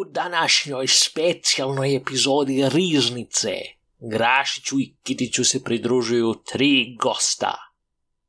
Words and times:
U 0.00 0.04
današnjoj 0.04 0.86
specijalnoj 0.86 1.96
epizodi 1.96 2.68
Riznice. 2.68 3.54
Grašiću 3.98 4.80
i 4.80 4.94
Kitiću 5.02 5.44
se 5.44 5.64
pridružuju 5.64 6.34
tri 6.52 6.96
gosta. 7.00 7.54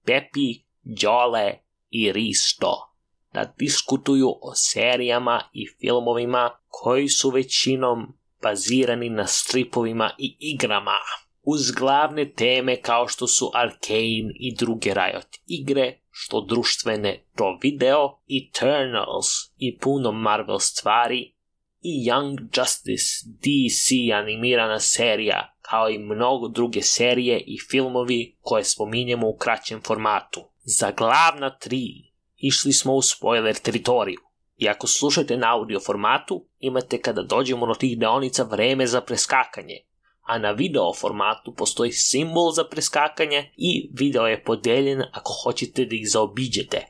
Pepi, 0.05 0.63
Đole 0.83 1.53
i 1.89 2.11
Risto. 2.11 2.93
Da 3.33 3.53
diskutuju 3.59 4.29
o 4.41 4.55
serijama 4.55 5.49
i 5.53 5.67
filmovima 5.79 6.49
koji 6.67 7.09
su 7.09 7.29
većinom 7.29 8.17
bazirani 8.41 9.09
na 9.09 9.27
stripovima 9.27 10.11
i 10.17 10.37
igrama. 10.39 10.97
Uz 11.43 11.71
glavne 11.71 12.33
teme 12.33 12.81
kao 12.81 13.07
što 13.07 13.27
su 13.27 13.51
Arcane 13.53 14.33
i 14.39 14.55
druge 14.55 14.93
Riot 14.93 15.27
igre, 15.47 15.99
što 16.09 16.41
društvene 16.41 17.25
to 17.35 17.59
video, 17.63 18.19
Eternals 18.29 19.27
i 19.57 19.77
puno 19.77 20.11
Marvel 20.11 20.59
stvari 20.59 21.40
i 21.81 22.09
Young 22.09 22.37
Justice 22.57 23.25
DC 23.25 24.13
animirana 24.13 24.79
serija, 24.79 25.57
kao 25.61 25.89
i 25.89 25.97
mnogo 25.97 26.47
druge 26.47 26.81
serije 26.81 27.39
i 27.39 27.57
filmovi 27.69 28.37
koje 28.41 28.63
spominjemo 28.63 29.27
u 29.27 29.37
kraćem 29.37 29.81
formatu. 29.81 30.41
Za 30.63 30.91
glavna 30.91 31.57
tri 31.57 32.11
išli 32.37 32.73
smo 32.73 32.93
u 32.93 33.01
spoiler 33.01 33.55
teritoriju. 33.55 34.19
I 34.57 34.69
ako 34.69 34.87
slušate 34.87 35.37
na 35.37 35.53
audio 35.55 35.79
formatu, 35.79 36.45
imate 36.59 37.01
kada 37.01 37.21
dođemo 37.21 37.65
do 37.65 37.73
tih 37.73 37.99
deonica 37.99 38.43
vreme 38.43 38.87
za 38.87 39.01
preskakanje, 39.01 39.77
a 40.21 40.37
na 40.37 40.51
video 40.51 40.93
formatu 40.93 41.55
postoji 41.55 41.91
simbol 41.91 42.51
za 42.51 42.63
preskakanje 42.63 43.51
i 43.57 43.91
video 43.93 44.27
je 44.27 44.43
podeljen 44.43 45.03
ako 45.11 45.33
hoćete 45.43 45.85
da 45.85 45.95
ih 45.95 46.09
zaobiđete. 46.09 46.85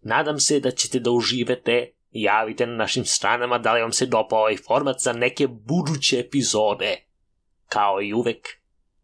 Nadam 0.00 0.40
se 0.40 0.60
da 0.60 0.70
ćete 0.70 0.98
da 1.00 1.10
uživete 1.10 1.92
javite 2.10 2.66
na 2.66 2.76
našim 2.76 3.04
stranama 3.04 3.58
da 3.58 3.74
li 3.74 3.82
vam 3.82 3.92
se 3.92 4.06
dopao 4.06 4.38
ovaj 4.38 4.56
format 4.56 4.96
za 5.00 5.12
neke 5.12 5.46
buduće 5.46 6.18
epizode. 6.18 6.96
Kao 7.68 8.02
i 8.02 8.12
uvek, 8.12 8.48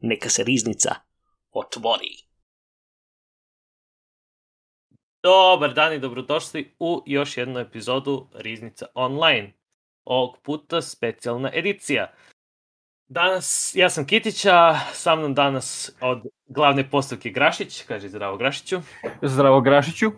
neka 0.00 0.28
se 0.28 0.44
riznica 0.44 0.94
otvori. 1.50 2.24
Dobar 5.22 5.74
dan 5.74 5.92
i 5.92 5.98
dobrodošli 5.98 6.76
u 6.78 7.02
još 7.06 7.36
jednu 7.36 7.60
epizodu 7.60 8.28
Riznica 8.34 8.86
Online. 8.94 9.52
Ovog 10.04 10.36
puta 10.42 10.82
specijalna 10.82 11.50
edicija. 11.54 12.12
Danas, 13.08 13.72
ja 13.74 13.90
sam 13.90 14.06
Kitića, 14.06 14.74
sa 14.92 15.16
mnom 15.16 15.34
danas 15.34 15.92
od 16.00 16.22
glavne 16.46 16.90
postavke 16.90 17.30
Grašić, 17.30 17.82
kaže 17.82 18.08
zdravo 18.08 18.36
Grašiću. 18.36 18.80
Zdravo 19.22 19.60
Grašiću. 19.60 20.10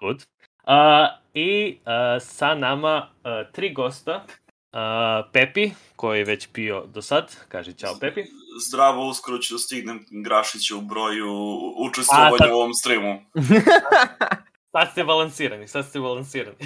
Good. 0.00 0.24
Uh, 0.62 1.20
I 1.34 1.78
uh, 1.86 2.22
sa 2.22 2.54
nama 2.54 3.10
uh, 3.24 3.52
tri 3.52 3.72
gosta. 3.74 4.24
Uh, 4.72 5.30
Pepi, 5.32 5.70
koji 5.96 6.18
je 6.18 6.24
već 6.24 6.48
pio 6.52 6.84
do 6.86 7.02
sad, 7.02 7.36
kaže 7.48 7.72
čao 7.72 7.94
Pepi. 8.00 8.20
Zdravo, 8.66 9.08
uskoro 9.08 9.38
ću 9.38 9.54
da 9.54 9.58
stignem 9.58 10.06
Grašića 10.10 10.76
u 10.76 10.80
broju 10.80 11.30
učestvovanja 11.78 12.36
tad- 12.38 12.50
u 12.50 12.54
ovom 12.54 12.74
streamu. 12.74 13.20
Sad 14.72 14.88
ste 14.92 15.04
balansirani, 15.04 15.68
sad 15.68 15.86
ste 15.86 16.00
balansirani. 16.00 16.56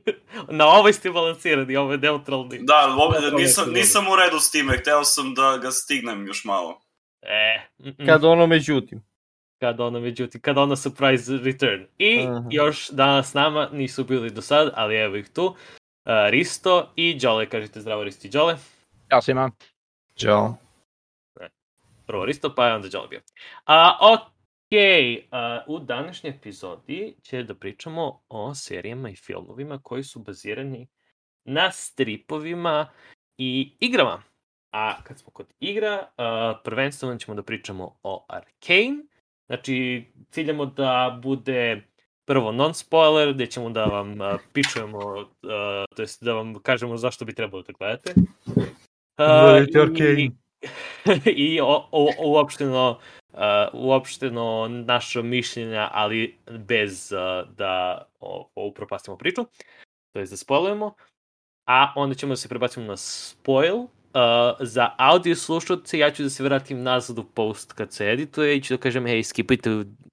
Na 0.58 0.66
ovoj 0.66 0.92
ste 0.92 1.10
balansirani, 1.10 1.76
ovo 1.76 1.92
je 1.92 1.98
neutralni. 1.98 2.58
Da, 2.62 2.96
je 3.24 3.32
nisam, 3.32 3.72
nisam 3.72 4.08
u 4.08 4.16
redu 4.16 4.38
s 4.40 4.50
time, 4.50 4.78
hteo 4.78 5.04
sam 5.04 5.34
da 5.34 5.58
ga 5.62 5.70
stignem 5.70 6.26
još 6.26 6.44
malo. 6.44 6.80
E, 7.22 7.68
mm, 7.78 7.88
mm. 7.88 8.06
Kad 8.06 8.24
ono 8.24 8.46
međutim. 8.46 9.02
Kad 9.58 9.80
ono, 9.80 10.00
međutim, 10.00 10.40
kad 10.40 10.58
ono 10.58 10.76
surprise 10.76 11.32
return. 11.42 11.86
I 11.98 12.26
Aha. 12.26 12.48
još 12.50 12.90
danas 12.90 13.30
s 13.30 13.34
nama 13.34 13.68
nisu 13.72 14.04
bili 14.04 14.30
do 14.30 14.42
sad, 14.42 14.72
ali 14.74 14.96
evo 14.96 15.16
ih 15.16 15.28
tu. 15.28 15.46
Uh, 15.46 15.56
Risto 16.30 16.92
i 16.96 17.18
Đole, 17.18 17.48
kažite 17.48 17.80
zdravo 17.80 18.04
Risto 18.04 18.26
i 18.26 18.30
Đole. 18.30 18.56
Ja 19.10 19.22
sam 19.22 19.32
imam. 19.32 19.50
Ćao. 20.14 20.56
Prvo 22.06 22.24
Risto, 22.24 22.54
pa 22.54 22.66
je 22.66 22.74
onda 22.74 22.88
Đole 22.88 23.08
bio. 23.08 23.20
A, 23.64 23.98
ok, 24.00 24.72
a, 25.30 25.64
u 25.66 25.78
današnjoj 25.78 26.30
epizodi 26.30 27.16
će 27.22 27.42
da 27.42 27.54
pričamo 27.54 28.20
o 28.28 28.54
serijama 28.54 29.10
i 29.10 29.16
filmovima 29.16 29.78
koji 29.82 30.02
su 30.02 30.18
bazirani 30.18 30.88
na 31.44 31.70
stripovima 31.72 32.88
i 33.38 33.76
igrama. 33.80 34.22
A 34.72 35.02
kad 35.02 35.18
smo 35.18 35.30
kod 35.30 35.46
igra, 35.60 36.08
a, 36.16 36.60
prvenstveno 36.64 37.16
ćemo 37.16 37.34
da 37.34 37.42
pričamo 37.42 37.98
o 38.02 38.26
Arcane. 38.28 39.15
Znači, 39.46 40.04
ciljamo 40.30 40.66
da 40.66 41.18
bude 41.22 41.82
prvo 42.24 42.52
non-spoiler, 42.52 43.34
gde 43.34 43.46
ćemo 43.46 43.70
da 43.70 43.84
vam 43.84 44.20
a, 44.20 44.38
pičujemo, 44.52 44.98
a, 45.42 45.84
to 45.96 46.02
jest 46.02 46.24
da 46.24 46.32
vam 46.32 46.54
kažemo 46.54 46.96
zašto 46.96 47.24
bi 47.24 47.34
trebalo 47.34 47.62
da 47.62 47.72
gledate. 47.72 48.14
Gledajte 49.16 49.78
i- 50.18 50.30
i 51.54 51.60
o, 51.60 51.88
o, 51.90 52.12
uopšteno, 52.24 52.98
uh, 53.32 53.38
uopšteno 53.72 54.68
naša 54.68 55.22
mišljenja, 55.22 55.88
ali 55.92 56.38
bez 56.50 57.12
uh, 57.12 57.48
da 57.56 58.04
o, 58.20 58.50
o, 58.54 58.66
upropastimo 58.66 59.16
priču, 59.16 59.44
to 60.12 60.18
je 60.20 60.26
da 60.26 60.36
spoilujemo. 60.36 60.94
A 61.68 61.92
onda 61.96 62.14
ćemo 62.14 62.32
da 62.32 62.36
se 62.36 62.48
prebacimo 62.48 62.86
na 62.86 62.96
spoil. 62.96 63.86
Uh, 64.16 64.56
za 64.60 64.90
audio 64.98 65.36
slušalce 65.36 65.98
ja 65.98 66.10
ću 66.10 66.22
da 66.22 66.30
se 66.30 66.42
vratim 66.42 66.82
nazad 66.82 67.18
u 67.18 67.24
post 67.24 67.72
kad 67.72 67.92
se 67.92 68.10
edituje 68.12 68.56
i 68.56 68.62
ću 68.62 68.74
da 68.74 68.80
kažem, 68.80 69.06
hej, 69.06 69.22
skipajte, 69.22 69.70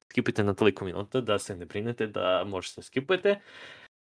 skipajte 0.09 0.43
na 0.43 0.53
toliko 0.53 0.85
minuta, 0.85 1.21
da 1.21 1.39
se 1.39 1.55
ne 1.55 1.65
brinete, 1.65 2.07
da 2.07 2.43
možete 2.47 2.81
da 2.81 2.83
skipujete. 2.83 3.39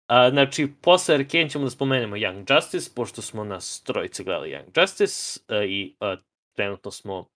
A, 0.06 0.30
znači, 0.30 0.68
posle 0.82 1.14
Arkane 1.14 1.50
ćemo 1.50 1.64
da 1.64 1.70
spomenemo 1.70 2.16
Young 2.16 2.54
Justice, 2.54 2.90
pošto 2.94 3.22
smo 3.22 3.44
nas 3.44 3.82
trojice 3.82 4.24
gledali 4.24 4.50
Young 4.50 4.80
Justice 4.80 5.40
a, 5.48 5.64
i 5.64 5.96
a, 6.00 6.16
trenutno 6.56 6.90
smo 6.90 7.26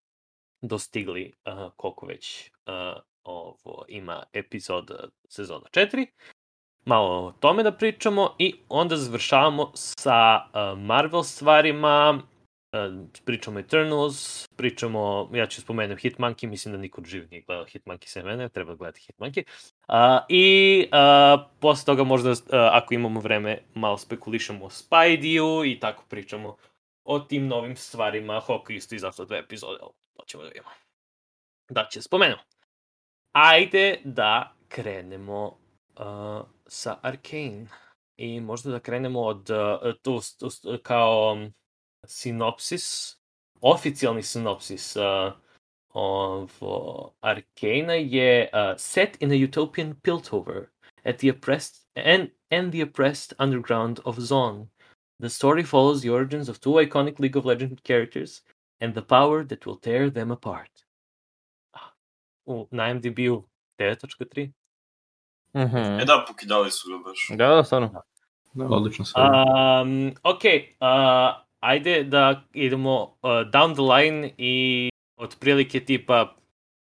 dostigli 0.63 1.33
a, 1.45 1.71
koliko 1.77 2.07
već 2.07 2.51
a, 2.67 2.95
ovo 3.25 3.85
ima 3.89 4.23
epizoda 4.33 5.09
sezona 5.29 5.67
4. 5.73 6.07
Malo 6.85 7.27
o 7.27 7.33
tome 7.33 7.63
da 7.63 7.73
pričamo 7.73 8.37
i 8.39 8.55
onda 8.69 8.97
završavamo 8.97 9.71
sa 9.75 10.15
a, 10.15 10.75
Marvel 10.79 11.23
stvarima, 11.23 12.23
pričamo 13.25 13.59
Eternals, 13.59 14.49
pričamo, 14.57 15.31
ja 15.33 15.47
ću 15.47 15.61
spomenem 15.61 15.99
Hitmonkey, 15.99 16.47
mislim 16.47 16.75
da 16.75 16.79
niko 16.81 17.03
živ 17.05 17.27
nije 17.31 17.43
gledao 17.43 17.65
Hitmonkey 17.65 18.07
sve 18.07 18.23
mene, 18.23 18.49
treba 18.49 18.75
gledati 18.75 19.01
Hitmonkey. 19.01 19.43
A, 19.89 20.27
I 20.29 20.89
a, 20.93 21.49
posle 21.61 21.85
toga 21.85 22.05
možda, 22.05 22.31
a, 22.31 22.71
ako 22.73 22.95
imamo 22.95 23.21
vreme, 23.21 23.59
malo 23.75 23.99
spekulišemo 23.99 24.65
o 24.65 24.71
Spidey-u 24.71 25.65
i 25.65 25.81
tako 25.81 26.05
pričamo 26.09 26.57
o 27.05 27.19
tim 27.19 27.47
novim 27.47 27.77
stvarima. 27.77 28.41
Hawk 28.47 28.71
isto 28.71 28.95
izašlo 28.95 29.25
dve 29.25 29.39
epizode, 29.39 29.79
ali 29.83 29.93
to 30.17 30.25
ćemo 30.27 30.43
da 30.43 30.49
vidimo. 30.49 30.69
Da 31.69 31.89
će 31.91 32.03
spomenemo. 32.03 32.41
Ajde 33.33 34.01
da 34.05 34.53
krenemo 34.69 35.47
uh, 35.47 36.47
sa 36.67 36.97
Arcane. 37.03 37.67
I 38.17 38.41
možda 38.41 38.71
da 38.71 38.81
krenemo 38.81 39.21
od 39.21 39.51
uh, 39.51 39.95
tu, 40.03 40.21
tu, 40.39 40.49
kao 40.83 41.37
sinopsis, 42.07 43.17
oficijalni 43.61 44.23
sinopsis 44.23 44.97
uh, 44.97 45.33
ovo 45.95 47.15
Arcana 47.21 47.95
je 47.95 48.51
uh, 48.53 48.75
set 48.77 49.17
in 49.21 49.31
a 49.31 49.35
utopian 49.35 49.95
Piltover 49.95 50.67
at 51.05 51.19
the 51.19 51.29
oppressed 51.29 51.87
and, 51.97 52.31
and 52.51 52.73
the 52.73 52.83
oppressed 52.83 53.33
underground 53.39 54.01
of 54.05 54.21
Zon. 54.21 54.69
The 55.21 55.31
story 55.31 55.63
follows 55.63 56.03
the 56.03 56.11
origins 56.11 56.49
of 56.49 56.61
two 56.61 56.71
iconic 56.71 57.21
League 57.21 57.37
of 57.37 57.45
Legends 57.45 57.81
characters 57.85 58.43
and 58.81 58.95
the 58.95 59.03
power 59.03 59.45
that 59.45 59.65
will 59.67 59.77
tear 59.77 60.11
them 60.11 60.31
apart. 60.31 60.85
Ah, 61.75 61.93
U, 62.47 62.67
na 62.71 62.89
MDB-u 62.89 63.45
9.3. 63.79 64.53
Mhm. 65.55 66.01
E 66.01 66.05
da, 66.05 66.25
pokidali 66.29 66.71
su 66.71 66.89
ga 66.91 66.99
baš. 66.99 67.29
Da, 67.31 67.55
da, 67.55 67.65
stvarno. 67.65 68.03
Da, 68.55 68.67
odlično 68.67 69.05
sve. 69.05 69.23
Um, 69.23 70.13
ok, 70.23 70.43
uh, 70.81 71.44
ajde 71.64 72.05
da 72.05 72.44
idemo 72.52 73.02
uh, 73.02 73.31
down 73.52 73.75
the 73.75 73.82
line 73.82 74.31
i 74.38 74.90
otprilike 75.16 75.81
tipa 75.81 76.37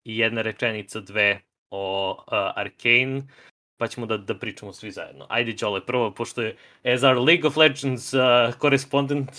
jedna 0.04 0.42
rečenica, 0.42 1.00
dve 1.00 1.40
o 1.70 2.10
uh, 2.10 2.32
Arcane, 2.56 3.22
pa 3.80 3.88
ćemo 3.88 4.06
da, 4.06 4.16
da 4.16 4.38
pričamo 4.38 4.72
svi 4.72 4.90
zajedno. 4.90 5.26
Ajde, 5.28 5.52
Đole, 5.52 5.86
prvo, 5.86 6.10
pošto 6.10 6.42
je 6.42 6.56
as 6.84 7.02
our 7.02 7.18
League 7.18 7.46
of 7.46 7.56
Legends 7.56 8.14
uh, 8.14 8.54
korespondent, 8.58 9.30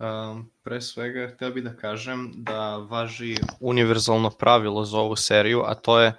Um, 0.00 0.50
pre 0.62 0.80
svega, 0.80 1.28
htio 1.34 1.50
bih 1.50 1.64
da 1.64 1.76
kažem 1.76 2.32
da 2.36 2.76
važi 2.76 3.34
univerzalno 3.60 4.30
pravilo 4.30 4.84
za 4.84 4.98
ovu 4.98 5.16
seriju, 5.16 5.62
a 5.66 5.74
to 5.74 6.00
je 6.00 6.08
uh, 6.08 6.14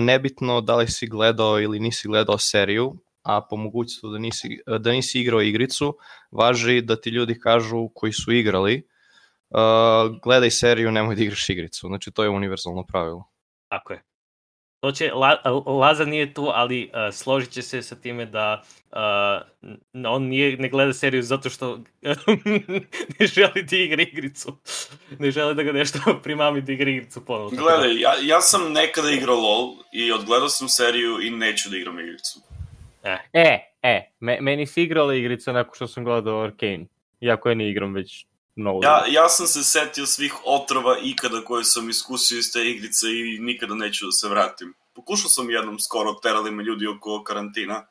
nebitno 0.00 0.60
da 0.60 0.76
li 0.76 0.86
si 0.88 1.06
gledao 1.06 1.60
ili 1.60 1.80
nisi 1.80 2.08
gledao 2.08 2.38
seriju, 2.38 2.94
a 3.22 3.46
po 3.50 3.56
mogućstvu 3.56 4.10
da 4.10 4.18
nisi, 4.18 4.60
da 4.78 4.92
nisi 4.92 5.20
igrao 5.20 5.42
igricu, 5.42 5.96
važi 6.30 6.80
da 6.80 7.00
ti 7.00 7.10
ljudi 7.10 7.40
kažu 7.40 7.88
koji 7.94 8.12
su 8.12 8.32
igrali, 8.32 8.82
uh, 9.50 10.20
gledaj 10.22 10.50
seriju, 10.50 10.92
nemoj 10.92 11.14
da 11.14 11.22
igraš 11.22 11.48
igricu. 11.48 11.86
Znači, 11.86 12.10
to 12.10 12.22
je 12.22 12.28
univerzalno 12.30 12.86
pravilo. 12.86 13.24
tako 13.68 13.92
je. 13.92 14.02
To 14.80 14.92
će, 14.92 15.12
La, 15.12 15.36
Lazar 15.66 16.08
nije 16.08 16.34
tu, 16.34 16.48
ali 16.54 16.84
uh, 16.84 17.14
složit 17.14 17.50
će 17.50 17.62
se 17.62 17.82
sa 17.82 17.96
time 17.96 18.26
da 18.26 18.62
uh, 18.92 20.06
on 20.06 20.22
nije, 20.22 20.56
ne 20.56 20.68
gleda 20.68 20.92
seriju 20.92 21.22
zato 21.22 21.50
što 21.50 21.78
ne 23.18 23.26
želi 23.26 23.62
da 23.62 23.76
igra 23.76 24.02
igricu. 24.02 24.56
Ne 25.18 25.30
želi 25.30 25.54
da 25.54 25.62
ga 25.62 25.72
nešto 25.72 25.98
primami 26.22 26.62
da 26.62 26.72
igra 26.72 26.90
igricu 26.90 27.24
ponovno. 27.24 27.62
Gledaj, 27.62 28.00
ja, 28.00 28.12
ja 28.22 28.40
sam 28.40 28.72
nekada 28.72 29.10
igrao 29.10 29.36
LOL 29.36 29.76
i 29.92 30.12
odgledao 30.12 30.48
sam 30.48 30.68
seriju 30.68 31.20
i 31.22 31.30
neću 31.30 31.70
da 31.70 31.76
igram 31.76 31.98
igricu. 31.98 32.40
E, 33.02 33.58
e, 33.82 34.12
me, 34.20 34.40
meni 34.40 34.66
se 34.66 34.82
igrala 34.82 35.14
igrica 35.14 35.52
nakon 35.52 35.74
što 35.74 35.86
sam 35.86 36.04
gledao 36.04 36.42
Arcane. 36.42 36.86
Iako 37.20 37.48
je 37.48 37.54
ne 37.54 37.70
igram 37.70 37.94
već 37.94 38.26
mnogo. 38.56 38.80
Ja, 38.84 39.04
ja 39.08 39.28
sam 39.28 39.46
se 39.46 39.64
setio 39.64 40.06
svih 40.06 40.34
otrova 40.44 40.96
ikada 41.02 41.40
koje 41.44 41.64
sam 41.64 41.90
iskusio 41.90 42.38
iz 42.38 42.52
te 42.52 42.70
igrice 42.70 43.06
i 43.06 43.38
nikada 43.40 43.74
neću 43.74 44.06
da 44.06 44.12
se 44.12 44.28
vratim. 44.28 44.74
Pokušao 44.94 45.28
sam 45.28 45.50
jednom 45.50 45.78
skoro, 45.78 46.14
terali 46.22 46.50
me 46.50 46.62
ljudi 46.62 46.86
oko 46.86 47.24
karantina 47.24 47.86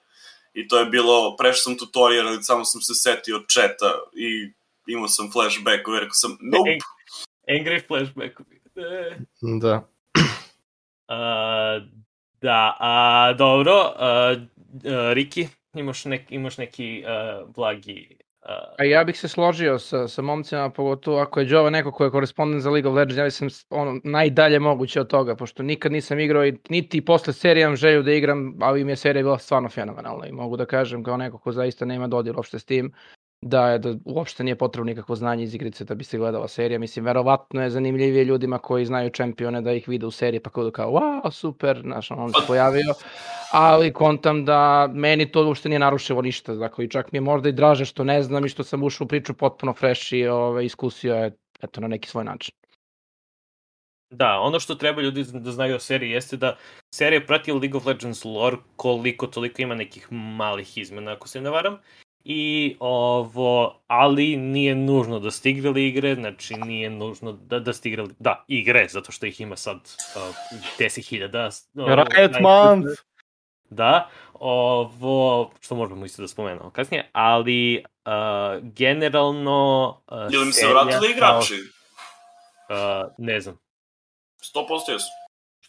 i 0.53 0.67
to 0.67 0.79
je 0.79 0.85
bilo, 0.85 1.35
prešao 1.37 1.61
sam 1.61 1.77
tutorial, 1.77 2.27
ali 2.27 2.43
samo 2.43 2.65
sam 2.65 2.81
se 2.81 2.93
setio 2.93 3.39
četa 3.39 3.93
i 4.13 4.51
imao 4.87 5.07
sam 5.07 5.31
flashback, 5.31 5.87
i 5.87 5.99
rekao 5.99 6.13
sam, 6.13 6.37
nope. 6.41 6.77
Angry 7.47 7.87
flashback. 7.87 8.39
E. 8.75 9.17
Da. 9.41 9.89
Uh, 11.07 11.83
da, 12.41 12.77
a, 12.79 13.33
dobro, 13.37 13.93
uh, 13.95 14.41
Riki, 15.13 15.47
imaš, 15.73 16.05
nek, 16.05 16.31
imaš 16.31 16.57
neki 16.57 17.03
uh, 17.03 17.53
blagi 17.53 18.17
A 18.77 18.83
ja 18.83 19.03
bih 19.03 19.19
se 19.19 19.27
složio 19.27 19.79
sa, 19.79 20.07
sa 20.07 20.21
momcima, 20.21 20.69
pogotovo 20.69 21.19
ako 21.19 21.39
je 21.39 21.49
Jova 21.49 21.69
neko 21.69 21.91
ko 21.91 22.03
je 22.03 22.11
korespondent 22.11 22.63
za 22.63 22.69
League 22.69 22.89
of 22.89 22.95
Legends, 22.95 23.17
ja 23.17 23.31
sam 23.31 23.47
ono, 23.69 23.99
najdalje 24.03 24.59
moguće 24.59 25.01
od 25.01 25.07
toga, 25.07 25.35
pošto 25.35 25.63
nikad 25.63 25.91
nisam 25.91 26.19
igrao 26.19 26.45
i 26.45 26.57
niti 26.69 27.05
posle 27.05 27.33
serije 27.33 27.63
imam 27.63 27.75
želju 27.75 28.03
da 28.03 28.11
igram, 28.11 28.55
ali 28.61 28.81
im 28.81 28.89
je 28.89 28.95
serija 28.95 29.23
bila 29.23 29.37
stvarno 29.37 29.69
fenomenalna 29.69 30.27
i 30.27 30.31
mogu 30.31 30.57
da 30.57 30.65
kažem 30.65 31.03
kao 31.03 31.17
neko 31.17 31.37
ko 31.37 31.51
zaista 31.51 31.85
nema 31.85 32.07
dodir 32.07 32.35
uopšte 32.35 32.59
s 32.59 32.65
tim, 32.65 32.93
da 33.41 33.69
je 33.69 33.79
da 33.79 33.95
uopšte 34.05 34.43
nije 34.43 34.55
potrebno 34.55 34.89
nikakvo 34.89 35.15
znanje 35.15 35.43
iz 35.43 35.55
igrice 35.55 35.83
da 35.83 35.95
bi 35.95 36.03
se 36.03 36.17
gledala 36.17 36.47
serija. 36.47 36.79
Mislim, 36.79 37.05
verovatno 37.05 37.61
je 37.63 37.69
zanimljivije 37.69 38.23
ljudima 38.23 38.57
koji 38.57 38.85
znaju 38.85 39.09
čempione 39.09 39.61
da 39.61 39.71
ih 39.71 39.87
vide 39.87 40.05
u 40.05 40.11
seriji 40.11 40.39
pa 40.39 40.49
kao, 40.49 40.71
kao 40.71 40.91
wow, 40.91 41.31
super, 41.31 41.81
znaš, 41.81 42.11
on 42.11 42.29
se 42.29 42.47
pojavio. 42.47 42.93
Ali 43.51 43.93
kontam 43.93 44.45
da 44.45 44.89
meni 44.93 45.31
to 45.31 45.45
uopšte 45.45 45.69
nije 45.69 45.79
narušilo 45.79 46.21
ništa. 46.21 46.55
Dakle, 46.55 46.89
čak 46.89 47.11
mi 47.11 47.17
je 47.17 47.21
možda 47.21 47.49
i 47.49 47.51
draže 47.51 47.85
što 47.85 48.03
ne 48.03 48.23
znam 48.23 48.45
i 48.45 48.49
što 48.49 48.63
sam 48.63 48.83
ušao 48.83 49.05
u 49.05 49.07
priču 49.07 49.33
potpuno 49.33 49.73
fresh 49.73 50.13
i 50.13 50.27
ove, 50.27 50.65
iskusio 50.65 51.15
je 51.15 51.37
eto, 51.61 51.81
na 51.81 51.87
neki 51.87 52.09
svoj 52.09 52.23
način. 52.23 52.55
Da, 54.11 54.39
ono 54.39 54.59
što 54.59 54.75
treba 54.75 55.01
ljudi 55.01 55.23
da 55.33 55.51
znaju 55.51 55.75
o 55.75 55.79
seriji 55.79 56.11
jeste 56.11 56.37
da 56.37 56.57
serija 56.95 57.21
prati 57.27 57.51
League 57.51 57.77
of 57.77 57.85
Legends 57.85 58.25
lore 58.25 58.57
koliko 58.75 59.27
toliko 59.27 59.61
ima 59.61 59.75
nekih 59.75 60.07
malih 60.11 60.77
izmena, 60.77 61.11
ako 61.11 61.27
se 61.27 61.41
ne 61.41 61.49
varam, 61.49 61.77
i 62.23 62.75
ovo, 62.79 63.81
ali 63.87 64.37
nije 64.37 64.75
nužno 64.75 65.19
da 65.19 65.31
ste 65.31 65.49
igrali 65.49 65.87
igre, 65.87 66.15
znači 66.15 66.53
nije 66.53 66.89
nužno 66.89 67.31
da, 67.31 67.59
da 67.59 67.73
ste 67.73 67.89
igrali, 67.89 68.13
da, 68.19 68.45
igre, 68.47 68.87
zato 68.89 69.11
što 69.11 69.25
ih 69.25 69.41
ima 69.41 69.55
sad 69.55 69.77
uh, 69.77 70.35
10.000. 70.79 72.15
Riot 72.15 72.41
Month! 72.41 72.87
Da, 73.69 74.09
ovo, 74.33 75.51
što 75.59 75.75
možemo 75.75 76.05
isto 76.05 76.21
da 76.21 76.27
spomenemo 76.27 76.69
kasnije, 76.69 77.09
ali 77.11 77.83
uh, 78.05 78.63
generalno... 78.63 80.01
Uh, 80.07 80.33
Ili 80.33 80.45
mi 80.45 80.53
se 80.53 80.67
vratili 80.67 81.11
igrači? 81.11 81.53
Uh, 82.69 83.11
ne 83.17 83.41
znam. 83.41 83.59
100% 84.55 84.91
jesu. 84.91 85.07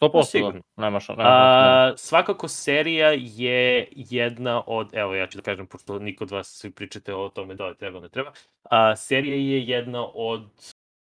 100% 0.01 0.25
Sigurno. 0.25 0.63
nema 0.77 1.01
šta. 1.01 1.15
A, 1.19 1.93
svakako 1.97 2.49
serija 2.49 3.13
je 3.17 3.89
jedna 3.95 4.63
od, 4.67 4.89
evo 4.93 5.15
ja 5.15 5.27
ću 5.27 5.39
da 5.39 5.43
kažem, 5.43 5.67
pošto 5.67 5.99
niko 5.99 6.25
od 6.25 6.31
vas 6.31 6.49
svi 6.49 6.71
pričate 6.71 7.15
o 7.15 7.29
tome 7.29 7.55
da 7.55 7.67
li 7.67 7.77
treba, 7.77 8.01
ne 8.01 8.09
treba, 8.09 8.33
a, 8.63 8.97
serija 8.97 9.37
je 9.37 9.69
jedna 9.69 10.07
od, 10.15 10.49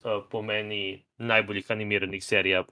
a, 0.03 0.21
po 0.29 0.41
meni, 0.41 1.03
najboljih 1.17 1.71
animiranih 1.71 2.25
serija. 2.25 2.63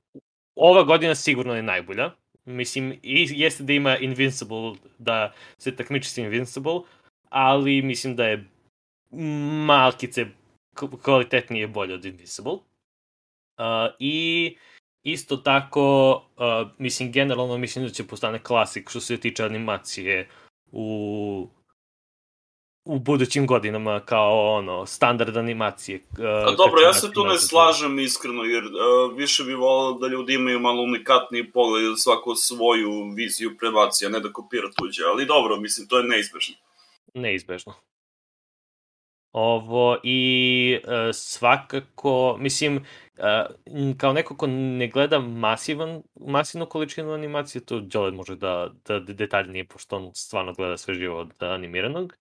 Ova 0.55 0.83
godina 0.83 1.15
sigurno 1.15 1.55
je 1.55 1.63
najbolja. 1.63 2.11
Mislim, 2.45 2.99
i 3.03 3.27
jeste 3.29 3.63
da 3.63 3.73
ima 3.73 3.97
Invincible, 3.97 4.73
da 4.97 5.33
se 5.57 5.75
takmiči 5.75 6.09
sa 6.09 6.21
Invincible, 6.21 6.79
ali 7.29 7.81
mislim 7.81 8.15
da 8.15 8.25
je 8.25 8.45
malkice 9.65 10.25
kvalitetnije 11.03 11.67
bolje 11.67 11.93
od 11.93 12.05
Invincible. 12.05 12.53
Uh, 12.53 13.93
I 13.99 14.55
isto 15.03 15.37
tako, 15.37 16.13
uh, 16.13 16.71
mislim, 16.77 17.11
generalno 17.11 17.57
mislim 17.57 17.85
da 17.85 17.91
će 17.91 18.07
postane 18.07 18.43
klasik 18.43 18.89
što 18.89 18.99
se 18.99 19.17
tiče 19.17 19.43
animacije 19.43 20.29
u 20.71 21.47
u 22.85 22.99
budućim 22.99 23.47
godinama 23.47 23.99
kao 23.99 24.55
ono 24.55 24.85
standard 24.85 25.37
animacije. 25.37 25.99
Uh, 26.11 26.25
A 26.25 26.51
dobro, 26.51 26.81
ja 26.81 26.93
se 26.93 27.11
tu 27.11 27.25
ne 27.25 27.37
slažem 27.37 27.99
iskreno, 27.99 28.43
jer 28.43 28.63
uh, 28.65 29.17
više 29.17 29.43
bih 29.43 29.57
volao 29.57 29.93
da 29.93 30.07
ljudi 30.07 30.33
imaju 30.33 30.59
malo 30.59 30.83
unikatniji 30.83 31.51
pogled 31.51 31.89
da 31.89 31.95
svako 31.95 32.35
svoju 32.35 33.13
viziju 33.15 33.57
prebaci, 33.57 34.05
a 34.05 34.09
ne 34.09 34.19
da 34.19 34.33
kopira 34.33 34.67
tuđe, 34.77 35.03
ali 35.05 35.25
dobro, 35.25 35.57
mislim, 35.57 35.87
to 35.87 35.97
je 35.97 36.03
neizbežno. 36.03 36.55
Neizbežno. 37.13 37.73
Ovo 39.31 39.97
i 40.03 40.79
uh, 40.83 40.91
svakako, 41.13 42.37
mislim, 42.39 42.85
uh, 43.21 43.95
kao 43.97 44.13
neko 44.13 44.37
ko 44.37 44.47
ne 44.47 44.87
gleda 44.87 45.19
masivan, 45.19 46.01
masivnu 46.15 46.65
količinu 46.65 47.13
animacije, 47.13 47.65
to 47.65 47.79
Đole 47.79 48.11
može 48.11 48.35
da, 48.35 48.69
da 48.87 48.99
detaljnije, 48.99 49.65
pošto 49.65 49.95
on 49.95 50.11
stvarno 50.15 50.53
gleda 50.53 50.77
sve 50.77 50.93
živo 50.93 51.19
od 51.19 51.43
animiranog. 51.43 52.13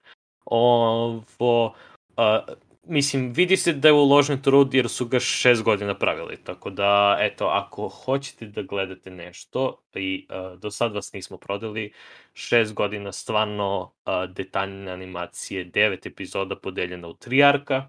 Ovo, 0.45 1.75
uh, 2.17 2.55
mislim, 2.83 3.33
vidi 3.33 3.57
se 3.57 3.73
da 3.73 3.89
je 3.89 3.93
uložen 3.93 4.43
trud 4.43 4.75
jer 4.75 4.89
su 4.89 5.07
ga 5.07 5.21
šest 5.21 5.63
godina 5.63 5.99
pravili, 5.99 6.37
tako 6.45 6.71
da, 6.71 7.17
eto, 7.21 7.47
ako 7.47 7.89
hoćete 7.89 8.47
da 8.47 8.63
gledate 8.63 9.11
nešto 9.11 9.83
i 9.95 10.27
uh, 10.31 10.59
do 10.61 10.71
sad 10.71 10.95
vas 10.95 11.13
nismo 11.13 11.37
prodali, 11.37 11.93
šest 12.35 12.75
godina 12.75 13.13
stvarno 13.13 13.81
uh, 13.81 14.31
detaljne 14.31 14.93
animacije, 14.93 15.65
devet 15.65 16.07
epizoda 16.07 16.57
podeljena 16.57 17.09
u 17.09 17.15
tri 17.15 17.43
arka, 17.43 17.89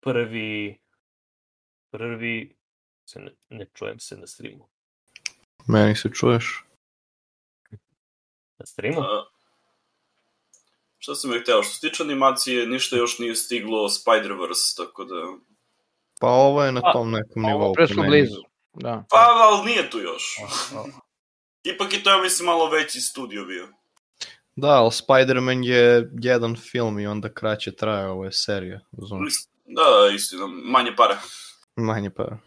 prvi, 0.00 0.81
prvi, 1.92 2.56
se 3.04 3.20
ne, 3.20 3.32
ne 3.48 3.66
čujem 3.74 4.00
se 4.00 4.16
na 4.16 4.26
streamu. 4.26 4.68
Meni 5.66 5.96
se 5.96 6.08
čuješ? 6.14 6.64
Na 8.58 8.66
streamu? 8.66 9.00
Uh, 9.00 9.06
šta 10.98 11.14
sam 11.14 11.32
je 11.32 11.40
hteo, 11.40 11.62
što 11.62 11.72
se 11.74 11.88
tiče 11.88 12.02
animacije, 12.02 12.66
ništa 12.66 12.96
još 12.96 13.18
nije 13.18 13.36
stiglo 13.36 13.88
Spider-Verse, 13.88 14.76
tako 14.76 15.04
da... 15.04 15.14
Pa 16.20 16.28
ovo 16.28 16.64
je 16.64 16.72
na 16.72 16.92
tom 16.92 17.10
nekom 17.10 17.42
nivou. 17.42 17.62
Ovo 17.62 17.72
prešlo 17.72 18.02
blizu. 18.02 18.42
Da. 18.74 19.04
Pa, 19.10 19.16
ali 19.16 19.70
nije 19.70 19.90
tu 19.90 19.98
još. 19.98 20.36
Ipak 21.62 21.92
je 21.92 22.02
to, 22.02 22.10
ja 22.10 22.22
mislim, 22.22 22.46
malo 22.46 22.70
veći 22.70 23.00
studio 23.00 23.44
bio. 23.44 23.68
Da, 24.56 24.68
ali 24.68 24.90
Spider-Man 24.90 25.64
je 25.64 26.10
jedan 26.20 26.56
film 26.56 26.98
i 26.98 27.06
onda 27.06 27.34
kraće 27.34 27.72
traje, 27.72 28.08
ovo 28.08 28.24
je 28.24 28.32
serija. 28.32 28.80
Razumiješ? 28.98 29.34
Da, 29.64 29.82
da, 29.82 30.14
istina, 30.14 30.46
manje 30.46 30.96
para. 30.96 31.18
Manje 31.76 32.10
para. 32.10 32.38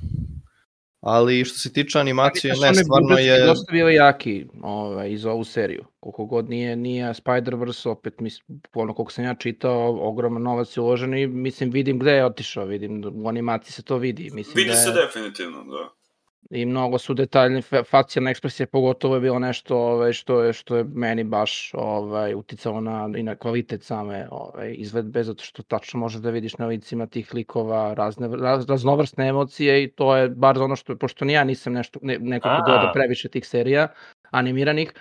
Ali 1.02 1.46
što 1.46 1.58
se 1.58 1.74
tiče 1.74 2.00
animacije, 2.00 2.54
ne, 2.62 2.76
stvarno 2.76 3.18
je... 3.18 3.46
dosta 3.46 3.72
bio 3.72 3.88
jaki 3.88 4.46
ovaj, 4.62 5.12
iz 5.12 5.26
ovu 5.26 5.44
seriju. 5.44 5.86
Koliko 6.00 6.26
god 6.26 6.50
nije, 6.50 6.76
nije 6.76 7.14
Spider-Verse, 7.14 7.90
opet, 7.90 8.20
mislim, 8.20 8.62
ono 8.74 8.94
koliko 8.94 9.12
sam 9.12 9.26
ja 9.26 9.36
čitao, 9.36 10.08
ogroman 10.10 10.42
novac 10.42 10.78
je 10.78 10.82
uložen 10.82 11.14
i 11.14 11.28
mislim, 11.28 11.70
vidim 11.70 12.00
gde 12.00 12.12
je 12.12 12.26
otišao, 12.26 12.66
vidim, 12.66 13.04
u 13.14 13.30
animaciji 13.30 13.72
se 13.72 13.84
to 13.84 13.98
vidi. 13.98 14.30
Mislim 14.34 14.56
Vidi 14.56 14.70
da 14.70 14.76
je, 14.76 14.82
se 14.82 14.92
definitivno, 14.92 15.64
da. 15.64 16.05
I 16.50 16.66
mnogo 16.66 16.98
su 16.98 17.14
detaljne, 17.14 17.62
fa- 17.62 17.84
facijalne 17.84 18.32
ekspresije, 18.32 18.68
pogotovo 18.68 19.16
je 19.16 19.22
bilo 19.22 19.40
nešto 19.40 19.78
ovaj, 19.78 20.14
što, 20.14 20.42
je, 20.42 20.54
što 20.54 20.76
je 20.76 20.84
meni 20.84 21.24
baš 21.24 21.72
ovaj, 21.74 22.34
uticalo 22.34 22.82
na, 22.82 23.10
i 23.18 23.24
na 23.24 23.36
kvalitet 23.36 23.84
same 23.84 24.28
ovaj, 24.32 24.76
izvedbe, 24.78 25.24
zato 25.24 25.44
što 25.44 25.64
tačno 25.64 26.00
možeš 26.00 26.22
da 26.22 26.30
vidiš 26.30 26.58
na 26.58 26.68
licima 26.68 27.08
tih 27.08 27.34
likova 27.34 27.94
razne, 27.94 28.30
raz, 28.38 28.66
raznovrsne 28.70 29.28
emocije 29.28 29.84
i 29.84 29.92
to 29.92 30.16
je 30.16 30.30
bar 30.30 30.60
ono 30.60 30.76
što, 30.76 30.96
pošto 30.96 31.26
ni 31.26 31.34
ja 31.34 31.44
nisam 31.44 31.74
nešto, 31.74 32.00
ne, 32.02 32.20
neko 32.20 32.50
ko 32.50 32.64
gleda 32.66 32.92
previše 32.94 33.30
tih 33.30 33.48
serija 33.48 33.88
animiranih, 34.32 34.94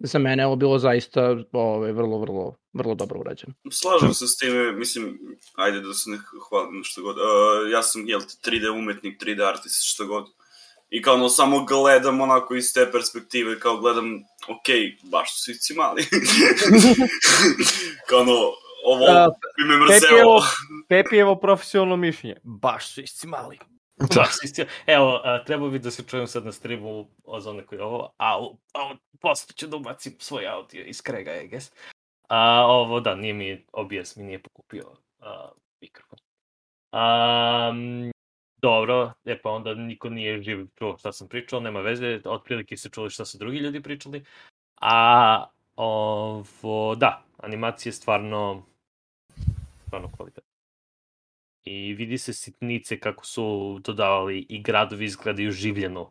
za 0.00 0.18
mene 0.18 0.46
ovo 0.46 0.56
bilo 0.56 0.78
zaista 0.78 1.36
ovaj, 1.52 1.92
vrlo, 1.92 2.18
vrlo, 2.18 2.56
vrlo 2.72 2.94
dobro 2.94 3.20
urađeno. 3.20 3.54
Slažem 3.70 4.14
se 4.14 4.26
s 4.26 4.36
time, 4.36 4.72
mislim, 4.72 5.18
ajde 5.54 5.80
da 5.80 5.94
se 5.94 6.10
ne 6.10 6.18
hvalim 6.48 6.80
što 6.84 7.02
god. 7.02 7.16
Uh, 7.16 7.72
ja 7.72 7.82
sam, 7.82 8.08
jel, 8.08 8.20
te, 8.20 8.50
3D 8.50 8.78
umetnik, 8.78 9.22
3D 9.22 9.48
artist, 9.48 9.92
što 9.94 10.06
god. 10.06 10.26
I 10.90 11.02
kao 11.02 11.14
ono, 11.14 11.28
samo 11.28 11.64
gledam 11.64 12.20
onako 12.20 12.54
iz 12.54 12.72
te 12.74 12.90
perspektive, 12.92 13.60
kao 13.60 13.76
gledam, 13.76 14.14
ok, 14.48 14.66
baš 15.02 15.44
su 15.44 15.52
svi 15.60 15.74
mali. 15.76 16.02
kao 18.08 18.20
ono, 18.20 18.32
ovo 18.84 19.06
bi 19.56 19.64
me 19.64 19.76
mrzelo. 19.76 20.42
Pepijevo 20.88 21.36
profesionalno 21.36 21.96
mišljenje. 21.96 22.36
Baš 22.42 22.94
su 22.94 23.00
isci 23.00 23.26
mali. 23.26 23.58
Da, 24.14 24.26
evo, 24.86 25.20
a, 25.24 25.44
treba 25.44 25.68
bi 25.68 25.78
da 25.78 25.90
se 25.90 26.02
čujem 26.02 26.26
sad 26.26 26.44
na 26.44 26.52
streamu 26.52 27.06
za 27.40 27.52
neko 27.52 27.74
je 27.74 27.82
ovo, 27.82 28.12
a, 28.18 28.48
a 28.74 28.96
posle 29.20 29.54
ću 29.54 29.66
da 29.66 29.76
ubacim 29.76 30.16
svoj 30.18 30.48
audio 30.48 30.84
iz 30.84 31.02
Krega, 31.02 31.40
I 31.40 31.48
guess. 31.48 31.72
A, 32.28 32.66
ovo, 32.66 33.00
da, 33.00 33.14
nije 33.14 33.34
mi, 33.34 33.66
OBS 33.72 34.16
mi 34.16 34.24
nije 34.24 34.42
pokupio 34.42 34.84
a, 35.20 35.48
mikrofon. 35.80 36.18
A, 36.92 37.72
dobro, 38.62 39.12
e 39.24 39.42
pa 39.42 39.50
onda 39.50 39.74
niko 39.74 40.08
nije 40.08 40.42
živ 40.42 40.66
čuo 40.78 40.98
šta 40.98 41.12
sam 41.12 41.28
pričao, 41.28 41.60
nema 41.60 41.80
veze, 41.80 42.20
otprilike 42.24 42.76
se 42.76 42.88
čuli 42.88 43.10
šta 43.10 43.24
su 43.24 43.38
drugi 43.38 43.58
ljudi 43.58 43.82
pričali. 43.82 44.24
A, 44.80 45.46
ovo, 45.76 46.94
da, 46.94 47.24
animacija 47.38 47.90
je 47.90 47.94
stvarno, 47.94 48.62
stvarno 49.86 50.10
kvalitetna. 50.16 50.50
I 51.64 51.94
vidi 51.94 52.18
se 52.18 52.32
sitnice 52.32 53.00
kako 53.00 53.26
su 53.26 53.78
dodavali 53.84 54.46
i 54.48 54.62
gradovi 54.62 55.04
izgledaju 55.04 55.52
življeno. 55.52 56.10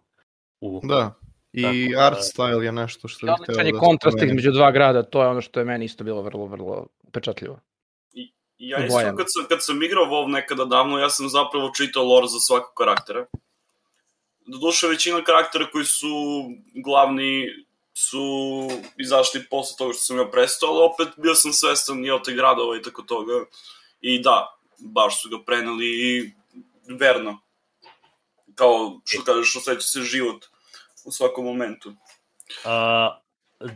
U... 0.62 0.82
Da, 0.84 1.14
i 1.54 1.64
Tako 1.64 2.00
da- 2.00 2.06
art 2.08 2.18
style 2.18 2.62
je 2.62 2.72
nešto 2.72 3.08
što 3.08 3.26
bih 3.26 3.34
Odličan 3.34 3.56
hteo 3.56 3.66
je 3.66 3.72
da 3.72 3.80
kontrast 3.80 4.18
spomenem. 4.18 4.38
između 4.38 4.52
dva 4.52 4.72
grada, 4.72 5.04
to 5.04 5.22
je 5.22 5.28
ono 5.28 5.42
što 5.42 5.60
je 5.60 5.66
meni 5.66 5.86
isto 5.86 6.04
bilo 6.04 6.22
vrlo, 6.22 6.46
vrlo 6.46 6.88
pečatljivo. 7.12 7.60
Ja 8.60 8.86
isto 8.86 9.16
kad 9.18 9.26
sam, 9.30 9.46
kad 9.50 9.66
sam 9.66 9.84
igrao 9.84 10.06
WoW 10.06 10.32
nekada 10.32 10.66
davno, 10.66 11.00
ja 11.00 11.10
sam 11.10 11.30
zapravo 11.30 11.72
čitao 11.78 12.04
lore 12.04 12.28
za 12.28 12.40
svakog 12.40 12.74
karaktera. 12.78 13.26
Doduše, 14.46 14.88
većina 14.88 15.24
karaktera 15.24 15.72
koji 15.72 15.86
su 15.86 16.44
glavni 16.86 17.50
su 17.94 18.68
izašli 18.98 19.48
posle 19.50 19.78
toga 19.78 19.94
što 19.94 20.02
sam 20.02 20.18
ja 20.18 20.26
prestao, 20.32 20.70
ali 20.70 20.90
opet 20.94 21.08
bio 21.18 21.36
sam 21.36 21.54
svestan 21.54 22.06
i 22.06 22.12
od 22.12 22.26
te 22.26 22.34
gradova 22.34 22.78
i 22.78 22.82
tako 22.82 23.02
toga. 23.02 23.34
I 24.02 24.20
da, 24.22 24.58
baš 24.78 25.22
su 25.22 25.30
ga 25.30 25.38
preneli 25.46 25.86
i 25.86 26.32
verno. 27.00 27.40
Kao, 28.56 29.00
što 29.06 29.24
kažeš, 29.24 29.56
osjeća 29.56 29.82
se 29.82 30.02
život 30.02 30.46
u 31.06 31.12
svakom 31.12 31.46
momentu. 31.46 31.94
A, 32.66 33.20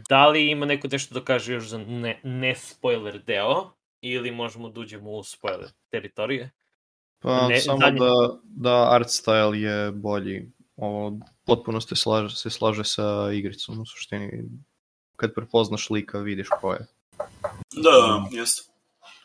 da 0.10 0.28
li 0.28 0.50
ima 0.50 0.66
neko 0.66 0.88
nešto 0.92 1.14
da 1.14 1.26
kaže 1.26 1.54
još 1.54 1.64
za 1.64 1.78
ne, 1.78 2.20
ne 2.24 2.56
spoiler 2.56 3.20
deo? 3.20 3.72
Ili 4.06 4.32
možemo 4.32 4.70
da 4.70 4.80
uđemo 4.80 5.12
u 5.12 5.24
spoiler 5.24 5.70
teritorije? 5.90 6.50
Pa 7.20 7.48
Ne, 7.48 7.60
samo 7.60 7.78
zadnje- 7.80 8.00
da, 8.00 8.40
da 8.44 8.92
art 8.92 9.08
style 9.08 9.54
je 9.54 9.92
bolji. 9.92 10.52
Ovo 10.76 11.20
potpuno 11.46 11.82
se 11.82 11.96
slaže, 11.96 12.36
se 12.36 12.50
slaže 12.50 12.84
sa 12.84 13.32
igricom 13.34 13.80
u 13.80 13.86
suštini. 13.86 14.44
Kad 15.16 15.34
prepoznaš 15.34 15.90
lika 15.90 16.20
vidiš 16.20 16.48
ko 16.62 16.74
je. 16.74 16.80
Da, 17.72 17.92
da, 17.92 18.26
jeste. 18.32 18.72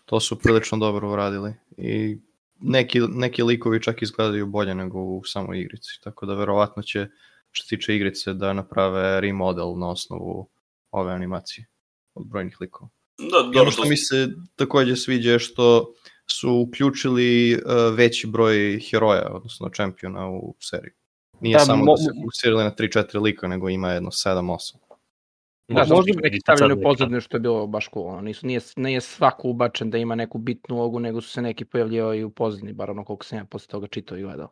To 0.05 0.21
su 0.21 0.39
prilično 0.39 0.79
dobro 0.79 1.13
uradili. 1.13 1.55
I 1.77 2.19
neki, 2.61 3.01
neki 3.01 3.43
likovi 3.43 3.83
čak 3.83 4.03
izgledaju 4.03 4.47
bolje 4.47 4.75
nego 4.75 4.99
u 5.01 5.25
samoj 5.25 5.61
igrici. 5.61 6.01
Tako 6.05 6.27
da 6.27 6.35
verovatno 6.35 6.83
će 6.83 7.09
što 7.51 7.65
se 7.65 7.77
tiče 7.77 7.97
igrice 7.97 8.33
da 8.35 8.53
naprave 8.53 9.21
remodel 9.21 9.79
na 9.79 9.89
osnovu 9.91 10.49
ove 10.91 11.13
animacije 11.13 11.67
od 12.15 12.27
brojnih 12.27 12.61
likova. 12.61 12.91
Da, 13.19 13.27
I 13.27 13.43
dobro, 13.43 13.61
ono 13.61 13.71
što 13.71 13.85
mi 13.85 13.97
se 13.97 14.29
takođe 14.57 14.97
sviđa 14.97 15.33
je 15.33 15.39
što 15.39 15.93
su 16.27 16.65
uključili 16.69 17.55
uh, 17.55 17.61
veći 17.97 18.27
broj 18.27 18.81
heroja, 18.91 19.29
odnosno 19.31 19.69
čempiona 19.69 20.29
u 20.29 20.57
seriju. 20.61 20.93
Nije 21.41 21.55
Da, 21.55 21.65
samo 21.65 21.85
mo- 21.85 21.97
da 21.97 21.97
se 21.97 22.11
fokusirali 22.23 22.65
na 22.65 22.75
3-4 22.75 23.21
lika, 23.23 23.49
nego 23.49 23.69
ima 23.69 23.93
jedno 23.93 24.11
7-8. 24.11 24.77
Da, 25.69 25.75
Možda 25.75 25.95
možda 25.95 26.13
bi 26.13 26.23
neki 26.23 26.41
stavljeni 26.41 26.81
u 26.81 26.83
pozadnju 26.83 27.21
što 27.21 27.37
je 27.37 27.41
bilo 27.41 27.67
baš 27.67 27.89
cool. 27.95 28.07
Ono, 28.07 28.21
nisu, 28.21 28.47
nije, 28.47 28.61
nije 28.77 29.01
svako 29.01 29.49
ubačen 29.49 29.91
da 29.91 29.99
ima 29.99 30.15
neku 30.15 30.39
bitnu 30.39 30.77
ulogu, 30.77 31.01
nego 31.01 31.21
su 31.21 31.29
se 31.29 31.43
neki 31.43 31.65
pojavljivali 31.65 32.25
u 32.25 32.31
pozadnji, 32.31 32.73
bar 32.73 32.91
ono 32.91 33.05
koliko 33.05 33.25
sam 33.25 33.39
ja 33.39 33.45
posle 33.45 33.69
toga 33.69 33.87
čitao 33.87 34.19
i 34.19 34.23
gledao. 34.23 34.51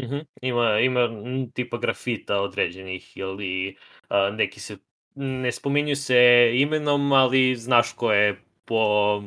Mhm. 0.00 0.18
Ima, 0.42 0.80
ima 0.80 1.00
m, 1.00 1.50
tipa 1.50 1.78
grafita 1.78 2.40
određenih 2.40 3.16
ili 3.16 3.76
a, 4.08 4.30
neki 4.30 4.60
se 4.60 4.76
ne 5.14 5.52
spominju 5.52 5.96
se 5.96 6.18
imenom, 6.54 7.12
ali 7.12 7.56
znaš 7.56 7.92
ko 7.92 8.12
je 8.12 8.34
po, 8.64 9.22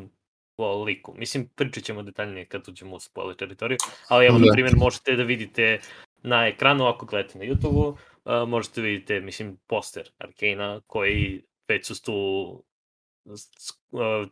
po 0.58 0.84
liku. 0.84 1.14
Mislim, 1.14 1.48
pričat 1.48 1.84
ćemo 1.84 2.04
detaljnije 2.04 2.46
kad 2.46 2.70
uđemo 2.70 2.96
u 2.96 3.00
spoiler 3.00 3.36
teritoriju, 3.36 3.78
ali 4.08 4.26
evo, 4.26 4.38
Da. 4.40 4.46
na 4.46 4.52
primjer, 4.54 4.76
možete 4.76 5.16
da 5.16 5.24
vidite 5.24 5.80
na 6.18 6.48
ekranu, 6.48 6.86
ako 6.86 7.06
gledate 7.06 7.40
na 7.40 7.46
YouTube-u, 7.46 7.98
a, 8.26 8.46
možete 8.46 8.82
da 8.82 8.88
vidite, 8.88 9.20
mislim, 9.20 9.58
poster 9.68 10.10
Arkana, 10.18 10.82
koji 10.82 11.42
već 11.68 11.86
su 11.88 12.02
tu 12.02 12.64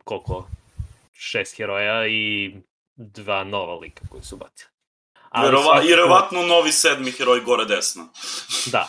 koliko? 0.04 0.48
Šest 1.12 1.56
heroja 1.56 2.06
i 2.06 2.54
dva 2.96 3.44
nova 3.44 3.74
lika 3.74 4.02
koji 4.08 4.22
su 4.22 4.36
bacili. 4.36 4.70
Ali 5.30 5.46
Verova, 5.46 5.64
svakako- 5.64 5.86
I 5.86 5.90
verovatno 5.90 6.42
novi 6.42 6.72
sedmi 6.72 7.10
heroj 7.10 7.40
gore 7.40 7.64
desno. 7.64 8.08
Da, 8.66 8.88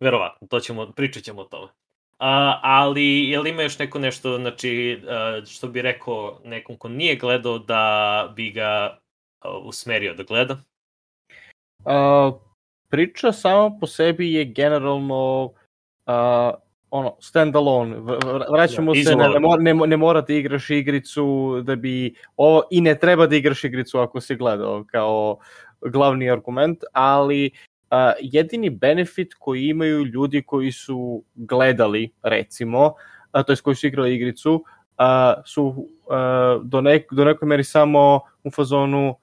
verovatno, 0.00 0.46
to 0.48 0.60
ćemo, 0.60 0.92
pričat 0.92 1.22
ćemo 1.22 1.40
o 1.40 1.44
tome. 1.44 1.72
Ali, 2.62 3.28
je 3.28 3.40
li 3.40 3.50
ima 3.50 3.62
još 3.62 3.78
neko 3.78 3.98
nešto, 3.98 4.38
znači, 4.38 5.02
a, 5.08 5.40
što 5.46 5.68
bi 5.68 5.82
rekao 5.82 6.40
nekom 6.44 6.76
ko 6.76 6.88
nije 6.88 7.16
gledao 7.16 7.58
da 7.58 8.32
bi 8.36 8.50
ga 8.50 8.98
a, 9.40 9.58
usmerio 9.58 10.14
da 10.14 10.22
gleda? 10.22 10.56
A, 11.84 12.32
priča 12.88 13.32
sama 13.32 13.76
po 13.80 13.86
sebi 13.86 14.32
je 14.32 14.44
generalno 14.44 15.52
a, 16.06 16.52
ono, 16.90 17.16
stand-alone. 17.20 17.94
V- 17.94 18.18
v- 18.24 18.44
Vraćamo 18.52 18.94
Da, 18.94 19.00
se, 19.04 19.16
ne, 19.16 19.28
ne, 19.28 19.40
mora, 19.40 19.62
ne, 19.62 19.74
mo- 19.74 19.86
ne 19.86 19.96
mora 19.96 20.20
da 20.20 20.32
igraš 20.32 20.70
igricu 20.70 21.60
da 21.62 21.76
bi 21.76 22.14
ovo, 22.36 22.62
i 22.70 22.80
ne 22.80 22.98
treba 22.98 23.26
da 23.26 23.36
igraš 23.36 23.64
igricu 23.64 23.98
ako 23.98 24.20
si 24.20 24.36
gledao 24.36 24.84
kao 24.90 25.38
glavni 25.80 26.30
argument, 26.30 26.78
ali 26.92 27.50
a, 27.90 28.12
jedini 28.20 28.70
benefit 28.70 29.34
koji 29.38 29.66
imaju 29.66 30.04
ljudi 30.04 30.42
koji 30.42 30.72
su 30.72 31.24
gledali, 31.34 32.10
recimo, 32.22 32.94
a, 33.32 33.42
to 33.42 33.52
jest 33.52 33.62
koji 33.62 33.76
su 33.76 33.86
igrali 33.86 34.14
igricu, 34.14 34.64
a, 34.96 35.34
su 35.46 35.88
a, 36.10 36.60
do, 36.64 36.80
nek, 36.80 37.06
do 37.12 37.24
nekoj 37.24 37.48
meri 37.48 37.64
samo 37.64 38.20
u 38.44 38.50
fazonu 38.50 39.16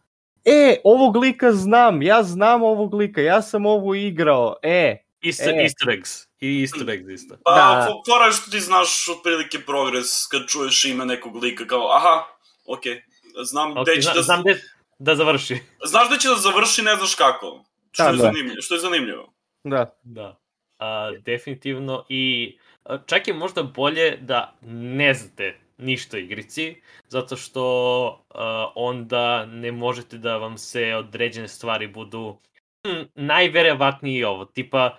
e, 0.45 0.77
ovog 0.83 1.15
lika 1.15 1.51
znam, 1.51 2.01
ja 2.01 2.23
znam 2.23 2.63
ovog 2.63 2.93
lika, 2.93 3.21
ja 3.21 3.41
sam 3.41 3.65
ovo 3.65 3.95
igrao, 3.95 4.55
e, 4.63 4.97
Easter, 5.25 5.53
E. 5.55 5.63
Easter 5.63 5.89
eggs. 5.89 6.11
I 6.39 6.61
Easter 6.61 6.89
eggs 6.89 7.09
isto. 7.09 7.37
Pa, 7.43 7.51
Da. 7.55 7.87
fora 8.05 8.25
je 8.25 8.31
što 8.31 8.51
ti 8.51 8.59
znaš 8.59 9.09
otprilike 9.09 9.59
progres 9.59 10.27
kad 10.31 10.41
čuješ 10.47 10.85
ime 10.85 11.05
nekog 11.05 11.35
lika, 11.35 11.67
kao, 11.67 11.91
aha, 11.95 12.23
okej, 12.67 13.03
znam 13.43 13.77
Ok, 13.77 13.83
gde 13.83 13.95
će 13.95 14.01
zna, 14.01 14.13
da... 14.13 14.21
znam 14.21 14.41
gde 14.41 14.61
da 14.99 15.15
završi. 15.15 15.59
Znaš 15.85 16.09
da 16.09 16.17
će 16.17 16.27
da 16.27 16.35
završi, 16.35 16.81
ne 16.81 16.95
znaš 16.95 17.15
kako. 17.15 17.63
Što, 17.97 18.03
Da, 18.03 18.09
je, 18.09 18.15
da. 18.17 18.23
zanimljivo, 18.23 18.61
što 18.61 18.75
je 18.75 18.79
zanimljivo. 18.79 19.33
da. 19.63 19.99
Da. 20.03 20.39
A, 20.79 21.11
definitivno 21.11 22.05
i 22.09 22.57
čak 23.05 23.27
je 23.27 23.33
možda 23.33 23.63
bolje 23.63 24.17
da 24.21 24.53
ne 24.61 25.13
znate 25.13 25.55
ništa 25.77 26.17
o 26.17 26.19
igrici, 26.19 26.81
zato 27.07 27.35
što 27.35 28.25
a, 28.29 28.71
onda 28.75 29.45
ne 29.45 29.71
možete 29.71 30.17
da 30.17 30.37
vam 30.37 30.57
se 30.57 30.95
određene 30.95 31.47
stvari 31.47 31.87
budu 31.87 32.37
hm, 32.87 33.03
najverovatnije 33.15 34.27
ovo, 34.27 34.45
tipa 34.45 34.97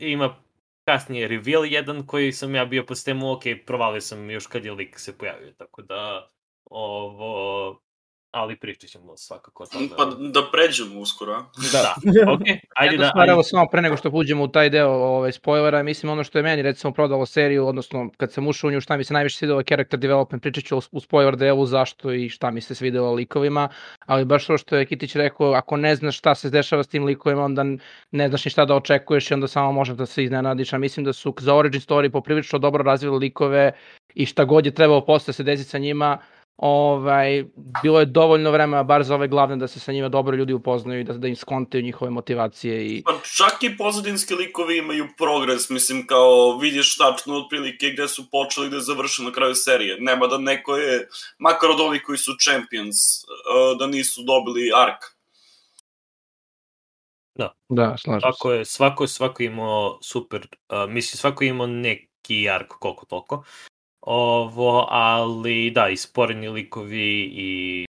ima 0.00 0.36
kasnije 0.84 1.28
reveal 1.28 1.66
jedan 1.66 2.06
koji 2.06 2.32
sam 2.32 2.54
ja 2.54 2.64
bio 2.64 2.84
po 2.86 2.94
sistemu, 2.94 3.32
ok, 3.32 3.42
provalio 3.66 4.00
sam 4.00 4.30
još 4.30 4.46
kad 4.46 4.64
je 4.64 4.72
lik 4.72 4.98
se 4.98 5.18
pojavio, 5.18 5.52
tako 5.52 5.82
da 5.82 6.28
ovo, 6.70 7.80
ali 8.30 8.56
pričat 8.56 8.90
ćemo 8.90 9.16
svakako 9.16 9.62
o 9.62 9.66
tome. 9.66 9.88
Pa 9.96 10.04
da 10.04 10.40
pređemo 10.52 11.00
uskoro, 11.00 11.32
a? 11.32 11.44
Da, 11.72 11.94
ok, 12.32 12.40
ajde 12.76 12.94
Jedna 12.94 13.04
da, 13.06 13.10
stvar, 13.10 13.28
evo 13.28 13.42
samo 13.42 13.66
pre 13.70 13.82
nego 13.82 13.96
što 13.96 14.10
uđemo 14.12 14.44
u 14.44 14.48
taj 14.48 14.70
deo 14.70 14.88
ovaj, 14.90 15.32
spoilera, 15.32 15.82
mislim 15.82 16.12
ono 16.12 16.24
što 16.24 16.38
je 16.38 16.42
meni 16.42 16.62
recimo 16.62 16.92
prodalo 16.92 17.26
seriju, 17.26 17.66
odnosno 17.66 18.10
kad 18.16 18.32
sam 18.32 18.46
ušao 18.46 18.68
u 18.68 18.70
nju 18.70 18.80
šta 18.80 18.96
mi 18.96 19.04
se 19.04 19.14
najviše 19.14 19.36
svidelo 19.36 19.62
character 19.62 19.98
development, 19.98 20.42
pričat 20.42 20.64
ću 20.64 20.78
u- 20.92 21.00
spoiler 21.00 21.36
delu 21.36 21.66
zašto 21.66 22.12
i 22.12 22.28
šta 22.28 22.50
mi 22.50 22.60
se 22.60 22.74
svidelo 22.74 23.12
likovima, 23.12 23.68
ali 24.06 24.24
baš 24.24 24.46
to 24.46 24.58
što 24.58 24.76
je 24.76 24.86
Kitić 24.86 25.14
rekao, 25.14 25.52
ako 25.52 25.76
ne 25.76 25.96
znaš 25.96 26.18
šta 26.18 26.34
se 26.34 26.50
dešava 26.50 26.82
s 26.82 26.88
tim 26.88 27.04
likovima, 27.04 27.44
onda 27.44 27.64
ne 28.10 28.28
znaš 28.28 28.44
ni 28.44 28.50
šta 28.50 28.64
da 28.64 28.74
očekuješ 28.74 29.30
i 29.30 29.34
onda 29.34 29.48
samo 29.48 29.72
možeš 29.72 29.96
da 29.96 30.06
se 30.06 30.24
iznenadiš, 30.24 30.72
a 30.72 30.78
mislim 30.78 31.04
da 31.04 31.12
su 31.12 31.34
za 31.38 31.54
origin 31.54 31.80
story 31.80 32.08
poprilično 32.10 32.58
dobro 32.58 32.82
razvili 32.84 33.18
likove 33.18 33.72
i 34.14 34.26
šta 34.26 34.44
god 34.44 34.66
je 34.66 34.74
trebalo 34.74 35.04
posle 35.04 35.26
da 35.26 35.32
se 35.32 35.42
desi 35.42 35.64
sa 35.64 35.78
njima, 35.78 36.18
ovaj, 36.58 37.44
bilo 37.82 38.00
je 38.00 38.06
dovoljno 38.06 38.50
vremena 38.50 38.82
bar 38.82 39.02
za 39.04 39.14
ove 39.14 39.28
glavne 39.28 39.56
da 39.56 39.68
se 39.68 39.80
sa 39.80 39.92
njima 39.92 40.08
dobro 40.08 40.36
ljudi 40.36 40.52
upoznaju 40.52 41.00
i 41.00 41.04
da, 41.04 41.12
da 41.12 41.28
im 41.28 41.36
skontaju 41.36 41.84
njihove 41.84 42.10
motivacije 42.10 42.86
i 42.86 43.02
Pa 43.02 43.12
čak 43.36 43.62
i 43.62 43.76
pozadinski 43.76 44.34
likovi 44.34 44.78
imaju 44.78 45.08
progres, 45.16 45.70
mislim, 45.70 46.06
kao 46.06 46.58
vidiš 46.58 46.96
tačno 46.96 47.34
otprilike 47.34 47.90
gde 47.90 48.08
su 48.08 48.30
počeli, 48.30 48.68
gde 48.68 48.80
završe 48.80 49.22
na 49.22 49.32
kraju 49.32 49.54
serije. 49.54 49.96
Nema 50.00 50.26
da 50.26 50.38
neko 50.38 50.76
je, 50.76 51.08
makar 51.38 51.70
od 51.70 51.80
ovih 51.80 52.02
koji 52.06 52.18
su 52.18 52.32
champions, 52.44 52.96
uh, 53.24 53.78
da 53.78 53.86
nisu 53.86 54.22
dobili 54.22 54.70
ark. 54.76 55.18
Da, 57.68 57.96
slažem 57.98 58.20
se. 58.20 58.24
Svako 58.24 58.52
je, 58.52 58.64
svako 58.64 59.04
je 59.04 59.08
svako 59.08 59.42
imao 59.42 59.98
super, 60.02 60.46
uh, 60.68 60.90
mislim 60.90 61.18
svako 61.18 61.44
je 61.44 61.50
imao 61.50 61.66
neki 61.66 62.50
ark 62.50 62.68
koliko 62.78 63.06
toliko. 63.06 63.44
Ovo, 64.00 64.86
ali 64.90 65.70
da, 65.70 65.88
i 65.88 65.96
sporeni 65.96 66.48
likovi 66.48 67.30
i 67.32 67.86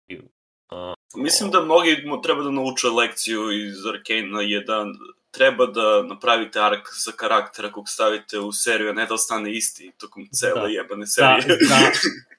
Mislim 1.16 1.52
da 1.52 1.62
mnogi 1.62 2.04
mu 2.06 2.22
treba 2.22 2.44
da 2.44 2.52
nauče 2.52 2.88
lekciju 2.88 3.52
iz 3.52 3.86
Arkana 3.86 4.42
je 4.42 4.62
da 4.62 4.86
treba 5.32 5.66
da 5.66 6.04
napravite 6.04 6.60
ark 6.62 6.88
za 7.06 7.12
karaktera 7.12 7.72
kog 7.72 7.90
stavite 7.90 8.40
u 8.40 8.52
seriju, 8.52 8.90
a 8.90 8.94
ne 8.94 9.06
da 9.06 9.14
ostane 9.14 9.52
isti 9.52 9.92
tokom 9.98 10.28
cele 10.32 10.62
Da. 10.62 10.68
jebane 10.68 11.06
Da, 11.06 11.06
serije. 11.06 11.58
da. 11.70 11.92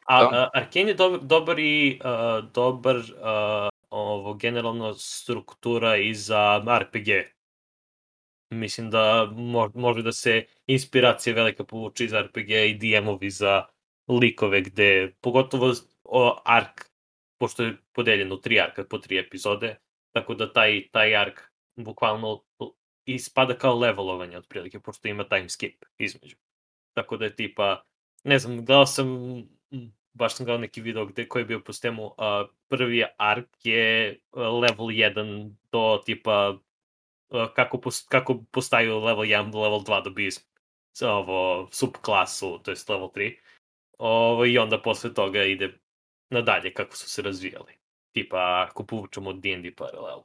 A, 0.06 0.23
Da. 0.30 0.37
a 0.37 0.50
Arkane 0.54 0.90
je 0.90 0.94
dobar, 0.94 1.20
dobar 1.20 1.58
i 1.58 2.00
uh, 2.04 2.44
dobar 2.52 2.96
uh, 2.96 3.68
ovo, 3.90 4.35
generalno 4.35 4.94
struktura 4.94 5.96
i 5.96 6.14
za 6.14 6.64
RPG. 6.78 7.08
Mislim 8.50 8.90
da 8.90 9.30
mo, 9.36 9.70
može 9.74 10.02
da 10.02 10.12
se 10.12 10.46
inspiracija 10.66 11.34
velika 11.34 11.64
povuče 11.64 12.04
iz 12.04 12.12
RPG 12.14 12.50
i 12.50 12.78
DM-ovi 12.78 13.30
za 13.30 13.64
likove 14.08 14.60
gde, 14.60 15.14
pogotovo 15.20 15.72
o, 16.04 16.40
ark, 16.44 16.84
pošto 17.38 17.62
je 17.62 17.76
podeljen 17.92 18.32
u 18.32 18.40
tri 18.40 18.60
arka 18.60 18.84
po 18.84 18.98
tri 18.98 19.18
epizode, 19.18 19.76
tako 20.12 20.34
da 20.34 20.52
taj, 20.52 20.88
taj 20.92 21.16
ark 21.16 21.40
bukvalno 21.76 22.44
ispada 23.04 23.54
kao 23.54 23.78
levelovanje 23.78 24.38
otprilike, 24.38 24.80
pošto 24.80 25.08
ima 25.08 25.28
time 25.28 25.48
skip 25.48 25.84
između. 25.98 26.36
Tako 26.94 27.16
da 27.16 27.24
je 27.24 27.36
tipa, 27.36 27.82
ne 28.24 28.38
znam, 28.38 28.64
gledao 28.64 28.86
sam, 28.86 29.08
baš 30.12 30.34
sam 30.34 30.46
gledao 30.46 30.60
neki 30.60 30.80
video 30.80 31.06
gde, 31.06 31.28
koji 31.28 31.42
je 31.42 31.46
bio 31.46 31.60
po 31.60 31.72
temu, 31.72 32.14
a, 32.18 32.46
prvi 32.68 33.04
ark 33.18 33.48
je 33.64 34.20
level 34.34 34.86
1 34.86 35.54
do 35.72 36.02
tipa 36.06 36.58
kako, 37.54 37.80
pos, 37.80 38.06
kako 38.09 38.45
postaju 38.50 38.99
level 38.99 39.25
1 39.25 39.50
do 39.50 39.62
level 39.62 39.80
2 39.80 40.04
dobiju 40.04 40.30
ovo, 41.02 41.68
subklasu, 41.73 42.59
to 42.62 42.71
je 42.71 42.76
level 42.88 43.09
3. 43.09 43.37
Ovo, 43.99 44.45
I 44.45 44.59
onda 44.59 44.83
posle 44.83 45.14
toga 45.14 45.45
ide 45.45 45.78
nadalje 46.30 46.75
kako 46.75 46.97
su 46.97 47.11
se 47.11 47.23
razvijali. 47.23 47.73
Tipa 48.12 48.66
ako 48.68 48.87
povučemo 48.87 49.33
D&D 49.33 49.75
paralelu. 49.76 50.25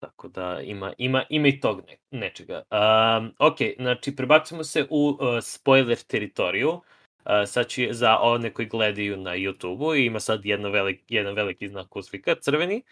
Tako 0.00 0.28
da 0.28 0.60
ima, 0.60 0.92
ima, 0.98 1.24
ima 1.28 1.48
i 1.48 1.60
tog 1.60 1.82
ne, 1.86 1.96
nečega. 2.10 2.62
Um, 2.70 3.34
ok, 3.38 3.56
znači 3.78 4.16
prebacimo 4.16 4.64
se 4.64 4.86
u 4.90 5.08
uh, 5.08 5.18
spoiler 5.42 5.98
teritoriju. 5.98 6.70
Uh, 6.70 6.82
sad 7.46 7.68
ću 7.68 7.82
za 7.90 8.18
one 8.18 8.52
koji 8.52 8.68
gledaju 8.68 9.16
na 9.16 9.30
YouTube-u 9.30 9.94
ima 9.94 10.20
sad 10.20 10.44
jedno 10.44 10.70
velik, 10.70 11.02
jedan 11.08 11.34
veliki 11.34 11.68
znak 11.68 11.96
uzvika, 11.96 12.34
crveni, 12.34 12.82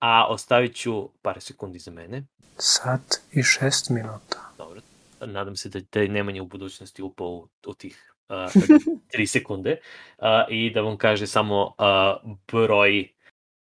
a 0.00 0.26
ostavit 0.28 0.76
ću 0.76 1.08
par 1.22 1.40
sekundi 1.40 1.78
za 1.78 1.90
mene. 1.90 2.26
Sat 2.58 3.20
i 3.32 3.42
šest 3.42 3.90
minuta. 3.90 4.52
Dobro, 4.58 4.80
nadam 5.20 5.56
se 5.56 5.68
da, 5.68 5.80
da 5.92 6.00
je 6.00 6.08
Nemanja 6.08 6.42
u 6.42 6.46
budućnosti 6.46 7.02
upao 7.02 7.28
u, 7.28 7.48
u 7.66 7.74
tih 7.74 8.14
uh, 8.28 8.62
tri 9.12 9.26
sekunde 9.26 9.76
uh, 10.18 10.24
i 10.48 10.70
da 10.70 10.80
vam 10.80 10.96
kaže 10.96 11.26
samo 11.26 11.64
uh, 11.64 12.34
broj 12.52 13.08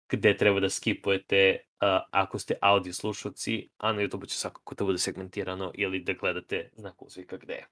gde 0.10 0.38
treba 0.38 0.60
da 0.60 0.70
skipujete 0.70 1.58
uh, 1.82 1.88
ako 2.12 2.40
ste 2.40 2.56
audio 2.62 2.94
slušalci, 2.94 3.70
a 3.78 3.94
na 3.94 4.02
YouTube 4.02 4.28
će 4.28 4.36
svakako 4.36 4.76
to 4.76 4.86
bude 4.86 4.98
segmentirano 4.98 5.72
ili 5.74 6.00
da 6.00 6.14
gledate 6.14 6.70
znak 6.76 7.02
uzvika 7.02 7.38
gde 7.38 7.54
je. 7.54 7.68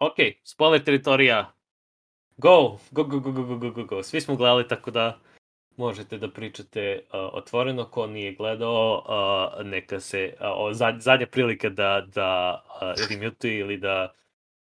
Ok, 0.00 0.16
spoiler 0.44 0.84
teritorija. 0.84 1.52
Go, 2.36 2.78
go, 2.90 3.04
go, 3.04 3.20
go, 3.20 3.32
go, 3.32 3.56
go, 3.56 3.70
go, 3.70 3.84
go. 3.84 4.02
Svi 4.02 4.20
smo 4.20 4.36
gledali, 4.36 4.68
tako 4.68 4.90
da 4.90 5.18
možete 5.76 6.18
da 6.18 6.30
pričate 6.30 7.00
uh, 7.02 7.18
otvoreno, 7.32 7.84
ko 7.84 8.06
nije 8.06 8.34
gledao, 8.34 9.04
uh, 9.58 9.66
neka 9.66 10.00
se, 10.00 10.34
uh, 10.40 10.46
o, 10.56 10.72
zad, 10.72 11.00
zadnja 11.00 11.26
prilika 11.26 11.68
da, 11.68 12.06
da 12.14 12.62
uh, 12.64 13.08
remutuje 13.10 13.58
ili 13.58 13.76
da 13.76 14.12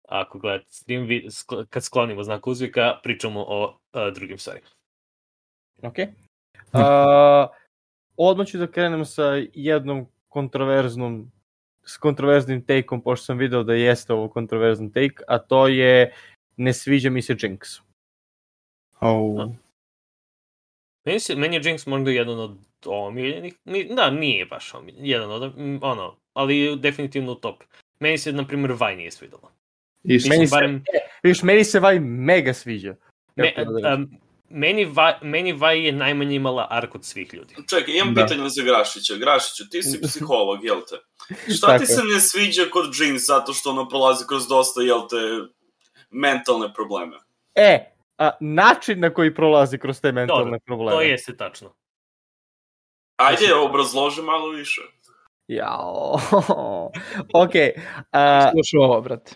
ako 0.08 0.40
gledate 0.40 0.70
stream, 0.70 1.06
vi, 1.06 1.32
skl, 1.32 1.56
kad 1.70 1.84
sklonimo 1.84 2.24
znak 2.24 2.48
uzvika, 2.48 3.00
pričamo 3.04 3.46
o 3.48 3.66
uh, 3.68 4.14
drugim 4.14 4.38
stvarima. 4.38 4.68
Ok. 5.82 5.96
Uh, 6.74 7.56
odmah 8.18 8.48
ću 8.48 8.58
da 8.58 8.68
krenem 8.68 9.06
sa 9.06 9.42
jednom 9.54 10.08
kontroverznom 10.28 11.32
s 11.88 11.98
kontroverznim 11.98 12.66
take-om, 12.66 13.02
pošto 13.02 13.26
sam 13.26 13.38
video 13.38 13.64
da 13.64 13.74
jeste 13.74 14.14
ovo 14.14 14.30
kontroverzan 14.30 14.90
take, 14.90 15.24
a 15.28 15.38
to 15.38 15.68
je 15.68 16.14
ne 16.58 16.74
sviđa 16.74 17.10
mi 17.10 17.22
se 17.22 17.36
Jinx. 17.40 17.80
Oh. 19.00 19.50
Meni, 21.08 21.20
se, 21.20 21.36
meni 21.36 21.56
je 21.56 21.62
Jinx 21.62 21.88
možda 21.88 22.12
jedan 22.12 22.40
od 22.40 22.58
omiljenih, 22.86 23.54
mi, 23.66 23.84
da, 23.86 24.10
nije 24.10 24.46
baš 24.46 24.74
omiljen, 24.74 25.06
jedan 25.06 25.32
od, 25.32 25.58
mm, 25.58 25.80
ono, 25.82 26.16
ali 26.34 26.76
definitivno 26.78 27.32
u 27.32 27.36
top. 27.36 27.64
Meni 28.00 28.18
se, 28.18 28.32
na 28.32 28.48
primjer, 28.48 28.72
Vaj 28.72 28.96
nije 28.96 29.12
svidelo. 29.12 29.52
Isto. 30.04 30.30
Meni 30.30 30.38
Meni 30.38 30.48
se- 30.48 30.52
barem, 30.52 30.84
Viš, 31.24 31.42
meni 31.44 31.64
se 31.64 31.80
Vaj 31.80 32.00
mega 32.00 32.54
sviđa. 32.54 32.96
me, 33.36 33.54
da 33.82 33.94
um, 33.94 34.10
meni, 34.50 34.86
Vaj, 34.86 35.14
meni 35.22 35.54
Vaj 35.54 35.86
je 35.86 35.92
najmanje 35.92 36.36
imala 36.36 36.68
ark 36.70 36.96
od 36.96 37.06
svih 37.06 37.34
ljudi. 37.34 37.56
Čekaj, 37.70 37.94
imam 37.96 38.14
Da. 38.14 38.22
pitanje 38.22 38.50
za 38.50 38.64
Grašića. 38.64 39.16
Grašiću, 39.16 39.70
ti 39.70 39.84
si 39.84 40.02
psiholog, 40.02 40.64
jel 40.64 40.82
te? 40.82 40.96
Šta 41.54 41.68
Tako 41.68 41.80
ti 41.80 41.86
se 41.86 42.02
ne 42.04 42.20
sviđa 42.20 42.62
kod 42.72 42.86
Jinx 42.86 43.18
zato 43.18 43.54
što 43.54 43.70
ono 43.70 43.90
prolazi 43.90 44.26
kroz 44.28 44.48
dosta, 44.48 44.82
jel 44.82 45.00
te, 45.00 45.16
mentalne 46.12 46.74
probleme? 46.74 47.16
E, 47.56 47.97
a, 48.18 48.32
način 48.40 49.00
na 49.00 49.14
koji 49.14 49.36
prolazi 49.36 49.78
kroz 49.78 50.02
te 50.02 50.12
mentalne 50.12 50.44
Dobro, 50.44 50.60
probleme. 50.66 50.92
To 50.92 51.02
jeste 51.02 51.38
tačno. 51.38 51.74
Ajde, 53.16 53.54
obrazloži 53.54 54.22
malo 54.22 54.50
više. 54.50 54.82
Jao. 55.48 56.16
ok. 57.44 57.54
A, 58.12 58.52
Slušaj 58.52 58.78
ovo, 58.78 59.02
brate. 59.02 59.36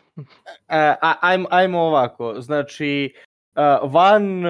a, 0.68 0.96
a, 1.02 1.16
ajmo, 1.22 1.48
ajmo 1.52 1.80
ovako. 1.80 2.36
Znači, 2.42 3.14
a, 3.56 3.80
van 3.84 4.44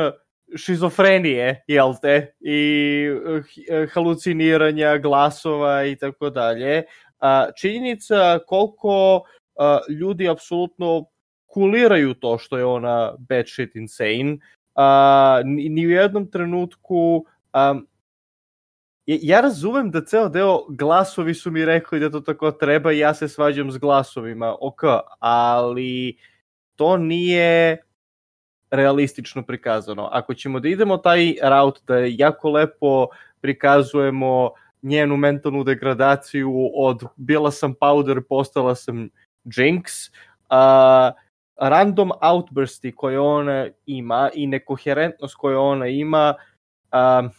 šizofrenije, 0.55 1.63
jel 1.67 1.93
te, 2.01 2.33
i 2.39 3.07
uh, 3.09 3.45
haluciniranja 3.93 4.97
glasova 4.97 5.85
i 5.85 5.95
tako 5.95 6.29
dalje, 6.29 6.83
a, 7.19 7.51
činjenica 7.57 8.39
koliko 8.47 9.21
a, 9.55 9.79
ljudi 9.89 10.29
apsolutno 10.29 11.05
kuliraju 11.51 12.13
to 12.13 12.37
što 12.37 12.57
je 12.57 12.65
ona 12.65 13.13
bad 13.19 13.47
shit 13.47 13.75
insane, 13.75 14.37
a, 14.75 15.41
ni, 15.45 15.69
ni 15.69 15.87
u 15.87 15.89
jednom 15.89 16.31
trenutku 16.31 17.25
a, 17.53 17.75
ja- 19.05 19.41
razumem 19.41 19.91
da 19.91 20.05
ceo 20.05 20.29
deo 20.29 20.65
glasovi 20.69 21.33
su 21.33 21.51
mi 21.51 21.65
rekli 21.65 21.99
da 21.99 22.09
to 22.09 22.19
tako 22.19 22.51
treba 22.51 22.91
i 22.91 22.99
ja 22.99 23.13
se 23.13 23.27
svađam 23.27 23.71
s 23.71 23.77
glasovima, 23.77 24.55
ok, 24.61 24.81
ali 25.19 26.17
to 26.75 26.97
nije 26.97 27.77
realistično 28.71 29.43
prikazano. 29.43 30.09
Ako 30.11 30.33
ćemo 30.33 30.59
da 30.59 30.67
idemo 30.69 30.97
taj 30.97 31.35
route 31.43 31.79
da 31.87 31.95
jako 31.97 32.49
lepo 32.49 33.07
prikazujemo 33.41 34.51
njenu 34.81 35.17
mentalnu 35.17 35.63
degradaciju 35.63 36.71
od 36.75 37.03
bila 37.15 37.51
sam 37.51 37.73
powder, 37.73 38.21
postala 38.29 38.75
sam 38.75 39.09
jinx, 39.45 40.11
a, 40.49 41.11
random 41.57 42.11
outbursti 42.21 42.91
koje 42.91 43.19
ona 43.19 43.67
ima 43.85 44.29
i 44.33 44.47
nekoherentnost 44.47 45.35
koju 45.35 45.59
ona 45.59 45.87
ima 45.87 46.33
a, 46.91 47.29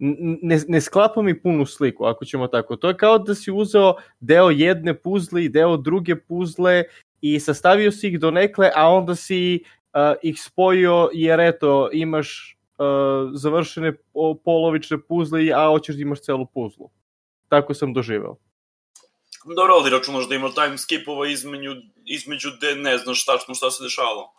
n- 0.00 0.38
ne, 0.42 0.60
ne 0.68 0.80
sklapa 0.80 1.22
mi 1.22 1.42
punu 1.42 1.66
sliku, 1.66 2.04
ako 2.04 2.24
ćemo 2.24 2.46
tako. 2.46 2.76
To 2.76 2.88
je 2.88 2.96
kao 2.96 3.18
da 3.18 3.34
si 3.34 3.50
uzeo 3.52 3.94
deo 4.20 4.50
jedne 4.50 4.94
puzle 4.94 5.44
i 5.44 5.48
deo 5.48 5.76
druge 5.76 6.16
puzle 6.16 6.84
i 7.20 7.40
sastavio 7.40 7.92
si 7.92 8.08
ih 8.08 8.20
do 8.20 8.30
nekle, 8.30 8.70
a 8.76 8.88
onda 8.88 9.14
si 9.14 9.64
uh, 9.94 10.16
ih 10.22 10.42
spojio 10.42 11.10
jer 11.12 11.40
eto, 11.40 11.90
imaš 11.92 12.58
uh, 12.78 13.30
završene 13.34 13.92
po- 14.12 14.34
polovične 14.44 14.98
puzle, 15.08 15.50
a 15.54 15.68
hoćeš 15.68 15.96
da 15.96 16.02
imaš 16.02 16.20
celu 16.20 16.46
puzlu. 16.46 16.90
Tako 17.48 17.74
sam 17.74 17.92
doživeo. 17.92 18.36
Dobro, 19.56 19.74
ali 19.74 19.90
računaš 19.90 20.28
da 20.28 20.34
ima 20.34 20.50
time 20.50 20.78
skipova 20.78 21.26
između, 21.28 21.70
između 22.04 22.50
gde 22.56 22.74
ne 22.74 22.98
znaš 22.98 23.24
tačno 23.24 23.54
šta 23.54 23.70
se 23.70 23.82
dešavalo. 23.84 24.32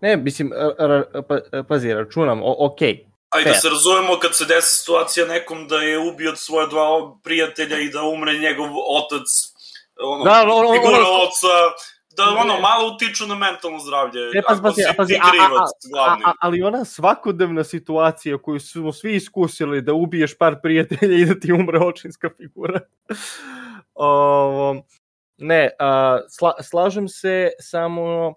Ne, 0.00 0.16
mislim, 0.16 0.50
pa, 1.28 1.38
pazi, 1.68 1.94
računam, 1.94 2.42
o, 2.42 2.56
okej, 2.58 3.06
Ajde 3.30 3.50
da 3.50 3.54
se 3.54 3.68
razumemo 3.68 4.18
kad 4.18 4.36
se 4.36 4.44
desi 4.44 4.74
situacija 4.74 5.26
nekom 5.26 5.68
da 5.68 5.76
je 5.76 5.98
ubio 5.98 6.36
svoje 6.36 6.66
dva 6.68 6.86
prijatelja 7.24 7.78
i 7.78 7.88
da 7.88 8.02
umre 8.02 8.38
njegov 8.38 8.66
otac, 8.88 9.26
ono, 10.02 10.24
Da, 10.24 10.42
ono- 10.42 10.54
ono- 10.54 10.72
figura 10.72 10.96
ono- 10.96 11.22
oca, 11.22 11.54
da 12.16 12.24
ono, 12.40 12.54
Ne. 12.54 12.60
malo 12.60 12.94
utiču 12.94 13.26
na 13.26 13.34
mentalno 13.34 13.78
zdravlje. 13.78 14.20
Ne, 14.34 14.42
pazi, 14.42 14.82
ako 14.84 14.96
pazi, 14.96 15.14
a, 15.14 15.30
ti 15.30 15.38
a, 15.40 16.00
a, 16.00 16.16
a, 16.24 16.32
ali 16.40 16.62
ona 16.62 16.84
svakodnevna 16.84 17.64
situacija 17.64 18.38
koju 18.38 18.60
smo 18.60 18.92
svi 18.92 19.14
iskusili 19.14 19.82
da 19.82 19.92
ubiješ 19.92 20.38
par 20.38 20.56
prijatelja 20.62 21.16
i 21.16 21.24
da 21.24 21.40
ti 21.40 21.52
umre 21.52 21.78
očinska 21.78 22.30
figura. 22.36 22.80
Ovo, 24.00 24.82
ne, 25.38 25.70
a, 25.78 26.18
sla, 26.28 26.54
slažem 26.62 27.08
se 27.08 27.50
samo 27.60 28.34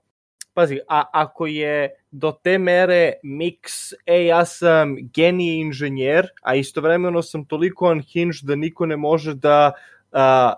pazi, 0.54 0.80
a 0.90 1.04
ako 1.14 1.46
je 1.48 1.90
do 2.12 2.32
te 2.32 2.58
mere 2.58 3.14
mix, 3.24 3.94
e, 4.06 4.26
ja 4.26 4.46
sam 4.46 4.96
genije 5.14 5.62
inženjer, 5.62 6.28
a 6.42 6.56
istovremeno 6.56 7.22
sam 7.22 7.46
toliko 7.46 7.92
unhinged 7.92 8.44
da 8.44 8.56
niko 8.56 8.86
ne 8.86 8.98
može 8.98 9.34
da 9.34 9.72
a, 10.12 10.54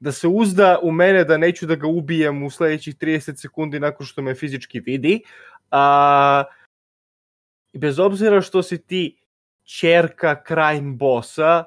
da 0.00 0.12
se 0.12 0.28
uzda 0.28 0.78
u 0.82 0.92
mene 0.92 1.24
da 1.24 1.36
neću 1.36 1.66
da 1.66 1.74
ga 1.74 1.86
ubijem 1.86 2.42
u 2.42 2.50
sledećih 2.50 2.96
30 2.96 3.36
sekundi 3.36 3.80
nakon 3.80 4.06
što 4.06 4.22
me 4.22 4.34
fizički 4.34 4.80
vidi. 4.80 5.20
A, 5.70 6.44
bez 7.72 7.98
obzira 7.98 8.40
što 8.40 8.62
si 8.62 8.78
ti 8.78 9.16
čerka 9.64 10.42
crime 10.48 10.96
bossa, 10.96 11.64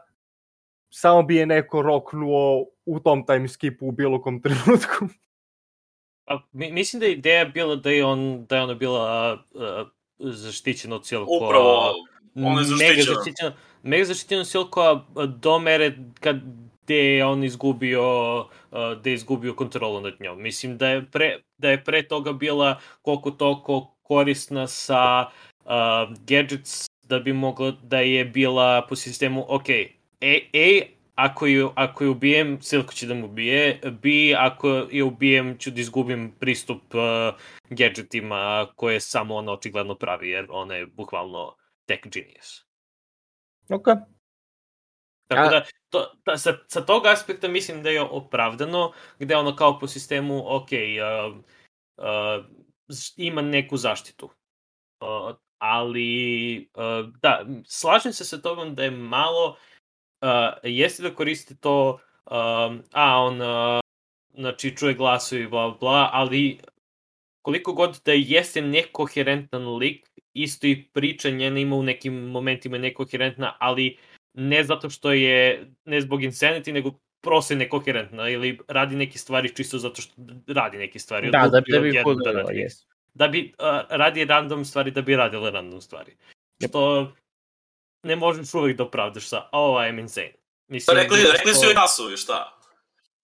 samo 0.90 1.24
bi 1.24 1.36
je 1.36 1.46
neko 1.46 1.82
roknuo 1.82 2.66
u 2.86 3.00
tom 3.00 3.26
time 3.26 3.48
skipu 3.48 3.88
u 3.88 3.92
bilo 3.92 4.22
kom 4.22 4.42
trenutku. 4.42 5.08
Pa, 6.28 6.42
mi, 6.52 6.72
mislim 6.72 7.00
da 7.00 7.06
je 7.06 7.14
ideja 7.14 7.46
bila 7.46 7.76
da 7.76 7.90
je 7.90 8.06
on 8.06 8.46
da 8.46 8.56
je 8.56 8.64
ona 8.64 8.74
bila 8.74 9.34
uh, 9.54 9.88
zaštićena 10.20 10.96
od 10.96 11.06
silkova. 11.08 11.48
Upravo, 11.48 11.94
ona 12.36 12.62
je 12.62 12.68
Mega 12.68 13.02
zaštićena. 13.02 13.54
mega 13.84 14.06
zaštićena 14.06 14.42
od 14.42 14.48
silkova 14.48 15.06
do 15.28 15.60
mere 15.60 15.98
kad 16.20 16.38
gde 16.84 16.96
je 16.96 17.26
on 17.26 17.44
izgubio 17.44 18.40
uh, 18.40 18.48
da 19.04 19.10
je 19.10 19.14
izgubio 19.14 19.54
kontrolu 19.54 20.02
nad 20.02 20.14
njom. 20.20 20.42
Mislim 20.42 20.78
da 20.78 20.88
je 20.88 21.06
pre, 21.12 21.38
da 21.58 21.70
je 21.70 21.84
pre 21.84 22.08
toga 22.08 22.34
bila 22.34 22.80
koliko 23.02 23.32
toliko 23.32 23.96
korisna 24.02 24.68
sa 24.68 25.26
uh, 25.66 25.72
gadgets 26.28 26.86
da 27.04 27.20
bi 27.20 27.34
mogla 27.34 27.72
da 27.72 28.00
je 28.00 28.26
bila 28.26 28.86
po 28.90 28.96
sistemu 28.96 29.46
ok, 29.48 29.68
A, 30.22 30.50
A 30.54 30.98
ako 31.18 31.46
ju, 31.46 31.72
ako 31.76 32.04
ju 32.04 32.12
ubijem, 32.12 32.62
Silko 32.62 32.94
će 32.94 33.08
da 33.08 33.14
mu 33.14 33.26
ubije, 33.26 33.80
B, 34.02 34.10
ako 34.38 34.70
je 34.70 35.04
ubijem, 35.04 35.58
ću 35.58 35.72
da 35.72 35.82
izgubim 35.82 36.36
pristup 36.40 36.82
uh, 36.94 37.34
gadgetima 37.70 38.68
koje 38.76 39.00
samo 39.00 39.36
ona 39.36 39.52
očigledno 39.52 39.96
pravi, 39.96 40.30
jer 40.30 40.46
ona 40.50 40.76
je 40.76 40.86
bukvalno 40.86 41.56
tech 41.86 42.02
genius. 42.04 42.66
Ok. 43.70 43.86
Tako 45.28 45.42
A- 45.42 45.50
da, 45.50 45.66
to, 45.90 46.14
ta, 46.24 46.38
sa, 46.38 46.54
sa 46.68 46.86
tog 46.86 47.06
aspekta 47.06 47.48
mislim 47.48 47.84
da 47.84 47.90
je 47.90 48.02
opravdano, 48.02 48.92
gde 49.20 49.36
ono 49.36 49.56
kao 49.56 49.80
po 49.80 49.88
sistemu, 49.88 50.56
ok, 50.56 50.70
uh, 50.72 51.38
uh, 51.98 52.46
ima 53.18 53.42
neku 53.42 53.78
zaštitu. 53.78 54.30
Uh, 55.02 55.36
ali, 55.58 56.70
uh, 56.74 57.14
da, 57.22 57.46
slažem 57.66 58.14
se 58.14 58.26
sa 58.26 58.42
tobom 58.42 58.76
da 58.76 58.84
je 58.84 58.92
malo, 58.92 59.50
uh, 59.50 59.58
jeste 60.64 61.04
da 61.04 61.16
koristi 61.16 61.56
to, 61.56 62.00
um, 62.26 62.84
a 62.92 63.24
on, 63.24 63.42
uh, 63.42 63.80
znači, 64.34 64.76
čuje 64.78 64.94
glasovi, 64.94 65.48
bla, 65.48 65.78
bla, 65.80 66.10
ali 66.14 66.58
koliko 67.42 67.74
god 67.74 68.02
da 68.06 68.12
jeste 68.12 68.62
nekoherentan 68.62 69.78
lik, 69.78 70.08
isto 70.34 70.68
i 70.68 70.84
priča 70.94 71.30
njena 71.30 71.60
ima 71.60 71.76
u 71.76 71.84
nekim 71.84 72.14
momentima 72.14 72.78
nekoherentna, 72.78 73.56
ali 73.60 73.98
ne 74.34 74.64
zato 74.64 74.90
što 74.90 75.12
je, 75.12 75.68
ne 75.86 76.02
zbog 76.02 76.22
insanity, 76.22 76.72
nego 76.72 76.92
prosto 77.22 77.54
je 77.54 77.58
nekoherentna 77.58 78.30
ili 78.30 78.60
radi 78.68 78.96
neke 78.96 79.18
stvari 79.18 79.56
čisto 79.56 79.78
zato 79.78 80.02
što 80.02 80.14
radi 80.48 80.78
neke 80.78 81.00
stvari. 81.00 81.32
Da, 81.32 81.40
da, 81.40 81.50
da 81.50 81.62
bi 81.62 81.78
odjednom 81.78 82.18
da 82.46 82.52
jes. 82.52 82.74
Da 83.14 83.28
bi 83.28 83.54
uh, 83.60 83.66
radi 83.90 84.26
random 84.26 84.66
stvari, 84.66 84.92
da 84.92 85.02
bi 85.02 85.16
radile 85.16 85.52
random 85.52 85.82
stvari. 85.82 86.12
Što 86.68 87.12
ne 88.04 88.16
možeš 88.16 88.54
uvek 88.54 88.78
da 88.78 88.84
opravdaš 88.84 89.28
sa, 89.28 89.50
oh, 89.52 89.78
I'm 89.78 90.00
insane. 90.00 90.34
Mislim, 90.68 90.98
Rekli, 90.98 91.24
rekli 91.32 91.54
su 91.54 91.66
joj 91.66 91.74
glasovi, 91.74 92.18
šta? 92.18 92.54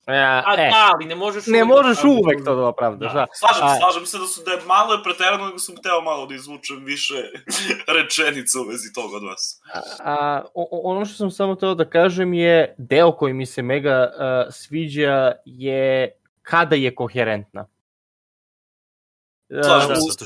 E, 0.08 0.14
A, 0.14 0.54
e, 0.54 0.70
da, 0.70 0.90
ali 0.94 1.06
ne 1.06 1.16
možeš 1.16 1.46
ne 1.48 1.64
uvek 1.64 1.68
možeš 1.68 1.96
da 1.96 2.02
opravdaš. 2.02 2.24
uvek 2.24 2.46
to 2.46 2.56
da 2.56 2.66
opravdaš, 2.66 3.14
Da. 3.14 3.20
da. 3.20 3.26
Slažem 3.34 3.64
A- 3.64 3.74
se, 3.74 3.80
slažem 3.80 4.06
se 4.06 4.18
da 4.18 4.28
su 4.28 4.44
da 4.44 4.52
je 4.52 4.62
malo 4.66 4.94
je 4.94 5.04
preterano, 5.04 5.46
nego 5.46 5.60
sam 5.60 5.76
hteo 5.78 6.02
malo 6.02 6.26
da 6.26 6.36
izvučem 6.36 6.80
više 6.80 7.14
rečenica 7.96 8.60
u 8.60 8.64
vezi 8.64 8.94
toga 8.94 9.18
od 9.18 9.24
vas. 9.24 9.62
A, 10.00 10.44
o- 10.54 10.82
ono 10.84 11.06
što 11.06 11.16
sam 11.16 11.32
samo 11.32 11.56
teo 11.56 11.76
da 11.76 11.86
kažem 11.86 12.34
je, 12.34 12.76
deo 12.78 13.12
koji 13.12 13.34
mi 13.34 13.46
se 13.46 13.62
mega 13.62 14.10
uh, 14.10 14.54
sviđa 14.54 15.32
je 15.46 16.12
kada 16.42 16.76
je 16.76 16.96
koherentna. 16.96 17.68
Slažem 19.64 19.92
Uh, 19.92 19.98
se. 19.98 20.26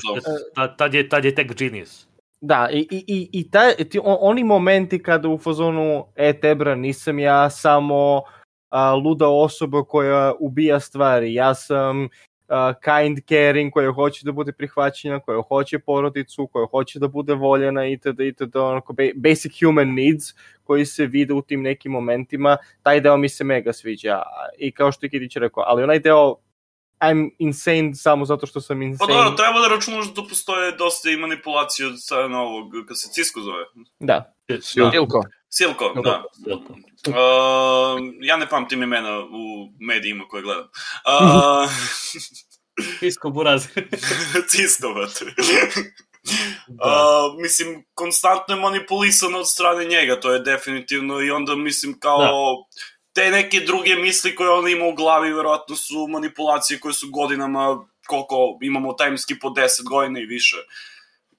tad, 0.54 0.78
tad, 0.78 0.94
je, 0.94 1.08
tad 1.08 1.24
je 1.24 1.34
tech 1.34 1.50
genius. 1.50 2.06
Da, 2.40 2.68
i, 2.72 2.86
i, 2.90 3.28
i, 3.32 3.50
taj, 3.50 3.74
ti, 3.74 3.98
on, 3.98 4.16
oni 4.20 4.44
momenti 4.44 5.02
kada 5.02 5.28
u 5.28 5.38
fazonu, 5.38 6.06
e, 6.16 6.32
Tebra, 6.40 6.74
nisam 6.74 7.18
ja 7.18 7.50
samo 7.50 8.22
a, 8.70 8.94
luda 8.94 9.28
osoba 9.28 9.84
koja 9.84 10.32
ubija 10.40 10.80
stvari, 10.80 11.34
ja 11.34 11.54
sam 11.54 12.08
a, 12.48 12.72
kind 12.84 13.18
caring, 13.28 13.72
koja 13.72 13.92
hoće 13.92 14.20
da 14.24 14.32
bude 14.32 14.52
prihvaćena, 14.52 15.20
koja 15.20 15.42
hoće 15.42 15.78
porodicu, 15.78 16.46
koja 16.46 16.66
hoće 16.66 16.98
da 16.98 17.08
bude 17.08 17.34
voljena 17.34 17.86
itd. 17.86 18.20
itd. 18.20 18.56
Onako, 18.56 18.92
ba- 18.92 19.14
basic 19.16 19.52
human 19.64 19.94
needs 19.94 20.24
koji 20.64 20.86
se 20.86 21.06
vide 21.06 21.34
u 21.34 21.42
tim 21.42 21.62
nekim 21.62 21.92
momentima, 21.92 22.56
taj 22.82 23.00
deo 23.00 23.16
mi 23.16 23.28
se 23.28 23.44
mega 23.44 23.72
sviđa. 23.72 24.22
I 24.58 24.72
kao 24.72 24.92
što 24.92 25.06
je 25.06 25.10
Kidić 25.10 25.36
rekao, 25.36 25.64
ali 25.66 25.82
onaj 25.82 25.98
deo 25.98 26.36
I'm 27.00 27.30
insane 27.38 27.94
samo 27.94 28.24
zato 28.24 28.46
što 28.46 28.60
sam 28.60 28.78
Pa 28.78 28.84
insane. 28.84 29.14
dobro, 29.14 29.30
treba 29.30 29.60
da 29.60 29.68
računaš 29.68 30.06
da 30.14 30.22
postoje 30.22 30.72
dosta 30.72 31.10
i 31.10 31.16
manipulacije 31.16 31.88
od 31.88 32.02
strane 32.02 32.38
ovog, 32.38 32.72
kad 32.88 33.00
se 33.00 33.08
Cisco 33.12 33.40
zove. 33.40 33.64
Da. 33.98 34.34
Da. 34.48 34.60
Silko. 34.60 35.22
Silko, 35.48 35.92
da. 36.04 36.24
Uh, 36.46 37.14
ja 38.20 38.36
ne 38.36 38.48
pamtim 38.48 38.82
imena 38.82 39.18
u 39.20 39.72
medijima 39.80 40.24
koje 40.28 40.42
gledam. 40.42 40.68
Uh, 41.08 41.70
Fisko 42.98 43.30
buraz. 43.30 43.66
Cisco, 44.50 44.94
brate. 44.94 45.24
Uh, 46.68 47.42
mislim, 47.42 47.84
konstantno 47.94 48.54
je 48.54 48.60
manipulisano 48.60 49.38
od 49.38 49.50
strane 49.50 49.84
njega, 49.84 50.20
to 50.20 50.32
je 50.32 50.40
definitivno, 50.40 51.20
i 51.20 51.30
onda 51.30 51.56
mislim 51.56 52.00
kao... 52.00 52.66
Te 53.18 53.30
neke 53.30 53.60
druge 53.60 53.94
misli 53.96 54.34
koje 54.34 54.50
on 54.50 54.68
ima 54.68 54.86
u 54.86 54.94
glavi, 54.94 55.32
verovatno 55.32 55.76
su 55.76 56.06
manipulacije 56.08 56.80
koje 56.80 56.94
su 56.94 57.10
godinama, 57.10 57.86
koliko 58.06 58.58
imamo 58.62 58.92
time 58.92 59.18
skip 59.18 59.44
od 59.44 59.52
10 59.52 59.88
godina 59.88 60.20
i 60.20 60.26
više, 60.26 60.56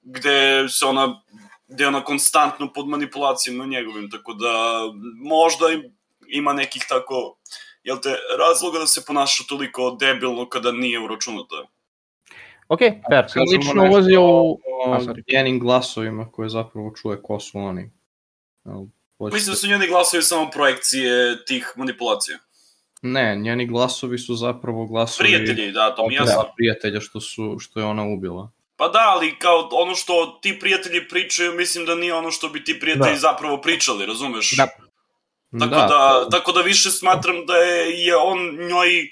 gde 0.02 0.68
se 0.68 0.86
ona 0.86 1.22
gde 1.70 1.84
je 1.84 1.88
ona 1.88 2.04
konstantno 2.04 2.72
pod 2.72 2.88
manipulacijama 2.88 3.66
njegovim, 3.66 4.10
tako 4.10 4.34
da 4.34 4.80
možda 5.24 5.70
im- 5.70 5.96
ima 6.28 6.52
nekih 6.52 6.84
tako, 6.88 7.36
jel 7.82 7.96
te, 8.02 8.16
razloga 8.38 8.78
da 8.78 8.86
se 8.86 9.04
ponaša 9.06 9.44
toliko 9.48 9.96
debilno 10.00 10.48
kada 10.48 10.72
nije 10.72 11.00
uračunato. 11.00 11.66
Ok, 12.68 12.80
fair. 13.10 13.24
Sam 13.28 13.42
lično 13.52 13.82
ulazio 13.90 14.22
u... 14.22 14.58
o 14.86 14.90
koje 16.32 16.48
zapravo 16.48 16.92
čuje 17.02 17.22
ko 17.22 17.40
su 17.40 17.58
oni. 17.58 17.90
Jel, 18.64 18.84
hoćete- 19.20 19.34
Mislim 19.34 19.52
da 19.52 19.56
su 19.56 19.68
njeni 19.68 19.86
glasovi 19.86 20.22
samo 20.22 20.50
projekcije 20.50 21.44
tih 21.44 21.72
manipulacija. 21.76 22.38
Ne, 23.02 23.36
njeni 23.36 23.66
glasovi 23.66 24.18
su 24.18 24.34
zapravo 24.34 24.86
glasovi... 24.86 25.28
Prijatelji, 25.28 25.72
da, 25.72 25.94
to 25.94 26.08
mi 26.08 26.14
jasno. 26.14 26.42
Da, 26.42 26.52
prijatelja 26.56 27.00
što, 27.00 27.20
su, 27.20 27.56
što 27.60 27.80
je 27.80 27.86
ona 27.86 28.02
ubila. 28.04 28.50
Pa 28.76 28.88
da, 28.88 29.04
ali 29.06 29.38
kao 29.38 29.68
ono 29.72 29.94
što 29.94 30.38
ti 30.42 30.58
prijatelji 30.58 31.08
pričaju, 31.08 31.54
mislim 31.54 31.84
da 31.86 31.94
nije 31.94 32.14
ono 32.14 32.30
što 32.30 32.48
bi 32.48 32.64
ti 32.64 32.80
prijatelji 32.80 33.12
Da. 33.12 33.18
zapravo 33.20 33.60
pričali, 33.60 34.06
razumeš? 34.06 34.56
Da. 34.56 34.66
Tako 35.58 35.70
da, 35.70 35.86
da, 35.86 36.28
tako 36.30 36.52
da 36.52 36.60
više 36.60 36.90
smatram 36.90 37.46
da 37.46 37.56
je, 37.56 38.04
je 38.04 38.16
on 38.16 38.38
njoj 38.68 39.10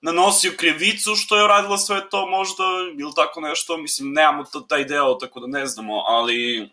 nanosio 0.00 0.52
krivicu 0.56 1.16
što 1.16 1.36
je 1.36 1.44
uradila 1.44 1.78
sve 1.78 2.08
to 2.10 2.26
možda, 2.26 2.64
ili 2.98 3.12
tako 3.16 3.40
nešto, 3.40 3.76
mislim, 3.76 4.12
nemamo 4.12 4.44
to, 4.44 4.60
taj 4.60 4.84
deo, 4.84 5.14
tako 5.14 5.40
da 5.40 5.46
ne 5.48 5.66
znamo, 5.66 6.04
ali 6.06 6.68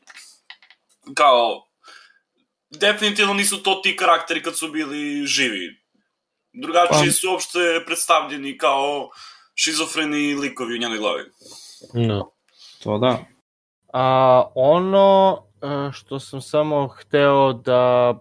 kao, 1.13 1.64
definitivno 2.69 3.33
nisu 3.33 3.63
to 3.63 3.75
ti 3.83 3.95
karakteri 3.95 4.43
kad 4.43 4.57
su 4.57 4.71
bili 4.71 5.25
živi. 5.25 5.85
Drugačiji 6.53 7.07
Pa- 7.07 7.11
su 7.11 7.31
uopšte 7.31 7.59
predstavljeni 7.85 8.57
kao 8.57 9.09
šizofreni 9.55 10.35
likovi 10.35 10.75
u 10.75 10.77
njenoj 10.77 10.97
glavi. 10.97 11.23
No. 11.93 12.31
To 12.83 12.97
da. 12.97 13.19
A, 13.93 14.43
ono 14.55 15.37
e, 15.61 15.91
što 15.91 16.19
sam 16.19 16.41
samo 16.41 16.87
hteo 16.87 17.53
da 17.53 18.13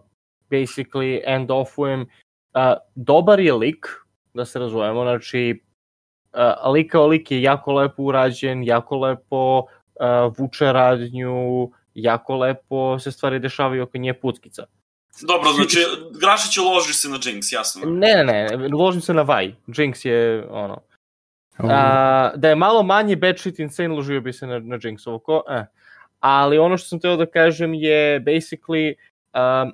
basically 0.50 1.20
end 1.26 1.50
offujem, 1.50 2.06
a, 2.52 2.76
dobar 2.94 3.40
je 3.40 3.52
lik, 3.52 3.86
da 4.34 4.44
se 4.44 4.58
razumemo, 4.58 5.02
znači 5.02 5.62
a, 6.32 6.70
lik 6.70 6.92
kao 6.92 7.06
lik 7.06 7.30
je 7.30 7.42
jako 7.42 7.72
lepo 7.72 8.02
urađen, 8.02 8.64
jako 8.64 8.98
lepo 8.98 9.62
a, 10.00 10.30
vuče 10.38 10.72
radnju, 10.72 11.70
jako 11.94 12.36
lepo 12.36 12.98
se 12.98 13.12
stvari 13.12 13.38
dešavaju 13.38 13.82
oko 13.82 13.98
nje 13.98 14.14
putkica. 14.14 14.66
Dobro, 15.22 15.52
znači, 15.52 15.78
Grašić 16.20 16.56
loži 16.56 16.92
se 16.92 17.08
na 17.08 17.16
Jinx, 17.16 17.52
jasno. 17.52 17.82
Ne, 17.86 18.24
ne, 18.24 18.24
ne, 18.24 18.68
ložim 18.68 19.00
se 19.00 19.14
na 19.14 19.22
Vaj. 19.22 19.54
Jinx 19.66 20.06
je 20.06 20.46
ono. 20.50 20.80
A, 21.58 22.32
da 22.36 22.48
je 22.48 22.56
malo 22.56 22.82
manje 22.82 23.16
bad 23.16 23.38
shit 23.38 23.58
insane, 23.58 23.88
ložio 23.88 24.20
bi 24.20 24.32
se 24.32 24.46
na, 24.46 24.58
na 24.58 24.78
Jinx 24.82 25.06
oko. 25.06 25.42
Eh. 25.50 25.66
Ali 26.20 26.58
ono 26.58 26.78
što 26.78 26.88
sam 26.88 27.00
teo 27.00 27.16
da 27.16 27.26
kažem 27.26 27.74
je 27.74 28.20
basically 28.20 28.94
um, 29.34 29.72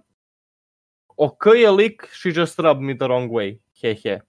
ok 1.17 1.47
je 1.57 1.71
lik, 1.71 2.09
she 2.13 2.29
just 2.41 2.59
rubbed 2.59 2.83
me 2.83 2.95
the 2.95 3.07
wrong 3.07 3.31
way. 3.31 3.59
He 3.83 3.95
he. 3.95 4.21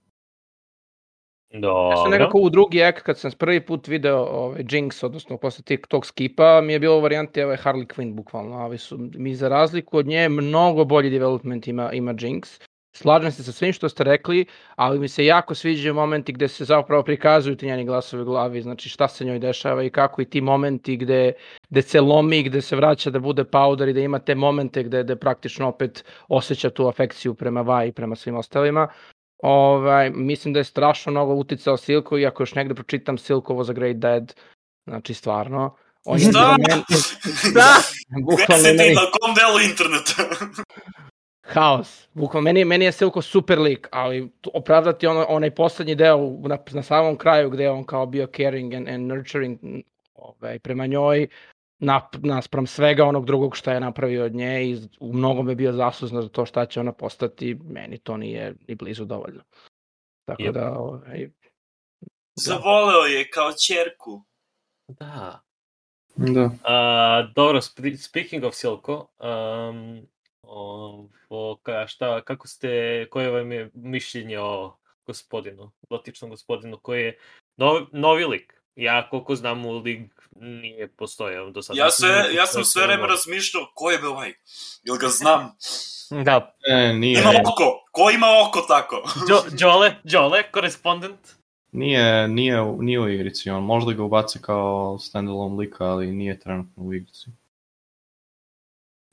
Dobro. 1.52 1.90
Ja 1.90 1.96
sam 1.96 2.10
nekako 2.10 2.38
u 2.38 2.50
drugi 2.50 2.80
ek, 2.80 3.02
kad 3.02 3.18
sam 3.18 3.30
prvi 3.38 3.60
put 3.66 3.88
video 3.88 4.18
ovaj, 4.18 4.62
Jinx, 4.62 5.04
odnosno 5.04 5.36
posle 5.36 5.64
tih, 5.64 5.80
tog 5.88 6.06
skipa, 6.06 6.60
mi 6.60 6.72
je 6.72 6.78
bilo 6.78 6.98
u 6.98 7.00
varijanti 7.00 7.42
ovaj 7.42 7.56
Harley 7.56 7.86
Quinn, 7.86 8.14
bukvalno. 8.14 8.56
Ali 8.56 8.78
su, 8.78 8.98
mi 8.98 9.34
za 9.34 9.48
razliku 9.48 9.98
od 9.98 10.06
nje 10.06 10.28
mnogo 10.28 10.84
bolji 10.84 11.10
development 11.10 11.68
ima, 11.68 11.92
ima 11.92 12.14
Jinx. 12.14 12.60
slažem 12.96 13.32
se 13.32 13.42
sa 13.44 13.52
svim 13.52 13.72
što 13.72 13.88
ste 13.88 14.04
rekli, 14.04 14.46
ali 14.76 14.98
mi 14.98 15.08
se 15.08 15.24
jako 15.24 15.54
sviđaju 15.54 15.94
momenti 15.94 16.32
gde 16.32 16.48
se 16.48 16.64
zapravo 16.64 17.02
prikazuju 17.02 17.56
ti 17.56 17.66
njeni 17.66 17.84
glasovi 17.84 18.22
u 18.22 18.24
glavi, 18.24 18.62
znači 18.62 18.88
šta 18.88 19.08
se 19.08 19.24
njoj 19.24 19.38
dešava 19.38 19.82
i 19.82 19.90
kako 19.90 20.22
i 20.22 20.24
ti 20.24 20.40
momenti 20.40 20.96
gde, 20.96 21.32
gde 21.70 21.82
se 21.82 22.00
lomi, 22.00 22.42
gde 22.42 22.60
se 22.60 22.76
vraća 22.76 23.10
da 23.10 23.18
bude 23.18 23.44
powder 23.44 23.90
i 23.90 23.92
da 23.92 24.00
ima 24.00 24.18
te 24.18 24.34
momente 24.34 24.82
gde, 24.82 25.02
gde 25.02 25.16
praktično 25.16 25.68
opet 25.68 26.04
osjeća 26.28 26.70
tu 26.70 26.86
afekciju 26.88 27.34
prema 27.34 27.62
Vaj 27.62 27.88
i 27.88 27.92
prema 27.92 28.16
svim 28.16 28.36
ostalima. 28.36 28.88
Ovaj, 29.42 30.10
mislim 30.10 30.54
da 30.54 30.60
je 30.60 30.64
strašno 30.64 31.12
mnogo 31.12 31.34
uticao 31.34 31.76
Silko, 31.76 32.18
iako 32.18 32.42
još 32.42 32.54
negde 32.54 32.74
pročitam 32.74 33.18
Silko 33.18 33.54
was 33.54 33.70
a 33.70 33.72
great 33.72 33.96
dad, 33.96 34.34
znači 34.84 35.14
stvarno. 35.14 35.76
On 36.04 36.18
je 36.18 36.22
Šta? 36.22 36.32
za 36.32 36.56
men- 36.60 36.82
Da! 37.54 37.74
bukvalno 38.20 38.64
si 38.64 38.70
ti, 38.70 38.76
meni- 38.76 38.94
na 38.94 39.00
kom 39.12 39.34
delu 39.34 39.60
interneta? 39.60 40.44
haos. 41.54 42.08
Bukvalno, 42.14 42.44
meni, 42.44 42.64
meni 42.64 42.84
je 42.84 42.92
Silko 42.92 43.22
super 43.22 43.58
lik, 43.58 43.88
ali 43.90 44.32
opravdati 44.54 45.06
ono, 45.06 45.26
onaj 45.28 45.50
poslednji 45.50 45.94
deo 45.94 46.18
na, 46.40 46.58
na 46.70 46.82
samom 46.82 47.16
kraju 47.16 47.50
gde 47.50 47.62
je 47.64 47.70
on 47.70 47.84
kao 47.84 48.06
bio 48.06 48.26
caring 48.26 48.74
and, 48.74 48.88
and 48.88 49.06
nurturing 49.06 49.58
ovaj, 50.14 50.58
prema 50.58 50.86
njoj, 50.86 51.28
nap, 51.82 52.16
naspram 52.22 52.66
svega 52.66 53.04
onog 53.04 53.26
drugog 53.26 53.56
šta 53.56 53.72
je 53.72 53.80
napravio 53.80 54.24
od 54.24 54.34
nje 54.34 54.64
i 54.64 54.76
u 55.00 55.12
mnogome 55.12 55.54
bio 55.54 55.72
zaslužna 55.72 56.22
za 56.22 56.28
to 56.28 56.46
šta 56.46 56.66
će 56.66 56.80
ona 56.80 56.92
postati, 56.92 57.54
meni 57.54 57.98
to 57.98 58.16
nije 58.16 58.54
ni 58.68 58.74
blizu 58.74 59.04
dovoljno. 59.04 59.42
Tako 60.24 60.42
Jep. 60.42 60.54
da, 60.54 60.78
ovaj, 60.78 61.30
Zavoleo 62.34 63.04
je 63.04 63.30
kao 63.30 63.50
čerku. 63.66 64.24
Da. 64.88 65.40
Da. 66.16 66.50
A, 66.64 67.28
dobro, 67.34 67.60
sp- 67.60 67.96
speaking 67.96 68.44
of 68.44 68.54
Silko, 68.54 69.08
um, 69.18 70.06
o, 71.28 71.56
ka, 71.62 71.86
šta, 71.86 72.24
kako 72.24 72.48
ste, 72.48 73.06
koje 73.10 73.30
vam 73.30 73.52
je 73.52 73.70
mišljenje 73.74 74.38
o 74.40 74.76
gospodinu, 75.06 75.72
dotičnom 75.90 76.30
gospodinu, 76.30 76.78
koji 76.82 77.02
je 77.02 77.18
nov, 77.56 77.86
novi 77.92 78.24
lik? 78.24 78.61
Ja, 78.76 79.08
koliko 79.10 79.36
znam, 79.36 79.66
u 79.66 79.78
lig 79.78 80.10
nije 80.36 80.88
postojao 80.88 81.50
do 81.50 81.62
sada. 81.62 81.78
Ja, 81.78 81.90
se, 81.90 82.06
ja 82.34 82.46
sam 82.46 82.64
sve 82.64 82.86
vreme 82.86 83.06
razmišljao 83.06 83.62
ko 83.74 83.90
je 83.90 83.98
be 83.98 84.06
ovaj. 84.08 84.32
Jel 84.82 84.96
ga 84.96 85.08
znam? 85.08 85.50
Da, 86.24 86.54
E, 86.66 86.92
nije, 86.92 87.20
Ima 87.20 87.30
oko. 87.42 87.84
Ko 87.92 88.10
ima 88.10 88.26
oko 88.48 88.60
tako? 88.60 88.96
Đo, 89.28 89.42
Đole, 89.60 89.94
Đole, 90.04 90.50
korespondent? 90.50 91.18
nije, 91.72 92.28
nije, 92.28 92.60
u- 92.60 92.82
nije 92.82 93.00
u 93.00 93.08
igrici, 93.08 93.50
on 93.50 93.64
možda 93.64 93.92
ga 93.92 94.02
ubaci 94.02 94.38
kao 94.42 94.98
standalone 94.98 95.56
lika, 95.56 95.84
ali 95.84 96.12
nije 96.12 96.40
trenutno 96.40 96.82
u 96.82 96.94
igrici. 96.94 97.30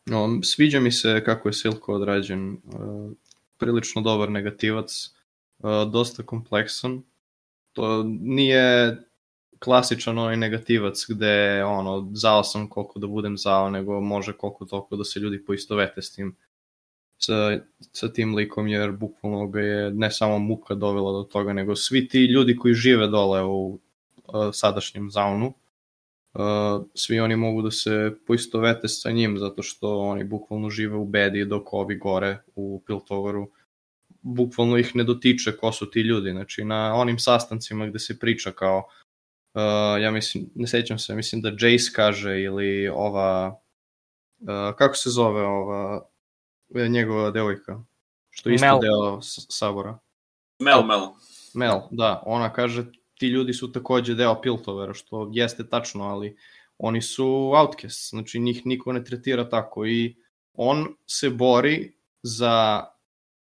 No, 0.06 0.39
sviđa 0.43 0.80
mi 0.80 0.91
se 0.91 1.24
kako 1.26 1.50
je 1.50 1.54
Silko 1.54 1.93
odrađen, 1.93 2.52
uh, 2.54 3.12
prilično 3.58 4.02
dobar 4.02 4.30
negativac, 4.32 5.10
uh, 5.58 5.69
dosta 5.91 6.24
kompleksan. 6.24 7.04
To 7.74 8.04
nije 8.10 8.98
klasičan 9.60 10.17
onaj 10.17 10.38
negativac 10.38 11.06
gde 11.10 11.63
ono, 11.63 12.10
zao 12.13 12.43
sam 12.43 12.69
koliko 12.69 13.00
da 13.00 13.08
budem 13.08 13.38
zao, 13.38 13.69
nego 13.69 14.02
može 14.02 14.34
koliko 14.34 14.65
toliko 14.65 14.95
da 14.95 15.04
se 15.04 15.19
ljudi 15.19 15.45
poistovete 15.45 16.02
s 16.02 16.12
tim 16.15 16.36
sa, 17.17 17.60
sa 17.91 18.13
tim 18.13 18.36
likom, 18.36 18.67
jer 18.67 18.91
bukvalno 18.91 19.48
ga 19.48 19.62
je 19.62 19.91
ne 19.91 20.12
samo 20.12 20.39
muka 20.39 20.76
dovela 20.76 21.12
do 21.12 21.24
toga, 21.24 21.54
nego 21.54 21.76
svi 21.76 22.08
ti 22.08 22.26
ljudi 22.26 22.56
koji 22.56 22.74
žive 22.74 23.08
dole 23.08 23.43
u 23.43 23.80
uh, 24.28 24.50
sadašnjem 24.54 25.12
zaunu, 25.12 25.54
uh, 26.34 26.86
svi 26.93 27.19
oni 27.19 27.36
mogu 27.36 27.62
da 27.62 27.72
se 27.72 28.15
poistovete 28.28 28.88
sa 28.88 29.12
njim, 29.12 29.38
zato 29.38 29.63
što 29.63 29.98
oni 30.00 30.24
bukvalno 30.24 30.69
žive 30.69 30.95
u 30.95 31.06
bedi 31.06 31.45
dok 31.45 31.74
ovi 31.74 31.98
gore 31.98 32.38
u 32.56 32.82
Piltoveru 32.86 33.50
bukvalno 34.22 34.78
ih 34.78 34.95
ne 34.95 35.04
dotiče 35.04 35.58
ko 35.58 35.72
su 35.72 35.89
ti 35.91 36.02
ljudi. 36.02 36.32
Znači, 36.32 36.63
na 36.63 36.95
onim 36.95 37.19
sastancima 37.19 37.88
gde 37.88 38.00
se 38.00 38.19
priča 38.19 38.52
kao, 38.52 38.84
uh, 39.53 40.01
ja 40.01 40.12
mislim, 40.12 40.49
ne 40.55 40.67
sećam 40.67 40.99
se, 40.99 41.15
mislim 41.15 41.41
da 41.41 41.49
Jace 41.49 41.91
kaže 41.95 42.41
ili 42.41 42.88
ova, 42.88 43.62
uh, 44.39 44.75
kako 44.77 44.95
se 44.95 45.09
zove 45.09 45.41
ova, 45.41 46.09
e, 46.75 46.89
njegova 46.89 47.31
devojka, 47.31 47.83
što 48.29 48.49
je 48.49 48.55
isto 48.55 48.67
Mel. 48.67 48.79
deo 48.79 49.21
sabora. 49.49 49.99
Mel, 50.59 50.83
Mel. 50.83 51.07
Mel, 51.53 51.79
da, 51.91 52.23
ona 52.25 52.53
kaže 52.53 52.85
ti 53.19 53.27
ljudi 53.27 53.53
su 53.53 53.71
takođe 53.71 54.15
deo 54.15 54.41
Piltovera, 54.41 54.93
što 54.93 55.29
jeste 55.33 55.69
tačno, 55.69 56.03
ali 56.03 56.38
oni 56.77 57.01
su 57.01 57.51
outcasts, 57.55 58.09
znači 58.09 58.39
njih 58.39 58.65
niko 58.65 58.93
ne 58.93 59.03
tretira 59.03 59.49
tako 59.49 59.85
i 59.85 60.15
on 60.53 60.88
se 61.05 61.29
bori 61.29 61.93
za 62.23 62.85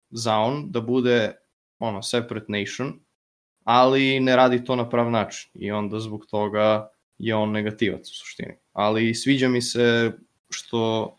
Zaun 0.09 0.71
da 0.71 0.81
bude 0.81 1.35
ono, 1.79 2.01
separate 2.01 2.45
nation, 2.47 2.99
ali 3.65 4.19
ne 4.19 4.35
radi 4.35 4.63
to 4.63 4.75
na 4.75 4.89
prav 4.89 5.11
način 5.11 5.51
i 5.53 5.71
onda 5.71 5.99
zbog 5.99 6.25
toga 6.25 6.89
je 7.17 7.35
on 7.35 7.51
negativac 7.51 8.11
u 8.11 8.15
suštini. 8.15 8.53
Ali 8.73 9.13
sviđa 9.15 9.49
mi 9.49 9.61
se 9.61 10.11
što 10.49 11.15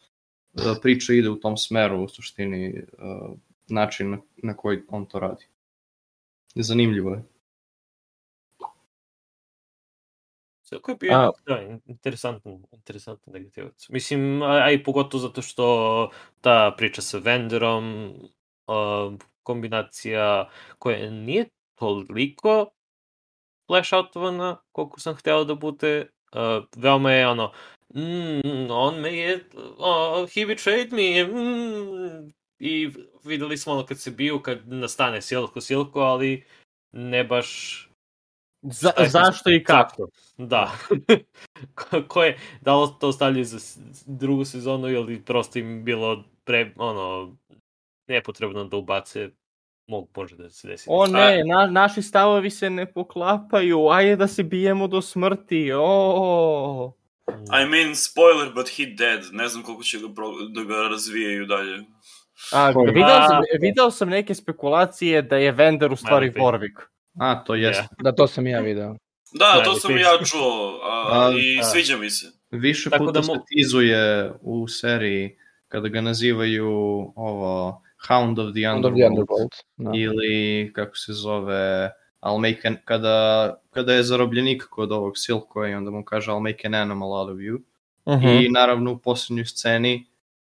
e, 0.54 0.60
priča 0.82 1.12
ide 1.12 1.28
u 1.28 1.40
tom 1.40 1.56
smeru 1.56 2.04
u 2.04 2.08
suštini 2.08 2.66
e, 2.66 2.82
način 3.68 4.18
na, 4.36 4.56
koji 4.56 4.82
on 4.88 5.06
to 5.06 5.18
radi. 5.18 5.44
Zanimljivo 6.54 7.10
je. 7.10 7.22
Svako 10.62 10.90
je 10.90 10.96
bio, 11.00 11.12
A- 11.12 11.30
da, 11.46 11.62
in- 11.62 11.80
interesantan, 11.86 12.62
interesantan 12.72 13.34
negativac. 13.34 13.88
Mislim, 13.88 14.42
a, 14.42 14.46
a 14.46 14.70
i 14.70 14.82
pogotovo 14.84 15.20
zato 15.20 15.42
što 15.42 16.10
ta 16.40 16.74
priča 16.78 17.02
sa 17.02 17.18
vendorom, 17.18 18.14
a, 18.66 19.16
kombinacija 19.42 20.50
koja 20.78 21.10
nije 21.10 21.48
toliko 21.78 22.70
flash 23.66 23.92
outovana 23.92 24.56
koliko 24.72 25.00
sam 25.00 25.14
hteo 25.14 25.44
da 25.44 25.54
bude, 25.54 26.08
a, 26.32 26.62
veoma 26.76 27.12
je 27.12 27.28
ono, 27.28 27.52
mm, 27.94 28.70
on 28.70 29.00
me 29.00 29.16
je, 29.16 29.44
uh, 29.54 30.28
he 30.34 30.46
betrayed 30.46 30.92
me, 30.92 31.24
mm, 31.24 32.32
i 32.58 32.90
videli 33.24 33.58
smo 33.58 33.72
ono 33.72 33.86
kad 33.86 33.98
se 34.00 34.10
bio, 34.10 34.38
kad 34.38 34.68
nastane 34.68 35.22
Silko 35.22 35.60
Silko, 35.60 36.00
ali 36.00 36.44
ne 36.92 37.24
baš 37.24 37.82
Za, 38.62 38.92
zašto 39.06 39.50
i 39.50 39.64
kako? 39.64 40.08
Da. 40.36 40.72
Ko- 42.08 42.22
je, 42.22 42.38
da 42.60 42.76
li 42.76 42.88
to 43.00 43.12
stavljaju 43.12 43.44
za 43.44 43.80
drugu 44.06 44.44
sezonu 44.44 44.88
ili 44.88 45.24
prosto 45.24 45.58
im 45.58 45.84
bilo 45.84 46.24
pre, 46.44 46.72
ono, 46.76 47.36
nepotrebno 48.08 48.64
da 48.64 48.76
ubace, 48.76 49.30
mogu, 49.86 50.08
može 50.16 50.36
da 50.36 50.50
se 50.50 50.68
desi. 50.68 50.86
O 50.88 51.06
ne, 51.06 51.44
na, 51.44 51.66
naši 51.66 52.02
stavovi 52.02 52.50
se 52.50 52.70
ne 52.70 52.86
poklapaju, 52.86 53.88
ajde 53.88 54.16
da 54.16 54.26
se 54.26 54.42
bijemo 54.42 54.86
do 54.86 55.02
smrti, 55.02 55.72
o. 55.74 56.92
I 57.28 57.66
mean, 57.66 57.94
spoiler, 57.94 58.52
but 58.54 58.68
he 58.68 58.86
dead. 58.86 59.20
Ne 59.32 59.48
znam 59.48 59.62
koliko 59.62 59.82
će 59.82 59.98
ga 59.98 60.08
pro, 60.14 60.26
da 60.48 60.62
ga 60.64 60.88
razvijaju 60.88 61.46
dalje. 61.46 61.84
A, 62.52 62.68
video, 62.86 63.08
sam, 63.28 63.36
A- 63.36 63.58
video 63.60 63.90
sam 63.90 64.08
neke 64.08 64.34
spekulacije 64.34 65.22
da 65.22 65.36
je 65.36 65.52
Vender 65.52 65.92
u 65.92 65.96
stvari. 65.96 66.30
Warwick. 66.30 66.80
A, 67.20 67.44
to 67.44 67.54
jeste. 67.54 67.82
Ja. 67.82 68.02
da 68.02 68.14
to 68.14 68.26
sam 68.26 68.46
ja 68.46 68.60
video. 68.60 68.96
Da, 69.32 69.52
Da, 69.56 69.64
to 69.64 69.74
sam 69.74 69.96
ja 69.98 70.18
čuo 70.24 70.80
a, 70.82 71.26
A, 71.26 71.32
i 71.32 71.56
da. 71.56 71.62
sviđa 71.64 71.96
mi 71.96 72.10
se. 72.10 72.26
Više 72.50 72.90
Tako 72.90 73.04
puta 73.04 73.12
da 73.12 73.22
se 73.22 73.32
mo- 73.32 73.42
tizuje 73.48 74.32
u 74.40 74.68
seriji 74.68 75.36
kada 75.68 75.88
ga 75.88 76.00
nazivaju 76.00 76.68
ovo 77.16 77.82
Hound 78.08 78.38
of 78.38 78.52
the 78.54 78.68
Under 78.68 78.90
the 78.90 79.06
Underworld 79.06 79.10
Underworld. 79.10 79.52
Da. 79.76 79.90
ili 79.94 80.72
kako 80.72 80.96
se 80.96 81.12
zove 81.12 81.90
I'll 82.22 82.38
make 82.40 82.68
an, 82.68 82.76
kada, 82.84 83.54
kada 83.70 83.92
je 83.94 84.02
zarobljenik 84.02 84.62
kod 84.70 84.92
ovog 84.92 85.12
Silko 85.16 85.66
i 85.66 85.74
onda 85.74 85.90
mu 85.90 86.04
kaže 86.04 86.30
I'll 86.30 86.42
make 86.42 86.66
an 86.66 86.74
animal 86.74 87.12
out 87.12 87.30
of 87.30 87.38
you 87.38 87.58
Uh 88.04 88.14
-huh. 88.14 88.46
i 88.46 88.50
naravno 88.50 88.92
u 88.92 88.98
posljednjoj 88.98 89.44
sceni 89.44 90.06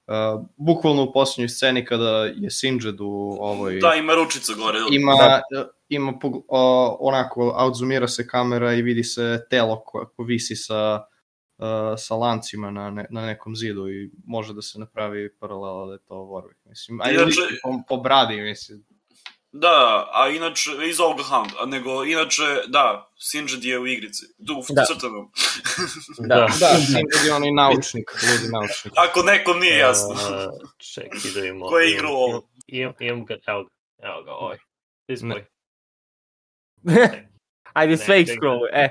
uh, 0.06 0.14
bukvalno 0.56 1.02
u 1.02 1.12
posljednjoj 1.12 1.48
sceni 1.48 1.84
kada 1.84 2.10
je 2.26 2.50
Sinjad 2.50 3.00
u 3.00 3.36
ovoj 3.40 3.78
Da, 3.80 3.94
ima 3.94 4.14
ručica 4.14 4.52
gore. 4.54 4.78
ima, 4.90 5.12
Da. 5.50 5.68
ima 5.88 6.12
pog- 6.12 6.42
o, 6.48 6.96
onako, 7.00 7.54
outzoomira 7.58 8.08
se 8.08 8.26
kamera 8.26 8.74
i 8.74 8.82
vidi 8.82 9.04
se 9.04 9.40
telo 9.50 9.80
ko, 9.80 10.10
ko 10.16 10.22
visi 10.22 10.56
sa, 10.56 10.94
uh, 10.94 11.17
sa 11.98 12.14
lancima 12.14 12.70
na, 12.70 12.90
ne, 12.90 13.06
na 13.10 13.26
nekom 13.26 13.56
zidu 13.56 13.88
i 13.88 14.10
može 14.26 14.54
da 14.54 14.62
se 14.62 14.78
napravi 14.78 15.36
paralela 15.36 15.86
da 15.86 15.92
je 15.92 15.98
to 15.98 16.14
Warwick. 16.14 16.60
Mislim, 16.64 17.00
a 17.00 17.10
i 17.10 17.14
Inače- 17.14 17.58
po, 17.62 17.82
po 17.88 17.96
bradi, 17.96 18.40
mislim. 18.40 18.84
Da, 19.52 19.68
a 20.12 20.28
inače, 20.28 20.70
iz 20.90 21.00
ovoga 21.00 21.22
Hound, 21.22 21.50
a 21.60 21.66
nego, 21.66 22.04
inače, 22.04 22.42
da, 22.66 23.10
Sinjad 23.18 23.64
je 23.64 23.78
u 23.78 23.86
igrici. 23.86 24.26
Tu, 24.46 24.52
u 24.54 24.62
Da. 24.68 24.74
Da, 24.74 24.84
crtanom. 24.86 25.30
da 26.28 26.46
Sinjad 26.50 27.26
je 27.26 27.32
onaj 27.34 27.50
naučnik, 27.52 28.10
ludi 28.12 28.52
naučnik. 28.52 28.92
Ako 28.96 29.22
nekom 29.22 29.58
nije 29.60 29.78
jasno. 29.78 30.14
Uh, 30.14 30.70
čekaj 30.78 31.30
da 31.34 31.46
imamo. 31.46 31.66
Ko 31.66 31.78
je 31.78 31.90
igrao 31.90 32.12
ovo? 32.12 32.48
Imam, 32.66 32.94
imam 33.00 33.24
ga, 33.24 33.36
evo 33.46 33.64
ga, 33.64 33.70
evo 34.08 34.22
ga, 34.22 34.32
ovaj. 34.32 34.58
This 35.08 35.20
boy. 35.30 35.44
Ajde, 37.72 37.96
sve 37.96 38.20
ih 38.20 38.26
čekaj. 38.26 38.36
scrolluj, 38.36 38.68
e. 38.72 38.90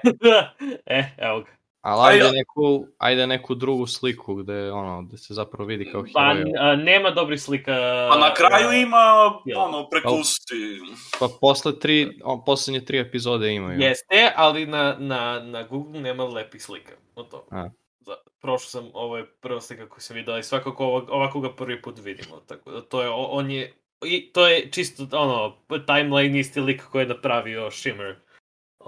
e, 0.99 1.03
evo 1.17 1.39
ga. 1.39 1.56
Ali 1.89 2.01
ajde, 2.09 2.25
ja- 2.25 2.31
neku, 2.31 2.63
ajde 2.97 3.27
neku 3.27 3.55
drugu 3.55 3.87
sliku 3.87 4.35
gde, 4.35 4.71
ono, 4.71 5.01
gde 5.01 5.17
se 5.17 5.33
zapravo 5.33 5.65
vidi 5.65 5.91
kao 5.91 6.03
Pa 6.13 6.33
heroj. 6.33 6.53
a, 6.59 6.75
nema 6.75 7.11
dobrih 7.11 7.41
slika. 7.41 7.71
Pa 8.11 8.17
na 8.19 8.33
kraju 8.33 8.71
ima, 8.73 8.97
jel? 9.45 9.59
ono, 9.59 9.89
prekusti. 9.89 10.79
Pa 11.19 11.27
posle 11.41 11.79
tri, 11.79 12.19
o, 12.23 12.43
poslednje 12.45 12.81
tri 12.81 12.99
epizode 12.99 13.53
imaju. 13.53 13.79
Jeste, 13.79 14.31
ali 14.35 14.65
na, 14.65 14.95
na, 14.99 15.39
na 15.41 15.63
Google 15.63 16.01
nema 16.01 16.23
lepih 16.25 16.63
slika. 16.63 16.91
Od 17.15 17.29
toga. 17.29 17.45
A. 17.51 17.69
Za, 17.99 18.15
prošao 18.41 18.69
sam, 18.69 18.89
ovo 18.93 19.17
je 19.17 19.25
prva 19.25 19.61
slika 19.61 19.89
koju 19.89 20.01
sam 20.01 20.15
vidio 20.15 20.37
i 20.37 20.43
svakako 20.43 20.85
ovak, 20.85 21.09
ovako 21.09 21.39
ga 21.39 21.53
prvi 21.53 21.81
put 21.81 21.99
vidimo. 21.99 22.35
Tako 22.37 22.71
da 22.71 22.81
to 22.81 23.01
je, 23.01 23.09
o- 23.09 23.27
on 23.31 23.51
je, 23.51 23.73
i 24.05 24.31
to 24.33 24.47
je 24.47 24.71
čisto, 24.71 25.07
ono, 25.13 25.55
timeline 25.87 26.39
isti 26.39 26.61
lik 26.61 26.83
koji 26.83 27.03
je 27.03 27.07
napravio 27.07 27.71
Shimmer. 27.71 28.15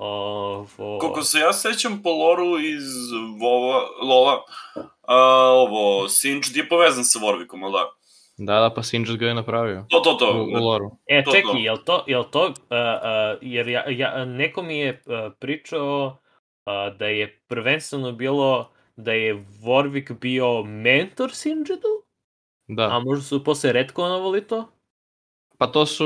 Ovo... 0.02 1.00
Koliko 1.00 1.24
se 1.24 1.40
ja 1.40 1.54
sećam 1.54 2.02
po 2.04 2.10
loru 2.10 2.60
iz 2.60 2.84
Vova, 3.42 3.82
Lola, 4.02 4.44
a, 5.02 5.16
ovo, 5.52 6.10
Singe 6.10 6.48
je 6.56 6.70
povezan 6.70 7.04
sa 7.04 7.20
Warwickom, 7.20 7.64
ali 7.64 7.72
da? 7.72 7.90
Da, 8.38 8.60
da, 8.60 8.74
pa 8.76 8.84
Sinjad 8.84 9.18
ga 9.18 9.28
je 9.28 9.34
napravio. 9.34 9.86
To, 9.90 10.00
to, 10.00 10.14
to. 10.14 10.32
U, 10.32 10.60
u 10.60 10.66
loru. 10.66 10.92
E, 11.08 11.24
To, 11.24 11.32
čekaj, 11.32 11.52
to. 11.52 11.58
jel 11.58 11.78
to, 11.78 12.04
jel 12.08 12.24
to, 12.24 12.46
uh, 12.46 12.52
uh, 12.52 13.38
jer 13.42 13.68
ja, 13.68 13.84
ja, 13.90 14.26
neko 14.26 14.64
mi 14.64 14.80
je 14.80 15.02
uh, 15.06 15.34
pričao 15.40 16.06
uh, 16.66 16.98
da 16.98 17.06
je 17.06 17.42
prvenstveno 17.48 18.12
bilo 18.12 18.72
da 18.96 19.12
je 19.12 19.46
Warwick 19.64 20.20
bio 20.20 20.64
mentor 20.64 21.32
Sinjadu, 21.34 22.04
Da. 22.68 22.90
a 22.92 23.00
možda 23.00 23.24
su 23.24 23.44
posle 23.44 23.72
retkonovali 23.72 24.48
to? 24.48 24.68
Pa 25.58 25.68
to 25.68 25.86
su, 25.86 26.06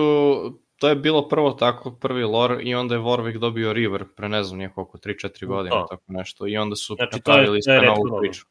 to 0.78 0.90
je 0.90 0.96
bilo 0.96 1.28
prvo 1.28 1.52
tako, 1.52 1.92
prvi 1.92 2.24
lore 2.24 2.64
i 2.64 2.76
onda 2.76 2.96
je 2.96 3.02
Warwick 3.02 3.40
dobio 3.40 3.74
River 3.74 4.06
pre 4.16 4.30
ne 4.30 4.44
znam 4.44 4.58
nije 4.58 4.74
koliko, 4.74 4.98
3-4 4.98 5.46
godine, 5.46 5.70
To. 5.76 5.88
tako 5.90 6.04
nešto. 6.08 6.48
I 6.48 6.58
onda 6.58 6.76
su 6.76 6.96
Znači, 6.96 7.16
napravili 7.16 7.48
to 7.62 7.72
je 7.72 7.80
sve 7.80 7.88
novu 7.88 8.20
priču. 8.22 8.46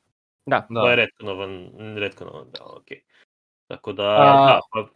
Da. 0.46 0.66
Da. 0.70 0.80
To 0.80 0.90
je 0.90 0.96
retkonovan, 0.96 1.70
retkonovan, 1.98 2.50
da, 2.50 2.64
okej. 2.64 3.02
Tako 3.66 3.92
da, 3.92 4.02
A- 4.02 4.46
da, 4.46 4.60
pa, 4.72 4.88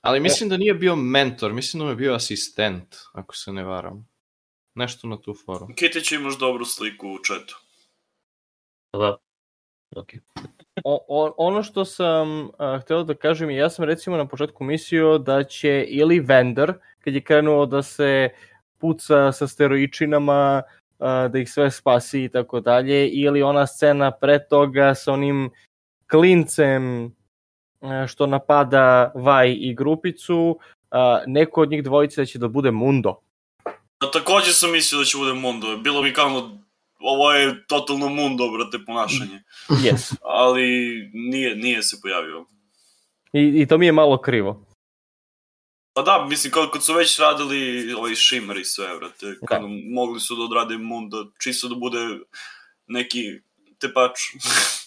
Ali 0.00 0.20
mislim 0.20 0.48
da 0.48 0.56
nije 0.56 0.74
bio 0.74 0.96
mentor, 0.96 1.52
mislim 1.52 1.78
da 1.78 1.84
mu 1.84 1.90
je 1.90 1.96
bio 1.96 2.14
asistent, 2.14 2.96
ako 3.12 3.36
se 3.36 3.52
ne 3.52 3.64
varam. 3.64 4.08
Nešto 4.74 5.06
na 5.08 5.20
tu 5.20 5.34
foru. 5.34 5.66
Kitić 5.76 6.12
imaš 6.12 6.38
dobru 6.38 6.64
sliku 6.64 7.08
u 7.08 7.18
četu. 7.18 7.56
da. 8.92 9.16
Okej. 9.96 10.20
O, 10.84 11.04
o, 11.08 11.34
ono 11.36 11.62
što 11.62 11.84
sam 11.84 12.50
a, 12.58 12.78
hteo 12.82 13.02
da 13.04 13.14
kažem, 13.14 13.50
ja 13.50 13.70
sam 13.70 13.84
recimo 13.84 14.16
na 14.16 14.26
početku 14.26 14.64
mislio 14.64 15.18
da 15.18 15.44
će 15.44 15.84
ili 15.88 16.20
Vendor, 16.20 16.74
kad 17.04 17.14
je 17.14 17.20
krenuo 17.20 17.66
da 17.66 17.82
se 17.82 18.28
puca 18.78 19.32
sa 19.32 19.46
steroičinama, 19.48 20.62
a, 20.98 21.28
da 21.28 21.38
ih 21.38 21.50
sve 21.50 21.70
spasi 21.70 22.24
i 22.24 22.28
tako 22.28 22.60
dalje, 22.60 23.08
ili 23.08 23.42
ona 23.42 23.66
scena 23.66 24.10
pre 24.10 24.38
toga 24.48 24.94
sa 24.94 25.12
onim 25.12 25.50
klincem 26.10 27.12
a, 27.80 28.06
što 28.06 28.26
napada 28.26 29.12
Vaj 29.14 29.56
i 29.60 29.74
grupicu, 29.74 30.58
a, 30.90 31.20
neko 31.26 31.62
od 31.62 31.70
njih 31.70 31.82
dvojice 31.82 32.20
da 32.20 32.26
će 32.26 32.38
da 32.38 32.48
bude 32.48 32.70
Mundo. 32.70 33.20
A 33.98 34.10
takođe 34.12 34.52
sam 34.52 34.72
mislio 34.72 34.98
da 34.98 35.04
će 35.04 35.18
bude 35.18 35.32
Mundo. 35.32 35.76
Bilo 35.76 36.02
mi 36.02 36.12
kao, 36.12 36.50
ovo 37.02 37.32
je 37.32 37.66
totalno 37.66 38.08
Mundo, 38.08 38.50
brate, 38.50 38.84
ponašanje. 38.86 39.42
Yes. 39.68 40.14
Ali 40.22 40.70
nije, 41.12 41.56
nije 41.56 41.82
se 41.82 41.96
pojavio. 42.02 42.46
I, 43.32 43.62
I 43.62 43.66
to 43.66 43.78
mi 43.78 43.86
je 43.86 43.92
malo 43.92 44.20
krivo. 44.20 44.66
Pa 45.94 46.02
da, 46.02 46.26
mislim, 46.28 46.52
kao 46.52 46.68
kad 46.72 46.84
su 46.84 46.94
već 46.94 47.18
radili 47.18 47.92
ovaj 47.92 48.14
Shimmer 48.14 48.56
i 48.56 48.64
sve, 48.64 48.96
brate, 48.98 49.34
kada 49.48 49.66
mogli 49.94 50.20
su 50.20 50.36
da 50.36 50.42
odrade 50.42 50.78
Mundo, 50.78 51.32
čisto 51.42 51.68
da 51.68 51.74
bude 51.74 51.98
neki 52.86 53.22
tepač. 53.78 54.18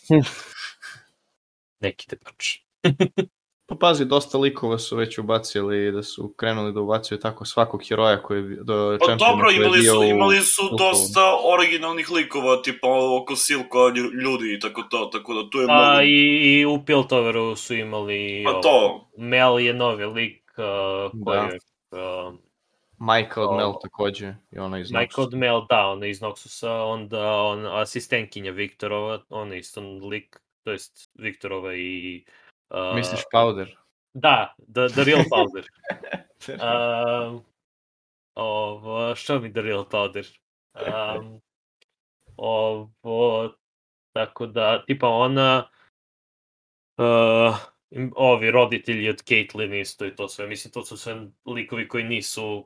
Neki 1.80 2.08
tepač. 2.08 2.58
Pa 3.68 3.76
pazi, 3.76 4.06
dosta 4.06 4.38
likova 4.38 4.78
su 4.80 4.96
već 4.96 5.18
ubacili 5.18 5.92
da 5.92 6.04
su 6.04 6.34
krenuli 6.38 6.74
da 6.74 6.82
ubacuju 6.82 7.20
tako 7.20 7.46
svakog 7.46 7.82
heroja 7.90 8.24
koji 8.24 8.38
je 8.38 8.58
do 8.64 8.98
Pa 9.00 9.06
čempiona 9.06 9.32
dobro, 9.32 9.46
koji 9.46 9.56
je 9.56 9.62
imali 9.62 9.80
bio 9.80 9.94
su, 9.94 10.04
imali 10.04 10.40
su 10.40 10.62
u 10.72 10.78
dosta 10.78 11.22
originalnih 11.54 12.12
likova, 12.12 12.62
tipa 12.62 12.88
oko 13.22 13.36
Silko 13.36 13.88
ljudi 14.24 14.54
i 14.54 14.60
tako 14.60 14.82
to, 14.82 15.06
tako 15.06 15.34
da 15.34 15.50
tu 15.50 15.60
je 15.60 15.68
Pa 15.68 15.74
mnogo... 15.74 16.02
i, 16.02 16.60
i 16.60 16.66
u 16.66 16.86
Piltoveru 16.86 17.56
su 17.56 17.74
imali... 17.74 18.44
Pa 18.46 18.62
to, 18.62 19.08
Mel 19.18 19.60
je 19.60 19.74
novi 19.74 20.06
lik 20.06 20.44
uh, 20.58 21.12
koji 21.26 21.38
Da. 21.38 21.44
je... 21.44 21.60
Uh, 21.92 22.34
Majka 22.98 23.44
od 23.44 23.58
Mel 23.58 23.74
takođe 23.82 24.34
i 24.52 24.60
ona 24.60 24.80
iz 24.80 24.92
Michael 24.92 25.28
Noxusa. 25.28 25.36
Mel, 25.36 25.62
da, 25.70 25.88
ona 25.88 26.06
iz 26.06 26.22
Noxusa, 26.22 26.84
onda 26.84 27.32
on, 27.32 27.66
asistentkinja 27.66 28.52
Viktorova, 28.52 29.20
on 29.30 29.54
je 29.54 29.60
isto 29.60 29.82
lik, 29.82 30.40
to 30.64 30.72
jest 30.72 31.12
Viktorova 31.14 31.76
i... 31.76 32.26
Uh, 32.70 32.96
Misliš 32.96 33.22
Powder? 33.32 33.78
Da, 34.14 34.56
the, 34.74 34.88
the 34.88 35.04
Real 35.04 35.24
Powder. 35.34 35.66
um, 36.50 37.44
ovo, 38.36 39.16
što 39.16 39.40
mi 39.40 39.54
The 39.54 39.62
Real 39.62 39.86
Powder? 39.90 40.26
Um, 40.74 41.42
ovo, 42.38 43.54
tako 44.14 44.46
da, 44.46 44.84
tipa 44.86 45.08
ona, 45.08 45.70
uh, 46.98 47.56
ovi 48.16 48.52
roditelji 48.52 49.10
od 49.10 49.16
Caitlyn 49.16 49.82
isto 49.82 50.06
i 50.06 50.16
to 50.16 50.28
sve, 50.28 50.48
mislim, 50.48 50.72
to 50.72 50.86
su 50.86 50.98
sve 50.98 51.28
likovi 51.46 51.88
koji 51.88 52.04
nisu, 52.04 52.66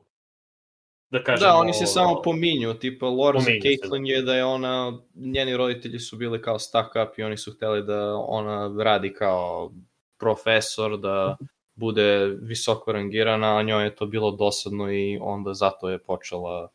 da 1.10 1.24
kažemo... 1.24 1.52
Da, 1.52 1.58
oni 1.58 1.74
se 1.74 1.86
samo 1.86 2.22
pominju, 2.22 2.74
tipa 2.74 3.06
lore 3.08 3.40
za 3.40 3.52
Caitlyn 3.52 4.08
je 4.08 4.22
da 4.22 4.36
je 4.36 4.46
ona, 4.46 5.00
njeni 5.16 5.58
roditelji 5.58 6.00
su 6.00 6.18
bili 6.18 6.42
kao 6.42 6.60
stuck 6.60 6.90
up 6.90 7.20
i 7.20 7.24
oni 7.24 7.38
su 7.38 7.52
hteli 7.52 7.84
da 7.84 8.16
ona 8.16 8.84
radi 8.84 9.14
kao 9.14 9.72
profesor, 10.18 10.98
da 10.98 11.38
bude 11.76 12.26
visoko 12.42 12.92
rangirana, 12.92 13.58
a 13.58 13.64
njoj 13.64 13.84
je 13.84 13.96
to 13.96 14.06
bilo 14.06 14.32
dosadno 14.32 14.92
i 14.92 15.20
onda 15.22 15.54
zato 15.54 15.90
je 15.90 15.98
počela, 15.98 16.70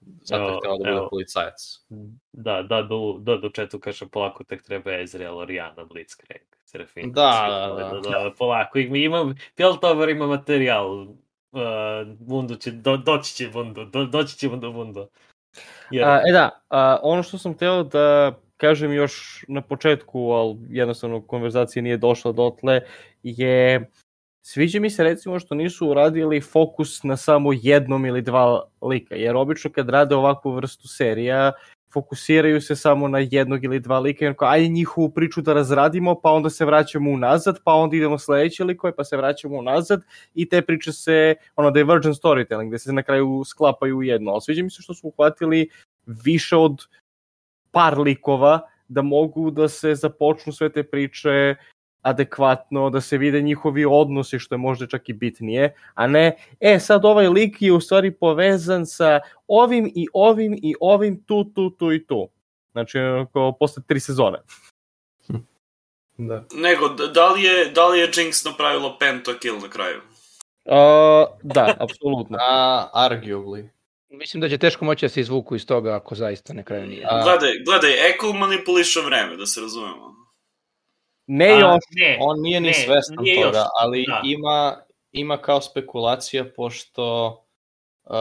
zato 0.00 0.48
je 0.48 0.56
htjela 0.58 0.78
da 0.78 0.90
bude 0.90 1.08
policajac. 1.10 1.86
Da, 2.32 2.62
da, 2.62 2.82
do, 2.82 3.16
da, 3.18 3.36
do 3.36 3.48
četu 3.48 3.80
kaže 3.80 4.08
polako 4.08 4.44
tek 4.44 4.62
treba 4.62 5.00
Ezreal, 5.00 5.38
Oriana, 5.38 5.84
Blitzcrank, 5.84 6.56
Serafin. 6.64 7.12
Da, 7.12 7.32
svi, 7.32 7.82
da, 7.82 8.10
da. 8.10 8.24
da, 8.24 8.34
polako, 8.38 8.78
ima, 8.78 8.96
ima, 8.96 9.34
Piltover 9.54 10.08
ima 10.08 10.26
materijal, 10.26 11.06
uh, 11.52 11.60
Mundo 12.26 12.54
će, 12.54 12.70
do, 12.70 12.96
doći 12.96 13.34
će 13.34 13.50
Mundo, 13.54 13.84
do, 13.84 14.04
doći 14.04 14.36
ćemo 14.36 14.56
do 14.56 14.72
Mundo. 14.72 15.08
Jer, 15.90 16.04
A, 16.04 16.20
e 16.28 16.32
da, 16.32 16.50
a, 16.68 16.98
ono 17.02 17.22
što 17.22 17.38
sam 17.38 17.54
hteo 17.54 17.82
da 17.82 18.38
kažem 18.56 18.92
još 18.92 19.44
na 19.48 19.62
početku, 19.62 20.30
ali 20.30 20.56
jednostavno 20.68 21.22
konverzacija 21.22 21.82
nije 21.82 21.96
došla 21.96 22.32
dotle, 22.32 22.80
je 23.22 23.90
sviđa 24.42 24.80
mi 24.80 24.90
se 24.90 25.04
recimo 25.04 25.38
što 25.38 25.54
nisu 25.54 25.88
uradili 25.88 26.40
fokus 26.40 27.02
na 27.02 27.16
samo 27.16 27.52
jednom 27.52 28.06
ili 28.06 28.22
dva 28.22 28.62
lika, 28.82 29.14
jer 29.14 29.36
obično 29.36 29.70
kad 29.70 29.88
rade 29.88 30.14
ovakvu 30.14 30.52
vrstu 30.52 30.88
serija, 30.88 31.52
fokusiraju 31.92 32.60
se 32.60 32.76
samo 32.76 33.08
na 33.08 33.18
jednog 33.18 33.64
ili 33.64 33.80
dva 33.80 33.98
lika 33.98 34.24
i 34.24 34.28
onako, 34.28 34.44
ajde 34.44 34.68
njihovu 34.68 35.10
priču 35.10 35.40
da 35.40 35.52
razradimo, 35.52 36.20
pa 36.20 36.30
onda 36.30 36.50
se 36.50 36.64
vraćamo 36.64 37.10
unazad, 37.10 37.58
pa 37.64 37.72
onda 37.72 37.96
idemo 37.96 38.18
sledeće 38.18 38.64
likove, 38.64 38.94
pa 38.96 39.04
se 39.04 39.16
vraćamo 39.16 39.58
unazad 39.58 40.02
i 40.34 40.48
te 40.48 40.62
priče 40.62 40.92
se, 40.92 41.34
ono, 41.56 41.70
divergent 41.70 42.16
storytelling, 42.16 42.68
gde 42.68 42.78
se 42.78 42.92
na 42.92 43.02
kraju 43.02 43.42
sklapaju 43.46 43.96
u 43.96 44.02
jedno. 44.02 44.30
Ali 44.30 44.40
sviđa 44.40 44.62
mi 44.62 44.70
se 44.70 44.82
što 44.82 44.94
su 44.94 45.08
uhvatili 45.08 45.68
više 46.06 46.56
od 46.56 46.78
par 47.70 47.98
likova 47.98 48.60
da 48.88 49.02
mogu 49.02 49.50
da 49.50 49.68
se 49.68 49.94
započnu 49.94 50.52
sve 50.52 50.72
te 50.72 50.82
priče 50.82 51.54
adekvatno, 52.02 52.90
da 52.90 53.00
se 53.00 53.18
vide 53.18 53.42
njihovi 53.42 53.84
odnosi, 53.84 54.38
što 54.38 54.54
je 54.54 54.58
možda 54.58 54.86
čak 54.86 55.08
i 55.08 55.12
bitnije, 55.12 55.74
a 55.94 56.06
ne, 56.06 56.36
e, 56.60 56.78
sad 56.78 57.04
ovaj 57.04 57.28
lik 57.28 57.62
je 57.62 57.72
u 57.72 57.80
stvari 57.80 58.10
povezan 58.10 58.86
sa 58.86 59.20
ovim 59.46 59.92
i 59.94 60.06
ovim 60.12 60.58
i 60.62 60.74
ovim 60.80 61.22
tu, 61.24 61.44
tu, 61.44 61.70
tu 61.70 61.92
i 61.92 62.06
tu. 62.06 62.28
Znači, 62.72 62.98
onako, 62.98 63.52
posle 63.60 63.82
tri 63.86 64.00
sezone. 64.00 64.38
Da. 66.22 66.44
nego, 66.54 66.88
da, 66.88 67.32
li 67.32 67.42
je, 67.42 67.70
da 67.70 67.86
li 67.88 67.98
je 67.98 68.10
Jinx 68.12 68.44
napravila 68.44 68.96
pentakill 68.98 69.58
na 69.62 69.68
kraju? 69.68 70.00
Uh, 70.64 71.38
da, 71.42 71.74
apsolutno. 71.84 72.38
A, 72.40 72.90
arguably. 72.94 73.68
Mislim 74.08 74.40
da 74.40 74.48
će 74.48 74.58
teško 74.58 74.84
moći 74.84 75.04
da 75.04 75.08
se 75.08 75.20
izvuku 75.20 75.56
iz 75.56 75.66
toga 75.66 75.94
ako 75.96 76.14
zaista 76.14 76.52
na 76.52 76.62
kraju 76.62 76.86
nije. 76.86 77.06
A- 77.10 77.22
Gledaj, 77.22 77.50
gledaj, 77.64 78.10
Eko 78.10 78.32
manipuliše 78.32 79.00
vreme, 79.00 79.36
da 79.36 79.46
se 79.46 79.60
razumemo. 79.60 80.14
Ne 81.32 81.46
a, 81.46 81.58
još, 81.58 81.84
ne, 81.90 82.18
On 82.20 82.40
nije 82.40 82.60
ni 82.60 82.68
Ne, 82.68 82.74
svestan 82.74 83.16
nije 83.20 83.34
još, 83.34 83.44
toga, 83.44 83.66
ali 83.80 84.04
da. 84.08 84.20
ima, 84.24 84.76
ima 85.12 85.36
kao 85.36 85.60
spekulacija 85.60 86.44
pošto 86.56 87.26
uh, 88.04 88.14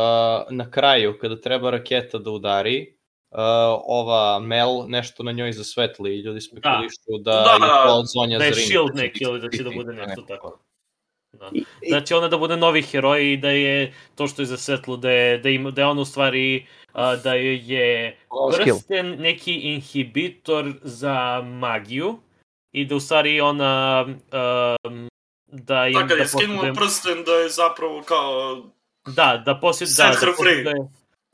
na 0.49 0.71
kraju 0.71 1.17
kada 1.21 1.41
treba 1.41 1.69
raketa 1.69 2.17
da 2.17 2.31
udari, 2.31 2.95
uh, 3.31 3.37
ova 3.85 4.39
Mel 4.39 4.85
nešto 4.87 5.23
na 5.23 5.31
njoj 5.31 5.51
zasvetli 5.51 6.15
i 6.15 6.21
ljudi 6.21 6.41
spekulišu 6.41 7.17
da, 7.19 7.31
Da, 7.31 7.53
je 7.53 7.59
da, 7.59 7.83
to 7.87 7.95
od 7.95 8.05
Zonja 8.13 8.37
da 8.37 8.45
je 8.45 8.51
Zarini. 8.51 8.67
shield 8.67 8.95
neki 8.95 9.23
ili 9.23 9.39
da 9.39 9.49
će 9.49 9.63
da 9.63 9.69
bude 9.69 9.93
nešto 9.93 10.21
tako. 10.21 10.59
Da. 11.31 11.49
Da 11.89 12.01
će 12.01 12.15
ona 12.15 12.27
da 12.27 12.37
bude 12.37 12.57
novi 12.57 12.81
heroj 12.81 13.33
i 13.33 13.37
da 13.37 13.49
je 13.49 13.93
to 14.15 14.27
što 14.27 14.41
je 14.41 14.45
za 14.45 14.57
svetlo, 14.57 14.97
da 14.97 15.11
je, 15.11 15.37
da, 15.37 15.49
ima, 15.49 15.71
da 15.71 15.81
je 15.81 15.87
ona 15.87 16.01
u 16.01 16.05
stvari 16.05 16.65
a, 16.93 17.15
da 17.15 17.33
je 17.33 18.17
prsten 18.57 19.15
neki 19.19 19.53
inhibitor 19.53 20.73
za 20.81 21.41
magiju 21.41 22.17
i 22.71 22.85
da 22.85 22.95
u 22.95 22.99
stvari 22.99 23.41
ona 23.41 24.05
um, 24.07 25.09
da 25.47 25.87
im 25.87 25.93
Tako 25.93 26.07
da 26.07 26.15
da 26.15 26.21
je 26.21 26.27
skinula 26.27 26.73
prsten 26.73 27.23
da 27.23 27.31
je 27.31 27.49
zapravo 27.49 28.01
kao... 28.01 28.63
Da, 29.15 29.43
da 29.45 29.59
posjed, 29.59 29.89
da, 29.97 30.03
da 30.03 30.09
her 30.09 30.19
free. 30.19 30.35
posjeduje, 30.37 30.89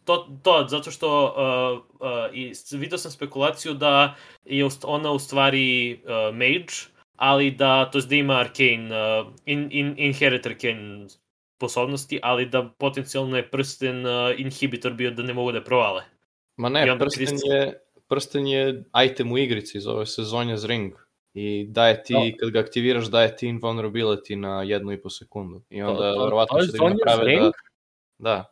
to, 0.05 0.37
to, 0.43 0.65
zato 0.67 0.91
što 0.91 1.23
uh, 1.25 2.01
uh, 2.01 2.35
i 2.35 2.53
vidio 2.71 2.97
sam 2.97 3.11
spekulaciju 3.11 3.73
da 3.73 4.15
je 4.45 4.69
ona 4.83 5.11
u 5.11 5.19
stvari 5.19 5.93
uh, 5.93 6.35
mage, 6.35 6.73
ali 7.15 7.51
da, 7.51 7.91
to 7.91 7.97
jest 7.97 8.09
da 8.09 8.15
ima 8.15 8.33
arcane, 8.33 9.19
uh, 9.19 9.27
in, 9.45 9.67
in, 9.71 9.95
inherit 9.97 10.45
arcane 10.45 11.07
sposobnosti, 11.55 12.19
ali 12.23 12.45
da 12.45 12.69
potencijalno 12.77 13.37
je 13.37 13.49
prsten 13.49 14.05
uh, 14.05 14.11
inhibitor 14.37 14.93
bio 14.93 15.11
da 15.11 15.23
ne 15.23 15.33
mogu 15.33 15.51
da 15.51 15.57
je 15.57 15.63
provale. 15.63 16.03
Ma 16.57 16.69
ne, 16.69 16.99
prsten 16.99 17.27
Chris- 17.27 17.41
je, 17.45 17.81
prsten 18.07 18.47
je 18.47 18.83
item 19.05 19.31
u 19.31 19.37
igrici, 19.37 19.79
zove 19.79 20.05
se 20.05 20.21
Zonja's 20.21 20.65
Ring. 20.65 20.93
I 21.37 21.65
daje 21.69 22.03
ti, 22.03 22.13
Da. 22.13 22.37
kad 22.39 22.49
ga 22.49 22.59
aktiviraš, 22.59 23.05
daje 23.05 23.35
ti 23.35 23.47
invulnerability 23.47 24.35
na 24.35 24.63
jednu 24.63 24.91
i 24.91 25.01
po 25.01 25.09
sekundu. 25.09 25.61
I 25.69 25.81
onda 25.81 26.13
to- 26.13 26.23
verovatno 26.23 26.57
to 26.57 26.63
je 26.63 26.67
će 26.67 26.71
da 26.71 26.77
ga 26.77 26.89
naprave 26.89 27.39
da... 27.39 27.51
Da. 28.17 28.51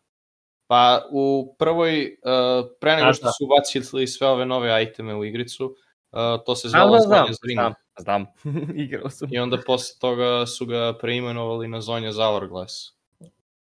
Pa 0.67 1.01
u 1.11 1.55
prvoj, 1.59 2.17
uh, 2.23 2.65
pre 2.79 2.95
nego 2.95 3.13
što 3.13 3.25
da. 3.25 3.31
su 3.31 3.45
ubacili 3.45 4.07
sve 4.07 4.27
ove 4.27 4.45
nove 4.45 4.83
iteme 4.83 5.15
u 5.15 5.25
igricu, 5.25 5.65
uh, 6.11 6.19
to 6.45 6.55
se 6.55 6.67
da, 6.67 6.69
zvalo 6.69 6.91
da, 6.95 6.99
znam, 6.99 7.27
znam, 7.53 7.73
znam. 7.99 8.25
Igrao 8.85 9.09
sam. 9.09 9.27
I 9.31 9.39
onda 9.39 9.57
posle 9.65 9.99
toga 9.99 10.45
su 10.45 10.65
ga 10.65 10.97
preimenovali 11.01 11.67
na 11.67 11.81
Zonja's 11.81 12.15
Hourglass. 12.15 12.73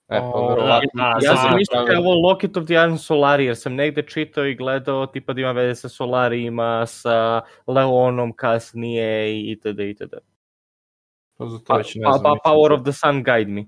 E, 0.08 0.18
pa 0.20 0.46
verovatno... 0.48 0.88
da, 0.94 1.18
Ja 1.22 1.30
da, 1.30 1.36
sam 1.36 1.50
da, 1.50 1.56
mislio 1.56 1.84
da 1.84 1.92
je 1.92 1.98
ovo 1.98 2.28
Locket 2.28 2.56
of 2.56 2.64
the 2.64 2.74
Iron 2.74 2.98
Solari, 2.98 3.44
jer 3.44 3.56
sam 3.56 3.74
negde 3.74 4.02
čitao 4.02 4.46
i 4.46 4.54
gledao 4.54 5.06
tipa 5.06 5.32
da 5.32 5.40
ima 5.40 5.52
veze 5.52 5.74
sa 5.74 5.88
Solarima, 5.88 6.86
sa 6.86 7.40
Leonom 7.66 8.32
kasnije 8.32 9.32
i 9.32 9.50
itd. 9.50 9.80
itd. 9.80 10.14
Pa 11.38 11.46
za 11.46 11.58
to 11.58 11.64
Pa, 11.66 11.76
već 11.76 11.94
ne 11.94 12.04
pa, 12.04 12.12
znam. 12.12 12.22
pa 12.22 12.30
nisam 12.30 12.40
Power 12.44 12.72
of 12.72 12.82
the 12.82 12.92
Sun 12.92 13.24
Guide 13.24 13.50
me. 13.50 13.66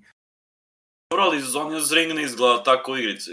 Dobro, 1.11 1.25
ali 1.25 1.41
Zonja's 1.41 1.93
Ring 1.95 2.13
ne 2.15 2.23
izgleda 2.23 2.63
tako 2.63 2.93
u 2.93 2.97
igrici. 2.97 3.31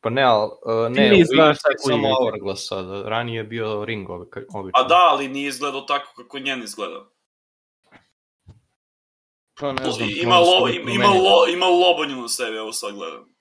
Pa 0.00 0.10
ne, 0.10 0.22
ali, 0.22 0.50
uh, 0.50 0.94
Ti 0.94 1.00
ne, 1.00 1.08
ne 1.08 1.16
u 1.16 1.18
izgledaš 1.18 1.56
igrici 1.56 1.68
je 1.68 1.76
tako 1.76 1.88
samo. 1.88 2.14
Hourglass 2.14 2.68
sada, 2.68 3.08
ranije 3.08 3.36
je 3.36 3.44
bio 3.44 3.84
Ring 3.84 4.10
obično. 4.10 4.70
A 4.74 4.82
da, 4.82 5.08
ali 5.10 5.28
nije 5.28 5.48
izgledao 5.48 5.80
tako 5.80 6.12
kako 6.16 6.38
njen 6.38 6.62
izgleda. 6.62 7.04
Pa 9.60 9.72
ne 9.72 9.90
znam, 9.90 10.08
ima, 10.10 10.34
možda 10.34 10.58
lo, 10.60 10.68
ima, 10.68 10.90
ima, 10.90 11.06
lo, 11.06 11.46
ima 11.52 11.66
lobanju 11.66 12.22
na 12.22 12.28
sebi, 12.28 12.56
evo 12.56 12.72
sad 12.72 12.94
gledam. 12.94 13.34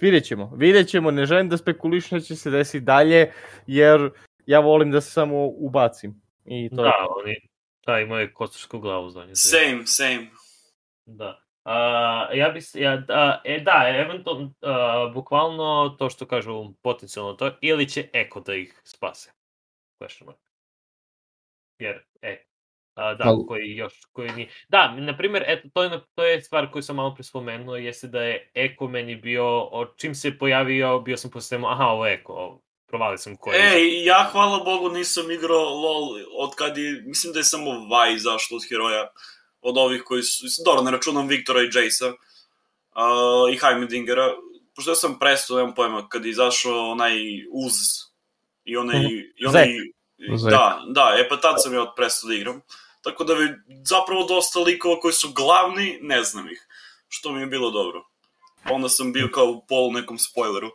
Vidjet 0.00 0.24
ćemo, 0.24 0.52
vidjet 0.56 0.88
ćemo, 0.88 1.10
ne 1.10 1.26
želim 1.26 1.48
da 1.48 1.56
spekulišem 1.56 2.18
da 2.18 2.24
će 2.24 2.36
se 2.36 2.50
desiti 2.50 2.80
dalje, 2.84 3.32
jer 3.66 4.10
ja 4.46 4.60
volim 4.60 4.90
da 4.90 5.00
se 5.00 5.10
samo 5.10 5.46
ubacim. 5.46 6.22
I 6.44 6.70
to 6.76 6.84
je 6.84 6.90
Da, 6.90 7.06
oni, 7.10 7.34
da, 7.86 8.00
imaju 8.00 8.30
kostarsku 8.34 8.78
glavu 8.78 9.10
za 9.10 9.24
nje. 9.24 9.34
Same, 9.34 9.86
same. 9.86 10.30
Da. 11.06 11.42
A, 11.64 12.28
ja 12.34 12.48
bi, 12.48 12.60
se- 12.60 12.80
ja, 12.80 12.96
da, 12.96 13.42
e, 13.44 13.60
da, 13.60 13.84
eventualno, 13.94 14.52
a, 14.60 15.10
bukvalno 15.14 15.96
to 15.98 16.10
što 16.10 16.26
kažu 16.26 16.72
potencijalno 16.82 17.32
to, 17.32 17.50
ili 17.60 17.88
će 17.88 18.08
Eko 18.12 18.40
da 18.40 18.54
ih 18.54 18.80
spase. 18.84 19.32
Question 20.00 20.24
mark. 20.26 20.38
Jer, 21.78 22.04
e, 22.22 22.44
da, 22.98 23.24
Al- 23.24 23.46
koji 23.46 23.76
još, 23.76 23.92
koji 24.12 24.30
ni... 24.30 24.48
Da, 24.68 24.94
na 24.96 25.16
primjer, 25.16 25.44
eto, 25.46 25.68
to 25.74 25.82
je, 25.82 25.90
to 26.14 26.24
je 26.24 26.40
stvar 26.40 26.72
koju 26.72 26.82
sam 26.82 26.96
malo 26.96 27.14
pre 27.14 27.24
spomenuo, 27.24 27.76
jeste 27.76 28.06
da 28.06 28.22
je 28.22 28.50
Eko 28.54 28.88
meni 28.88 29.16
bio, 29.16 29.60
od 29.60 29.88
čim 29.96 30.14
se 30.14 30.38
pojavio, 30.38 31.00
bio 31.00 31.16
sam 31.16 31.30
po 31.30 31.40
sistemu, 31.40 31.66
aha, 31.66 31.84
ovo 31.84 32.06
je 32.06 32.14
Eko, 32.14 32.32
ovo, 32.32 32.62
provali 32.86 33.18
sam 33.18 33.36
koji. 33.36 33.56
E, 33.56 34.04
ja 34.04 34.28
hvala 34.32 34.64
Bogu 34.64 34.88
nisam 34.88 35.30
igrao 35.30 35.74
LOL 35.74 36.08
od 36.38 36.54
kad 36.54 36.78
je, 36.78 37.02
mislim 37.06 37.32
da 37.32 37.38
je 37.38 37.44
samo 37.44 37.70
Vi 37.70 38.14
izašlo 38.14 38.56
od 38.56 38.62
heroja, 38.68 39.08
od 39.60 39.78
ovih 39.78 40.02
koji 40.02 40.22
su, 40.22 40.44
mislim, 40.44 40.64
dobro, 40.64 40.82
ne 40.82 40.90
računam 40.90 41.28
Viktora 41.28 41.62
i 41.62 41.66
Jace'a 41.66 42.08
uh, 42.10 43.54
i 43.54 43.58
Heimdingera, 43.58 44.34
pošto 44.74 44.90
ja 44.90 44.94
sam 44.94 45.18
prestao, 45.18 45.56
nemam 45.56 45.74
pojma, 45.74 46.08
kad 46.08 46.24
je 46.24 46.30
izašao 46.30 46.90
onaj 46.90 47.14
Uz 47.52 47.74
i 48.64 48.76
onaj, 48.76 49.00
i 49.36 49.46
onaj, 49.46 49.68
Zek. 50.36 50.50
da, 50.50 50.82
da, 50.88 51.14
e 51.18 51.28
pa 51.28 51.36
tad 51.36 51.62
sam 51.62 51.74
ja 51.74 51.92
prestao 51.96 52.28
da 52.28 52.34
igram, 52.34 52.60
tako 53.02 53.24
da 53.24 53.34
bi 53.34 53.54
zapravo 53.84 54.26
dosta 54.28 54.60
likova 54.60 55.00
koji 55.00 55.12
su 55.12 55.32
glavni, 55.32 55.98
ne 56.02 56.22
znam 56.22 56.48
ih, 56.48 56.66
što 57.08 57.32
mi 57.32 57.40
je 57.40 57.46
bilo 57.46 57.70
dobro. 57.70 58.04
Onda 58.70 58.88
sam 58.88 59.12
bio 59.12 59.28
kao 59.34 59.44
u 59.44 59.64
polu 59.68 59.92
nekom 59.92 60.18
spoileru. 60.18 60.68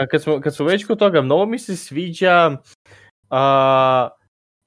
A, 0.00 0.06
kad 0.10 0.22
smo, 0.22 0.40
kad 0.40 0.56
smo 0.56 0.66
već 0.66 0.86
kod 0.86 0.98
toga, 0.98 1.22
mnogo 1.22 1.46
mi 1.46 1.58
se 1.58 1.76
sviđa 1.76 2.56
a, 3.30 4.08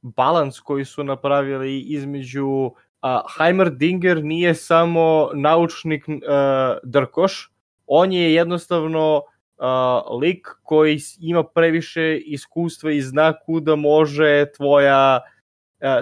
balans 0.01 0.59
koji 0.59 0.85
su 0.85 1.03
napravili 1.03 1.79
između 1.79 2.71
a, 3.01 3.21
Heimerdinger 3.37 4.23
nije 4.23 4.55
samo 4.55 5.29
naučnik 5.33 6.05
a, 6.27 6.77
Drkoš, 6.83 7.51
on 7.87 8.11
je 8.11 8.33
jednostavno 8.33 9.21
a, 9.57 10.01
lik 10.21 10.47
koji 10.63 10.99
ima 11.19 11.43
previše 11.43 12.17
iskustva 12.17 12.91
i 12.91 13.01
zna 13.01 13.33
kuda 13.45 13.75
može 13.75 14.45
tvoja 14.57 15.21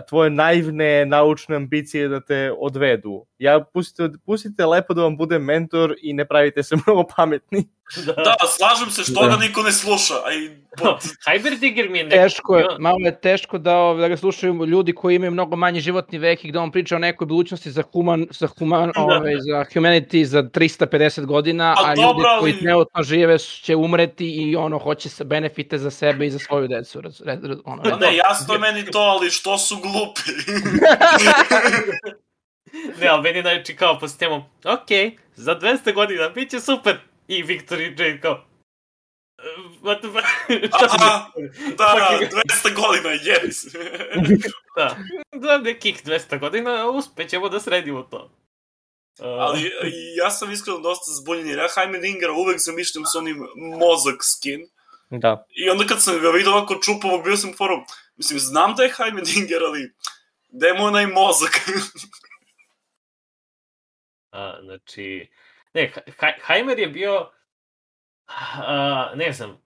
tvoje 0.07 0.29
naivne 0.29 1.05
naučne 1.05 1.55
ambicije 1.55 2.07
da 2.07 2.19
te 2.19 2.51
odvedu. 2.59 3.25
Ja 3.37 3.59
pustite, 3.73 4.17
pustite 4.25 4.65
lepo 4.65 4.93
da 4.93 5.01
vam 5.01 5.17
bude 5.17 5.39
mentor 5.39 5.95
i 6.01 6.13
ne 6.13 6.25
pravite 6.27 6.63
se 6.63 6.75
mnogo 6.85 7.03
pametni. 7.15 7.69
Da, 7.97 8.35
slažem 8.49 8.89
se 8.89 9.03
što 9.03 9.21
ga 9.21 9.35
niko 9.37 9.61
ne 9.61 9.71
sluša, 9.71 10.13
a 10.15 10.33
i 10.33 10.49
Heiberdiger 11.27 11.89
mi 11.89 11.97
je 11.97 12.03
neko... 12.03 12.15
Teško 12.17 12.57
je, 12.57 12.65
malo 12.79 12.97
je 12.99 13.21
teško 13.21 13.57
da, 13.57 13.75
ov- 13.75 13.97
da 13.97 14.07
ga 14.07 14.17
slušaju 14.17 14.65
ljudi 14.65 14.93
koji 14.93 15.15
imaju 15.15 15.31
mnogo 15.31 15.55
manji 15.55 15.79
životni 15.79 16.17
vek 16.17 16.45
i 16.45 16.49
gde 16.49 16.59
on 16.59 16.71
priča 16.71 16.95
o 16.95 16.99
nekoj 16.99 17.25
budućnosti 17.27 17.71
za 17.71 17.83
human, 17.83 18.27
za 18.31 18.47
human, 18.49 18.91
Da. 18.95 19.01
ove, 19.01 19.31
za 19.41 19.65
humanity 19.65 20.23
za 20.23 20.43
350 20.43 21.25
godina, 21.25 21.73
Pa 21.77 21.83
a 21.83 21.89
ljudi 21.89 22.01
dobro, 22.03 22.25
ali- 22.27 22.39
koji 22.41 22.53
trenutno 22.53 23.03
žive 23.03 23.37
će 23.39 23.75
umreti 23.75 24.27
i 24.27 24.55
ono 24.55 24.79
hoće 24.79 25.09
se 25.09 25.23
benefite 25.23 25.77
za 25.77 25.91
sebe 25.91 26.25
i 26.25 26.31
za 26.31 26.39
svoju 26.39 26.67
decu. 26.67 27.01
Raz, 27.01 27.21
raz, 27.21 27.43
raz, 27.43 27.57
ono, 27.65 27.83
ne, 27.97 28.15
jasno 28.17 28.53
je 28.53 28.59
meni 28.59 28.85
to, 28.85 28.99
ali 28.99 29.29
što 29.29 29.57
su 29.57 29.75
glupi? 29.77 30.21
Ne, 33.01 33.07
ali 33.07 33.21
meni 33.23 33.41
znači 33.41 33.75
kao 33.75 33.99
po 33.99 34.07
sistemu, 34.07 34.35
ok, 34.65 34.89
za 35.35 35.55
200 35.55 35.93
godina 35.93 36.29
bit 36.29 36.49
će 36.49 36.59
super. 36.59 36.97
I 37.29 37.43
Viktor 37.43 37.81
i 37.81 37.95
Jane 37.97 38.21
kao, 38.21 38.45
"Uh, 39.37 39.81
what 39.81 39.99
the 39.99 40.09
fuck? 40.09 40.25
Aha, 40.83 41.31
da, 41.77 41.85
Fucking- 41.85 42.29
200 42.63 42.75
godina, 42.75 43.09
yes. 43.09 43.75
da, 44.77 44.97
za 45.41 45.57
nekih 45.57 46.03
200 46.05 46.39
godina 46.39 46.89
uspećemo 46.89 47.49
da 47.49 47.59
sredimo 47.59 48.03
to. 48.03 48.31
Uh, 49.19 49.25
ali 49.25 49.71
ja 50.17 50.31
sam 50.31 50.51
iskreno 50.51 50.79
dosta 50.79 51.11
zbunjen, 51.13 51.47
jer 51.47 51.57
ja 51.57 51.67
Heimdingera 51.75 52.33
uvek 52.33 52.59
zamišljam 52.59 53.05
s 53.05 53.15
onim 53.15 53.37
mozak 53.79 54.15
skin. 54.23 54.67
Da. 55.09 55.45
I 55.49 55.69
onda 55.69 55.85
kad 55.87 56.03
sam 56.03 56.19
ga 56.19 56.29
vidio 56.29 56.51
ovako 56.51 56.75
čupavog, 56.75 57.23
bio 57.23 57.37
sam 57.37 57.53
forum, 57.57 57.79
mislim, 58.15 58.39
znam 58.39 58.75
da 58.75 58.83
je 58.83 58.93
Heimerdinger, 58.97 59.63
ali 59.63 59.91
gde 60.49 60.67
je 60.67 60.73
mu 60.73 60.83
onaj 60.85 61.07
mozak? 61.07 61.51
A, 64.31 64.59
znači, 64.63 65.27
ne, 65.73 65.91
Heimer 66.47 66.79
je 66.79 66.87
bio, 66.87 67.29
a, 68.55 69.11
ne 69.15 69.31
znam, 69.31 69.61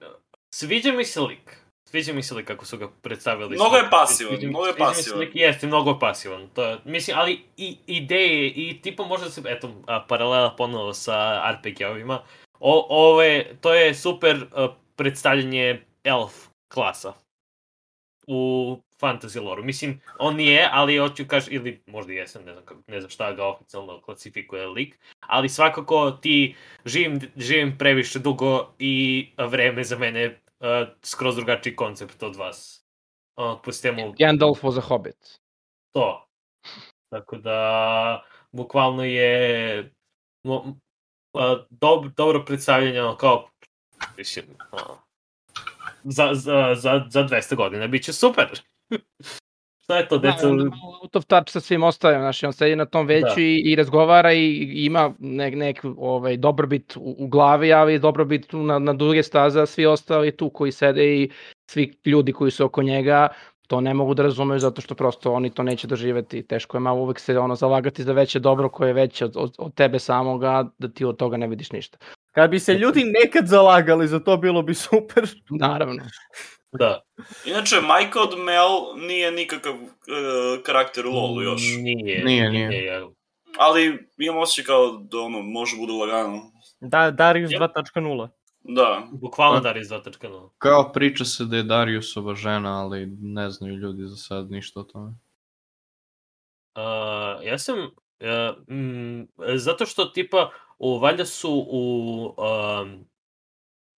sviđa 0.56 0.92
mi 0.92 1.06
se 1.06 1.22
lik. 1.22 1.58
Sviđa 1.90 2.14
mi 2.14 2.24
se 2.24 2.36
lik 2.36 2.48
kako 2.48 2.66
su 2.66 2.78
ga 2.78 2.88
predstavili. 3.02 3.56
Mnogo 3.56 3.76
je 3.76 3.90
pasivan, 3.90 4.34
Sviđa 4.34 4.50
mnogo 4.50 4.66
je 4.66 4.78
pasivan. 4.78 5.20
lik, 5.20 5.32
Jeste, 5.34 5.68
mnogo 5.68 5.90
je 5.90 6.00
pasivan. 6.00 6.50
To 6.50 6.66
je, 6.66 6.78
mislim, 6.86 7.18
ali 7.18 7.42
i 7.58 7.78
ideje 7.88 8.48
i 8.48 8.82
tipa 8.82 9.04
možda 9.04 9.30
se, 9.30 9.42
eto, 9.46 9.84
a, 9.88 10.06
paralela 10.08 10.56
ponovo 10.56 10.94
sa 10.94 11.42
RPG-ovima. 11.52 12.20
O, 12.60 12.86
ove, 12.90 13.56
to 13.62 13.74
je 13.74 13.96
super 13.96 14.46
a, 14.52 14.68
predstavljanje 14.96 15.86
elf 16.04 16.34
klasa 16.74 17.14
u 18.28 18.78
fantasy 19.04 19.44
lore 19.44 19.64
Mislim, 19.64 20.02
on 20.20 20.36
nije, 20.36 20.70
ali 20.72 20.98
hoću 20.98 21.26
kaži, 21.28 21.52
ili 21.52 21.84
možda 21.88 22.14
jesam, 22.14 22.44
ne 22.44 22.54
znam, 22.54 22.84
ne 22.88 23.00
znam 23.00 23.10
šta 23.10 23.34
ga 23.34 23.48
oficijalno 23.48 24.02
klasifikuje 24.02 24.68
lik, 24.68 25.00
ali 25.20 25.50
svakako 25.50 26.12
ti 26.12 26.56
živim, 26.86 27.20
živim 27.38 27.78
previše 27.78 28.20
dugo 28.20 28.74
i 28.80 29.28
vreme 29.38 29.84
za 29.84 29.98
mene 29.98 30.20
je 30.20 30.40
uh, 30.60 30.88
skroz 31.02 31.36
drugačiji 31.36 31.76
koncept 31.76 32.24
od 32.24 32.36
vas. 32.36 32.86
Uh, 33.38 33.60
po 33.64 33.72
sistemu 33.72 34.14
Gandalf 34.20 34.62
was 34.62 34.78
a 34.78 34.82
hobbit. 34.82 35.40
to. 35.92 36.28
Tako 37.10 37.38
da, 37.38 38.24
bukvalno 38.52 39.04
je 39.04 39.94
mo, 40.44 40.76
a, 41.34 41.66
dob, 41.70 42.06
dobro 42.18 42.46
predstavljanje, 42.46 43.02
ono, 43.02 43.18
kao, 43.18 43.50
mislim, 44.18 44.46
a, 44.72 44.78
za, 46.04 46.30
za, 46.34 46.76
za, 46.76 47.06
za 47.10 47.24
200 47.24 47.56
godina 47.56 47.88
bit 47.88 48.04
će 48.04 48.14
super. 48.14 48.62
Šta 49.84 49.98
je 49.98 50.08
to, 50.08 50.18
Da, 50.18 50.32
deca? 50.32 50.48
malo 50.48 51.00
out 51.04 51.16
of 51.16 51.26
touch 51.26 51.52
sa 51.52 51.60
svim 51.60 51.84
ostalim, 51.84 52.22
znači 52.22 52.46
on 52.46 52.54
sedi 52.54 52.76
na 52.76 52.86
tom 52.86 53.08
veću 53.08 53.36
Da. 53.36 53.42
i, 53.42 53.62
i 53.66 53.76
razgovara 53.76 54.34
i, 54.34 54.46
i 54.46 54.86
ima 54.86 55.14
nek, 55.20 55.56
nek 55.56 55.86
ovaj, 55.98 56.38
dobrobit 56.38 56.96
u, 56.98 57.16
u 57.20 57.28
glavi, 57.28 57.74
ali 57.74 58.00
dobrobit 58.00 58.48
tu 58.48 58.64
na, 58.64 58.80
na 58.80 58.94
duge 58.94 59.24
staze, 59.24 59.62
a 59.62 59.66
svi 59.66 59.86
ostali 59.86 60.38
tu 60.38 60.50
koji 60.50 60.72
sede 60.72 61.16
i 61.16 61.30
svi 61.72 61.94
ljudi 62.06 62.34
koji 62.34 62.52
su 62.52 62.66
oko 62.66 62.84
njega 62.84 63.28
to 63.68 63.82
ne 63.82 63.94
mogu 63.94 64.14
da 64.14 64.24
razumeju 64.24 64.60
zato 64.60 64.82
što 64.82 64.96
prosto 64.96 65.34
oni 65.34 65.50
to 65.50 65.64
neće 65.64 65.88
doživeti. 65.88 66.48
Teško 66.48 66.78
je 66.78 66.82
malo 66.82 67.02
uvek 67.02 67.20
se 67.20 67.40
ono 67.40 67.56
zalagati 67.56 68.04
za 68.04 68.14
veće 68.14 68.40
dobro 68.40 68.70
koje 68.70 68.90
je 68.90 68.94
veće 68.94 69.26
od, 69.26 69.34
od, 69.36 69.56
od 69.58 69.74
tebe 69.74 70.00
samoga, 70.00 70.70
da 70.78 70.88
ti 70.88 71.06
od 71.06 71.18
toga 71.18 71.38
ne 71.38 71.48
vidiš 71.48 71.72
ništa. 71.72 71.98
Kad 72.32 72.50
bi 72.50 72.60
se 72.60 72.74
ljudi 72.74 73.04
nekad 73.24 73.48
zalagali 73.48 74.08
za 74.08 74.20
to, 74.20 74.38
bilo 74.38 74.62
bi 74.62 74.74
super. 74.74 75.24
Naravno. 75.50 76.04
Da. 76.80 77.02
Inače, 77.46 77.76
od 78.22 78.40
Mel 78.40 78.96
nije 79.08 79.32
nikakav 79.32 79.74
uh, 79.74 79.90
karakter 80.64 81.06
u 81.08 81.12
LoLu 81.12 81.42
još. 81.42 81.62
Nije, 81.82 82.24
Nije, 82.24 82.50
nije. 82.50 83.08
Ali 83.58 84.08
imam 84.18 84.38
osjećaj 84.42 84.66
kao 84.66 84.92
da 84.92 85.20
ono, 85.20 85.42
može 85.42 85.78
bude 85.78 85.94
lagano. 85.94 86.42
Da, 86.80 87.12
Darius 87.12 87.52
Yep. 87.52 87.60
2.0. 87.60 88.30
Da. 88.64 89.08
Bukvalno 89.12 89.58
Pa- 89.58 89.64
Darius 89.64 89.88
2.0. 89.88 90.50
Kao 90.58 90.92
priča 90.94 91.26
se 91.26 91.46
da 91.46 91.58
je 91.58 91.64
Dariusova 91.64 92.36
žena, 92.36 92.82
ali 92.84 93.06
ne 93.22 93.50
znaju 93.50 93.76
ljudi 93.76 94.04
za 94.06 94.16
sad 94.16 94.52
ništa 94.52 94.80
o 94.80 94.84
tome. 94.84 95.14
Uh, 96.76 97.46
ja 97.46 97.58
sam, 97.58 97.80
uh, 97.80 98.74
mm, 98.76 99.28
zato 99.56 99.86
što 99.86 100.06
tipa, 100.06 100.52
u, 100.80 101.00
valjda 101.00 101.26
su 101.26 101.66
u, 101.70 102.24
um, 102.82 103.06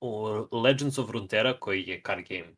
u 0.01 0.59
Legends 0.59 0.99
of 0.99 1.11
Runeterra, 1.11 1.59
koji 1.61 1.83
je 1.83 2.03
card 2.07 2.25
game 2.29 2.55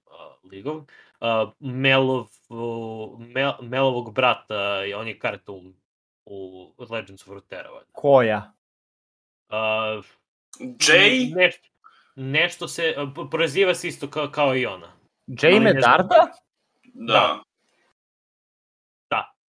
of, 0.64 0.76
uh, 1.20 1.52
Melov, 1.60 2.26
uh, 2.48 3.18
Mel, 3.18 3.52
Melovog 3.62 4.14
brata, 4.14 4.84
i 4.84 4.94
on 4.94 5.08
je 5.08 5.18
karta 5.18 5.52
u, 5.52 5.62
u 6.24 6.72
Legends 6.90 7.22
of 7.22 7.28
Runeterra. 7.28 7.70
Koja? 7.92 8.52
Uh, 9.48 10.04
Jay? 10.58 11.34
Nešto, 11.34 11.68
nešto 12.16 12.68
se, 12.68 12.94
uh, 12.98 13.28
proziva 13.30 13.74
se 13.74 13.88
isto 13.88 14.10
kao, 14.10 14.30
kao 14.30 14.56
i 14.56 14.66
ona. 14.66 14.92
Jamie 15.26 15.60
ne 15.60 15.70
znam. 15.70 15.82
Darda? 15.82 16.32
Da. 16.84 17.46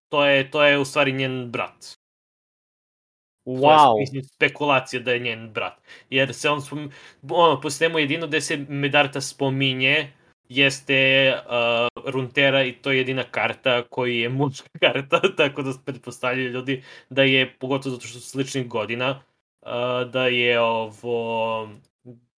To 0.09 0.25
je, 0.25 0.51
to 0.51 0.63
je 0.63 0.77
u 0.77 0.85
stvari 0.85 1.11
njen 1.11 1.51
brat. 1.51 1.79
To 1.79 3.51
je, 3.51 3.57
Wow. 3.59 3.99
mislim, 3.99 4.23
spekulacija 4.23 5.01
da 5.01 5.11
je 5.11 5.19
njen 5.19 5.53
brat. 5.53 5.73
Jer 6.09 6.33
se 6.33 6.49
on, 6.49 6.61
spom... 6.61 6.91
ono, 7.29 7.61
po 7.61 7.69
svemu 7.69 7.99
jedino 7.99 8.27
gde 8.27 8.41
se 8.41 8.57
Medarta 8.57 9.21
spominje 9.21 10.13
jeste 10.49 11.33
uh, 11.35 12.11
Runtera 12.11 12.63
i 12.63 12.71
to 12.73 12.91
je 12.91 12.97
jedina 12.97 13.23
karta 13.23 13.83
koji 13.89 14.19
je 14.19 14.29
muška 14.29 14.69
karta, 14.79 15.21
tako 15.37 15.61
da 15.61 15.73
pretpostavljaju 15.85 16.49
ljudi 16.49 16.83
da 17.09 17.23
je, 17.23 17.57
pogotovo 17.59 17.95
zato 17.95 18.07
što 18.07 18.19
su 18.19 18.29
sličnih 18.29 18.67
godina, 18.67 19.23
uh, 19.61 20.11
da 20.11 20.27
je 20.27 20.59
ovo, 20.59 21.69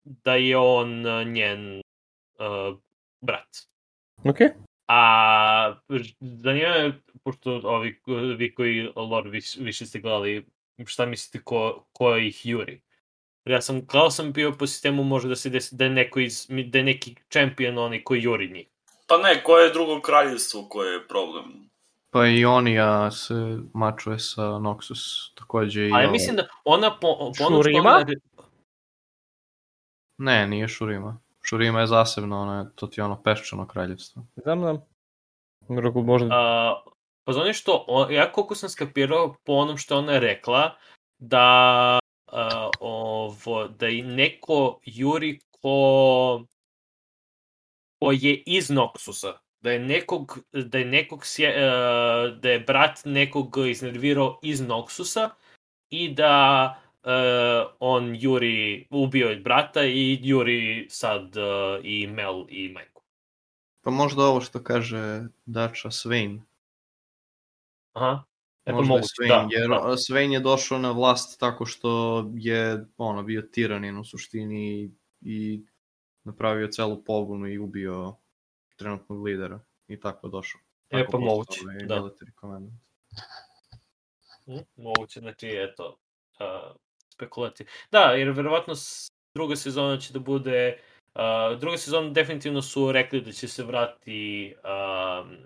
da 0.05 0.35
je 0.35 0.57
on 0.57 1.07
uh, 1.07 1.27
njen 1.27 1.77
uh, 1.79 2.79
brat. 3.21 3.49
Ok. 4.25 4.39
A 4.89 5.75
zanima 6.21 6.69
me, 6.69 7.01
pošto 7.25 7.61
ovi, 7.65 8.01
vi 8.37 8.55
koji 8.55 8.89
lore 8.97 9.31
viš, 9.31 9.57
više 9.57 9.87
ste 9.87 10.01
gledali, 10.01 10.47
šta 10.87 11.07
mislite 11.07 11.45
ko, 11.45 11.87
ko 11.93 12.17
ih 12.17 12.47
juri? 12.47 12.81
Ja 13.45 13.61
sam, 13.61 13.87
gledao 13.87 14.11
sam 14.11 14.33
bio 14.33 14.53
po 14.59 14.67
sistemu 14.67 15.05
može 15.05 15.29
da 15.29 15.37
se 15.37 15.51
desi 15.51 15.77
da 15.77 15.85
je 15.85 15.91
neko 15.91 16.21
iz, 16.21 16.47
da 16.67 16.79
je 16.79 16.85
neki 16.85 17.15
čempion 17.29 17.79
onaj 17.79 18.05
koji 18.05 18.23
juri 18.23 18.51
njih. 18.51 18.67
Pa 19.07 19.19
ne, 19.19 19.43
koje 19.45 19.65
je 19.65 19.73
drugo 19.73 20.01
kraljevstvo 20.01 20.67
koje 20.69 20.93
je 20.93 21.09
problem? 21.09 21.69
Pa 22.11 22.27
i 22.27 22.45
Onija 22.45 23.11
se 23.11 23.35
mačuje 23.75 24.19
sa 24.19 24.43
Noxus, 24.43 25.35
takođe 25.35 25.89
i 25.89 25.93
A 25.93 26.01
ja 26.01 26.05
ovo. 26.05 26.13
mislim 26.13 26.37
da 26.37 26.49
ona 26.65 26.91
po, 26.91 26.99
po 27.01 27.15
onom 27.15 27.35
što 27.35 27.45
Shurima? 27.45 27.89
ona, 27.91 28.07
Ne, 30.19 30.47
nije 30.47 30.69
Šurima. 30.69 31.21
Šurima 31.43 31.81
je 31.81 31.87
zasebno, 31.87 32.41
ono, 32.43 32.59
je- 32.59 32.67
to 32.75 32.87
ti 32.87 33.01
je 33.01 33.05
ono 33.05 33.23
peščano 33.23 33.67
kraljevstvo. 33.69 34.23
Znam, 34.37 34.61
znam. 34.61 34.79
Roku 35.83 36.03
možda... 36.03 36.29
A, 36.33 36.83
pa 37.25 37.33
za 37.33 37.41
ono 37.41 37.53
što, 37.53 37.87
ja 38.11 38.33
koliko 38.33 38.55
sam 38.55 38.69
skapirao 38.69 39.35
po 39.45 39.53
onom 39.53 39.77
što 39.77 39.99
ona 39.99 40.13
je 40.13 40.21
rekla, 40.21 40.77
da 41.19 41.99
a, 42.33 42.71
ovo, 42.81 43.69
da 43.69 43.89
i 43.89 44.03
neko 44.03 44.81
juri 44.85 45.39
ko, 45.51 46.45
ko 47.99 48.13
je 48.13 48.43
iz 48.47 48.71
Noxusa. 48.71 49.33
Da 49.61 49.73
je 49.73 49.79
nekog, 49.79 50.39
da 50.53 50.79
je 50.79 50.85
nekog, 50.85 51.27
sje, 51.27 51.55
a, 51.57 52.29
da 52.29 52.51
je 52.51 52.61
brat 52.61 53.01
nekog 53.05 53.57
iznervirao 53.69 54.41
iz 54.43 54.61
Noxusa 54.61 55.31
i 55.91 56.09
da 56.15 56.77
uh, 57.09 57.71
on 57.81 58.17
juri, 58.21 58.87
ubio 58.91 59.29
je 59.29 59.37
brata 59.37 59.85
i 59.85 60.19
juri 60.23 60.87
sad 60.91 61.37
uh, 61.37 61.85
i 61.85 62.07
Mel 62.07 62.45
i 62.49 62.69
majku. 62.69 63.03
Pa 63.81 63.91
možda 63.91 64.23
ovo 64.23 64.41
što 64.41 64.63
kaže 64.63 65.23
Dača 65.47 65.91
Svein. 65.91 66.43
Aha. 67.93 68.25
E, 68.69 68.71
pa 68.71 68.77
Možda 68.77 68.93
je 68.93 68.97
moguće, 68.97 69.15
Svein, 69.17 69.29
da, 69.29 69.49
jer 69.51 69.69
da. 69.69 69.97
Svein 69.97 70.33
je 70.33 70.41
došao 70.41 70.79
na 70.79 70.91
vlast 70.91 71.41
tako 71.41 71.67
što 71.67 72.25
je 72.35 72.87
ono, 72.97 73.23
bio 73.23 73.43
tiranin 73.43 73.99
u 73.99 74.05
suštini 74.05 74.91
i 75.21 75.63
napravio 76.25 76.69
celu 76.69 77.05
pobunu 77.05 77.49
i 77.49 77.59
ubio 77.59 78.15
trenutnog 78.77 79.25
lidera 79.25 79.61
i 79.89 80.01
tako 80.01 80.27
je 80.27 80.31
došao. 80.31 80.61
E, 80.91 80.99
Tako 80.99 81.13
pa 81.13 81.19
postao 81.19 81.35
moguće, 81.35 81.61
ovaj 82.43 82.59
da. 82.59 82.59
Mm, 84.47 84.83
Moguće, 84.83 85.21
znači, 85.21 85.49
eto, 85.53 85.99
uh, 86.41 86.77
spekulacije. 87.15 87.67
Da, 87.91 88.01
jer 88.01 88.31
verovatno 88.31 88.75
druga 89.35 89.57
sezona 89.57 89.99
će 89.99 90.13
da 90.13 90.19
bude, 90.19 90.79
uh, 91.15 91.59
druga 91.61 91.77
sezona 91.77 92.11
definitivno 92.11 92.63
su 92.63 92.93
rekli 92.93 93.21
da 93.21 93.33
će 93.33 93.49
se 93.49 93.65
vrati 93.65 94.55
um, 94.55 95.37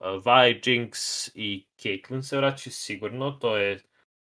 Vi, 0.00 0.60
Jinx 0.64 1.28
i 1.34 1.66
Caitlyn 1.78 2.22
se 2.22 2.36
vraćaju 2.36 2.72
sigurno, 2.72 3.30
to 3.30 3.56
je 3.56 3.82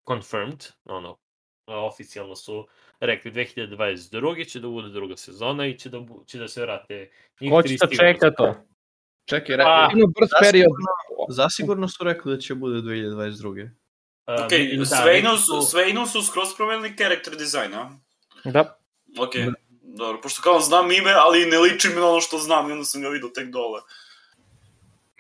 confirmed, 0.09 0.67
ono, 0.85 1.19
oficijalno 1.67 2.37
su 2.37 2.67
rekli 3.01 3.33
2022. 3.33 4.49
će 4.49 4.61
da 4.61 4.69
bude 4.69 4.89
druga 4.89 5.17
sezona 5.17 5.67
i 5.67 5.79
će 5.79 5.89
da, 5.89 6.01
bu, 6.01 6.25
će 6.27 6.39
da 6.39 6.49
se 6.49 6.61
vrate 6.61 7.11
njih 7.41 7.53
Ko 7.53 7.63
će 7.63 7.77
da 7.81 7.87
čeka 7.87 8.31
to? 8.31 8.55
Čekaj, 9.25 9.55
A, 9.55 9.57
rekli, 9.57 10.01
Jedno 10.01 10.07
brz 10.07 10.31
period. 10.41 10.71
zasigurno, 10.71 11.27
zasigurno 11.29 11.89
su 11.89 12.05
rekli 12.05 12.35
da 12.35 12.41
će 12.41 12.55
bude 12.55 12.79
2022. 12.79 13.65
Uh, 13.65 13.71
Ok, 14.27 14.51
da, 14.91 15.05
rekli 15.05 15.39
su, 15.39 15.63
Sveinu 15.63 16.07
su 16.07 16.23
skroz 16.23 16.49
promenili 16.57 16.97
karakter 16.97 17.37
dizajn, 17.37 17.75
a? 17.75 17.99
Da. 18.45 18.79
Ok, 19.19 19.33
dobro, 19.83 20.21
pošto 20.21 20.43
kao 20.43 20.61
znam 20.61 20.93
ime, 20.93 21.13
ali 21.13 21.47
ne 21.47 21.59
liči 21.59 21.89
mi 21.89 21.95
na 21.95 22.09
ono 22.09 22.21
što 22.21 22.39
znam 22.39 22.69
i 22.69 22.73
onda 22.73 22.85
sam 22.85 23.03
ga 23.03 23.09
vidio 23.09 23.29
tek 23.29 23.49
dole. 23.49 23.81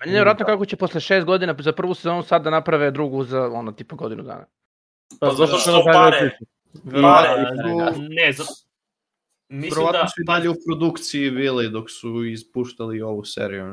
Meni 0.00 0.12
je 0.12 0.14
nevjerojatno 0.14 0.46
kako 0.46 0.66
će 0.66 0.76
posle 0.76 1.00
šest 1.00 1.26
godina 1.26 1.54
za 1.58 1.72
prvu 1.72 1.94
sezonu 1.94 2.22
sad 2.22 2.42
da 2.42 2.50
naprave 2.50 2.90
drugu 2.90 3.24
za 3.24 3.46
ono 3.46 3.72
tipa 3.72 3.96
godinu 3.96 4.22
dana. 4.22 4.46
Pa 5.20 5.26
zato 5.30 5.46
zato 5.46 5.58
što 5.58 5.84
pare. 5.92 6.30
Pa, 7.02 7.24
su- 7.94 8.02
ne, 8.02 8.32
za... 8.32 8.44
Mislim 9.48 9.86
da... 9.92 10.08
su 10.08 10.22
i 10.22 10.24
dalje 10.26 10.48
u 10.48 10.54
produkciji 10.68 11.30
bili 11.30 11.70
dok 11.70 11.90
su 11.90 12.24
ispuštali 12.24 13.02
ovu 13.02 13.24
seriju. 13.24 13.64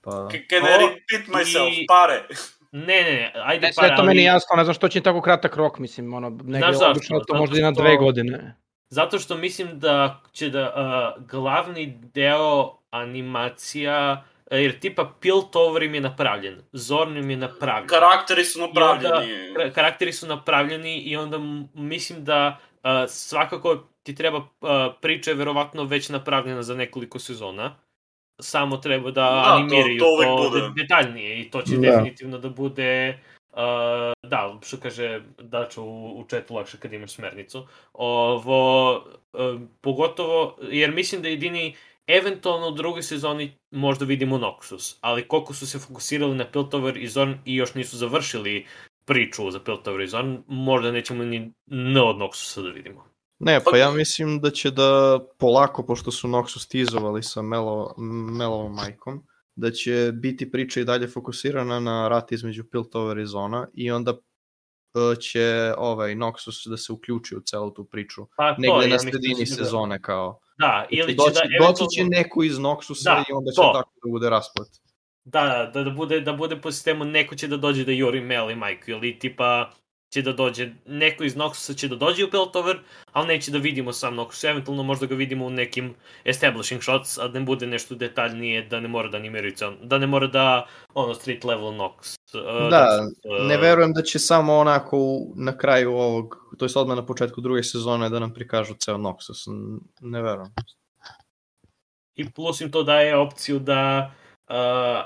Pa... 0.00 0.10
Can 0.10 0.40
I 0.40 0.88
repeat 0.88 1.28
myself? 1.28 1.82
i- 1.82 1.86
Pare. 1.86 2.22
Ne, 2.72 3.02
ne, 3.02 3.12
ne, 3.12 3.32
ajde 3.34 3.66
Ne, 3.66 3.72
par, 3.76 3.86
sve 3.86 3.96
to 3.96 4.02
meni 4.04 4.20
ali- 4.20 4.24
jasno, 4.24 4.56
ne 4.56 4.64
znam 4.64 4.74
što 4.74 4.88
će 4.88 4.98
im 4.98 5.02
tako 5.04 5.20
kratak 5.20 5.56
rok, 5.56 5.78
mislim, 5.78 6.14
ono, 6.14 6.30
negdje 6.30 6.72
Znaš 6.74 6.90
obično 6.90 7.18
to 7.18 7.24
Zato 7.28 7.38
možda 7.38 7.58
i 7.58 7.62
na 7.62 7.70
dve 7.70 7.96
godine. 7.96 8.56
Zato 8.88 9.18
što 9.18 9.36
mislim 9.36 9.78
da 9.78 10.20
će 10.32 10.50
da 10.50 10.72
uh, 11.16 11.26
glavni 11.26 11.98
deo 12.14 12.78
animacija, 12.90 14.24
jer 14.52 14.80
tipa 14.80 15.12
Piltover 15.20 15.82
im 15.82 15.94
je 15.94 16.00
napravljen, 16.00 16.62
Zorn 16.72 17.16
im 17.16 17.30
je 17.30 17.36
napravljen. 17.36 17.88
Karakteri 17.88 18.44
su 18.44 18.58
I 18.58 18.62
onda 18.62 18.80
napravljeni. 18.80 19.32
kra- 19.54 19.72
karakteri 19.72 20.12
su 20.12 20.26
napravljeni 20.26 20.98
i 20.98 21.16
onda 21.16 21.38
mislim 21.74 22.24
da 22.24 22.58
uh, 22.74 22.90
svakako 23.08 23.76
ti 24.02 24.14
treba 24.14 24.38
uh, 24.38 24.44
priča 25.00 25.30
je 25.30 25.34
verovatno 25.34 25.84
već 25.84 26.08
napravljena 26.08 26.62
za 26.62 26.74
nekoliko 26.74 27.18
sezona. 27.18 27.76
Samo 28.40 28.76
treba 28.76 29.10
da, 29.10 29.20
Da, 29.22 29.42
to- 29.44 29.50
animiraju 29.52 29.98
to 29.98 30.48
bude. 30.50 30.60
de- 30.60 30.82
detaljnije 30.82 31.40
i 31.40 31.50
to 31.50 31.62
će 31.62 31.74
Da. 31.74 31.80
definitivno 31.80 32.38
da 32.38 32.48
bude 32.48 33.18
uh, 33.52 33.58
da, 34.22 34.58
što 34.62 34.76
kaže 34.76 35.20
Dačo 35.38 35.82
u, 35.82 36.20
u 36.20 36.24
chatu 36.24 36.54
lakše 36.54 36.78
kad 36.78 36.92
imaš 36.92 37.10
smernicu. 37.10 37.66
Ovo, 37.92 38.96
uh, 39.32 39.60
pogotovo, 39.80 40.56
jer 40.62 40.92
mislim 40.92 41.22
da 41.22 41.28
jedini 41.28 41.74
eventualno 42.06 42.68
u 42.68 42.72
drugoj 42.74 43.02
sezoni 43.02 43.58
možda 43.70 44.04
vidimo 44.04 44.38
Noxus, 44.38 44.96
ali 45.00 45.28
koliko 45.28 45.54
su 45.54 45.66
se 45.66 45.78
fokusirali 45.78 46.34
na 46.36 46.50
Piltover 46.50 46.96
i 46.96 47.08
Zorn 47.08 47.34
i 47.44 47.54
još 47.56 47.74
nisu 47.74 47.96
završili 47.96 48.66
priču 49.04 49.50
za 49.50 49.60
Piltover 49.60 50.00
i 50.00 50.08
Zorn, 50.08 50.42
možda 50.46 50.92
nećemo 50.92 51.24
ni 51.24 51.36
N 51.70 51.96
od 51.96 52.16
Noxusa 52.16 52.62
da 52.62 52.68
vidimo. 52.68 53.04
Ne, 53.38 53.60
Pa- 53.64 53.70
pa 53.70 53.76
ja 53.76 53.90
mislim 53.90 54.40
da 54.40 54.50
će 54.50 54.70
da 54.70 55.20
polako, 55.38 55.86
pošto 55.86 56.10
su 56.10 56.28
Noxus 56.28 56.68
tizovali 56.70 57.22
sa 57.22 57.42
Melo, 57.42 57.94
Melovom 58.38 58.74
majkom, 58.74 59.22
da 59.56 59.70
će 59.70 60.12
biti 60.14 60.50
priča 60.50 60.80
i 60.80 60.84
dalje 60.84 61.08
fokusirana 61.08 61.80
na 61.80 62.08
rat 62.08 62.32
između 62.32 62.64
Piltover 62.70 63.18
i 63.18 63.26
Zona 63.26 63.66
i 63.74 63.90
onda 63.90 64.10
e, 64.94 65.20
će 65.20 65.74
ovaj 65.78 66.14
Noxus 66.14 66.68
da 66.70 66.76
se 66.76 66.92
uključi 66.92 67.36
u 67.36 67.40
celu 67.40 67.70
tu 67.70 67.84
priču. 67.84 68.26
Pa 68.36 68.54
to, 68.54 68.60
Negde 68.60 68.86
ja 68.86 68.92
na 68.92 68.98
sredini 68.98 69.34
da 69.38 69.44
će 69.44 69.50
da- 69.50 69.64
sezone 69.64 70.02
kao. 70.02 70.40
Da, 70.62 70.86
ili 70.90 71.12
će 71.12 71.16
doći, 71.16 71.40
da 71.58 71.66
doći 71.66 71.84
će 71.96 72.04
neko 72.04 72.42
iz 72.42 72.56
Noxusa 72.58 73.04
Da, 73.04 73.24
i 73.28 73.32
onda 73.32 73.50
će 73.50 73.56
to. 73.56 73.72
tako 73.74 73.92
da 74.04 74.10
bude 74.10 74.30
rasplet. 74.30 74.68
Da, 75.24 75.70
da, 75.74 75.82
da 75.84 75.90
bude, 75.90 76.20
da 76.20 76.32
bude 76.32 76.60
po 76.60 76.72
sistemu 76.72 77.04
neko 77.04 77.34
će 77.34 77.48
da 77.48 77.56
dođe 77.56 77.84
da 77.84 77.92
juri 77.92 78.20
Mel 78.20 78.50
i 78.50 78.54
Majku, 78.54 78.90
ili 78.90 79.18
tipa 79.18 79.70
će 80.12 80.22
da 80.22 80.32
dođe, 80.32 80.68
neko 80.86 81.24
iz 81.24 81.36
Noxusa 81.36 81.76
će 81.76 81.88
da 81.88 81.96
dođe 81.96 82.24
u 82.24 82.30
Piltover, 82.30 82.78
ali 83.12 83.26
neće 83.26 83.50
da 83.50 83.58
vidimo 83.58 83.92
sam 83.92 84.14
Noxus, 84.14 84.50
eventualno 84.50 84.82
možda 84.82 85.06
ga 85.06 85.14
vidimo 85.14 85.46
u 85.46 85.50
nekim 85.50 85.94
establishing 86.24 86.82
shots, 86.82 87.18
a 87.18 87.28
da 87.28 87.38
ne 87.38 87.44
bude 87.44 87.66
nešto 87.66 87.94
detaljnije, 87.94 88.62
da 88.62 88.80
ne 88.80 88.88
mora 88.88 89.08
da 89.08 89.16
animiraju 89.16 89.54
cel, 89.56 89.72
da 89.82 89.98
ne 89.98 90.06
mora 90.06 90.26
da, 90.26 90.66
ono, 90.94 91.14
street 91.14 91.44
level 91.44 91.72
Nox. 91.72 92.16
uh, 92.34 92.70
Da, 92.70 93.08
uh, 93.24 93.46
Ne 93.48 93.56
verujem 93.56 93.92
da 93.92 94.02
će 94.02 94.18
samo 94.18 94.56
onako 94.56 94.98
na 95.36 95.58
kraju 95.58 95.92
ovog, 95.92 96.36
to 96.58 96.64
je 96.64 96.70
odmah 96.74 96.96
na 96.96 97.06
početku 97.06 97.40
druge 97.40 97.62
sezone 97.62 98.08
da 98.08 98.18
nam 98.18 98.34
prikažu 98.34 98.74
ceo 98.74 98.96
Noxus. 98.96 99.48
Ne 100.00 100.22
verujem. 100.22 100.52
I 102.14 102.30
plus 102.30 102.60
im 102.60 102.70
to 102.70 102.82
daje 102.82 103.16
opciju 103.16 103.58
da 103.58 104.12
uh, 104.48 104.54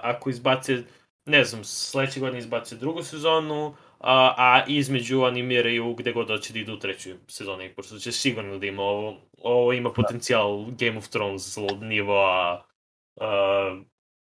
ako 0.02 0.30
izbace, 0.30 0.82
ne 1.24 1.44
znam, 1.44 1.64
sledeće 1.64 2.20
godine 2.20 2.38
izbace 2.38 2.76
drugu 2.76 3.02
sezonu, 3.02 3.74
a, 3.99 4.34
a 4.36 4.64
između 4.68 5.22
animiraju 5.22 5.94
gde 5.94 6.12
god 6.12 6.28
hoće 6.28 6.53
da 6.53 6.59
idu 6.59 6.74
u 6.74 6.78
treću 6.78 7.11
sezonu, 7.28 7.64
pošto 7.76 7.99
će 7.99 8.12
sigurno 8.12 8.59
da 8.59 8.66
ima 8.66 8.82
ovo, 8.82 9.20
ovo 9.42 9.72
ima 9.72 9.92
potencijal 9.92 10.64
Game 10.64 10.99
of 10.99 11.09
Thrones 11.09 11.57
od 11.57 11.82
nivoa 11.82 12.66
uh, 13.14 13.78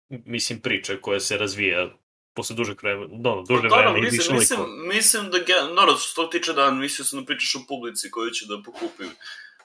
mislim 0.10 0.60
priče 0.60 1.02
koja 1.02 1.20
se 1.20 1.38
razvija 1.38 1.90
posle 2.34 2.56
dužeg 2.56 2.84
vremena, 2.84 3.08
no, 3.12 3.44
duže 3.48 3.70
Pa 3.70 3.76
vremena 3.76 3.98
i 3.98 4.02
više 4.02 4.18
mislim, 4.18 4.38
mislim, 4.40 4.88
mislim 4.88 5.32
da, 5.32 5.38
naravno, 5.76 5.98
što 5.98 6.22
to 6.22 6.28
tiče 6.28 6.54
da, 6.54 6.72
mislio 6.72 7.06
sam 7.06 7.20
da 7.20 7.26
pričaš 7.26 7.56
o 7.56 7.60
publici 7.68 8.12
koju 8.12 8.32
će 8.32 8.46
da 8.46 8.62
pokupi. 8.66 9.04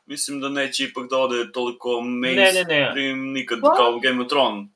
Mislim 0.07 0.41
da 0.41 0.49
neće 0.49 0.85
ipak 0.85 1.11
da 1.11 1.19
ode 1.19 1.53
toliko 1.53 2.01
mainstream 2.01 3.33
nikad 3.33 3.61
kao 3.61 3.99
Game 3.99 4.23
of 4.23 4.29
Thrones. 4.29 4.69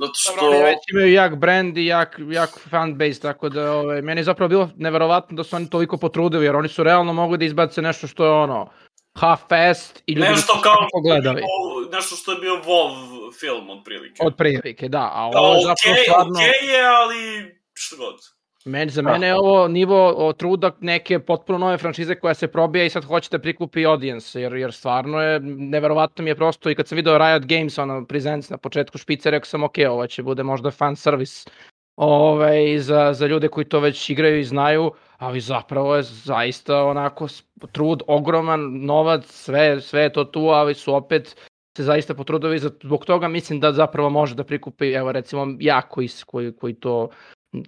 Zato 0.00 0.12
što... 0.16 0.32
Dobro, 0.34 0.48
oni 0.48 0.64
već 0.64 0.78
imaju 0.92 1.12
jak 1.12 1.36
brand 1.36 1.78
i 1.78 1.86
jak, 1.86 2.20
jak 2.30 2.60
fanbase, 2.70 3.20
tako 3.20 3.48
da 3.48 3.72
ovaj, 3.72 4.02
meni 4.02 4.20
je 4.20 4.24
zapravo 4.24 4.48
bilo 4.48 4.70
neverovatno 4.76 5.36
da 5.36 5.44
su 5.44 5.56
oni 5.56 5.70
toliko 5.70 5.96
potrudili, 5.96 6.44
jer 6.44 6.56
oni 6.56 6.68
su 6.68 6.82
realno 6.82 7.12
mogli 7.12 7.38
da 7.38 7.44
izbace 7.44 7.82
nešto 7.82 8.06
što 8.06 8.24
je 8.24 8.30
ono 8.30 8.70
half-fast 9.14 10.02
i 10.06 10.12
ljudi 10.12 10.30
Nešto 10.30 10.52
to 10.52 10.60
kao 10.60 10.74
svakako 10.74 11.00
gledali. 11.00 11.42
o, 11.42 11.90
nešto 11.92 12.16
što 12.16 12.32
je 12.32 12.38
bio 12.38 12.62
WoW 12.66 12.94
film 13.40 13.70
otprilike. 13.70 14.22
Od 14.22 14.36
prilike, 14.36 14.88
da. 14.88 15.10
A 15.14 15.26
ovo 15.26 15.38
je 15.38 15.50
okej, 15.50 15.62
zapravo 15.62 15.96
stvarno... 16.04 16.32
okej 16.32 16.74
je, 16.74 16.82
ali 16.84 17.54
što 17.74 17.96
god. 17.96 18.39
Meni, 18.64 18.90
za 18.90 19.02
mene 19.02 19.26
je 19.26 19.34
ovo 19.34 19.68
nivo 19.68 20.14
o, 20.16 20.32
truda 20.32 20.70
neke 20.80 21.18
potpuno 21.18 21.58
nove 21.58 21.78
franšize 21.78 22.14
koja 22.14 22.34
se 22.34 22.48
probija 22.48 22.84
i 22.84 22.90
sad 22.90 23.04
hoće 23.04 23.28
da 23.32 23.38
prikupi 23.38 23.86
audience, 23.86 24.40
jer, 24.40 24.52
jer 24.52 24.72
stvarno 24.72 25.20
je, 25.20 25.40
neverovatno 25.40 26.24
mi 26.24 26.30
je 26.30 26.36
prosto 26.36 26.70
i 26.70 26.74
kad 26.74 26.88
sam 26.88 26.96
video 26.96 27.18
Riot 27.18 27.46
Games, 27.46 27.78
ono, 27.78 28.04
Presents 28.06 28.50
na 28.50 28.56
početku 28.56 28.98
špice, 28.98 29.30
rekao 29.30 29.46
sam, 29.46 29.62
ok, 29.62 29.74
ovo 29.88 30.06
će 30.06 30.22
bude 30.22 30.42
možda 30.42 30.70
fan 30.70 30.96
service 30.96 31.50
ovaj, 31.96 32.78
za, 32.78 33.12
za 33.12 33.26
ljude 33.26 33.48
koji 33.48 33.64
to 33.64 33.80
već 33.80 34.10
igraju 34.10 34.38
i 34.38 34.44
znaju, 34.44 34.92
ali 35.16 35.40
zapravo 35.40 35.96
je 35.96 36.02
zaista 36.02 36.84
onako 36.84 37.28
trud, 37.72 38.02
ogroman 38.06 38.60
novac, 38.84 39.26
sve, 39.26 39.80
sve 39.80 40.02
je 40.02 40.12
to 40.12 40.24
tu, 40.24 40.40
ali 40.40 40.74
su 40.74 40.94
opet 40.94 41.36
se 41.76 41.84
zaista 41.84 42.14
potrudili, 42.14 42.58
zbog 42.58 43.04
toga 43.04 43.28
mislim 43.28 43.60
da 43.60 43.72
zapravo 43.72 44.10
može 44.10 44.34
da 44.34 44.44
prikupi, 44.44 44.92
evo 44.92 45.12
recimo 45.12 45.46
ja 45.60 45.82
koji, 45.82 46.08
koji, 46.26 46.56
koji 46.56 46.74
to 46.74 47.08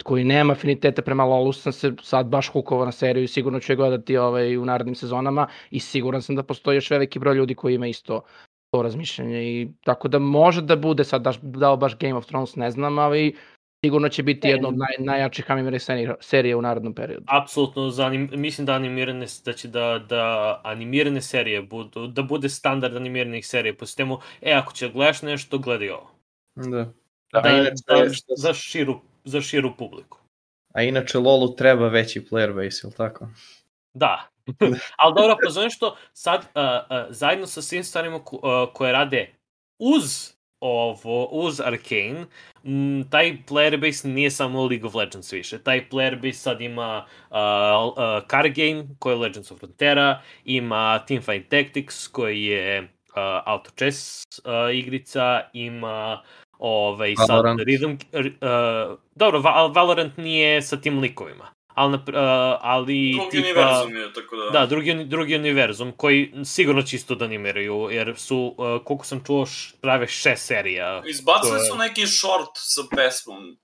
koji 0.04 0.24
nema 0.24 0.52
afiniteta 0.52 1.02
prema 1.02 1.24
LoLu 1.24 1.52
sam 1.52 1.72
se 1.72 1.92
sad 2.02 2.26
baš 2.26 2.48
hukovao 2.48 2.84
na 2.84 2.92
seriju 2.92 3.24
i 3.24 3.28
sigurno 3.28 3.60
ću 3.60 3.72
je 3.72 3.76
gledati 3.76 4.16
ovaj, 4.16 4.56
u 4.56 4.64
narednim 4.64 4.94
sezonama 4.94 5.48
i 5.70 5.80
siguran 5.80 6.22
sam 6.22 6.36
da 6.36 6.42
postoji 6.42 6.76
još 6.76 6.90
veliki 6.90 7.18
broj 7.18 7.34
ljudi 7.34 7.54
koji 7.54 7.74
ima 7.74 7.86
isto 7.86 8.20
to 8.70 8.82
razmišljanje 8.82 9.42
i 9.42 9.68
tako 9.84 10.08
da 10.08 10.18
može 10.18 10.62
da 10.62 10.76
bude 10.76 11.04
sad 11.04 11.22
daš, 11.22 11.36
da 11.42 11.72
li 11.72 11.78
baš 11.78 11.98
Game 11.98 12.14
of 12.14 12.26
Thrones 12.26 12.56
ne 12.56 12.70
znam, 12.70 12.98
ali 12.98 13.36
sigurno 13.84 14.08
će 14.08 14.22
biti 14.22 14.48
jedna 14.48 14.68
od 14.68 14.74
naj, 14.78 14.94
najjačih 14.98 15.50
animiranih 15.50 15.82
serija- 16.20 16.56
u 16.56 16.62
narednom 16.62 16.94
periodu. 16.94 17.24
Apsolutno, 17.28 17.90
za 17.90 18.06
anim, 18.06 18.30
mislim 18.32 18.66
da 18.66 18.72
animirane, 18.72 19.26
da 19.44 19.52
će 19.52 19.68
da, 19.68 20.04
da 20.08 20.60
animirane 20.64 21.20
serije 21.20 21.62
budu, 21.62 22.06
da 22.06 22.22
bude 22.22 22.48
standard 22.48 22.96
animiranih 22.96 23.46
serija 23.46 23.74
po 23.74 23.86
sistemu, 23.86 24.18
e, 24.42 24.52
ako 24.52 24.72
će 24.72 24.88
gledaš 24.88 25.22
nešto, 25.22 25.58
gledaj 25.58 25.90
ovo. 25.90 26.10
Da. 26.56 26.92
Da, 27.32 27.38
A 27.38 27.40
da, 27.40 27.50
inače, 27.50 27.82
da, 27.88 28.14
što- 28.14 28.34
za, 28.36 28.54
širu, 28.54 29.00
za 29.24 29.40
širu 29.40 29.76
publiku. 29.78 30.18
A 30.74 30.82
inače 30.82 31.18
LoLu 31.18 31.56
treba 31.56 31.88
veći 31.88 32.26
player 32.30 32.54
base, 32.54 32.80
ili 32.84 32.94
tako? 32.96 33.28
Da. 33.94 34.28
Ali 35.02 35.14
dobro, 35.16 35.36
pozovem 35.44 35.70
što 35.70 35.96
sad 36.12 36.40
uh, 36.40 36.46
uh, 36.64 37.06
zajedno 37.08 37.46
sa 37.46 37.62
svim 37.62 37.84
stvarima 37.84 38.24
ko, 38.24 38.36
uh, 38.36 38.72
koje 38.74 38.92
rade 38.92 39.34
uz 39.78 40.32
ovo, 40.60 41.24
uz 41.24 41.60
Arcane, 41.60 42.26
m, 42.64 43.04
taj 43.10 43.36
player 43.48 43.80
base 43.80 44.08
nije 44.08 44.30
samo 44.30 44.66
League 44.66 44.86
of 44.86 44.94
Legends 44.94 45.32
više. 45.32 45.58
Taj 45.62 45.88
player 45.90 46.16
base 46.16 46.38
sad 46.38 46.60
ima 46.60 47.06
uh, 47.30 47.36
uh, 47.36 48.28
card 48.30 48.54
game, 48.54 48.84
koji 48.98 49.14
je 49.14 49.18
Legends 49.18 49.50
of 49.50 49.58
Frontera, 49.58 50.22
ima 50.44 51.04
Teamfight 51.06 51.48
Tactics, 51.48 52.08
koji 52.08 52.44
je 52.44 52.82
uh, 52.82 52.88
auto 53.44 53.70
chess 53.76 54.22
uh, 54.44 54.74
igrica, 54.74 55.40
ima 55.52 56.22
ovaj, 56.62 57.14
sad 57.16 57.28
Valorant. 57.28 57.60
Rhythm... 57.60 57.96
Uh, 58.14 58.98
dobro, 59.12 59.40
Va- 59.40 59.66
Valorant 59.66 60.16
nije 60.16 60.62
sa 60.62 60.76
tim 60.76 60.98
likovima. 60.98 61.46
Ali, 61.74 61.94
uh, 61.94 62.00
ali 62.60 63.12
Drugi 63.12 63.30
tipa... 63.32 63.60
univerzum 63.60 63.96
je, 63.96 64.12
tako 64.12 64.36
da... 64.36 64.50
Da, 64.50 64.66
drugi, 64.66 65.04
drugi 65.04 65.36
univerzum 65.36 65.92
koji 65.92 66.32
sigurno 66.44 66.82
će 66.82 66.96
isto 66.96 67.14
da 67.14 67.24
animiraju, 67.24 67.88
jer 67.90 68.14
su, 68.16 68.54
uh, 68.58 68.84
koliko 68.84 69.04
sam 69.04 69.24
čuo, 69.24 69.42
š- 69.42 69.74
prave 69.80 70.06
šest 70.08 70.46
serija. 70.46 71.02
Izbacili 71.06 71.50
koje- 71.50 71.64
su 71.64 71.76
neki 71.76 72.06
short 72.06 72.50
sa 72.54 72.82
pesmom, 72.96 73.56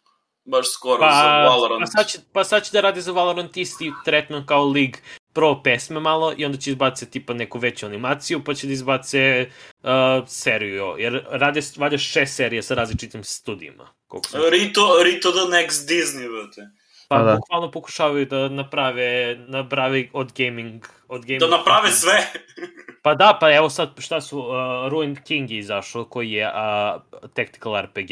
baš 0.44 0.66
skoro 0.68 1.00
Pa, 1.00 1.10
za 1.12 1.28
Valorant. 1.44 1.80
pa, 1.82 1.86
sad 1.86 2.08
će, 2.08 2.18
pa 2.32 2.44
sad 2.44 2.64
će 2.64 2.72
da 2.72 2.80
radi 2.80 3.00
za 3.00 3.12
Valorant 3.12 3.56
isti 3.56 3.92
tretman 4.04 4.46
kao 4.46 4.64
League 4.64 4.98
pro 5.32 5.62
pesme 5.62 6.00
malo 6.00 6.34
i 6.36 6.44
onda 6.44 6.58
će 6.58 6.70
izbace 6.70 7.10
tipa 7.10 7.34
neku 7.34 7.58
veću 7.58 7.86
animaciju, 7.86 8.44
pa 8.44 8.54
će 8.54 8.66
da 8.66 8.72
izbace 8.72 9.48
uh, 9.82 9.88
seriju, 10.26 10.94
jer 10.98 11.24
rade, 11.30 11.60
valjda 11.76 11.98
šest 11.98 12.36
serija 12.36 12.62
sa 12.62 12.74
različitim 12.74 13.24
studijima. 13.24 13.88
Koliko 14.06 14.28
sam 14.28 14.40
Rito, 14.50 15.02
Rito 15.04 15.30
the 15.30 15.40
next 15.40 15.88
Disney, 15.88 16.28
brate. 16.32 16.62
Pa 17.08 17.16
Pa 17.16 17.22
da. 17.22 17.34
bukvalno 17.36 17.70
pokušavaju 17.70 18.26
da 18.26 18.48
naprave, 18.48 19.36
naprave 19.48 20.08
od 20.12 20.32
gaming, 20.36 20.84
od 21.08 21.22
gaming. 21.22 21.40
Da 21.40 21.56
naprave 21.56 21.90
sve. 21.90 22.14
Pa 23.02 23.14
da, 23.14 23.38
pa 23.40 23.54
evo 23.54 23.70
sad 23.70 23.90
šta 23.98 24.20
su, 24.20 24.38
uh, 24.38 24.46
Ruined 24.90 25.18
King 25.24 25.50
je 25.50 25.58
izašao, 25.58 26.04
koji 26.04 26.30
je 26.32 26.46
uh, 26.46 27.02
tactical 27.34 27.80
RPG. 27.82 28.10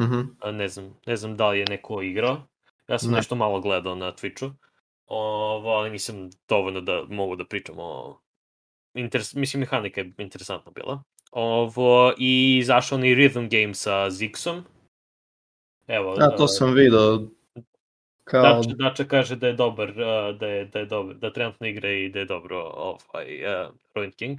Mhm. 0.00 0.18
Uh, 0.18 0.52
ne 0.52 0.68
znam, 0.68 0.96
ne 1.06 1.16
znam 1.16 1.36
da 1.36 1.48
li 1.48 1.58
je 1.58 1.64
neko 1.68 2.02
igrao. 2.02 2.42
Ja 2.88 2.98
sam 2.98 3.10
Ne. 3.10 3.16
nešto 3.16 3.34
malo 3.34 3.60
gledao 3.60 3.94
na 3.94 4.12
Twitchu. 4.12 4.52
Ovo, 5.08 5.70
ali 5.70 5.90
nisam 5.90 6.30
dovoljno 6.48 6.80
da 6.80 7.04
mogu 7.08 7.36
da 7.36 7.44
pričam 7.44 7.74
o... 7.78 8.20
Interes, 8.94 9.34
mislim, 9.34 9.60
mehanika 9.60 10.00
je 10.00 10.12
interesantna 10.18 10.72
bila. 10.72 11.02
Ovo, 11.30 12.12
i 12.18 12.58
izašao 12.58 12.98
onaj 12.98 13.10
Rhythm 13.10 13.48
Game 13.50 13.74
sa 13.74 14.10
Zixom. 14.10 14.62
Evo, 15.86 16.16
A 16.18 16.36
to 16.36 16.44
uh, 16.44 16.50
sam 16.50 16.74
video. 16.74 17.20
Kao, 18.24 18.42
Dača, 18.42 18.74
Dača 18.74 19.04
kaže 19.04 19.36
da 19.36 19.46
je 19.46 19.52
dobar, 19.52 19.90
uh, 19.90 20.38
da 20.38 20.46
je, 20.46 20.64
da 20.64 20.78
je 20.78 20.86
dobar, 20.86 21.14
da 21.14 21.32
trenutno 21.32 21.66
igra 21.66 21.90
i 21.90 22.08
da 22.08 22.18
je 22.18 22.24
dobro 22.24 22.58
ovaj, 22.60 23.44
uh, 23.44 23.74
Ruined 23.94 24.14
King. 24.14 24.38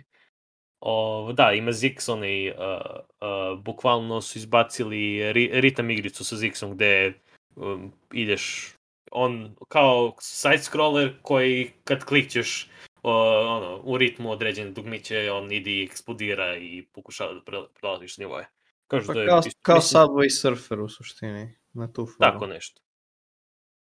O, 0.80 1.32
da, 1.34 1.52
ima 1.52 1.72
Zix, 1.72 2.12
onaj, 2.12 2.50
uh, 2.50 2.56
uh, 2.56 3.60
bukvalno 3.60 4.22
su 4.22 4.38
izbacili 4.38 5.34
ri, 5.34 5.50
ritam 5.54 5.90
igricu 5.90 6.26
sa 6.26 6.36
Zixom 6.36 6.74
gde 6.74 7.14
um, 7.56 7.92
ideš 8.14 8.74
on 9.12 9.56
kao 9.68 10.16
side 10.20 10.58
scroller 10.58 11.14
koji 11.22 11.72
kad 11.84 12.04
klikćeš 12.06 12.70
uh, 13.04 13.12
ono, 13.48 13.82
u 13.84 13.98
ritmu 13.98 14.32
određene 14.32 14.72
dugmiće, 14.72 15.32
on 15.32 15.52
ide 15.52 15.72
i 15.72 15.84
eksplodira 15.84 16.58
i 16.58 16.86
pokušava 16.94 17.34
da 17.34 17.40
pre- 17.42 17.68
prelaziš 17.80 18.18
nivoje. 18.18 18.50
Kažu 18.88 19.08
pa 19.08 19.14
da 19.14 19.22
je, 19.22 19.28
kao, 19.28 19.38
mislim- 19.38 19.54
kao 19.62 19.80
Subway 19.80 20.30
Surfer 20.42 20.80
u 20.80 20.90
suštini. 20.90 21.56
Na 21.74 21.94
tu 21.94 22.06
foru. 22.06 22.18
Tako 22.20 22.48
nešto. 22.48 22.82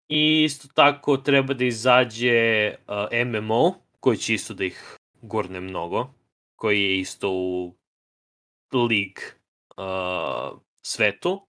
I 0.07 0.43
isto 0.43 0.67
tako 0.75 1.17
treba 1.17 1.53
da 1.53 1.65
izađe 1.65 2.75
uh, 2.87 3.27
MMO, 3.27 3.75
koji 3.99 4.17
će 4.17 4.33
isto 4.33 4.53
da 4.53 4.65
ih 4.65 4.97
gurne 5.21 5.61
mnogo, 5.61 6.13
koji 6.55 6.83
je 6.83 6.99
isto 6.99 7.31
u 7.31 7.77
League 8.73 9.23
uh, 9.77 10.59
svetu. 10.81 11.47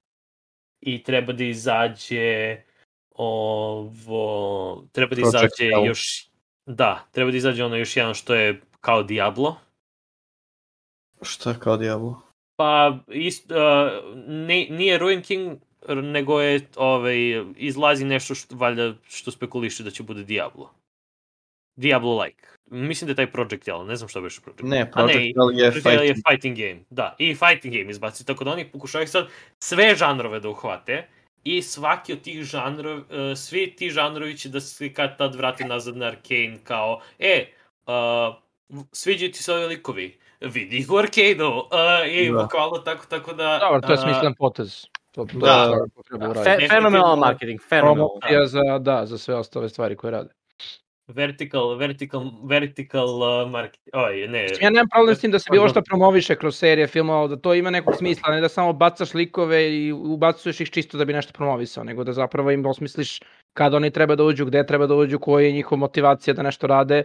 I 0.81 1.03
treba 1.03 1.33
da 1.33 1.45
izađe 1.45 2.57
ovo... 3.19 4.85
Treba 4.93 5.15
da 5.15 5.21
Project 5.21 5.37
izađe 5.37 5.71
Hell. 5.71 5.87
još... 5.87 6.31
Da, 6.67 7.07
treba 7.13 7.31
da 7.31 7.37
izađe 7.37 7.65
ono 7.65 7.77
još 7.77 7.97
jedan 7.97 8.15
što 8.15 8.35
je 8.35 8.61
kao 8.81 9.03
Diablo. 9.03 9.57
Šta 11.23 11.55
kao 11.55 11.77
Diablo? 11.77 12.23
Pa, 12.57 12.99
ist, 13.09 13.51
uh, 13.51 13.57
ne, 14.27 14.67
nije 14.71 14.99
Ruin 14.99 15.23
King, 15.23 15.59
nego 15.89 16.41
je, 16.41 16.61
ovaj, 16.77 17.17
izlazi 17.57 18.05
nešto 18.05 18.35
što, 18.35 18.57
valjda, 18.57 18.95
što 19.09 19.31
spekuliše 19.31 19.83
da 19.83 19.91
će 19.91 20.03
bude 20.03 20.25
Diablo. 20.25 20.71
Diablo-like. 21.77 22.49
Mislim 22.71 23.07
da 23.07 23.13
je 23.13 23.17
taj 23.17 23.33
Project 23.33 23.69
L, 23.69 23.87
ne 23.87 23.97
znam 23.97 24.09
šta 24.09 24.21
biše 24.21 24.41
Project 24.41 24.63
Ne, 24.63 24.91
A 24.93 25.07
ne, 25.07 25.13
Project 25.13 25.37
L 25.37 25.61
je 25.61 25.71
Project 25.71 25.87
L 25.87 26.05
je 26.05 26.15
fighting. 26.15 26.25
fighting 26.31 26.57
game. 26.59 26.81
Da, 26.91 27.17
i 27.19 27.35
fighting 27.35 27.75
game 27.75 27.91
izbaci, 27.91 28.27
tako 28.27 28.45
da 28.45 28.51
oni 28.51 28.71
pokušavaju 28.71 29.09
sad 29.09 29.29
sve 29.59 29.95
žanrove 29.95 30.41
da 30.41 30.49
uhvate 30.49 31.09
i 31.49 31.63
svaki 31.63 32.13
od 32.13 32.21
tih 32.21 32.43
žanrova, 32.43 32.97
uh, 32.97 33.05
svi 33.37 33.77
ti 33.77 33.91
žanrovi 33.91 34.37
će 34.37 34.49
da 34.49 34.61
se 34.61 34.93
kad 34.93 35.19
tad 35.19 35.35
vrate 35.35 35.65
nazad 35.65 35.97
na 35.97 36.07
Arcane 36.07 36.59
kao, 36.65 37.01
e, 37.19 37.47
uh, 37.87 38.35
sviđaju 38.93 39.33
ti 39.33 39.43
se 39.43 39.53
ovi 39.53 39.67
likovi, 39.67 40.19
vidi 40.41 40.79
ih 40.79 40.91
u 40.91 40.97
Arcane-u, 40.97 41.49
uh, 41.59 41.65
i 42.09 42.31
Da. 42.31 42.43
bukvalno 42.43 42.79
tako, 42.79 43.07
tako 43.07 43.33
da... 43.33 43.59
Dobro, 43.59 43.81
to 43.81 43.93
je 43.93 43.99
smislen 43.99 44.35
potez. 44.35 44.85
To, 45.13 45.25
to 45.25 45.39
Da. 45.39 45.65
svakako 45.67 46.03
treba 46.03 46.29
uraditi. 46.29 46.45
Fe, 46.45 46.57
Definitivno- 46.57 46.69
fenomenalan 46.71 47.19
marketing, 47.19 47.61
fenomenalan. 47.69 47.97
Promocija 48.21 48.47
za, 48.47 48.79
da, 48.79 49.07
za 49.07 49.19
sve 49.19 49.35
ostale 49.35 49.69
stvari 49.69 49.97
koje 49.97 50.11
rade. 50.11 50.31
Vertical, 51.09 51.77
vertical, 51.77 52.31
vertical 52.45 53.09
uh, 53.09 53.51
market, 53.51 53.81
oj, 53.93 54.29
ne, 54.29 54.47
Ja 54.61 54.71
nemam 54.71 54.89
problem 54.89 55.17
s 55.17 55.21
tim 55.21 55.31
da 55.31 55.39
se 55.39 55.49
bilo 55.53 55.69
što 55.69 55.83
promoviše 55.83 56.37
kroz 56.37 56.57
serije 56.57 56.87
filmova, 56.87 57.29
da 57.29 57.37
to 57.37 57.55
ima 57.55 57.71
nekog 57.71 57.95
smisla, 57.97 58.23
a 58.27 58.35
ne 58.35 58.41
da 58.41 58.49
samo 58.49 58.73
bacaš 58.73 59.15
likove 59.15 59.77
i 59.77 59.93
ubacuješ 59.93 60.61
ih 60.61 60.71
čisto 60.71 60.99
da 60.99 61.05
bi 61.05 61.13
nešto 61.13 61.33
promovisao, 61.33 61.85
nego 61.85 62.05
da 62.05 62.13
zapravo 62.13 62.51
im 62.51 62.67
osmisliš 62.67 63.21
kada 63.53 63.77
oni 63.77 63.91
treba 63.91 64.15
da 64.17 64.25
uđu, 64.25 64.45
gde 64.45 64.67
treba 64.67 64.87
da 64.87 64.95
uđu, 64.95 65.19
koja 65.19 65.47
je 65.47 65.53
njihova 65.53 65.79
motivacija 65.79 66.35
da 66.35 66.43
nešto 66.43 66.67
rade 66.67 67.03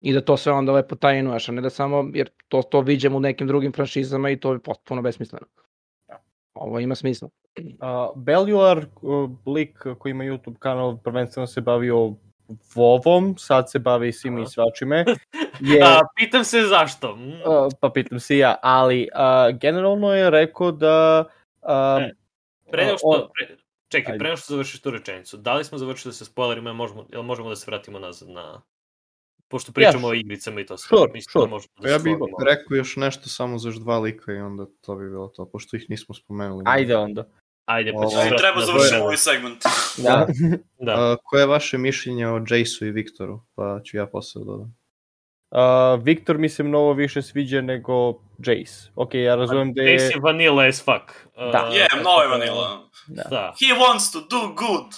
i 0.00 0.12
da 0.12 0.20
to 0.20 0.36
sve 0.36 0.52
onda 0.52 0.72
lepo 0.72 0.96
tajnuješ, 0.96 1.48
a 1.48 1.52
ne 1.52 1.62
da 1.62 1.70
samo, 1.70 2.10
jer 2.14 2.30
to, 2.48 2.62
to 2.62 2.80
viđemo 2.80 3.16
u 3.16 3.20
nekim 3.20 3.46
drugim 3.46 3.72
franšizama 3.72 4.30
i 4.30 4.40
to 4.40 4.52
je 4.52 4.58
potpuno 4.58 5.02
besmisleno. 5.02 5.46
Ovo 6.54 6.80
ima 6.80 6.94
smisla. 6.94 7.28
Uh, 7.58 8.22
Beljuar, 8.22 8.86
uh, 9.02 9.30
lik 9.46 9.86
koji 9.98 10.10
ima 10.10 10.24
YouTube 10.24 10.58
kanal, 10.58 10.96
prvenstveno 10.96 11.46
se 11.46 11.60
bavio 11.60 12.14
Vovom, 12.74 13.34
sad 13.38 13.70
se 13.70 13.78
bavi 13.78 14.12
svim 14.12 14.38
i 14.38 14.46
svačime. 14.46 15.04
Je, 15.60 15.80
A, 15.82 16.00
pitam 16.16 16.44
se 16.44 16.62
zašto. 16.62 17.16
Mm, 17.16 17.28
uh, 17.30 17.72
pa 17.80 17.90
pitam 17.90 18.20
se 18.20 18.38
ja, 18.38 18.56
ali 18.62 19.08
uh, 19.14 19.58
generalno 19.58 20.14
je 20.14 20.30
rekao 20.30 20.72
da... 20.72 21.24
Uh, 21.62 22.02
E, 22.02 22.12
Pre 22.70 22.84
nego 22.84 22.96
on- 23.02 23.18
što, 23.18 23.30
pre, 23.30 23.56
čekaj, 23.88 24.12
Ajde. 24.12 24.18
pre 24.18 24.28
nego 24.28 24.36
što 24.36 24.52
završiš 24.52 24.80
tu 24.80 24.90
rečenicu, 24.90 25.36
da 25.36 25.54
li 25.54 25.64
smo 25.64 25.78
završili 25.78 26.14
sa 26.14 26.24
spoilerima, 26.24 26.70
ili 26.70 26.76
možemo, 26.76 27.06
ili 27.10 27.22
možemo 27.22 27.48
da 27.48 27.56
se 27.56 27.64
vratimo 27.68 27.98
nazad 27.98 28.28
na... 28.28 28.62
Pošto 29.48 29.72
pričamo 29.72 30.06
Ja, 30.06 30.10
o 30.10 30.14
igricama 30.14 30.60
i 30.60 30.66
to 30.66 30.76
sve. 30.76 30.98
sure, 30.98 31.12
mislim 31.12 31.32
sure. 31.32 31.44
da 31.44 31.50
možemo 31.50 31.72
da 31.80 31.88
Ja 31.88 31.98
se 31.98 32.04
bih 32.04 32.16
rekao 32.46 32.74
još 32.76 32.96
nešto 32.96 33.28
samo 33.28 33.58
za 33.58 33.68
još 33.68 33.76
dva 33.76 33.98
lika 33.98 34.32
i 34.32 34.36
onda 34.36 34.66
to 34.80 34.96
bi 34.96 35.08
bilo 35.10 35.28
to, 35.28 35.46
pošto 35.46 35.76
ih 35.76 35.90
nismo 35.90 36.14
spomenuli. 36.14 36.64
ajde 36.66 36.96
onda. 36.96 37.24
Ajde, 37.74 37.92
pa 37.92 38.06
ćemo 38.06 38.20
vratiti 38.20 38.36
treba 38.42 38.60
na 38.60 38.66
završiti 38.66 38.96
ovaj 39.00 39.16
segment. 39.16 39.62
Da. 40.04 40.26
Da. 40.78 40.92
A, 40.92 41.16
koje 41.24 41.42
je 41.42 41.46
vaše 41.46 41.78
mišljenje 41.78 42.28
o 42.28 42.36
Jace-u 42.50 42.86
i 42.86 42.90
Viktoru? 42.90 43.40
Pa 43.54 43.80
ću 43.84 43.96
ja 43.96 44.06
posle 44.06 44.40
da 44.40 44.44
dodam. 44.44 44.76
Uh, 45.50 46.04
Viktor 46.04 46.38
mi 46.38 46.48
se 46.48 46.62
mnogo 46.62 46.92
više 46.92 47.22
sviđa 47.22 47.60
nego 47.60 48.22
Jace. 48.46 48.90
Ok, 48.94 49.14
ja 49.14 49.34
razumem 49.34 49.72
da 49.74 49.82
je... 49.82 49.94
Ace 49.94 50.04
je 50.04 50.20
vanilla 50.20 50.64
as 50.64 50.84
fuck. 50.84 51.10
Uh, 51.36 51.52
Da. 51.52 51.58
Je, 51.72 51.86
mnogo 52.00 52.20
je 52.22 52.28
vanila. 52.28 52.88
Da. 53.06 53.22
Da, 53.30 53.54
He 53.60 53.74
wants 53.80 54.12
to 54.12 54.20
do 54.20 54.54
good 54.54 54.92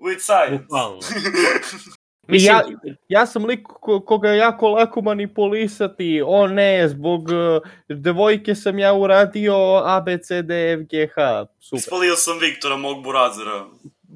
with 0.00 0.18
science. 0.20 0.62
bukvalno. 0.62 0.98
Mislim, 2.28 2.54
ja, 2.54 2.62
ja 3.08 3.26
sam 3.26 3.44
lik 3.44 3.62
ko, 3.62 4.00
koga 4.00 4.30
je 4.30 4.38
jako 4.38 4.68
lako 4.68 5.02
manipulisati, 5.02 6.22
o 6.26 6.46
ne, 6.46 6.88
zbog 6.88 7.22
uh, 7.22 7.62
devojke 7.88 8.54
sam 8.54 8.78
ja 8.78 8.94
uradio 8.94 9.54
A, 9.84 10.00
B, 10.00 10.18
C, 10.18 10.42
D, 10.42 10.72
F, 10.72 10.80
G, 10.90 11.08
H, 11.14 11.46
super. 11.60 11.78
Ispalio 11.78 12.16
sam 12.16 12.38
Viktora, 12.38 12.76
mog 12.76 13.02
burazera. 13.02 13.66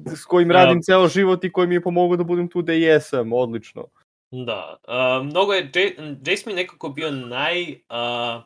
S 0.05 0.25
kojim 0.25 0.51
radim 0.51 0.81
ceo 0.81 1.07
život 1.07 1.43
i 1.43 1.51
koji 1.51 1.67
mi 1.67 1.75
je 1.75 1.81
pomogao 1.81 2.17
da 2.17 2.23
budem 2.23 2.47
tu 2.47 2.61
gde 2.61 2.79
jesam, 2.79 3.33
odlično. 3.33 3.85
Da, 4.31 4.77
uh, 4.87 5.25
mnogo 5.25 5.53
je, 5.53 5.71
Jace 6.25 6.43
mi 6.45 6.53
nekako 6.53 6.89
bio 6.89 7.11
naj, 7.11 7.71
uh, 7.71 8.43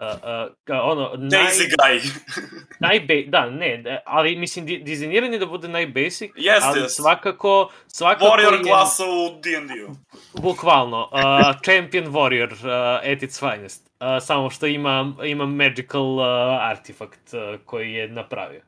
uh, 0.00 0.50
uh, 0.68 0.90
ono, 0.90 1.12
naj, 1.16 1.44
Daisy 1.44 1.68
guy. 1.68 2.10
najbe, 2.86 3.24
da, 3.28 3.50
ne, 3.50 3.76
da, 3.76 3.98
ali 4.06 4.36
mislim, 4.36 4.66
di, 4.66 4.78
dizajniran 4.78 5.32
je 5.32 5.38
da 5.38 5.46
bude 5.46 5.68
najbasic, 5.68 6.30
Jeste, 6.36 6.68
ali 6.68 6.80
jeste. 6.80 7.02
svakako, 7.02 7.70
svakako 7.86 8.24
Warrior 8.24 8.56
je, 8.58 8.62
klasa 8.62 9.04
u 9.04 9.40
D&D-u. 9.40 9.94
bukvalno, 10.42 11.10
uh, 11.12 11.20
Champion 11.64 12.06
Warrior 12.06 12.52
uh, 12.52 13.12
at 13.12 13.22
its 13.22 13.40
finest, 13.40 13.90
uh, 14.00 14.06
samo 14.20 14.50
što 14.50 14.66
ima, 14.66 15.14
ima 15.24 15.46
magical 15.46 16.18
uh, 16.18 16.26
artifact 16.60 17.34
uh, 17.34 17.60
koji 17.64 17.92
je 17.92 18.08
napravio. 18.08 18.62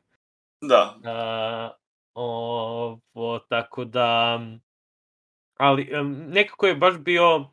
Da. 0.60 0.94
Uh, 0.96 1.76
ovo, 2.14 3.38
tako 3.38 3.84
da... 3.84 4.40
Ali 5.58 6.00
um, 6.00 6.24
nekako 6.28 6.66
je 6.66 6.74
baš 6.74 6.98
bio 6.98 7.50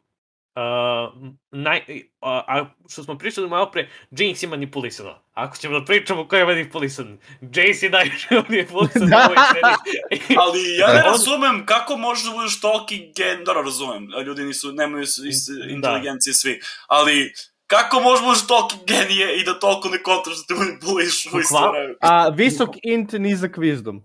uh, 0.58 1.30
naj, 1.52 1.80
a, 2.22 2.44
a 2.48 2.66
što 2.90 3.04
smo 3.04 3.18
pričali 3.18 3.50
malo 3.50 3.72
pre, 3.72 3.90
Jinx 4.12 4.44
je 4.44 4.50
manipulisano. 4.50 5.16
Ako 5.34 5.58
ćemo 5.58 5.80
da 5.80 5.86
pričamo 5.86 6.28
ko 6.28 6.36
je 6.36 6.46
manipulisan, 6.46 7.18
Jace 7.44 7.86
je 7.86 7.90
najviše 7.90 8.28
manipulisan 8.50 9.02
Da. 9.02 9.18
u 9.18 9.22
ovoj 9.22 9.38
seriji. 9.48 10.38
Ali 10.42 10.76
ja 10.76 10.88
ne 10.88 10.94
On- 10.96 11.04
razumem 11.04 11.66
kako 11.66 11.98
možeš 11.98 12.26
da 12.26 12.32
budeš 12.32 12.60
toliki 12.60 13.14
gen... 13.16 13.44
Dobro, 13.44 13.62
razumem, 13.62 14.08
ljudi 14.26 14.44
nisu, 14.44 14.72
nemaju 14.72 15.04
iste 15.04 15.52
Da. 15.60 15.66
inteligencije 15.70 16.34
svi, 16.34 16.60
ali 16.88 17.34
kako 17.68 18.00
možeš 18.00 18.20
da 18.20 18.28
budeš 18.28 18.48
toliki 18.48 18.76
genije 18.88 19.38
i 19.38 19.44
da 19.44 19.60
toliko 19.60 19.90
ne 19.90 20.04
kontraš 20.04 20.36
da 20.38 20.44
te 20.48 20.54
manipulišu 20.56 21.30
u 21.34 21.40
isto? 21.40 21.74
A 22.02 22.28
visok 22.30 22.70
int, 22.84 23.12
nizak 23.14 23.58
wisdom. 23.58 24.02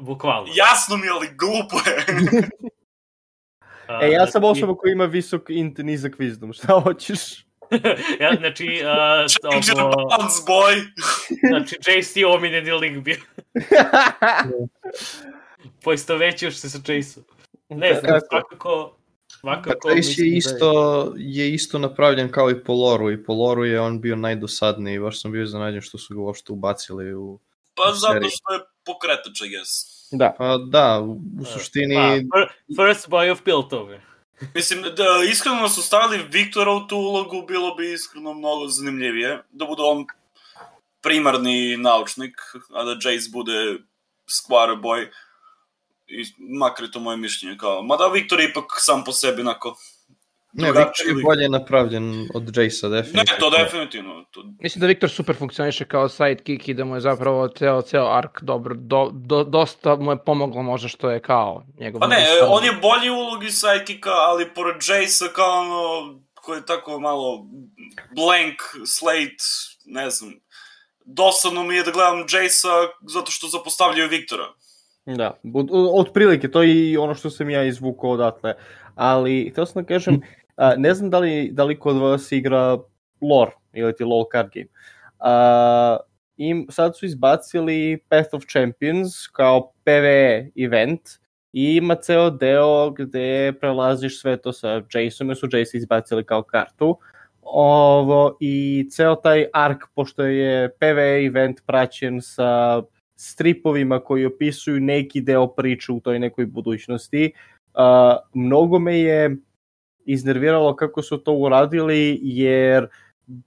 Bukvalno. 0.00 0.52
Jasno 0.54 0.96
mi 0.96 1.08
ali 1.08 1.28
glupo 1.28 1.76
je. 1.86 2.06
E, 3.88 4.10
ja 4.10 4.26
sam 4.26 4.40
znači- 4.40 4.58
osoba 4.58 4.74
koja 4.74 4.92
ima 4.92 5.04
visok 5.04 5.42
int, 5.48 5.78
nizak 5.78 6.16
wisdom. 6.18 6.52
Šta 6.52 6.80
hoćeš? 6.84 7.44
ja, 8.20 8.34
znači, 8.38 8.64
uh, 8.64 9.50
Change 9.50 9.66
the 9.74 9.82
ovo, 9.82 10.08
balance, 10.08 10.42
boy! 10.46 10.84
znači, 11.50 11.76
Jace 11.86 12.20
je 12.20 12.26
omiljeni 12.26 12.72
lik 12.72 12.98
bio. 12.98 13.16
Poistovećio 15.82 16.50
se 16.50 16.70
sa 16.70 16.78
Jace-om. 16.78 17.24
Ne 17.68 17.94
znam, 17.94 18.12
Tako. 18.12 18.26
svakako... 18.30 18.96
Svakako 19.40 19.78
Pa 19.82 19.88
Jace 19.88 19.96
mislim 19.96 20.26
je 20.26 20.30
da 20.30 20.36
isto, 20.36 21.12
je 21.16 21.54
isto 21.54 21.78
napravljen 21.78 22.30
kao 22.32 22.50
i 22.50 22.64
po 22.64 22.72
loru 22.72 23.10
i 23.12 23.24
po 23.24 23.34
loru 23.34 23.64
je 23.64 23.80
on 23.80 24.00
bio 24.00 24.16
najdosadniji, 24.16 24.98
baš 24.98 25.20
sam 25.22 25.32
bio 25.32 25.42
iznenađen 25.42 25.80
što 25.80 25.98
su 25.98 26.14
ga 26.14 26.20
uopšte 26.20 26.52
ubacili 26.52 27.14
u... 27.14 27.40
Pa 27.74 27.92
zato 27.92 28.12
seriji. 28.12 28.30
što 28.30 28.54
je 28.54 28.60
pokretač, 28.84 29.40
I 29.40 29.48
guess. 29.48 29.93
Da. 30.18 30.34
Pa 30.38 30.56
da, 30.58 31.00
u, 31.00 31.20
u 31.40 31.44
suštini... 31.44 31.94
Pa, 32.30 32.38
fir- 32.38 32.48
first 32.76 33.08
boy 33.08 33.32
of 33.32 33.42
Piltove. 33.42 34.00
Mislim, 34.54 34.82
da 34.82 35.04
iskreno 35.30 35.68
su 35.68 35.82
stavili 35.82 36.24
Viktora 36.30 36.72
u 36.72 36.86
tu 36.86 36.96
ulogu, 36.96 37.42
bilo 37.48 37.74
bi 37.74 37.92
iskreno 37.92 38.32
mnogo 38.34 38.68
zanimljivije. 38.68 39.42
Da 39.50 39.64
bude 39.66 39.82
on 39.82 40.06
primarni 41.02 41.76
naučnik, 41.76 42.40
a 42.74 42.84
da 42.84 42.90
Jace 42.90 43.30
bude 43.32 43.78
square 44.26 44.76
boy. 44.76 45.08
I, 46.06 46.24
makar 46.58 46.84
je 46.84 46.90
to 46.90 47.00
moje 47.00 47.16
mišljenje. 47.16 47.56
Kao, 47.58 47.82
mada 47.82 48.06
Viktor 48.06 48.40
je 48.40 48.48
ipak 48.50 48.64
sam 48.78 49.04
po 49.04 49.12
sebi 49.12 49.40
onako... 49.40 49.76
ne, 50.54 50.68
Viktor 50.68 51.06
je 51.08 51.22
bolje 51.24 51.48
napravljen 51.48 52.28
od 52.34 52.56
Jace-a, 52.56 52.88
Ne, 52.88 52.96
definitivno. 52.96 53.40
to 53.40 53.50
definitivno. 53.50 54.24
To, 54.30 54.44
Mislim 54.60 54.80
da 54.80 54.86
Viktor 54.86 55.10
super 55.10 55.36
funkcioniše 55.36 55.84
kao 55.84 56.08
sidekick 56.08 56.68
i 56.68 56.74
da 56.74 56.84
mu 56.84 56.94
je 56.94 57.00
zapravo 57.00 57.48
ceo, 57.48 57.82
ceo 57.82 58.06
ark 58.06 58.42
dobro, 58.42 58.74
do, 58.74 59.10
do, 59.12 59.44
dosta 59.44 59.96
mu 59.96 60.10
je 60.12 60.24
pomoglo 60.24 60.62
možda 60.62 60.88
što 60.88 61.10
je 61.10 61.20
kao 61.20 61.64
njegov... 61.80 62.00
Pa 62.00 62.06
ne, 62.06 62.16
novi 62.16 62.46
on 62.48 62.64
je 62.64 62.72
bolji 62.72 63.10
u 63.10 63.14
ulogi 63.14 63.50
sidekicka, 63.50 64.10
ali 64.10 64.54
pored 64.54 64.76
Jace-a 64.76 65.28
kao 65.34 65.60
ono, 65.60 66.18
koji 66.34 66.58
je 66.58 66.66
tako 66.66 67.00
malo 67.00 67.46
blank 68.16 68.86
slate, 68.86 69.44
ne 69.84 70.10
znam, 70.10 70.32
dosadno 71.04 71.62
mi 71.62 71.76
je 71.76 71.82
da 71.82 71.90
gledam 71.90 72.18
Jace-a 72.18 72.88
zato 73.14 73.30
što 73.30 73.48
zapostavljaju 73.48 74.08
Viktora. 74.08 74.44
Da, 75.06 75.36
od, 75.54 75.68
od 75.72 76.12
prilike, 76.14 76.50
to 76.50 76.62
je 76.62 76.90
i 76.90 76.96
ono 76.96 77.14
što 77.14 77.30
sam 77.30 77.50
ja 77.50 77.64
izvukao 77.64 78.10
odatle. 78.10 78.54
Ali, 78.94 79.50
htio 79.52 79.66
sam 79.66 79.82
da 79.82 79.88
kažem, 79.88 80.20
a, 80.56 80.74
ne 80.76 80.94
znam 80.94 81.10
da 81.10 81.18
li, 81.18 81.50
da 81.52 81.64
li 81.64 81.78
kod 81.78 81.96
vas 81.96 82.32
igra 82.32 82.78
lore, 83.20 83.52
ili 83.72 83.96
ti 83.96 84.04
LoL 84.04 84.24
card 84.32 84.50
game. 84.54 84.68
A, 85.18 85.96
im, 86.36 86.66
sad 86.70 86.96
su 86.96 87.06
izbacili 87.06 87.98
Path 88.08 88.34
of 88.34 88.44
Champions 88.52 89.26
kao 89.32 89.72
PvE 89.84 90.50
event 90.56 91.00
i 91.52 91.76
ima 91.76 91.94
ceo 91.94 92.30
deo 92.30 92.90
gde 92.90 93.52
prelaziš 93.60 94.20
sve 94.20 94.36
to 94.36 94.52
sa 94.52 94.82
Jaceom, 94.94 95.28
jer 95.30 95.36
su 95.36 95.48
Jace 95.52 95.76
izbacili 95.76 96.24
kao 96.24 96.42
kartu. 96.42 96.98
Ovo, 97.42 98.36
I 98.40 98.86
ceo 98.90 99.14
taj 99.14 99.46
ark, 99.52 99.84
pošto 99.94 100.22
je 100.22 100.76
PvE 100.78 101.26
event 101.26 101.60
praćen 101.66 102.22
sa 102.22 102.82
stripovima 103.16 104.00
koji 104.00 104.26
opisuju 104.26 104.80
neki 104.80 105.20
deo 105.20 105.46
priče 105.46 105.92
u 105.92 106.00
toj 106.00 106.18
nekoj 106.18 106.46
budućnosti. 106.46 107.32
Uh, 107.74 107.80
mnogo 108.34 108.78
me 108.78 108.98
je 108.98 109.36
iznerviralo 110.06 110.76
kako 110.76 111.02
su 111.02 111.18
to 111.18 111.32
uradili, 111.32 112.18
jer 112.22 112.86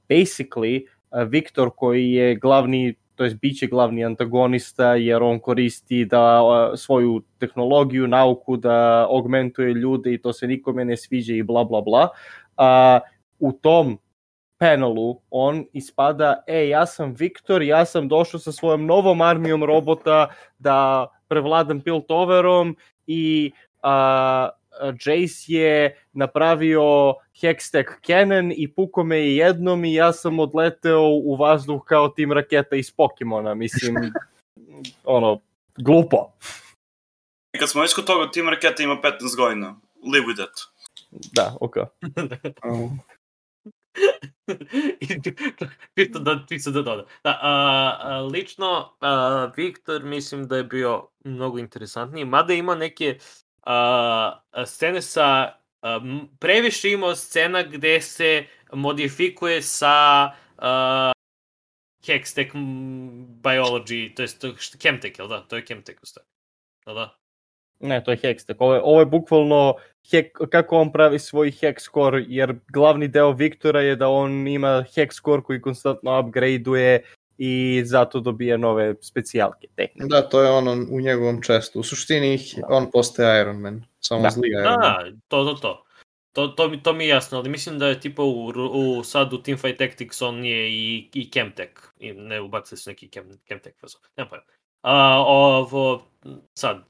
basically 0.09 0.85
a, 1.09 1.23
Viktor 1.23 1.69
koji 1.75 2.11
je 2.11 2.35
glavni 2.35 2.95
to 3.15 3.23
jest 3.23 3.39
biće 3.41 3.67
glavni 3.67 4.05
antagonista 4.05 4.95
jer 4.95 5.23
on 5.23 5.39
koristi 5.39 6.05
da 6.05 6.41
a, 6.43 6.77
svoju 6.77 7.21
tehnologiju, 7.39 8.07
nauku 8.07 8.57
da 8.57 9.07
augmentuje 9.09 9.73
ljude 9.73 10.13
i 10.13 10.21
to 10.21 10.33
se 10.33 10.47
nikome 10.47 10.85
ne 10.85 10.97
sviđa 10.97 11.33
i 11.33 11.43
bla 11.43 11.63
bla 11.63 11.81
bla. 11.81 12.09
A, 12.57 12.99
u 13.39 13.51
tom 13.51 13.97
panelu 14.57 15.21
on 15.29 15.65
ispada, 15.73 16.43
e, 16.47 16.67
ja 16.69 16.85
sam 16.85 17.13
Viktor, 17.17 17.61
ja 17.61 17.85
sam 17.85 18.07
došao 18.07 18.39
sa 18.39 18.51
svojom 18.51 18.85
novom 18.85 19.21
armijom 19.21 19.63
robota 19.63 20.27
da 20.59 21.07
prevladam 21.27 21.81
Piltoverom 21.81 22.75
i 23.07 23.51
a, 23.83 24.49
Jace 25.05 25.43
je 25.47 25.97
napravio 26.13 27.15
Hextech 27.41 28.05
Cannon 28.05 28.51
i 28.55 28.71
puko 28.71 29.03
me 29.03 29.17
je 29.17 29.35
jednom 29.35 29.85
i 29.85 29.93
ja 29.93 30.13
sam 30.13 30.39
odleteo 30.39 31.01
u 31.01 31.35
vazduh 31.35 31.83
kao 31.85 32.09
tim 32.09 32.31
raketa 32.31 32.75
iz 32.75 32.91
Pokemona, 32.91 33.53
mislim, 33.53 33.95
ono, 35.03 35.39
glupo. 35.77 36.31
I 37.53 37.59
kad 37.59 37.69
smo 37.69 37.81
već 37.81 37.93
kod 37.93 38.05
toga, 38.05 38.31
Tim 38.31 38.49
Raketa 38.49 38.83
ima 38.83 38.95
15 39.01 39.37
godina. 39.37 39.75
Live 40.13 40.25
with 40.25 40.35
that. 40.35 40.59
Da, 41.33 41.57
ok. 41.61 41.75
Um, 42.65 42.99
čisto 45.95 46.19
da, 46.19 46.45
čisto 46.49 46.71
da 46.71 46.81
doda. 46.81 47.05
Da, 47.23 47.39
a, 47.41 47.97
a, 48.01 48.21
lično, 48.21 48.93
a, 49.01 49.51
Viktor 49.55 50.03
mislim 50.03 50.47
da 50.47 50.57
je 50.57 50.63
bio 50.63 51.07
mnogo 51.23 51.59
interesantniji, 51.59 52.25
mada 52.25 52.53
ima 52.53 52.75
neke 52.75 53.17
a, 53.67 54.65
scene 54.65 55.01
sa 55.01 55.59
a, 55.81 55.99
m- 55.99 56.27
previše 56.39 56.91
imao 56.95 57.15
scena 57.15 57.63
gde 57.63 58.01
se 58.01 58.45
modifikuje 58.73 59.61
sa 59.61 60.31
a, 60.57 61.11
Hextech 62.07 62.53
Biology, 63.43 64.15
to 64.15 64.21
je 64.21 64.27
Chemtech, 64.79 65.19
jel 65.19 65.27
da? 65.27 65.41
To 65.41 65.55
je 65.55 65.65
Chemtech 65.65 65.99
u. 65.99 66.23
Jel 66.87 66.95
da? 66.95 67.07
Ne, 67.79 68.03
to 68.03 68.11
je 68.11 68.17
Hextech. 68.17 68.55
Ovo 68.59 68.73
je, 68.75 68.81
ovo 68.83 68.99
je 68.99 69.05
bukvalno 69.05 69.75
hek, 70.11 70.37
kako 70.51 70.77
on 70.77 70.91
pravi 70.91 71.19
svoj 71.19 71.51
hex 71.51 71.79
score, 71.79 72.23
jer 72.27 72.55
glavni 72.73 73.07
deo 73.07 73.31
Viktora 73.31 73.81
je 73.81 73.95
da 73.95 74.07
on 74.07 74.47
ima 74.47 74.83
hex 74.95 75.13
score 75.13 75.43
koji 75.43 75.61
konstantno 75.61 76.19
upgradeuje 76.19 77.03
i 77.37 77.81
zato 77.85 78.19
dobija 78.19 78.57
nove 78.57 78.95
specijalke 79.01 79.67
tehnike. 79.75 80.07
da, 80.07 80.29
to 80.29 80.41
je 80.41 80.49
ono 80.51 80.71
u 80.91 81.01
njegovom 81.01 81.41
čestu. 81.41 81.79
U 81.79 81.83
suštini 81.83 82.33
ih- 82.33 82.59
on 82.69 82.91
postaje 82.91 83.41
Iron 83.41 83.57
Man. 83.57 83.83
Samo 83.99 84.21
Da. 84.21 84.29
zli 84.29 84.49
Iron 84.49 84.63
Da, 84.63 84.69
Man. 84.69 84.79
da, 85.13 85.19
to, 85.27 85.43
to, 85.45 85.53
to. 85.53 85.83
To, 86.33 86.47
to, 86.47 86.67
mi, 86.69 86.83
to 86.83 86.93
mi 86.93 87.03
je 87.03 87.09
jasno, 87.09 87.37
ali 87.37 87.49
mislim 87.49 87.79
da 87.79 87.87
je 87.87 87.99
tipa 87.99 88.23
u, 88.23 88.47
u 88.73 89.03
sad 89.03 89.33
u 89.33 89.41
Teamfight 89.43 89.77
Tactics 89.77 90.21
on 90.21 90.45
je 90.45 90.69
i, 90.71 91.09
i 91.13 91.31
Chemtech. 91.31 91.71
I 91.99 92.13
ne 92.13 92.41
ubacili 92.41 92.77
su 92.77 92.89
neki 92.89 93.09
Chem, 93.09 93.29
Chemtech 93.47 93.79
fazon. 93.81 94.01
Nema 94.17 94.29
pojma. 94.29 94.43
A, 94.81 95.23
ovo, 95.27 96.03
sad, 96.53 96.83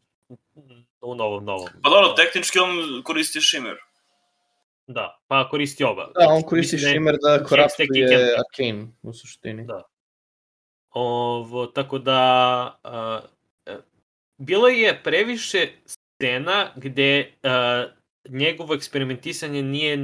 u 1.02 1.16
novom, 1.16 1.46
novom. 1.46 1.68
Pa 1.84 1.90
dobro, 1.90 2.14
tehnički 2.14 2.60
on 2.60 2.70
koristi 3.04 3.42
Shimmer. 3.42 3.76
Da, 4.88 5.20
pa 5.28 5.50
koristi 5.50 5.84
oba. 5.84 6.12
Da, 6.20 6.28
on 6.30 6.42
koristi 6.42 6.76
Mislim 6.76 6.88
da 6.88 6.94
Shimmer 6.94 7.16
da 7.22 7.44
koraptuje. 7.44 8.36
Arcane 8.40 8.88
u 9.04 9.14
suštini. 9.14 9.66
Da. 9.66 9.84
Ovo, 11.00 11.66
tako 11.66 11.98
da, 11.98 12.20
a, 12.84 13.20
e, 13.66 13.78
bilo 14.38 14.68
je 14.68 15.04
previše 15.04 15.68
scena 15.86 16.72
gde 16.76 17.34
a, 17.44 17.86
njegovo 18.30 18.74
eksperimentisanje 18.74 19.62
nije 19.62 19.98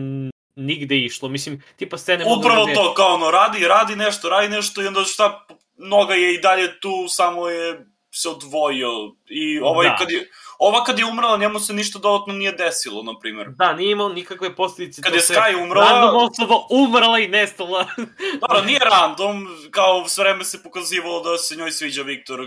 nigde 0.55 0.97
išlo. 0.97 1.29
Mislim, 1.29 1.63
tipa 1.75 1.97
scene 1.97 2.25
Upravo 2.39 2.65
da 2.65 2.69
ne- 2.69 2.73
to, 2.73 2.93
kao 2.93 3.13
ono, 3.13 3.31
radi, 3.31 3.67
radi 3.67 3.95
nešto, 3.95 4.29
radi 4.29 4.49
nešto 4.49 4.81
i 4.81 4.87
onda 4.87 5.03
šta, 5.03 5.47
noga 5.77 6.13
je 6.13 6.33
i 6.33 6.41
dalje 6.41 6.79
tu, 6.79 7.05
samo 7.07 7.49
je 7.49 7.85
se 8.13 8.29
odvojio. 8.29 8.89
I 9.27 9.59
ovaj 9.59 9.87
Da. 9.87 9.95
kad 9.95 10.11
je, 10.11 10.29
ova 10.59 10.83
kad 10.83 10.99
je 10.99 11.05
umrla, 11.05 11.37
njemu 11.37 11.59
se 11.59 11.73
ništa 11.73 11.99
dodatno 11.99 12.33
nije 12.33 12.51
desilo, 12.51 13.03
na 13.03 13.19
primjer. 13.19 13.49
Da, 13.49 13.73
nije 13.73 13.91
imao 13.91 14.09
nikakve 14.09 14.55
posljedice. 14.55 15.01
Kad 15.01 15.13
je 15.13 15.19
Sky 15.19 15.55
umrla- 15.63 15.89
Random 15.89 16.15
osoba 16.15 16.55
umrla 16.69 17.19
i 17.19 17.27
nestala. 17.27 17.85
Dobro, 18.41 18.61
nije 18.65 18.79
random, 18.79 19.47
kao 19.71 20.07
sve 20.07 20.23
vreme 20.23 20.43
se 20.43 20.63
pokazivalo 20.63 21.19
da 21.21 21.37
se 21.37 21.55
njoj 21.55 21.71
sviđa 21.71 22.01
Viktor 22.01 22.39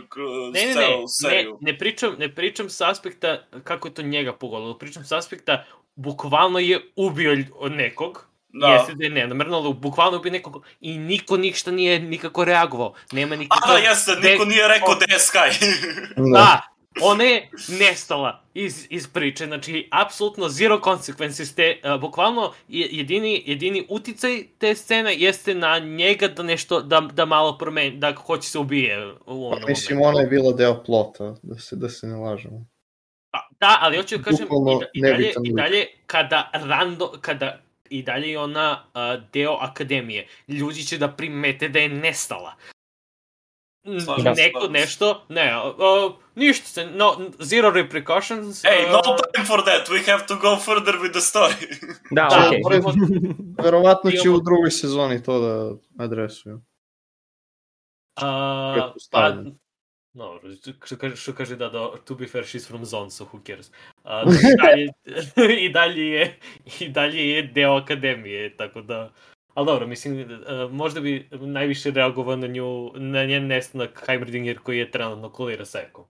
ne, 0.53 0.67
ne, 0.67 0.75
ne, 0.75 0.89
ne, 1.23 1.47
ne, 1.61 1.79
pričam, 1.79 2.15
ne 2.19 2.35
pričam 2.35 2.71
sa 2.71 2.91
aspekta 2.91 3.43
kako 3.65 3.89
je 3.89 3.95
to 3.95 4.03
njega 4.03 4.33
pogodilo. 4.33 4.79
Pričam 4.79 5.05
sa 5.05 5.19
aspekta 5.19 5.65
bukvalno 5.95 6.59
je 6.59 6.93
ubio 6.97 7.37
nekog. 7.71 8.27
Da. 8.61 8.67
Jeste 8.69 8.95
da 8.95 9.05
je 9.05 9.11
nenamerno, 9.11 9.57
ali 9.57 9.75
bukvalno 9.75 10.19
ubio 10.19 10.33
nekog 10.33 10.67
i 10.81 10.99
niko 10.99 11.37
ništa 11.37 11.71
nije 11.71 12.01
nikako 12.01 12.45
reagovao. 12.45 12.95
Nema 13.13 13.35
A 13.35 13.39
nikakav... 13.39 13.75
da, 13.75 13.79
jeste, 13.79 14.11
niko 14.13 14.45
de- 14.45 14.51
nije 14.51 14.69
rekao 14.69 14.95
da 15.01 15.05
je 15.09 15.19
Sky. 15.19 15.67
Da, 16.33 16.61
ona 17.03 17.25
je 17.25 17.51
nestala 17.71 18.43
iz, 18.55 18.87
iz 18.91 19.09
priče, 19.09 19.47
znači, 19.47 19.89
apsolutno 19.93 20.49
zero 20.49 20.79
consequences 20.79 21.55
te, 21.57 21.81
uh, 21.85 22.01
bukvalno 22.01 22.53
je- 22.69 22.89
jedini, 22.91 23.43
jedini 23.47 23.87
uticaj 23.89 24.45
te 24.59 24.75
scene 24.75 25.15
jeste 25.17 25.55
na 25.55 25.79
njega 25.79 26.29
da 26.29 26.43
nešto, 26.43 26.81
da, 26.83 27.01
da 27.01 27.25
malo 27.25 27.59
promeni, 27.59 27.97
da 27.97 28.15
hoće 28.15 28.49
se 28.51 28.59
ubije 28.59 29.07
u 29.27 29.47
onom 29.47 29.61
Pa, 29.61 29.69
Mislim, 29.69 30.03
ona 30.03 30.21
je 30.21 30.27
bila 30.27 30.53
deo 30.53 30.83
plota, 30.85 31.35
da 31.43 31.59
se, 31.59 31.77
da 31.77 31.89
se 31.89 32.07
ne 32.07 32.17
lažemo. 32.17 32.67
Pa, 33.31 33.39
Da, 33.61 33.79
ali 33.81 33.97
hoću 33.97 34.17
da 34.17 34.23
kažem, 34.23 34.47
Bukvalno 34.49 34.81
i, 34.93 35.01
da, 35.01 35.09
i, 35.09 35.13
dalje, 35.13 35.33
i 35.45 35.53
dalje, 35.53 35.87
kada 36.07 36.51
rando, 36.55 37.13
kada 37.21 37.61
i 37.91 38.03
dalje 38.03 38.31
je 38.31 38.39
ona 38.39 38.85
uh, 38.85 39.01
deo 39.33 39.53
akademije, 39.53 40.27
ljudi 40.49 40.83
će 40.83 40.99
da 40.99 41.09
primete 41.09 41.69
da 41.69 41.79
je 41.79 41.89
nestala. 41.91 42.55
Slažem 44.05 44.25
Neko 44.27 44.59
slažem 44.59 44.73
nešto, 44.73 45.25
ne, 45.29 45.57
uh, 45.59 45.73
ništa 46.35 46.67
se, 46.67 46.87
no, 46.87 47.17
zero 47.41 47.71
repercussions. 47.71 48.65
Hey, 48.65 48.91
no 48.91 48.99
uh, 48.99 49.17
time 49.27 49.47
for 49.47 49.63
that, 49.63 49.89
we 49.89 50.07
have 50.07 50.27
to 50.27 50.37
go 50.37 50.57
further 50.59 50.95
with 50.95 51.13
the 51.13 51.21
story. 51.23 51.67
Da, 52.11 52.29
Da, 52.29 52.47
okej. 52.49 52.61
pored- 52.63 52.79
imamo- 52.79 53.35
Verovatno 53.65 54.11
će 54.13 54.31
u 54.31 54.41
drugoj 54.41 54.71
sezoni 54.71 55.23
to 55.23 55.39
da 55.41 55.73
adresuju. 56.05 56.61
A, 58.17 58.93
pa. 59.11 59.35
No, 60.17 60.41
što 60.85 60.97
kaže, 60.97 61.17
što 61.17 61.33
kaže 61.33 61.57
da, 61.57 61.69
da, 61.69 61.91
to 62.05 62.15
be 62.15 62.27
fair, 62.27 62.45
she's 62.45 62.69
from 62.69 62.85
Zone, 62.85 63.11
so 63.11 63.25
who 63.25 63.41
cares. 63.47 63.71
A, 64.05 64.25
da, 64.25 64.31
i, 64.41 64.59
dalje, 64.63 64.87
i, 65.67 65.69
dalje 65.69 66.07
je, 66.11 66.39
I 66.81 66.89
dalje 66.89 67.31
je 67.31 67.43
deo 67.43 67.77
akademije, 67.77 68.57
tako 68.57 68.83
da... 68.83 69.11
Ali 69.55 69.67
dobro, 69.67 69.87
mislim, 69.87 70.21
e, 70.21 70.27
možda 70.71 71.01
bi 71.01 71.29
najviše 71.31 71.91
reagovao 71.91 72.37
na 72.37 72.47
nju, 72.47 72.93
na 72.95 73.25
njen 73.25 73.47
nestanak 73.47 74.03
Heimerdinger 74.07 74.59
koji 74.59 74.79
je 74.79 74.91
trenutno 74.91 75.31
kolira 75.31 75.65
sa 75.65 75.81
Ekom. 75.81 76.05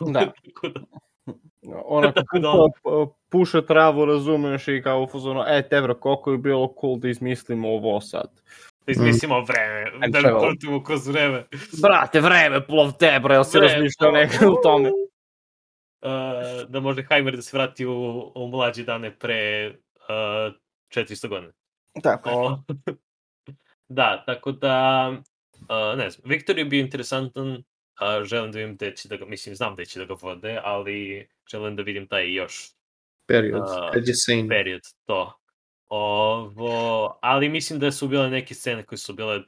Da. 0.00 0.20
Tako 0.44 0.68
da, 0.68 0.80
Onako 1.84 2.12
Tako 2.12 2.38
da- 2.38 3.06
puša 3.28 3.62
travu, 3.62 4.04
razumeš, 4.04 4.68
i 4.68 4.80
kao 4.84 5.02
u 5.02 5.06
fazonu, 5.06 5.44
e, 5.46 5.68
tebra, 5.68 5.94
koliko 5.94 6.32
je 6.32 6.38
bilo 6.38 6.74
cool 6.80 6.98
da 6.98 7.08
izmislimo 7.08 7.68
ovo 7.68 8.00
sad. 8.00 8.40
Da 8.86 8.92
izmislimo 8.92 9.40
vreme, 9.40 9.90
And 10.02 10.12
da 10.12 10.20
travel. 10.20 10.48
vrtimo 10.48 10.84
kroz 10.84 11.06
vreme. 11.06 11.44
Brate, 11.82 12.20
vreme, 12.20 12.66
plov 12.66 12.92
tebra, 12.98 13.34
jel 13.34 13.44
se 13.44 13.58
Vreme, 13.58 13.74
razmišljao 13.74 14.12
neko 14.12 14.52
u 14.52 14.62
tome? 14.62 14.88
Uh, 14.88 16.68
da 16.68 16.80
može 16.80 17.02
Heimer 17.08 17.36
da 17.36 17.42
se 17.42 17.56
vrati 17.56 17.86
u, 17.86 18.32
u 18.34 18.48
mlađe 18.48 18.84
dane 18.84 19.18
pre 19.18 19.72
uh, 20.08 20.54
400 20.94 21.28
godina. 21.28 21.52
Tako. 22.02 22.30
O, 22.30 22.58
da, 23.88 24.22
tako 24.26 24.52
da, 24.52 25.08
uh, 25.60 25.98
ne 25.98 26.10
znam, 26.10 26.30
Viktor 26.30 26.58
je 26.58 26.64
bio 26.64 26.80
interesantan, 26.80 27.52
uh, 27.52 28.24
želim 28.24 28.52
da 28.52 28.58
vidim 28.58 28.76
gde 28.76 28.96
će 28.96 29.08
da 29.08 29.16
ga, 29.16 29.24
mislim, 29.24 29.54
znam 29.54 29.74
gde 29.74 29.84
će 29.84 29.98
da 29.98 30.04
ga 30.04 30.14
vode, 30.20 30.60
ali 30.64 31.28
želim 31.50 31.76
da 31.76 31.82
vidim 31.82 32.06
taj 32.06 32.32
još 32.34 32.70
Period, 33.26 33.62
sane. 34.26 34.48
period, 34.48 34.80
to. 35.06 35.41
Ovo, 35.94 37.18
ali 37.22 37.48
mislim 37.48 37.78
da 37.78 37.92
su 37.92 38.08
bile 38.08 38.30
neke 38.30 38.54
scene 38.54 38.86
koje 38.86 38.98
su 38.98 39.14
bile, 39.14 39.40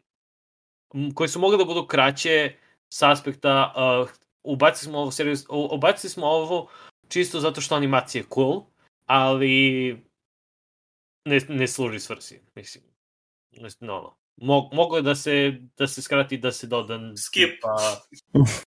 koje 1.14 1.28
su 1.28 1.40
mogle 1.40 1.58
da 1.58 1.64
budu 1.64 1.86
kraće 1.86 2.56
s 2.94 3.02
aspekta, 3.02 3.72
uh, 3.76 4.10
ubacili 4.42 4.90
smo 4.90 4.98
ovo 4.98 5.10
seriju, 5.10 5.36
ubacili 5.48 6.10
smo 6.10 6.26
ovo 6.26 6.68
čisto 7.08 7.40
zato 7.40 7.60
što 7.60 7.74
animacija 7.74 8.22
je 8.22 8.28
cool, 8.34 8.62
ali 9.06 9.90
ne, 11.24 11.40
ne 11.48 11.68
služi 11.68 12.00
svrsi, 12.00 12.40
mislim. 12.54 12.84
No, 13.60 13.68
no. 13.80 14.16
Mo, 14.36 14.70
mogo 14.72 14.96
je 14.96 15.02
da 15.02 15.14
se, 15.14 15.60
da 15.76 15.86
se 15.86 16.02
skrati, 16.02 16.38
da 16.38 16.52
se 16.52 16.66
doda... 16.66 16.98
Skip. 17.16 17.50
tipa- 17.62 18.00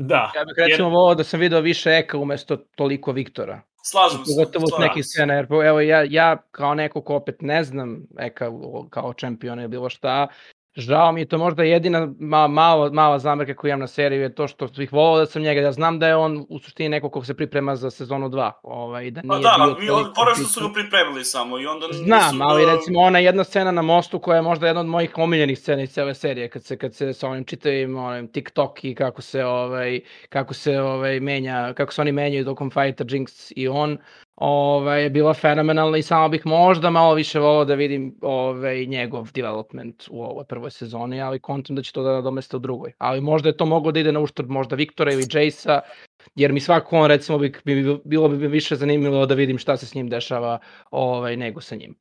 da. 0.00 0.32
Ja 0.36 0.44
bih 0.44 0.54
recimo 0.56 0.88
jer- 0.88 0.94
volao 0.94 1.14
da 1.14 1.24
sam 1.24 1.40
video 1.40 1.60
više 1.60 1.90
Eka 1.90 2.18
umesto 2.18 2.56
toliko 2.56 3.12
Viktora. 3.12 3.60
Slažem 3.84 4.24
se. 4.24 4.32
Pogotovo 4.36 4.66
s 4.66 4.80
nekih 4.80 5.04
scena, 5.04 5.34
jer 5.34 5.46
evo 5.64 5.80
ja, 5.80 6.04
ja 6.08 6.36
kao 6.50 6.74
neko 6.74 7.02
ko 7.02 7.14
opet 7.14 7.36
ne 7.40 7.64
znam 7.64 8.02
Eka 8.18 8.50
kao 8.90 9.14
čempiona 9.14 9.62
ili 9.62 9.68
bilo 9.68 9.88
šta, 9.88 10.28
Žao 10.76 11.12
mi 11.12 11.20
je 11.20 11.24
to 11.24 11.38
možda 11.38 11.62
jedina 11.62 12.12
ma, 12.18 12.48
malo, 12.48 12.90
mala 12.92 13.18
zamerka 13.18 13.54
koju 13.54 13.68
imam 13.68 13.80
na 13.80 13.86
seriju 13.86 14.22
je 14.22 14.34
to 14.34 14.48
što 14.48 14.66
bih 14.66 14.92
volao 14.92 15.18
da 15.18 15.26
sam 15.26 15.42
njega, 15.42 15.60
da 15.60 15.72
znam 15.72 15.98
da 15.98 16.08
je 16.08 16.16
on 16.16 16.46
u 16.48 16.58
suštini 16.58 16.88
neko 16.88 17.10
ko 17.10 17.24
se 17.24 17.34
priprema 17.34 17.76
za 17.76 17.90
sezonu 17.90 18.28
2. 18.28 18.50
Ovaj, 18.62 19.10
da 19.10 19.22
Pa 19.28 19.34
nije 19.38 19.42
da, 19.42 19.74
bio 19.80 19.94
pored 19.94 20.36
što 20.36 20.44
su 20.44 20.60
ga 20.68 20.72
pripremili 20.74 21.24
samo 21.24 21.58
i 21.58 21.66
onda 21.66 21.86
Znam, 21.92 22.18
nisu 22.18 22.36
ali 22.42 22.64
ga- 22.64 22.72
recimo 22.72 23.00
ona 23.00 23.18
jedna 23.18 23.44
scena 23.44 23.70
na 23.70 23.82
mostu 23.82 24.18
koja 24.18 24.36
je 24.36 24.42
možda 24.42 24.66
jedna 24.66 24.80
od 24.80 24.86
mojih 24.86 25.10
omiljenih 25.16 25.58
scena 25.58 25.82
iz 25.82 25.90
cele 25.92 26.14
serije 26.14 26.48
kad 26.48 26.64
se 26.64 26.76
kad 26.78 26.94
se 26.94 27.12
sa 27.12 27.28
onim 27.28 27.44
čitavim 27.44 27.96
onim 27.98 28.28
TikTok 28.28 28.84
i 28.84 28.94
kako 28.94 29.22
se 29.22 29.44
ovaj 29.44 30.00
kako 30.28 30.54
se 30.54 30.80
ovaj 30.80 31.20
menja 31.20 31.72
kako 31.74 31.92
se 31.92 32.00
oni 32.00 32.12
menjaju 32.12 32.44
tokom 32.44 32.70
fighta 32.70 33.04
Jinx 33.04 33.52
i 33.56 33.68
on 33.68 33.98
ovaj 34.40 35.02
je 35.02 35.10
bila 35.10 35.34
fenomenalna 35.34 35.98
i 35.98 36.02
samo 36.02 36.28
bih 36.28 36.46
možda 36.46 36.90
malo 36.90 37.14
više 37.14 37.38
volao 37.38 37.64
da 37.64 37.74
vidim 37.74 38.14
ovaj 38.22 38.86
njegov 38.86 39.28
development 39.34 40.04
u 40.10 40.22
ovoj 40.22 40.44
prvoj 40.44 40.70
sezoni, 40.70 41.22
ali 41.22 41.40
kontam 41.40 41.76
da 41.76 41.82
će 41.82 41.92
to 41.92 42.02
da 42.02 42.12
nadomeste 42.12 42.56
u 42.56 42.60
drugoj. 42.60 42.92
Ali 42.98 43.20
možda 43.20 43.48
je 43.48 43.56
to 43.56 43.66
moglo 43.66 43.92
da 43.92 44.00
ide 44.00 44.12
na 44.12 44.20
uštrb 44.20 44.50
možda 44.50 44.76
Viktora 44.76 45.12
ili 45.12 45.22
Jace'a, 45.22 45.80
jer 46.34 46.52
mi 46.52 46.60
svako 46.60 46.98
on 46.98 47.08
recimo 47.08 47.38
bi, 47.38 47.52
bi, 47.64 47.98
bilo 48.04 48.28
bi 48.28 48.46
više 48.46 48.76
zanimljivo 48.76 49.26
da 49.26 49.34
vidim 49.34 49.58
šta 49.58 49.76
se 49.76 49.86
s 49.86 49.94
njim 49.94 50.08
dešava 50.08 50.58
ovaj 50.90 51.36
nego 51.36 51.60
sa 51.60 51.76
njim. 51.76 51.98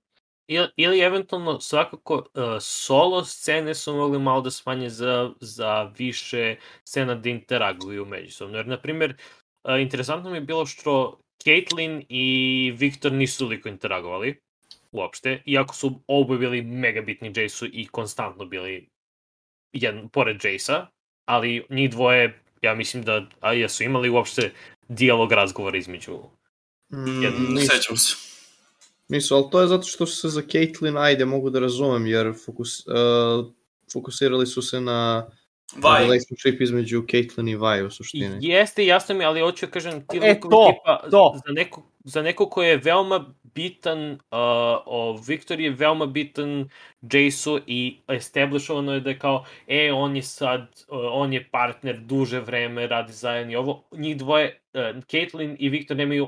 Ili, 0.48 0.68
ili 0.76 1.00
eventualno 1.00 1.60
svakako 1.60 2.16
uh, 2.16 2.44
solo 2.62 3.24
scene 3.26 3.76
su 3.76 3.96
mogli 3.96 4.20
malo 4.20 4.42
da 4.42 4.52
smanje 4.52 4.90
za, 4.90 5.32
za 5.40 5.94
više 5.98 6.56
scena 6.84 7.16
da 7.16 7.30
interaguju 7.30 8.06
međusobno. 8.06 8.58
Jer, 8.58 8.68
na 8.68 8.78
primjer, 8.78 9.16
uh, 9.64 9.82
interesantno 9.82 10.30
mi 10.30 10.38
je 10.38 10.42
bilo 10.42 10.66
što 10.66 11.20
Caitlyn 11.44 12.06
i 12.10 12.24
Viktor 12.78 13.12
nisu 13.12 13.38
toliko 13.40 13.70
interagovali 13.70 14.40
uopšte, 14.92 15.42
iako 15.46 15.76
su 15.76 16.02
oboje 16.08 16.40
bili 16.40 16.62
mega 16.62 17.02
bitni 17.02 17.28
Jace-u 17.36 17.68
i 17.74 17.88
konstantno 17.92 18.46
bili 18.46 18.90
jedan, 19.74 20.10
pored 20.10 20.44
Jace-a, 20.46 20.88
ali 21.26 21.66
njih 21.70 21.90
dvoje, 21.92 22.40
ja 22.62 22.76
mislim 22.76 23.04
da 23.04 23.26
a 23.40 23.54
jesu 23.54 23.84
imali 23.84 24.10
uopšte 24.10 24.52
dijalog 24.88 25.32
razgovora 25.32 25.78
između 25.78 26.18
Mm, 26.92 27.24
Jedan- 27.24 27.54
nisu, 27.54 27.68
Sećam 27.76 27.98
se. 27.98 28.16
nisu, 29.10 29.36
ali 29.36 29.46
to 29.52 29.62
je 29.62 29.68
zato 29.68 29.84
što 29.84 30.06
se 30.06 30.28
za 30.30 30.42
Caitlyn, 30.42 31.02
ajde, 31.02 31.26
mogu 31.26 31.50
da 31.50 31.60
razumem, 31.60 32.08
jer 32.08 32.34
fokus, 32.46 32.88
uh, 32.88 32.94
fokusirali 33.94 34.48
su 34.48 34.62
se 34.62 34.82
na 34.82 35.28
Vaj, 35.78 36.02
relationship 36.04 36.62
između 36.62 37.02
Caitlyn 37.02 37.52
i 37.52 37.56
Vi 37.56 37.86
u 37.86 37.92
suštini. 37.92 38.38
Jeste, 38.42 38.86
jasno 38.86 39.16
mi, 39.16 39.26
ali 39.26 39.42
hoću 39.42 39.66
da 39.66 39.72
kažem, 39.72 40.08
ti 40.08 40.18
E, 40.18 40.30
likovi 40.30 40.52
to, 40.52 40.72
tipa, 40.72 41.10
to. 41.12 41.42
za 41.48 41.54
neko, 41.54 41.84
za 42.04 42.22
neko 42.22 42.50
ko 42.50 42.64
je 42.64 42.78
veoma 42.78 43.34
bitan, 43.44 44.12
uh, 44.12 44.20
o, 44.86 45.20
Viktor 45.28 45.60
je 45.60 45.70
veoma 45.70 46.06
bitan 46.06 46.70
Jace-u 47.02 47.60
i 47.68 47.98
establishovano 48.08 48.94
je 48.94 49.00
da 49.00 49.10
je 49.10 49.20
kao, 49.20 49.46
e, 49.68 49.92
on 49.94 50.16
je 50.16 50.22
sad, 50.22 50.62
uh, 50.88 51.00
on 51.12 51.34
je 51.34 51.50
partner 51.52 52.00
duže 52.00 52.40
vreme, 52.40 52.88
radi 52.88 53.14
zajedno 53.14 53.54
i 53.54 53.56
ovo, 53.56 53.84
njih 53.92 54.18
dvoje, 54.18 54.62
uh, 54.74 54.82
Caitlyn 54.82 55.56
i 55.60 55.70
Viktor 55.70 55.98
nemaju 55.98 56.28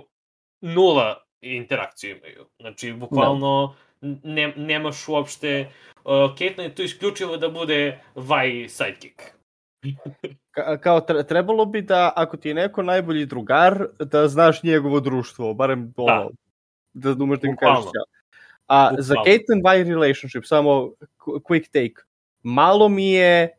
nula 0.61 1.23
interakciju 1.41 2.17
imaju. 2.17 2.45
Znači, 2.59 2.93
bukvalno, 2.93 3.75
ne, 4.23 4.53
nemaš 4.57 5.07
uopšte, 5.07 5.67
uh, 5.69 5.90
Caitlyn 6.05 6.61
je 6.63 6.75
tu 6.75 6.83
isključivo 6.83 7.37
da 7.37 7.49
bude 7.49 7.99
Vi 8.15 8.69
sidekick. 8.69 9.21
Ka- 10.51 10.77
kao 10.77 10.99
tre- 10.99 11.27
trebalo 11.27 11.65
bi 11.65 11.81
da, 11.81 12.13
ako 12.15 12.37
ti 12.37 12.47
je 12.49 12.53
neko 12.53 12.83
najbolji 12.83 13.25
drugar, 13.25 13.85
da 13.99 14.27
znaš 14.27 14.63
njegovo 14.63 14.99
društvo, 14.99 15.53
barem 15.53 15.93
ono, 15.97 16.29
da, 16.93 17.13
da 17.13 17.23
umeš 17.23 17.39
da 17.39 17.47
im 17.47 17.55
kažeš 17.55 17.85
ja. 17.93 18.03
A 18.67 18.91
za. 18.97 19.15
Caitlyn 19.15 19.61
Vi 19.63 19.93
relationship, 19.93 20.43
samo 20.45 20.71
qu- 21.19 21.39
quick 21.41 21.65
take, 21.67 22.03
malo 22.43 22.89
mi 22.89 23.11
je 23.11 23.49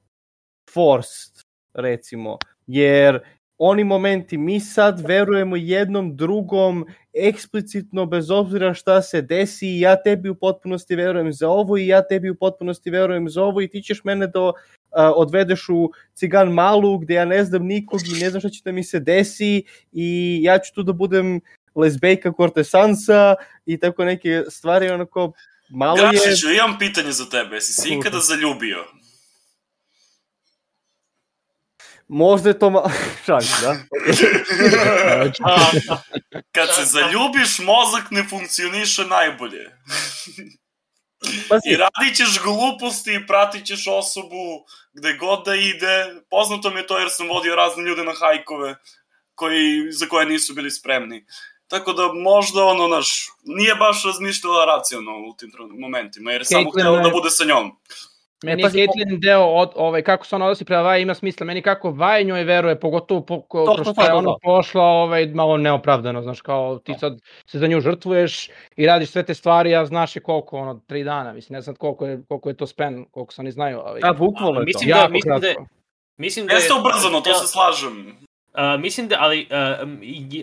forced, 0.75 1.43
recimo, 1.75 2.39
jer 2.67 3.21
oni 3.65 3.85
momenti, 3.85 4.39
mi 4.39 4.61
sad 4.61 5.01
verujemo 5.07 5.57
jednom 5.57 6.17
drugom 6.17 6.87
eksplicitno 7.13 8.07
bez 8.07 8.31
obzira 8.31 8.75
šta 8.75 9.03
se 9.03 9.23
desi 9.23 9.67
i 9.67 9.81
ja 9.81 10.03
tebi 10.03 10.29
u 10.29 10.35
potpunosti 10.35 10.97
verujem 10.97 11.33
za 11.33 11.49
ovo 11.49 11.77
i 11.77 11.87
ja 11.87 12.03
tebi 12.09 12.31
u 12.31 12.35
potpunosti 12.35 12.91
verujem 12.91 13.29
za 13.29 13.43
ovo 13.43 13.61
i 13.61 13.69
ti 13.69 13.83
ćeš 13.83 14.05
mene 14.05 14.27
do 14.27 14.53
a, 14.91 15.13
odvedeš 15.13 15.69
u 15.69 15.91
cigan 16.15 16.53
malu 16.53 16.99
gde 16.99 17.15
ja 17.15 17.25
ne 17.25 17.45
znam 17.45 17.63
nikog 17.63 18.01
i 18.17 18.21
ne 18.21 18.31
znam 18.31 18.41
šta 18.41 18.49
će 18.49 18.61
da 18.65 18.73
mi 18.73 18.85
se 18.85 19.01
desi 19.01 19.65
i 19.93 20.39
ja 20.43 20.59
ću 20.59 20.75
tu 20.75 20.83
da 20.83 20.93
budem 20.93 21.41
lezbejka 21.75 22.33
kortesansa 22.33 23.35
i 23.67 23.79
tako 23.79 24.05
neke 24.05 24.43
stvari 24.49 24.91
onako 24.91 25.33
malo 25.71 25.97
je... 25.97 26.11
Grašiću, 26.11 26.51
imam 26.51 26.79
pitanje 26.79 27.13
za 27.13 27.25
tebe. 27.31 27.57
Jesi 27.57 27.73
se 27.73 27.89
ikada 27.89 28.19
zaljubio? 28.31 28.85
Možda 32.13 32.49
je 32.49 32.59
to 32.59 32.71
ma... 32.71 32.83
šalim, 33.27 33.49
da? 33.63 33.73
Kad 36.55 36.75
se 36.75 36.85
zaljubiš, 36.85 37.59
mozak 37.59 38.11
ne 38.11 38.25
funkcioniše 38.31 39.05
najbolje. 39.05 39.71
Pa 41.49 41.57
I 41.65 41.77
radit 41.77 42.17
ćeš 42.17 42.41
gluposti 42.43 43.15
i 43.15 43.27
pratit 43.27 43.67
ćeš 43.67 43.85
osobu 43.89 44.65
gde 44.93 45.13
god 45.15 45.45
da 45.45 45.55
ide. 45.55 46.15
Poznato 46.31 46.71
mi 46.71 46.81
je 46.81 46.87
to 46.87 46.99
jer 46.99 47.09
sam 47.11 47.29
vodio 47.29 47.57
razne 47.57 47.85
ljude 47.85 48.05
na 48.05 48.13
hajkove 48.21 48.77
koji, 49.35 49.93
za 49.93 50.07
koje 50.07 50.27
nisu 50.27 50.55
bili 50.55 50.71
spremni. 50.71 51.27
Tako 51.69 51.93
da 51.93 52.13
možda 52.13 52.65
ono, 52.65 52.89
naš, 52.89 53.29
nije 53.43 53.75
baš 53.75 54.05
razmišljala 54.05 54.65
racionalno 54.65 55.27
u 55.29 55.37
tim 55.37 55.51
momentima, 55.79 56.33
jer 56.33 56.41
je 56.41 56.45
samo 56.45 56.71
htjela 56.71 56.99
je- 56.99 57.03
da 57.05 57.11
bude 57.11 57.31
sa 57.31 57.45
njom. 57.45 57.73
Meni 58.43 58.63
pa 58.63 58.69
je 58.69 58.73
si- 58.73 58.79
Caitlyn 58.79 59.21
deo 59.21 59.45
od, 59.45 59.73
ovaj, 59.75 60.03
kako 60.03 60.27
se 60.27 60.35
ona 60.37 60.45
odnosi 60.45 60.65
prema 60.65 60.83
Vaj 60.83 61.01
ima 61.01 61.15
smisla. 61.15 61.47
Meni 61.47 61.63
kako 61.63 61.91
Vaj 61.91 62.25
njoj 62.25 62.45
veruje, 62.45 62.81
pogotovo 62.81 63.21
po, 63.21 63.41
ko, 63.41 63.65
To, 63.65 63.75
kroz 63.75 63.87
to, 63.87 63.93
što 63.93 64.03
je 64.03 64.13
ona 64.13 64.35
pošla 64.43 64.83
ovaj, 64.83 65.27
malo 65.27 65.57
neopravdano. 65.57 66.23
Znaš, 66.23 66.41
kao 66.41 66.79
ti 66.79 66.95
sad 66.99 67.21
se 67.47 67.59
za 67.59 67.67
nju 67.67 67.81
žrtvuješ 67.81 68.49
i 68.77 68.87
radiš 68.87 69.11
sve 69.11 69.23
te 69.23 69.35
stvari, 69.35 69.75
a 69.75 69.87
znaš 69.87 70.17
je 70.17 70.23
koliko, 70.23 70.59
ono, 70.59 70.81
tri 70.87 71.05
dana. 71.05 71.33
Mislim, 71.33 71.55
ne 71.55 71.61
znam 71.61 71.77
koliko 71.77 72.07
je, 72.07 72.23
koliko 72.29 72.49
je 72.49 72.57
to 72.57 72.67
span, 72.67 73.05
koliko 73.11 73.33
se 73.33 73.41
oni 73.41 73.51
znaju. 73.51 73.81
Ali, 73.85 74.01
da, 74.01 74.13
bukvalno 74.13 74.61
je 74.61 74.65
to. 74.73 74.79
Mislim 74.79 74.91
da, 74.91 75.09
mislim 75.09 75.41
da, 75.41 75.65
mislim 76.17 76.47
da 76.47 76.53
je... 76.53 76.57
Jeste 76.57 76.75
ubrzano, 76.75 77.21
to 77.21 77.35
se 77.35 77.47
slažem. 77.47 78.17
Uh, 78.55 78.81
mislim 78.81 79.09
da, 79.09 79.17
ali 79.21 79.49
uh, 79.51 79.89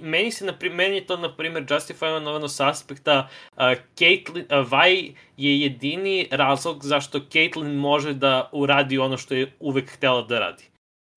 meni 0.01 0.31
se, 0.31 0.45
na 0.45 0.53
pri- 0.59 0.73
meni 0.73 0.95
je 0.95 1.05
to, 1.05 1.17
na 1.17 1.35
primjer, 1.35 1.65
justifiovano 1.69 2.47
s 2.47 2.59
aspekta 2.59 3.29
uh, 3.57 3.63
Caitlyn, 3.95 4.61
uh, 4.61 4.71
Vi 4.71 5.15
je 5.37 5.61
jedini 5.61 6.27
razlog 6.31 6.83
zašto 6.83 7.19
Caitlyn 7.19 7.77
može 7.77 8.13
da 8.13 8.49
uradi 8.51 8.97
ono 8.97 9.17
što 9.17 9.33
je 9.35 9.51
uvek 9.59 9.89
htela 9.89 10.21
da 10.21 10.39
radi. 10.39 10.63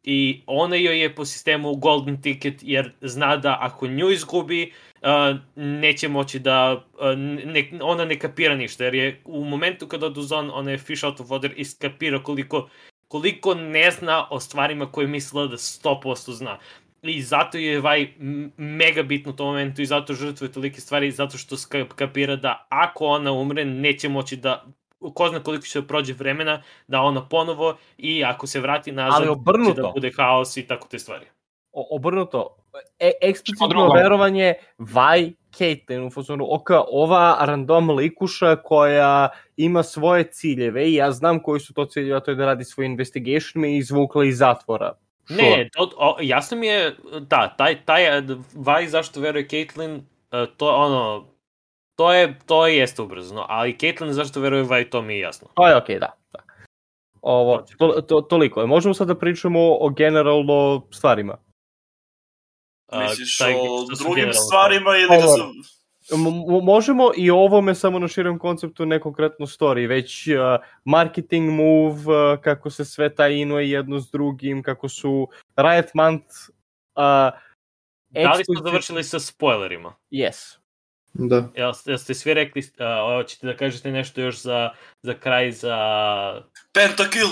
I 0.05 0.43
ona 0.47 0.77
joj 0.77 1.01
je 1.01 1.15
po 1.15 1.25
sistemu 1.25 1.75
golden 1.75 2.23
ticket 2.23 2.55
jer 2.63 2.93
zna 3.01 3.37
da 3.37 3.59
ako 3.61 3.87
nju 3.87 4.11
izgubi, 4.11 4.73
uh, 5.03 5.37
neće 5.57 6.09
moći 6.09 6.39
da, 6.39 6.85
uh, 6.95 7.19
ne, 7.45 7.71
ona 7.81 8.05
ne 8.05 8.19
kapira 8.19 8.55
ništa, 8.55 8.85
jer 8.85 8.95
je 8.95 9.21
u 9.25 9.45
momentu 9.45 9.87
kada 9.89 10.07
odu 10.07 10.23
zon, 10.23 10.51
ona 10.55 10.71
je 10.71 10.79
fish 10.79 11.05
out 11.05 11.21
of 11.21 11.29
water 11.29 11.53
i 11.57 11.65
skapira 11.65 12.23
koliko 12.23 12.69
koliko 13.13 13.55
ne 13.55 13.91
zna 13.91 14.27
o 14.31 14.41
stvarima 14.41 14.93
koje 14.93 15.07
mislila 15.07 15.47
da 15.47 15.57
100% 15.57 16.33
zna. 16.33 16.59
I 17.03 17.23
zato 17.23 17.59
je 17.59 17.81
Vaj 17.81 18.09
mega 18.57 19.03
bitno 19.03 19.33
u 19.33 19.37
tom 19.37 19.47
momentu 19.47 19.83
i 19.83 19.87
zato 19.87 20.15
žrtvuje 20.15 20.53
tolike 20.53 20.81
stvari, 20.81 21.11
zato 21.11 21.39
što 21.39 21.57
kapira 21.97 22.37
da 22.37 22.67
ako 22.69 23.07
ona 23.07 23.33
umre, 23.33 23.65
neće 23.65 24.09
moći 24.09 24.37
da 24.37 24.65
ko 25.15 25.29
zna 25.29 25.43
koliko 25.43 25.67
će 25.67 25.81
da 25.81 25.87
prođe 25.87 26.13
vremena, 26.13 26.63
da 26.89 27.01
ona 27.01 27.29
ponovo 27.29 27.77
i 27.99 28.25
ako 28.25 28.47
se 28.47 28.61
vrati 28.61 28.93
nazad, 28.93 29.15
Ali 29.17 29.27
će 29.27 29.31
obrnuto. 29.31 29.83
da 29.83 29.93
bude 29.95 30.11
haos 30.17 30.57
i 30.57 30.67
tako 30.67 30.89
te 30.89 30.99
stvari. 30.99 31.27
O, 31.73 31.97
obrnuto, 31.97 32.57
e, 32.99 33.11
eksplicitno 33.23 33.93
verovanje 33.95 34.55
Vaj 34.79 35.33
Caitlyn 35.51 36.07
u 36.07 36.11
fazonu, 36.11 36.47
ok, 36.55 36.71
ova 36.93 37.39
random 37.41 37.91
likuša 37.91 38.57
koja 38.57 39.29
ima 39.57 39.83
svoje 39.83 40.25
ciljeve 40.25 40.89
i 40.91 40.95
ja 40.95 41.11
znam 41.13 41.43
koji 41.43 41.61
su 41.61 41.75
to 41.75 41.85
ciljeve, 41.85 42.17
a 42.17 42.21
to 42.21 42.31
je 42.31 42.35
da 42.35 42.47
radi 42.47 42.65
svoj 42.65 42.87
investigation 42.87 43.63
me 43.63 43.77
izvukla 43.77 44.25
iz 44.25 44.39
zatvora. 44.39 44.93
Sure. 45.29 45.43
Ne, 45.43 45.69
to, 45.73 45.91
o, 45.97 46.17
jasno 46.21 46.57
mi 46.57 46.67
je, 46.67 46.97
da, 47.21 47.55
taj, 47.59 47.85
taj 47.85 48.03
Vaj 48.55 48.89
zašto 48.89 49.21
veruje 49.21 49.49
Caitlyn, 49.49 50.01
eh, 50.31 50.47
to 50.57 50.69
je 50.69 50.75
ono, 50.75 51.27
to 51.99 52.13
je, 52.13 52.39
to 52.47 52.67
je 52.67 52.77
jeste 52.77 53.03
ubrzano, 53.03 53.47
ali 53.49 53.77
Caitlyn 53.81 54.11
zašto 54.11 54.41
veruje 54.41 54.63
Vaj, 54.63 54.91
to 54.91 55.03
mi 55.03 55.15
je 55.15 55.21
jasno. 55.21 55.49
To 55.55 55.69
je 55.69 55.77
okej, 55.77 55.99
da. 55.99 56.13
da. 56.33 56.39
Ovo, 57.23 57.65
to, 57.79 58.01
to, 58.01 58.21
toliko. 58.21 58.67
Možemo 58.67 58.95
sad 58.95 59.09
da 59.09 59.15
pričamo 59.19 59.77
o 59.81 59.89
generalno 59.89 60.83
stvarima. 60.91 61.39
A, 62.93 63.01
Misliš 63.01 63.39
taj- 63.39 63.55
o 63.55 63.87
što 63.95 64.05
drugim 64.05 64.15
generalno 64.15 64.41
stvarima 64.41 64.97
ili 64.97 65.09
da 65.09 65.27
Ovo. 65.27 65.53
Možemo 66.63 67.11
i 67.17 67.31
ovome 67.31 67.75
samo 67.75 67.99
na 67.99 68.09
širem 68.09 68.39
konceptu, 68.39 68.87
ne 68.87 69.01
konkretno 69.01 69.47
story, 69.47 69.89
već 69.89 70.29
uh, 70.29 70.35
marketing 70.85 71.51
move, 71.51 71.93
uh, 71.93 72.41
kako 72.41 72.71
se 72.71 72.85
sve 72.85 73.15
tajinuje 73.15 73.71
jedno 73.71 74.01
s 74.01 74.11
drugim, 74.11 74.63
kako 74.63 74.89
su 74.89 75.29
Riot 75.57 75.95
Month 75.95 76.27
uh, 76.97 77.39
Da 78.13 78.33
li 78.33 78.45
smo 78.45 78.63
završili 78.65 79.05
sa 79.05 79.21
spoilerima? 79.21 79.95
Yes. 80.11 80.59
Da. 81.15 81.49
Jel, 81.57 81.73
jel 81.87 81.99
ste 81.99 82.15
svi 82.15 82.35
rekli, 82.35 82.61
uh, 82.61 83.17
hoćete 83.17 83.47
da 83.47 83.57
kažete 83.57 83.91
nešto 83.91 84.21
još 84.21 84.43
za, 84.43 84.71
za 85.03 85.15
kraj, 85.15 85.53
za... 85.53 85.77
Pentakill! 86.73 87.29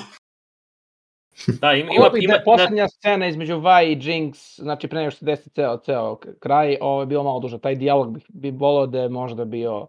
Da, 1.46 1.72
ima, 1.72 1.92
ima, 1.92 2.06
Ima, 2.06 2.10
ima, 2.14 2.34
ima, 2.34 2.42
poslednja 2.44 2.88
scena 2.88 3.26
između 3.26 3.54
Vi 3.58 3.92
i 3.92 3.96
Jinx, 3.96 4.60
znači 4.60 4.88
pre 4.88 4.98
nego 4.98 5.10
što 5.10 5.18
se 5.18 5.24
desi 5.24 5.50
ceo, 5.50 5.76
ceo 5.76 6.16
kraj, 6.38 6.76
ovo 6.80 7.00
je 7.00 7.06
bilo 7.06 7.22
malo 7.22 7.40
duže. 7.40 7.58
Taj 7.58 7.74
dijalog 7.74 8.14
bi, 8.14 8.20
bi 8.28 8.50
volao 8.50 8.86
da 8.86 9.00
je 9.00 9.08
možda 9.08 9.44
bio 9.44 9.86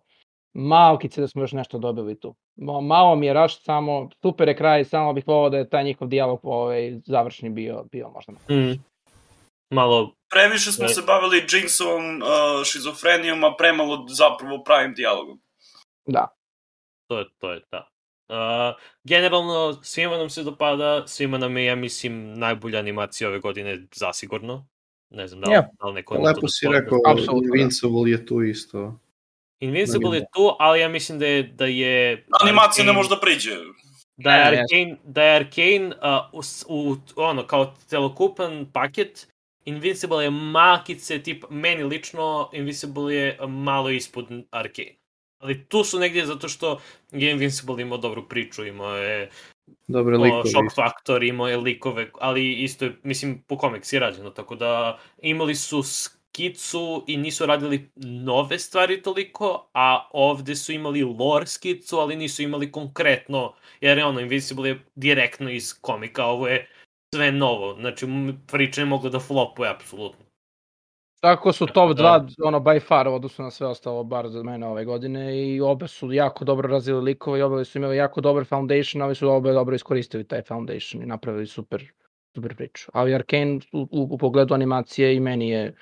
malkice 0.54 1.22
da 1.22 1.28
smo 1.28 1.42
još 1.42 1.52
nešto 1.52 1.78
dobili 1.78 2.20
tu. 2.20 2.36
Ma- 2.56 2.82
Malo 2.82 3.16
mi 3.16 3.26
je 3.26 3.34
raš, 3.34 3.64
samo 3.64 4.10
super 4.22 4.48
je 4.48 4.56
kraj, 4.56 4.86
samo 4.86 5.14
bih 5.14 5.28
volao 5.28 5.50
da 5.50 5.58
je 5.58 5.70
taj 5.70 5.84
njihov 5.84 6.08
dijalog 6.08 6.40
ovaj, 6.44 7.00
završni 7.06 7.50
bio, 7.50 7.84
bio 7.92 8.10
možda. 8.10 8.32
mm, 8.32 8.84
malo, 9.70 10.16
Previše 10.30 10.72
smo 10.72 10.86
Ne. 10.86 10.94
se 10.94 11.02
bavili 11.08 11.42
Jinxovom 11.48 12.22
uh, 12.22 12.64
šizofrenijom, 12.66 13.44
a 13.44 13.56
premalo 13.58 14.06
zapravo 14.08 14.64
pravim 14.64 14.94
dijalogom. 14.94 15.42
Da. 16.06 16.28
to 17.08 17.20
je, 17.20 17.26
to 17.40 17.52
je, 17.52 17.62
da. 17.72 17.88
Uh, 18.32 18.76
generalno, 19.04 19.80
svima 19.84 20.18
nam 20.18 20.30
se 20.30 20.44
dopada, 20.44 21.08
svima 21.08 21.38
nam 21.38 21.58
je, 21.58 21.66
ja 21.66 21.76
mislim, 21.76 22.34
najbolja 22.34 22.80
animacija 22.80 23.30
ove 23.30 23.40
godine 23.40 23.80
zasigurno. 23.96 24.68
Ne 25.10 25.28
znam 25.28 25.42
da 25.42 25.48
li, 25.48 25.54
Ja. 25.54 25.68
da 25.80 25.88
li 25.88 25.94
neko... 25.94 26.16
to 26.16 26.22
Lepo 26.22 26.42
da 26.42 26.48
si 26.48 26.58
spomene. 26.58 26.82
rekao, 26.82 27.00
Apsolutno, 27.06 27.42
da. 27.42 27.48
Invincible 27.48 28.12
je 28.12 28.26
tu 28.26 28.42
isto. 28.42 29.00
Invincible 29.60 30.18
je 30.18 30.22
Da. 30.22 30.26
tu, 30.34 30.56
ali 30.60 30.80
ja 30.80 30.90
mislim 30.90 31.20
da 31.20 31.26
je... 31.26 31.44
Da 31.44 31.66
je 31.66 32.26
Animacija 32.42 32.86
ne 32.86 32.92
Arcane- 32.92 32.98
može 32.98 33.10
da 33.10 33.20
priđe. 33.20 33.52
Da 34.18 34.32
je 34.32 34.46
Ne, 34.46 34.52
ne. 34.52 34.58
Arcane, 34.60 34.98
da 35.04 35.24
je 35.24 35.36
Arcane 35.36 35.88
uh, 36.34 36.42
u, 36.68 36.92
u, 36.92 36.96
ono, 37.16 37.48
kao 37.48 37.76
celokupan 37.88 38.66
paket, 38.74 39.28
Invincible 39.66 40.24
je 40.24 40.30
makice, 40.30 41.24
tip, 41.24 41.44
meni 41.50 41.84
lično, 41.84 42.50
Invincible 42.54 43.16
je 43.16 43.38
malo 43.48 43.90
ispod 43.90 44.26
Arcane. 44.52 44.96
Ali 45.42 45.66
tu 45.66 45.84
su 45.84 46.00
negdje 46.00 46.26
zato 46.26 46.50
što 46.50 46.82
je 47.12 47.32
Invincible 47.32 47.82
imao 47.82 47.98
dobru 47.98 48.28
priču, 48.28 48.66
imao 48.66 48.98
je 48.98 49.30
Dobre 49.88 50.18
o, 50.18 50.22
likovi. 50.22 50.52
šok 50.52 50.76
faktor, 50.76 51.24
imao 51.24 51.48
je 51.48 51.58
likove, 51.58 52.10
ali 52.20 52.54
isto 52.54 52.86
je, 52.86 52.96
mislim, 53.04 53.44
po 53.48 53.58
komiks 53.58 53.94
je 53.94 54.00
rađeno, 54.00 54.30
tako 54.30 54.56
da 54.56 55.00
imali 55.22 55.56
su 55.56 55.84
skicu 55.84 57.04
i 57.08 57.18
nisu 57.18 57.46
radili 57.46 57.90
nove 57.96 58.60
stvari 58.60 59.02
toliko, 59.02 59.70
a 59.74 60.10
ovde 60.14 60.56
su 60.56 60.72
imali 60.72 61.04
lore 61.04 61.48
skicu, 61.48 61.98
ali 61.98 62.16
nisu 62.16 62.44
imali 62.44 62.72
konkretno, 62.72 63.54
jer 63.82 63.98
je 63.98 64.06
ono, 64.06 64.20
Invincible 64.20 64.70
je 64.70 64.80
direktno 64.96 65.50
iz 65.50 65.74
komika, 65.82 66.26
ovo 66.26 66.48
je 66.48 66.70
sve 67.16 67.32
novo, 67.32 67.76
znači 67.80 68.08
priča 68.52 68.82
je 68.82 68.86
mogla 68.86 69.10
da 69.10 69.20
flopuje, 69.20 69.70
apsolutno. 69.70 70.26
Tako 71.22 71.54
su 71.54 71.66
top 71.66 71.94
Da. 71.98 72.26
2, 72.28 72.36
ono, 72.44 72.60
by 72.60 72.88
far, 72.88 73.08
u 73.08 73.14
odnosu 73.14 73.44
na 73.44 73.52
sve 73.52 73.68
ostalo, 73.68 74.04
bar 74.04 74.30
za 74.30 74.44
mene 74.44 74.68
ove 74.68 74.86
godine, 74.86 75.48
i 75.48 75.62
obe 75.62 75.88
su 75.88 76.14
jako 76.14 76.46
dobro 76.46 76.70
razvili 76.70 77.02
likove 77.02 77.40
i 77.40 77.42
obe 77.42 77.66
su 77.66 77.78
imali 77.78 77.98
jako 77.98 78.22
dobar 78.22 78.46
foundation, 78.46 79.02
a 79.02 79.06
ovi 79.06 79.16
su 79.16 79.30
obe 79.30 79.52
dobro 79.52 79.76
iskoristili 79.76 80.28
taj 80.28 80.42
foundation 80.42 81.04
i 81.04 81.06
napravili 81.06 81.48
super, 81.48 81.92
super 82.36 82.56
priču. 82.56 82.92
Ali 82.94 83.16
Arkane 83.16 83.60
u, 83.72 83.82
u, 83.82 84.08
u 84.12 84.18
pogledu 84.18 84.54
animacije 84.54 85.16
i 85.16 85.20
meni 85.20 85.50
je 85.50 85.76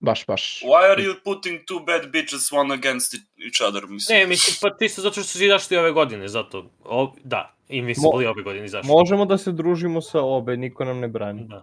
baš, 0.00 0.26
baš... 0.26 0.62
Why 0.62 0.92
are 0.92 1.02
you 1.02 1.14
putting 1.24 1.60
two 1.60 1.86
bad 1.86 2.12
bitches 2.12 2.52
one 2.52 2.74
against 2.74 3.14
each 3.14 3.68
other, 3.68 3.88
mislim? 3.88 4.18
Ne, 4.18 4.26
mislim, 4.26 4.56
pa 4.62 4.76
ti 4.76 4.88
su 4.88 5.02
zato 5.02 5.12
što 5.12 5.22
su 5.22 5.44
izašli 5.44 5.76
ove 5.76 5.92
godine, 5.92 6.28
zato, 6.28 6.70
o, 6.84 7.14
da, 7.24 7.56
Invincible 7.68 8.24
je 8.24 8.30
ove 8.30 8.42
godine 8.42 8.64
izašli. 8.64 8.88
Možemo 8.88 9.24
da 9.24 9.38
se 9.38 9.52
družimo 9.52 10.00
sa 10.00 10.20
obe, 10.20 10.56
niko 10.56 10.84
nam 10.84 11.00
ne 11.00 11.08
brani. 11.08 11.46
Da. 11.48 11.62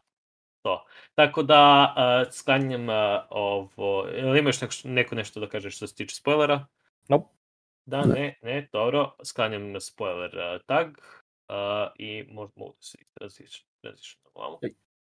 To. 0.61 0.85
Tako 1.15 1.43
da, 1.43 1.93
uh, 1.97 2.33
sklanjam 2.33 2.89
uh, 2.89 2.95
ovo... 3.29 4.07
Ili 4.15 4.39
imaš 4.39 4.61
neko, 4.61 4.73
neko 4.83 5.15
nešto 5.15 5.39
da 5.39 5.47
kažeš 5.47 5.75
što 5.75 5.87
se 5.87 5.95
tiče 5.95 6.15
spoilera? 6.15 6.65
Nope. 7.07 7.25
Da, 7.85 8.05
ne, 8.05 8.39
ne, 8.41 8.67
dobro. 8.73 9.15
Sklanjam 9.23 9.79
spoiler 9.79 10.31
uh, 10.37 10.61
tag 10.65 10.87
uh, 10.87 11.55
i 11.95 12.23
možda 12.29 12.53
mogu 12.55 12.75
da 12.79 12.83
se 12.83 12.97
različim 13.21 13.67
na 13.83 13.91
malo. 14.35 14.59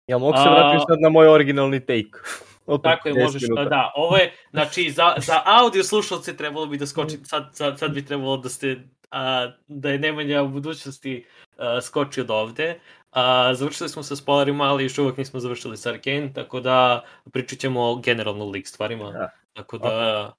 Jel 0.07 0.19
mogu 0.19 0.37
se 0.37 0.49
vratiti 0.49 0.85
sad 0.87 1.01
na 1.01 1.09
moj 1.09 1.27
originalni 1.27 1.79
take? 1.79 2.19
Od 2.65 2.83
Tako 2.89 3.09
je, 3.09 3.13
10 3.13 3.23
možeš, 3.23 3.41
minuta. 3.41 3.63
da, 3.63 3.91
ovo 3.95 4.17
je, 4.17 4.33
znači, 4.51 4.91
za, 4.91 5.13
za 5.17 5.41
audio 5.45 5.83
slušalce 5.83 6.37
trebalo 6.37 6.65
bi 6.65 6.77
da 6.77 6.87
skoči, 6.87 7.17
sad, 7.23 7.49
sad, 7.53 7.79
sad 7.79 7.93
bi 7.93 8.05
trebalo 8.05 8.37
da 8.37 8.49
ste, 8.49 8.77
a, 9.11 9.51
da 9.67 9.89
je 9.89 9.99
Nemanja 9.99 10.43
u 10.43 10.47
budućnosti 10.47 11.25
a, 11.57 11.81
skoči 11.81 12.21
od 12.21 12.31
ovde. 12.31 12.79
A, 13.15 13.53
završili 13.53 13.89
smo 13.89 14.03
sa 14.03 14.15
spoilerima, 14.15 14.63
ali 14.63 14.83
još 14.83 14.97
uvek 14.97 15.17
nismo 15.17 15.39
završili 15.39 15.77
sa 15.77 15.89
Arkane, 15.89 16.33
tako 16.33 16.59
da 16.59 17.03
pričat 17.31 17.59
ćemo 17.59 17.81
o 17.81 17.95
generalno 17.95 18.49
lik 18.49 18.67
stvarima. 18.67 19.11
Da. 19.11 19.29
Tako 19.53 19.77
da, 19.77 20.33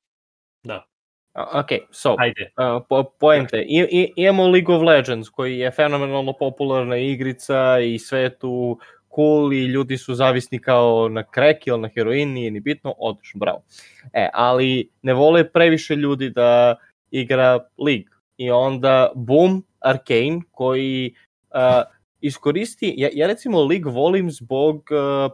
da, 0.62 0.86
A, 1.32 1.60
Ok, 1.60 1.66
so, 1.90 2.14
ajde. 2.18 2.52
Uh, 2.56 2.82
po, 2.88 3.04
poente. 3.20 3.58
I, 3.68 3.86
i, 3.90 4.12
imamo 4.16 4.48
League 4.48 4.74
of 4.74 4.82
Legends 4.82 5.28
koji 5.28 5.58
je 5.58 5.70
fenomenalno 5.70 6.32
popularna 6.32 6.96
igrica 6.96 7.78
i 7.78 7.98
sve 7.98 8.20
je 8.20 8.38
tu 8.38 8.78
cool 9.14 9.52
i 9.52 9.64
ljudi 9.64 9.98
su 9.98 10.14
zavisni 10.14 10.58
kao 10.58 11.08
na 11.08 11.22
krek 11.22 11.66
ili 11.66 11.80
na 11.80 11.88
heroin, 11.88 12.32
nije 12.32 12.50
ni 12.50 12.60
bitno, 12.60 12.94
odlično, 12.98 13.38
bravo. 13.38 13.62
E, 14.12 14.28
ali 14.32 14.90
ne 15.02 15.14
vole 15.14 15.52
previše 15.52 15.96
ljudi 15.96 16.30
da 16.30 16.76
igra 17.10 17.58
League. 17.78 18.10
I 18.36 18.50
onda, 18.50 19.12
boom, 19.14 19.64
Arcane 19.80 20.40
koji 20.50 21.14
uh, 21.54 21.95
iskoristi, 22.26 22.94
ja, 22.96 23.08
ja 23.12 23.26
recimo 23.26 23.64
League 23.64 23.92
volim 23.92 24.30
zbog 24.30 24.90
uh, 24.90 25.32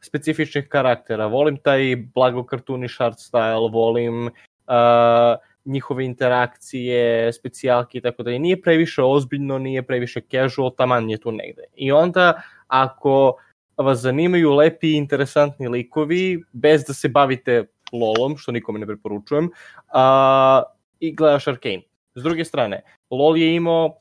specifičnih 0.00 0.68
karaktera, 0.68 1.26
volim 1.26 1.56
taj 1.56 1.96
blago 2.14 2.44
kartuniš 2.44 3.00
art 3.00 3.18
style, 3.18 3.72
volim 3.72 4.26
uh, 4.26 5.36
njihove 5.64 6.04
interakcije, 6.04 7.32
specijalke 7.32 7.98
i 7.98 8.00
tako 8.00 8.22
da 8.22 8.38
nije 8.38 8.60
previše 8.62 9.02
ozbiljno, 9.02 9.58
nije 9.58 9.82
previše 9.82 10.20
casual, 10.30 10.74
taman 10.76 11.10
je 11.10 11.18
tu 11.18 11.32
negde. 11.32 11.64
I 11.74 11.92
onda 11.92 12.42
ako 12.66 13.36
vas 13.76 13.98
zanimaju 13.98 14.52
lepi 14.52 14.92
i 14.92 14.96
interesantni 14.96 15.68
likovi, 15.68 16.44
bez 16.52 16.84
da 16.84 16.92
se 16.94 17.08
bavite 17.08 17.64
LOL-om, 17.92 18.36
što 18.36 18.52
nikome 18.52 18.78
ne 18.78 18.86
preporučujem, 18.86 19.50
a, 19.88 20.62
i 21.00 21.14
gledaš 21.14 21.48
Arcane. 21.48 21.82
S 22.14 22.22
druge 22.22 22.44
strane, 22.44 22.82
LOL 23.10 23.36
je 23.36 23.54
imao 23.54 23.96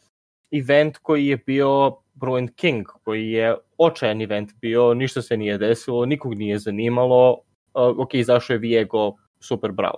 event 0.51 0.97
koji 0.97 1.27
je 1.27 1.37
bio 1.37 2.02
Ruined 2.23 2.55
King, 2.55 2.87
koji 3.03 3.31
je 3.31 3.55
očajan 3.77 4.21
event 4.21 4.51
bio, 4.61 4.93
ništa 4.93 5.21
se 5.21 5.37
nije 5.37 5.57
desilo, 5.57 6.05
nikog 6.05 6.33
nije 6.33 6.59
zanimalo, 6.59 7.31
uh, 7.73 7.99
ok, 7.99 8.13
izašao 8.13 8.53
je 8.53 8.57
Viego, 8.57 9.15
super, 9.39 9.71
bravo. 9.71 9.97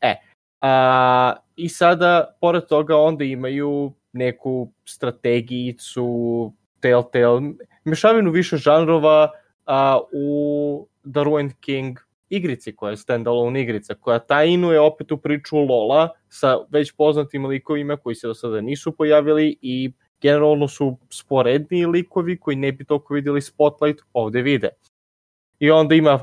E, 0.00 0.16
a, 0.60 1.34
i 1.56 1.68
sada, 1.68 2.36
pored 2.40 2.66
toga, 2.66 2.96
onda 2.96 3.24
imaju 3.24 3.92
neku 4.12 4.72
strategijicu, 4.84 6.52
Telltale, 6.80 7.40
mešavinu 7.84 8.30
više 8.30 8.56
žanrova 8.56 9.30
a, 9.66 10.00
u 10.12 10.88
The 11.12 11.24
Ruined 11.24 11.52
King 11.60 11.98
igrici, 12.28 12.76
koja 12.76 12.90
je 12.90 12.96
standalone 12.96 13.62
igrica, 13.62 13.94
koja 13.94 14.18
tajinuje 14.18 14.80
opet 14.80 15.12
u 15.12 15.16
priču 15.16 15.56
Lola 15.56 16.08
sa 16.28 16.56
već 16.70 16.92
poznatim 16.92 17.46
likovima 17.46 17.96
koji 17.96 18.14
se 18.14 18.26
do 18.26 18.34
sada 18.34 18.60
nisu 18.60 18.92
pojavili 18.96 19.58
i 19.60 19.92
generalno 20.22 20.68
su 20.68 20.98
sporedniji 21.10 21.86
likovi 21.86 22.36
koji 22.36 22.56
ne 22.56 22.72
bi 22.72 22.84
toliko 22.84 23.14
videli 23.14 23.42
spotlight 23.42 24.00
ovde 24.12 24.42
vide. 24.42 24.68
I 25.58 25.70
onda 25.70 25.94
ima 25.94 26.14
uh, 26.14 26.22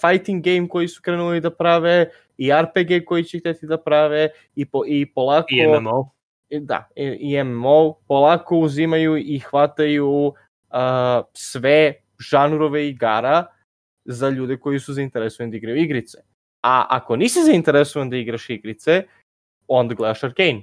fighting 0.00 0.44
game 0.44 0.68
koji 0.68 0.88
su 0.88 1.02
krenuli 1.02 1.40
da 1.40 1.50
prave 1.50 2.10
i 2.38 2.50
RPG 2.52 3.04
koji 3.06 3.24
će 3.24 3.38
hteti 3.38 3.66
da 3.66 3.78
prave 3.78 4.28
i, 4.54 4.64
po, 4.66 4.82
i 4.86 5.06
polako 5.06 5.46
I 5.50 5.66
MMO. 5.80 6.10
i- 6.50 6.60
da, 6.60 6.88
i, 6.96 7.04
i 7.20 7.44
MMO 7.44 7.92
polako 8.08 8.58
uzimaju 8.58 9.16
i 9.16 9.38
hvataju 9.38 10.08
uh, 10.26 10.34
sve 11.32 11.94
žanrove 12.18 12.88
igara 12.88 13.46
za 14.04 14.28
ljude 14.28 14.56
koji 14.56 14.78
su 14.80 14.92
zainteresovani 14.92 15.50
da 15.50 15.56
igraju 15.56 15.76
igrice. 15.82 16.18
A 16.62 16.86
ako 16.88 17.16
nisi 17.16 17.42
zainteresovan 17.44 18.10
da 18.10 18.16
igraš 18.16 18.50
igrice, 18.50 19.02
onda 19.68 19.94
gledaš 19.94 20.24
Arcane. 20.24 20.62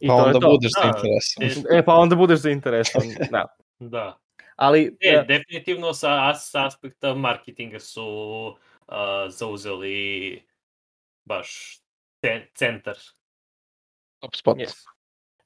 I 0.00 0.08
Pa 0.08 0.14
to 0.14 0.20
je 0.20 0.26
onda 0.26 0.40
to. 0.40 0.48
budeš 0.48 0.72
Da. 0.72 0.82
zainteresovan. 0.82 1.78
E, 1.78 1.84
pa 1.84 1.94
onda 1.94 2.16
budeš 2.16 2.38
zainteresovan, 2.38 3.08
da. 3.30 3.44
Da. 3.78 4.18
Ali, 4.56 4.96
E, 5.00 5.08
e, 5.10 5.24
definitivno 5.24 5.92
sa, 5.92 6.34
sa 6.34 6.66
aspekta 6.66 7.14
marketinga 7.14 7.80
su 7.80 8.06
uh, 8.46 8.94
zauzeli 9.28 10.42
baš 11.24 11.78
ce- 12.22 12.46
centar. 12.54 12.96
Top 14.20 14.34
spot. 14.34 14.58
Yes. 14.58 14.84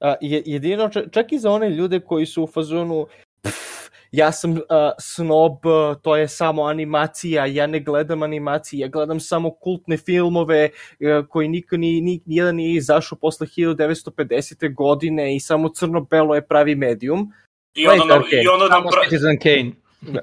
A, 0.00 0.14
je, 0.20 0.42
jedino, 0.46 0.88
čak 1.10 1.32
i 1.32 1.38
za 1.38 1.50
one 1.50 1.70
ljude 1.70 2.00
koji 2.00 2.26
su 2.26 2.42
u 2.42 2.46
fazonu 2.46 3.06
"Pff, 3.42 3.69
ja 4.12 4.32
sam 4.32 4.52
uh, 4.52 4.58
snob, 4.98 5.66
uh, 5.66 5.96
to 6.02 6.16
je 6.16 6.28
samo 6.28 6.62
animacija, 6.62 7.46
ja 7.46 7.66
ne 7.66 7.80
gledam 7.80 8.22
animacije, 8.22 8.80
ja 8.80 8.88
gledam 8.88 9.20
samo 9.20 9.50
kultne 9.50 9.96
filmove 9.96 10.68
uh, 10.68 11.26
koji 11.28 11.48
niko 11.48 11.76
ni, 11.76 12.00
ni, 12.00 12.20
nijedan 12.26 12.56
nije 12.56 12.76
izašao 12.76 13.18
posle 13.18 13.46
1950. 13.46 14.74
godine 14.74 15.36
i 15.36 15.40
samo 15.40 15.68
crno-belo 15.68 16.34
je 16.34 16.46
pravi 16.46 16.74
medium. 16.74 17.32
I 17.74 17.86
onda, 17.86 18.04
na, 18.04 18.14
i 18.42 18.48
onda, 18.48 18.66
Samo 18.68 18.84
napra, 18.84 19.02
Citizen 19.02 19.38
Kane. 19.38 19.72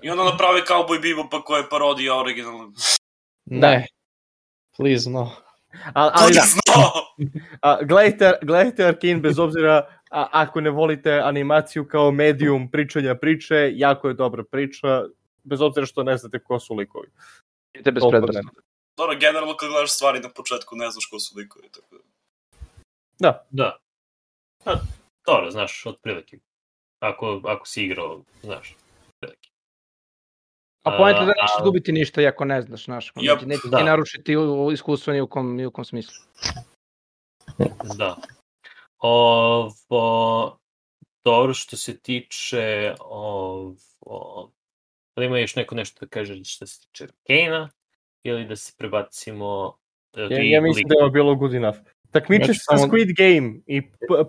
i 0.03 0.09
onda 0.09 0.23
naprave 0.23 0.61
Cowboy 0.61 1.01
Bebopa 1.01 1.41
koja 1.41 1.57
je 1.57 1.69
parodija 1.69 2.19
originalnog. 2.19 2.73
Ne. 3.45 3.87
Please, 4.77 5.09
no. 5.09 5.31
A, 5.93 6.11
ali 6.13 6.33
da, 6.33 6.41
znao! 6.41 6.91
a, 7.61 7.83
gledajte, 7.83 8.33
gledajte 8.41 8.85
Arkane 8.85 9.17
bez 9.17 9.39
obzira 9.39 9.96
a, 10.11 10.27
ako 10.31 10.61
ne 10.61 10.69
volite 10.69 11.11
animaciju 11.13 11.87
kao 11.87 12.11
medium 12.11 12.71
pričanja 12.71 13.15
priče, 13.15 13.71
jako 13.75 14.07
je 14.07 14.13
dobra 14.13 14.43
priča, 14.51 15.03
bez 15.43 15.61
obzira 15.61 15.85
što 15.85 16.03
ne 16.03 16.17
znate 16.17 16.39
ko 16.39 16.59
su 16.59 16.75
likovi. 16.75 17.07
Idete 17.73 17.91
bez 17.91 18.03
ne. 18.03 18.41
Dobro, 18.97 19.17
generalno 19.19 19.57
kad 19.57 19.69
gledaš 19.69 19.91
stvari 19.91 20.19
na 20.19 20.29
početku 20.29 20.75
ne 20.75 20.89
znaš 20.91 21.05
ko 21.05 21.19
su 21.19 21.37
likovi, 21.37 21.69
tako 21.69 21.95
da... 21.95 22.01
Da, 23.19 23.45
Da. 23.49 23.77
Pa, 24.63 24.73
dobro, 25.25 25.51
znaš, 25.51 25.85
otprilike. 25.85 26.37
Ako, 26.99 27.41
ako 27.45 27.67
si 27.67 27.83
igrao, 27.83 28.21
znaš, 28.43 28.75
otprilike. 29.09 29.49
A 30.85 30.97
pojenta 30.97 31.21
je 31.21 31.25
da 31.25 31.31
A, 31.31 31.41
nećeš 31.41 31.55
a- 31.59 31.63
gubiti 31.63 31.91
ništa 31.91 32.21
iako 32.21 32.45
ne 32.45 32.61
znaš, 32.61 32.85
znaš. 32.85 33.13
Yep. 33.13 33.45
Neće 33.45 33.67
Da. 33.67 33.77
ti 33.77 33.83
narušiti 33.83 34.35
iskustvo 34.73 35.13
ni 35.13 35.21
u 35.21 35.27
kom, 35.27 35.55
ni 35.55 35.65
u 35.65 35.71
kom 35.71 35.85
smislu. 35.85 36.13
Da. 37.97 38.15
Ovo, 38.99 40.59
dobro 41.23 41.53
što 41.53 41.77
se 41.77 41.99
tiče 41.99 42.93
ovo, 42.99 44.51
da 45.15 45.23
ima 45.23 45.39
još 45.39 45.55
neko 45.55 45.75
nešto 45.75 46.05
da 46.05 46.09
kaže 46.09 46.43
što 46.43 46.67
se 46.67 46.81
tiče 46.81 47.07
Kane-a 47.27 47.69
ili 48.23 48.45
da 48.45 48.55
se 48.55 48.73
prebacimo 48.77 49.77
e, 50.17 50.21
ja, 50.21 50.41
ja 50.43 50.61
mislim 50.61 50.87
da 50.87 50.95
je 50.95 51.03
ovo 51.03 51.11
bilo 51.11 51.35
good 51.35 51.53
enough. 51.53 51.77
Takmiče 52.11 52.53
se 52.53 52.59
samo- 52.59 52.87
Squid 52.87 53.15
Game 53.17 53.59
i 53.67 53.81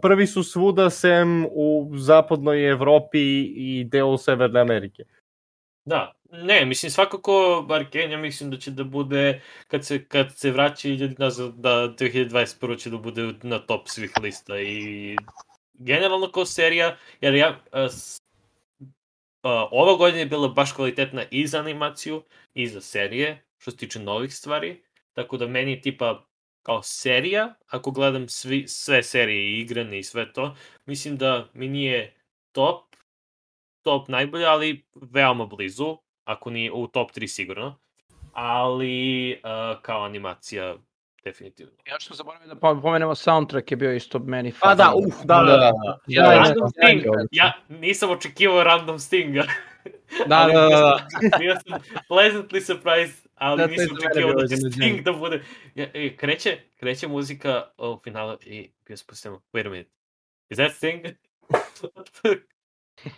prvi 0.02 0.26
su 0.26 0.42
svuda 0.42 0.90
sem 0.90 1.46
u 1.50 1.90
zapadnoj 1.96 2.70
Evropi 2.70 3.20
i 3.56 3.84
delu 3.84 4.18
Severne 4.18 4.60
Amerike. 4.60 5.02
Da, 5.88 6.12
ne, 6.30 6.64
mislim 6.64 6.90
svakako 6.90 7.66
Arkane, 7.70 8.12
ja 8.12 8.18
mislim 8.18 8.50
da 8.50 8.56
će 8.56 8.70
da 8.70 8.84
bude, 8.84 9.40
kad 9.66 9.86
se, 9.86 10.04
kad 10.04 10.36
se 10.36 10.50
vraća 10.50 10.88
ljudi 10.88 11.14
nazad, 11.18 11.54
da 11.54 11.70
2021. 11.98 12.78
će 12.78 12.90
da 12.90 12.96
bude 12.96 13.32
na 13.42 13.58
top 13.58 13.88
svih 13.88 14.12
lista 14.22 14.60
i 14.60 15.16
generalno 15.74 16.32
kao 16.32 16.44
serija, 16.44 16.96
jer 17.20 17.34
ja, 17.34 17.60
a, 17.72 17.88
a, 19.42 19.68
ova 19.70 19.96
godina 19.96 20.18
je 20.18 20.26
bila 20.26 20.48
baš 20.48 20.72
kvalitetna 20.72 21.24
i 21.30 21.46
za 21.46 21.58
animaciju 21.58 22.22
i 22.54 22.68
za 22.68 22.80
serije, 22.80 23.44
što 23.58 23.70
se 23.70 23.76
tiče 23.76 23.98
novih 23.98 24.34
stvari, 24.34 24.82
tako 25.12 25.36
da 25.36 25.46
meni 25.46 25.80
tipa 25.80 26.26
kao 26.62 26.82
serija, 26.82 27.54
ako 27.66 27.90
gledam 27.90 28.28
svi, 28.28 28.64
sve 28.68 29.02
serije 29.02 29.42
i 29.42 29.60
igrane 29.60 29.98
i 29.98 30.02
sve 30.02 30.32
to, 30.32 30.56
mislim 30.86 31.16
da 31.16 31.48
mi 31.52 31.68
nije 31.68 32.14
top, 32.52 32.87
top 33.88 34.08
najbolje, 34.08 34.46
ali 34.46 34.84
veoma 34.94 35.46
blizu, 35.46 35.96
ako 36.24 36.50
nije 36.50 36.72
u 36.72 36.86
top 36.86 37.10
3 37.10 37.26
sigurno. 37.26 37.78
Ali 38.32 39.32
uh, 39.34 39.82
kao 39.82 40.04
animacija 40.04 40.76
definitivno. 41.24 41.72
Ja 41.86 41.96
što 41.98 42.14
zaboravio 42.14 42.48
da 42.48 42.54
po- 42.56 42.80
pomenemo 42.82 43.14
soundtrack 43.14 43.70
je 43.70 43.76
bio 43.76 43.92
isto 43.92 44.18
meni 44.18 44.52
Pa 44.60 44.74
da, 44.74 44.92
uf, 44.96 45.14
da, 45.24 45.34
da, 45.36 45.44
da. 45.44 45.56
da. 45.56 45.98
Ja, 46.06 46.22
Da, 46.22 46.28
random 46.30 46.56
ja, 46.56 46.68
Sting, 46.68 47.02
ja. 47.30 47.52
nisam 47.70 48.10
očekivao 48.10 48.64
random 48.64 48.98
Stinga. 48.98 49.44
Da, 50.26 50.46
da, 50.46 50.60
da, 50.60 50.68
da. 50.68 50.98
sam- 51.10 51.38
Bio 51.38 51.54
sam 51.56 51.78
pleasantly 52.10 52.60
surprised, 52.62 53.26
ali 53.34 53.58
Da, 53.58 53.66
nisam 53.66 53.96
očekivao 53.98 54.34
da 54.34 54.48
će. 54.48 54.56
Sting 54.56 55.00
da 55.02 55.12
bude... 55.12 55.42
Ja, 55.74 55.86
e, 55.94 56.16
kreće, 56.16 56.58
kreće 56.76 57.08
muzika 57.08 57.64
u 57.78 58.00
finalu 58.04 58.36
i 58.42 58.70
bio 58.86 58.96
sam 58.96 59.06
postavljamo, 59.06 59.42
wait 59.52 59.66
a 59.66 59.70
minute, 59.70 59.90
is 60.50 60.56
that 60.58 60.72
Sting? 60.72 61.04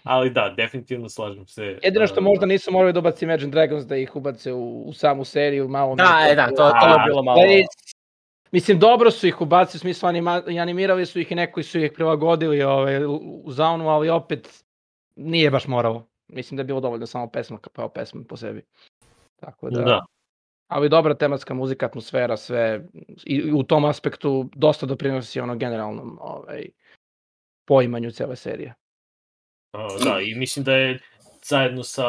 ali 0.03 0.31
da, 0.31 0.55
definitivno 0.57 1.09
slažem 1.09 1.47
se. 1.47 1.79
Jedino 1.83 2.07
što 2.07 2.21
uh, 2.21 2.25
možda 2.25 2.47
nisu 2.47 2.73
morali 2.73 2.93
da 2.93 2.99
ubaci 2.99 3.25
Imagine 3.25 3.51
Dragons 3.51 3.87
da 3.87 3.97
ih 3.97 4.17
ubace 4.17 4.53
u, 4.53 4.83
u 4.83 4.93
samu 4.93 5.25
seriju, 5.25 5.69
malo... 5.69 5.95
Da, 5.95 6.21
je 6.27 6.33
e, 6.33 6.37
da, 6.37 6.47
to, 6.47 6.57
to 6.57 6.89
je 6.89 7.05
bilo 7.07 7.23
malo... 7.23 7.41
Mislim, 8.53 8.79
dobro 8.79 9.11
su 9.11 9.27
ih 9.27 9.41
ubacili, 9.41 9.79
u 9.79 9.81
smislu 9.81 10.09
anima, 10.09 10.43
animirali 10.61 11.07
su 11.07 11.21
ih 11.21 11.33
i 11.33 11.35
neki 11.35 11.63
su 11.63 11.79
ih 11.79 11.93
prilagodili 11.95 12.63
ovaj, 12.63 13.05
u, 13.05 13.45
zaunu, 13.47 13.89
ali 13.89 14.11
opet 14.11 14.65
nije 15.17 15.51
baš 15.51 15.67
moralo. 15.67 16.07
Mislim 16.29 16.57
da 16.57 16.61
je 16.61 16.65
bilo 16.65 16.81
dovoljno 16.81 17.07
samo 17.07 17.31
pesma 17.31 17.59
kao 17.59 17.89
pesma 17.89 18.23
po 18.29 18.37
sebi. 18.37 18.63
Tako 19.41 19.71
da, 19.71 19.83
Da. 19.83 20.05
ali 20.69 20.89
dobra 20.89 21.15
tematska 21.15 21.55
muzika, 21.55 21.87
atmosfera, 21.87 22.37
sve 22.37 22.85
i, 23.27 23.35
i 23.35 23.53
u 23.53 23.63
tom 23.63 23.85
aspektu 23.85 24.51
dosta 24.55 24.87
doprinosi 24.87 25.41
ono 25.41 25.57
generalnom 25.57 26.19
ovaj, 26.21 26.67
poimanju 27.69 28.11
cele 28.11 28.37
serije. 28.37 28.75
Uh, 29.73 30.05
da, 30.05 30.21
i 30.21 30.35
mislim 30.35 30.65
da 30.65 30.75
je 30.75 30.99
zajedno 31.45 31.83
sa, 31.83 32.09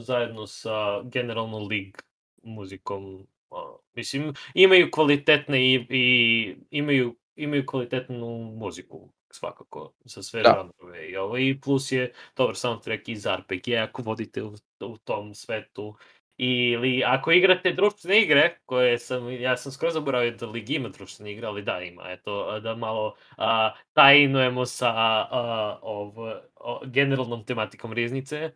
zajedno 0.00 0.46
sa 0.46 1.02
generalno 1.02 1.58
League 1.58 2.00
muzikom, 2.42 3.26
uh, 3.50 3.58
mislim, 3.94 4.34
imaju 4.54 4.90
kvalitetne 4.90 5.66
i, 5.66 5.86
i 5.90 6.56
imaju, 6.70 7.16
imaju 7.36 7.66
kvalitetnu 7.66 8.38
muziku 8.38 9.08
svakako 9.30 9.92
za 10.04 10.22
sve 10.22 10.42
Da. 10.42 10.50
žanrove 10.50 11.08
i 11.08 11.16
ovo 11.16 11.38
i 11.38 11.60
plus 11.60 11.92
je 11.92 12.12
dobar 12.36 12.56
soundtrack 12.56 13.08
iz 13.08 13.26
RPG 13.26 13.68
ako 13.82 14.02
vodite 14.02 14.42
u, 14.42 14.54
u 14.80 14.98
tom 14.98 15.34
svetu 15.34 15.94
ili 16.42 17.02
ako 17.06 17.32
igrate 17.32 17.72
društvene 17.72 18.22
igre 18.22 18.56
koje 18.66 18.98
sam, 18.98 19.30
ja 19.30 19.56
sam 19.56 19.72
skoro 19.72 19.92
zaboravio 19.92 20.30
da 20.30 20.46
Ligi 20.46 20.74
ima 20.74 20.88
društvene 20.88 21.32
igre, 21.32 21.46
ali 21.46 21.62
da 21.62 21.80
ima, 21.80 22.02
eto, 22.06 22.60
da 22.60 22.76
malo 22.76 23.14
a, 23.36 23.72
tajnujemo 23.92 24.66
sa 24.66 24.90
a, 24.90 25.78
ov, 25.82 26.12
o, 26.56 26.80
generalnom 26.86 27.44
tematikom 27.44 27.92
riznice. 27.92 28.50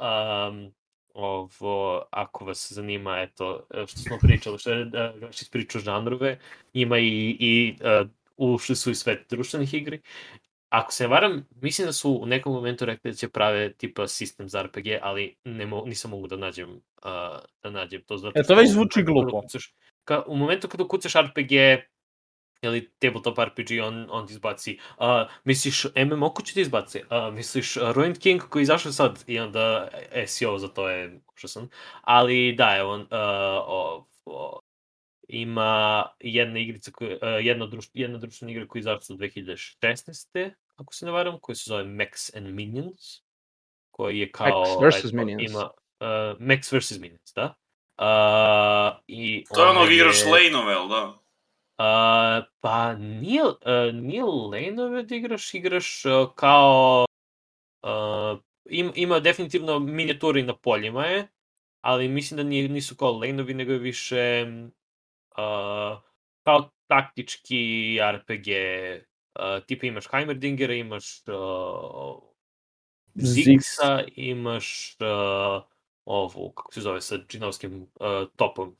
Um, 0.00 0.72
ovo, 1.14 2.02
ako 2.10 2.44
vas 2.44 2.72
zanima, 2.72 3.18
eto, 3.20 3.66
što 3.86 3.98
smo 3.98 4.18
pričali, 4.22 4.58
što 4.58 4.70
je 4.70 4.84
da, 4.84 5.12
Gašić 5.20 5.50
pričao 5.50 5.80
žanrove, 5.80 6.38
ima 6.72 6.98
i, 6.98 7.36
i 7.40 7.76
uh, 7.80 8.08
ušli 8.36 8.76
su 8.76 8.90
i 8.90 8.94
svet 8.94 9.26
društvenih 9.30 9.74
igri. 9.74 10.00
Ako 10.70 10.92
se 10.92 11.06
varam, 11.06 11.46
mislim 11.62 11.86
da 11.86 11.92
su 11.92 12.18
u 12.22 12.26
nekom 12.26 12.52
momentu 12.52 12.84
rekli 12.84 13.10
da 13.10 13.16
će 13.16 13.28
prave 13.28 13.72
tipa 13.72 14.08
sistem 14.08 14.48
za 14.48 14.62
RPG, 14.62 14.86
ali 15.02 15.36
ne 15.44 15.66
mo, 15.66 15.84
nisam 15.86 16.10
mogu 16.10 16.26
da 16.26 16.36
nađem, 16.36 16.70
uh, 16.70 17.10
da 17.62 17.70
nađem 17.70 18.02
to. 18.06 18.16
Zato 18.16 18.40
E, 18.40 18.42
to 18.42 18.54
već 18.54 18.70
zvuči 18.70 19.02
glupo. 19.02 19.38
Ukucaš, 19.38 19.74
ka, 20.04 20.22
u 20.26 20.36
momentu 20.36 20.68
kada 20.68 20.84
ukucaš 20.84 21.12
RPG, 21.14 21.52
ili 22.62 22.90
tabletop 22.98 23.38
RPG, 23.38 23.70
on, 23.84 24.06
on 24.10 24.26
ti 24.26 24.32
izbaci, 24.32 24.78
uh, 24.98 25.06
misliš 25.44 25.86
MMO 25.96 26.30
ko 26.30 26.42
će 26.42 26.54
ti 26.54 26.60
izbaci, 26.60 27.02
uh, 27.10 27.34
misliš 27.34 27.76
uh, 27.76 27.90
Ruined 27.90 28.18
King 28.18 28.42
koji 28.48 28.62
izašao 28.62 28.92
sad 28.92 29.24
i 29.26 29.38
onda 29.38 29.88
SEO 30.26 30.58
za 30.58 30.68
to 30.68 30.88
je 30.88 31.20
užasan, 31.36 31.68
ali 32.00 32.54
da, 32.58 32.76
evo, 32.78 32.94
uh, 32.94 33.06
o, 33.10 34.06
o, 34.24 34.60
ima 35.32 36.06
jedna 36.20 36.58
igrica, 36.58 36.90
koja, 36.90 37.14
uh, 37.16 37.44
jedna, 37.44 37.66
društv, 37.66 37.98
jedna 37.98 38.18
društvena 38.18 38.52
igra 38.52 38.66
koja 38.66 38.78
je 38.78 38.80
izašla 38.80 39.16
2016. 39.16 40.50
ako 40.76 40.94
se 40.94 41.06
ne 41.06 41.12
varam, 41.12 41.38
koja 41.40 41.56
se 41.56 41.64
zove 41.66 41.84
Max 41.84 42.36
and 42.36 42.46
Minions, 42.54 43.22
koji 43.90 44.18
je 44.18 44.32
kao... 44.32 44.64
Max 44.64 44.82
versus 44.82 45.04
eto, 45.04 45.16
Minions. 45.16 45.50
Ima, 45.50 45.70
uh, 46.00 46.38
Max 46.38 46.78
vs. 46.78 46.98
Minions, 46.98 47.32
da. 47.34 47.54
Uh, 47.98 49.00
i 49.06 49.44
To 49.54 49.62
je 49.62 49.70
ono 49.70 49.80
ona 49.80 49.92
igraš 49.92 50.20
je- 50.20 50.30
lane-ove, 50.32 50.72
jel 50.72 50.88
da? 50.88 51.04
Uh, 51.80 52.44
pa 52.60 52.94
nije, 52.94 53.44
uh, 53.44 53.94
nije 53.94 54.22
lane-ove 54.24 55.02
da 55.02 55.14
igraš, 55.14 55.54
igraš 55.54 56.04
uh, 56.04 56.34
kao... 56.34 57.04
Uh, 57.82 58.38
im, 58.70 58.92
ima 58.94 59.20
definitivno 59.20 59.78
minijaturi 59.78 60.42
na 60.42 60.56
poljima 60.56 61.06
je, 61.06 61.28
ali 61.80 62.08
mislim 62.08 62.36
da 62.36 62.42
nije, 62.42 62.68
nisu 62.68 62.96
kao 62.96 63.12
lane-ovi, 63.12 63.54
nego 63.54 63.72
je 63.72 63.78
više 63.78 64.46
uh, 65.36 66.00
kao 66.42 66.70
taktički 66.86 67.98
RPG. 68.12 68.48
Uh, 69.34 69.64
tipa 69.66 69.86
imaš 69.86 70.04
Heimerdingera, 70.10 70.74
imaš 70.74 71.22
uh, 71.28 72.22
Zixa, 73.14 74.04
imaš 74.16 74.96
uh, 75.00 75.62
ovu, 76.04 76.52
kako 76.52 76.72
se 76.74 76.80
zove, 76.80 77.00
sa 77.00 77.16
džinovskim 77.28 77.82
uh, 77.82 78.28
topom. 78.36 78.76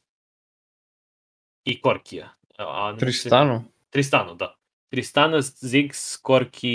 I 1.65 1.81
Korkija. 1.81 2.29
A, 2.59 2.93
mislim- 2.93 3.01
Tristanu? 3.01 3.65
Tristano, 3.91 4.35
da. 4.35 4.57
Tristana, 4.91 5.41
Ziggs, 5.41 6.17
Korki 6.17 6.69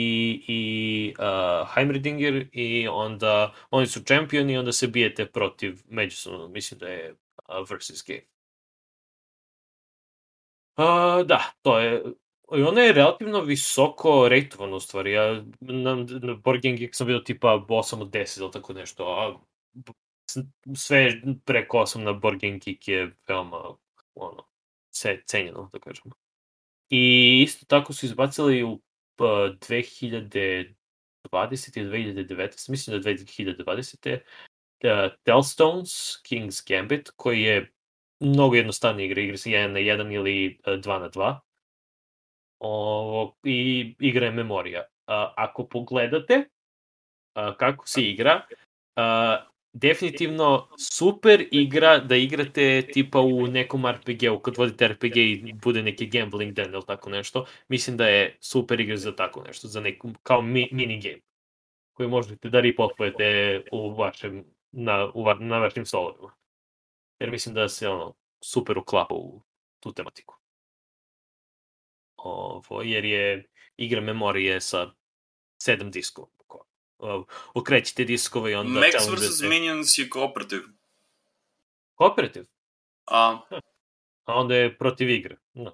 i 0.47 1.13
uh, 1.19 1.67
Heimredinger 1.73 2.47
i 2.51 2.87
onda 2.87 3.53
oni 3.69 3.87
su 3.87 4.03
čempioni 4.03 4.53
i 4.53 4.57
onda 4.57 4.71
se 4.71 4.87
bijete 4.87 5.25
protiv 5.25 5.81
međusobno, 5.89 6.47
mislim 6.47 6.79
da 6.79 6.87
je 6.87 7.11
uh, 7.11 7.69
versus 7.69 8.03
game. 8.07 8.21
Uh, 10.77 11.25
da, 11.25 11.53
to 11.61 11.79
je 11.79 12.03
I 12.53 12.63
ono 12.63 12.81
je 12.81 12.93
relativno 12.93 13.41
visoko 13.41 14.27
rejtovano 14.29 14.75
u 14.75 14.79
stvari. 14.79 15.11
Ja 15.11 15.43
na, 15.59 15.95
na 15.95 16.33
Board 16.33 16.61
Game 16.61 16.75
Geek 16.77 16.95
sam 16.95 17.07
bio 17.07 17.19
tipa 17.19 17.47
8 17.47 18.01
od 18.01 18.09
10 18.09 18.41
ili 18.41 18.51
tako 18.51 18.73
nešto, 18.73 19.03
a 19.05 19.39
sve 20.75 21.21
preko 21.45 21.77
8 21.77 21.97
na 22.03 22.13
Board 22.13 22.41
Game 22.41 22.59
Geek 22.65 22.87
je 22.87 23.15
veoma 23.27 23.75
ono, 24.15 24.47
ce, 24.89 25.21
cenjeno, 25.25 25.69
da 25.73 25.79
kažemo. 25.79 26.11
I 26.89 27.41
isto 27.43 27.65
tako 27.65 27.93
su 27.93 28.05
izbacili 28.05 28.63
u 28.63 28.81
p- 29.15 29.23
2020 29.23 30.75
ili 31.75 31.89
2019, 31.89 32.69
mislim 32.69 33.01
da 33.01 33.09
je 33.09 33.17
2020. 33.17 34.19
Uh, 34.83 35.13
Tellstones, 35.23 35.89
King's 36.29 36.69
Gambit, 36.69 37.09
koji 37.15 37.41
je 37.41 37.73
mnogo 38.19 38.55
jednostavnije 38.55 39.05
igre, 39.05 39.23
igre 39.23 39.37
se 39.37 39.49
1 39.49 39.67
na 39.67 39.79
1 39.79 40.13
ili 40.13 40.59
2 40.65 40.99
na 40.99 41.09
2. 41.09 41.39
Ovo, 42.59 43.35
I 43.43 43.95
igra 43.99 44.25
je 44.25 44.31
memorija. 44.31 44.83
A, 45.07 45.33
ako 45.37 45.67
pogledate 45.67 46.49
a, 47.33 47.57
kako 47.57 47.87
se 47.87 48.01
igra, 48.01 48.41
a, 48.95 49.45
definitivno 49.73 50.67
super 50.79 51.47
igra 51.51 51.99
da 51.99 52.15
igrate 52.15 52.81
tipa 52.93 53.19
u 53.19 53.47
nekom 53.47 53.85
RPG-u, 53.87 54.39
kad 54.39 54.57
vodite 54.57 54.87
RPG 54.87 55.17
i 55.17 55.53
bude 55.63 55.83
neki 55.83 56.05
gambling 56.05 56.53
den 56.53 56.73
ili 56.73 56.85
tako 56.87 57.09
nešto, 57.09 57.45
mislim 57.67 57.97
da 57.97 58.07
je 58.07 58.37
super 58.39 58.79
igra 58.79 58.97
za 58.97 59.15
tako 59.15 59.43
nešto, 59.43 59.67
za 59.67 59.81
neku, 59.81 60.11
kao 60.23 60.41
mi, 60.41 60.69
mini 60.71 60.99
game 60.99 61.21
koji 61.93 62.09
možete 62.09 62.49
da 62.49 62.59
ripopujete 62.59 63.61
u 63.71 63.95
vašem, 63.95 64.43
na, 64.71 65.11
u, 65.13 65.33
na 65.39 65.59
vašim 65.59 65.85
stolovima. 65.85 66.31
Jer 67.19 67.31
mislim 67.31 67.55
da 67.55 67.69
se 67.69 67.89
ono 67.89 68.15
super 68.41 68.77
uklapa 68.77 69.15
u 69.15 69.41
tu 69.79 69.93
tematiku. 69.93 70.35
Ovo, 72.17 72.81
jer 72.81 73.05
je 73.05 73.49
igra 73.77 74.01
memorije 74.01 74.61
sa 74.61 74.91
sedam 75.63 75.91
diskova. 75.91 76.27
Okrećete 77.53 78.03
diskove 78.03 78.51
i 78.51 78.55
onda 78.55 78.79
Max 78.79 79.15
vs. 79.15 79.41
Minions 79.41 79.97
je 79.97 80.09
kooperativ. 80.09 80.61
Kooperativ? 81.95 82.45
A, 83.05 83.39
A 84.25 84.33
onda 84.33 84.55
je 84.55 84.77
protiv 84.77 85.09
igre. 85.09 85.37
Da. 85.53 85.73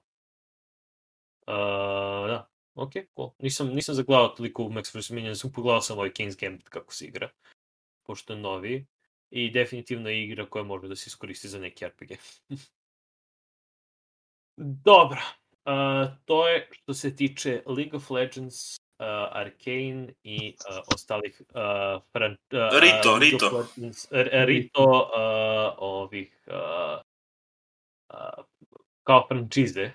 Uh, 1.48 2.28
da, 2.28 2.50
ok, 2.74 2.92
cool. 3.16 3.32
Nisam, 3.40 3.68
nisam 3.68 3.96
zagledao 3.96 4.28
toliko 4.28 4.64
u 4.64 4.70
Max 4.70 5.00
vs. 5.00 5.10
Minions, 5.10 5.46
pogledao 5.56 5.82
sam 5.82 5.98
ovaj 5.98 6.10
King's 6.10 6.40
Gambit 6.40 6.70
kako 6.70 6.94
se 6.94 7.06
igra, 7.06 7.30
pošto 8.04 8.34
je 8.34 8.40
novi. 8.40 8.86
I 9.32 9.52
definitivno 9.52 10.10
je 10.10 10.24
igra 10.24 10.46
koja 10.46 10.64
može 10.64 10.88
da 10.88 10.96
se 10.96 11.08
iskoristi 11.08 11.48
za 11.48 11.60
neki 11.60 11.88
RPG. 11.88 12.12
Dobro, 14.86 15.22
uh, 15.66 16.18
to 16.26 16.48
je 16.48 16.70
što 16.72 16.94
se 16.94 17.16
tiče 17.16 17.64
League 17.66 17.98
of 17.98 18.10
Legends, 18.10 18.78
uh, 19.00 19.06
Arcane 19.32 20.14
i 20.24 20.56
uh, 20.70 20.78
ostalih 20.94 21.42
uh, 21.50 22.02
fran, 22.12 22.32
uh, 22.32 22.80
Rito, 22.82 23.14
uh, 23.14 23.20
Rito. 23.20 23.58
Legends, 23.58 24.08
Rito 24.46 24.84
uh, 24.84 25.74
ovih 25.78 26.44
uh, 26.48 27.02
uh, 28.14 28.46
kao 29.04 29.28
frančize. 29.28 29.92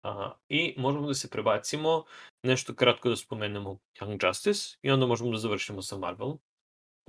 Aha. 0.00 0.38
I 0.48 0.74
možemo 0.76 1.06
da 1.06 1.14
se 1.14 1.30
prebacimo, 1.30 2.04
nešto 2.42 2.74
kratko 2.74 3.08
da 3.08 3.16
spomenemo 3.16 3.78
Young 4.00 4.26
Justice 4.26 4.76
i 4.82 4.90
onda 4.90 5.06
možemo 5.06 5.30
da 5.30 5.38
završimo 5.38 5.82
sa 5.82 5.98
Marvelom. 5.98 6.38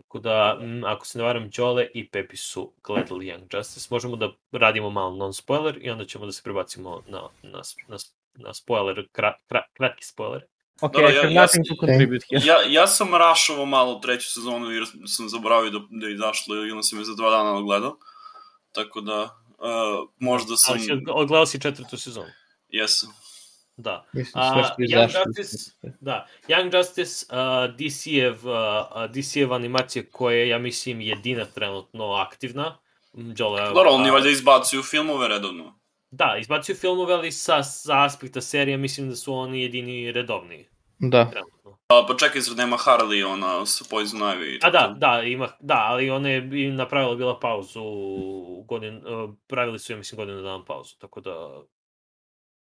Tako 0.01 0.19
da, 0.19 0.57
m, 0.61 0.83
ako 0.85 1.05
se 1.05 1.17
ne 1.17 1.23
varam, 1.23 1.49
Đole 1.49 1.87
i 1.93 2.09
Pepi 2.09 2.37
su 2.37 2.73
gledali 2.83 3.25
Young 3.25 3.57
Justice. 3.57 3.87
Možemo 3.91 4.15
da 4.15 4.29
radimo 4.51 4.89
malo 4.89 5.11
non-spoiler 5.11 5.77
i 5.81 5.89
onda 5.89 6.05
ćemo 6.05 6.25
da 6.25 6.31
se 6.31 6.43
prebacimo 6.43 7.03
na, 7.07 7.21
na, 7.43 7.61
na, 7.87 7.97
na 8.35 8.53
spoiler, 8.53 9.07
kra, 9.11 9.33
kra, 9.47 9.63
kratki 9.73 10.05
spoiler. 10.05 10.41
Ok, 10.81 10.93
I 10.97 11.01
ja- 11.01 11.09
ja 11.31 11.47
ja, 12.45 12.57
ja 12.69 12.87
sam 12.87 13.15
rašovao 13.15 13.65
malo 13.65 13.95
treću 13.95 14.31
sezonu 14.31 14.71
jer 14.71 14.83
sam 15.07 15.29
zaboravio 15.29 15.71
da, 15.71 15.79
da 15.89 16.07
je 16.07 16.13
izašlo 16.13 16.55
i 16.65 16.71
onda 16.71 16.83
sam 16.83 16.99
je 16.99 17.05
za 17.05 17.15
dva 17.15 17.29
dana 17.29 17.57
ogledao. 17.57 17.97
Tako 18.71 19.01
da, 19.01 19.23
uh, 19.23 20.09
možda 20.19 20.55
sam... 20.57 20.73
Ali 20.73 20.81
si 20.81 20.91
odg- 20.91 21.11
odgledao 21.13 21.45
si 21.45 21.61
četvrtu 21.61 21.97
sezonu. 21.97 22.29
Jesam. 22.69 23.09
Da. 23.79 24.05
A, 24.33 24.75
Young. 24.77 25.09
Justice, 25.27 25.71
da, 26.01 26.27
Young 26.47 26.77
Justice, 26.77 27.25
uh, 27.29 27.75
DC-ev, 27.75 28.45
uh, 28.45 29.11
DC-ev 29.11 29.53
animacija 29.53 30.03
koja 30.11 30.37
je, 30.37 30.49
ja 30.49 30.59
mislim, 30.59 31.01
jedina 31.01 31.45
trenutno 31.45 32.11
aktivna. 32.11 32.77
Đole, 33.13 33.61
Dobro, 33.61 33.91
oni 33.91 34.11
valjda 34.11 34.29
izbacuju 34.29 34.83
filmove 34.83 35.27
redovno. 35.27 35.79
Da, 36.11 36.37
izbacuju 36.39 36.75
filmove, 36.75 37.13
ali 37.13 37.31
sa, 37.31 37.63
sa 37.63 38.05
aspekta 38.05 38.41
serija 38.41 38.77
mislim 38.77 39.09
da 39.09 39.15
su 39.15 39.33
oni 39.33 39.61
jedini 39.61 40.11
redovni 40.11 40.67
Da, 40.99 41.29
trenutno. 41.31 41.77
A, 41.87 42.05
pa 42.07 42.15
čekaj, 42.17 42.41
zar 42.41 42.57
nema 42.57 42.77
Harley, 42.77 43.25
ona 43.25 43.65
sa 43.65 43.85
Poison 43.89 44.19
Ivy? 44.19 44.59
A 44.61 44.69
da, 44.69 44.95
da, 44.97 45.21
ima, 45.21 45.47
da, 45.59 45.85
ali 45.87 46.09
ona 46.09 46.29
je 46.29 46.49
i 46.65 46.71
napravila 46.71 47.15
bila 47.15 47.39
pauzu, 47.39 47.83
godin, 48.67 48.97
uh, 48.97 49.29
pravili 49.47 49.79
su, 49.79 49.93
ja 49.93 49.97
mislim, 49.97 50.17
godinu 50.17 50.41
dana 50.41 50.65
pauzu, 50.65 50.95
tako 50.97 51.21
da 51.21 51.63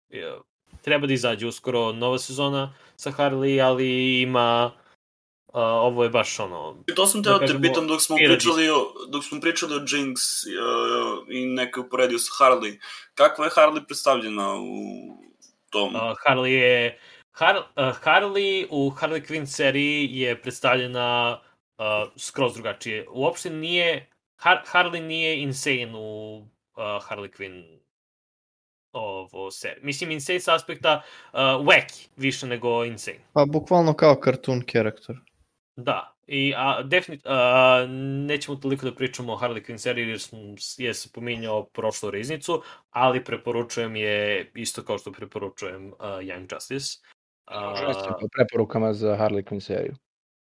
je, 0.10 0.40
treba 0.82 1.08
da 1.08 1.14
izađe 1.14 1.48
uskoro 1.48 1.92
nova 1.92 2.20
sezona 2.20 2.74
sa 2.96 3.12
Harley, 3.12 3.64
ali 3.64 4.22
ima, 4.22 4.72
uh, 5.48 5.54
ovo 5.54 6.04
je 6.04 6.10
baš 6.10 6.40
ono, 6.40 6.84
to 6.96 7.08
sam 7.08 7.22
da 7.22 7.40
teo 7.40 7.48
te 7.48 7.62
pitam 7.62 7.88
dok 7.88 8.02
smo 8.02 8.16
pričali 8.16 8.70
o, 8.70 8.94
dok 9.10 9.24
smo 9.24 9.42
pričali 9.42 9.76
o 9.76 9.80
Jinx 9.80 10.16
uh, 10.46 11.26
i 11.30 11.46
neke 11.46 11.80
uporedio 11.80 12.20
sa 12.20 12.44
Harley. 12.44 12.80
Kakva 13.16 13.46
je 13.46 13.52
Harley 13.52 13.86
predstavljena 13.86 14.56
u 14.56 14.66
tom? 15.70 15.96
Uh, 15.96 16.02
Harley 16.02 16.46
je 16.46 17.00
Har, 17.32 17.58
uh, 17.58 17.64
Harley 18.04 18.68
u 18.70 18.90
Harley 18.90 19.26
Quinn 19.28 19.46
seriji 19.46 20.10
je 20.12 20.42
predstavljena 20.42 21.40
uh, 21.78 22.12
skroz 22.18 22.54
drugačije. 22.54 23.06
Uopšte 23.10 23.50
nije 23.50 24.10
Har, 24.36 24.62
Harley 24.74 25.02
nije 25.02 25.42
insane 25.42 25.92
u 25.96 26.38
uh, 26.38 26.48
Harley 26.78 27.30
Quinn 27.38 27.80
ovo 29.00 29.52
seriji. 29.52 29.84
Mislim 29.84 30.12
insane 30.12 30.40
sa 30.40 30.56
aspekta 30.56 31.02
uh, 31.34 31.40
wacky 31.40 32.08
više 32.18 32.48
nego 32.48 32.86
insane. 32.86 33.18
pa 33.34 33.46
bukvalno 33.46 33.94
kao 33.94 34.22
cartoon 34.24 34.62
karakter. 34.62 35.16
Da. 35.76 36.12
I 36.28 36.54
a, 36.58 36.84
definit, 36.84 37.22
a, 37.26 37.86
nećemo 38.28 38.58
toliko 38.58 38.86
da 38.86 38.96
pričamo 38.96 39.34
o 39.34 39.38
Harley 39.38 39.66
Quinn 39.66 39.78
seriji 39.78 40.10
jer 40.10 40.20
sam 40.20 40.40
je 40.78 40.94
se 40.94 41.10
pominjao 41.14 41.66
prošlu 41.66 42.10
riznicu, 42.10 42.62
ali 42.90 43.24
preporučujem 43.24 43.96
je 43.96 44.52
isto 44.56 44.84
kao 44.84 44.98
što 44.98 45.12
preporučujem 45.12 45.88
uh, 45.88 45.94
Young 46.00 46.54
Justice. 46.54 46.86
Se 46.86 47.00
A, 47.46 48.18
po 48.22 48.28
preporukama 48.36 48.94
za 48.94 49.18
Harley 49.18 49.44
Quinn 49.44 49.60
seriju. 49.60 49.96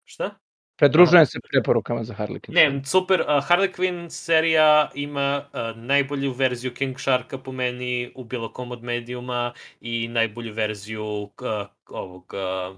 šta? 0.04 0.30
Pridružujem 0.76 1.26
se 1.26 1.38
preporukama 1.40 2.04
za 2.04 2.14
Harley 2.14 2.40
Quinn. 2.40 2.54
Ne, 2.54 2.84
super, 2.84 3.20
uh, 3.20 3.26
Harley 3.26 3.70
Quinn 3.72 4.10
serija 4.10 4.90
ima 4.94 5.44
uh, 5.52 5.76
najbolju 5.76 6.32
verziju 6.32 6.74
King 6.74 7.00
Sharka 7.00 7.38
po 7.38 7.52
meni 7.52 8.12
u 8.14 8.24
bilo 8.24 8.52
kom 8.52 8.72
od 8.72 8.82
medijuma 8.82 9.52
i 9.80 10.08
najbolju 10.08 10.52
verziju 10.52 11.04
uh, 11.04 11.30
ovog 11.88 12.34
uh, 12.34 12.76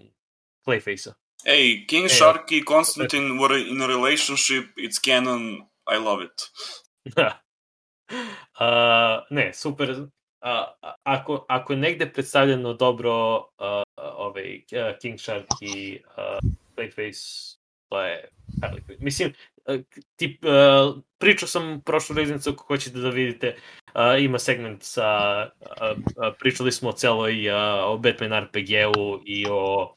Clayface-a. 0.66 1.12
Hey, 1.44 1.86
King 1.86 2.06
E, 2.06 2.09
Shark 2.09 2.52
i 2.52 2.64
Constantine 2.68 3.39
were 3.39 3.70
in 3.70 3.82
a 3.82 3.86
relationship, 3.86 4.64
it's 4.77 4.98
canon, 4.98 5.66
I 5.86 5.98
love 5.98 6.24
it. 6.24 6.51
Da. 7.16 7.40
Uh, 8.60 9.23
ne, 9.31 9.52
super. 9.52 9.90
Uh, 9.90 10.90
ako, 11.02 11.47
ako 11.48 11.73
je 11.73 11.77
negde 11.77 12.12
predstavljeno 12.12 12.74
dobro 12.74 13.36
uh, 13.36 13.82
ovaj, 13.97 14.56
uh, 14.56 14.98
King 15.02 15.20
Shark 15.20 15.47
i 15.60 16.01
uh, 16.16 16.51
Clayface, 16.77 17.55
to 17.88 18.02
je. 18.02 18.28
Mislim, 18.98 19.32
uh, 19.64 19.80
tip, 20.16 20.44
uh, 20.44 21.02
pričao 21.18 21.48
sam 21.48 21.80
prošlu 21.84 22.16
reznicu, 22.16 22.50
ako 22.50 22.64
hoćete 22.64 22.98
da 22.98 23.08
vidite, 23.08 23.56
uh, 23.94 24.22
ima 24.22 24.38
segment 24.38 24.82
sa, 24.82 25.06
pričali 26.38 26.72
smo 26.72 26.88
o 26.88 26.92
celoj, 26.92 27.50
o 27.84 27.98
Batman 27.98 28.44
RPG-u 28.44 29.22
i 29.26 29.46
o 29.50 29.94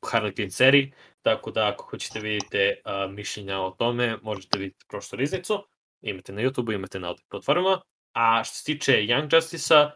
Harley 0.00 0.34
Quinn 0.34 0.50
seriji, 0.50 0.92
tako 1.22 1.50
da 1.50 1.68
ako 1.68 1.84
hoćete 1.90 2.20
vidite 2.20 2.74
mišljenja 3.10 3.60
o 3.60 3.70
tome, 3.70 4.16
možete 4.22 4.58
vidjeti 4.58 4.84
prošlu 4.88 5.18
riznicu 5.18 5.64
imate 6.10 6.32
na 6.32 6.42
YouTube-u, 6.42 6.72
imate 6.72 7.00
na 7.00 7.08
audio 7.08 7.24
platformama. 7.28 7.80
A 8.12 8.44
što 8.44 8.54
se 8.54 8.64
tiče 8.64 8.92
Young 8.92 9.34
Justice-a, 9.34 9.90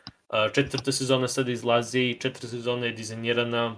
četvrta 0.55 0.93
sezona 0.93 1.29
sada 1.29 1.53
izlazi, 1.53 2.19
četvrta 2.21 2.49
sezona 2.49 2.87
je 2.87 2.93
dizajnirana 2.93 3.77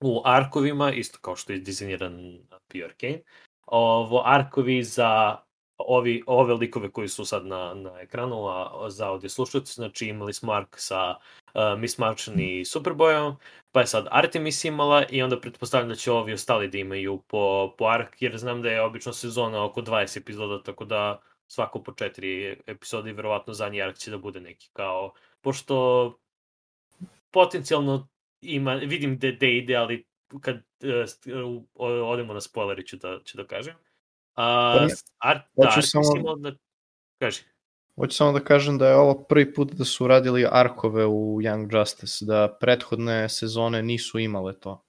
u 0.00 0.22
arkovima, 0.24 0.92
isto 0.92 1.18
kao 1.20 1.36
što 1.36 1.52
je 1.52 1.58
dizajniran 1.58 2.38
bio 2.72 2.86
Arcane. 2.86 3.22
Ovo, 3.66 4.22
arkovi 4.24 4.82
za 4.82 5.36
ovi, 5.78 6.22
ove 6.26 6.54
likove 6.54 6.90
koji 6.90 7.08
su 7.08 7.24
sad 7.24 7.46
na, 7.46 7.74
na 7.74 8.00
ekranu, 8.00 8.46
a 8.48 8.90
za 8.90 9.08
audio 9.08 9.30
slušalce, 9.30 9.72
znači 9.72 10.06
imali 10.06 10.32
smo 10.32 10.52
ark 10.52 10.76
sa 10.78 11.10
uh, 11.10 11.78
Miss 11.78 11.98
Martian 11.98 12.40
i 12.40 12.64
Superboyom, 12.64 13.34
pa 13.72 13.80
je 13.80 13.86
sad 13.86 14.06
Artemis 14.10 14.64
imala 14.64 15.04
i 15.10 15.22
onda 15.22 15.40
pretpostavljam 15.40 15.88
da 15.88 15.94
će 15.94 16.12
ovi 16.12 16.32
ostali 16.32 16.68
da 16.68 16.78
imaju 16.78 17.22
po, 17.26 17.74
po 17.78 17.86
ark, 17.86 18.22
jer 18.22 18.38
znam 18.38 18.62
da 18.62 18.70
je 18.70 18.82
obično 18.82 19.12
sezona 19.12 19.64
oko 19.64 19.82
20 19.82 20.18
epizoda, 20.18 20.62
tako 20.62 20.84
da 20.84 21.20
svako 21.46 21.82
po 21.82 21.92
četiri 21.92 22.60
epizode 22.66 23.10
i 23.10 23.12
verovatno 23.12 23.54
zadnji 23.54 23.82
ark 23.82 23.98
će 23.98 24.10
da 24.10 24.18
bude 24.18 24.40
neki 24.40 24.70
kao, 24.72 25.12
pošto 25.40 26.18
potencijalno 27.30 28.08
ima, 28.40 28.74
vidim 28.74 29.16
gde, 29.16 29.32
gde 29.32 29.56
ide, 29.56 29.76
ali 29.76 30.06
kad 30.40 30.56
uh, 30.56 31.62
odemo 32.08 32.34
na 32.34 32.40
spoileri 32.40 32.86
ću 32.86 32.96
da, 32.96 33.18
ću 33.24 33.36
da 33.36 33.46
kažem. 33.46 33.74
A, 34.34 34.74
Pa 34.78 34.86
ne, 34.86 34.94
art, 35.18 35.42
da, 35.56 35.70
hoću 35.70 35.88
samo- 35.88 36.36
da, 36.36 36.52
kaži. 37.18 37.42
Hoću 37.94 38.16
samo 38.16 38.32
da 38.32 38.40
kažem 38.44 38.78
da 38.78 38.88
je 38.88 38.96
ovo 38.96 39.24
prvi 39.28 39.54
put 39.54 39.72
da 39.72 39.84
su 39.84 40.06
radili 40.06 40.46
arkove 40.50 41.06
u 41.06 41.38
Young 41.42 41.78
Justice, 41.78 42.24
da 42.24 42.56
prethodne 42.60 43.28
sezone 43.28 43.82
nisu 43.82 44.18
imale 44.18 44.60
to. 44.60 44.82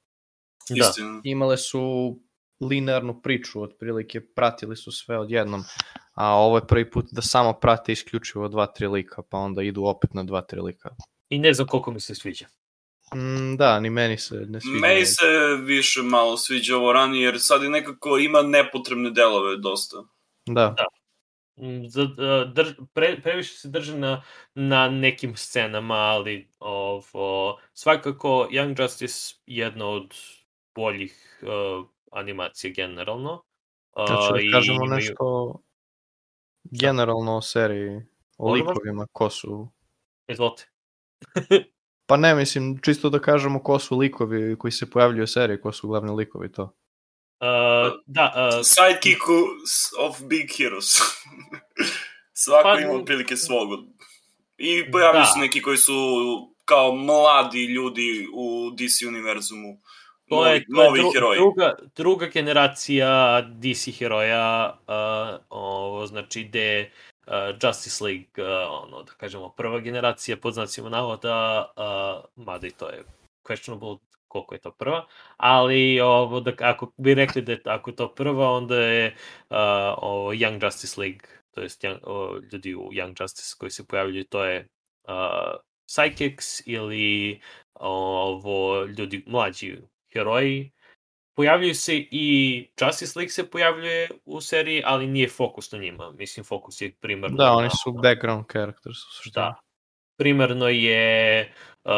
Da. 0.69 0.75
Istina. 0.89 1.21
Imale 1.23 1.57
su 1.57 2.15
linearnu 2.61 3.21
priču, 3.21 3.61
otprilike 3.61 4.21
pratili 4.35 4.75
su 4.75 4.91
sve 4.91 5.17
odjednom, 5.19 5.63
a 6.13 6.35
ovo 6.35 6.57
je 6.57 6.67
prvi 6.67 6.91
put 6.91 7.05
da 7.11 7.21
samo 7.21 7.53
prate 7.53 7.91
isključivo 7.91 8.47
dva, 8.47 8.65
tri 8.65 8.87
lika, 8.87 9.21
pa 9.29 9.37
onda 9.37 9.61
idu 9.61 9.83
opet 9.83 10.13
na 10.13 10.23
dva, 10.23 10.41
tri 10.41 10.61
lika. 10.61 10.89
I 11.29 11.39
ne 11.39 11.53
znam 11.53 11.67
koliko 11.67 11.91
mi 11.91 11.99
se 11.99 12.15
sviđa. 12.15 12.45
Mm, 13.15 13.55
da, 13.57 13.79
ni 13.79 13.89
meni 13.89 14.17
se 14.17 14.35
ne 14.37 14.61
sviđa. 14.61 14.79
Meni 14.79 15.05
se 15.05 15.25
više 15.59 16.01
malo 16.01 16.37
sviđa 16.37 16.77
ovo 16.77 16.93
ranije, 16.93 17.23
jer 17.23 17.35
sad 17.39 17.63
je 17.63 17.69
nekako 17.69 18.17
ima 18.17 18.41
nepotrebne 18.41 19.09
delove 19.11 19.57
dosta. 19.57 19.97
Da. 20.45 20.75
Mm, 21.59 21.87
za- 21.87 22.15
a, 22.17 22.45
drž, 22.45 22.67
pre, 22.93 23.21
previše 23.21 23.53
se 23.53 23.67
drže 23.67 23.97
na, 23.97 24.23
na 24.55 24.89
nekim 24.89 25.35
scenama, 25.35 25.95
ali 25.95 26.51
ovo, 26.59 27.59
svakako 27.73 28.47
Young 28.51 28.81
Justice 28.81 29.35
je 29.45 29.65
jedna 29.65 29.85
od 29.87 30.13
boljih 30.75 31.39
uh, 31.41 31.87
animacija 32.11 32.73
generalno. 32.73 33.43
Uh, 33.97 34.05
Znači 34.07 34.33
da 34.33 34.39
i 34.41 34.51
kažemo 34.51 34.75
imaju- 34.75 34.95
nešto 34.95 35.55
generalno 36.63 37.37
o 37.37 37.41
seriji, 37.41 38.01
o 38.37 38.49
može. 38.49 38.63
likovima, 38.63 39.07
ko 39.11 39.29
su... 39.29 39.69
Izvolite. 40.27 40.69
Pa 42.07 42.17
ne, 42.17 42.35
mislim, 42.35 42.79
čisto 42.81 43.09
da 43.09 43.19
kažemo 43.19 43.63
ko 43.63 43.79
su 43.79 43.97
likovi 43.97 44.55
koji 44.59 44.71
se 44.71 44.89
pojavljuju 44.89 45.23
u 45.23 45.27
seriji, 45.27 45.61
ko 45.61 45.71
su 45.71 45.87
glavni 45.87 46.11
likovi, 46.11 46.51
to. 46.51 46.63
Uh, 46.63 47.99
da, 48.05 48.33
uh, 48.35 48.65
Sidekicku 48.65 49.33
of 49.99 50.21
Big 50.23 50.49
Heroes. 50.57 50.97
Svako 52.43 52.63
Pa, 52.63 52.79
ima 52.79 52.93
otprilike 52.93 53.35
svog. 53.37 53.69
I 54.57 54.91
pojavljaju 54.91 55.23
da. 55.23 55.31
se 55.31 55.39
neki 55.39 55.61
koji 55.61 55.77
su 55.77 55.93
kao 56.65 56.95
mladi 56.95 57.65
ljudi 57.65 58.27
u 58.33 58.71
DC 58.71 59.07
univerzumu. 59.07 59.81
To 60.29 60.35
novi, 60.35 60.49
je, 60.49 60.65
to 60.75 60.81
je 60.81 60.87
novi 60.87 60.99
dru, 60.99 61.11
heroji. 61.13 61.37
druga, 61.39 61.75
druga 61.95 62.25
generacija 62.25 63.41
DC 63.41 63.97
heroja, 63.99 64.77
uh, 64.87 65.39
ovo, 65.49 66.07
znači 66.07 66.43
gde 66.43 66.91
uh, 67.27 67.33
Justice 67.63 68.03
League, 68.03 68.27
uh, 68.37 68.83
ono, 68.83 69.03
da 69.03 69.11
kažemo, 69.11 69.49
prva 69.49 69.79
generacija 69.79 70.37
pod 70.37 70.53
znacima 70.53 70.89
navoda, 70.89 71.65
uh, 71.77 72.45
mada 72.45 72.67
i 72.67 72.71
to 72.71 72.89
je 72.89 73.03
questionable 73.43 73.97
koliko 74.27 74.55
je 74.55 74.59
to 74.61 74.71
prva, 74.71 75.05
ali 75.37 76.01
ovo, 76.01 76.39
da, 76.39 76.51
ako 76.59 76.91
bi 76.97 77.13
rekli 77.13 77.41
da 77.41 77.51
je, 77.51 77.61
ako 77.65 77.89
je 77.89 77.95
to 77.95 78.13
prva, 78.15 78.51
onda 78.51 78.75
je 78.75 79.15
uh, 79.49 79.57
ovo, 79.97 80.33
Young 80.33 80.63
Justice 80.63 81.01
League, 81.01 81.27
to 81.51 81.61
jest 81.61 81.83
young, 81.83 81.99
o, 82.03 82.39
ljudi 82.51 82.75
u 82.75 82.89
Young 82.91 83.21
Justice 83.21 83.55
koji 83.59 83.71
se 83.71 83.87
pojavljuju, 83.87 84.23
to 84.23 84.45
je 84.45 84.67
uh, 85.07 85.13
Psychics 85.87 86.61
ili 86.65 87.41
ovo, 87.73 88.85
ljudi 88.85 89.23
mlađi 89.27 89.77
heroji. 90.13 90.71
Pojavljuju 91.37 91.75
se 91.75 91.95
i 92.11 92.67
Justice 92.81 93.19
League 93.19 93.29
se 93.29 93.49
pojavljuje 93.49 94.09
u 94.25 94.41
seriji, 94.41 94.81
ali 94.85 95.07
nije 95.07 95.29
fokus 95.29 95.71
na 95.71 95.77
njima. 95.79 96.11
Mislim, 96.11 96.43
fokus 96.43 96.81
je 96.81 96.91
primarno 96.91 97.37
Da, 97.37 97.51
oni 97.51 97.63
na- 97.63 97.69
su 97.69 97.91
background 97.93 98.45
characters 98.51 98.97
u 98.97 99.11
suštini. 99.13 99.33
Da. 99.33 99.55
Primarno 100.17 100.67
je 100.67 101.53
uh, 101.83 101.91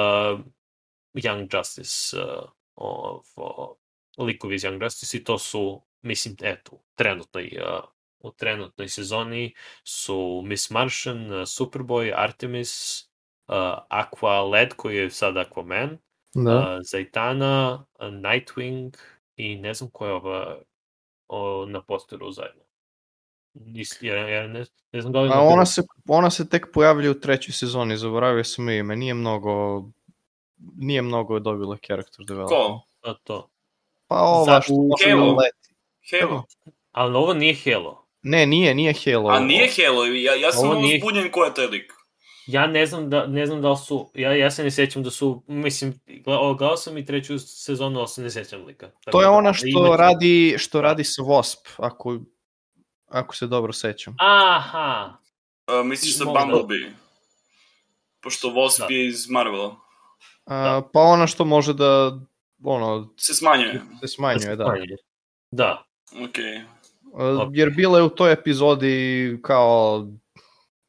Young 1.13 1.57
Justice, 1.57 2.17
uh, 2.17 2.49
ovo, 2.75 3.75
likovi 4.17 4.55
iz 4.55 4.61
Young 4.63 4.83
Justice 4.83 5.17
i 5.17 5.23
to 5.23 5.37
su, 5.39 5.81
mislim, 6.01 6.35
eto, 6.41 6.71
u 6.75 6.79
trenutnoj, 6.95 7.57
uh, 7.77 7.83
u 8.19 8.31
trenutnoj 8.31 8.87
sezoni 8.87 9.53
su 9.83 10.41
Miss 10.45 10.69
Martian, 10.69 11.31
uh, 11.31 11.39
Superboy, 11.41 12.13
Artemis, 12.15 13.03
uh, 13.47 13.55
Aqua 13.89 14.49
Led 14.51 14.73
koji 14.73 14.97
je 14.97 15.09
sad 15.09 15.35
Aquaman, 15.35 15.97
Da. 16.35 16.57
uh, 16.57 16.65
Zaitana, 16.81 17.85
uh, 17.99 18.07
Nightwing 18.07 18.97
i 19.39 19.55
ne 19.55 19.73
znam 19.73 19.89
ko 19.89 20.05
je 20.05 20.13
ova 20.13 20.57
o, 21.27 21.65
na 21.65 21.81
posteru 21.81 22.31
zajedno. 22.31 22.61
Nis, 23.53 23.97
ja, 24.01 24.29
ja 24.29 24.47
ne, 24.47 24.65
ne 24.91 25.01
znam 25.01 25.13
da 25.13 25.21
li... 25.21 25.29
A 25.29 25.35
na- 25.35 25.41
ona 25.41 25.65
se, 25.65 25.81
ona 26.07 26.29
se 26.29 26.49
tek 26.49 26.67
pojavlja 26.73 27.11
u 27.11 27.19
trećoj 27.19 27.53
sezoni, 27.53 27.97
zaboravio 27.97 28.43
sam 28.43 28.69
ime, 28.69 28.95
nije 28.95 29.13
mnogo 29.13 29.83
nije 30.77 31.01
mnogo 31.01 31.39
dobila 31.39 31.77
character 31.77 32.25
development. 32.25 32.61
Ko? 32.61 32.81
to, 33.01 33.13
to. 33.13 33.49
Pa 34.07 34.15
ova 34.15 34.45
Za- 34.45 34.61
što 34.61 34.73
Halo. 35.05 35.25
da 35.25 35.31
leti. 35.33 35.69
Halo. 36.11 36.43
Ali 36.91 37.15
ovo 37.15 37.33
nije 37.33 37.55
Halo. 37.65 38.05
Ne, 38.21 38.45
nije, 38.45 38.75
nije 38.75 38.93
Halo. 39.05 39.29
A 39.29 39.39
nije 39.39 39.69
Halo, 39.77 40.05
ja, 40.05 40.35
ja 40.35 40.51
sam 40.51 40.63
Ovo 40.63 40.71
ovo 40.71 40.81
nije- 40.81 40.99
zbunjen 40.99 41.31
ko 41.31 41.43
je 41.43 41.53
taj 41.53 41.65
lik. 41.65 41.93
Ja 42.49 42.67
ne 42.67 42.85
znam 42.85 43.09
da, 43.09 43.27
ne 43.27 43.45
znam 43.45 43.61
da 43.61 43.69
li 43.69 43.77
su, 43.77 44.11
ja, 44.15 44.33
ja 44.33 44.51
se 44.51 44.63
ne 44.63 44.71
sećam 44.71 45.03
da 45.03 45.11
su, 45.11 45.43
mislim, 45.47 45.93
gledao, 46.17 46.77
sam 46.77 46.97
i 46.97 47.05
treću 47.05 47.39
sezonu, 47.39 47.99
ali 47.99 48.07
se 48.07 48.21
ne 48.21 48.29
sećam 48.29 48.65
lika. 48.65 48.87
Tako 48.89 49.11
To 49.11 49.21
je 49.21 49.25
da, 49.25 49.31
ona 49.31 49.47
ali 49.47 49.55
što 49.55 49.67
imaće- 49.67 49.97
radi 49.97 50.55
što 50.57 50.81
radi 50.81 51.03
sa 51.03 51.21
Wasp, 51.21 51.57
ako 51.77 52.17
ako 53.07 53.35
se 53.35 53.47
dobro 53.47 53.73
sećam. 53.73 54.15
Aha, 54.19 55.13
Uh, 55.71 55.85
misliš 55.85 56.17
sa 56.17 56.25
Možda. 56.25 56.39
Bumblebee? 56.39 56.91
Pošto 58.21 58.47
Wasp 58.47 58.79
Da. 58.79 58.85
je 58.89 59.07
iz 59.07 59.29
Marvela. 59.29 59.75
A, 60.45 60.81
pa 60.93 60.99
ona 60.99 61.27
što 61.27 61.45
može 61.45 61.73
da 61.73 62.19
ono 62.63 63.13
Se 63.17 63.33
smanjuje. 63.33 63.81
se 64.01 64.07
smanjuje, 64.07 64.55
da. 64.55 64.63
Smanjuje. 64.65 64.97
Da, 65.51 65.83
Okej. 66.23 66.57
A, 67.15 67.49
Jer 67.53 67.69
bila 67.69 67.97
je 67.97 68.03
u 68.03 68.09
toj 68.09 68.31
epizodi 68.33 69.37
kao 69.43 70.05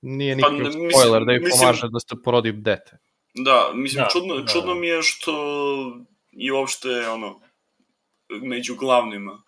nije 0.02 0.34
Pa, 0.34 0.48
nikakav 0.50 0.58
mislim- 0.66 0.90
spoiler 0.90 1.24
da 1.24 1.32
joj 1.32 1.40
mislim- 1.40 1.60
pomaže 1.60 1.88
da 1.88 2.00
se 2.00 2.14
porodi 2.24 2.52
dete. 2.52 2.98
Da, 3.34 3.70
mislim, 3.74 4.02
Da, 4.04 4.08
čudno, 4.12 4.36
da. 4.36 4.46
čudno 4.46 4.74
mi 4.74 4.86
je 4.86 5.02
što 5.02 5.32
i 6.32 6.50
uopšte, 6.50 7.08
ono, 7.08 7.40
među 8.28 8.74
glavnima. 8.76 9.42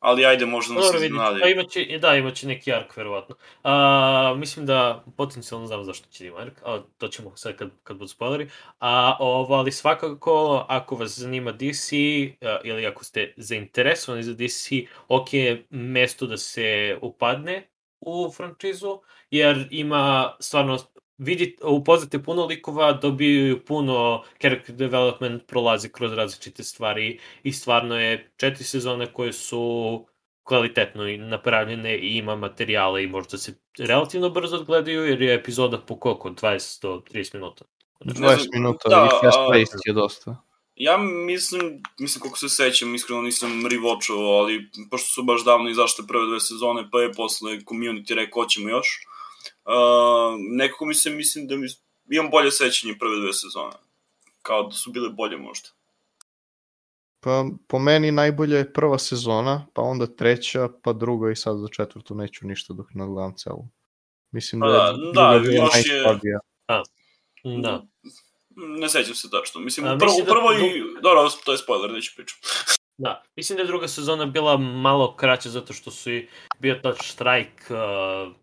Ali 0.00 0.26
ajde, 0.26 0.46
možda 0.46 0.74
nam 0.74 0.82
Dobro, 0.82 0.98
iznenadi. 0.98 1.40
pa 1.40 1.48
imaće, 1.48 1.98
da, 1.98 2.16
imaće 2.16 2.46
neki 2.46 2.72
ark, 2.72 2.96
verovatno. 2.96 3.36
A, 3.62 4.34
mislim 4.36 4.66
da 4.66 5.04
potencijalno 5.16 5.66
znam 5.66 5.84
zašto 5.84 6.08
će 6.08 6.26
ima 6.26 6.38
ark, 6.38 6.54
a 6.64 6.82
to 6.98 7.08
ćemo 7.08 7.36
sad 7.36 7.56
kad, 7.56 7.70
kad 7.82 7.96
budu 7.96 8.08
spoileri. 8.08 8.48
A, 8.78 9.16
ovo, 9.20 9.54
ali 9.54 9.72
svakako, 9.72 10.64
ako 10.68 10.96
vas 10.96 11.18
zanima 11.18 11.52
DC, 11.52 11.92
a, 12.42 12.58
ili 12.64 12.86
ako 12.86 13.04
ste 13.04 13.34
zainteresovani 13.36 14.22
za 14.22 14.34
DC, 14.34 14.70
ok 15.08 15.32
je 15.34 15.66
mesto 15.70 16.26
da 16.26 16.36
se 16.36 16.98
upadne 17.02 17.68
u 18.00 18.32
frančizu, 18.36 18.98
jer 19.36 19.68
ima 19.70 20.36
stvarno 20.40 20.78
vidite, 21.18 21.64
upoznate 21.64 22.22
puno 22.22 22.46
likova, 22.46 22.92
dobiju 22.92 23.64
puno 23.64 24.22
character 24.40 24.74
development, 24.74 25.46
prolazi 25.46 25.88
kroz 25.88 26.12
različite 26.12 26.64
stvari 26.64 27.18
i 27.42 27.52
stvarno 27.52 28.00
je 28.00 28.32
četiri 28.36 28.64
sezone 28.64 29.12
koje 29.12 29.32
su 29.32 30.06
kvalitetno 30.42 31.08
i 31.08 31.18
napravljene 31.18 31.98
i 31.98 32.16
ima 32.16 32.36
materijale 32.36 33.04
i 33.04 33.06
možda 33.06 33.38
se 33.38 33.54
relativno 33.78 34.30
brzo 34.30 34.56
odgledaju 34.56 35.04
jer 35.04 35.22
je 35.22 35.34
epizoda 35.34 35.78
po 35.78 35.96
koliko? 35.96 36.30
20 36.30 36.82
do 36.82 37.02
30 37.12 37.34
minuta. 37.34 37.64
20 38.00 38.16
znam, 38.16 38.38
minuta 38.52 38.88
da, 38.88 39.06
i 39.06 39.26
fast 39.26 39.38
paced 39.52 39.80
je 39.84 39.92
dosta. 39.92 40.36
Ja 40.76 40.96
mislim, 40.98 41.82
mislim 41.98 42.20
koliko 42.20 42.38
se 42.38 42.48
sećam, 42.48 42.94
iskreno 42.94 43.22
nisam 43.22 43.50
rewatchovao, 43.50 44.38
ali 44.38 44.70
pošto 44.90 45.08
su 45.08 45.22
baš 45.22 45.44
davno 45.44 45.70
izašle 45.70 46.06
prve 46.06 46.26
dve 46.26 46.40
sezone, 46.40 46.88
pa 46.92 47.00
je 47.00 47.12
posle 47.12 47.58
community 47.58 48.14
rekao 48.14 48.42
hoćemo 48.42 48.68
još. 48.68 49.06
Uh, 49.66 49.72
nekako 50.50 50.84
mi 50.84 50.94
se 50.94 51.10
mislim 51.10 51.46
da 51.46 51.56
mi, 51.56 51.66
imam 52.10 52.30
bolje 52.30 52.50
sećanje 52.50 52.94
prve 52.98 53.20
dve 53.20 53.32
sezone. 53.32 53.72
Kao 54.42 54.62
da 54.62 54.70
su 54.70 54.90
bile 54.92 55.08
bolje 55.10 55.36
možda. 55.36 55.68
Pa 57.20 57.44
po 57.66 57.78
meni 57.78 58.10
najbolja 58.12 58.58
je 58.58 58.72
prva 58.72 58.98
sezona, 58.98 59.66
pa 59.74 59.82
onda 59.82 60.06
treća, 60.06 60.68
pa 60.82 60.92
druga 60.92 61.30
i 61.30 61.36
sad 61.36 61.58
za 61.58 61.68
četvrtu 61.68 62.14
neću 62.14 62.46
ništa 62.46 62.74
dok 62.74 62.86
ne 62.94 63.06
gledam 63.06 63.34
celu. 63.36 63.64
Mislim 64.30 64.60
da, 64.60 64.66
Pa 64.66 64.72
je 64.72 64.78
da, 64.78 64.92
druga 64.92 65.12
da, 65.12 65.54
još 65.54 65.86
je- 65.86 65.92
najslabija. 65.92 66.38
Da. 67.62 67.86
Ne 68.56 68.88
sećam 68.88 69.14
se 69.14 69.30
tačno. 69.30 69.60
Mislim, 69.60 69.86
A, 69.86 69.94
u 69.94 69.98
prvo, 69.98 70.10
mislim 70.10 70.24
u 70.24 70.26
da- 70.26 70.32
prvo 70.32 70.52
i... 70.52 70.82
Dobro, 71.02 71.30
to 71.44 71.52
je 71.52 71.58
spoiler, 71.58 71.90
neću 71.92 72.12
pričam. 72.16 72.38
Da, 72.98 73.22
mislim 73.36 73.56
da 73.56 73.62
je 73.62 73.66
druga 73.66 73.88
sezona 73.88 74.26
bila 74.26 74.56
malo 74.56 75.16
kraća 75.16 75.50
zato 75.50 75.72
što 75.72 75.90
su 75.90 76.12
i 76.12 76.28
bio 76.58 76.74
taj 76.74 76.92
štrajk 77.02 77.70
uh, 77.70 78.34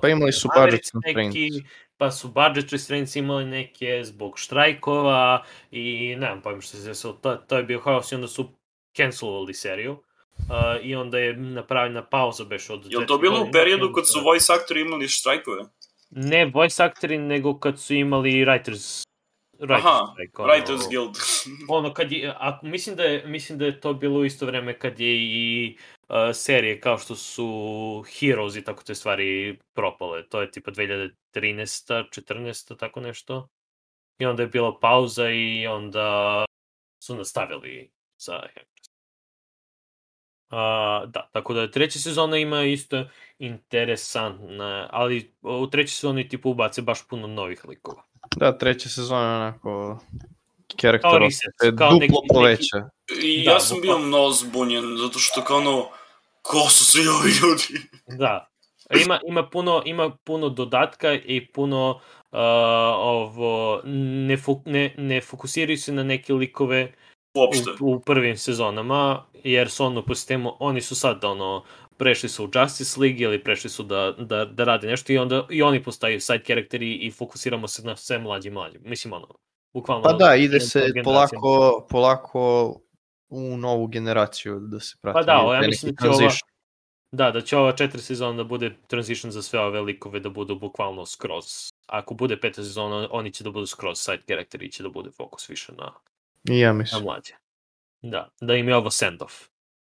Pa 0.00 0.08
imali 0.08 0.32
su 0.32 0.48
budget 0.56 0.90
neki, 1.14 1.48
pa 1.96 2.10
su 2.10 2.28
budget 2.28 2.72
restraints 2.72 3.16
imali 3.16 3.44
neke 3.44 4.04
zbog 4.04 4.38
štrajkova 4.38 5.44
i 5.70 6.16
nemam 6.18 6.40
pojma 6.42 6.60
što 6.60 6.76
se 6.76 6.88
desilo, 6.88 7.12
to, 7.12 7.34
to 7.34 7.56
je 7.56 7.62
bio 7.62 7.80
haos 7.80 8.12
i 8.12 8.14
onda 8.14 8.28
su 8.28 8.48
cancelovali 8.96 9.54
seriju. 9.54 10.02
Uh, 10.38 10.84
I 10.84 10.94
onda 10.94 11.18
je 11.18 11.36
napravljena 11.36 12.02
pauza 12.06 12.44
beš 12.44 12.70
od... 12.70 12.86
Je 12.92 13.06
to 13.06 13.18
bilo 13.18 13.40
u 13.40 13.52
periodu 13.52 13.92
kad 13.92 14.08
su 14.08 14.20
voice 14.20 14.52
aktori 14.52 14.80
imali 14.80 15.08
štrajkove? 15.08 15.64
Ne 16.10 16.44
voice 16.46 16.84
actori, 16.84 17.18
nego 17.18 17.58
kad 17.58 17.80
su 17.80 17.94
imali 17.94 18.30
writers... 18.30 19.04
writers 19.58 19.86
Aha, 19.86 20.12
strike, 20.12 20.42
ono, 20.42 20.52
Writers 20.52 20.88
Guild. 20.88 21.16
ono 21.68 21.94
kad 21.94 22.12
je, 22.12 22.34
a, 22.36 22.60
mislim, 22.62 22.96
da 22.96 23.02
je, 23.02 23.26
mislim 23.26 23.58
da 23.58 23.64
je 23.64 23.80
to 23.80 23.94
bilo 23.94 24.20
u 24.20 24.24
isto 24.24 24.46
vreme 24.46 24.78
kad 24.78 25.00
je 25.00 25.16
i 25.16 25.76
serije 26.34 26.80
kao 26.80 26.98
što 26.98 27.16
su 27.16 28.04
Heroes 28.18 28.56
i 28.56 28.64
tako 28.64 28.82
te 28.82 28.94
stvari 28.94 29.58
propale. 29.74 30.28
To 30.28 30.40
je 30.40 30.50
tipa 30.50 30.70
2013. 30.70 31.12
14. 31.34 32.76
tako 32.76 33.00
nešto. 33.00 33.48
I 34.18 34.26
onda 34.26 34.42
je 34.42 34.48
bila 34.48 34.78
pauza 34.80 35.30
i 35.30 35.66
onda 35.66 36.44
su 37.04 37.16
nastavili 37.16 37.90
sa 38.16 38.42
A, 40.50 41.04
da, 41.06 41.28
tako 41.32 41.54
da 41.54 41.70
treća 41.70 41.98
sezona 41.98 42.36
ima 42.38 42.62
isto 42.64 43.04
interesantna, 43.38 44.88
ali 44.92 45.34
u 45.42 45.66
trećoj 45.66 45.90
sezoni 45.90 46.28
tipa 46.28 46.48
ubace 46.48 46.82
baš 46.82 47.08
puno 47.08 47.26
novih 47.26 47.64
likova. 47.64 48.02
Da, 48.36 48.58
treća 48.58 48.88
sezona 48.88 49.30
je 49.30 49.36
onako 49.36 50.00
karakter 50.80 51.10
reset, 51.20 51.52
se 51.62 51.76
kao 51.76 51.90
duplo 51.90 51.98
neki- 51.98 52.12
neki- 52.12 52.28
poveća. 52.34 52.90
I 53.22 53.44
Da, 53.44 53.50
ja 53.52 53.60
sam 53.60 53.80
bio 53.80 53.98
mnogo 53.98 54.30
zbunjen, 54.30 54.96
zato 54.96 55.18
što 55.18 55.44
kao 55.44 55.56
ono, 55.56 55.88
ko 56.50 56.68
su 56.70 56.84
svi 56.84 57.08
ovi 57.08 57.30
ljudi? 57.42 57.88
Da. 58.18 58.46
Ima, 59.04 59.20
ima, 59.26 59.48
puno, 59.48 59.82
ima 59.84 60.16
puno 60.24 60.48
dodatka 60.48 61.12
i 61.14 61.46
puno 61.52 61.90
uh, 61.90 62.38
ovo, 62.96 63.80
ne, 63.84 64.36
fo, 64.36 64.62
ne, 64.64 64.94
ne 64.98 65.20
fokusiraju 65.20 65.78
se 65.78 65.92
na 65.92 66.02
neke 66.02 66.32
likove 66.32 66.92
Uopšte. 67.34 67.70
u, 67.80 67.92
u 67.92 68.00
prvim 68.00 68.36
sezonama, 68.36 69.24
jer 69.44 69.70
su 69.70 69.84
ono 69.84 70.04
po 70.04 70.14
sistemu, 70.14 70.56
oni 70.58 70.80
su 70.80 70.94
sad 70.94 71.24
ono, 71.24 71.64
prešli 71.96 72.28
su 72.28 72.44
u 72.44 72.48
Justice 72.54 73.00
League 73.00 73.20
ili 73.20 73.44
prešli 73.44 73.70
su 73.70 73.82
da, 73.82 74.12
da, 74.18 74.44
da 74.44 74.64
rade 74.64 74.86
nešto 74.86 75.12
i 75.12 75.18
onda 75.18 75.46
i 75.50 75.62
oni 75.62 75.82
postaju 75.82 76.20
side 76.20 76.42
karakteri 76.42 76.94
i 76.94 77.10
fokusiramo 77.10 77.68
se 77.68 77.82
na 77.82 77.96
sve 77.96 78.18
mlađi 78.18 78.48
i 78.48 78.52
mlađi. 78.52 78.78
Mislim 78.78 79.12
ono, 79.12 79.28
bukvalno... 79.74 80.02
Pa 80.02 80.12
da, 80.12 80.34
ide 80.34 80.60
se 80.60 80.92
polako, 81.04 81.86
polako 81.90 82.74
u 83.30 83.56
novu 83.56 83.86
generaciju 83.86 84.60
da 84.60 84.80
se 84.80 84.96
prati. 85.00 85.14
Pa 85.14 85.22
da, 85.22 85.42
ide 85.46 85.64
ja 85.64 85.68
mislim 85.68 85.94
da 85.94 86.02
će 86.02 86.08
ova-. 86.08 86.30
Da, 87.12 87.30
da 87.30 87.40
će 87.40 87.56
ova 87.56 87.72
četiri 87.72 88.02
sezona 88.02 88.36
da 88.36 88.44
bude 88.44 88.76
transition 88.86 89.32
za 89.32 89.42
sve 89.42 89.60
ove 89.60 89.80
likove 89.80 90.20
da 90.20 90.30
budu 90.30 90.54
bukvalno 90.54 91.06
skroz. 91.06 91.44
Ako 91.86 92.14
bude 92.14 92.40
peta 92.40 92.62
sezona, 92.62 93.08
oni 93.10 93.32
će 93.32 93.44
da 93.44 93.50
budu 93.50 93.66
skroz 93.66 93.98
side 93.98 94.22
karakteri 94.28 94.66
i 94.66 94.70
će 94.70 94.82
da 94.82 94.88
bude 94.88 95.10
fokus 95.10 95.48
više 95.48 95.72
na, 95.72 95.92
ja 96.44 96.72
na 96.72 96.78
mislim. 96.78 97.02
mlađe. 97.02 97.34
Da, 98.02 98.28
da 98.40 98.54
im 98.54 98.68
je 98.68 98.76
ovo 98.76 98.90
send-off. 98.90 99.48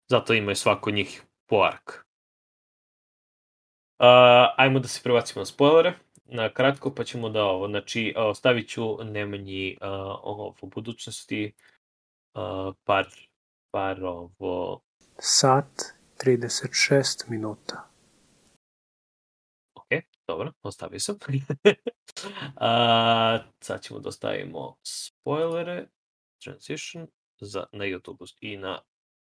Zato 0.08 0.34
imaju 0.34 0.56
svako 0.56 0.92
njih 0.92 1.24
po 1.46 1.64
ark. 1.64 2.06
Uh, 4.00 4.06
ajmo 4.58 4.80
da 4.80 4.88
se 4.88 5.04
prebacimo 5.04 5.42
na 5.42 5.46
spoilere. 5.46 5.94
Na 6.26 6.54
kratko, 6.54 6.96
pa 6.96 7.04
ćemo 7.04 7.30
da 7.30 7.44
ovo, 7.44 7.68
znači, 7.68 8.14
uh, 8.18 8.36
stavit 8.36 8.70
ću 8.70 9.04
Nemanji 9.04 9.78
uh, 9.82 9.88
ovo 10.24 10.56
u 10.62 10.68
budućnosti 10.68 11.54
uh, 12.34 12.76
par, 12.84 13.08
par 13.72 14.04
ovo, 14.04 14.82
Sat 15.20 15.96
36 16.18 17.30
minuta. 17.30 17.90
Ok, 19.74 20.04
dobro, 20.28 20.52
ostavio 20.62 21.00
sam. 21.00 21.18
A, 22.56 23.40
sad 23.62 23.82
ćemo 23.82 24.00
da 24.00 24.10
ostavimo 24.10 24.78
spoilere, 24.84 25.88
transition, 26.44 27.08
za, 27.42 27.66
na 27.72 27.86
YouTube 27.86 28.34
i 28.42 28.58
na 28.58 28.82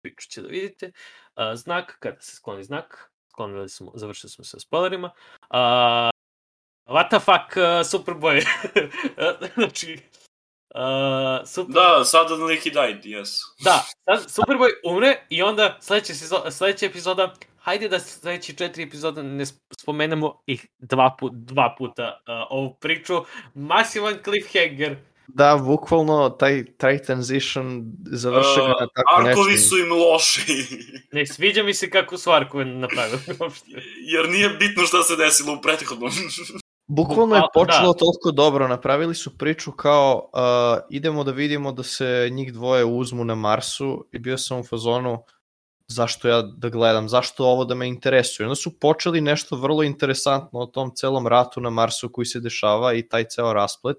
Twitch 0.04 0.30
će 0.30 0.42
da 0.42 0.48
vidite. 0.48 0.92
A, 1.36 1.56
znak, 1.56 1.98
kada 2.00 2.22
se 2.22 2.36
skloni 2.36 2.64
znak, 2.64 3.12
sklonili 3.30 3.70
smo, 3.70 3.92
završili 3.96 4.30
smo 4.30 4.44
sa 4.44 4.60
spoilerima. 4.60 5.12
A, 5.50 6.10
what 6.86 7.10
the 7.10 7.20
fuck, 7.20 7.58
uh, 7.58 7.84
Superboy? 7.86 8.46
znači, 9.56 10.00
uh, 10.76 11.48
super, 11.48 11.74
Da, 11.74 12.04
na 12.40 12.48
neki 12.48 12.70
died, 12.70 13.04
yes. 13.04 13.30
Da, 13.64 13.86
sad 14.06 14.26
Superboy 14.30 14.70
umre 14.86 15.26
i 15.30 15.44
onda 15.44 15.78
sledeća, 15.82 16.14
sezo, 16.14 16.52
sledeća 16.52 16.86
epizoda, 16.86 17.34
hajde 17.60 17.90
da 17.90 18.00
sledeći 18.00 18.56
četiri 18.56 18.84
epizoda 18.84 19.22
ne 19.22 19.46
sp- 19.46 19.82
spomenemo 19.82 20.42
ih 20.46 20.68
dva, 20.80 21.16
put, 21.20 21.32
dva 21.34 21.76
puta 21.78 22.22
uh, 22.28 22.48
ovu 22.50 22.78
priču. 22.82 23.24
Masivan 23.54 24.18
cliffhanger. 24.24 24.96
Da, 25.28 25.58
bukvalno 25.66 26.30
taj, 26.30 26.64
taj 26.78 27.04
transition 27.04 27.84
završi 28.12 28.60
ga 28.60 28.68
na 28.68 28.74
Uh, 28.74 28.88
tako 28.96 29.28
arkovi 29.28 29.52
nečem. 29.52 29.68
su 29.68 29.78
im 29.78 29.92
loši. 29.92 30.42
Ne 31.14 31.26
sviđa 31.26 31.64
mi 31.64 31.74
se 31.74 31.90
kako 31.90 32.18
su 32.18 32.32
arkove 32.32 32.66
napravili 32.66 33.22
uopšte. 33.40 33.66
Jer 34.02 34.30
nije 34.30 34.50
bitno 34.50 34.84
šta 34.86 35.04
se 35.04 35.16
desilo 35.16 35.54
u 35.54 35.62
prethodnom. 35.62 36.12
Bukvalno 36.94 37.36
je 37.36 37.42
počelo 37.54 37.94
da. 37.94 38.00
toliko 38.00 38.32
dobro, 38.32 38.68
napravili 38.68 39.16
su 39.16 39.38
priču 39.38 39.72
kao 39.72 40.30
uh, 40.34 40.84
idemo 40.90 41.24
da 41.24 41.32
vidimo 41.32 41.72
da 41.72 41.84
se 41.84 42.30
njih 42.32 42.54
dvoje 42.54 42.86
uzmu 42.86 43.24
na 43.26 43.36
Marsu 43.36 44.06
i 44.12 44.20
bio 44.20 44.38
sam 44.38 44.60
u 44.60 44.64
fazonu 44.64 45.24
zašto 45.88 46.28
ja 46.28 46.42
da 46.42 46.70
gledam, 46.70 47.10
zašto 47.10 47.46
ovo 47.46 47.66
da 47.66 47.76
me 47.76 47.88
interesuje. 47.88 48.48
Onda 48.48 48.56
su 48.56 48.80
počeli 48.80 49.22
nešto 49.22 49.56
vrlo 49.56 49.84
interesantno 49.84 50.60
o 50.60 50.66
tom 50.66 50.92
celom 50.96 51.28
ratu 51.28 51.62
na 51.62 51.70
Marsu 51.70 52.10
koji 52.12 52.26
se 52.26 52.40
dešava 52.40 52.94
i 52.94 53.08
taj 53.08 53.24
ceo 53.24 53.54
rasplet 53.54 53.98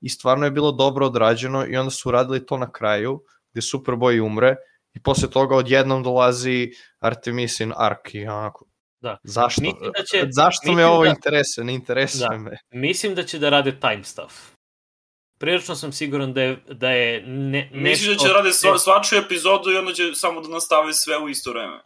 i 0.00 0.08
stvarno 0.08 0.44
je 0.44 0.50
bilo 0.50 0.72
dobro 0.72 1.06
odrađeno 1.06 1.66
i 1.66 1.76
onda 1.76 1.90
su 1.90 2.10
radili 2.10 2.46
to 2.46 2.56
na 2.56 2.72
kraju 2.72 3.22
gde 3.52 3.60
Superboy 3.60 4.26
umre 4.26 4.56
i 4.94 5.02
posle 5.02 5.30
toga 5.30 5.56
odjednom 5.56 6.02
dolazi 6.02 6.70
Artemisin 7.00 7.72
Ark 7.76 8.14
i 8.14 8.26
onako 8.26 8.64
Da. 9.00 9.16
Zašto? 9.24 9.60
Mislim 9.62 9.92
da 9.92 10.02
će- 10.04 10.26
Zašto 10.30 10.66
me 10.66 10.72
mislim 10.72 10.88
ovo 10.88 11.04
da- 11.04 11.10
interesuje? 11.10 11.64
Ne 11.64 11.74
interesuje 11.74 12.28
Da. 12.30 12.36
me. 12.38 12.58
Mislim 12.72 13.14
da 13.14 13.22
će 13.22 13.38
da 13.38 13.48
rade 13.48 13.80
time 13.80 14.04
stuff. 14.04 14.34
Prilično 15.38 15.74
sam 15.74 15.92
siguran 15.92 16.32
da 16.32 16.42
je, 16.42 16.56
da 16.68 16.90
je 16.90 17.22
ne, 17.22 17.60
nešto... 17.62 17.76
Misliš 17.78 18.08
da 18.08 18.16
će 18.18 18.32
rade 18.32 18.52
sva, 18.52 18.78
svaču 18.78 19.16
epizodu 19.16 19.70
i 19.70 19.76
onda 19.76 19.92
će 19.92 20.02
samo 20.14 20.40
da 20.40 20.48
nastave 20.48 20.92
sve 20.94 21.18
u 21.18 21.28
isto 21.28 21.50
vreme? 21.50 21.80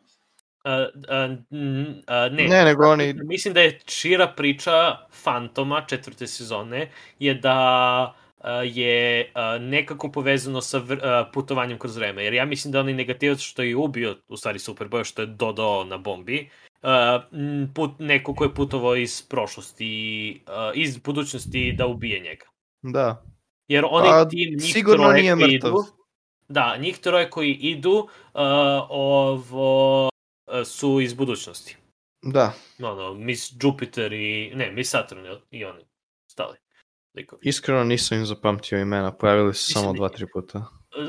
A, 0.65 0.73
a, 1.09 1.37
n- 1.51 2.03
a, 2.07 2.29
ne, 2.29 2.45
Ne, 2.45 2.65
nego 2.65 2.85
oni... 2.85 3.13
Mislim 3.15 3.55
da 3.55 3.61
je 3.61 3.81
šira 3.87 4.29
priča 4.29 4.73
Fantoma 5.13 5.85
četvrte 5.87 6.27
sezone 6.27 6.91
je 7.19 7.35
da 7.35 8.15
je 8.64 9.32
nekako 9.60 10.12
povezano 10.12 10.60
sa 10.60 10.82
putovanjem 11.32 11.78
kroz 11.78 11.97
vreme. 11.97 12.24
Jer 12.24 12.35
ja 12.35 12.44
mislim 12.44 12.73
da 12.73 12.81
onaj 12.81 12.94
negativac 12.94 13.39
što 13.39 13.62
je 13.62 13.77
ubio, 13.77 14.16
u 14.28 14.36
stvari 14.36 14.59
Superboy, 14.59 15.05
što 15.05 15.23
je 15.23 15.27
dodao 15.27 15.85
na 15.85 15.98
bombi, 15.98 16.51
put, 17.74 17.90
neko 17.98 18.35
ko 18.35 18.44
je 18.44 18.55
putovao 18.55 18.97
iz 18.97 19.23
prošlosti, 19.23 20.43
iz 20.74 20.98
budućnosti 20.98 21.74
da 21.78 21.86
ubije 21.86 22.20
njega. 22.20 22.47
Da. 22.82 23.24
Jer 23.69 23.85
onaj 23.90 24.10
Pa, 24.10 24.28
tim, 24.28 24.55
njih 24.60 24.73
sigurno 24.73 25.05
troje 25.05 25.23
nije 25.23 25.36
koji 25.36 25.55
mrtav. 25.55 25.70
Idu, 25.70 25.85
da, 26.48 26.77
njih 26.77 26.98
troje 26.98 27.31
koji 27.31 27.52
idu, 27.52 27.93
uh, 27.93 28.40
ovo, 28.89 30.10
su 30.64 31.01
iz 31.01 31.14
budućnosti 31.14 31.77
Da. 32.23 32.52
ono, 32.82 33.14
Miss 33.14 33.52
Jupiter 33.62 34.12
i, 34.12 34.52
ne, 34.55 34.73
Miss 34.73 34.90
Saturn 34.90 35.20
i 35.51 35.64
oni, 35.64 35.85
stali 36.31 36.62
likovi. 37.15 37.41
Iskreno 37.45 37.85
nisam 37.85 38.19
im 38.19 38.27
zapamtio 38.27 38.79
imena, 38.79 39.13
pojavili 39.13 39.55
su 39.55 39.73
samo 39.73 39.85
Nisam 39.87 39.97
dva, 39.97 40.09
tri 40.09 40.27
puta. 40.33 40.67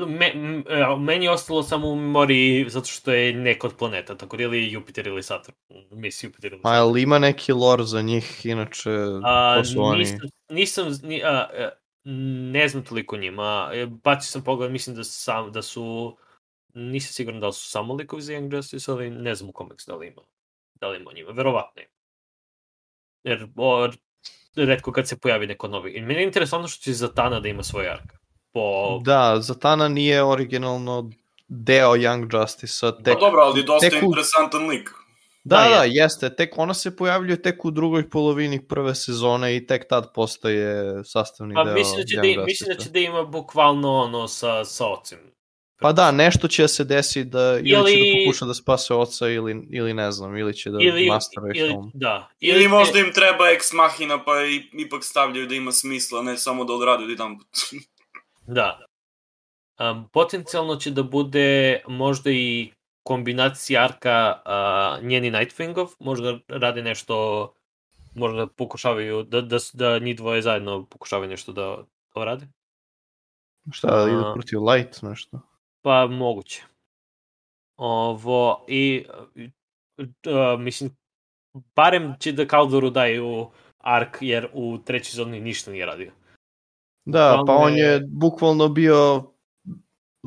Me, 0.08 0.32
meni 0.98 1.24
je 1.24 1.30
ostalo 1.30 1.62
samo 1.62 1.88
u 1.88 1.96
memoriji 1.96 2.68
zato 2.68 2.86
što 2.86 3.12
je 3.12 3.32
neka 3.32 3.66
od 3.66 3.76
planeta, 3.78 4.16
tako 4.16 4.36
da 4.36 4.42
ili 4.42 4.72
Jupiter 4.72 5.06
ili 5.06 5.22
Saturn, 5.22 5.56
Miss 5.90 6.24
Jupiter 6.24 6.52
ili 6.52 6.60
A 6.64 6.68
Saturn. 6.68 6.76
jel 6.88 6.98
ima 6.98 7.18
neki 7.18 7.52
lore 7.52 7.84
za 7.84 8.02
njih, 8.02 8.46
inače, 8.46 8.90
A, 9.24 9.56
ko 9.58 9.64
su 9.64 9.82
oni? 9.82 9.98
nisam, 9.98 10.18
nisam 10.50 10.86
ni, 11.02 11.22
a, 11.24 11.28
a, 11.30 11.70
ne 12.52 12.68
znam 12.68 12.84
toliko 12.84 13.16
njima, 13.16 13.70
E, 13.72 13.86
bacio 13.86 14.26
sam 14.30 14.44
pogled, 14.44 14.72
mislim 14.72 14.96
da, 14.96 15.04
sam, 15.04 15.52
da 15.52 15.62
su, 15.62 16.16
nisam 16.74 17.12
siguran 17.12 17.40
da 17.40 17.46
li 17.46 17.52
su 17.52 17.68
samo 17.70 17.94
likovi 17.94 18.22
za 18.22 18.32
Young 18.32 18.54
Justice, 18.56 18.90
ali 18.90 19.10
ne 19.10 19.34
znam 19.34 19.50
u 19.50 19.52
komiks 19.52 19.86
da 19.86 19.96
li 19.96 20.06
ima, 20.06 20.22
da 20.74 20.88
li 20.88 21.00
ima 21.00 21.12
njima, 21.12 21.30
verovatno 21.30 21.82
ima. 21.82 21.90
Jer 23.24 23.48
o, 23.56 23.88
redko 24.56 24.92
kad 24.92 25.08
se 25.08 25.16
pojavi 25.16 25.46
neko 25.46 25.68
novi. 25.68 25.92
I 25.92 26.00
meni 26.00 26.20
je 26.20 26.24
interesantno 26.24 26.68
što 26.68 26.82
će 26.82 26.92
Zatana 26.92 27.40
da 27.40 27.48
ima 27.48 27.62
svoj 27.62 27.88
ark. 27.88 28.12
Po, 28.52 28.98
Da, 28.98 29.36
Zatana 29.40 29.88
nije 29.88 30.24
originalno 30.24 31.10
deo 31.48 31.90
Young 31.90 32.40
Justice-a. 32.40 32.92
Pa 32.92 33.02
Tek, 33.02 33.20
dobro, 33.20 33.40
ali 33.40 33.64
dosta 33.64 33.90
tek 33.90 34.02
u- 34.02 34.06
interesantan 34.06 34.68
lik. 34.68 34.90
da, 35.44 35.56
Da, 35.58 35.68
da, 35.68 35.82
jeste. 35.84 36.36
Tek 36.36 36.50
ona 36.56 36.74
se 36.74 36.96
pojavljuje 36.96 37.42
tek 37.42 37.64
u 37.64 37.70
drugoj 37.70 38.10
polovini 38.10 38.66
prve 38.68 38.94
sezone 38.94 39.56
i 39.56 39.66
tek 39.66 39.88
tad 39.88 40.12
postaje 40.14 40.74
sastavni 41.04 41.54
pa 41.54 41.64
deo 41.64 41.74
mislim 41.74 41.96
da, 41.96 42.04
će 42.04 42.16
Young 42.16 42.36
da, 42.36 42.44
mislim 42.44 42.66
da 42.66 42.72
Justice-a. 42.72 42.84
će 42.84 42.90
da 42.90 42.98
ima 42.98 43.22
bukvalno 43.22 43.92
ono 43.94 44.28
sa, 44.28 44.64
sa 44.64 44.86
ocem. 44.88 45.18
Pa 45.84 45.92
da, 45.92 46.10
nešto 46.12 46.48
će 46.48 46.68
se 46.68 46.84
desi 46.84 47.24
da 47.24 47.58
ili, 47.58 47.68
će 47.68 47.74
da 47.76 47.90
Ili- 47.90 48.24
pokuša 48.24 48.44
da 48.44 48.54
spase 48.54 48.94
oca 48.94 49.28
ili, 49.28 49.66
ili 49.70 49.94
ne 49.94 50.12
znam, 50.12 50.36
ili 50.36 50.54
će 50.54 50.70
da 50.70 50.78
ili, 50.80 51.06
masteruje 51.08 51.52
ili, 51.56 51.68
film. 51.68 51.90
da. 51.94 52.28
Ili 52.40 52.62
će- 52.62 52.68
možda 52.68 52.98
im 52.98 53.12
treba 53.12 53.50
ex 53.50 53.72
machina 53.72 54.24
pa 54.24 54.44
i, 54.44 54.62
ipak 54.72 55.04
stavljaju 55.04 55.46
da 55.46 55.54
ima 55.54 55.72
smisla, 55.72 56.22
ne 56.22 56.36
samo 56.36 56.64
da 56.64 56.72
odrade 56.72 57.04
jedan 57.04 57.38
put. 57.38 57.48
Da. 58.46 58.86
Um, 59.80 60.08
potencijalno 60.12 60.76
će 60.76 60.90
da 60.90 61.02
bude 61.02 61.80
možda 61.88 62.30
i 62.30 62.72
kombinacija 63.02 63.84
arka 63.84 64.42
uh, 64.46 65.04
njeni 65.04 65.30
Nightwingov, 65.30 65.88
možda 65.98 66.38
rade 66.48 66.82
nešto, 66.82 67.52
možda 68.14 68.46
pokušavaju, 68.46 69.22
da, 69.22 69.40
da, 69.40 69.56
da 69.72 69.98
njih 69.98 70.16
dvoje 70.16 70.42
zajedno 70.42 70.86
pokušavaju 70.86 71.30
nešto 71.30 71.52
da, 71.52 71.76
da 72.14 72.24
rade. 72.24 72.46
Šta, 73.72 74.04
da 74.04 74.10
ide 74.10 74.20
A. 74.20 74.32
protiv 74.34 74.58
Light 74.64 75.02
nešto? 75.02 75.53
Pa 75.84 76.06
moguće. 76.06 76.62
Ovo, 77.76 78.64
i 78.68 79.04
uh, 79.98 80.60
mislim, 80.60 80.90
barem 81.76 82.14
će 82.20 82.32
da 82.32 82.46
Kaldoru 82.46 82.90
daju 82.90 83.50
ark, 83.78 84.16
jer 84.20 84.48
u 84.52 84.78
trećoj 84.78 85.10
zoni 85.14 85.40
ništa 85.40 85.70
nije 85.70 85.86
radio. 85.86 86.12
Da, 87.04 87.32
pa 87.36 87.38
Bukvalno 87.38 87.62
on 87.62 87.76
je- 87.76 87.84
je 87.84 88.00
bukvalno 88.08 88.68
bio 88.68 89.24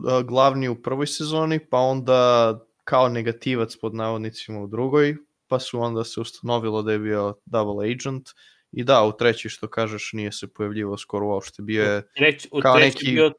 a, 0.07 0.21
glavni 0.21 0.69
u 0.69 0.81
prvoj 0.81 1.07
sezoni, 1.07 1.59
pa 1.61 1.77
onda 1.77 2.53
kao 2.83 3.09
negativac 3.09 3.75
pod 3.75 3.95
navodnicima 3.95 4.61
u 4.61 4.67
drugoj, 4.67 5.15
pa 5.47 5.59
su 5.59 5.79
onda 5.79 6.03
se 6.03 6.21
ustanovilo 6.21 6.81
da 6.81 6.91
je 6.91 6.99
bio 6.99 7.35
double 7.45 7.91
agent 7.91 8.29
i 8.71 8.83
da, 8.83 9.03
u 9.03 9.11
treći 9.11 9.49
što 9.49 9.67
kažeš 9.67 10.13
nije 10.13 10.31
se 10.31 10.47
pojavljivao 10.47 10.97
skoro 10.97 11.27
uopšte, 11.27 11.61
bio 11.61 11.83
je 11.83 12.07
Treć, 12.15 12.47
u 12.51 12.59
Kao 12.59 12.75
treći 12.75 12.97
neki- 12.97 13.11
bio... 13.11 13.31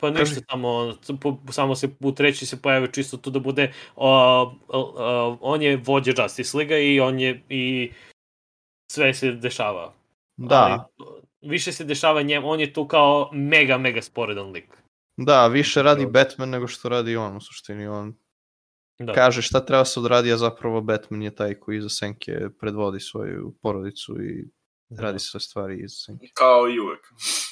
Pa 0.00 0.10
ništa, 0.10 0.24
Kaži. 0.24 0.40
samo, 0.50 0.94
po- 1.20 1.38
samo 1.50 1.74
se 1.74 1.88
u 2.00 2.12
treći 2.12 2.46
se 2.46 2.62
pojavio 2.62 2.86
čisto 2.86 3.16
tu 3.16 3.30
da 3.30 3.38
bude, 3.38 3.72
uh, 3.96 4.02
uh, 4.68 4.84
uh, 4.94 5.38
on 5.40 5.62
je 5.62 5.76
vođa 5.76 6.12
Justice 6.18 6.56
Liga 6.58 6.78
i 6.78 7.00
on 7.00 7.20
je, 7.20 7.42
i 7.48 7.92
sve 8.92 9.14
se 9.14 9.32
dešava. 9.32 9.94
da, 10.36 10.88
Ali, 11.00 11.20
više 11.42 11.72
se 11.72 11.84
dešava 11.84 12.22
njemu, 12.22 12.48
on 12.48 12.60
je 12.60 12.72
tu 12.72 12.86
kao 12.86 13.30
mega, 13.32 13.78
mega 13.78 14.02
sporedan 14.02 14.50
lik. 14.50 14.82
da, 15.16 15.46
više 15.46 15.82
radi 15.82 16.02
Dobro. 16.02 16.12
Batman 16.12 16.48
nego 16.50 16.66
što 16.66 16.88
radi 16.88 17.16
on 17.16 17.36
u 17.36 17.40
suštini, 17.40 17.86
on 17.86 18.14
Da. 18.98 19.12
kaže 19.12 19.42
šta 19.42 19.64
treba 19.64 19.84
se 19.84 20.00
odradi, 20.00 20.32
a 20.32 20.36
zapravo 20.36 20.80
Batman 20.80 21.22
je 21.22 21.34
taj 21.34 21.54
koji 21.54 21.78
iza 21.78 21.88
senke 21.88 22.32
predvodi 22.60 23.00
svoju 23.00 23.54
porodicu 23.62 24.22
i 24.22 24.48
radi 24.90 25.18
sve 25.18 25.40
stvari 25.40 25.80
iza 25.84 25.96
senke. 25.96 26.26
Kao 26.34 26.68
i 26.68 26.80
uvek. 26.80 27.00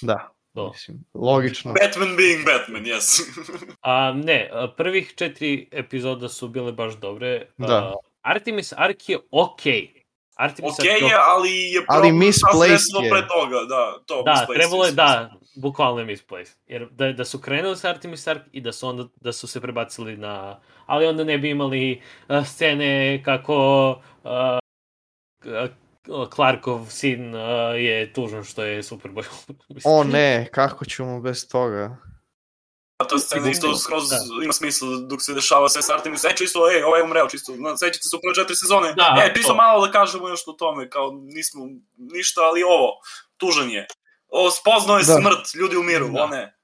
Da, 0.02 0.30
To. 0.56 0.70
mislim, 0.72 1.04
logično. 1.14 1.72
Batman 1.72 2.16
being 2.16 2.44
Batman, 2.44 2.84
yes. 2.84 3.20
A, 3.82 4.12
ne, 4.12 4.50
prvih 4.76 5.14
četiri 5.16 5.68
epizoda 5.72 6.28
su 6.28 6.48
bile 6.48 6.72
baš 6.72 6.94
dobre. 6.94 7.46
Da. 7.56 7.74
A, 7.74 7.94
Artemis 8.22 8.72
Ark 8.76 9.08
je 9.08 9.18
okej. 9.30 10.02
Artemis 10.34 10.78
Okej 10.78 10.92
Ark 10.92 11.02
je, 11.02 11.16
ali 11.26 11.50
je 11.50 11.84
Ali 11.88 12.12
misplaced 12.12 13.04
je. 13.04 13.10
pre 13.10 13.28
toga, 13.28 13.64
da, 13.68 13.98
to 14.06 14.22
Da, 14.22 14.32
misplaced 14.32 14.60
trebalo 14.60 14.84
je, 14.84 14.92
da, 14.92 15.32
bukvalno 15.56 16.00
je 16.00 16.06
misplace. 16.06 16.52
Jer 16.66 16.88
da, 16.90 17.12
da 17.12 17.24
su 17.24 17.40
krenuli 17.40 17.76
sa 17.76 17.88
Artemis 17.88 18.26
Ark 18.26 18.42
i 18.52 18.60
da 18.60 18.72
su 18.72 18.88
onda 18.88 19.04
da 19.20 19.32
su 19.32 19.46
se 19.46 19.60
prebacili 19.60 20.16
na... 20.16 20.60
Ali 20.86 21.06
onda 21.06 21.24
ne 21.24 21.38
bi 21.38 21.50
imali 21.50 22.02
uh, 22.28 22.46
scene 22.46 23.22
kako 23.24 23.90
uh, 24.24 24.58
uh, 25.44 25.70
Clarkov 26.34 26.86
sin 26.90 27.34
uh, 27.34 27.40
je 27.74 28.12
tužan 28.12 28.44
što 28.44 28.64
je 28.64 28.82
Superboy. 28.82 29.24
O 29.84 30.04
ne, 30.04 30.48
kako 30.52 30.84
ćemo 30.84 31.20
bez 31.20 31.48
toga? 31.48 31.96
A 32.98 33.04
to 33.04 33.18
scena 33.18 33.50
isto 33.50 33.76
skroz 33.76 34.08
da. 34.08 34.16
ima 34.44 34.52
smisla 34.52 34.88
dok 35.08 35.22
se 35.22 35.34
dešava 35.34 35.68
sve 35.68 35.82
s 35.82 35.90
Artemis. 35.90 36.24
E, 36.24 36.36
čisto, 36.36 36.70
ej, 36.70 36.82
ovaj 36.82 37.00
je 37.00 37.04
umreo, 37.04 37.28
čisto, 37.28 37.56
na, 37.56 37.76
sećate 37.76 38.08
se 38.08 38.16
u 38.16 38.20
prve 38.20 38.34
četiri 38.34 38.56
sezone. 38.56 38.92
Da, 38.92 39.22
e, 39.24 39.34
čisto 39.34 39.52
to. 39.52 39.56
malo 39.56 39.86
da 39.86 39.92
kažemo 39.92 40.28
još 40.28 40.48
o 40.48 40.52
tome, 40.52 40.90
kao 40.90 41.10
nismo 41.12 41.66
ništa, 41.96 42.40
ali 42.40 42.62
ovo, 42.62 43.00
tužan 43.36 43.70
je. 43.70 43.86
O, 44.28 44.50
spoznao 44.50 44.98
je 44.98 45.04
Da. 45.04 45.12
smrt, 45.20 45.54
ljudi 45.54 45.76
umiru, 45.76 46.08
Da. 46.08 46.24
o 46.24 46.26
ne. 46.28 46.56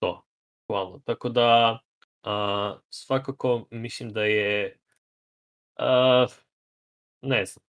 to. 0.00 0.26
Bukvalno. 0.68 1.00
Tako 1.04 1.28
da, 1.28 1.78
uh, 2.26 2.80
svakako 2.90 3.66
mislim 3.70 4.12
da 4.12 4.24
je... 4.24 4.78
Uh, 5.78 6.32
ne 7.24 7.46
znam. 7.46 7.62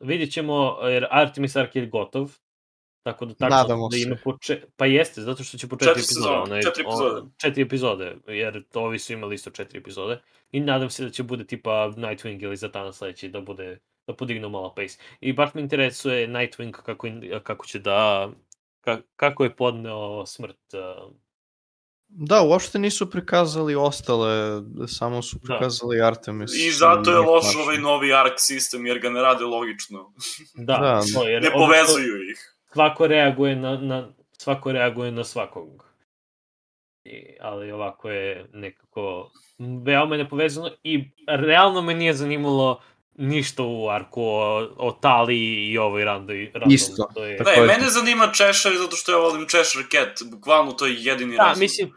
Vidjet 0.00 0.32
ćemo, 0.32 0.78
jer 0.82 1.06
Artemis 1.10 1.56
Ark 1.56 1.76
je 1.76 1.86
gotov. 1.86 2.30
Tako 3.02 3.24
da 3.24 3.34
tačno 3.34 3.56
Nadamo 3.56 3.88
da 3.88 3.96
ima 3.96 4.16
po 4.24 4.38
če... 4.38 4.62
Pa 4.76 4.86
jeste, 4.86 5.20
zato 5.20 5.44
što 5.44 5.58
će 5.58 5.68
po 5.68 5.76
četiri, 5.76 5.88
Četiri 5.88 6.00
epizode. 6.00 6.22
sezone, 6.22 6.54
onaj- 6.54 6.62
četiri 6.62 6.82
epizode. 6.82 7.20
o- 7.20 7.30
četiri 7.36 7.62
epizode, 7.62 8.16
jer 8.26 8.64
to 8.64 8.80
ovi 8.82 8.98
su 8.98 9.12
imali 9.12 9.34
isto 9.34 9.50
četiri 9.50 9.78
epizode. 9.78 10.20
I 10.52 10.60
nadam 10.60 10.90
se 10.90 11.04
da 11.04 11.10
će 11.10 11.22
bude 11.22 11.46
tipa 11.46 11.70
Nightwing 11.88 12.42
ili 12.42 12.56
Zatanna 12.56 12.92
sledeći, 12.92 13.28
da 13.28 13.40
bude 13.40 13.78
da 14.06 14.14
podignu 14.14 14.48
malo 14.48 14.74
pace. 14.74 14.98
I 15.20 15.32
baš 15.32 15.54
me 15.54 15.60
interesuje 15.60 16.28
Nightwing 16.28 16.70
kako, 16.72 17.08
kako 17.42 17.66
će 17.66 17.78
da 17.78 18.30
ka, 18.80 19.00
kako 19.16 19.44
je 19.44 19.56
podneo 19.56 20.26
smrt 20.26 20.58
uh, 20.74 21.12
Da, 22.12 22.42
uopšte 22.42 22.78
nisu 22.78 23.10
prikazali 23.10 23.74
ostale, 23.74 24.62
samo 24.88 25.22
su 25.22 25.40
prikazali 25.40 26.02
Artemis. 26.02 26.50
I 26.54 26.70
zato 26.70 27.10
je 27.10 27.18
loš 27.18 27.44
tačno. 27.44 27.60
ovaj 27.62 27.78
novi 27.78 28.12
ARC 28.12 28.38
sistem, 28.40 28.86
jer 28.86 28.98
ga 28.98 29.10
ne 29.10 29.20
rade 29.20 29.44
logično. 29.44 30.12
Da, 30.54 30.78
Da, 30.78 31.00
to, 31.14 31.28
jer 31.28 31.42
Ne 31.42 31.50
povezuju 31.50 32.30
ih. 32.30 32.56
Svako 32.72 33.06
reaguje 33.06 33.56
na, 33.56 33.76
na, 33.76 34.08
svako 34.38 34.72
reaguje 34.72 35.12
na 35.12 35.24
svakog. 35.24 35.84
I, 37.04 37.36
ali 37.40 37.72
ovako 37.72 38.10
je 38.10 38.50
nekako 38.52 39.30
veoma 39.84 40.16
nepovezano 40.16 40.70
i 40.82 41.10
realno 41.26 41.82
me 41.82 41.94
nije 41.94 42.14
zanimalo 42.14 42.82
ništa 43.20 43.62
u 43.62 43.88
arku 43.88 44.22
o, 44.24 44.68
o 44.76 44.92
Tali 44.92 45.38
i 45.70 45.78
ovoj 45.78 46.04
rando. 46.04 46.32
Isto. 46.68 47.08
To 47.14 47.24
je, 47.24 47.38
Ne, 47.46 47.52
je. 47.52 47.66
mene 47.66 47.88
zanima 47.88 48.32
Cheshire 48.34 48.78
zato 48.78 48.96
što 48.96 49.12
ja 49.12 49.18
volim 49.18 49.46
Cheshire 49.48 49.84
Cat, 49.92 50.30
bukvalno 50.30 50.72
to 50.72 50.86
je 50.86 50.94
jedini 50.98 51.36
da, 51.36 51.42
razlog. 51.42 51.58
mislim, 51.58 51.92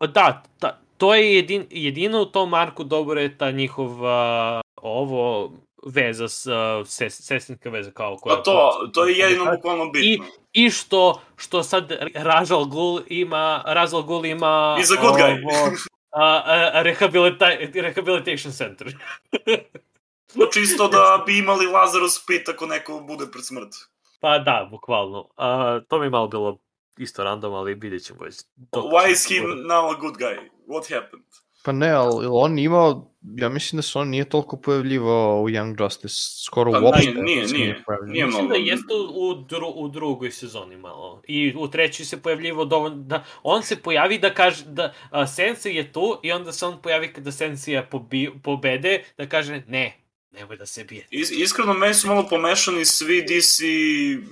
o, 0.00 0.06
da, 0.06 0.42
ta, 0.58 0.80
to 0.96 1.14
je 1.14 1.34
jedin, 1.34 1.66
jedino 1.70 2.20
u 2.22 2.26
tom 2.26 2.54
arku 2.54 2.84
dobro 2.84 3.20
je 3.20 3.38
ta 3.38 3.50
njihova 3.50 4.60
ovo 4.76 5.52
veza 5.86 6.28
s 6.28 6.46
ses, 6.86 7.20
sestrinska 7.26 7.70
veza 7.70 7.90
kao 7.90 8.16
koja 8.16 8.36
Pa 8.36 8.42
to, 8.42 8.90
to 8.94 9.04
je 9.04 9.18
jedino 9.18 9.52
bukvalno 9.56 9.84
I, 9.84 9.90
bitno. 9.92 10.26
i 10.52 10.70
što, 10.70 11.20
što 11.36 11.62
sad 11.62 11.92
Rajal 12.14 12.64
Ghul 12.64 13.00
ima, 13.08 13.62
Rajal 13.66 14.02
Ghul 14.02 14.26
ima... 14.26 14.76
He's 14.80 14.98
a 14.98 15.00
good 15.00 15.14
guy. 15.20 15.44
Ovo, 15.44 15.76
a, 16.10 16.42
a, 16.74 16.82
rehabilita, 16.82 17.48
rehabilitation 17.74 18.52
center. 18.52 18.86
To 20.38 20.46
čisto 20.52 20.88
da 20.88 21.22
bi 21.26 21.38
imali 21.38 21.66
Lazarus 21.66 22.26
Pit 22.26 22.48
ako 22.48 22.66
neko 22.66 23.00
bude 23.00 23.26
pred 23.32 23.44
smrt. 23.46 23.74
pa 24.20 24.38
da, 24.38 24.68
bukvalno. 24.70 25.28
A, 25.36 25.80
to 25.88 25.98
mi 25.98 26.06
je 26.06 26.10
malo 26.10 26.28
bilo 26.28 26.58
isto 26.98 27.24
random, 27.24 27.54
ali 27.54 27.74
vidjet 27.74 28.04
ćemo 28.04 28.18
već. 28.24 28.34
Why 28.72 29.10
is 29.10 29.28
he 29.28 29.34
now 29.44 29.90
a 29.90 30.00
good 30.00 30.14
guy? 30.16 30.36
What 30.68 30.94
happened? 30.94 31.24
Pa 31.64 31.72
ne, 31.72 31.90
ali 31.90 32.26
on 32.30 32.58
imao, 32.58 33.12
ja 33.36 33.48
mislim 33.48 33.78
da 33.78 33.82
se 33.82 33.98
on 33.98 34.08
nije 34.08 34.28
toliko 34.28 34.56
pojavljivao 34.56 35.42
u 35.42 35.48
Young 35.48 35.82
Justice, 35.84 36.14
skoro 36.46 36.72
Pa 36.72 36.80
uopšte. 36.80 37.10
nije, 37.10 37.22
nije, 37.22 37.46
nije. 37.46 37.84
Nije 38.06 38.26
Mislim 38.26 38.48
da 38.48 38.54
jeste 38.54 38.94
u, 38.94 39.28
u, 39.28 39.34
dru, 39.34 39.68
u 39.74 39.88
drugoj 39.88 40.30
sezoni 40.30 40.76
malo. 40.76 41.22
I 41.28 41.54
u 41.58 41.68
trećoj 41.68 42.06
se 42.06 42.22
pojavljivo 42.22 42.64
dovoljno... 42.64 42.96
Da, 42.96 43.24
on 43.42 43.62
se 43.62 43.82
pojavi 43.82 44.18
da 44.18 44.34
kaže 44.34 44.64
da 44.64 44.92
a, 45.10 45.26
Sensei 45.26 45.74
je 45.74 45.92
tu 45.92 46.20
i 46.22 46.32
onda 46.32 46.52
se 46.52 46.66
on 46.66 46.82
pojavi 46.82 47.12
kada 47.12 47.32
Sensei 47.32 47.82
pobi, 47.90 48.30
pobede 48.44 49.04
da 49.18 49.28
kaže 49.28 49.62
ne, 49.66 50.01
nemoj 50.32 50.56
da 50.56 50.66
se 50.66 50.84
bije. 50.84 51.06
Is, 51.10 51.30
iskreno, 51.30 51.74
meni 51.74 51.94
su 51.94 52.08
malo 52.08 52.28
pomešani 52.28 52.84
svi 52.84 53.22
DC 53.22 53.58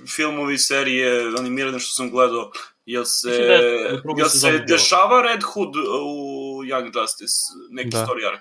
filmovi, 0.07 0.57
serije, 0.57 1.27
animirane 1.39 1.79
što 1.79 1.91
sam 1.91 2.09
gledao. 2.11 2.51
Jel 2.85 3.03
se, 3.05 3.29
da 3.29 3.35
je 3.35 4.01
jel 4.17 4.29
se 4.29 4.51
bilo. 4.51 4.65
dešava 4.65 5.21
Red 5.21 5.43
Hood 5.43 5.75
u 5.75 6.19
Young 6.63 7.01
Justice, 7.01 7.35
neki 7.69 7.89
Da. 7.89 7.97
story 7.99 8.27
arc? 8.27 8.39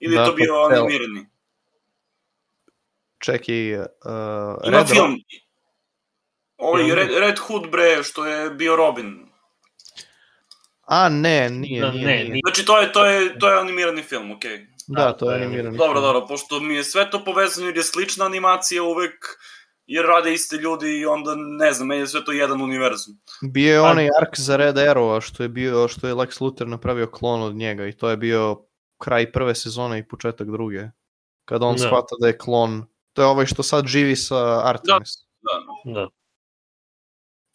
Ili 0.00 0.14
Da, 0.14 0.20
je 0.20 0.26
to 0.26 0.32
pa 0.32 0.36
bio 0.36 0.52
cel- 0.52 0.78
animirani? 0.80 1.26
Čekaj, 3.18 3.74
uh, 3.74 3.86
Ima 4.64 4.78
Red 4.78 4.88
film. 4.88 5.16
Ovaj 6.56 6.84
Film? 6.84 6.96
Red, 6.96 7.08
Red 7.10 7.38
Hood, 7.38 7.70
bre, 7.70 8.02
što 8.04 8.26
je 8.26 8.50
bio 8.50 8.76
Robin. 8.76 9.26
A, 10.82 11.08
ne, 11.08 11.50
nije, 11.50 11.80
Da, 11.82 11.90
nije, 11.92 12.06
ne, 12.06 12.24
nije. 12.24 12.40
Znači, 12.44 12.64
to 12.64 12.78
je, 12.80 12.92
to 12.92 13.06
je, 13.06 13.38
to 13.38 13.48
je 13.50 13.58
animirani 13.60 14.02
film, 14.02 14.30
okej. 14.30 14.50
Okay. 14.56 14.66
Da, 14.86 15.12
to 15.12 15.30
je 15.30 15.36
animirani. 15.36 15.78
Dobro, 15.78 16.00
film. 16.00 16.04
dobro, 16.04 16.26
pošto 16.26 16.60
mi 16.60 16.74
je 16.74 16.84
sve 16.84 17.10
to 17.10 17.24
povezano 17.24 17.66
jer 17.66 17.76
je 17.76 17.82
slična 17.82 18.24
animacija 18.24 18.82
uvek, 18.82 19.24
jer 19.86 20.04
rade 20.06 20.32
iste 20.32 20.56
ljudi 20.56 20.98
i 20.98 21.06
onda, 21.06 21.34
ne 21.36 21.72
znam, 21.72 21.88
meni 21.88 22.00
je 22.00 22.06
sve 22.06 22.24
to 22.24 22.32
jedan 22.32 22.62
univerzum. 22.62 23.14
Bio 23.42 23.72
je 23.72 23.80
onaj 23.80 24.08
ark 24.20 24.36
za 24.36 24.56
Red 24.56 24.76
Arrow, 24.76 25.20
što 25.20 25.42
je 25.42 25.48
bio, 25.48 25.88
što 25.88 26.06
je 26.06 26.14
Lex 26.14 26.40
Luthor 26.40 26.68
napravio 26.68 27.06
klon 27.06 27.42
od 27.42 27.54
njega 27.54 27.86
i 27.86 27.92
to 27.92 28.10
je 28.10 28.16
bio 28.16 28.62
kraj 28.98 29.32
prve 29.32 29.54
sezone 29.54 29.98
i 29.98 30.08
početak 30.08 30.50
druge. 30.50 30.82
Kada 31.44 31.66
on 31.66 31.76
Da. 31.76 31.82
shvata 31.82 32.16
da 32.20 32.26
je 32.26 32.38
klon. 32.38 32.86
To 33.12 33.22
je 33.22 33.26
ovaj 33.26 33.46
što 33.46 33.62
sad 33.62 33.86
živi 33.86 34.16
sa 34.16 34.68
Artemis. 34.68 35.10
Da. 35.42 35.92
Da. 35.92 36.08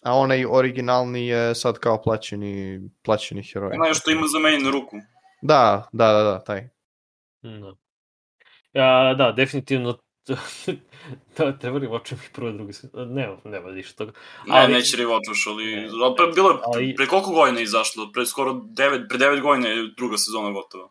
A 0.03 0.15
onaj 0.17 0.45
originalni 0.45 1.27
je 1.27 1.55
sad 1.55 1.79
kao 1.79 2.01
plaćeni, 2.01 2.81
plaćeni 3.01 3.43
heroj. 3.43 3.71
Onaj 3.73 3.93
što 3.93 4.11
ima 4.11 4.27
zamenjenu 4.27 4.71
ruku. 4.71 4.97
Da, 5.41 5.89
da, 5.91 6.11
da, 6.13 6.23
da, 6.23 6.43
taj. 6.43 6.69
Da. 7.41 7.75
Ja, 8.73 9.13
da, 9.13 9.31
definitivno 9.31 9.97
to 11.37 11.51
treba 11.51 11.77
li 11.77 11.87
očem 11.87 12.17
i 12.29 12.33
prvo 12.33 12.51
drugo 12.51 12.73
se... 12.73 12.89
Nema, 12.93 13.37
nema 13.45 13.71
ništa 13.71 13.97
toga. 13.97 14.19
Ne, 14.47 14.55
Ali- 14.55 14.73
neće 14.73 14.97
rivočuš, 14.97 15.47
ali... 15.47 15.75
Ne. 15.75 15.89
ali 16.03 16.15
pre, 16.17 16.25
bilo 16.35 16.49
je, 16.49 16.57
Ali- 16.63 16.95
pre 16.95 17.07
koliko 17.07 17.31
godina 17.31 17.59
je 17.59 17.63
izašlo? 17.63 18.11
Pre 18.13 18.25
skoro 18.25 18.53
9, 18.53 19.07
pre 19.09 19.17
9 19.17 19.41
godina 19.41 19.67
je 19.69 19.93
druga 19.97 20.17
sezona 20.17 20.51
gotova. 20.51 20.89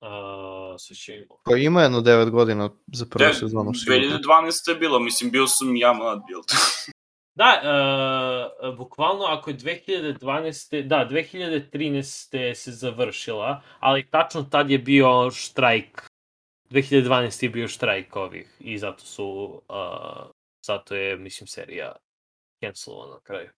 A, 0.00 0.76
imamo. 1.16 1.40
Pa 1.44 1.56
ima 1.56 1.82
jedno 1.82 2.00
9 2.00 2.30
godina 2.30 2.70
za 2.92 3.06
prvu 3.10 3.26
De- 3.28 3.34
sezonu 3.34 3.74
sigurno. 3.74 4.18
2012. 4.18 4.68
je 4.70 4.74
bilo, 4.74 5.00
mislim, 5.00 5.30
bio 5.30 5.46
sam 5.46 5.76
ja 5.76 5.92
mlad, 5.92 6.20
bil. 6.28 6.40
Da, 7.36 7.60
uh, 8.62 8.76
bukvalno 8.76 9.24
ako 9.24 9.50
je 9.50 9.56
2012. 9.56 10.82
Da, 10.82 11.08
2013. 11.10 12.54
se 12.54 12.70
završila, 12.72 13.62
ali 13.80 14.10
tačno 14.10 14.42
tad 14.42 14.70
je 14.70 14.78
bio 14.78 15.30
štrajk. 15.30 16.08
2012. 16.70 17.44
je 17.44 17.50
bio 17.50 17.68
štrajk 17.68 18.16
ovih 18.16 18.56
i 18.60 18.78
zato 18.78 19.04
su, 19.04 19.62
uh, 19.68 20.30
zato 20.66 20.94
je, 20.94 21.16
mislim, 21.16 21.46
serija 21.46 21.96
cancelovana 22.60 23.14
na 23.14 23.20
kraju. 23.20 23.50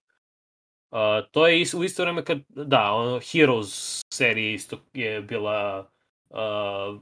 Uh, 0.90 0.98
to 1.30 1.46
je 1.46 1.60
is, 1.60 1.74
u 1.74 1.84
isto 1.84 2.02
vreme 2.02 2.24
kad, 2.24 2.38
da, 2.48 2.92
ono, 2.92 3.20
Heroes 3.20 4.00
serija 4.12 4.52
isto 4.54 4.78
je 4.94 5.22
bila 5.22 5.90
uh, 6.28 7.00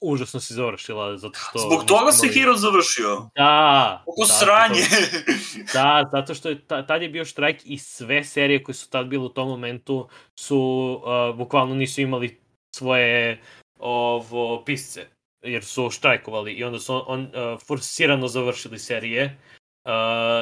užasno 0.00 0.40
se 0.40 0.54
završila 0.54 1.18
zato 1.18 1.38
što... 1.38 1.58
Zbog 1.58 1.84
toga 1.84 2.12
se 2.12 2.28
Hero 2.28 2.56
završio. 2.56 3.28
Da! 3.36 4.04
Oko 4.06 4.20
da, 4.20 4.32
sranje. 4.34 4.80
zato- 4.82 5.72
Da, 5.72 6.08
zato 6.12 6.34
što 6.34 6.48
je 6.48 6.60
ta, 6.60 6.86
tad 6.86 7.02
je 7.02 7.08
bio 7.08 7.24
štrajk 7.24 7.60
i 7.64 7.78
sve 7.78 8.24
serije 8.24 8.62
koje 8.62 8.74
su 8.74 8.90
tad 8.90 9.06
bile 9.06 9.24
u 9.24 9.28
tom 9.28 9.48
momentu 9.48 10.08
su 10.38 10.58
uh, 11.30 11.36
bukvalno 11.36 11.74
nisu 11.74 12.00
imali 12.00 12.40
svoje 12.74 13.40
ovo 13.78 14.64
pisce 14.64 15.06
jer 15.42 15.64
su 15.64 15.90
štrajkovali 15.90 16.52
i 16.52 16.64
onda 16.64 16.78
su 16.78 16.94
on, 16.94 17.02
on 17.06 17.20
uh, 17.22 17.60
forsirano 17.66 18.28
završili 18.28 18.78
serije 18.78 19.38
uh, 19.84 19.92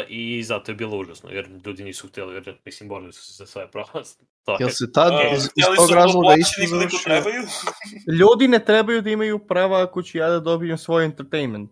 i 0.09 0.43
zato 0.43 0.71
je 0.71 0.77
bilo 0.77 0.99
užasno 0.99 1.31
jer 1.31 1.49
ljudi 1.67 1.85
nisu 1.85 2.09
htjeli 2.09 2.35
jer 2.35 2.59
mislim 2.65 2.89
borili 2.89 3.13
su 3.13 3.23
se 3.23 3.33
za 3.33 3.47
svoje 3.47 3.71
prava. 3.71 4.03
Jel 4.61 4.69
se 4.69 4.93
tad 4.93 5.13
Uh, 5.13 5.37
iz, 5.37 5.45
iz 5.45 5.65
tog 5.77 5.91
razloga 5.91 6.35
isto 6.39 6.53
plaćeni 6.59 6.71
koliko 6.71 6.97
završio? 6.99 7.47
Ljudi 8.21 8.49
ne 8.49 8.65
trebaju 8.65 9.03
da 9.03 9.11
imaju 9.11 9.39
prava 9.39 9.83
ako 9.83 10.03
ću 10.03 10.19
ja 10.19 10.29
da 10.31 10.41
dobijem 10.41 10.79
svoj 10.79 11.05
entertainment. 11.05 11.71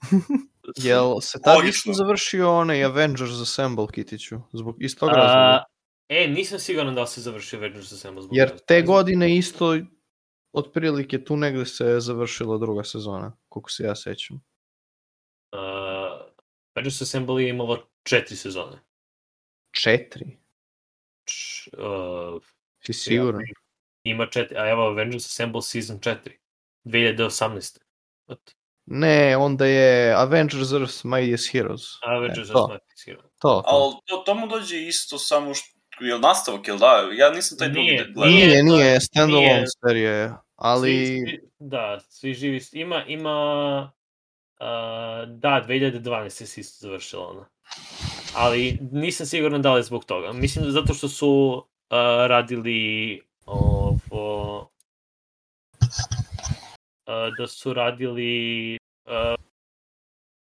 Jel 0.76 1.20
se 1.20 1.38
tad 1.44 1.56
Logično. 1.56 1.90
isto 1.90 1.92
završio 1.92 2.56
onaj 2.56 2.84
Avengers 2.84 3.40
Assemble 3.42 3.86
Kitiću? 3.92 4.36
Zbog 4.52 4.76
iz 4.82 4.96
tog 4.96 5.08
razloga? 5.08 5.30
A, 5.34 5.64
e, 6.08 6.28
nisam 6.28 6.58
siguran 6.58 6.94
da 6.94 7.06
se 7.06 7.20
završio 7.20 7.58
Avengers 7.58 7.92
Assemble 7.92 8.22
zbog 8.22 8.36
Jer 8.36 8.58
te 8.66 8.82
godine 8.82 9.36
isto 9.36 9.78
otprilike 10.52 11.24
tu 11.24 11.36
negde 11.36 11.66
se 11.66 12.00
završila 12.00 12.58
druga 12.58 12.84
sezona, 12.84 13.36
koliko 13.48 13.70
se 13.70 13.84
ja 13.84 13.94
sećam. 13.94 14.40
Avengers 16.74 17.02
Assemble 17.02 17.42
je 17.42 17.48
imalo 17.48 17.86
četiri 18.02 18.36
sezone. 18.36 18.78
Četiri? 19.70 20.38
Č, 21.24 21.68
uh, 21.78 22.42
Si 22.86 22.92
siguran? 22.92 23.40
ima 24.02 24.26
četiri, 24.26 24.58
a 24.58 24.68
evo 24.68 24.82
Avengers 24.82 25.26
Assemble 25.26 25.62
Season 25.62 25.98
4. 26.00 26.16
2018. 26.84 27.78
What? 28.26 28.54
Ne, 28.86 29.36
onda 29.36 29.66
je 29.66 30.14
Avengers 30.14 30.72
Earth 30.72 31.04
Mightiest 31.04 31.52
Heroes. 31.52 31.82
Avengers 32.02 32.50
E, 32.50 32.52
to. 32.52 32.58
Assemble 32.58 32.78
Hero. 33.04 33.22
To, 33.22 33.28
to. 33.38 33.62
Ali 33.66 33.94
to, 34.06 34.16
to 34.16 34.34
mu 34.34 34.46
dođe 34.46 34.76
isto 34.80 35.18
samo 35.18 35.54
što... 35.54 35.74
Jel 36.00 36.20
nastavak, 36.20 36.68
jel 36.68 36.78
da? 36.78 37.08
Ja 37.12 37.30
nisam 37.30 37.58
taj 37.58 37.68
drugi 37.68 37.88
Nije, 37.88 38.04
gledao. 38.14 38.30
Nije, 38.30 38.46
nije, 38.46 38.62
nije, 38.62 39.00
standalone 39.00 39.64
serije, 39.80 40.32
ali... 40.56 40.90
Svi, 40.90 41.24
svi, 41.26 41.40
da, 41.58 42.00
svi 42.08 42.34
živi. 42.34 42.60
Ima, 42.72 43.04
ima... 43.06 43.92
Uh, 44.60 45.28
da, 45.28 45.64
2012 45.68 46.28
se 46.30 46.60
isto 46.60 46.86
završila 46.86 47.28
ona. 47.28 47.48
Ali 48.34 48.78
nisam 48.92 49.26
siguran 49.26 49.62
da 49.62 49.72
li 49.72 49.78
je 49.78 49.82
zbog 49.82 50.04
toga. 50.04 50.32
Mislim 50.32 50.64
da 50.64 50.70
zato 50.70 50.94
što 50.94 51.08
su 51.08 51.64
uh, 51.90 52.26
radili 52.26 53.20
ovo... 53.46 54.60
Uh, 57.06 57.36
da 57.38 57.46
su 57.46 57.72
radili... 57.72 58.78
Uh, 59.04 59.44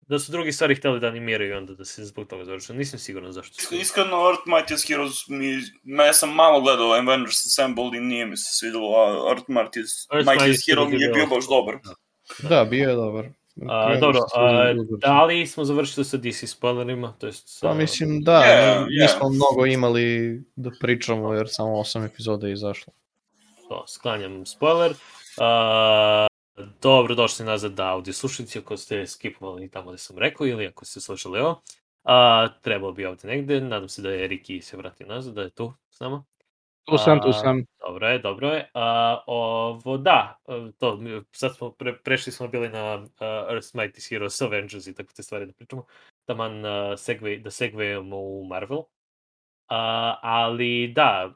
da 0.01 0.19
su 0.19 0.33
drugi 0.33 0.53
stvari 0.53 0.75
hteli 0.75 1.01
da 1.01 1.07
animiraju 1.07 1.51
i 1.51 1.57
onda 1.57 1.75
da 1.75 1.85
se 1.85 2.05
zbog 2.05 2.27
toga 2.29 2.45
završilo. 2.45 2.79
Nisam 2.79 2.99
siguran 2.99 3.33
zašto 3.33 3.63
su. 3.63 3.75
Iskreno, 3.75 4.29
Earth 4.29 4.43
Mightiest 4.47 4.89
Heroes 4.89 5.29
mi... 5.29 5.63
Me 5.83 6.05
ja 6.05 6.13
sam 6.13 6.35
malo 6.35 6.61
gledao 6.61 6.93
Avengers 6.93 7.47
Assemble 7.47 7.91
i 7.95 8.01
nije 8.01 8.27
mi 8.27 8.37
se 8.37 8.59
svidelo, 8.59 8.97
a 8.97 9.29
Earth 9.31 9.45
Mightiest, 9.49 10.13
Earth 10.13 10.29
Mightiest 10.29 10.41
Mightiest 10.41 10.67
Hero 10.67 10.85
Heroes 10.85 10.99
mi 10.99 11.05
je 11.05 11.13
bio 11.13 11.27
baš 11.27 11.49
dobar. 11.49 11.79
Da, 12.49 12.65
bio 12.65 12.89
je 12.89 12.95
dobar. 12.95 13.29
A, 13.69 13.97
dobro, 14.01 14.21
a, 14.35 14.75
da 14.99 15.25
li 15.25 15.47
smo 15.47 15.65
završili 15.65 16.05
sa 16.05 16.17
DC 16.17 16.47
spoilerima? 16.47 17.15
To 17.19 17.27
jest, 17.27 17.49
sa- 17.49 17.69
Pa 17.69 17.75
mislim 17.75 18.23
da, 18.23 18.39
je. 18.39 18.87
nismo 19.03 19.29
mnogo 19.29 19.67
imali 19.67 20.39
da 20.57 20.71
pričamo 20.81 21.35
jer 21.35 21.47
samo 21.51 21.79
osam 21.79 22.05
epizoda 22.05 22.47
je 22.47 22.53
izašlo. 22.53 22.93
to, 23.69 23.85
sklanjam 23.89 24.47
spoiler. 24.47 24.91
Uh, 24.91 26.27
dobro, 26.83 27.15
došli 27.15 27.45
nazad 27.47 27.73
da 27.73 27.89
audio 27.89 28.13
slušalici 28.13 28.59
ako 28.59 28.77
ste 28.77 29.07
skipovali 29.07 29.71
tamo 29.71 29.91
gde 29.91 29.99
sam 29.99 30.19
rekao 30.19 30.47
ili 30.47 30.67
ako 30.67 30.85
ste 30.85 31.01
slušali 31.01 31.41
ovo. 31.41 31.51
Uh, 32.05 32.11
trebalo 32.63 32.93
bi 32.93 33.07
ovde 33.07 33.29
negde, 33.29 33.61
nadam 33.61 33.89
se 33.89 34.03
da 34.03 34.11
je 34.11 34.27
Riki 34.29 34.61
se 34.61 34.77
vratio 34.77 35.07
nazad, 35.07 35.35
da 35.35 35.43
je 35.43 35.51
tu 35.51 35.73
s 35.91 36.01
nama. 36.01 36.25
Tu 36.85 36.99
sam, 36.99 37.21
tu 37.21 37.29
A, 37.29 37.33
sam. 37.33 37.65
Dobro 37.87 38.09
je, 38.09 38.19
dobro 38.19 38.49
je. 38.49 38.71
A, 38.75 39.23
ovo, 39.27 39.99
da, 39.99 40.39
to, 40.79 41.01
sad 41.33 41.57
smo, 41.57 41.71
pre, 41.71 41.99
prešli 41.99 42.33
smo 42.33 42.49
bili 42.49 42.69
na 42.69 42.95
uh, 42.95 43.09
Earth's 43.21 43.77
Mightiest 43.77 44.11
Heroes, 44.11 44.43
Avengers 44.43 44.87
i 44.87 44.95
tako 44.95 45.13
te 45.17 45.23
stvari 45.23 45.47
da 45.47 45.53
pričamo. 45.53 45.85
Taman 46.25 46.65
uh, 46.65 46.71
segway, 46.97 47.43
da 47.43 47.51
segwayamo 47.51 48.15
u 48.15 48.45
Marvel. 48.45 48.79
Uh, 48.79 48.87
ali 50.23 50.93
da, 50.95 51.33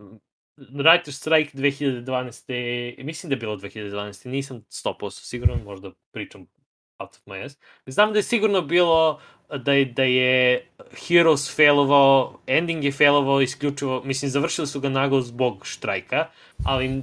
Writer's 0.57 1.19
Strike 1.19 1.59
2012. 1.59 3.05
Mislim 3.05 3.31
da 3.31 3.35
je 3.35 3.41
bilo 3.41 3.57
2012. 3.57 4.29
Nisam 4.29 4.65
100% 4.71 5.11
siguran, 5.11 5.63
možda 5.65 5.91
pričam 6.13 6.47
out 6.99 7.17
of 7.17 7.27
my 7.27 7.45
ass. 7.45 7.57
Znam 7.87 8.13
da 8.13 8.19
je 8.19 8.23
sigurno 8.23 8.63
bilo 8.63 9.21
da 9.49 9.73
je, 9.73 9.85
da 9.85 10.03
je 10.03 10.67
Heroes 11.09 11.57
failovao, 11.57 12.39
ending 12.47 12.85
je 12.85 12.93
failovao 12.93 13.41
isključivo, 13.41 14.03
mislim, 14.05 14.31
završili 14.31 14.67
su 14.67 14.81
ga 14.81 14.89
naglo 14.89 15.21
zbog 15.21 15.67
štrajka, 15.67 16.27
ali 16.65 17.03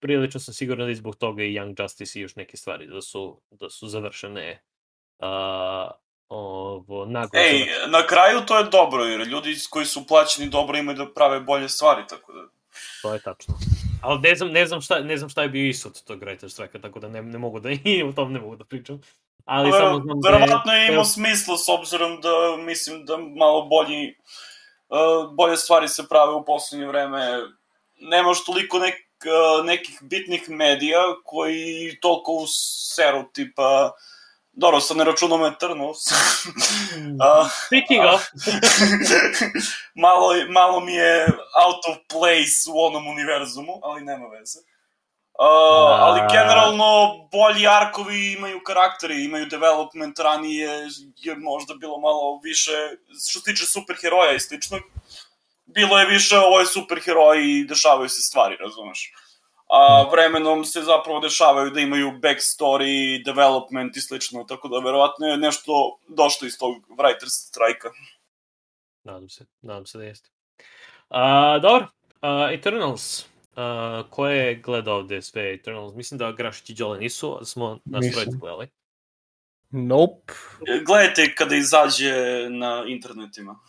prilično 0.00 0.40
sam 0.40 0.54
siguran 0.54 0.86
da 0.86 0.88
je 0.88 0.94
zbog 0.94 1.16
toga 1.16 1.42
i 1.42 1.52
Young 1.52 1.82
Justice 1.82 2.18
i 2.18 2.22
još 2.22 2.36
neke 2.36 2.56
stvari 2.56 2.86
da 2.86 3.02
su, 3.02 3.40
da 3.50 3.70
su 3.70 3.88
završene 3.88 4.62
uh, 5.18 5.90
ovo, 6.28 7.06
naglo 7.06 7.40
Ej, 7.40 7.58
završene. 7.58 7.86
na 7.90 8.06
kraju 8.06 8.40
to 8.46 8.58
je 8.58 8.64
dobro, 8.64 9.04
jer 9.04 9.20
ljudi 9.20 9.56
koji 9.70 9.86
su 9.86 10.06
plaćeni 10.06 10.48
dobro 10.48 10.78
imaju 10.78 10.98
da 10.98 11.12
prave 11.12 11.40
bolje 11.40 11.68
stvari, 11.68 12.02
tako 12.08 12.32
da... 12.32 12.42
To 13.02 13.14
je 13.14 13.20
tačno. 13.20 13.54
Ali 14.02 14.20
ne 14.20 14.34
znam, 14.34 14.48
ne 14.48 14.66
znam, 14.66 14.80
šta, 14.80 15.00
ne 15.00 15.16
znam 15.16 15.30
šta 15.30 15.42
je 15.42 15.48
bio 15.48 15.68
ishod 15.68 16.02
tog 16.02 16.20
Writer's 16.20 16.48
Strike, 16.48 16.80
tako 16.80 17.00
da 17.00 17.08
ne, 17.08 17.22
ne 17.22 17.38
mogu 17.38 17.60
da 17.60 17.70
i 17.84 18.02
o 18.02 18.12
tom 18.12 18.32
ne 18.32 18.40
mogu 18.40 18.56
da 18.56 18.64
pričam. 18.64 19.00
Ali 19.44 19.70
Ver- 19.70 19.78
samo 19.78 20.00
znam 20.00 20.20
da 20.20 20.28
je... 20.28 20.32
Verovatno 20.32 20.72
je 20.72 20.92
imao 20.92 21.04
smisla 21.04 21.56
s 21.58 21.68
obzirom 21.68 22.20
da 22.20 22.56
mislim 22.64 23.04
da 23.04 23.16
malo 23.16 23.62
bolji 23.62 24.14
uh, 24.88 25.34
bolje 25.34 25.56
stvari 25.56 25.88
se 25.88 26.08
prave 26.08 26.32
u 26.32 26.44
poslednje 26.44 26.86
vreme. 26.86 27.38
Nemaš 28.00 28.44
toliko 28.44 28.78
nek, 28.78 28.94
uh, 28.94 29.66
nekih 29.66 29.98
bitnih 30.02 30.50
medija 30.50 31.02
koji 31.24 31.98
toliko 32.00 32.32
u 32.32 32.46
seru 32.94 33.24
tipa 33.32 33.92
Dobro, 34.58 34.80
sad 34.80 34.96
ne 34.96 35.04
računam 35.04 35.44
Eternals. 35.44 35.98
A, 37.24 37.48
Speaking 37.66 38.04
of, 38.14 38.22
malo, 40.04 40.34
malo 40.48 40.80
mi 40.80 40.94
je 40.94 41.26
out 41.64 41.82
of 41.90 41.96
place 42.08 42.70
u 42.74 42.80
onom 42.80 43.06
univerzumu, 43.06 43.80
ali 43.82 44.04
nema 44.04 44.26
veze. 44.26 44.58
Uh, 44.58 46.00
ali 46.04 46.20
generalno 46.32 47.16
bolji 47.32 47.66
arkovi 47.66 48.32
imaju 48.32 48.60
karakteri, 48.66 49.24
imaju 49.24 49.46
development 49.46 50.18
ranije 50.18 50.70
je 51.16 51.36
možda 51.36 51.74
bilo 51.74 51.98
malo 51.98 52.40
više 52.42 52.72
što 53.30 53.40
se 53.40 53.44
tiče 53.44 53.66
superheroja 53.66 54.32
i 54.32 54.40
sličnog. 54.40 54.80
Bilo 55.66 55.98
je 55.98 56.06
više 56.06 56.38
ovo 56.38 56.60
je 56.60 56.66
superheroj 56.66 57.38
i 57.44 57.64
dešavaju 57.64 58.08
se 58.08 58.22
stvari, 58.22 58.56
razumeš? 58.60 59.12
A 59.68 60.08
vremenom 60.12 60.64
se 60.64 60.82
zapravo 60.82 61.20
dešavaju 61.20 61.70
da 61.70 61.80
imaju 61.80 62.10
backstory, 62.10 63.24
development 63.24 63.96
i 63.96 64.00
slično, 64.00 64.44
tako 64.44 64.68
da 64.68 64.78
verovatno 64.78 65.26
je 65.26 65.36
nešto 65.36 65.98
došlo 66.08 66.46
iz 66.46 66.58
tog 66.58 66.74
writers 66.88 67.48
strajka. 67.48 67.90
nadam 69.04 69.28
se, 69.28 69.46
nadam 69.62 69.86
se 69.86 69.98
da 69.98 70.04
jeste. 70.04 70.30
A, 71.08 71.58
dobro, 71.58 71.86
a, 72.20 72.50
Eternals. 72.52 73.26
A, 73.56 74.02
ko 74.10 74.26
je 74.26 74.54
gledao 74.54 74.96
ovde 74.96 75.22
sve 75.22 75.54
Eternals? 75.54 75.94
Mislim 75.94 76.18
da 76.18 76.32
Grašić 76.32 76.70
i 76.70 76.74
Đole 76.74 76.98
nisu, 76.98 77.34
ali 77.36 77.46
smo 77.46 77.78
nas 77.84 78.06
trojice 78.12 78.36
gledali. 78.40 78.68
Nope. 79.70 80.32
Gledajte 80.86 81.34
kada 81.34 81.56
izađe 81.56 82.12
na 82.50 82.84
internetima. 82.86 83.60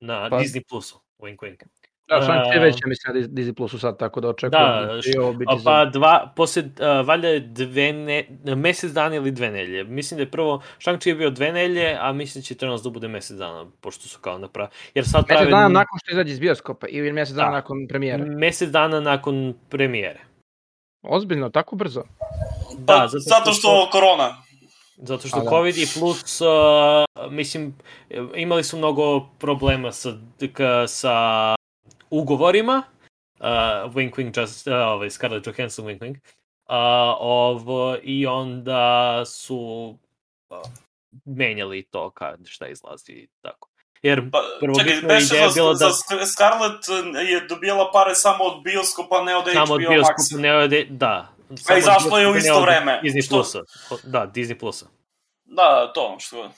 Na 0.00 0.30
Pa- 0.30 0.38
Disney 0.38 0.62
Plusu, 0.68 1.00
wink 1.18 1.36
wink. 1.36 1.64
Da, 2.08 2.20
Shang-Chi 2.20 2.58
A, 2.58 2.60
već 2.60 2.74
je 2.74 2.88
mislim 2.88 3.14
na 3.14 3.20
Disney 3.20 3.54
Plusu 3.54 3.78
sad, 3.78 3.98
tako 3.98 4.20
da 4.20 4.28
očekujem 4.28 4.86
Da, 4.86 5.00
će 5.02 5.10
i 5.14 5.18
ovo 5.18 5.32
biti 5.32 5.52
pa 5.64 5.84
dva, 5.84 6.32
posle, 6.36 6.62
uh, 6.62 7.06
valjda 7.06 7.28
je 7.28 7.40
dve 7.40 7.92
ne, 7.92 8.26
mesec 8.56 8.92
dana 8.92 9.16
ili 9.16 9.30
dve 9.30 9.50
nelje. 9.50 9.84
Mislim 9.84 10.16
da 10.16 10.22
je 10.22 10.30
prvo, 10.30 10.62
Shang-Chi 10.78 11.08
je 11.08 11.14
bio 11.14 11.30
dve 11.30 11.52
nelje, 11.52 11.96
a 12.00 12.12
mislim 12.12 12.42
da 12.42 12.46
će 12.46 12.54
Eternals 12.54 12.82
da 12.82 12.90
bude 12.90 13.08
mesec 13.08 13.36
dana, 13.36 13.66
pošto 13.80 14.08
su 14.08 14.18
kao 14.20 14.38
napravi. 14.38 14.70
Jer 14.94 15.04
sad 15.08 15.24
Mesec 15.28 15.36
prave... 15.36 15.50
dana 15.50 15.68
nakon 15.68 15.98
što 16.02 16.12
izađe 16.12 16.32
iz 16.32 16.40
bioskopa 16.40 16.86
ili 16.86 17.12
mjesec 17.12 17.34
dana 17.36 17.48
Da. 17.48 17.54
nakon 17.54 17.86
premijere. 17.88 18.24
Mesec 18.24 18.70
dana 18.70 19.00
nakon 19.00 19.54
premijere. 19.68 20.20
Ozbiljno, 21.02 21.50
tako 21.50 21.76
brzo. 21.76 22.02
Da, 22.78 22.86
Pa, 22.86 23.08
zato 23.08 23.52
što 23.52 23.88
korona. 23.92 24.36
Zato 24.96 25.28
što 25.28 25.38
A, 25.38 25.42
da. 25.42 25.50
COVID 25.50 25.76
i 25.76 25.86
plus, 25.98 26.40
uh, 26.40 26.48
mislim, 27.30 27.74
imali 28.34 28.64
su 28.64 28.76
mnogo 28.76 29.20
problema 29.38 29.92
sa, 29.92 30.10
k, 30.54 30.60
sa 30.86 31.14
ugovorima, 32.12 32.82
uh, 33.40 33.46
wink 33.94 34.12
wink, 34.12 34.40
just, 34.40 34.66
uh, 34.66 34.72
ovaj, 34.74 35.10
Scarlett 35.10 35.46
Johansson 35.46 35.86
wink 35.86 35.98
wink, 35.98 36.16
uh, 36.16 37.16
ovo, 37.20 37.96
i 38.02 38.26
onda 38.26 39.22
su 39.26 39.58
uh, 40.50 40.58
menjali 41.24 41.82
to 41.82 42.10
kad 42.10 42.38
šta 42.46 42.66
izlazi 42.68 43.12
i 43.12 43.28
tako. 43.40 43.68
Jer 44.02 44.30
Pa, 44.30 44.38
čekaj, 44.78 45.00
beše 45.08 45.26
ideja 45.26 45.48
za, 45.48 45.54
bila 45.54 45.74
za 45.74 45.86
da 45.86 46.26
Scarlett 46.26 46.84
eh, 46.88 47.20
je 47.32 47.40
dobijala 47.40 47.90
pare 47.92 48.14
samo 48.14 48.44
od 48.44 48.62
bioskopa, 48.62 49.22
ne 49.22 49.36
od 49.36 49.44
samo 49.52 49.74
od 49.74 49.80
HBO 49.82 49.90
bioskopa 49.90 50.14
Maxa. 50.18 50.40
ne 50.40 50.54
ode, 50.56 50.86
da. 50.90 51.28
A 51.50 51.56
samo 51.56 51.76
i 51.76 51.78
od 51.78 51.84
zašto 51.84 52.18
je 52.18 52.28
u 52.28 52.32
bioskopa, 52.32 52.38
isto 52.38 52.56
od 52.58 52.62
vreme? 52.62 53.00
Disney 53.04 53.24
Što? 53.26 53.34
Plusa. 53.36 53.60
Da, 54.04 54.26
Disney 54.34 54.58
Plusa. 54.58 54.86
Da, 55.44 55.92
to, 55.94 56.16
što... 56.18 56.50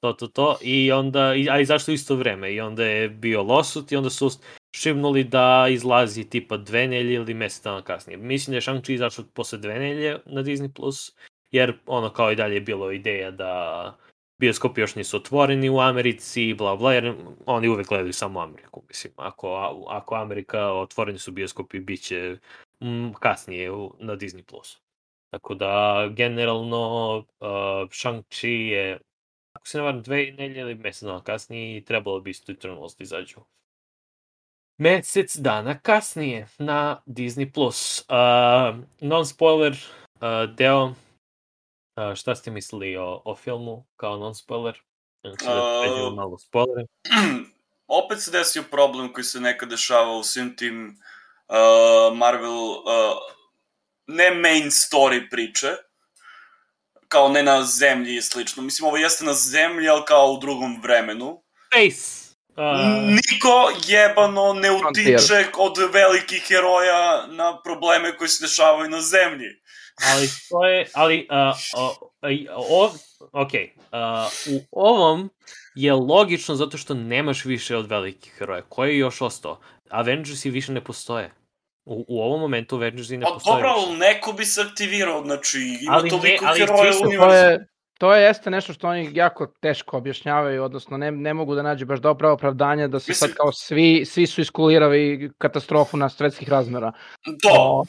to, 0.00 0.12
to, 0.12 0.26
to, 0.26 0.58
i 0.60 0.92
onda, 0.92 1.34
i- 1.34 1.50
a 1.50 1.60
i 1.60 1.64
zašto 1.64 1.92
isto 1.92 2.14
vreme, 2.14 2.52
i 2.52 2.60
onda 2.60 2.84
je 2.84 3.08
bio 3.08 3.42
losut 3.42 3.92
i 3.92 3.96
onda 3.96 4.10
su 4.10 4.30
šibnuli 4.78 5.24
da 5.24 5.66
izlazi 5.70 6.24
tipa 6.30 6.56
dve 6.56 6.86
nelje 6.88 7.14
ili 7.14 7.34
mesec 7.34 7.64
dana 7.64 7.82
kasnije. 7.82 8.16
Mislim 8.16 8.52
da 8.52 8.56
je 8.56 8.60
Shang-Chi 8.60 8.92
izašao 8.92 9.24
posle 9.34 9.58
dve 9.58 9.78
nelje 9.78 10.18
na 10.26 10.42
Disney+, 10.42 10.72
Plus, 10.72 11.16
jer 11.50 11.78
ono 11.86 12.12
kao 12.12 12.32
i 12.32 12.36
dalje 12.36 12.54
je 12.54 12.60
bilo 12.60 12.92
ideja 12.92 13.30
da 13.30 13.96
bioskopi 14.40 14.80
još 14.80 14.94
nisu 14.94 15.16
otvoreni 15.16 15.68
u 15.68 15.80
Americi, 15.80 16.54
bla 16.54 16.76
bla, 16.76 16.92
jer 16.92 17.14
oni 17.46 17.68
uvek 17.68 17.88
gledaju 17.88 18.12
samo 18.12 18.40
Ameriku, 18.40 18.82
mislim. 18.88 19.12
Ako, 19.16 19.54
ako 19.88 20.14
Amerika 20.14 20.72
otvoreni 20.72 21.18
su 21.18 21.32
bioskopi, 21.32 21.80
bit 21.80 22.02
će 22.02 22.38
mm, 22.84 23.12
kasnije 23.20 23.70
na 23.98 24.16
Disney+. 24.16 24.42
Plus. 24.42 24.80
Tako 25.30 25.54
da, 25.54 26.08
generalno, 26.16 27.16
uh, 27.18 27.88
Shang-Chi 27.90 28.68
je 28.68 28.98
ako 29.52 29.68
se 29.68 29.78
ne 29.78 29.84
varam, 29.84 30.02
dve 30.02 30.32
nelje 30.38 30.60
ili 30.60 30.74
mesec 30.74 31.02
dana 31.02 31.22
kasnije 31.22 31.76
i 31.76 31.84
trebalo 31.84 32.20
bi 32.20 32.30
isto 32.30 32.52
Eternals 32.52 32.96
da 32.96 33.02
izađu. 33.02 33.40
Mesec 34.78 35.36
dana 35.36 35.78
kasnije 35.78 36.48
na 36.58 37.02
Disney+. 37.06 37.52
Plus. 37.52 38.00
Uh, 38.08 38.76
non-spoiler 39.00 39.72
uh, 39.72 40.54
deo. 40.54 40.84
Uh, 40.84 42.14
šta 42.14 42.34
ste 42.34 42.50
mislili 42.50 42.96
o, 42.96 43.22
o 43.24 43.36
filmu 43.36 43.86
kao 43.96 44.16
non-spoiler? 44.16 44.74
Znači 45.22 45.44
da 45.44 45.80
pređemo 45.82 46.10
malo 46.10 46.38
spoilere. 46.38 46.86
Opet 47.86 48.22
se 48.22 48.30
desio 48.30 48.62
problem 48.70 49.12
koji 49.12 49.24
se 49.24 49.40
nekad 49.40 49.68
dešava 49.68 50.16
u 50.16 50.22
svim 50.22 50.56
tim 50.56 51.00
uh, 51.48 52.16
Marvel 52.16 52.70
uh, 52.70 52.78
ne 54.06 54.30
main 54.30 54.64
story 54.64 55.30
priče, 55.30 55.68
kao 57.08 57.28
ne 57.28 57.42
na 57.42 57.62
zemlji 57.62 58.16
i 58.16 58.22
slično. 58.22 58.62
Mislim, 58.62 58.86
ovo 58.88 58.96
jeste 58.96 59.24
na 59.24 59.32
zemlji, 59.34 59.88
ali 59.88 60.02
kao 60.06 60.32
u 60.32 60.38
drugom 60.38 60.80
vremenu. 60.82 61.42
Face! 61.74 62.27
Uh, 62.58 62.64
Niko 63.14 63.72
jebano 63.86 64.52
ne 64.52 64.70
utiče 64.70 65.46
od 65.58 65.92
velikih 65.92 66.44
heroja 66.48 67.26
na 67.26 67.60
probleme 67.64 68.16
koji 68.16 68.28
se 68.28 68.44
dešavaju 68.44 68.90
na 68.90 69.00
zemlji. 69.00 69.48
ali 70.12 70.28
to 70.50 70.66
je, 70.66 70.86
ali, 70.94 71.28
uh, 71.30 71.56
o, 72.56 72.92
ok, 73.32 73.52
uh, 73.52 74.32
u 74.46 74.60
ovom 74.72 75.30
je 75.74 75.92
logično 75.92 76.54
zato 76.54 76.78
što 76.78 76.94
nemaš 76.94 77.44
više 77.44 77.76
od 77.76 77.86
velikih 77.86 78.32
heroja. 78.38 78.62
Koji 78.62 78.90
je 78.90 78.98
još 78.98 79.20
ostao? 79.20 79.60
Avengersi 79.90 80.50
više 80.50 80.72
ne 80.72 80.84
postoje. 80.84 81.30
U, 81.84 82.04
u 82.08 82.22
ovom 82.22 82.40
momentu 82.40 82.76
Avengersi 82.76 83.16
ne 83.16 83.26
Pa 83.26 83.30
postoje 83.30 83.54
dobro, 83.54 83.74
više. 83.74 83.86
ali 83.88 83.98
neko 83.98 84.32
bi 84.32 84.44
se 84.44 84.60
aktivirao, 84.60 85.22
znači 85.24 85.58
ima 85.80 85.94
Ali 85.94 86.04
ne, 86.04 86.10
toliko 86.10 86.44
ali 86.46 86.60
heroja 86.60 86.92
u 87.02 87.06
univerzu. 87.06 87.64
To 87.98 88.14
je 88.14 88.22
jeste 88.22 88.50
nešto 88.50 88.72
što 88.72 88.88
oni 88.88 89.10
jako 89.14 89.46
teško 89.46 89.96
objašnjavaju, 89.96 90.64
odnosno 90.64 90.96
ne, 90.96 91.10
ne 91.10 91.34
mogu 91.34 91.54
da 91.54 91.62
nađu 91.62 91.86
baš 91.86 92.00
dobro 92.00 92.32
opravdanje 92.32 92.88
da 92.88 93.00
se 93.00 93.10
Mislim- 93.10 93.28
sad 93.28 93.36
kao 93.36 93.52
svi, 93.52 94.04
svi 94.04 94.26
su 94.26 94.40
iskulirali 94.40 95.30
katastrofu 95.38 95.96
na 95.96 96.08
svetskih 96.08 96.48
razmera. 96.48 96.92
To, 97.42 97.50
O, 97.52 97.84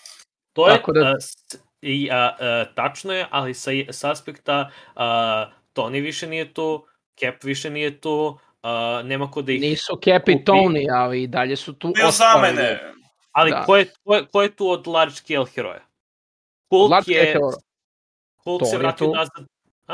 To 0.54 0.70
je, 0.70 0.82
da- 0.88 1.08
a, 1.08 1.20
s- 1.20 1.56
i, 1.82 2.10
a, 2.12 2.36
a, 2.40 2.66
tačno 2.76 3.14
je, 3.14 3.28
ali 3.32 3.54
sa, 3.54 3.72
s 3.90 4.04
aspekta 4.04 4.70
a, 4.96 5.46
Tony 5.74 6.02
više 6.02 6.28
nije 6.28 6.54
tu, 6.54 6.86
Cap 7.20 7.44
više 7.44 7.70
nije 7.70 8.00
tu, 8.02 8.38
a, 8.64 9.02
nema 9.06 9.32
ko 9.32 9.42
da 9.42 9.52
ih... 9.52 9.62
nisu 9.62 9.96
Cap 9.96 10.30
i. 10.30 10.44
Tony, 10.46 10.88
ali 10.94 11.24
i 11.24 11.28
dalje 11.28 11.56
su 11.56 11.74
tu 11.74 11.88
bio 11.88 12.02
za 12.04 12.08
ostali. 12.10 12.42
mene. 12.42 12.80
Ali 13.32 13.52
da. 13.52 13.64
ko, 13.64 13.78
je, 13.78 13.86
ko, 14.04 14.16
je, 14.16 14.26
ko 14.26 14.42
je 14.42 14.56
tu 14.56 14.70
od 14.70 14.88
large 14.88 15.16
scale 15.16 15.46
heroja? 15.46 15.82
Hulk 16.70 16.92
Large 16.92 17.12
je... 17.14 17.30
scale 17.30 17.54
Hulk 18.44 18.60
Thor 18.60 18.70
se 18.70 18.78
vratio 18.78 19.08
tu. 19.08 19.14
nazad. 19.16 19.46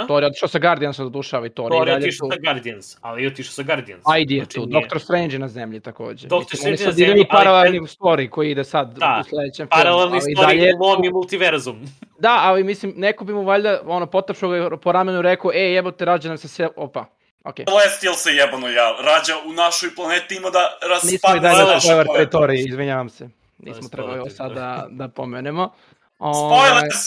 Thor 0.02 0.24
je 0.24 0.28
otišao 0.28 0.50
sa 0.50 0.60
Guardiansa 0.60 1.04
da 1.04 1.10
dušava 1.10 1.46
i 1.46 1.50
Thor, 1.50 1.70
Thor 1.70 1.78
i 1.78 1.82
je 1.82 1.94
dalje 1.94 2.06
otišao 2.06 2.30
tu. 2.30 2.36
sa 2.36 2.40
Guardians, 2.44 2.98
ali 3.02 3.24
je 3.24 3.28
otišao 3.28 3.52
sa 3.52 3.64
Guardians. 3.64 4.04
Ajde 4.06 4.36
je 4.36 4.40
Znači, 4.40 4.56
tu, 4.56 4.62
nije- 4.62 4.72
Doctor 4.74 5.02
Strange 5.02 5.36
je 5.36 5.40
na 5.40 5.48
zemlji 5.48 5.80
takođe. 5.80 6.28
Dr. 6.28 6.36
Mislim, 6.36 6.58
Strange 6.58 6.86
na 6.86 6.92
zemlji, 6.94 7.12
ali- 7.22 7.28
paralelni 7.30 7.80
story 7.80 8.30
koji 8.30 8.52
ide 8.52 8.64
sad 8.64 8.94
Da, 8.94 9.22
u 9.22 9.30
sledećem 9.30 9.68
filmu. 9.68 9.70
Paralelni 9.74 10.14
ali 10.16 10.34
story 10.34 10.42
dalje 10.42 10.74
lom 10.74 11.04
i 11.04 11.08
tu- 11.08 11.14
multiverzum. 11.14 11.86
Da, 12.20 12.40
ali 12.40 12.64
mislim, 12.64 12.94
neko 12.96 13.26
bi 13.26 13.34
mu 13.34 13.44
valjda 13.44 13.82
ono, 13.86 14.06
potapšao 14.08 14.50
ga 14.50 14.78
po 14.78 14.92
ramenu 14.92 15.20
i 15.20 15.24
rekao, 15.24 15.52
ej, 15.54 15.74
jebote, 15.74 16.06
rađa 16.06 16.30
nam 16.30 16.38
se 16.38 16.48
sve, 16.48 16.70
opa, 16.76 17.06
okej. 17.44 17.66
Celestial 17.66 18.14
se 18.14 18.30
jebano 18.32 18.68
ja, 18.70 18.96
rađa 19.00 19.34
u 19.46 19.54
našoj 19.54 19.96
planeti 19.96 20.36
ima 20.36 20.50
da 20.50 20.60
Nismo 21.04 21.36
i 21.38 21.40
dalje 21.40 21.64
na 21.64 21.80
spoiler 21.80 22.08
teritoriji, 22.08 22.60
izvinjavam 22.60 23.10
se. 23.10 23.30
Nismo 23.58 23.90
trebali 23.90 24.20
ovo 24.20 24.30
spoiler 24.30 24.32
sad 24.32 24.52
da, 24.54 24.88
da 24.92 25.08
pomenemo. 25.08 25.74
Spoilers! 26.40 27.06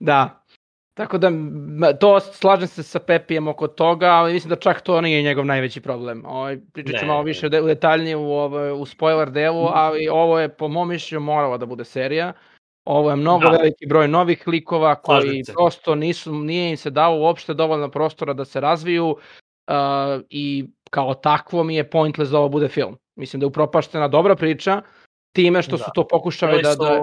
Da. 0.00 0.44
Tako 0.98 1.18
da, 1.18 1.30
to 2.00 2.20
slažem 2.20 2.68
se 2.68 2.82
sa 2.82 2.98
Pepijem 2.98 3.48
oko 3.48 3.68
toga, 3.68 4.06
ali 4.06 4.32
mislim 4.32 4.48
da 4.48 4.56
čak 4.56 4.80
to 4.80 5.00
nije 5.00 5.22
njegov 5.22 5.44
najveći 5.46 5.80
problem. 5.80 6.24
Ovaj, 6.26 6.58
pričat 6.72 7.00
ću 7.00 7.06
Ne, 7.06 7.12
malo 7.12 7.22
više 7.22 7.48
de, 7.48 7.60
detaljnije 7.60 8.16
u, 8.16 8.32
ovaj, 8.32 8.72
u 8.72 8.86
spoiler 8.86 9.30
delu, 9.30 9.68
ali 9.72 10.08
ovo 10.08 10.38
je 10.40 10.48
po 10.48 10.68
mom 10.68 10.88
mišljenju 10.88 11.20
morala 11.20 11.56
da 11.58 11.66
bude 11.66 11.84
serija. 11.84 12.32
Ovo 12.84 13.10
je 13.10 13.16
mnogo 13.16 13.44
Da. 13.44 13.50
veliki 13.50 13.86
broj 13.86 14.08
novih 14.08 14.48
likova 14.48 14.94
koji 14.94 15.42
prosto 15.54 15.94
nisu, 15.94 16.32
nije 16.32 16.70
im 16.70 16.76
se 16.76 16.90
dao 16.90 17.18
uopšte 17.18 17.54
dovoljno 17.54 17.88
prostora 17.88 18.32
da 18.32 18.44
se 18.44 18.60
razviju 18.60 19.06
uh, 19.08 19.74
i 20.30 20.66
kao 20.90 21.14
takvo 21.14 21.64
mi 21.64 21.76
je 21.76 21.90
pointless 21.90 22.30
da 22.30 22.38
ovo 22.38 22.48
bude 22.48 22.68
film. 22.68 22.96
Mislim 23.16 23.40
da 23.40 23.44
je 23.44 23.48
upropaštena 23.48 24.08
dobra 24.08 24.36
priča 24.36 24.82
time 25.32 25.62
što 25.62 25.76
Da. 25.76 25.84
su 25.84 25.90
to 25.94 26.06
pokušali 26.06 26.62
da, 26.62 26.74
da 26.74 27.00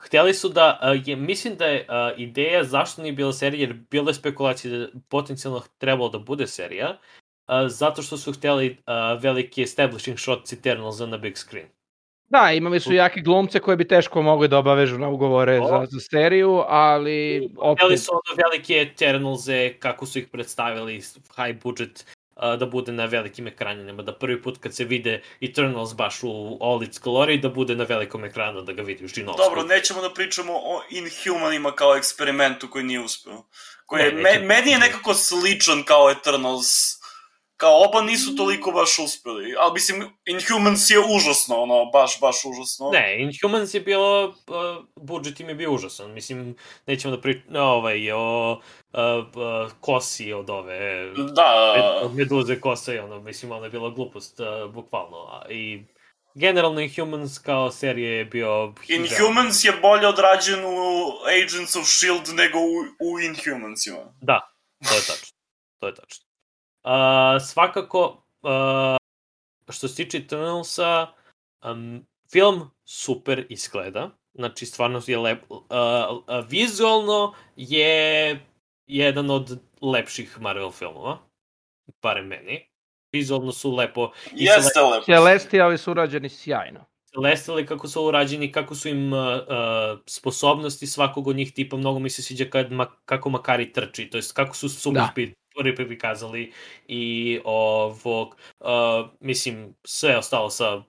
hteli 0.00 0.34
su 0.34 0.48
da, 0.48 0.78
a, 0.80 0.94
je, 1.04 1.16
mislim 1.16 1.56
da 1.56 1.66
je 1.66 1.86
a, 1.88 2.12
ideja 2.16 2.64
zašto 2.64 3.02
nije 3.02 3.12
bila 3.12 3.32
serija, 3.32 3.60
jer 3.60 3.76
bilo 3.90 4.10
je 4.10 4.14
spekulacije 4.14 4.78
da 4.78 4.86
potencijalno 5.08 5.62
trebalo 5.78 6.08
da 6.08 6.18
bude 6.18 6.46
serija, 6.46 6.98
a, 7.46 7.68
zato 7.68 8.02
što 8.02 8.16
su 8.16 8.32
hteli 8.32 8.76
a, 8.86 9.14
veliki 9.14 9.62
establishing 9.62 10.18
shots 10.18 10.52
Eternalsa 10.52 11.06
na 11.06 11.16
big 11.16 11.36
screen. 11.36 11.68
Da, 12.28 12.52
imali 12.52 12.80
su 12.80 12.92
jake 12.92 13.20
glumce 13.20 13.60
koje 13.60 13.76
bi 13.76 13.88
teško 13.88 14.22
mogli 14.22 14.48
da 14.48 14.58
obavežu 14.58 14.98
na 14.98 15.08
ugovore 15.08 15.58
To. 15.58 15.66
za, 15.66 15.86
za 15.90 16.00
seriju, 16.00 16.62
ali 16.68 17.48
Hteli 17.48 17.94
opet, 17.94 18.00
su 18.00 18.10
ono 18.12 18.42
velike 18.44 18.74
Eternalse, 18.74 19.76
kako 19.78 20.06
su 20.06 20.18
ih 20.18 20.28
predstavili, 20.28 21.02
high 21.36 21.62
budget, 21.62 22.06
da 22.58 22.66
bude 22.66 22.92
na 22.92 23.04
velikim 23.04 23.46
ekranima, 23.46 24.02
da 24.02 24.12
prvi 24.14 24.42
put 24.42 24.58
kad 24.58 24.74
se 24.74 24.84
vide 24.84 25.22
Eternals 25.40 25.94
baš 25.94 26.18
u 26.22 26.58
all 26.60 26.82
its 26.82 27.00
glory, 27.00 27.40
da 27.40 27.48
bude 27.48 27.76
na 27.76 27.84
velikom 27.84 28.24
ekranu, 28.24 28.62
da 28.62 28.72
ga 28.72 28.82
vidiš 28.82 29.16
i 29.16 29.22
Dobro, 29.22 29.62
nećemo 29.62 30.02
da 30.02 30.10
pričamo 30.14 30.52
o 30.52 30.82
Inhumanima 30.90 31.72
kao 31.72 31.96
eksperimentu 31.96 32.70
koji 32.70 32.84
nije 32.84 33.00
uspeo. 33.00 33.42
Koji 33.86 34.02
je, 34.02 34.12
Ne, 34.12 34.22
me, 34.22 34.38
meni 34.46 34.70
je 34.70 34.78
nekako 34.78 35.14
sličan 35.14 35.82
kao 35.82 36.10
Eternals. 36.10 36.99
Kao 37.60 37.82
oba 37.88 38.02
nisu 38.02 38.36
toliko 38.36 38.70
baš 38.70 38.98
uspeli. 38.98 39.54
Ali 39.58 39.72
mislim, 39.72 40.10
Inhumans 40.24 40.90
je 40.90 40.98
užasno, 41.16 41.56
ono, 41.56 41.84
baš, 41.84 42.20
baš 42.20 42.36
užasno. 42.44 42.90
Ne, 42.90 43.22
Inhumans 43.22 43.74
je 43.74 43.80
bilo, 43.80 44.28
uh, 44.28 44.84
budžet 44.96 45.40
im 45.40 45.48
je 45.48 45.54
bio 45.54 45.72
užasan. 45.72 46.12
Mislim, 46.12 46.56
nećemo 46.86 47.16
da 47.16 47.22
pričamo 47.22 47.60
ovaj, 47.60 48.12
o 48.12 48.52
uh, 48.52 48.60
uh, 48.92 49.72
kosi 49.80 50.32
od 50.32 50.50
ove, 50.50 51.12
Da, 51.14 51.74
med, 51.76 52.04
od 52.04 52.14
meduze 52.14 52.60
kose, 52.60 52.94
i 52.94 52.98
ono, 52.98 53.20
mislim, 53.20 53.52
ono 53.52 53.64
je 53.64 53.70
bila 53.70 53.90
glupost, 53.90 54.40
uh, 54.40 54.72
bukvalno. 54.72 55.42
I 55.50 55.82
generalno 56.34 56.80
Inhumans 56.80 57.38
kao 57.38 57.70
serija 57.70 58.10
je 58.10 58.24
bio... 58.24 58.74
Inhumans 58.88 59.64
je 59.64 59.72
bolje 59.82 60.06
odrađen 60.06 60.64
u 60.64 61.12
Agents 61.42 61.76
of 61.76 61.86
S.H.I.E.L.D. 61.86 62.32
nego 62.32 62.58
u, 62.58 62.74
u 63.00 63.20
Inhumansima. 63.20 64.14
Da, 64.20 64.52
to 64.88 64.94
je 64.94 65.00
tačno. 65.00 65.36
To 65.78 65.86
je 65.86 65.94
tačno. 65.94 66.29
Uh, 66.84 67.42
svakako, 67.46 68.22
uh, 68.42 68.96
što 69.68 69.88
se 69.88 69.96
tiče 69.96 70.18
Eternalsa, 70.18 71.06
um, 71.64 72.06
film 72.32 72.70
super 72.84 73.46
izgleda. 73.48 74.10
Znači, 74.34 74.66
stvarno 74.66 75.02
je 75.06 75.18
lep. 75.18 75.50
Uh, 75.50 75.58
uh, 75.60 76.44
vizualno 76.48 77.34
je 77.56 78.40
jedan 78.86 79.30
od 79.30 79.60
lepših 79.80 80.40
Marvel 80.40 80.70
filmova. 80.70 81.18
Barem 82.02 82.26
meni. 82.26 82.70
Vizualno 83.12 83.52
su 83.52 83.74
lepo. 83.74 84.12
I 84.32 84.44
Jeste 84.44 84.80
lepo. 84.80 85.04
Celestiali 85.04 85.78
su 85.78 85.90
urađeni 85.90 86.28
sjajno. 86.28 86.84
Celestiali 87.14 87.66
kako 87.66 87.88
su 87.88 88.04
urađeni, 88.04 88.52
kako 88.52 88.74
su 88.74 88.88
im 88.88 89.12
uh, 89.12 89.18
uh, 89.18 90.00
sposobnosti 90.06 90.86
svakog 90.86 91.26
od 91.28 91.36
njih 91.36 91.52
tipa, 91.52 91.76
mnogo 91.76 91.98
mi 91.98 92.10
se 92.10 92.22
sviđa 92.22 92.44
kad 92.50 92.72
ma, 92.72 92.86
kako 93.04 93.30
Makari 93.30 93.72
trči, 93.72 94.10
to 94.10 94.18
jest 94.18 94.32
kako 94.32 94.56
su 94.56 94.68
super 94.68 95.02
Da. 95.02 95.39
Prvi 95.62 95.88
prikazali 95.88 96.52
i 96.88 97.40
ovog, 97.44 98.36
uh, 98.60 99.10
mislim, 99.20 99.74
sve 99.84 100.16
ostalo 100.16 100.50
sa, 100.50 100.82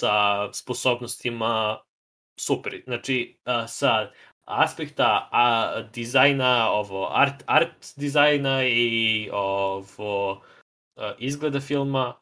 sa 0.00 0.52
sposobnostima 0.52 1.78
super. 2.40 2.82
Znači, 2.86 3.38
uh, 3.46 3.68
sa 3.68 4.10
aspekta 4.44 5.28
a, 5.32 5.80
dizajna, 5.94 6.70
ovo, 6.70 7.08
art, 7.12 7.42
art 7.46 7.86
dizajna 7.96 8.64
i 8.66 9.30
ovo, 9.32 10.42
izgleda 11.18 11.60
filma, 11.60 12.14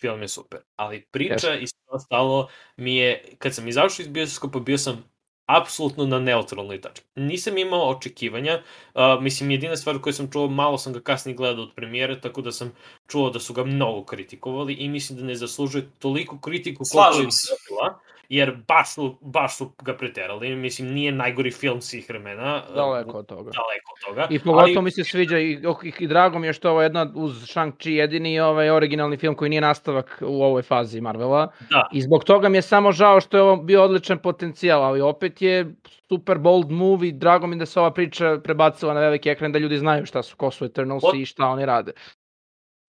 film 0.00 0.22
je 0.22 0.28
super. 0.28 0.60
Ali 0.76 1.06
priča 1.10 1.54
i 1.54 1.66
sve 1.66 1.80
ostalo 1.88 2.48
mi 2.76 2.96
je, 2.96 3.24
kad 3.38 3.54
sam 3.54 3.68
izašao 3.68 4.02
iz 4.02 4.08
bioskopa, 4.08 4.58
bio 4.58 4.78
sam 4.78 5.13
apsolutno 5.46 6.06
na 6.06 6.18
neutralnoj 6.18 6.80
tački. 6.80 7.06
Nisam 7.16 7.58
imao 7.58 7.90
očekivanja, 7.90 8.62
uh, 8.94 9.22
mislim 9.22 9.50
jedina 9.50 9.76
stvar 9.76 9.98
koju 9.98 10.12
sam 10.12 10.30
čuo, 10.30 10.48
malo 10.48 10.78
sam 10.78 10.92
ga 10.92 11.00
kasnije 11.00 11.36
gledao 11.36 11.64
od 11.64 11.74
premijere, 11.74 12.20
tako 12.20 12.42
da 12.42 12.52
sam 12.52 12.72
čuo 13.08 13.30
da 13.30 13.40
su 13.40 13.54
ga 13.54 13.64
mnogo 13.64 14.04
kritikovali 14.04 14.74
i 14.74 14.88
mislim 14.88 15.18
da 15.18 15.24
ne 15.24 15.34
zaslužuje 15.34 15.88
toliko 15.98 16.38
kritiku 16.38 16.84
koliko 16.92 17.20
je 17.20 17.26
dobila, 17.26 17.98
jer 18.28 18.56
baš 18.68 18.94
su, 18.94 19.16
baš 19.20 19.56
su 19.56 19.72
ga 19.82 19.96
preterali, 19.96 20.56
mislim 20.56 20.88
nije 20.88 21.12
najgori 21.12 21.50
film 21.50 21.80
svih 21.80 22.08
vremena. 22.08 22.62
Daleko 22.74 23.18
od 23.18 23.26
toga. 23.26 23.42
Daleko 23.50 23.92
od 23.94 24.08
toga. 24.08 24.26
I 24.30 24.38
pogotovo 24.38 24.76
ali... 24.76 24.82
mi 24.82 24.90
se 24.90 25.04
sviđa 25.04 25.38
i, 25.38 25.52
i, 25.82 25.92
i 25.98 26.06
drago 26.06 26.38
mi 26.38 26.46
je 26.46 26.52
što 26.52 26.68
je 26.68 26.72
ovo 26.72 26.82
jedna 26.82 27.12
uz 27.14 27.32
Shang-Chi 27.32 27.90
jedini 27.90 28.40
ovaj 28.40 28.70
originalni 28.70 29.16
film 29.16 29.34
koji 29.34 29.48
nije 29.48 29.60
nastavak 29.60 30.22
u 30.26 30.42
ovoj 30.42 30.62
fazi 30.62 31.00
Marvela. 31.00 31.52
Da. 31.70 31.88
I 31.92 32.02
zbog 32.02 32.24
toga 32.24 32.48
mi 32.48 32.58
je 32.58 32.62
samo 32.62 32.92
žao 32.92 33.20
što 33.20 33.36
je 33.36 33.42
ovo 33.42 33.56
bio 33.56 33.84
odličan 33.84 34.18
potencijal, 34.18 34.82
ali 34.82 35.00
opet 35.00 35.42
je 35.42 35.74
super 36.08 36.38
bold 36.38 36.70
movie, 36.70 37.12
drago 37.12 37.46
mi 37.46 37.56
da 37.56 37.66
se 37.66 37.80
ova 37.80 37.90
priča 37.90 38.40
prebacila 38.44 38.94
na 38.94 39.00
veliki 39.00 39.28
ekran 39.28 39.52
da 39.52 39.58
ljudi 39.58 39.78
znaju 39.78 40.06
šta 40.06 40.22
su, 40.22 40.36
ko 40.36 40.50
su 40.50 40.64
Eternals 40.64 41.02
Pot... 41.02 41.14
i 41.14 41.24
šta 41.24 41.46
oni 41.46 41.66
rade. 41.66 41.92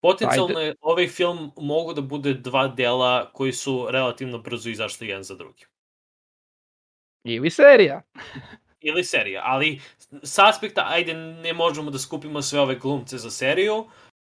Potencijalno 0.04 0.60
je 0.60 0.74
ovaj 0.80 1.08
film 1.08 1.52
mogu 1.56 1.94
da 1.94 2.00
bude 2.00 2.34
dva 2.34 2.68
dela 2.68 3.30
koji 3.32 3.52
su 3.52 3.86
relativno 3.90 4.38
brzo 4.38 4.70
izašli 4.70 5.08
jedan 5.08 5.22
za 5.22 5.34
drugi. 5.34 5.64
Ili 7.24 7.50
serija. 7.50 8.02
Ili 8.80 9.04
serija, 9.04 9.42
ali 9.44 9.80
s 10.22 10.38
aspekta, 10.38 10.84
ajde, 10.88 11.14
ne 11.14 11.52
možemo 11.52 11.90
da 11.90 11.98
skupimo 11.98 12.42
sve 12.42 12.60
ove 12.60 12.74
glumce 12.74 13.18
za 13.18 13.30
seriju, 13.30 13.86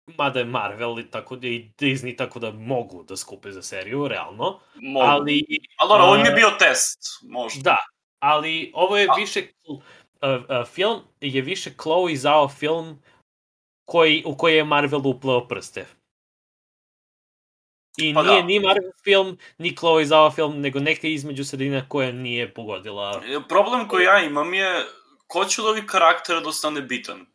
mada 0.06 0.38
je 0.38 0.44
Marvel 0.44 0.98
i 0.98 1.10
tako 1.10 1.36
da 1.36 1.46
i 1.46 1.70
Disney 1.78 2.16
tako 2.16 2.38
da 2.38 2.50
mogu 2.50 3.02
da 3.02 3.16
skupe 3.16 3.50
za 3.50 3.62
seriju, 3.62 4.08
realno. 4.08 4.60
Mogu. 4.74 5.06
Ali, 5.06 5.44
ali 5.76 5.92
ono, 5.92 6.04
on 6.04 6.26
je 6.26 6.32
bio 6.32 6.50
test, 6.58 6.98
možda. 7.22 7.62
Da, 7.62 7.76
ali 8.18 8.70
ovo 8.74 8.96
je 8.96 9.08
više, 9.18 9.42
uh, 9.68 9.78
uh, 9.78 10.66
film 10.66 11.00
je 11.20 11.42
više 11.42 11.70
Chloe 11.82 12.16
Zhao 12.16 12.48
film 12.48 13.02
koji, 13.84 14.22
u 14.26 14.36
koji 14.36 14.56
je 14.56 14.64
Marvel 14.64 15.06
upleo 15.06 15.48
prste. 15.48 15.86
I 17.96 18.14
Pa 18.14 18.22
nije 18.22 18.40
da. 18.40 18.46
ni 18.46 18.60
Marvel 18.60 18.90
film, 19.04 19.38
ni 19.58 19.76
Chloe 19.76 20.04
Zhao 20.04 20.30
film, 20.30 20.60
nego 20.60 20.80
neka 20.80 21.08
između 21.08 21.44
sredina 21.44 21.88
koja 21.88 22.12
nije 22.12 22.54
pogodila. 22.54 23.22
Problem 23.48 23.88
koji 23.88 24.04
ja 24.04 24.24
imam 24.24 24.54
je 24.54 24.84
ko 25.26 25.44
će 25.44 25.62
od 25.62 25.68
ovih 25.68 25.84
karaktera 25.86 26.40
da 26.40 26.48
ostane 26.48 26.80
bitan? 26.82 27.26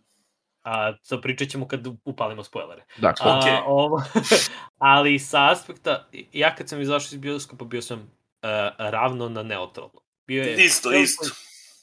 A, 0.63 0.93
to 1.09 1.21
pričat 1.21 1.49
ćemo 1.49 1.67
kad 1.67 1.88
upalimo 2.05 2.43
spoilere. 2.43 2.85
Dakle, 2.97 3.31
A, 3.31 3.39
okej. 3.39 3.57
ovo, 3.65 4.03
ali 4.77 5.19
sa 5.19 5.51
aspekta, 5.51 6.09
ja 6.34 6.55
kad 6.55 6.69
sam 6.69 6.81
izašao 6.81 7.15
iz 7.15 7.21
bioskopa 7.21 7.65
bio 7.65 7.81
sam 7.81 7.99
uh, 7.99 8.49
ravno 8.77 9.30
na 9.30 9.43
neutralno. 9.43 10.01
Bio 10.27 10.43
je 10.43 10.65
Isto, 10.65 10.91
isto. 10.93 11.26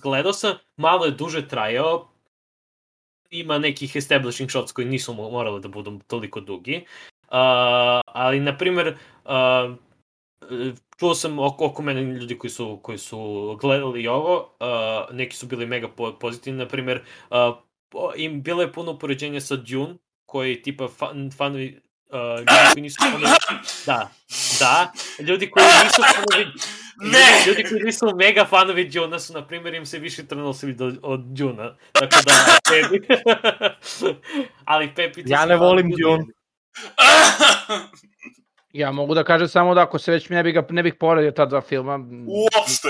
Gledao 0.03 0.33
sam, 0.33 0.55
malo 0.77 1.05
je 1.05 1.11
duže 1.11 1.49
trajao, 1.49 2.09
ima 3.31 3.59
nekih 3.59 3.97
establishing 3.97 4.51
shots 4.51 4.73
koji 4.73 4.87
nisu 4.87 5.15
mo- 5.15 5.31
morali 5.31 5.61
da 5.61 5.69
budu 5.69 6.01
toliko 6.07 6.41
dugi. 6.41 6.85
Uh, 7.29 8.01
ali, 8.07 8.41
na 8.41 8.57
primer, 8.59 8.97
uh, 9.25 9.77
čuo 10.99 11.15
sam 11.15 11.39
oko, 11.39 11.67
oko 11.67 11.83
mene 11.83 12.03
ljudi 12.03 12.39
koji 12.39 12.51
su, 12.51 12.81
koji 12.83 12.99
su 12.99 13.19
gledali 13.61 14.07
ovo, 14.07 14.57
uh, 14.61 15.17
neki 15.17 15.37
su 15.37 15.47
bili 15.47 15.67
mega 15.67 15.89
po, 15.89 16.13
pozitivni, 16.21 16.59
na 16.59 16.69
primer, 16.69 17.03
uh, 17.31 17.57
im 18.17 18.43
bilo 18.43 18.63
je 18.63 18.73
puno 18.73 18.93
upoređenja 18.93 19.41
sa 19.41 19.57
Dune, 19.57 19.95
koji 20.27 20.63
tipa 20.63 20.89
fan, 20.89 21.31
fanovi, 21.37 21.81
uh, 22.11 22.39
ljudi 22.39 22.73
koji 22.73 22.83
nisu 22.83 22.97
fanovi, 23.05 23.25
da, 23.87 24.11
da, 24.61 24.93
ljudi 25.19 25.51
koji 25.51 25.65
nisu 25.85 26.03
fanovi, 26.03 26.51
Ne! 27.01 27.45
Ljudi 27.47 27.65
koji 27.69 27.83
nisu 27.83 28.07
mega 28.17 28.45
fanovi 28.45 28.89
Duna 28.89 29.19
su, 29.19 29.33
na 29.33 29.47
primjer, 29.47 29.75
im 29.75 29.87
se 29.87 29.99
više 29.99 30.27
trnosili 30.27 30.75
do, 30.75 30.93
od 31.03 31.21
Duna. 31.21 31.77
Tako 31.93 32.17
da, 32.27 32.33
Pepi... 32.71 33.07
Ali 34.65 34.95
Pepi... 34.95 35.23
Ja 35.27 35.47
ne 35.47 35.57
volim 35.57 35.91
Dune. 35.91 36.25
Ja 38.77 38.93
mogu 38.93 39.15
da 39.15 39.25
kažem 39.25 39.49
samo 39.49 39.75
da 39.75 39.83
ako 39.83 39.99
se 39.99 40.13
već 40.13 40.29
ne 40.29 40.43
bih, 40.43 40.55
ga, 40.55 40.67
ne 40.71 40.83
bih 40.83 40.95
poredio 40.95 41.31
ta 41.31 41.47
dva 41.47 41.61
filma, 41.61 41.99
Uopšte. 42.27 42.89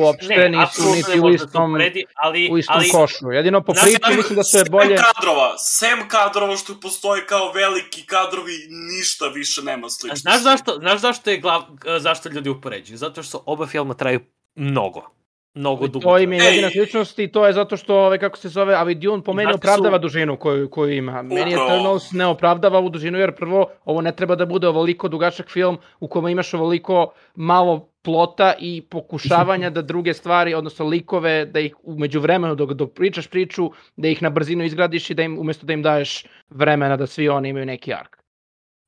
uopšte 0.00 0.48
nisu 0.48 0.62
apsolutno 0.62 0.96
niti 0.96 1.10
ne 1.10 1.20
u 1.20 1.28
se 1.28 1.34
istom, 1.34 1.70
uporedi, 1.70 2.04
ali, 2.14 2.48
u 2.52 2.58
istom 2.58 2.76
ali, 2.76 2.88
košu. 2.90 3.30
Jedino 3.30 3.60
po 3.64 3.72
Znači, 3.72 3.90
priči 3.90 4.16
mislim 4.16 4.36
da 4.36 4.44
su 4.44 4.58
je 4.58 4.64
bolje... 4.64 4.96
Sem 4.96 5.06
kadrova, 5.14 5.58
sem 5.58 6.08
kadrova 6.08 6.56
što 6.56 6.80
postoje 6.80 7.26
kao 7.26 7.52
veliki 7.52 8.06
kadrovi, 8.06 8.52
ništa 8.96 9.28
više 9.28 9.62
nema 9.62 9.88
slično. 9.88 10.16
Znaš 10.16 10.42
zašto, 10.42 10.72
znaš 10.78 11.00
zašto 11.00 11.30
je 11.30 11.38
glav, 11.38 11.62
zašto 11.98 12.28
ljudi 12.28 12.50
upoređuju? 12.50 12.96
Zato 12.96 13.22
što 13.22 13.42
oba 13.46 13.66
filma 13.66 13.94
traju 13.94 14.20
mnogo. 14.54 15.16
Mnogo 15.56 15.86
dugo. 15.86 16.00
To 16.00 16.18
im 16.18 16.32
je 16.32 16.44
jedina 16.44 16.70
sličnost 16.70 17.18
i 17.18 17.28
to 17.28 17.46
je 17.46 17.52
zato 17.52 17.76
što, 17.76 17.96
ovaj, 17.96 18.18
kako 18.18 18.36
se 18.38 18.48
zove, 18.48 18.94
Dune 18.94 19.22
po 19.22 19.32
meni 19.32 19.52
Znate 19.52 19.66
su- 19.66 19.72
opravdava 19.72 19.98
dužinu 19.98 20.36
koju, 20.36 20.70
koju 20.70 20.92
ima. 20.92 21.22
Meni 21.22 21.54
Upravo. 21.54 21.68
Eternals 21.68 22.12
ne 22.12 22.26
opravdava 22.26 22.78
ovu 22.78 22.88
dužinu 22.90 23.18
jer 23.18 23.32
prvo 23.34 23.66
ovo 23.84 24.00
ne 24.00 24.12
treba 24.12 24.34
da 24.36 24.46
bude 24.46 24.68
ovoliko 24.68 25.08
dugačak 25.08 25.50
film 25.50 25.78
u 26.00 26.08
kojem 26.08 26.28
imaš 26.28 26.54
ovoliko 26.54 27.12
malo 27.34 27.88
plota 28.02 28.54
i 28.58 28.82
pokušavanja 28.90 29.70
da 29.70 29.82
druge 29.82 30.14
stvari, 30.14 30.54
odnosno 30.54 30.86
likove, 30.86 31.44
da 31.46 31.60
ih 31.60 31.74
umeđu 31.82 32.20
vremenu 32.20 32.54
dok, 32.54 32.72
dok 32.72 32.92
pričaš 32.94 33.26
priču, 33.26 33.70
da 33.96 34.08
ih 34.08 34.22
na 34.22 34.30
brzinu 34.30 34.64
izgradiš 34.64 35.10
i 35.10 35.14
da 35.14 35.22
im, 35.22 35.38
umesto 35.38 35.66
da 35.66 35.72
im 35.72 35.82
daješ 35.82 36.24
vremena 36.50 36.96
da 36.96 37.06
svi 37.06 37.28
oni 37.28 37.48
imaju 37.48 37.66
neki 37.66 37.94
ark. 37.94 38.16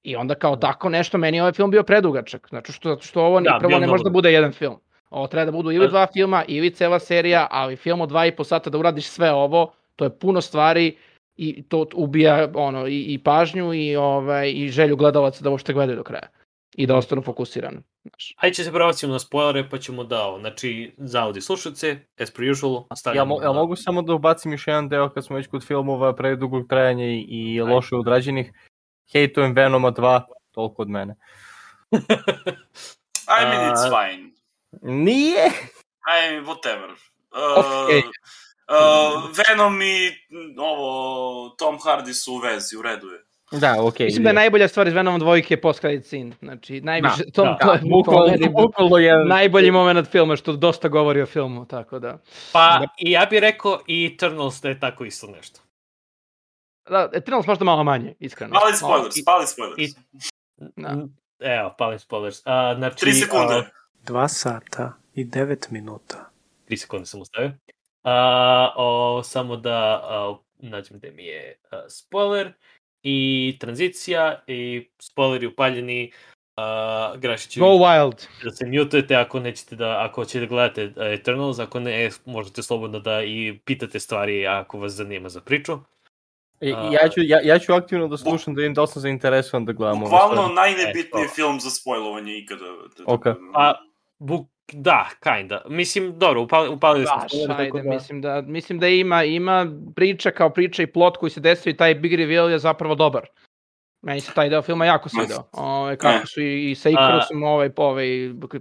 I 0.03 0.16
onda 0.16 0.35
kao 0.35 0.57
tako 0.57 0.89
nešto, 0.89 1.19
meni 1.19 1.36
je 1.36 1.43
ovaj 1.43 1.53
film 1.53 1.70
bio 1.70 1.82
predugačak. 1.82 2.47
Znači 2.49 2.73
što, 2.73 2.99
što 3.01 3.23
ovo 3.23 3.40
ni, 3.40 3.45
Da, 3.45 3.59
prvo 3.61 3.78
ne 3.78 3.86
može 3.86 4.05
da 4.05 4.11
bude 4.11 4.32
jedan 4.32 4.53
film. 4.53 4.77
Ovo 5.10 5.26
treba 5.26 5.44
da 5.44 5.52
budu 5.52 5.72
ili 5.72 5.89
dva 5.89 6.06
filma, 6.12 6.44
ili 6.48 6.74
cela 6.74 6.98
serija, 6.98 7.47
ali 7.51 7.76
film 7.76 8.01
od 8.01 8.09
dva 8.09 8.26
i 8.26 8.36
po 8.36 8.44
sata 8.44 8.70
da 8.70 8.78
uradiš 8.78 9.06
sve 9.06 9.32
ovo, 9.32 9.72
to 9.97 10.05
je 10.05 10.18
puno 10.18 10.40
stvari 10.40 10.97
i 11.36 11.62
to 11.62 11.86
ubija 11.94 12.48
ono 12.55 12.86
i, 12.86 13.01
i 13.01 13.18
pažnju 13.18 13.74
i 13.74 13.97
ovaj 13.97 14.52
i 14.55 14.68
želju 14.68 14.97
gledalaca 14.97 15.44
da 15.44 15.51
uopšte 15.51 15.72
gledaju 15.72 15.97
do 15.97 16.02
kraja 16.02 16.28
i 16.76 16.86
da 16.86 16.97
ostanu 16.97 17.22
fokusirani. 17.22 17.78
Znaš. 18.02 18.35
Ajde 18.36 18.55
će 18.55 18.64
se 18.64 18.72
prebacimo 18.72 19.12
na 19.12 19.18
spoilere, 19.18 19.68
pa 19.70 19.78
ćemo 19.78 20.05
da, 20.05 20.24
ovo, 20.24 20.39
znači, 20.39 20.94
za 20.97 21.24
Audi 21.24 21.40
slušalce, 21.40 21.98
as 22.20 22.30
per 22.30 22.51
usual, 22.51 22.85
Ja, 23.14 23.24
mo, 23.24 23.43
ja 23.43 23.52
mogu 23.52 23.76
samo 23.76 24.02
da 24.02 24.14
ubacim 24.14 24.52
još 24.52 24.66
jedan 24.66 24.89
deo 24.89 25.09
kad 25.09 25.24
smo 25.24 25.36
već 25.36 25.47
kod 25.47 25.66
filmova 25.66 26.14
predugog 26.16 26.68
trajanja 26.68 27.05
i, 27.05 27.26
i 27.28 27.60
loše 27.60 27.97
odrađenih. 27.97 28.52
Hejtujem 29.12 29.52
Venoma 29.52 29.93
2, 29.93 30.20
toliko 30.52 30.82
od 30.82 30.89
mene. 30.89 31.16
I 33.40 33.44
mean, 33.44 33.72
it's 33.72 33.89
fine. 33.89 34.38
Nije! 34.82 35.50
Mean, 36.06 36.44
whatever. 36.44 36.90
Uh, 36.90 37.84
Okej. 37.84 37.98
uh, 37.98 39.30
Venom 39.48 39.82
i 39.82 40.09
mm, 40.30 40.59
ovo, 40.59 41.48
Tom 41.48 41.78
Hardy 41.78 42.12
su 42.14 42.32
u 42.32 42.38
vezi, 42.38 42.76
u 42.76 42.82
redu 42.82 43.06
je. 43.06 43.24
Da, 43.52 43.76
okej. 43.82 44.05
Mislim 44.06 44.22
da 44.22 44.30
je 44.30 44.34
najbolja 44.34 44.68
stvar 44.68 44.86
iz 44.88 44.94
Venom 44.94 45.20
dvojke 45.20 45.55
je 45.55 45.60
post 45.60 45.80
credit 45.80 46.06
scene. 46.06 46.32
Znači 46.40 46.80
najviše 46.80 47.24
Da, 47.24 47.30
to, 47.30 47.44
da, 47.44 47.56
to 47.56 47.72
je 47.72 47.80
Bukvalno, 48.52 48.96
je... 48.98 49.24
najbolji 49.24 49.70
moment 49.70 50.09
filma 50.09 50.36
što 50.36 50.52
dosta 50.52 50.88
govori 50.88 51.22
o 51.22 51.26
filmu, 51.26 51.66
tako 51.66 51.98
da. 51.98 52.18
Pa, 52.52 52.84
i 52.98 53.10
ja 53.10 53.26
bih 53.30 53.40
rekao 53.40 53.80
i 53.86 54.10
Eternals 54.14 54.60
da 54.60 54.68
je 54.68 54.80
tako 54.80 55.05
isto 55.05 55.26
nešto. 55.26 55.60
Da, 56.90 57.10
Eternals 57.12 57.46
možda 57.46 57.64
malo 57.64 57.84
manje, 57.84 58.14
iskreno. 58.20 58.60
Pali 58.60 58.76
spoilers, 58.76 59.14
pali 59.24 59.46
spoilers. 59.46 59.78
i- 59.78 59.94
Da. 60.76 60.96
Evo, 61.40 61.74
palim 61.78 61.98
spoilers. 61.98 62.42
A, 62.44 62.74
znači, 62.78 62.96
Tri 62.96 63.12
sekunde. 63.12 63.55
a, 63.55 63.64
2 64.09 64.28
sata 64.28 64.93
i 65.14 65.24
9 65.24 65.72
minuta. 65.72 66.30
3 66.68 66.76
sekunde 66.76 67.06
sam 67.06 67.20
ustavio. 67.20 67.52
A, 68.05 68.72
o, 68.76 69.22
samo 69.22 69.56
da 69.56 69.74
a, 70.05 70.36
nađem 70.59 70.98
gde 70.98 71.10
mi 71.10 71.24
je 71.24 71.56
a, 71.70 71.85
spoiler 71.89 72.52
i 73.02 73.16
tranzicija 73.60 74.43
i 74.47 74.89
spoileri 74.98 75.47
upaljeni. 75.47 76.12
A, 76.56 77.14
Grašiću, 77.16 77.60
Go 77.60 77.66
wild. 77.66 78.26
da 78.44 78.51
se 78.51 78.66
mutujete 78.68 79.16
ako 79.16 79.40
nećete 79.40 79.76
da, 79.76 79.97
ako 80.01 80.20
hoćete 80.20 80.40
da 80.40 80.47
gledate 80.47 80.93
a, 80.97 81.05
Eternals, 81.05 81.59
ako 81.59 81.80
ne, 81.80 82.10
možete 82.24 82.62
slobodno 82.62 82.98
da 82.98 83.22
i 83.22 83.59
pitate 83.64 84.01
stvari 84.01 84.47
ako 84.47 84.78
vas 84.78 84.93
zanima 84.93 85.28
za 85.28 85.40
priču. 85.40 85.78
I- 86.60 86.72
A- 86.72 86.90
Ja 86.93 87.09
ću, 87.09 87.20
ja, 87.22 87.40
ja 87.44 87.59
ću 87.59 87.72
aktivno 87.72 88.09
da 88.09 88.16
slušam 88.16 88.55
da 88.55 88.68
da 88.68 88.80
li 88.82 88.89
sam 88.89 89.02
zainteresovan 89.02 89.64
da 89.64 89.72
gledam 89.72 90.01
Bukvalno 90.01 90.35
stvari. 90.35 90.55
najnebitniji 90.55 91.24
E, 91.24 91.28
film 91.28 91.60
za 91.60 91.70
spojlovanje 91.70 92.39
ikada. 92.39 92.64
Ok. 93.06 93.24
Pa, 93.55 93.74
buk, 94.19 94.49
da, 94.73 95.09
kinda. 95.23 95.62
Mislim, 95.69 96.19
dobro, 96.19 96.43
upali, 96.43 96.69
upalili 96.69 97.07
smo 97.07 97.16
Baš, 97.16 97.32
ajde, 97.35 97.65
tako 97.65 97.78
da... 97.78 97.90
mislim 97.90 98.20
da, 98.20 98.43
mislim 98.43 98.78
da 98.78 98.89
ima, 98.89 99.24
ima 99.24 99.66
priča 99.95 100.31
kao 100.31 100.51
priča 100.51 100.82
i 100.82 100.86
plot 100.86 101.16
koji 101.16 101.31
se 101.31 101.40
desio 101.40 101.70
i 101.70 101.77
taj 101.77 101.95
big 101.95 102.15
reveal 102.15 102.51
je 102.51 102.59
zapravo 102.59 102.95
dobar. 102.95 103.27
Meni 104.03 104.20
se 104.20 104.32
taj 104.35 104.49
deo 104.49 104.62
filma 104.62 104.86
jako 104.86 105.09
svidao. 105.09 105.49
Ove, 105.53 105.97
kako 105.97 106.27
su 106.27 106.40
i, 106.40 106.70
i 106.70 106.74
sa 106.74 106.90
Ikarusom 106.90 107.43
ovaj, 107.43 107.70
ovaj, 107.77 108.07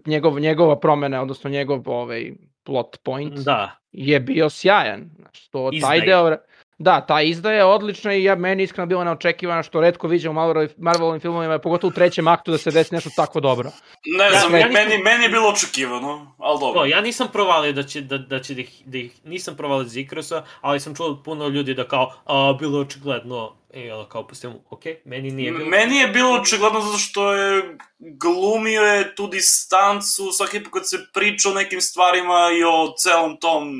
njegov, 0.05 0.39
njegova 0.39 0.79
promena, 0.79 1.21
odnosno 1.21 1.49
njegov 1.49 1.81
ovaj, 1.85 2.31
plot 2.63 2.97
point 3.03 3.33
Da, 3.33 3.77
je 3.91 4.19
bio 4.19 4.49
sjajan. 4.49 5.09
Znači, 5.19 5.51
to, 5.51 5.71
taj 5.81 6.01
deo, 6.01 6.37
Da, 6.79 7.01
ta 7.01 7.21
izdaja 7.21 7.57
je 7.57 7.65
odlična 7.65 8.13
i 8.13 8.23
ja 8.23 8.35
meni 8.35 8.63
iskreno 8.63 8.85
bila 8.85 9.03
neočekivana 9.03 9.63
što 9.63 9.81
redko 9.81 10.07
viđam 10.07 10.31
u 10.31 10.35
Marvelovim, 10.35 10.69
Marvelovim 10.77 11.21
filmovima, 11.21 11.59
pogotovo 11.59 11.89
u 11.89 11.93
trećem 11.93 12.27
aktu 12.27 12.51
da 12.51 12.57
se 12.57 12.71
desi 12.71 12.93
nešto 12.93 13.09
tako 13.15 13.39
dobro. 13.39 13.71
Ne 14.07 14.23
Ja- 14.25 14.29
znam, 14.31 14.51
ja 14.51 14.67
nisam- 14.67 14.73
meni, 14.73 15.03
meni 15.03 15.23
je 15.23 15.29
bilo 15.29 15.49
očekivano, 15.49 16.35
ali 16.37 16.59
dobro. 16.59 16.79
To, 16.79 16.85
ja 16.85 17.01
nisam 17.01 17.27
provalio 17.33 17.73
da 17.73 17.83
će, 17.83 18.01
da, 18.01 18.17
da 18.17 18.39
će 18.39 18.53
da 18.53 18.61
ih, 18.61 18.81
da 18.85 18.97
ih 18.97 19.11
nisam 19.25 19.55
provalio 19.55 19.83
za 19.85 19.99
Ikrosa, 19.99 20.45
ali 20.61 20.79
sam 20.79 20.95
čuo 20.95 21.21
puno 21.25 21.47
ljudi 21.47 21.73
da 21.73 21.87
kao, 21.87 22.13
a, 22.25 22.57
bilo 22.59 22.79
očigledno, 22.79 23.55
i 23.73 23.91
ono 23.91 24.05
kao 24.05 24.27
pustimo, 24.27 24.53
ok, 24.69 24.83
meni 25.05 25.31
nije 25.31 25.51
bilo. 25.51 25.65
Meni 25.65 25.97
je 25.97 26.07
bilo 26.07 26.31
očigledno 26.31 26.81
zato 26.81 26.97
što 26.97 27.33
je 27.33 27.77
glumio 27.99 28.81
je 28.81 29.15
tu 29.15 29.27
distancu 29.27 30.31
svaki 30.31 30.63
put 30.63 30.73
kad 30.73 30.89
se 30.89 30.97
priča 31.13 31.49
o 31.49 31.53
nekim 31.53 31.81
stvarima 31.81 32.49
i 32.59 32.63
o 32.63 32.93
celom 32.97 33.37
tom 33.37 33.73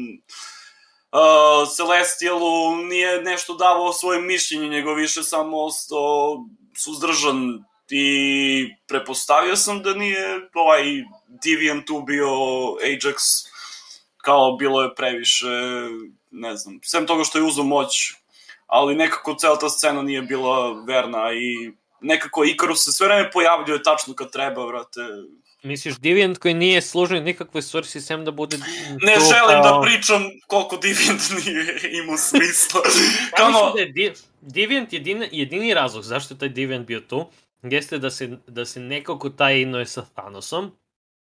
uh, 1.18 1.69
Celestialu 1.76 2.76
nije 2.76 3.22
nešto 3.22 3.53
davao 3.53 3.94
svoje 3.94 4.22
mišljenje, 4.22 4.69
nego 4.69 4.94
više 4.94 5.23
samo 5.23 5.64
ostao 5.64 6.45
suzdržan 6.77 7.64
i 7.89 8.76
prepostavio 8.88 9.56
sam 9.56 9.84
da 9.84 9.94
nije 9.94 10.49
ovaj 10.53 10.84
Deviant 11.27 11.85
tu 11.85 12.02
bio 12.02 12.27
Ajax 12.84 13.15
kao 14.18 14.56
bilo 14.60 14.84
je 14.84 14.95
previše 14.95 15.45
ne 16.31 16.57
znam, 16.57 16.80
sem 16.84 17.06
toga 17.06 17.23
što 17.23 17.38
je 17.38 17.44
uzao 17.44 17.65
moć 17.65 18.14
ali 18.68 18.95
nekako 18.95 19.34
cela 19.34 19.60
ta 19.60 19.69
scena 19.69 20.02
nije 20.02 20.22
bila 20.22 20.84
verna 20.84 21.34
i 21.34 21.72
nekako 22.02 22.45
Ikarus 22.45 22.84
se 22.84 22.91
sve 22.91 23.07
vreme 23.07 23.31
pojavljuje 23.31 23.84
tačno 23.84 24.14
kad 24.14 24.31
treba, 24.31 24.65
vrate. 24.65 25.02
Misliš, 25.63 25.97
Deviant 25.97 26.38
koji 26.38 26.53
nije 26.53 26.81
služio 26.81 27.21
nikakvoj 27.21 27.61
svrsi, 27.61 28.01
sem 28.01 28.25
da 28.25 28.31
bude... 28.31 28.57
Ne 29.01 29.13
tu 29.15 29.19
želim 29.21 29.63
kao- 29.63 29.81
da 29.81 29.81
pričam 29.81 30.23
koliko 30.47 30.77
Deviant 30.77 31.21
nije 31.38 31.65
imao 31.93 32.17
smisla. 32.17 32.81
Kao 33.38 33.47
mislim 33.47 33.63
ono, 33.63 33.73
da 33.73 33.79
je 33.79 33.85
Di- 33.88 34.13
Deviant 34.41 34.93
jedini, 34.93 35.29
jedini 35.31 35.73
razlog 35.73 36.03
zašto 36.03 36.34
je 36.34 36.38
taj 36.38 36.49
Deviant 36.49 36.88
bio 36.88 36.99
tu, 36.99 37.25
jeste 37.63 37.97
da 37.97 38.09
se, 38.09 38.38
da 38.47 38.65
se 38.65 38.79
nekako 38.79 39.29
taj 39.29 39.61
inuje 39.61 39.85
sa 39.85 40.05
Thanosom, 40.05 40.71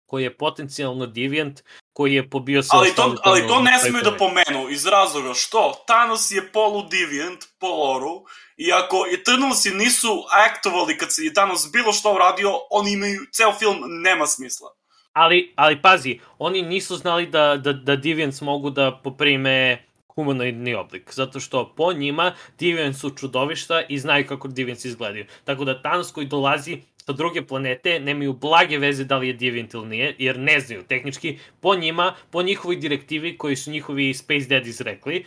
koji 0.07 0.23
je 0.23 0.37
potencijalno 0.37 1.07
Deviant, 1.07 1.63
koji 1.93 2.15
je 2.15 2.31
pobio 2.31 2.63
sve 2.63 2.79
ali 2.79 2.95
to, 2.95 3.17
ali 3.23 3.47
to 3.47 3.63
ne 3.63 3.79
smiju 3.79 4.03
da 4.03 4.17
pomenu 4.17 4.71
iz 4.71 4.87
razloga 4.87 5.35
što 5.35 5.85
Thanos 5.87 6.31
je 6.31 6.53
polu 6.53 6.83
Deviant 6.83 7.45
po 7.59 7.67
loru 7.67 8.25
i 8.57 8.73
ako 8.73 9.05
Eternalsi 9.13 9.71
nisu 9.71 10.25
aktovali 10.49 10.99
kad 10.99 11.13
se 11.13 11.23
je 11.23 11.35
Thanos 11.35 11.73
bilo 11.73 11.93
što 11.93 12.15
uradio, 12.15 12.51
oni 12.71 12.93
imaju, 12.93 13.21
ceo 13.33 13.53
film 13.53 13.77
nema 14.03 14.27
smisla. 14.27 14.69
Ali, 15.13 15.53
ali 15.57 15.83
pazi, 15.83 16.19
oni 16.39 16.63
nisu 16.63 16.97
znali 16.97 17.27
da, 17.27 17.57
da, 17.57 17.73
da 17.73 17.97
Deviants 17.97 18.41
mogu 18.41 18.71
da 18.71 19.01
poprime 19.05 19.85
humanoidni 20.15 20.75
oblik, 20.75 21.15
zato 21.15 21.41
što 21.41 21.75
po 21.77 21.93
njima 21.93 22.35
Deviants 22.59 23.01
su 23.01 23.11
čudovišta 23.11 23.83
i 23.89 23.99
znaju 23.99 24.27
kako 24.27 24.49
Deviants 24.49 24.85
izgledaju. 24.85 25.27
Tako 25.45 25.65
da 25.65 25.83
Thanos 25.83 26.13
koji 26.13 26.27
dolazi 26.27 26.83
sa 27.11 27.17
druge 27.17 27.43
planete 27.43 28.01
nemaju 28.01 28.33
blage 28.33 28.79
veze 28.79 29.05
da 29.05 29.19
li 29.19 29.29
je 29.29 29.35
Deviant 29.35 29.75
ili 29.75 29.87
nije, 29.87 30.15
jer 30.19 30.39
ne 30.39 30.61
znaju 30.61 30.83
tehnički. 30.83 31.39
Po 31.61 31.75
njima, 31.75 32.15
po 32.31 32.43
njihovoj 32.43 32.77
direktivi 32.77 33.39
koji 33.39 33.57
su 33.57 33.71
njihovi 33.71 34.15
Space 34.15 34.47
Daddies 34.49 34.81
rekli, 34.81 35.25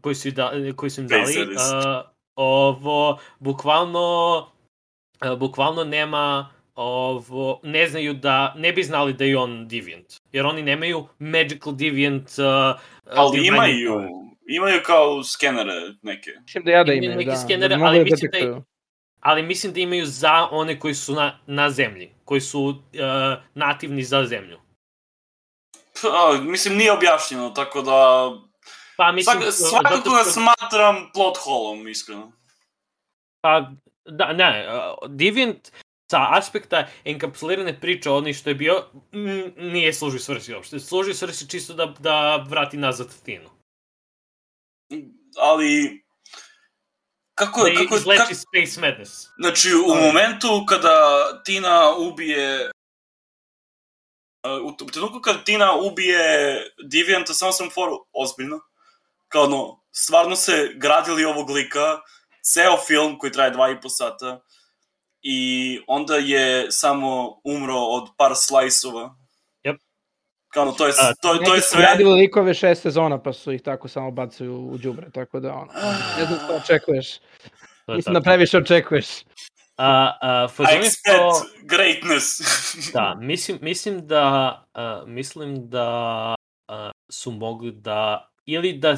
koji 0.00 0.14
su, 0.14 0.30
da, 0.30 0.52
koji 0.76 0.90
su 0.90 1.00
im 1.00 1.08
dali, 1.08 1.34
a, 1.58 2.02
ovo, 2.36 3.18
bukvalno, 3.38 4.46
a, 5.20 5.36
bukvalno 5.36 5.84
nema 5.84 6.48
ovo, 6.74 7.60
ne 7.62 7.86
znaju 7.86 8.14
da, 8.14 8.54
ne 8.56 8.72
bi 8.72 8.82
znali 8.82 9.12
da 9.12 9.24
je 9.24 9.38
on 9.38 9.68
Deviant. 9.68 10.06
Jer 10.32 10.46
oni 10.46 10.62
nemaju 10.62 11.06
Magical 11.18 11.72
Deviant 11.72 12.28
uh, 12.38 12.80
Ali 13.16 13.46
imaju, 13.46 14.00
imaju 14.48 14.80
kao 14.86 15.24
skenere 15.24 15.80
neke. 16.02 16.30
Mislim 16.42 16.64
da 16.64 16.70
ja 16.70 16.84
da 16.84 16.92
Imaju 16.92 17.04
imaju, 17.04 17.18
neke 17.18 17.30
da. 17.30 17.36
skenere, 17.36 17.76
da 17.76 17.84
ali 17.84 17.98
da 17.98 18.04
mislim 18.04 18.30
da 18.30 18.38
je-. 18.38 18.62
Ali 19.20 19.42
mislim 19.42 19.72
da 19.72 19.80
imaju 19.80 20.06
za 20.06 20.48
one 20.50 20.80
koji 20.80 20.94
su 20.94 21.14
na, 21.14 21.38
na 21.46 21.70
zemlji, 21.70 22.14
koji 22.24 22.40
su 22.40 22.60
uh, 22.60 22.74
nativni 23.54 24.02
za 24.02 24.26
zemlju. 24.26 24.58
Pa, 26.02 26.38
mislim, 26.40 26.76
nije 26.76 26.92
objašnjeno, 26.92 27.50
tako 27.50 27.82
da... 27.82 28.30
Pa 28.96 29.12
mislim, 29.12 29.40
Svak, 29.42 29.52
svakako 29.52 30.10
ga 30.10 30.22
što- 30.22 30.30
smatram 30.30 31.10
plot 31.14 31.36
holom, 31.36 31.88
iskreno. 31.88 32.32
Pa, 33.40 33.70
da, 34.04 34.32
ne, 34.32 34.68
uh, 34.68 35.10
Deviant 35.10 35.72
sa 36.10 36.26
aspekta 36.30 36.86
enkapsulirane 37.04 37.80
priče, 37.80 38.10
oni 38.10 38.34
što 38.34 38.50
je 38.50 38.54
bio, 38.54 38.84
nije 39.56 39.92
služi 39.92 40.18
svrsi 40.18 40.54
uopšte. 40.54 40.80
Služi 40.80 41.14
svrsi 41.14 41.48
čisto 41.48 41.74
da, 41.74 41.94
da 41.98 42.36
vrati 42.36 42.76
nazad 42.76 43.22
Tinu. 43.24 43.50
Ali... 45.40 46.02
Kako 47.38 47.62
Da 47.62 47.68
je, 47.68 47.76
kako 47.76 47.94
je, 47.94 47.98
izleči 47.98 48.22
kako, 48.22 48.34
Space 48.34 48.80
Madness. 48.80 49.26
Znači, 49.38 49.68
u 49.74 49.90
Ali- 49.92 50.06
momentu 50.06 50.64
kada 50.68 50.96
Tina 51.44 51.96
ubije... 51.96 52.70
Uh, 54.46 54.74
U 54.82 54.86
trenutku 54.86 55.20
kada 55.20 55.38
Tina 55.44 55.74
ubije 55.74 56.22
Devianta, 56.84 57.34
samo 57.34 57.52
sam 57.52 57.70
foru 57.70 58.06
ozbiljno. 58.12 58.60
Kao 59.28 59.42
ono, 59.42 59.80
stvarno 59.92 60.36
se 60.36 60.70
gradili 60.74 61.24
ovog 61.24 61.50
lika, 61.50 62.00
ceo 62.42 62.76
film 62.86 63.18
koji 63.18 63.32
traje 63.32 63.50
dva 63.50 63.70
i 63.70 63.80
po 63.80 63.88
sata, 63.88 64.40
i 65.22 65.80
onda 65.86 66.16
je 66.16 66.72
samo 66.72 67.40
umro 67.44 67.76
od 67.76 68.08
par 68.16 68.32
slajsova. 68.36 69.14
Jep. 69.62 69.76
Kao 70.48 70.62
ono, 70.62 70.72
to 70.72 70.86
je, 70.86 70.92
A, 70.98 71.14
to, 71.14 71.34
to 71.34 71.54
je 71.54 71.60
sve... 71.60 71.82
radili 71.82 72.12
likove 72.12 72.54
šest 72.54 72.82
sezona, 72.82 73.22
pa 73.22 73.32
su 73.32 73.52
ih 73.52 73.62
tako 73.62 73.88
samo 73.88 74.10
bacaju 74.10 74.56
u 74.56 74.78
đubre, 74.78 75.10
tako 75.10 75.40
da 75.40 75.52
ono, 75.52 75.72
ne 76.18 76.24
znam 76.26 76.38
što 76.44 76.54
očekuješ. 76.54 77.18
To 77.88 77.92
je 77.92 77.96
Mislim 77.96 78.14
da 78.14 78.20
previše 78.20 78.58
očekuješ. 78.58 79.06
A, 79.76 80.18
a, 80.20 80.48
I 80.58 80.62
expect 80.62 81.44
greatness. 81.62 82.40
Da, 82.94 83.14
mislim, 83.20 83.58
mislim 83.62 84.06
da, 84.06 84.64
uh, 84.74 85.08
mislim 85.08 85.68
da 85.68 86.34
uh, 86.68 86.90
su 87.10 87.30
mogli 87.30 87.72
da, 87.72 88.30
ili 88.46 88.72
da, 88.72 88.96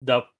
da 0.00 0.30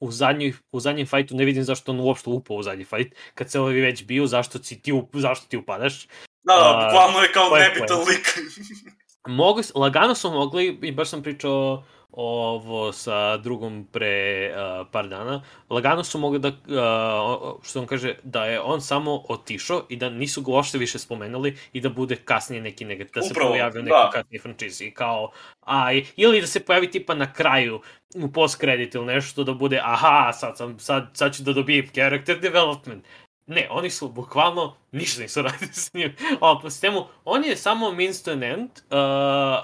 u, 0.00 0.10
zadnjoj, 0.10 0.52
u 0.72 0.80
zadnjem 0.80 1.06
fajtu 1.06 1.36
ne 1.36 1.44
vidim 1.44 1.64
zašto 1.64 1.92
on 1.92 2.00
uopšte 2.00 2.30
upao 2.30 2.56
u 2.56 2.62
zadnji 2.62 2.84
fajt, 2.84 3.14
kad 3.34 3.50
se 3.50 3.60
ovaj 3.60 3.74
već 3.74 4.04
bio, 4.04 4.26
zašto, 4.26 4.58
si 4.58 4.82
ti, 4.82 4.92
up- 4.92 5.20
zašto 5.20 5.46
ti 5.48 5.56
upadaš. 5.56 6.06
Da, 6.42 6.54
da, 6.54 6.78
A, 6.78 6.84
bukvalno 6.84 7.18
je 7.18 7.32
kao 7.32 7.48
to 7.48 7.56
nebitan 7.56 7.98
lik. 7.98 8.38
Mogli, 9.28 9.62
lagano 9.74 10.14
su 10.14 10.30
mogli, 10.30 10.78
i 10.82 10.92
baš 10.92 11.08
sam 11.08 11.22
pričao 11.22 11.84
ovo 12.16 12.92
sa 12.92 13.36
drugom 13.36 13.84
pre 13.92 14.48
uh, 14.48 14.86
par 14.92 15.08
dana, 15.08 15.42
lagano 15.70 16.04
su 16.04 16.18
mogli 16.18 16.38
da, 16.38 16.48
uh, 16.48 17.62
što 17.62 17.80
on 17.80 17.86
kaže, 17.86 18.14
da 18.22 18.44
je 18.44 18.60
on 18.60 18.80
samo 18.80 19.22
otišao 19.28 19.82
i 19.88 19.96
da 19.96 20.10
nisu 20.10 20.42
ga 20.42 20.52
uopšte 20.52 20.78
više 20.78 20.98
spomenuli 20.98 21.56
i 21.72 21.80
da 21.80 21.88
bude 21.88 22.16
kasnije 22.16 22.62
neki 22.62 22.84
negativ, 22.84 23.14
da 23.14 23.22
se 23.22 23.32
Upravo, 23.32 23.50
pojavio 23.50 23.80
u 23.80 23.84
da. 23.84 23.96
nekoj 23.96 24.10
kasnije 24.12 24.40
frančizi, 24.40 24.90
kao, 24.90 25.30
a, 25.60 25.92
ili 26.16 26.40
da 26.40 26.46
se 26.46 26.64
pojavi 26.64 26.90
tipa 26.90 27.14
na 27.14 27.32
kraju 27.32 27.80
u 28.14 28.32
post 28.32 28.60
credit 28.60 28.94
ili 28.94 29.06
nešto 29.06 29.44
da 29.44 29.54
bude, 29.54 29.80
aha, 29.82 30.32
sad, 30.32 30.56
sam, 30.56 30.78
sad, 30.78 31.10
sad 31.12 31.36
ću 31.36 31.42
da 31.42 31.52
dobijem 31.52 31.86
character 31.94 32.40
development. 32.40 33.04
Ne, 33.46 33.68
oni 33.70 33.90
su 33.90 34.08
bukvalno 34.08 34.76
ništa 34.92 35.22
nisu 35.22 35.42
radili 35.48 35.72
s 35.72 35.94
njim. 35.94 36.16
O, 36.40 36.58
po 36.62 36.70
sistemu, 36.70 37.06
on 37.24 37.44
je 37.44 37.56
samo 37.56 37.92
means 37.92 38.22
to 38.22 38.30
an 38.32 38.42
end, 38.42 38.70
uh, 38.70 38.98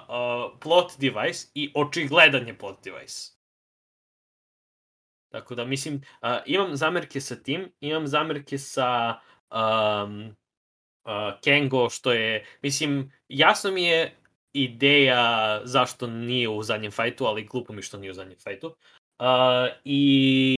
uh, 0.08 0.58
plot 0.60 0.92
device 0.98 1.48
i 1.54 1.72
očigledan 1.74 2.48
je 2.48 2.58
plot 2.58 2.84
device. 2.84 3.32
Tako 5.32 5.54
da, 5.54 5.64
mislim, 5.64 5.94
uh, 5.94 6.28
imam 6.46 6.76
zamerke 6.76 7.20
sa 7.20 7.36
tim, 7.36 7.72
imam 7.80 8.06
zamerke 8.06 8.58
sa 8.58 9.20
um, 9.50 10.36
uh, 11.04 11.40
Kengo, 11.44 11.90
što 11.90 12.12
je, 12.12 12.46
mislim, 12.62 13.12
jasno 13.28 13.70
mi 13.70 13.84
je 13.84 14.16
ideja 14.52 15.60
zašto 15.64 16.06
nije 16.06 16.48
u 16.48 16.62
zadnjem 16.62 16.92
fajtu, 16.92 17.24
ali 17.24 17.44
glupo 17.44 17.72
mi 17.72 17.82
što 17.82 17.98
nije 17.98 18.10
u 18.10 18.14
zadnjem 18.14 18.38
fajtu. 18.38 18.66
Uh, 18.66 19.26
I 19.84 20.56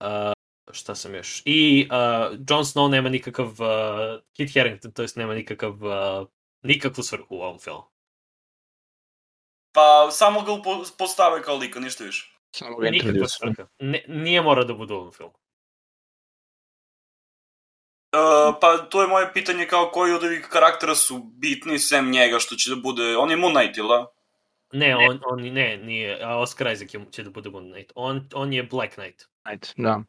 uh, 0.00 0.33
šta 0.74 0.94
sam 0.94 1.14
još? 1.14 1.42
I 1.44 1.88
uh, 1.90 2.38
Jon 2.48 2.64
Snow 2.64 2.90
nema 2.90 3.08
nikakav, 3.08 3.46
uh, 3.46 4.20
Kit 4.32 4.54
Harington, 4.54 4.92
to 4.92 5.02
jest 5.02 5.16
nema 5.16 5.34
nikakav, 5.34 5.72
uh, 5.72 6.28
nikakvu 6.62 7.02
svrhu 7.02 7.26
u 7.36 7.42
ovom 7.42 7.58
filmu. 7.58 7.82
Pa 9.72 10.08
samo 10.10 10.42
ga 10.42 10.52
postave 10.98 11.42
kao 11.42 11.56
lika, 11.56 11.80
ništa 11.80 12.04
više. 12.04 12.38
Samo 12.50 12.76
ga 12.76 12.90
Nikakva 12.90 13.28
svrha. 13.28 13.66
Ne, 13.78 14.04
nije 14.08 14.42
mora 14.42 14.64
da 14.64 14.74
bude 14.74 14.94
u 14.94 14.96
ovom 14.96 15.12
filmu. 15.12 15.32
Uh, 18.14 18.54
pa 18.60 18.78
to 18.90 19.02
je 19.02 19.08
moje 19.08 19.32
pitanje 19.32 19.66
kao 19.66 19.90
koji 19.92 20.12
od 20.12 20.24
ovih 20.24 20.48
karaktera 20.50 20.94
su 20.94 21.18
bitni 21.18 21.78
sem 21.78 22.10
njega 22.10 22.38
što 22.38 22.54
će 22.54 22.70
da 22.70 22.76
bude, 22.76 23.16
on 23.16 23.30
je 23.30 23.36
Moon 23.36 23.54
Knight, 23.54 23.76
ili 23.78 23.88
da? 23.88 24.06
Ne, 24.72 24.96
on, 24.96 25.20
on 25.26 25.42
ne, 25.42 25.76
nije, 25.76 26.22
a 26.22 26.38
Oscar 26.38 26.72
Isaac 26.72 26.90
će 27.10 27.22
da 27.22 27.30
bude 27.30 27.50
Moon 27.50 27.72
Knight. 27.72 27.92
On, 27.94 28.28
on 28.34 28.52
je 28.52 28.62
Black 28.62 28.94
Knight. 28.94 29.24
Ajde, 29.42 29.68
da. 29.76 30.02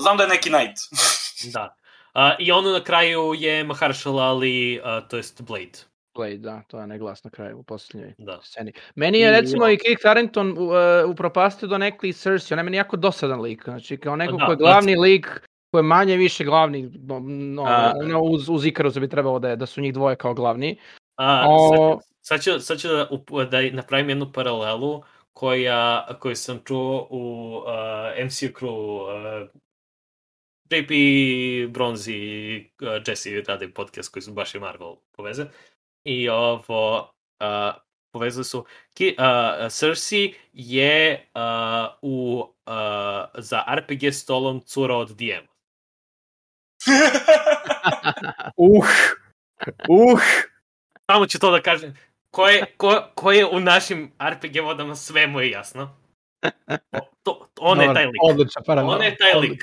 Znam 0.00 0.16
da 0.16 0.22
je 0.22 0.28
neki 0.28 0.48
Knight. 0.50 0.78
Da. 1.54 1.74
Uh, 2.14 2.20
I 2.38 2.52
ono 2.52 2.70
na 2.70 2.80
kraju 2.80 3.34
je 3.36 3.64
Mahershala 3.64 4.22
Ali, 4.22 4.80
uh, 4.80 5.08
to 5.08 5.16
jest 5.16 5.42
Blade. 5.42 5.78
Blade, 6.14 6.36
da, 6.36 6.62
to 6.68 6.76
je 6.78 6.82
onaj 6.84 6.98
glas 6.98 7.24
na 7.24 7.30
kraju 7.30 7.58
u 7.58 7.62
posljednjoj 7.62 8.14
Da. 8.18 8.38
sceni. 8.42 8.72
Meni 8.94 9.18
je 9.18 9.30
recimo 9.30 9.68
i 9.68 9.76
Kit 9.76 9.98
Harington 10.04 10.50
uh, 10.50 10.74
upropastio 11.10 11.68
do 11.68 11.78
nekli 11.78 12.12
Cersei, 12.12 12.54
on 12.54 12.58
je 12.58 12.62
meni 12.64 12.76
jako 12.76 12.96
dosadan 12.96 13.40
lik, 13.40 13.64
znači 13.64 13.96
kao 13.96 14.16
neko 14.16 14.32
Da, 14.32 14.46
ko 14.46 14.52
je 14.52 14.56
da. 14.56 14.60
glavni 14.60 14.96
lik, 14.96 15.26
ko 15.70 15.78
je 15.78 15.82
manje 15.82 16.16
više 16.16 16.44
glavni, 16.44 16.90
no, 16.94 17.20
no, 17.28 17.62
A- 17.62 17.92
ono, 17.96 18.20
uz, 18.20 18.48
uz 18.48 18.66
Ikarusa 18.66 19.00
bi 19.00 19.08
trebalo 19.08 19.38
da, 19.38 19.48
je, 19.48 19.56
da 19.56 19.66
su 19.66 19.80
njih 19.80 19.94
dvoje 19.94 20.16
kao 20.16 20.34
glavni. 20.34 20.78
A, 21.16 21.44
O- 21.48 21.98
sad, 22.20 22.40
sad, 22.40 22.42
ću, 22.42 22.60
sad 22.60 22.78
ću 22.78 22.88
da, 22.88 23.08
up- 23.10 23.48
da 23.48 23.76
napravim 23.76 24.08
jednu 24.08 24.32
paralelu 24.32 25.02
koja, 25.32 26.06
koju 26.20 26.36
sam 26.36 26.60
čuo 26.64 27.06
u 27.10 27.54
uh, 27.56 28.24
MCU 28.24 28.46
crew 28.60 29.02
uh, 29.42 29.48
JP 30.70 30.90
Bronze 31.72 32.12
i 32.12 32.70
uh, 32.82 32.88
Jesse 33.06 33.42
rade 33.48 33.68
podcast 33.68 34.12
koji 34.12 34.22
su 34.22 34.32
baš 34.32 34.54
i 34.54 34.58
Marvel 34.58 34.96
poveze. 35.16 35.46
I 36.04 36.28
ovo, 36.28 37.12
uh, 37.40 37.74
povezali 38.12 38.44
su, 38.44 38.64
ki, 38.94 39.16
uh, 39.18 39.72
Cersei 39.72 40.34
je 40.52 41.28
uh, 41.34 41.40
u, 42.02 42.46
uh, 42.66 42.74
za 43.34 43.64
RPG 43.74 44.12
stolom 44.12 44.60
cura 44.60 44.96
od 44.96 45.10
DM. 45.10 45.44
Uh, 48.56 48.86
uh, 49.88 50.20
Samo 51.10 51.26
ću 51.26 51.38
to 51.38 51.50
da 51.50 51.62
kažem. 51.62 51.96
Ko 52.30 52.48
je, 52.48 52.64
ko, 52.76 53.02
ko 53.14 53.32
je 53.32 53.46
u 53.46 53.60
našim 53.60 54.12
RPG 54.22 54.60
vodama, 54.62 54.96
sve 54.96 55.26
mu 55.26 55.40
je 55.40 55.50
jasno. 55.50 55.96
O, 56.92 56.98
to, 57.22 57.48
on 57.58 57.80
je 57.80 57.86
Dobar, 57.86 57.94
taj 57.94 58.06
lik. 58.06 58.50
Paralela. 58.66 58.96
On 58.96 59.02
je 59.02 59.16
taj 59.16 59.34
lik. 59.34 59.62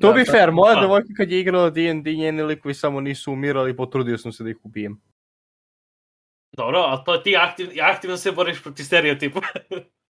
To 0.00 0.08
Da, 0.08 0.12
bi 0.12 0.24
fair, 0.24 0.50
moja 0.50 0.74
da. 0.74 0.80
devojka 0.80 1.08
kad 1.16 1.30
je 1.30 1.40
igrala 1.40 1.70
D&D, 1.70 2.12
njeni 2.14 2.42
likovi 2.42 2.74
samo 2.74 3.00
nisu 3.00 3.32
umirali, 3.32 3.76
potrudio 3.76 4.18
sam 4.18 4.32
se 4.32 4.44
da 4.44 4.50
ih 4.50 4.56
ubijem. 4.62 5.00
Dobro, 6.56 6.78
ali 6.78 7.00
to 7.04 7.16
ti 7.16 7.36
aktiv, 7.36 7.68
aktivno 7.82 8.16
se 8.16 8.32
boriš 8.32 8.62
protiv 8.62 8.84
stereotipa. 8.84 9.40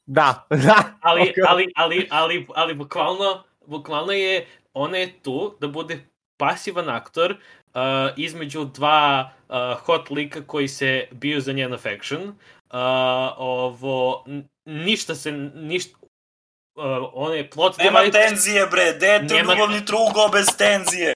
Da, 0.06 0.46
da. 0.50 0.98
ali, 1.00 1.20
ok. 1.22 1.34
ali, 1.48 1.72
ali, 1.76 2.08
ali, 2.10 2.46
ali 2.54 2.74
bukvalno, 2.74 3.44
bukvalno 3.66 4.12
je, 4.12 4.46
ona 4.74 4.96
je 4.96 5.12
tu 5.22 5.56
da 5.60 5.68
bude 5.68 5.98
pasivan 6.36 6.88
aktor 6.88 7.30
uh, 7.30 7.80
između 8.16 8.64
dva 8.64 9.32
uh, 9.48 9.54
hot 9.80 10.10
lika 10.10 10.46
koji 10.46 10.68
se 10.68 11.08
biju 11.10 11.40
za 11.40 11.52
njen 11.52 11.72
affection. 11.72 12.22
Uh, 12.22 12.34
ovo, 13.36 14.24
ništa 14.64 15.14
se, 15.14 15.32
ništa, 15.54 15.98
uh, 16.74 16.84
on 17.14 17.34
je 17.34 17.50
plot 17.50 17.78
Nema 17.78 17.98
device, 18.00 18.18
tenzije, 18.18 18.66
bre, 18.66 18.92
dete 18.92 19.34
Nema- 19.34 19.52
ljubavni 19.54 19.84
trugo 19.84 20.28
bez 20.32 20.46
tenzije. 20.58 21.12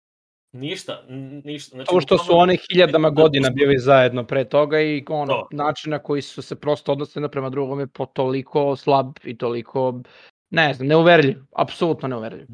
ništa, 0.53 1.03
ništa. 1.45 1.77
Znači, 1.77 1.87
To 1.87 2.01
što 2.01 2.19
su 2.19 2.37
oni 2.37 2.59
hiljadama 2.71 3.11
godina 3.11 3.51
bili 3.51 3.79
zajedno 3.79 4.25
pre 4.25 4.45
toga 4.45 4.81
i 4.81 5.05
ono, 5.09 5.33
To. 5.33 5.49
način 5.51 5.91
na 5.91 5.99
koji 5.99 6.23
su 6.23 6.43
se 6.43 6.57
prosto 6.57 6.93
odnosili 6.93 7.21
jedno 7.21 7.29
prema 7.29 7.51
drugom 7.51 7.81
je 7.81 7.87
po 7.87 8.07
toliko 8.07 8.77
slab 8.77 9.07
i 9.25 9.39
toliko, 9.39 10.01
ne 10.51 10.75
znam, 10.75 10.89
neuverljiv, 10.89 11.37
apsolutno 11.57 12.09
neuverljiv. 12.09 12.47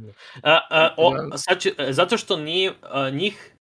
A, 0.42 0.60
a, 0.70 0.94
o, 0.96 1.14
Da. 1.14 1.38
sad 1.38 1.60
ću, 1.60 1.68
e, 1.78 1.92
zato 1.92 2.16
što 2.16 2.36
nije, 2.36 2.72
a, 2.82 3.10
njih 3.10 3.54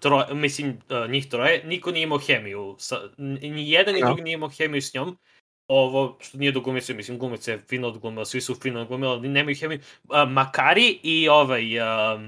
troje, 0.00 0.34
mislim, 0.34 0.80
a, 0.88 1.06
njih 1.06 1.28
troje, 1.28 1.62
niko 1.64 1.90
nije 1.90 2.02
imao 2.02 2.18
hemiju. 2.18 2.76
Sa, 2.78 2.96
ni 3.18 3.70
jedan 3.70 3.94
ni 3.94 4.00
Da. 4.00 4.06
drugi 4.06 4.22
nije 4.22 4.34
imao 4.34 4.48
hemiju 4.48 4.82
s 4.82 4.94
njom. 4.94 5.18
Ovo, 5.72 6.16
što 6.20 6.38
nije 6.38 6.52
do 6.52 6.60
glumice, 6.60 6.94
mislim, 6.94 7.18
glumice 7.18 7.52
je 7.52 7.58
fino 7.68 7.88
odglumila, 7.88 8.24
svi 8.24 8.40
su 8.40 8.54
fino 8.54 8.80
odglumila, 8.80 9.12
ali 9.12 9.28
nemaju 9.28 9.56
hemiju. 9.56 9.80
A, 10.08 10.24
Makari 10.24 10.98
i 11.02 11.28
ovaj 11.28 11.80
a, 11.80 12.18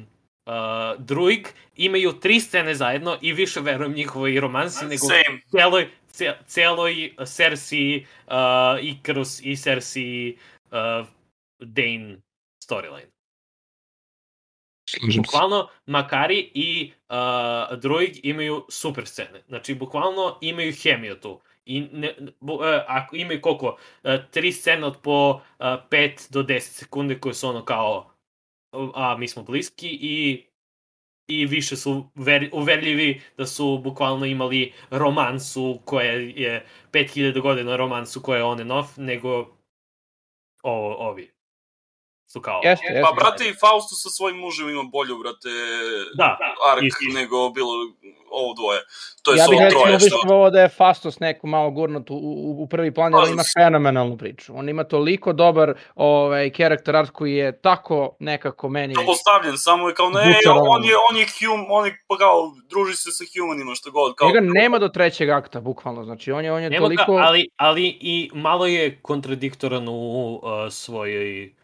a, 0.46 0.94
Druig 0.98 1.48
imaju 1.76 2.12
tri 2.12 2.40
scene 2.40 2.74
zajedno 2.74 3.18
i 3.20 3.32
više 3.32 3.60
verujem 3.60 3.92
njihovoj 3.92 4.40
romansi 4.40 4.84
nego 4.84 5.06
Same. 5.06 5.40
celoj, 5.50 5.88
ce, 6.10 6.32
celoj 6.46 7.14
Cersei, 7.26 8.06
uh, 8.26 8.32
Icarus 8.82 9.40
i 9.44 9.56
Cersei 9.56 10.36
uh, 10.70 11.06
Dane 11.58 12.16
storyline. 12.64 13.10
Bukvalno, 15.16 15.68
Makari 15.86 16.50
i 16.54 16.92
uh, 17.08 17.78
Druig 17.78 18.10
imaju 18.22 18.66
super 18.68 19.06
scene. 19.06 19.42
Znači, 19.48 19.74
bukvalno 19.74 20.38
imaju 20.40 20.72
hemiju 20.82 21.20
tu. 21.20 21.40
I 21.64 21.80
ne, 21.80 22.14
uh, 22.40 22.60
ako 22.86 23.16
imaju 23.16 23.40
koliko? 23.40 23.66
Uh, 24.02 24.10
tri 24.30 24.52
scene 24.52 24.86
od 24.86 24.96
po 25.02 25.30
uh, 25.30 25.66
5 25.90 26.32
do 26.32 26.42
10 26.42 26.60
sekunde 26.60 27.20
koje 27.20 27.34
su 27.34 27.48
ono 27.48 27.64
kao 27.64 28.12
uh, 28.72 28.90
a 28.94 29.16
mi 29.16 29.28
smo 29.28 29.42
bliski 29.42 29.88
i 30.00 30.44
i 31.26 31.46
više 31.46 31.76
su 31.76 32.04
ver, 32.14 32.50
uverljivi 32.52 33.22
da 33.36 33.46
su 33.46 33.78
bukvalno 33.78 34.26
imali 34.26 34.72
romansu 34.90 35.80
koja 35.84 36.12
je 36.12 36.66
5000 36.92 37.40
godina 37.40 37.76
romansu 37.76 38.22
koja 38.22 38.36
je 38.36 38.44
on 38.44 38.60
and 38.60 38.72
off, 38.72 38.96
nego 38.96 39.38
o, 40.62 40.94
ovi 41.08 41.30
su 42.32 42.40
kao... 42.40 42.60
Jeste, 42.64 42.86
jeste. 42.86 43.02
Pa, 43.02 43.12
brate, 43.20 43.48
i 43.48 43.54
Fausto 43.60 43.94
sa 43.94 44.10
svojim 44.10 44.38
mužem 44.38 44.68
ima 44.68 44.82
bolju, 44.82 45.18
brate, 45.18 45.48
Da, 46.14 46.38
ark 46.72 46.82
isti. 46.82 47.06
nego 47.14 47.50
bilo 47.50 47.72
ovo 48.32 48.54
dvoje. 48.54 48.80
To 49.22 49.32
je 49.32 49.36
ja 49.36 49.42
ja 49.42 49.48
bih 49.48 49.76
ovo 49.76 49.86
recimo 49.86 50.18
što... 50.18 50.50
da 50.50 50.60
je 50.60 50.68
Fastos 50.68 51.20
neku 51.20 51.46
malo 51.46 51.70
gurnut 51.70 52.10
u, 52.10 52.14
u, 52.14 52.62
u 52.62 52.66
prvi 52.66 52.94
plan, 52.94 53.12
jer 53.12 53.32
ima 53.32 53.42
fenomenalnu 53.58 54.16
priču. 54.18 54.52
On 54.56 54.68
ima 54.68 54.84
toliko 54.84 55.32
dobar 55.32 55.74
ovaj, 55.94 56.50
karakter 56.50 56.96
art 56.96 57.10
koji 57.10 57.34
je 57.34 57.60
tako 57.60 58.16
nekako 58.18 58.68
meni... 58.68 58.94
To 58.94 59.02
postavljen, 59.06 59.58
samo 59.58 59.88
je 59.88 59.94
kao, 59.94 60.10
ne, 60.10 60.34
Bučarovan. 60.36 60.66
on 60.70 60.84
je, 60.84 60.94
on 61.10 61.16
je 61.16 61.26
hum, 61.26 61.66
on 61.70 61.86
je, 61.86 61.98
pa 62.08 62.16
kao, 62.16 62.52
druži 62.70 62.96
se 62.96 63.10
sa 63.10 63.24
humanima, 63.34 63.74
što 63.74 63.90
god, 63.90 64.14
kao, 64.14 64.28
Njega 64.28 64.40
nema 64.42 64.78
do 64.78 64.88
trećeg 64.88 65.30
akta, 65.30 65.60
bukvalno. 65.60 66.04
Znači, 66.04 66.32
on 66.32 66.44
je, 66.44 66.52
on 66.52 66.62
je 66.62 66.70
Nema 66.70 66.84
toliko... 66.84 67.12
ga, 67.12 67.22
ali, 67.22 67.48
ali 67.56 67.98
i 68.00 68.30
malo 68.34 68.66
je 68.66 69.00
kontradiktoran 69.02 69.88
u 69.88 70.34
uh, 70.34 70.42
svojoj 70.70 71.54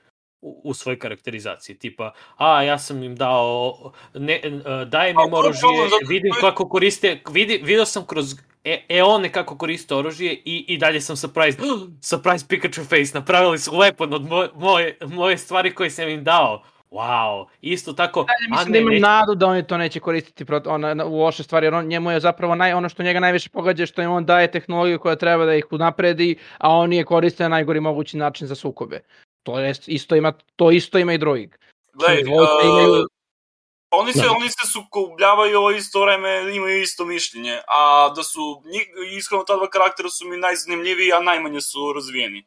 u, 0.40 0.60
u 0.64 0.74
svojoj 0.74 0.98
karakterizaciji, 0.98 1.78
tipa, 1.78 2.12
a 2.36 2.62
ja 2.62 2.78
sam 2.78 3.02
im 3.02 3.16
dao, 3.16 3.74
ne, 4.14 4.40
dajem 4.86 5.16
im 5.26 5.34
oružje, 5.34 5.68
vidim 6.08 6.32
kako 6.40 6.68
koriste, 6.68 7.20
vidi, 7.30 7.60
vidio 7.64 7.84
sam 7.84 8.06
kroz 8.06 8.34
e, 8.64 8.84
eone 8.88 9.32
kako 9.32 9.58
koriste 9.58 9.94
oružje 9.94 10.32
i, 10.44 10.64
i 10.68 10.78
dalje 10.78 11.00
sam 11.00 11.16
surprised, 11.16 11.60
surprise 12.10 12.46
Pikachu 12.48 12.84
face, 12.84 13.10
napravili 13.14 13.58
su 13.58 13.70
weapon 13.70 14.14
od 14.14 14.22
moje, 14.28 14.48
moje, 14.54 14.98
moje 15.06 15.38
stvari 15.38 15.74
koje 15.74 15.90
sam 15.90 16.08
im 16.08 16.24
dao. 16.24 16.62
Wow, 16.90 17.46
isto 17.60 17.92
tako, 17.92 18.20
Ja 18.20 18.50
mislim 18.50 18.72
da 18.72 18.72
ne, 18.72 18.78
imam 18.78 18.94
ne, 18.94 19.00
nadu 19.00 19.34
da 19.34 19.46
oni 19.46 19.66
to 19.66 19.76
neće 19.76 20.00
koristiti 20.00 20.44
prot, 20.44 20.66
ona, 20.66 20.94
na- 20.94 21.04
u 21.04 21.18
loše 21.20 21.42
stvari, 21.42 21.66
jer 21.66 21.74
on, 21.74 21.86
njemu 21.86 22.10
je 22.10 22.20
zapravo 22.20 22.54
naj, 22.54 22.72
ono 22.72 22.88
što 22.88 23.02
njega 23.02 23.20
najviše 23.20 23.50
pogađa 23.50 23.82
je 23.82 23.86
što 23.86 24.02
im 24.02 24.10
on 24.10 24.26
daje 24.26 24.50
tehnologiju 24.50 24.98
koja 24.98 25.16
treba 25.16 25.44
da 25.44 25.54
ih 25.54 25.64
unapredi, 25.70 26.36
a 26.58 26.70
on 26.70 26.92
je 26.92 27.04
koriste 27.04 27.42
na 27.42 27.48
najgori 27.48 27.80
mogući 27.80 28.16
način 28.16 28.46
za 28.46 28.54
sukobe. 28.54 29.00
To, 29.48 29.58
je, 29.58 29.72
isto 29.86 30.16
ima, 30.16 30.32
to 30.56 30.70
isto 30.70 30.98
ima 30.98 31.12
i 31.12 31.18
drugi. 31.18 31.50
gledaj, 31.92 32.22
Dvojka 32.22 32.52
uh, 32.54 32.64
imaju- 32.64 33.06
oni 33.90 34.12
se, 34.12 34.22
Da. 34.22 34.30
oni 34.30 34.48
se 34.48 34.66
sukobljavaju, 34.66 35.64
a 35.64 35.72
isto 35.72 36.00
vreme 36.00 36.56
imaju 36.56 36.82
isto 36.82 37.04
mišljenje, 37.04 37.58
a 37.68 38.12
da 38.16 38.22
su, 38.22 38.62
njih, 38.66 38.84
iskreno 39.10 39.44
ta 39.44 39.56
dva 39.56 39.68
karaktera 39.68 40.08
su 40.08 40.28
mi 40.28 40.36
najzanimljiviji, 40.36 41.12
a 41.12 41.20
najmanje 41.20 41.60
su 41.60 41.92
razvijeni. 41.94 42.44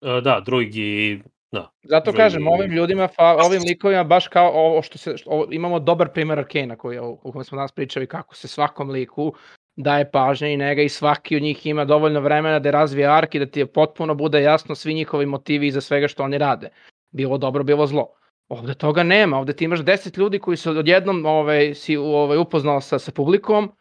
uh, 0.00 0.22
da, 0.22 0.40
drugi, 0.40 1.22
da. 1.52 1.70
Zato 1.82 2.04
Drugi- 2.04 2.16
kažem, 2.16 2.46
ovim 2.48 2.70
ljudima, 2.72 3.08
fa, 3.08 3.36
ovim 3.36 3.62
likovima, 3.62 4.04
baš 4.04 4.28
kao 4.28 4.50
ovo 4.50 4.82
što 4.82 4.98
se, 4.98 5.16
što, 5.16 5.30
ovo- 5.30 5.46
imamo 5.50 5.78
dobar 5.80 6.12
primer 6.12 6.38
Arkana 6.38 6.76
koji, 6.76 6.98
o 6.98 7.16
kojem 7.16 7.44
smo 7.44 7.56
danas 7.56 7.72
pričali, 7.72 8.06
kako 8.06 8.34
se 8.34 8.48
svakom 8.48 8.90
liku 8.90 9.34
daje 9.76 10.10
pažnja 10.10 10.48
i 10.48 10.56
njega 10.56 10.82
i 10.82 10.88
svaki 10.88 11.36
od 11.36 11.42
njih 11.42 11.66
ima 11.66 11.84
dovoljno 11.84 12.20
vremena 12.20 12.58
da 12.58 12.70
razvije 12.70 13.08
ark 13.08 13.34
i 13.34 13.38
da 13.38 13.46
ti 13.46 13.60
je 13.60 13.66
potpuno 13.66 14.14
bude 14.14 14.42
jasno 14.42 14.74
svi 14.74 14.94
njihovi 14.94 15.26
motivi 15.26 15.66
iza 15.66 15.80
svega 15.80 16.08
što 16.08 16.22
oni 16.22 16.38
rade. 16.38 16.68
Bilo 17.10 17.38
dobro, 17.38 17.64
bilo 17.64 17.86
zlo. 17.86 18.08
Ovde 18.48 18.74
toga 18.74 19.02
nema, 19.02 19.38
ovde 19.38 19.52
ti 19.52 19.64
imaš 19.64 19.80
deset 19.80 20.16
ljudi 20.16 20.38
koji 20.38 20.56
su 20.56 20.70
odjednom 20.70 21.26
ovaj, 21.26 21.74
si 21.74 21.96
ovaj, 21.96 22.38
upoznao 22.38 22.80
sa, 22.80 22.98
sa 22.98 23.12
publikom 23.12 23.72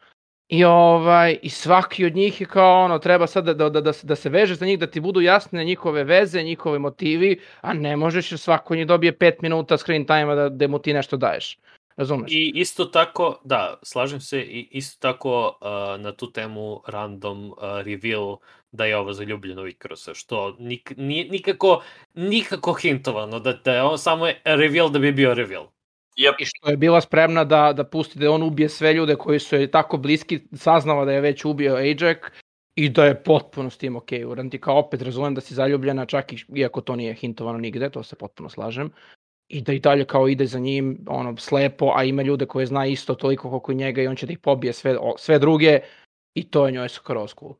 i, 0.50 0.64
ovaj, 0.64 1.38
i 1.42 1.50
svaki 1.50 2.06
od 2.06 2.16
njih 2.16 2.42
je 2.42 2.48
kao 2.48 2.84
ono, 2.84 3.00
treba 3.00 3.28
sad 3.28 3.46
da, 3.46 3.54
da, 3.54 3.70
da, 3.70 3.82
da, 3.82 3.94
se- 3.94 4.08
da 4.08 4.16
se 4.16 4.30
veže 4.30 4.56
za 4.56 4.66
njih, 4.66 4.80
da 4.80 4.88
ti 4.88 5.00
budu 5.00 5.22
jasne 5.22 5.64
njihove 5.64 6.04
veze, 6.04 6.44
njihove 6.44 6.80
motivi, 6.80 7.40
a 7.62 7.74
ne 7.74 7.96
možeš 7.96 8.32
jer 8.32 8.40
svako 8.40 8.76
njih 8.76 8.88
dobije 8.88 9.18
5 9.18 9.34
minuta 9.42 9.78
screen 9.78 10.06
time 10.06 10.36
da, 10.36 10.50
da 10.50 10.68
mu 10.68 10.80
ti 10.80 10.94
nešto 10.94 11.18
daješ. 11.18 11.60
Razumeš? 11.98 12.32
I 12.32 12.52
isto 12.56 12.86
tako, 12.86 13.40
da, 13.44 13.80
slažem 13.84 14.22
se, 14.22 14.42
i 14.42 14.68
isto 14.72 14.98
tako 15.00 15.58
uh, 15.62 16.02
na 16.02 16.12
tu 16.12 16.32
temu 16.32 16.82
random 16.88 17.52
uh, 17.52 17.58
reveal 17.86 18.38
da 18.72 18.86
je 18.86 18.98
ovo 18.98 19.14
zaljubljeno 19.14 19.62
u 19.62 19.68
Ikarusa, 19.68 20.14
što 20.14 20.56
nik, 20.60 20.94
ni, 20.98 21.28
nikako, 21.32 21.82
nikako 22.14 22.74
hintovano, 22.74 23.40
da, 23.40 23.54
da 23.54 23.74
je 23.74 23.84
on 23.84 23.98
samo 23.98 24.28
je 24.28 24.42
reveal 24.46 24.90
da 24.90 25.00
bi 25.00 25.12
bio 25.12 25.34
reveal. 25.34 25.68
Yep. 26.18 26.34
I 26.40 26.46
što 26.46 26.70
je 26.70 26.78
bila 26.78 27.02
spremna 27.02 27.44
da, 27.44 27.74
da 27.74 27.84
pusti 27.84 28.20
da 28.20 28.32
on 28.32 28.44
ubije 28.44 28.70
sve 28.70 28.94
ljude 28.94 29.16
koji 29.16 29.40
su 29.40 29.56
joj 29.56 29.72
tako 29.72 29.98
bliski, 29.98 30.40
saznala 30.54 31.06
da 31.06 31.12
je 31.12 31.22
već 31.22 31.46
ubio 31.46 31.76
Ajax 31.76 32.18
i 32.76 32.90
da 32.90 33.06
je 33.06 33.24
potpuno 33.24 33.70
s 33.70 33.78
tim 33.78 33.96
ok. 33.96 34.10
Uran 34.28 34.50
ti 34.50 34.62
kao 34.62 34.80
opet 34.80 35.02
razumem 35.02 35.36
da 35.36 35.42
si 35.42 35.54
zaljubljena, 35.54 36.06
čak 36.06 36.34
i 36.34 36.38
iako 36.56 36.82
to 36.82 36.96
nije 36.96 37.14
hintovano 37.14 37.58
nigde, 37.58 37.90
to 37.90 38.04
se 38.04 38.16
potpuno 38.16 38.50
slažem. 38.50 38.92
I 39.48 39.62
da 39.62 39.74
i 39.74 39.80
dalje 39.80 40.06
kao 40.06 40.28
ide 40.28 40.46
za 40.46 40.60
njim 40.60 41.06
ono 41.08 41.38
slepo, 41.38 41.92
a 41.96 42.04
ima 42.04 42.22
ljude 42.22 42.46
koje 42.46 42.66
zna 42.66 42.86
isto 42.86 43.16
toliko 43.16 43.50
koliko 43.50 43.72
i 43.72 43.76
njega 43.76 44.02
i 44.02 44.08
on 44.08 44.16
će 44.16 44.26
da 44.26 44.34
ih 44.34 44.40
pobije 44.40 44.74
sve, 44.74 44.98
o, 44.98 45.16
sve 45.18 45.40
druge 45.40 45.80
i 46.34 46.50
to 46.50 46.66
je 46.66 46.72
njoj 46.72 46.90
skroz 46.90 47.34
cool. 47.40 47.54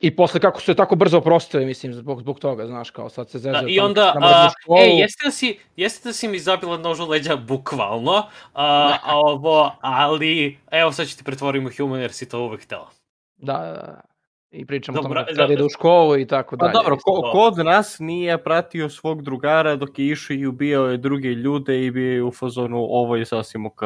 I 0.00 0.16
posle 0.16 0.40
kako 0.40 0.60
su 0.60 0.70
je 0.70 0.74
tako 0.74 0.96
brzo 0.96 1.18
oprostili, 1.18 1.66
mislim, 1.66 1.94
zbog, 1.94 2.20
zbog 2.20 2.40
toga, 2.40 2.66
znaš, 2.66 2.90
kao 2.90 3.08
sad 3.08 3.30
se. 3.30 3.38
Da, 3.38 3.62
I 3.68 3.76
tamo 3.76 3.88
onda, 3.88 4.14
a, 4.22 4.50
školu. 4.62 4.78
e, 4.78 4.86
jeste 4.86 5.24
da 5.24 5.30
si, 5.30 5.58
jeste 5.76 6.08
da 6.08 6.12
si 6.12 6.28
mi 6.28 6.38
zabila 6.38 6.78
nož 6.78 7.00
u 7.00 7.06
leđa 7.06 7.36
bukvalno, 7.36 8.26
a, 8.54 8.96
a 9.04 9.16
ovo, 9.16 9.72
ali, 9.80 10.58
evo 10.70 10.92
sad 10.92 11.08
ću 11.08 11.16
ti 11.16 11.24
pretvoriti 11.24 11.66
u 11.66 11.70
human 11.76 12.00
jer 12.00 12.12
si 12.12 12.28
to 12.28 12.40
uvek 12.40 12.62
htela. 12.62 12.90
Da, 13.36 13.52
da, 13.52 13.72
da. 13.72 14.00
I 14.50 14.66
pričamo 14.66 14.98
o 14.98 15.02
Dobro, 15.02 15.24
tome 15.24 15.32
da, 15.36 15.46
da 15.46 15.52
ide 15.52 15.60
da. 15.60 15.64
u 15.66 15.68
školu 15.68 16.18
i 16.18 16.26
tako 16.26 16.56
Pa 16.56 16.66
dalje. 16.66 16.72
dobro, 16.72 16.94
isto. 16.94 17.04
ko, 17.22 17.30
ko 17.32 17.40
od 17.40 17.58
nas 17.58 17.96
nije 17.98 18.44
pratio 18.44 18.88
svog 18.88 19.22
drugara 19.22 19.76
dok 19.76 19.98
je 19.98 20.06
išao 20.08 20.34
i 20.34 20.46
ubijao 20.46 20.86
je 20.86 20.96
druge 20.96 21.28
ljude 21.28 21.84
i 21.84 21.90
bio 21.90 22.12
je 22.12 22.22
u 22.22 22.32
fazonu 22.32 22.78
ovo 22.78 23.16
je 23.16 23.26
sasvim 23.26 23.66
ok. 23.66 23.80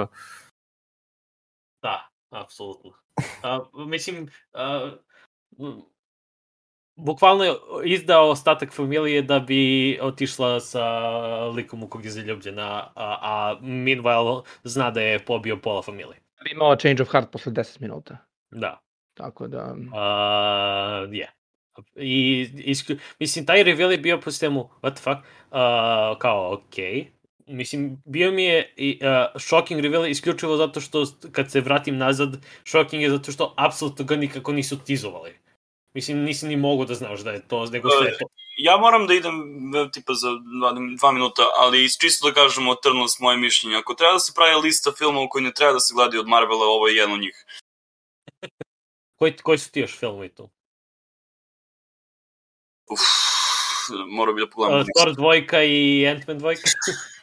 Da, 1.82 2.09
apsolutno. 2.30 2.93
A, 3.43 3.60
mislim, 3.86 4.28
a, 4.52 4.90
bukvalno 6.97 7.44
je 7.44 7.55
izdao 7.84 8.30
ostatak 8.30 8.72
familije 8.72 9.22
da 9.22 9.40
bi 9.40 9.98
otišla 10.02 10.60
sa 10.60 10.84
likom 11.47 11.82
u 11.82 11.89
kog 11.89 12.05
je 12.05 12.10
zaljubljena, 12.10 12.93
a, 12.94 13.18
a 13.22 13.59
meanwhile 13.60 14.43
zna 14.64 14.90
da 14.90 15.01
je 15.01 15.24
pobio 15.24 15.56
pola 15.56 15.82
familije. 15.82 16.20
Bi 16.44 16.51
imao 16.51 16.76
change 16.76 17.02
of 17.02 17.09
heart 17.09 17.30
posle 17.32 17.52
10 17.52 17.80
minuta. 17.80 18.16
Da. 18.51 18.80
Tako 19.14 19.47
da... 19.47 19.74
Uh, 19.74 21.14
je. 21.14 21.32
I, 21.97 22.48
isklju, 22.55 22.98
mislim, 23.18 23.47
taj 23.47 23.62
reveal 23.62 23.93
je 23.93 23.98
bio 23.98 24.20
po 24.20 24.30
sistemu, 24.30 24.70
what 24.82 24.94
the 24.94 25.02
fuck, 25.02 25.18
uh, 25.51 26.18
kao, 26.18 26.52
okej. 26.52 27.06
Mislim, 27.47 28.02
bio 28.05 28.32
mi 28.32 28.44
je 28.44 28.74
i, 28.76 29.01
uh, 29.02 29.40
shocking 29.40 29.80
reveal 29.80 30.06
isključivo 30.06 30.56
zato 30.56 30.80
što, 30.80 31.05
kad 31.32 31.51
se 31.51 31.60
vratim 31.60 31.97
nazad, 31.97 32.47
shocking 32.64 33.02
je 33.02 33.10
zato 33.10 33.32
što 33.32 33.55
apsolutno 33.56 34.05
ga 34.05 34.16
nikako 34.16 34.52
nisu 34.52 34.78
tizovali. 34.84 35.34
Mislim, 35.94 36.18
nisi 36.18 36.47
ni 36.47 36.56
mogu 36.56 36.84
da 36.84 36.94
znaš 36.94 37.20
da 37.20 37.30
je 37.30 37.48
to, 37.48 37.66
nego 37.66 37.90
sve 37.90 38.06
je 38.06 38.18
to. 38.18 38.26
Ja 38.56 38.76
moram 38.76 39.06
da 39.06 39.14
idem 39.14 39.34
e, 39.76 39.90
tipa 39.93 40.12
za 40.14 40.28
dva, 40.59 40.72
dva 40.98 41.12
minuta, 41.12 41.43
ali 41.59 41.90
čisto 42.01 42.28
da 42.28 42.34
kažemo 42.34 42.72
Eternals 42.72 43.18
moje 43.18 43.36
mišljenje. 43.36 43.76
Ako 43.76 43.94
treba 43.94 44.12
da 44.12 44.18
se 44.18 44.32
pravi 44.34 44.60
lista 44.62 44.93
filmova 44.98 45.28
koji 45.28 45.44
ne 45.44 45.52
treba 45.52 45.72
da 45.72 45.80
se 45.80 45.94
gledaju 45.94 46.20
od 46.20 46.28
Marvela, 46.28 46.66
ovo 46.66 46.89
je 46.89 46.97
jedan 46.97 47.12
od 47.12 47.20
njih. 47.20 47.44
Koji, 49.23 49.36
koji 49.36 49.59
su 49.59 49.70
ti 49.70 49.81
još 49.81 49.99
filmovi 49.99 50.28
tu? 50.28 50.51
Uf, 52.90 53.01
morao 54.11 54.35
bi 54.35 54.40
da 54.40 54.47
pogledam. 54.51 54.81
Uh, 54.81 54.86
Thor 54.97 55.15
dvojka 55.15 55.62
i 55.62 56.07
Ant-Man 56.07 56.39
dvojka? 56.39 56.62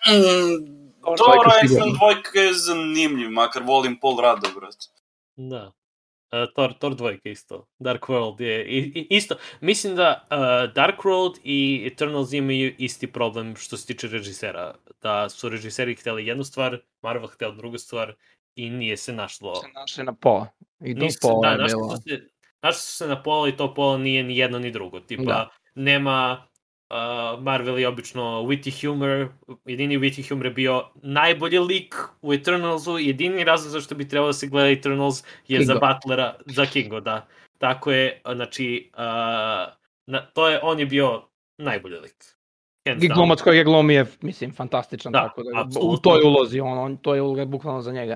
Mm, 0.08 0.92
Thor 1.02 1.18
dvojka 1.18 1.68
sigurno. 1.68 1.94
dvojka 1.98 2.40
je 2.40 2.54
zanimljiv, 2.54 3.30
makar 3.30 3.64
volim 3.64 4.00
Paul 4.00 4.22
Rada, 4.22 4.48
brate. 4.56 4.88
Da. 5.36 5.66
Uh, 5.66 6.54
Thor, 6.56 6.74
Thor 6.78 6.96
dvojka 6.96 7.30
isto. 7.30 7.68
Dark 7.80 8.02
World 8.02 8.42
je 8.42 8.66
i, 8.66 8.78
i, 8.78 9.08
isto. 9.10 9.36
Mislim 9.62 9.96
da 9.96 10.28
uh, 10.32 10.74
Dark 10.74 11.00
World 11.00 11.40
i 11.44 11.84
Eternals 11.92 12.34
imaju 12.34 12.76
isti 12.78 13.12
problem 13.12 13.56
što 13.56 13.78
se 13.78 13.86
tiče 13.86 14.08
režisera. 14.08 14.76
Da 15.02 15.30
su 15.30 15.50
režiseri 15.50 15.96
hteli 15.96 16.28
jednu 16.28 16.44
stvar, 16.44 16.82
Marvel 17.02 17.28
hteo 17.28 17.52
drugu 17.52 17.78
stvar 17.78 18.16
i 18.56 18.70
nije 18.70 18.98
se 18.98 19.14
našlo. 19.14 19.56
se 19.56 19.68
našli 19.74 20.04
na 20.04 20.14
pola. 20.14 20.48
I 20.82 20.94
do 20.94 21.00
Nisu 21.00 21.14
se- 21.14 21.20
pola 21.22 21.42
da, 21.42 21.52
je 21.52 21.58
našli 21.58 21.78
bilo. 21.78 21.90
su 21.90 22.02
se, 22.02 22.22
našli 22.62 22.82
su 22.82 22.92
se 22.94 23.08
na 23.08 23.24
pola 23.24 23.50
i 23.50 23.52
to 23.52 23.74
pola 23.74 23.98
nije 23.98 24.24
ni 24.24 24.38
jedno 24.38 24.60
ni 24.60 24.72
drugo. 24.72 25.00
Tipa, 25.00 25.24
Da. 25.24 25.50
nema 25.76 26.48
uh, 26.90 27.44
Marvel 27.44 27.80
je 27.80 27.88
obično 27.88 28.24
witty 28.42 28.82
humor, 28.82 29.28
jedini 29.66 29.98
witty 29.98 30.30
humor 30.30 30.46
je 30.46 30.52
bio 30.52 30.84
najbolji 30.96 31.60
lik 31.60 31.96
u 32.22 32.34
Eternalsu, 32.34 32.98
jedini 32.98 33.44
razlog 33.44 33.72
zašto 33.72 33.96
bi 33.96 34.08
trebalo 34.08 34.30
da 34.30 34.34
se 34.34 34.48
gleda 34.48 34.70
Eternals 34.70 35.24
je 35.48 35.66
za 35.66 35.74
Kingo. 35.74 35.88
Butlera, 35.94 36.36
za 36.46 36.66
Kingo, 36.66 37.00
da. 37.00 37.28
Tako 37.58 37.92
je, 37.92 38.22
znači, 38.26 38.92
uh, 38.94 39.00
na, 40.08 40.26
to 40.34 40.48
je, 40.50 40.60
on 40.64 40.80
je 40.80 40.86
bio 40.86 41.24
najbolji 41.58 41.96
lik. 41.96 42.26
Hands 42.88 43.04
I 43.04 43.08
glumac 43.08 43.42
kojeg 43.42 43.58
je 43.58 43.64
glumi 43.64 43.94
je, 43.94 44.06
mislim, 44.22 44.52
fantastičan, 44.52 45.12
Da, 45.12 45.20
tako 45.20 45.44
da 45.44 45.50
u 45.50 45.62
apsolutno. 45.62 45.98
toj 46.04 46.22
ulozi, 46.22 46.60
on, 46.60 46.78
on, 46.78 46.98
to 46.98 47.16
je 47.16 47.22
uloga 47.22 47.46
bukvalno 47.46 47.82
za 47.82 47.92
njega. 47.92 48.16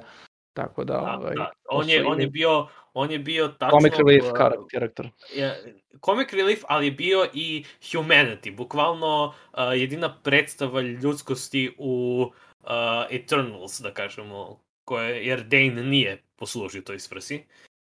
Tako 0.54 0.84
da, 0.84 0.94
Da, 0.94 1.18
ovaj, 1.20 1.36
da. 1.36 1.52
On, 1.70 1.90
je, 1.90 2.06
on 2.06 2.22
je 2.22 2.28
bio, 2.28 2.68
on 2.94 3.12
je 3.12 3.20
bio 3.20 3.48
tačno... 3.48 3.80
comic 3.80 3.94
relief 3.98 4.24
uh, 4.24 4.32
kar- 4.32 4.68
karakter. 4.72 5.10
je, 5.36 5.76
comic 6.06 6.34
relief, 6.34 6.64
ali 6.68 6.86
je 6.86 6.92
bio 6.92 7.28
i 7.34 7.64
humanity, 7.82 8.56
bukvalno 8.56 9.26
uh, 9.26 9.60
jedina 9.76 10.20
predstava 10.24 10.82
ljudskosti 10.82 11.76
u 11.78 12.22
uh, 12.62 12.70
Eternals, 13.10 13.80
da 13.80 13.94
kažemo, 13.94 14.60
koje, 14.86 15.26
jer 15.26 15.44
Dane 15.44 15.84
nije 15.84 16.24
poslužio 16.36 16.82
toj 16.82 17.00
svrsi. 17.00 17.44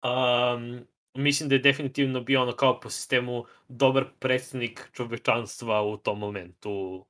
Um, 0.04 0.88
mislim 1.14 1.50
da 1.50 1.56
je 1.56 1.60
definitivno 1.60 2.22
bio 2.22 2.42
ono 2.42 2.52
kao 2.52 2.80
po 2.80 2.90
sistemu 2.90 3.46
dobar 3.68 4.06
predstavnik 4.20 4.90
čovečanstva 4.94 5.82
u 5.84 5.98
tom 5.98 6.20
momentu, 6.20 7.06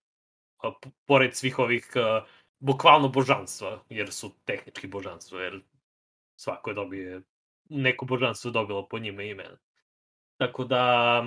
pored 1.05 1.35
svih 1.35 1.59
ovih 1.59 1.89
uh, 1.95 2.27
bukvalno 2.63 3.07
božanstva, 3.07 3.83
jer 3.89 4.11
su 4.11 4.31
tehnički 4.45 4.87
božanstva, 4.87 5.41
jer 5.41 5.61
svako 6.35 6.69
je 6.69 6.73
dobije, 6.73 7.21
neko 7.69 8.05
božanstvo 8.05 8.49
je 8.49 8.53
dobilo 8.53 8.87
po 8.87 8.99
njima 8.99 9.23
ime. 9.23 9.49
Tako 10.37 10.63
da, 10.63 11.23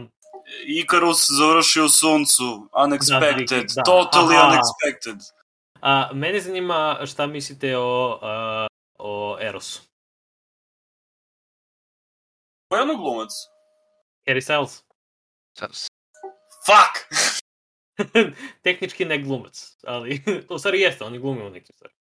Icarus 0.67 1.27
završio 1.39 1.85
u 1.85 1.89
suncu, 1.89 2.69
unexpected, 2.73 3.75
da. 3.75 3.83
totally 3.83 4.37
Aha. 4.37 4.51
unexpected. 4.51 5.21
a, 5.81 6.11
mene 6.15 6.41
zanima 6.41 6.99
šta 7.07 7.27
mislite 7.27 7.77
o, 7.77 8.19
a, 8.23 8.67
o 8.99 9.39
Erosu. 9.41 9.83
Ko 12.69 12.77
je 12.77 12.83
ono 12.83 12.95
glumac? 12.97 13.31
Harry 14.27 14.41
Styles. 14.41 14.83
Fuck! 16.67 17.07
Tehnički 18.63 19.05
ne 19.05 19.19
glumac, 19.19 19.77
ali 19.85 20.21
u 20.51 20.59
stvari 20.59 20.81
jeste, 20.81 21.05
on 21.05 21.15
je 21.15 21.21
glumio 21.21 21.47
u 21.47 21.51
nekim 21.51 21.75
stvari. 21.75 21.95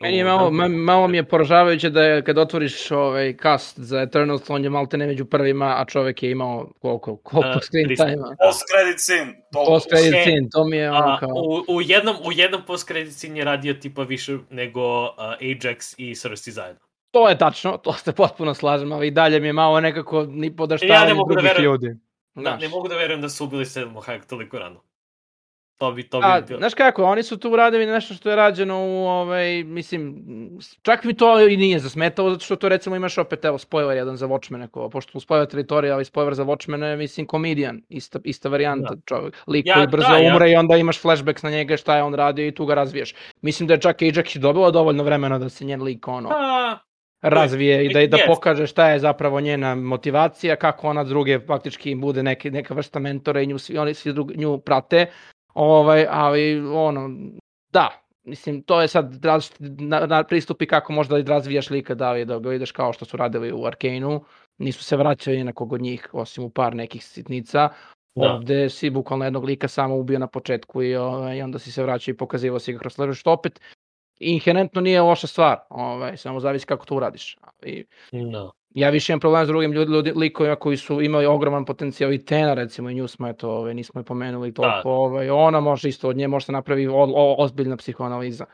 Meni 0.00 0.16
je 0.16 0.24
malo, 0.24 0.50
ma- 0.50 0.68
malo 0.68 1.08
mi 1.08 1.16
je 1.16 1.24
poražavajuće 1.24 1.90
da 1.90 2.02
je 2.02 2.24
kad 2.24 2.38
otvoriš 2.38 2.90
ovaj 2.90 3.36
cast 3.42 3.78
za 3.78 4.00
Eternals, 4.00 4.50
on 4.50 4.64
je 4.64 4.70
malte 4.70 4.96
ne 4.96 5.06
među 5.06 5.24
prvima, 5.24 5.74
a 5.78 5.84
čovek 5.84 6.22
je 6.22 6.30
imao 6.30 6.72
koliko, 6.80 7.16
koliko 7.16 7.48
A, 7.48 7.60
screen 7.60 7.88
300. 7.88 7.96
time-a. 7.96 8.36
Post 8.46 8.62
credit 8.72 9.00
scene. 9.00 9.42
Post 9.52 9.88
credit 9.88 10.20
scene, 10.22 10.48
to 10.52 10.64
mi 10.64 10.76
je 10.76 10.90
ono 10.90 11.16
kao... 11.20 11.28
u, 11.28 11.74
u, 11.74 11.82
jednom, 11.82 12.16
u 12.24 12.32
jednom 12.32 12.62
post 12.66 12.90
scene 13.10 13.38
je 13.38 13.44
radio 13.44 13.74
tipa 13.74 14.02
više 14.02 14.38
nego 14.50 15.02
uh, 15.02 15.08
Ajax 15.40 15.94
i 15.98 16.14
Cersei 16.14 16.52
zajedno. 16.52 16.80
To 17.10 17.28
je 17.28 17.38
tačno, 17.38 17.76
to 17.76 17.92
se 17.92 18.12
potpuno 18.12 18.54
slažem, 18.54 18.92
ali 18.92 19.06
i 19.06 19.10
dalje 19.10 19.40
mi 19.40 19.46
je 19.46 19.52
malo 19.52 19.80
nekako 19.80 20.26
ni 20.26 20.56
podaštavanje 20.56 21.00
Ja 21.00 21.06
ne 21.08 21.14
mogu 21.14 21.28
da 21.28 21.34
drugih 21.34 21.50
verujem. 21.50 21.64
ljudi. 21.64 21.88
Da, 22.34 22.40
Znaš. 22.40 22.60
ne 22.62 22.68
mogu 22.68 22.88
da 22.88 22.96
verujem 22.96 23.20
da 23.20 23.28
su 23.28 23.44
ubili 23.44 23.66
Selmo 23.66 24.00
Hayek 24.00 24.26
toliko 24.28 24.58
rano. 24.58 24.82
To 25.78 25.92
bi, 25.92 26.02
to 26.08 26.20
bi 26.20 26.26
A, 26.26 26.40
bilo... 26.40 26.58
znaš 26.58 26.74
kako, 26.74 27.04
oni 27.04 27.22
su 27.22 27.36
tu 27.36 27.50
uradili 27.50 27.86
nešto 27.86 28.14
što 28.14 28.30
je 28.30 28.36
rađeno 28.36 28.78
u, 28.78 29.06
ovaj, 29.06 29.64
mislim, 29.64 30.24
čak 30.82 31.04
mi 31.04 31.14
to 31.14 31.48
i 31.48 31.56
nije 31.56 31.78
zasmetalo, 31.78 32.30
zato 32.30 32.44
što 32.44 32.56
to 32.56 32.68
recimo 32.68 32.96
imaš 32.96 33.18
opet, 33.18 33.44
evo, 33.44 33.58
spoiler 33.58 33.96
jedan 33.96 34.16
za 34.16 34.26
Watchmen, 34.26 34.68
ko, 34.68 34.88
pošto 34.88 35.20
spoiler 35.20 35.48
teritorija, 35.48 35.94
ali 35.94 36.04
spoiler 36.04 36.34
za 36.34 36.44
Watchmen 36.44 36.84
je, 36.84 36.96
mislim, 36.96 37.26
komedijan, 37.26 37.82
ista, 37.88 38.18
ista 38.24 38.48
varijanta, 38.48 38.94
čovjek, 39.06 39.36
lik 39.46 39.66
Ja, 39.66 39.74
koji 39.74 39.86
brzo 39.86 40.08
da, 40.08 40.16
ja- 40.16 40.32
umre 40.32 40.50
i 40.50 40.56
onda 40.56 40.76
imaš 40.76 41.00
flashbacks 41.00 41.42
na 41.42 41.50
njega, 41.50 41.76
šta 41.76 41.96
je 41.96 42.02
on 42.02 42.14
radio 42.14 42.46
i 42.46 42.54
tu 42.54 42.66
ga 42.66 42.74
razviješ. 42.74 43.14
Mislim 43.40 43.66
da 43.66 43.74
je 43.74 43.80
čak 43.80 44.02
i 44.02 44.12
Jack 44.16 44.36
dobila 44.36 44.70
dovoljno 44.70 45.02
vremena 45.02 45.38
da 45.38 45.48
se 45.48 45.64
njen 45.64 45.82
lik, 45.82 46.08
ono, 46.08 46.28
Pa, 46.28 46.78
razvije 47.22 47.86
i 47.86 47.92
da, 47.94 48.00
i 48.00 48.08
da 48.08 48.18
pokaže 48.26 48.66
šta 48.66 48.88
je 48.88 48.98
zapravo 48.98 49.40
njena 49.40 49.74
motivacija, 49.74 50.56
kako 50.56 50.88
ona 50.88 51.04
druge 51.04 51.38
faktički 51.46 51.94
bude 51.94 52.22
neke, 52.22 52.50
neka 52.50 52.74
vrsta 52.74 52.98
mentora 52.98 53.40
i 53.40 53.46
nju, 53.46 53.58
svi, 53.58 53.78
oni 53.78 53.94
svi 53.94 54.12
drug, 54.12 54.32
nju 54.36 54.58
prate, 54.58 55.06
ovaj, 55.54 56.06
ali 56.10 56.60
ono, 56.60 57.10
da, 57.72 57.88
mislim, 58.24 58.62
to 58.62 58.80
je 58.80 58.88
sad 58.88 59.24
različiti 59.24 59.64
na, 59.64 60.06
na 60.06 60.24
pristupi 60.24 60.66
kako 60.66 60.92
možda 60.92 61.22
da 61.22 61.32
razvijaš 61.32 61.70
lika, 61.70 61.94
da 61.94 62.12
li 62.12 62.24
da 62.24 62.38
ga 62.38 62.54
ideš 62.54 62.72
kao 62.72 62.92
što 62.92 63.04
su 63.04 63.16
radili 63.16 63.52
u 63.52 63.66
Arkaneu, 63.66 64.20
nisu 64.58 64.84
se 64.84 64.96
vraćali 64.96 65.44
na 65.44 65.52
kog 65.52 65.72
od 65.72 65.80
njih, 65.80 66.08
osim 66.12 66.44
u 66.44 66.50
par 66.50 66.74
nekih 66.74 67.04
sitnica, 67.04 67.68
Da. 68.14 68.32
Ovde 68.32 68.68
si 68.68 68.90
bukvalno 68.90 69.24
jednog 69.24 69.44
lika 69.44 69.68
samo 69.68 69.96
ubio 69.96 70.18
na 70.18 70.26
početku 70.26 70.82
i, 70.82 70.96
ovaj, 70.96 71.36
i 71.36 71.42
onda 71.42 71.58
si 71.58 71.72
se 71.72 71.82
vraćao 71.82 72.12
i 72.12 72.16
pokazivao 72.16 72.58
si 72.58 72.72
ga 72.72 72.78
kroz 72.78 72.92
slažu, 72.94 73.14
što 73.14 73.32
opet 73.32 73.60
inherentno 74.20 74.80
nije 74.80 75.00
loša 75.00 75.26
stvar, 75.26 75.58
ovaj, 75.68 76.16
samo 76.16 76.40
zavisi 76.40 76.66
kako 76.66 76.86
to 76.86 76.96
uradiš. 76.96 77.38
I 77.62 77.84
no. 78.12 78.52
Ja 78.74 78.90
više 78.90 79.12
imam 79.12 79.20
problem 79.20 79.44
s 79.44 79.48
drugim 79.48 79.72
ljudi, 79.72 79.92
ljudi, 79.92 80.12
likovima 80.16 80.56
koji 80.56 80.76
su 80.76 81.02
imali 81.02 81.26
ogroman 81.26 81.64
potencijal 81.64 82.12
i 82.12 82.24
Tena 82.24 82.54
recimo 82.54 82.90
i 82.90 82.94
nju 82.94 83.08
smo 83.08 83.28
eto, 83.28 83.50
ovaj, 83.50 83.74
nismo 83.74 84.00
je 84.00 84.04
pomenuli 84.04 84.54
toliko, 84.54 84.90
ovaj, 84.90 85.30
ona 85.30 85.60
može 85.60 85.88
isto 85.88 86.08
od 86.08 86.16
nje 86.16 86.28
može 86.28 86.46
se 86.46 86.52
napravi 86.52 86.86
o, 86.86 86.94
o, 86.94 87.34
ozbiljna 87.38 87.76
psihoanaliza. 87.76 88.44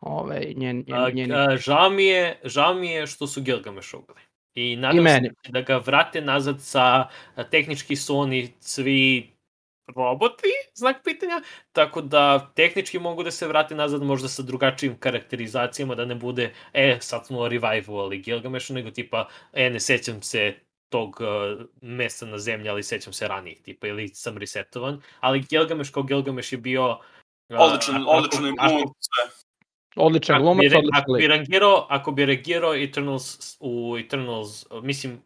Ovaj, 0.00 0.54
njen, 0.56 0.84
njen, 0.86 0.98
A, 0.98 1.10
njeni- 1.10 1.34
a, 1.34 1.56
žao, 1.56 1.90
mi 1.90 2.04
je, 2.04 2.40
žao 2.44 2.74
mi 2.74 2.88
je 2.90 3.06
što 3.06 3.26
su 3.26 3.42
Gilgamesh 3.42 3.94
ubili. 3.94 4.20
I 4.54 4.76
nadam 4.76 5.06
I 5.06 5.10
se 5.10 5.20
da 5.48 5.60
ga 5.60 5.76
vrate 5.76 6.20
nazad 6.20 6.60
sa, 6.60 7.08
tehnički 7.50 7.96
su 7.96 8.16
oni 8.16 8.52
svi 8.60 9.29
roboti, 9.96 10.48
znak 10.74 10.96
pitanja, 11.04 11.42
tako 11.72 12.02
da 12.02 12.52
tehnički 12.54 12.98
mogu 12.98 13.22
da 13.22 13.30
se 13.30 13.48
vrate 13.48 13.74
nazad 13.74 14.02
možda 14.02 14.28
sa 14.28 14.42
drugačijim 14.42 14.98
karakterizacijama, 14.98 15.94
da 15.94 16.04
ne 16.04 16.14
bude, 16.14 16.52
e, 16.72 16.98
sad 17.00 17.26
smo 17.26 17.48
revivovali 17.48 18.18
Gilgamešu, 18.18 18.74
nego 18.74 18.90
tipa, 18.90 19.28
e, 19.52 19.70
ne 19.70 19.80
sećam 19.80 20.22
se 20.22 20.54
tog 20.90 21.20
uh, 21.20 21.66
mesta 21.80 22.26
na 22.26 22.38
zemlji, 22.38 22.68
ali 22.68 22.82
sećam 22.82 23.12
se 23.12 23.28
ranijih 23.28 23.62
tipa, 23.62 23.86
ili 23.86 24.08
sam 24.08 24.38
resetovan, 24.38 25.00
ali 25.20 25.44
Gilgameš 25.50 25.90
kao 25.90 26.02
Gilgameš 26.02 26.52
je 26.52 26.58
bio... 26.58 26.90
Uh, 27.48 27.60
Odličan, 27.60 28.04
odličan 28.08 28.46
je 28.46 28.52
sve. 28.98 29.30
Odličan 29.96 30.36
Ako 30.36 30.42
glumac, 30.42 30.60
bi, 30.60 30.68
re- 30.68 30.76
odličan 30.78 31.02
ako 31.02 31.12
bi 31.12 31.26
rangirao, 31.26 31.86
ako 31.88 32.12
bi 32.12 32.26
rangirao 32.26 32.74
Eternals 32.74 33.56
u 33.60 33.96
Eternals, 33.98 34.66
mislim, 34.82 35.22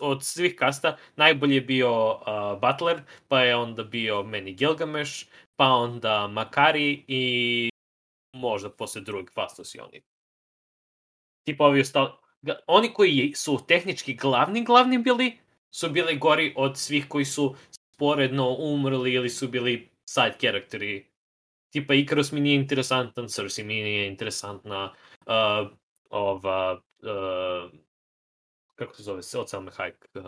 od 0.00 0.24
svih 0.24 0.56
kasta, 0.56 0.96
najbolji 1.16 1.54
je 1.54 1.60
bio 1.60 2.12
uh, 2.12 2.60
Butler, 2.60 3.02
pa 3.28 3.40
je 3.40 3.56
onda 3.56 3.84
bio 3.84 4.22
meni 4.22 4.54
Gilgamesh, 4.54 5.26
pa 5.56 5.66
onda 5.66 6.28
Makari 6.28 7.04
i 7.08 7.70
možda 8.32 8.70
posle 8.70 9.00
drugog 9.00 9.30
Fastos 9.34 9.74
i 9.74 9.80
oni. 9.80 10.02
Tipa 11.46 11.64
ovi 11.64 11.80
ostali, 11.80 12.10
oni 12.66 12.92
koji 12.92 13.32
su 13.36 13.60
tehnički 13.68 14.14
glavni 14.14 14.64
glavni 14.64 14.98
bili, 14.98 15.38
su 15.70 15.90
bili 15.90 16.18
gori 16.18 16.54
od 16.56 16.78
svih 16.78 17.08
koji 17.08 17.24
su 17.24 17.54
sporedno 17.70 18.56
umrli 18.58 19.12
ili 19.12 19.28
su 19.30 19.48
bili 19.48 19.90
side 20.04 20.36
karakteri 20.40 21.14
tipa 21.74 21.94
Icarus 21.94 22.32
mi 22.32 22.40
nije 22.40 22.56
interesantan, 22.56 23.28
Cersei 23.28 23.64
mi 23.64 23.74
nije 23.74 24.06
interesantna, 24.06 24.92
uh, 25.26 25.70
ova, 26.10 26.80
uh, 27.02 27.70
kako 28.74 28.94
se 28.94 29.02
zove, 29.02 29.20
od 29.34 29.50
same 29.50 29.70
Hajk, 29.70 30.08
uh, 30.14 30.22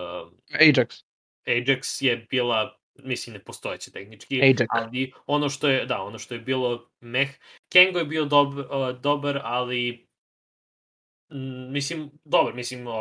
Ajax. 0.60 1.04
Ajax 1.46 2.04
je 2.04 2.26
bila, 2.30 2.78
mislim, 2.98 3.34
nepostojeća 3.34 3.90
tehnički, 3.90 4.40
Ajax. 4.40 4.66
ali 4.68 5.12
ono 5.26 5.48
što 5.48 5.68
je, 5.68 5.86
da, 5.86 6.02
ono 6.02 6.18
što 6.18 6.34
je 6.34 6.40
bilo 6.40 6.90
meh, 7.00 7.28
Kengo 7.72 7.98
je 7.98 8.04
bio 8.04 8.24
dob, 8.24 8.58
uh, 8.58 8.64
dobar, 9.02 9.40
ali 9.44 10.08
mm, 11.32 11.72
mislim, 11.72 12.10
dobar, 12.24 12.54
mislim, 12.54 12.86
uh, 12.86 12.94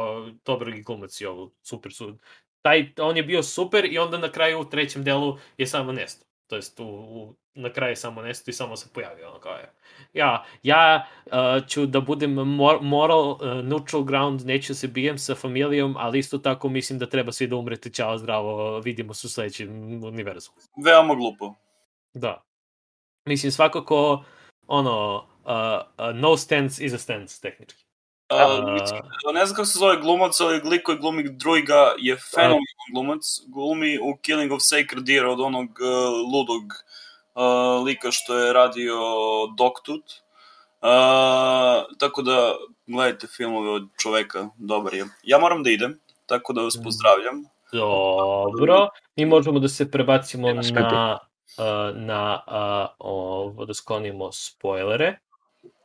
dobar 0.46 0.70
i 0.70 0.82
glumac 0.82 1.22
i 1.22 1.26
ovo, 1.26 1.52
super 1.62 1.94
su. 1.94 2.18
Taj, 2.62 2.94
on 2.98 3.18
je 3.18 3.24
bio 3.24 3.44
super 3.44 3.86
i 3.86 3.98
onda 3.98 4.18
na 4.18 4.32
kraju 4.32 4.60
u 4.60 4.70
trećem 4.70 5.04
delu 5.04 5.38
je 5.58 5.68
samo 5.68 5.92
nestao. 5.92 6.25
To 6.48 6.56
jest, 6.56 6.80
u, 6.80 6.86
u, 6.86 7.36
na 7.56 7.74
kraju 7.74 7.96
samo 7.96 8.22
nestao 8.22 8.52
i 8.52 8.54
samo 8.54 8.76
se 8.76 8.90
pojavio, 8.94 9.30
ono 9.30 9.40
kao 9.40 9.54
je. 9.54 9.72
Ja, 10.14 10.46
ja 10.64 11.08
uh, 11.26 11.68
ću 11.68 11.86
da 11.86 12.02
budem 12.02 12.34
mor, 12.34 12.82
moral 12.82 13.32
uh, 13.32 13.40
neutral 13.64 14.04
ground, 14.04 14.46
neću 14.46 14.76
se 14.76 14.88
bijem 14.88 15.18
sa 15.18 15.36
familijom, 15.36 15.96
ali 15.98 16.20
isto 16.20 16.38
tako 16.38 16.70
mislim 16.70 17.00
da 17.00 17.10
treba 17.10 17.32
svi 17.32 17.48
da 17.48 17.56
umrete, 17.56 17.90
ćao, 17.90 18.18
zdravo, 18.18 18.80
vidimo 18.80 19.14
se 19.14 19.28
u 19.28 19.30
sledećem 19.30 20.04
univerzumu. 20.04 20.58
Veoma 20.86 21.16
glupo. 21.16 21.54
Da. 22.14 22.44
Mislim, 23.28 23.52
svakako, 23.52 24.24
ono, 24.68 25.28
uh, 25.46 26.06
uh, 26.06 26.16
no 26.16 26.38
stance 26.38 26.86
is 26.86 26.94
a 26.94 26.98
stance, 26.98 27.42
tehnički. 27.42 27.85
Uh, 28.34 28.66
Uh, 29.28 29.34
ne 29.34 29.46
znam 29.46 29.56
kako 29.56 29.66
se 29.66 29.80
zove 29.80 29.98
glumac, 29.98 30.42
ali 30.42 30.62
lik 30.64 30.84
koji 30.84 30.98
glumi 30.98 31.30
druiga 31.30 31.94
je 31.98 32.18
fenomenalan 32.36 32.90
glumac. 32.94 33.22
Glumi 33.48 34.00
u 34.00 34.18
Killing 34.22 34.52
of 34.52 34.62
Sacred 34.62 35.04
Deer 35.04 35.26
od 35.26 35.40
onog 35.40 35.66
uh, 35.66 36.34
ludog 36.34 36.64
uh, 37.36 37.86
lika 37.86 38.12
što 38.12 38.38
je 38.38 38.54
radio 38.54 38.96
Dogtooth. 39.58 40.14
Uh, 40.82 41.98
tako 42.00 42.22
da 42.22 42.56
gledajte 42.88 43.28
filmove 43.28 43.70
od 43.70 43.88
čoveka, 44.02 44.50
dobar 44.58 44.94
je. 44.94 45.06
Ja 45.24 45.38
moram 45.38 45.64
da 45.64 45.70
idem, 45.70 46.00
tako 46.26 46.54
da 46.54 46.62
vas 46.62 46.78
pozdravljam. 46.84 47.44
Dobro, 47.72 48.90
mi 49.16 49.26
možemo 49.26 49.60
da 49.60 49.68
se 49.68 49.92
prebacimo 49.92 50.54
na, 50.54 51.20
na 51.96 52.42
uh, 52.48 52.96
ovo, 53.00 53.66
da 53.66 53.74
sklonimo 53.74 54.32
spoilere. 54.32 55.18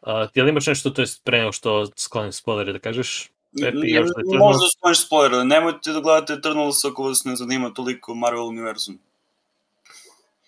Uh, 0.00 0.32
ti 0.32 0.42
li 0.42 0.50
imaš 0.50 0.66
nešto, 0.66 0.90
to 0.90 1.02
je 1.02 1.06
pre 1.24 1.38
nego 1.38 1.52
što 1.52 1.86
sklonim 1.96 2.32
spoilere, 2.32 2.72
da 2.72 2.78
kažeš? 2.78 3.30
Pepi, 3.62 3.90
još 3.90 4.08
da 4.16 4.32
je 4.32 4.38
Možda 4.38 4.66
skloniš 4.76 5.06
spoiler, 5.06 5.46
nemojte 5.46 5.92
da 5.92 6.00
gledate 6.00 6.32
Eternals 6.32 6.84
ako 6.84 7.02
vas 7.02 7.24
ne 7.24 7.36
zanima 7.36 7.70
toliko 7.74 8.14
Marvel 8.14 8.46
univerzum. 8.46 8.98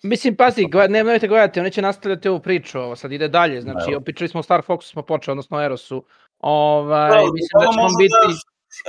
Mislim, 0.03 0.35
pazi, 0.35 0.65
gled, 0.71 0.91
ne, 0.91 0.97
nemojte 1.03 1.27
gledati, 1.27 1.59
oni 1.59 1.71
će 1.71 1.81
nastavljati 1.81 2.29
ovu 2.29 2.39
priču, 2.39 2.79
ovo 2.79 2.95
sad 2.95 3.11
ide 3.11 3.27
dalje, 3.27 3.61
znači, 3.61 3.91
Da. 3.91 3.99
pričali 3.99 4.27
smo 4.27 4.39
o 4.39 4.43
Star 4.43 4.61
Foxu, 4.67 4.91
smo 4.91 5.01
počeli, 5.01 5.31
odnosno 5.31 5.57
o 5.57 5.61
Erosu, 5.61 6.05
ovaj, 6.39 7.09
Da, 7.09 7.17
mislim 7.17 7.59
da 7.59 7.73
će 7.73 7.79
on 7.79 7.91
biti... 7.99 8.13
daš 8.27 8.35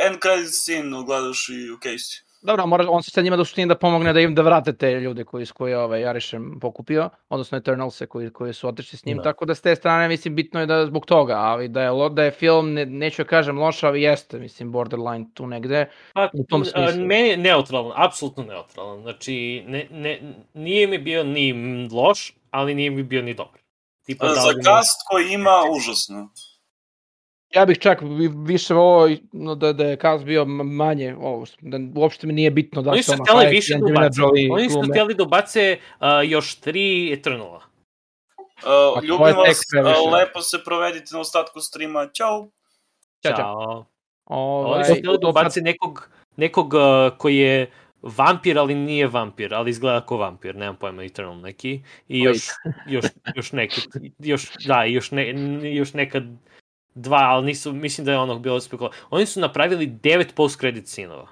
End 0.07 0.19
credit 0.23 0.55
scene 0.55 1.05
gledaš 1.07 1.49
i 1.49 1.71
okej 1.71 1.99
si. 1.99 2.24
Dobro, 2.45 2.67
mora, 2.67 2.85
on 2.89 3.03
se 3.03 3.11
sad 3.11 3.25
njima 3.25 3.37
da 3.37 3.45
suštini 3.45 3.69
da 3.69 3.75
pomogne 3.75 4.13
da 4.13 4.21
im 4.21 4.35
da 4.35 4.43
vrate 4.43 4.73
te 4.73 4.91
ljude 4.91 5.25
koji 5.25 5.47
su 5.47 5.55
koji 5.55 5.75
ovaj 5.75 6.01
Jarišem 6.01 6.59
pokupio, 6.61 7.11
odnosno 7.29 7.59
Eternalse 7.59 8.07
koji 8.07 8.31
koji 8.31 8.53
su 8.53 8.69
otišli 8.69 8.99
s 8.99 9.05
njim, 9.05 9.17
Da. 9.17 9.23
tako 9.23 9.45
da 9.45 9.55
s 9.55 9.61
te 9.61 9.77
strane 9.77 10.09
mislim 10.09 10.35
bitno 10.35 10.61
je 10.61 10.67
da 10.67 10.87
zbog 10.87 11.07
toga, 11.07 11.35
ali 11.35 11.69
da 11.69 11.83
je 11.83 11.91
lo, 11.91 12.09
da 12.09 12.25
je 12.25 12.31
film 12.31 12.73
ne, 12.73 12.87
neću 12.87 13.23
da 13.23 13.29
kažem 13.29 13.59
loš, 13.59 13.83
ali 13.83 14.03
jeste, 14.03 14.39
mislim 14.39 14.73
borderline 14.73 15.27
tu 15.35 15.47
negde. 15.47 15.91
Pa, 16.13 16.31
u 16.35 16.45
tom 16.45 16.63
a, 16.63 16.65
smislu. 16.65 17.07
Meni 17.07 17.29
je 17.29 17.37
neutralan, 17.37 17.93
apsolutno 17.95 18.45
neutralan. 18.45 19.03
Znači, 19.03 19.65
ne, 19.67 19.87
ne, 19.91 20.35
nije 20.55 20.87
mi 20.87 20.99
bio 20.99 21.25
ni 21.25 21.53
loš, 21.93 22.35
ali 22.51 22.75
nije 22.75 22.91
mi 22.91 23.03
bio 23.03 23.23
ni 23.23 23.35
dobar. 23.35 23.61
Tipa, 24.07 24.27
da 24.27 24.35
Za 24.35 24.53
cast 24.65 25.01
koji 25.11 25.33
ima, 25.33 25.63
užasno. 25.77 26.29
Ja 27.55 27.65
bih 27.67 27.79
čak 27.79 28.03
vi- 28.03 28.33
više 28.35 28.75
ovo 28.75 29.09
no, 29.33 29.55
da 29.55 29.73
da 29.73 29.85
je 29.85 29.97
Kaz 29.97 30.25
bio 30.25 30.45
manje, 30.45 31.17
ovo 31.21 31.45
da 31.61 31.79
uopšte 31.95 32.27
mi 32.27 32.33
nije 32.33 32.51
bitno 32.51 32.83
da 32.83 32.91
Oni 32.91 33.03
se 33.03 33.17
su 33.17 33.23
Hayek 33.23 33.51
više 33.51 33.75
da 33.79 33.85
ubace. 33.85 34.21
Oni 34.51 34.71
su 34.71 34.83
htjeli 34.91 35.15
da 35.15 35.23
ubace 35.23 35.79
uh, 36.01 36.07
još 36.25 36.55
tri 36.55 37.13
Eternala. 37.13 37.57
Uh, 37.57 38.65
to 38.65 39.01
ljubim 39.05 39.37
vas, 39.37 39.61
uh, 40.07 40.13
lepo 40.13 40.41
se 40.41 40.59
provedite 40.65 41.07
na 41.13 41.21
ostatku 41.21 41.61
streama. 41.61 42.09
Ćao! 42.15 42.49
Ćao, 43.23 43.33
čao. 43.33 43.37
Ćao. 43.37 43.87
Ovaj, 44.25 44.75
Oni 44.75 44.85
su 44.85 44.95
htjeli 44.95 45.19
da 45.21 45.29
ubace 45.29 45.61
nekog, 45.61 46.09
nekog 46.37 46.75
uh, 46.75 47.19
koji 47.19 47.37
je 47.37 47.71
vampir, 48.03 48.59
ali 48.59 48.75
nije 48.75 49.07
vampir, 49.07 49.55
ali 49.55 49.71
izgleda 49.71 50.07
kao 50.07 50.19
vampir, 50.19 50.57
nemam 50.57 50.77
pojma, 50.77 51.05
Eternal 51.05 51.41
neki. 51.41 51.83
I 52.09 52.21
još, 52.21 52.39
još, 52.89 53.05
još 53.37 53.53
neki, 53.53 53.81
još, 54.19 54.51
da, 54.67 54.85
i 54.87 54.93
još, 54.93 55.11
ne, 55.11 55.35
još 55.75 55.93
neka 55.95 56.23
dva, 56.95 57.19
ali 57.21 57.47
nisu, 57.47 57.73
mislim 57.73 58.05
da 58.05 58.13
je 58.13 58.19
onog 58.19 58.43
bilo 58.43 58.61
spekula. 58.61 58.91
Oni 59.11 59.27
su 59.27 59.41
napravili 59.41 59.87
devet 59.87 60.35
post-credit 60.35 60.87
sinova. 60.87 61.29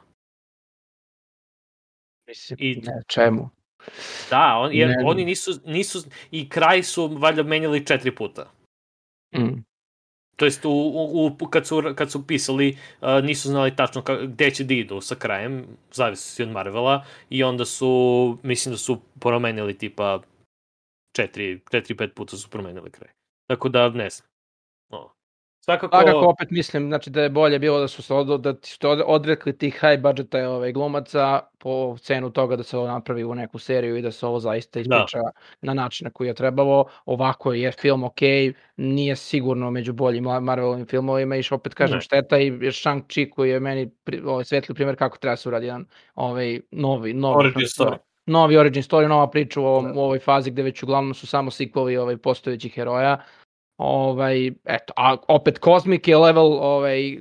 Mislim, 2.28 2.56
i- 2.60 2.76
ne, 2.76 3.02
čemu? 3.08 3.50
Da, 4.30 4.56
on, 4.56 4.72
jer 4.72 4.88
Ne. 4.88 4.96
oni 5.04 5.24
nisu, 5.24 5.50
nisu, 5.64 5.98
i 6.30 6.48
kraj 6.48 6.82
su 6.82 7.06
valjda 7.08 7.42
menjali 7.42 7.86
četiri 7.86 8.14
puta. 8.14 8.50
Mm. 9.34 9.62
To 10.36 10.44
jest, 10.44 10.64
u, 10.64 10.70
u, 10.70 11.26
u, 11.40 11.46
kad, 11.46 11.66
su, 11.66 11.82
kad 11.96 12.10
su 12.10 12.26
pisali, 12.26 12.78
uh, 13.00 13.08
nisu 13.24 13.48
znali 13.48 13.76
tačno 13.76 14.02
ka, 14.02 14.16
gde 14.16 14.50
će 14.50 14.64
da 14.64 14.74
idu 14.74 15.00
sa 15.00 15.14
krajem, 15.14 15.66
zavisi 15.92 16.42
od 16.42 16.48
Marvela, 16.48 17.04
i 17.30 17.42
onda 17.44 17.64
su, 17.64 18.38
mislim 18.42 18.72
da 18.72 18.78
su 18.78 19.00
promenili 19.20 19.78
tipa 19.78 20.22
četiri, 21.16 21.60
četiri, 21.70 21.96
pet 21.96 22.14
puta 22.14 22.36
su 22.36 22.50
promenili 22.50 22.90
kraj. 22.90 23.10
Tako 23.50 23.68
da, 23.68 23.88
ne 23.88 24.10
znam. 24.10 24.28
Svakako, 25.64 25.96
Svakako 25.96 26.18
opet 26.26 26.50
mislim 26.50 26.88
znači 26.88 27.10
da 27.10 27.22
je 27.22 27.30
bolje 27.30 27.58
bilo 27.58 27.78
da 27.80 27.88
su 27.88 28.02
se 28.02 28.14
od, 28.14 28.40
da 28.40 28.54
ste 28.62 28.88
od- 28.88 29.02
odrekli 29.06 29.58
tih 29.58 29.74
high 29.74 30.02
budgeta 30.02 30.50
ovaj 30.50 30.72
glumaca 30.72 31.40
po 31.58 31.96
cenu 31.98 32.30
toga 32.30 32.56
da 32.56 32.62
se 32.62 32.78
ovo 32.78 32.86
napravi 32.86 33.24
u 33.24 33.34
neku 33.34 33.58
seriju 33.58 33.96
i 33.96 34.02
da 34.02 34.10
se 34.12 34.26
ovo 34.26 34.40
zaista 34.40 34.80
ispriča 34.80 35.18
na 35.60 35.74
način 35.74 36.04
na 36.04 36.10
koji 36.10 36.28
je 36.28 36.34
trebalo. 36.34 36.84
Ovako 37.06 37.52
je 37.52 37.72
film 37.72 38.04
ok, 38.04 38.18
nije 38.76 39.16
sigurno 39.16 39.70
među 39.70 39.92
boljim 39.92 40.24
Ma- 40.24 40.40
Marvelovim 40.40 40.86
filmovima 40.86 41.36
i 41.36 41.42
opet 41.50 41.74
kažem 41.74 41.96
Ne. 41.96 42.00
šteta 42.00 42.38
i 42.38 42.50
Shang-Chi 42.50 43.30
koji 43.30 43.50
je 43.50 43.60
meni 43.60 43.90
pri, 44.04 44.20
ovaj 44.20 44.44
svetli 44.44 44.74
primjer 44.74 44.96
kako 44.96 45.18
treba 45.18 45.36
se 45.36 45.48
uradi 45.48 45.66
jedan 45.66 45.84
ovaj 46.14 46.60
novi 46.70 47.14
novi 47.14 47.38
Origin 47.38 47.62
story. 47.62 47.96
novi 48.26 48.56
origin 48.56 48.82
story, 48.82 49.08
nova 49.08 49.30
priča 49.30 49.60
u, 49.60 49.64
ovom, 49.64 49.92
u 49.96 50.00
ovoj 50.00 50.18
fazi 50.18 50.50
gde 50.50 50.62
već 50.62 50.82
uglavnom 50.82 51.14
su 51.14 51.26
samo 51.26 51.50
sikvovi 51.50 51.96
ovaj, 51.96 52.16
postojećih 52.16 52.74
heroja. 52.74 53.18
Ovaj, 53.84 54.46
eto, 54.64 54.92
a 54.96 55.16
opet 55.28 55.58
Cosmic 55.64 56.08
je 56.08 56.16
level 56.16 56.52
ovaj, 56.52 57.18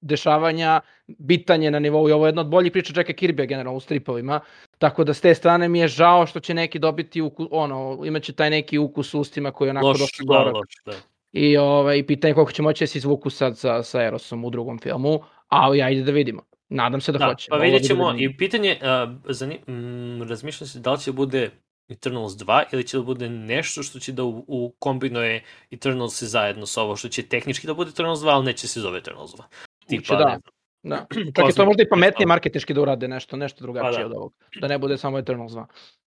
dešavanja 0.00 0.80
bitan 1.06 1.62
je 1.62 1.70
na 1.70 1.78
nivou 1.78 2.08
i 2.08 2.12
ovo 2.12 2.26
je 2.26 2.28
jedna 2.28 2.40
od 2.42 2.48
boljih 2.48 2.72
priča 2.72 2.92
Jacka 2.96 3.12
Kirby 3.12 3.46
generalno 3.46 3.76
u 3.76 3.80
stripovima, 3.80 4.40
tako 4.78 5.04
da 5.04 5.14
s 5.14 5.20
te 5.20 5.34
strane 5.34 5.68
mi 5.68 5.78
je 5.78 5.88
žao 5.88 6.26
što 6.26 6.40
će 6.40 6.54
neki 6.54 6.78
dobiti 6.78 7.20
uku, 7.20 7.48
ono, 7.50 8.02
imaće 8.04 8.32
taj 8.32 8.50
neki 8.50 8.78
ukus 8.78 9.14
u 9.14 9.20
ustima 9.20 9.50
koji 9.52 9.68
je 9.68 9.70
onako 9.70 9.86
loš, 9.86 9.98
dosta 9.98 10.24
da, 10.24 10.38
gorak. 10.38 10.54
loš, 10.54 10.74
da. 10.86 10.92
I 11.32 11.56
ovaj, 11.56 12.06
pitanje 12.06 12.30
je 12.30 12.34
koliko 12.34 12.52
će 12.52 12.62
moći 12.62 12.82
da 12.82 12.86
se 12.86 12.98
izvuku 12.98 13.30
sad 13.30 13.58
sa, 13.58 13.82
sa 13.82 14.02
Erosom 14.02 14.44
u 14.44 14.50
drugom 14.50 14.78
filmu, 14.78 15.20
ali 15.48 15.82
ajde 15.82 16.02
da 16.02 16.12
vidimo. 16.12 16.42
Nadam 16.68 17.00
se 17.00 17.12
da, 17.12 17.18
Da, 17.18 17.26
hoće. 17.26 17.46
pa 17.50 17.56
vidjet 17.56 17.82
da 17.82 17.88
ćemo 17.88 18.10
vidim. 18.12 18.30
i 18.30 18.36
pitanje, 18.36 18.78
uh, 18.82 19.14
zani, 19.28 19.58
mm, 19.68 20.22
razmišljam 20.28 20.68
se 20.68 20.78
da 20.80 20.92
li 20.92 20.98
će 21.00 21.10
da 21.10 21.16
bude 21.16 21.50
Eternals 21.90 22.32
2 22.32 22.64
ili 22.72 22.86
će 22.86 22.96
da 22.96 23.02
bude 23.02 23.28
nešto 23.28 23.82
što 23.82 23.98
će 23.98 24.12
da 24.12 24.24
u, 24.24 24.44
u 24.48 24.74
kombinuje 24.78 25.44
Eternals 25.70 26.22
zajedno 26.22 26.66
sa 26.66 26.82
ovo 26.82 26.96
što 26.96 27.08
će 27.08 27.22
tehnički 27.22 27.66
da 27.66 27.74
bude 27.74 27.90
Eternals 27.90 28.20
2, 28.20 28.28
ali 28.28 28.44
neće 28.44 28.68
se 28.68 28.80
zove 28.80 28.98
Eternals 28.98 29.30
2. 29.30 29.42
Moguće 29.90 30.16
da. 30.16 30.38
Da. 30.82 31.06
Čak 31.36 31.48
je 31.48 31.54
to 31.54 31.64
možda 31.64 31.82
i 31.82 31.88
pametnije 31.88 32.26
marketički 32.26 32.74
da 32.74 32.80
urade 32.80 33.08
nešto, 33.08 33.36
nešto 33.36 33.62
drugačije 33.62 33.92
Pa 33.92 33.98
da. 33.98 34.06
od 34.06 34.12
ovog. 34.12 34.34
Da 34.60 34.68
ne 34.68 34.78
bude 34.78 34.98
samo 34.98 35.18
Eternals 35.18 35.52
2. 35.52 35.64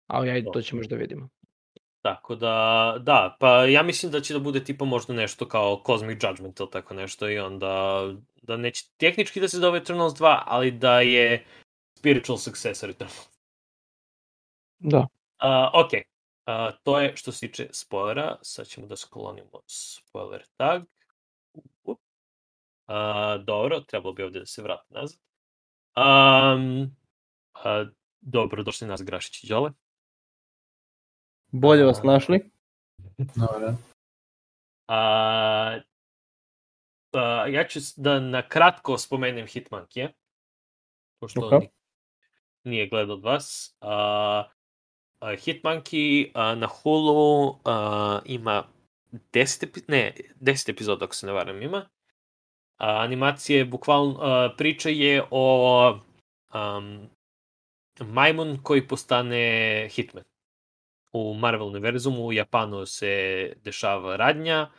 Ali 0.07 0.29
ajde, 0.29 0.49
to 0.53 0.61
ćemo 0.61 0.79
još 0.79 0.87
da 0.87 0.95
vidimo. 0.95 1.29
Tako 2.01 2.35
da, 2.35 2.95
da, 2.99 3.37
pa 3.39 3.65
ja 3.65 3.83
mislim 3.83 4.11
da 4.11 4.21
će 4.21 4.33
da 4.33 4.39
bude 4.39 4.63
tipa 4.63 4.85
možda 4.85 5.13
nešto 5.13 5.47
kao 5.47 5.83
Cosmic 5.85 6.23
Judgment 6.23 6.59
ili 6.59 6.69
tako 6.71 6.93
nešto 6.93 7.29
i 7.29 7.39
onda 7.39 8.01
da 8.41 8.57
neće 8.57 8.85
tehnički 8.97 9.39
da 9.39 9.47
se 9.47 9.57
zove 9.57 9.77
Eternals 9.77 10.13
2, 10.13 10.41
ali 10.45 10.71
da 10.71 11.01
je 11.01 11.45
spiritual 11.97 12.37
successor 12.37 12.89
Eternals. 12.89 13.29
Da. 14.79 15.07
Uh, 15.43 15.69
ok, 15.73 15.91
uh, 15.93 16.79
to 16.83 16.99
je 16.99 17.15
što 17.15 17.31
se 17.31 17.47
tiče 17.47 17.69
spoilera, 17.71 18.37
sad 18.41 18.67
ćemo 18.67 18.87
da 18.87 18.95
sklonimo 18.95 19.61
spoiler 19.67 20.45
tag. 20.57 20.83
Uh, 21.83 21.97
dobro, 23.45 23.79
trebalo 23.79 24.13
bi 24.13 24.23
ovde 24.23 24.39
da 24.39 24.45
se 24.45 24.61
vrati 24.61 24.93
nazad. 24.93 25.19
Um, 25.97 26.81
uh, 27.55 27.87
dobro, 28.21 28.63
došli 28.63 28.87
nas 28.87 29.03
Grašić 29.03 29.43
i 29.43 29.47
Đole. 29.47 29.71
Bolje 31.51 31.85
vas 31.85 32.03
našli. 32.03 32.51
Dobro. 33.17 33.75
A, 34.87 35.79
a, 37.13 37.47
ja 37.47 37.67
ću 37.67 37.79
da 37.97 38.19
na 38.19 38.47
kratko 38.47 38.97
spomenem 38.97 39.47
Hitmonkey, 39.47 40.09
pošto 41.19 41.45
Ok. 41.45 41.51
okay. 41.51 41.67
nije 42.63 42.89
gledao 42.89 43.15
od 43.15 43.23
vas. 43.23 43.77
A, 43.81 44.43
Hitmonkey 45.21 46.31
na 46.33 46.67
Hulu 46.67 47.55
ima 48.25 48.63
10, 49.33 49.63
epi, 49.63 49.79
ne, 49.87 50.13
10 50.41 50.71
epizoda, 50.71 51.05
ako 51.05 51.15
se 51.15 51.25
ne 51.25 51.33
varam, 51.33 51.61
ima. 51.61 51.85
A, 52.77 53.01
animacije, 53.03 53.65
bukvalno, 53.65 54.53
priča 54.57 54.89
je 54.89 55.23
o 55.31 55.99
um, 56.53 57.09
majmun 57.99 58.59
koji 58.63 58.87
postane 58.87 59.89
Hitman 59.91 60.23
u 61.13 61.33
Marvel 61.33 61.67
univerzumu, 61.67 62.25
u 62.25 62.33
Japanu 62.33 62.85
se 62.85 63.53
dešava 63.63 64.15
radnja, 64.15 64.69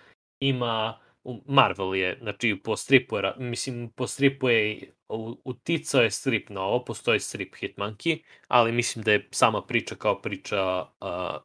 ima, 0.40 0.98
Marvel 1.46 1.94
je, 1.94 2.18
znači 2.22 2.60
po 2.64 2.76
stripu 2.76 3.16
je, 3.16 3.34
mislim 3.38 3.90
po 3.90 4.06
stripu 4.06 4.48
je, 4.48 4.92
uticao 5.44 6.02
je 6.02 6.10
strip 6.10 6.48
na 6.48 6.62
ovo, 6.62 6.84
postoji 6.84 7.20
strip 7.20 7.54
Hitmonkey, 7.54 8.22
ali 8.48 8.72
mislim 8.72 9.02
da 9.04 9.12
je 9.12 9.28
sama 9.30 9.62
priča 9.62 9.94
kao 9.94 10.20
priča 10.20 10.80
uh, 10.80 11.42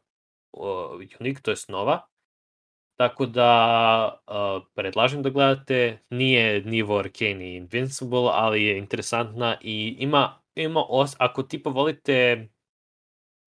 uh, 0.51 1.01
unique, 1.19 1.41
to 1.41 1.51
je 1.51 1.57
nova. 1.67 2.07
Tako 2.95 3.25
da 3.25 4.21
uh, 4.27 4.67
predlažem 4.75 5.23
da 5.23 5.29
gledate, 5.29 5.99
nije 6.09 6.61
nivo 6.61 6.97
Arcane 6.97 7.53
i 7.53 7.55
Invincible, 7.55 8.29
ali 8.33 8.63
je 8.63 8.77
interesantna 8.77 9.57
i 9.61 9.95
ima, 9.99 10.41
ima 10.55 10.85
os, 10.89 11.15
ako 11.19 11.43
tipa 11.43 11.69
volite 11.69 12.47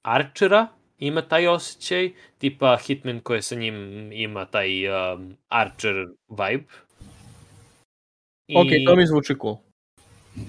Archera, 0.03 0.67
ima 0.99 1.23
taj 1.23 1.47
osjećaj, 1.49 2.11
tipa 2.39 2.77
Hitman 2.77 3.21
koji 3.21 3.43
sa 3.43 3.55
njim 3.55 4.13
ima 4.13 4.45
taj 4.45 4.89
um, 4.89 5.37
Archer 5.49 5.95
vibe. 6.29 6.65
I, 8.47 8.57
Ok, 8.57 8.67
to 8.87 8.97
mi 8.97 9.07
zvuči 9.07 9.35
cool. 9.41 9.57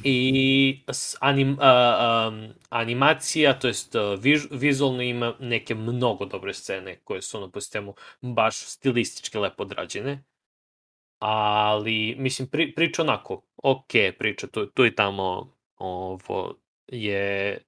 i 0.04 0.80
anim, 1.20 1.52
uh, 1.52 1.58
um, 1.60 2.54
animacija, 2.70 3.60
to 3.60 3.68
jest 3.68 3.96
uh, 3.96 4.02
viž, 4.20 4.42
vizualno 4.52 5.02
ima 5.02 5.34
neke 5.40 5.76
mnogo 5.76 6.26
dobre 6.26 6.54
scene 6.54 7.00
koje 7.04 7.22
su 7.22 7.38
ono 7.38 7.52
po 7.52 7.62
sistemu 7.62 7.94
baš 8.22 8.58
stilistički 8.58 9.38
lepo 9.38 9.64
odrađene. 9.64 10.24
Ali, 11.20 12.16
mislim, 12.18 12.48
pri, 12.48 12.74
priča 12.76 13.02
onako, 13.02 13.42
ok, 13.64 13.92
priča, 14.20 14.48
tu, 14.48 14.66
tu 14.66 14.86
i 14.86 14.96
tamo 14.96 15.54
ovo 15.78 16.56
je 16.88 17.60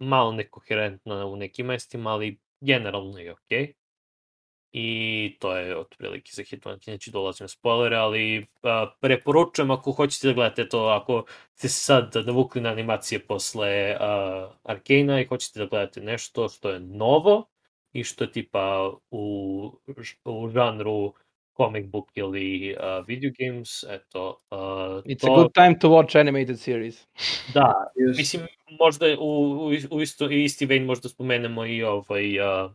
malo 0.00 0.32
nekoherentna 0.32 1.26
u 1.26 1.36
nekim 1.36 1.66
mestima, 1.66 2.10
ali 2.10 2.38
generalno 2.60 3.18
je 3.18 3.32
ok. 3.32 3.50
I 4.72 5.36
to 5.40 5.56
je 5.56 5.76
otprilike 5.76 6.30
za 6.34 6.42
Hitman, 6.42 6.78
neću 6.86 7.10
dolazim 7.10 7.44
na 7.44 7.48
spoilere, 7.48 7.96
ali 7.96 8.46
a, 8.62 8.92
preporučujem 9.00 9.70
ako 9.70 9.92
hoćete 9.92 10.28
da 10.28 10.34
gledate 10.34 10.68
to, 10.68 10.84
ako 10.84 11.24
ste 11.54 11.68
se 11.68 11.84
sad 11.84 12.12
navukli 12.26 12.60
na 12.60 12.70
animacije 12.70 13.26
posle 13.26 13.96
uh, 13.96 14.52
Arkana 14.62 15.20
i 15.20 15.26
hoćete 15.26 15.58
da 15.60 15.66
gledate 15.66 16.00
nešto 16.00 16.48
što 16.48 16.70
je 16.70 16.80
novo 16.80 17.50
i 17.92 18.04
što 18.04 18.24
je 18.24 18.32
tipa 18.32 18.92
u, 19.10 19.72
u 20.24 20.48
žanru 20.48 21.14
comic 21.60 21.86
book 21.86 22.08
ili 22.14 22.76
uh, 22.76 23.06
video 23.06 23.30
games, 23.38 23.84
eto, 23.88 24.38
uh, 24.50 25.04
It's 25.04 25.20
to, 25.20 25.32
a 25.32 25.36
good 25.36 25.52
time 25.54 25.78
to 25.78 25.88
watch 25.88 26.16
animated 26.20 26.58
series. 26.58 27.06
da, 27.54 27.74
Mislim, 28.16 28.42
možda 28.78 29.06
u, 29.18 29.20
u, 29.20 29.72
u 29.90 30.00
isto, 30.00 30.30
isti 30.30 30.66
vein 30.66 30.84
možda 30.84 31.08
spomenemo 31.08 31.66
i 31.66 31.82
ovaj 31.82 32.40
uh, 32.40 32.70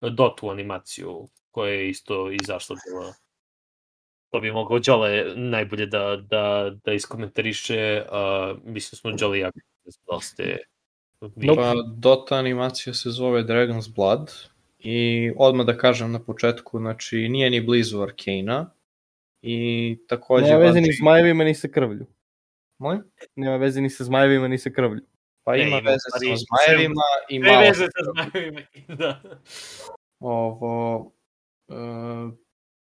Dotu 0.00 0.50
animaciju 0.50 1.28
koja 1.50 1.72
je 1.72 1.88
isto 1.90 2.30
izašla 2.30 2.76
bila. 2.86 3.12
To 4.30 4.40
bi 4.40 4.52
mogao 4.52 4.78
Đole 4.78 5.24
najbolje 5.36 5.86
da, 5.86 6.16
da, 6.16 6.70
da 6.84 6.92
iskomentariše. 6.92 8.02
Uh, 8.02 8.58
mislim 8.64 8.96
smo 8.96 9.10
Đole 9.10 9.38
i 9.38 9.40
ja 9.40 9.50
da 10.10 10.20
ste 10.20 10.58
vi. 11.36 11.46
Pa 11.56 11.74
Dota 11.96 12.36
animacija 12.36 12.94
se 12.94 13.10
zove 13.10 13.42
Dragon's 13.42 13.94
Blood 13.94 14.32
i 14.82 15.32
odmah 15.36 15.66
da 15.66 15.76
kažem 15.76 16.12
na 16.12 16.24
početku, 16.24 16.78
znači 16.78 17.28
nije 17.28 17.50
ni 17.50 17.60
blizu 17.60 18.00
Arkana 18.00 18.70
i 19.42 19.98
takođe... 20.08 20.46
Nema 20.46 20.58
veze 20.58 20.80
ni 20.80 20.92
s 20.92 20.96
zmajevima, 21.00 21.44
ni 21.44 21.54
sa 21.54 21.68
krvlju. 21.68 22.06
Molim? 22.78 23.02
Nema 23.36 23.56
veze 23.56 23.80
ni 23.80 23.90
sa 23.90 24.04
zmajevima, 24.04 24.48
ni 24.48 24.58
sa 24.58 24.70
krvlju. 24.70 25.00
Pa 25.44 25.52
Ne, 25.52 25.58
ima 25.58 25.78
ima 25.78 25.90
veze 25.90 25.98
sa 26.12 26.18
zmajevima 26.36 27.02
i 27.28 27.38
malo 27.38 27.60
veze 27.60 27.84
sa 27.84 28.12
znajevima. 28.12 28.60
da. 29.00 29.22
ovo... 30.20 31.12
e, 31.68 31.74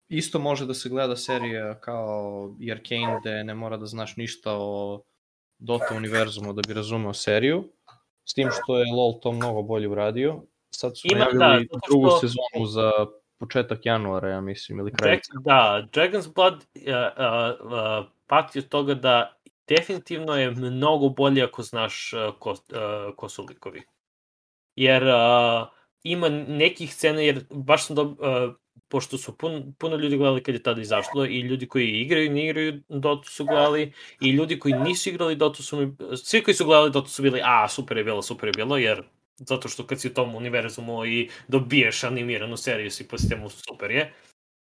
isto 0.08 0.38
može 0.38 0.66
da 0.66 0.74
se 0.74 0.88
gleda 0.88 1.16
serija 1.16 1.80
kao 1.80 2.56
i 2.60 2.72
Arcane 2.72 3.18
gde 3.20 3.44
ne 3.44 3.54
mora 3.54 3.76
da 3.76 3.86
znaš 3.86 4.16
ništa 4.16 4.52
o 4.54 5.02
Dota 5.58 5.94
univerzumu 5.96 6.52
da 6.52 6.62
bi 6.68 6.74
razumeo 6.74 7.14
seriju, 7.14 7.64
s 8.24 8.34
tim 8.34 8.48
što 8.52 8.78
je 8.78 8.92
LoL 8.92 9.20
to 9.20 9.32
mnogo 9.32 9.62
bolje 9.62 9.88
uradio. 9.88 10.42
Sad 10.70 10.98
su 10.98 11.08
Ima, 11.12 11.24
da, 11.24 11.38
najavili 11.38 11.68
zato 11.72 11.86
drugu 11.88 12.06
što- 12.08 12.18
sezonu 12.18 12.66
za 12.66 12.90
početak 13.38 13.86
januara, 13.86 14.28
ja 14.28 14.40
mislim, 14.40 14.78
ili 14.78 14.92
kraj. 14.92 15.12
Jack, 15.12 15.24
da, 15.44 15.88
Dragon's 15.92 16.34
Blood 16.34 16.54
uh, 16.54 16.60
uh, 16.84 17.72
uh, 17.72 18.06
pati 18.26 18.58
od 18.58 18.68
toga 18.68 18.94
da 18.94 19.34
definitivno 19.68 20.36
je 20.36 20.50
mnogo 20.50 21.08
bolje 21.08 21.42
ako 21.42 21.62
znaš 21.62 22.12
uh, 22.12 22.34
ko, 22.38 22.50
uh, 22.50 22.56
ko 23.16 23.28
su 23.28 23.46
likovi. 23.48 23.82
Jer 24.76 25.02
uh, 25.02 25.68
ima 26.02 26.28
nekih 26.28 26.94
scena, 26.94 27.20
jer 27.20 27.44
baš 27.50 27.86
sam 27.86 27.96
dob, 27.96 28.10
uh, 28.10 28.54
pošto 28.88 29.18
su 29.18 29.38
pun, 29.38 29.74
puno 29.78 29.96
ljudi 29.96 30.16
gledali 30.16 30.42
kad 30.42 30.54
je 30.54 30.62
tada 30.62 30.80
izašlo 30.80 31.26
i 31.26 31.40
ljudi 31.40 31.68
koji 31.68 31.88
igraju 31.88 32.26
i 32.26 32.28
ne 32.28 32.44
igraju 32.44 32.82
Dotu 32.88 33.30
su 33.30 33.44
gledali 33.44 33.92
i 34.20 34.30
ljudi 34.30 34.58
koji 34.58 34.74
nisu 34.74 35.08
igrali 35.08 35.36
Dotu 35.36 35.62
su 35.62 35.76
mi, 35.76 35.96
svi 36.16 36.42
koji 36.42 36.54
su 36.54 36.64
gledali 36.64 36.90
Dotu 36.90 37.08
su 37.08 37.22
bili 37.22 37.40
a 37.44 37.68
super 37.68 37.96
je 37.96 38.04
bilo, 38.04 38.22
super 38.22 38.48
je 38.48 38.52
bilo 38.56 38.76
jer 38.76 39.02
zato 39.38 39.68
što 39.68 39.86
kad 39.86 40.00
si 40.00 40.08
u 40.08 40.14
tom 40.14 40.34
univerzumu 40.34 41.06
i 41.06 41.30
dobiješ 41.48 42.04
animiranu 42.04 42.56
seriju 42.56 42.90
si 42.90 43.08
po 43.08 43.18
sistemu 43.18 43.48
super 43.48 43.90
je 43.90 44.12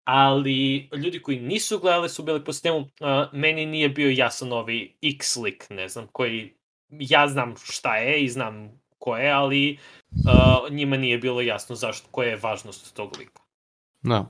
ali 0.08 0.90
ljudi 0.96 1.22
koji 1.22 1.40
nisu 1.40 1.80
gledali 1.80 2.10
su 2.10 2.24
bili 2.24 2.44
po 2.44 2.54
sistemu, 2.54 2.78
uh, 2.78 2.88
meni 3.34 3.66
nije 3.66 3.90
bio 3.90 4.10
jasan 4.10 4.54
ovi 4.54 4.96
X 5.02 5.36
lik, 5.36 5.70
ne 5.70 5.88
znam, 5.88 6.08
koji 6.12 6.54
ja 6.90 7.28
znam 7.28 7.56
šta 7.64 7.98
je 7.98 8.24
i 8.24 8.30
znam 8.30 8.82
ko 9.00 9.18
je, 9.18 9.32
ali 9.32 9.78
uh, 10.12 10.72
njima 10.72 10.98
nije 10.98 11.18
bilo 11.18 11.42
jasno 11.42 11.76
zašto, 11.76 12.08
koja 12.12 12.30
je 12.30 12.40
važnost 12.44 12.96
tog 12.96 13.18
lika. 13.20 13.42
Da. 14.02 14.26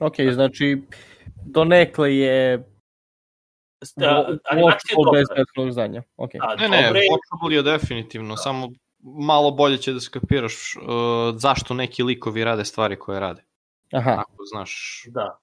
Ok, 0.00 0.14
znači, 0.32 0.82
donekle 1.46 2.16
je 2.16 2.64
Uh, 3.96 4.02
animacija 4.50 4.56
je 4.56 4.64
watchable 4.64 5.12
bez 5.12 5.28
dobra. 5.28 5.34
prethodnog 5.34 5.72
znanja. 5.72 6.02
Ok. 6.16 6.30
Da, 6.32 6.54
Ne, 6.54 6.68
ne, 6.68 6.92
watchable 6.92 7.52
je 7.52 7.62
definitivno, 7.62 8.36
samo 8.36 8.70
malo 9.04 9.50
bolje 9.50 9.78
će 9.78 9.92
da 9.92 10.00
skapiraš 10.00 10.76
uh, 10.76 10.82
zašto 11.36 11.74
neki 11.74 12.02
likovi 12.02 12.44
rade 12.44 12.64
stvari 12.64 12.98
koje 12.98 13.20
rade. 13.20 13.44
Aha, 13.92 14.10
Ako 14.10 14.44
znaš 14.44 15.02
da. 15.06 15.38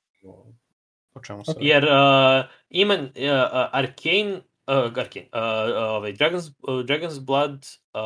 o 1.14 1.24
čemu 1.26 1.46
se. 1.46 1.54
Jer 1.60 1.84
uh, 1.84 2.46
ima 2.70 2.94
uh, 2.94 3.00
uh, 3.04 3.10
Arcane, 3.72 4.42
uh, 4.68 4.98
Arcane, 4.98 5.28
uh, 5.34 5.42
uh, 5.42 5.78
ovaj, 5.78 6.14
Dragon's, 6.14 6.52
uh, 6.62 6.86
Dragon's 6.86 7.26
Blood 7.26 7.66
uh, 7.94 8.02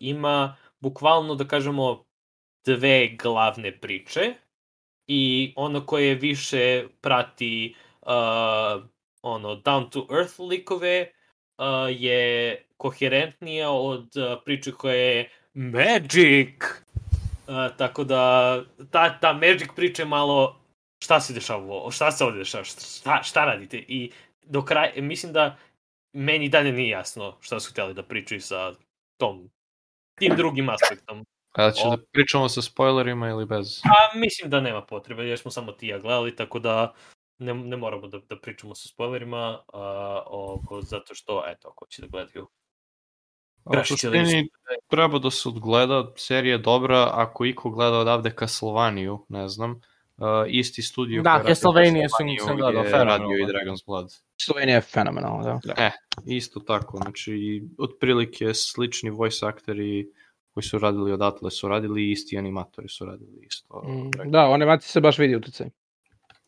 ima 0.00 0.56
bukvalno, 0.80 1.34
da 1.34 1.44
kažemo, 1.44 2.04
dve 2.64 3.08
glavne 3.08 3.80
priče 3.80 4.34
i 5.06 5.52
ono 5.56 5.86
koje 5.86 6.14
više 6.14 6.86
prati 7.00 7.74
uh, 8.02 8.82
ono 9.22 9.56
down 9.56 9.90
to 9.90 10.06
earth 10.10 10.40
likove 10.40 11.02
uh, 11.02 11.17
je 11.90 12.62
koherentnija 12.76 13.70
od 13.70 14.08
priče 14.44 14.72
koja 14.72 14.94
je 14.94 15.28
magic 15.54 16.62
tako 17.76 18.04
da 18.04 18.62
ta, 18.90 19.18
ta 19.20 19.32
magic 19.32 19.68
priča 19.76 20.02
je 20.02 20.06
malo 20.06 20.60
šta 21.04 21.20
se 21.20 21.32
dešava 21.32 21.62
ovo, 21.62 21.90
šta 21.90 22.12
se 22.12 22.24
ovde 22.24 22.38
dešava, 22.38 22.64
šta, 22.64 23.22
šta 23.22 23.44
radite 23.44 23.84
i 23.88 24.10
do 24.42 24.64
kraja, 24.64 24.92
mislim 24.96 25.32
da 25.32 25.56
meni 26.12 26.48
dalje 26.48 26.72
nije 26.72 26.88
jasno 26.88 27.36
šta 27.40 27.60
su 27.60 27.70
htjeli 27.72 27.94
da 27.94 28.02
pričaju 28.02 28.40
sa 28.40 28.72
tom 29.16 29.50
tim 30.18 30.36
drugim 30.36 30.68
aspektom. 30.68 31.24
A 31.52 31.70
će 31.70 31.82
O. 31.86 31.96
da 31.96 32.02
pričamo 32.12 32.48
sa 32.48 32.62
spoilerima 32.62 33.28
ili 33.28 33.46
bez? 33.46 33.80
A 33.84 34.18
mislim 34.18 34.50
da 34.50 34.60
nema 34.60 34.82
potrebe, 34.82 35.24
jer 35.24 35.38
smo 35.38 35.50
samo 35.50 35.72
ti 35.72 35.86
i 35.86 35.88
ja 35.88 35.98
gledali, 35.98 36.36
tako 36.36 36.58
da 36.58 36.94
ne, 37.38 37.54
ne 37.54 37.76
moramo 37.76 38.08
da, 38.08 38.18
da 38.20 38.36
pričamo 38.38 38.74
sa 38.74 38.88
spoilerima, 38.88 39.62
a, 39.68 39.80
ovo, 40.26 40.80
zato 40.82 41.14
što, 41.14 41.42
eto, 41.46 41.68
ako 41.68 41.86
će 41.86 42.02
da 42.02 42.08
gledaju. 42.08 42.42
A 42.44 42.48
U 43.64 43.72
Grašić 43.72 44.04
ili 44.04 44.18
suštini 44.18 44.48
treba 44.88 45.18
da 45.18 45.30
se 45.30 45.48
odgleda, 45.48 46.12
serija 46.16 46.52
je 46.52 46.58
dobra, 46.58 47.10
ako 47.12 47.44
iko 47.44 47.70
gleda 47.70 47.98
odavde 47.98 48.32
Castlevania, 48.38 49.16
ne 49.28 49.48
znam, 49.48 49.70
uh, 49.70 50.24
isti 50.48 50.82
studio 50.82 51.22
Da, 51.22 51.30
koji 51.30 51.38
je 51.38 51.42
radio 51.42 51.54
Castlevania 51.54 52.08
sam- 52.08 52.28
Castlevania 52.28 52.38
sam 52.40 52.56
gledao, 52.56 52.82
je 52.82 52.90
fenomenalno. 52.90 53.24
radio 53.24 53.38
i 53.38 53.46
Dragon's 53.46 53.86
Blood. 53.86 54.08
Slovenija 54.36 54.74
je 54.74 54.80
fenomenalna, 54.80 55.60
da. 55.64 55.74
E, 55.78 55.90
isto 56.26 56.60
tako, 56.60 56.96
znači, 56.96 57.62
otprilike 57.78 58.54
slični 58.54 59.10
voice 59.10 59.46
aktori 59.46 60.08
koji 60.50 60.64
su 60.64 60.78
radili 60.78 61.12
odatle 61.12 61.50
su 61.50 61.68
radili 61.68 62.02
i 62.02 62.10
isti 62.10 62.38
animatori 62.38 62.88
su 62.88 63.04
radili 63.04 63.38
isto. 63.42 63.82
Mm, 63.86 64.30
Da, 64.30 64.48
u 64.48 64.52
animaciji 64.52 64.88
se 64.88 65.00
baš 65.00 65.18
vidi 65.18 65.36
utjecaj. 65.36 65.70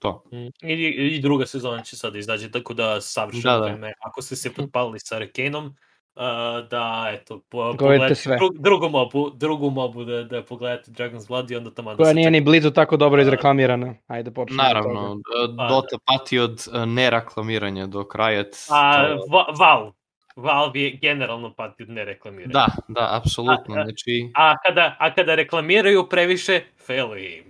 To. 0.00 0.24
Mm, 0.32 0.46
I, 0.62 0.74
I 1.14 1.20
druga 1.20 1.46
sezona 1.46 1.82
će 1.82 1.96
sada 1.96 2.18
izaći, 2.18 2.50
tako 2.50 2.74
da 2.74 3.00
savršeno 3.00 3.52
Da, 3.52 3.58
da. 3.58 3.64
vreme. 3.64 3.92
Ako 4.00 4.22
ste 4.22 4.36
se 4.36 4.52
potpalili 4.54 4.98
sa 4.98 5.16
Arcaneom, 5.16 5.66
uh, 5.66 6.22
da, 6.70 7.10
eto, 7.12 7.40
po, 7.40 7.58
Gledajte 7.58 7.78
pogledajte 7.78 8.14
sve. 8.14 8.36
dru, 8.36 8.48
drugu 8.52 8.88
mobu, 8.88 9.30
drugu 9.30 9.70
mobu 9.70 10.04
da, 10.04 10.22
da 10.22 10.42
pogledate 10.42 10.90
Dragon's 10.90 11.28
Blood 11.28 11.50
i 11.50 11.56
onda 11.56 11.70
tamo 11.70 11.90
da 11.90 11.96
Koja 11.96 12.08
se 12.08 12.14
nije 12.14 12.30
ni 12.30 12.40
blizu 12.40 12.70
tako 12.70 12.96
dobro 12.96 13.22
izreklamirana. 13.22 13.94
Ajde, 14.06 14.30
počnemo. 14.30 14.62
Naravno, 14.62 15.00
toga. 15.34 15.56
Pa, 15.56 15.68
Dota 15.68 15.96
pati 16.04 16.38
od 16.38 16.68
e, 16.74 16.86
neraklamiranja 16.86 17.86
do 17.86 18.04
kraja. 18.04 18.44
A, 18.70 19.06
to- 19.08 19.24
Va, 19.30 19.44
Valve. 19.58 19.92
Valve 20.36 20.80
je 20.80 20.90
generalno 20.92 21.54
pati 21.54 21.82
od 21.82 21.90
nereklamiranja. 21.90 22.52
Da, 22.52 22.66
da, 22.88 23.08
apsolutno, 23.12 23.74
A, 23.74 23.80
a- 23.80 23.84
znači, 23.84 24.30
A 24.34 24.54
kada, 24.58 24.96
a 24.98 25.14
kada 25.14 25.34
reklamiraju 25.34 26.06
previše, 26.08 26.60
failuje 26.86 27.38
im. 27.38 27.44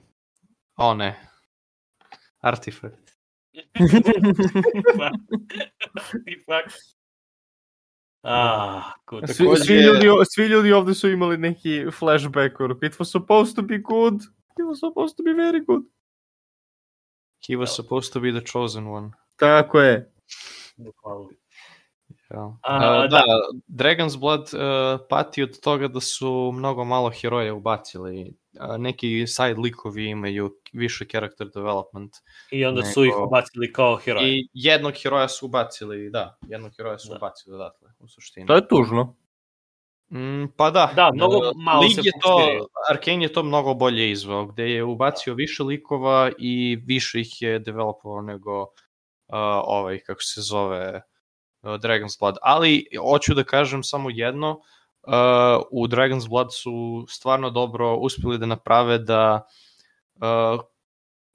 o 0.76 0.94
ne, 0.94 1.20
Artifact. 2.40 3.16
Ipak. 6.26 6.72
Ah, 8.22 8.92
good. 9.06 9.28
Svi, 9.28 9.44
Takođe- 9.46 9.64
svi, 9.64 9.74
ljudi, 9.74 10.06
svi 10.34 10.46
ljudi 10.46 10.72
ovde 10.72 10.94
su 10.94 11.08
imali 11.08 11.38
neki 11.38 11.84
flashback, 11.98 12.60
ono, 12.60 12.74
it 12.82 12.92
was 12.98 13.10
supposed 13.10 13.56
to 13.56 13.62
be 13.62 13.78
good, 13.78 14.14
it 14.58 14.64
was 14.68 14.80
supposed 14.80 15.16
to 15.16 15.22
be 15.22 15.30
very 15.30 15.64
good. 15.66 15.84
He 17.48 17.56
was 17.56 17.74
supposed 17.76 18.12
to 18.12 18.20
be 18.20 18.32
the 18.32 18.46
chosen 18.52 18.86
one. 18.86 19.10
Tako 19.36 19.80
je. 19.80 20.12
Bukvalno. 20.76 21.28
Ja. 22.34 22.56
A, 22.62 22.98
da, 23.00 23.06
da. 23.08 23.22
Dragon's 23.68 24.18
Blood 24.18 24.40
uh, 24.40 25.00
pati 25.08 25.42
od 25.42 25.60
toga 25.60 25.88
da 25.88 26.00
su 26.00 26.52
mnogo 26.54 26.84
malo 26.84 27.10
heroja 27.10 27.54
ubacili. 27.54 28.34
A, 28.58 28.76
neki 28.76 29.26
side 29.26 29.54
likovi 29.60 30.06
imaju 30.06 30.50
više 30.72 31.04
character 31.04 31.48
development. 31.54 32.12
I 32.50 32.64
onda 32.64 32.82
su 32.82 33.04
ih 33.04 33.10
Nego- 33.12 33.26
ubacili 33.26 33.72
kao 33.72 33.96
heroje. 33.96 34.28
I 34.38 34.48
jednog 34.52 34.92
heroja 35.02 35.28
su 35.28 35.46
ubacili, 35.46 36.10
da, 36.10 36.38
jednog 36.48 36.72
heroja 36.76 36.98
su 36.98 37.08
Da. 37.08 37.16
ubacili 37.16 37.54
odatle, 37.54 37.88
u 37.98 38.08
suštini. 38.08 38.46
To 38.46 38.54
je 38.54 38.68
tužno. 38.68 39.16
Mm, 40.12 40.44
pa 40.56 40.70
da. 40.70 40.92
Da, 40.96 41.10
mnogo 41.14 41.36
E, 41.36 41.50
malo 41.56 41.80
Lig 41.80 41.92
se 41.94 42.00
je 42.04 42.12
to. 42.22 42.66
Arkane 42.90 43.22
je 43.24 43.32
to 43.32 43.42
mnogo 43.42 43.74
bolje 43.74 44.10
izveo, 44.10 44.46
gde 44.46 44.70
je 44.70 44.84
ubacio 44.84 45.34
više 45.34 45.62
likova 45.62 46.30
i 46.38 46.78
više 46.86 47.20
ih 47.20 47.42
je 47.42 47.58
developovao 47.58 48.22
nego 48.22 48.62
uh, 48.62 48.68
ovaj, 49.64 49.98
kako 49.98 50.22
se 50.22 50.40
zove, 50.40 50.88
uh, 50.96 51.00
Dragon's 51.62 52.18
Blood. 52.20 52.36
Ali, 52.42 52.86
hoću 53.10 53.34
da 53.34 53.44
kažem 53.44 53.82
samo 53.82 54.10
jedno, 54.10 54.50
uh, 54.50 55.12
u 55.70 55.86
Dragon's 55.86 56.28
Blood 56.28 56.54
su 56.54 57.06
stvarno 57.08 57.50
dobro 57.50 57.94
uspeli 57.96 58.38
da 58.38 58.46
naprave 58.46 58.98
da 58.98 59.46
uh, 60.14 60.60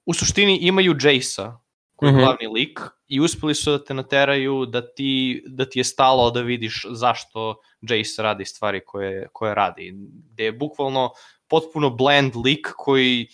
u 0.06 0.14
suštini 0.14 0.58
imaju 0.62 0.96
Jace-a, 1.02 1.58
koji 1.96 2.08
je 2.08 2.12
Mhm. 2.12 2.20
glavni 2.20 2.46
lik, 2.54 2.80
i 3.08 3.20
uspeli 3.20 3.54
su 3.54 3.70
da 3.70 3.84
te 3.84 3.94
nateraju 3.94 4.66
da 4.66 4.94
ti, 4.94 5.44
da 5.46 5.64
ti 5.64 5.78
je 5.78 5.84
stalo 5.84 6.30
da 6.30 6.40
vidiš 6.40 6.86
zašto 6.90 7.56
Jace 7.80 8.22
radi 8.22 8.44
stvari 8.44 8.84
koje, 8.84 9.28
koje 9.32 9.54
radi. 9.54 9.92
Gde 10.32 10.44
je 10.44 10.52
bukvalno 10.52 11.10
potpuno 11.48 11.90
blend 11.90 12.32
lik 12.44 12.68
koji 12.76 13.28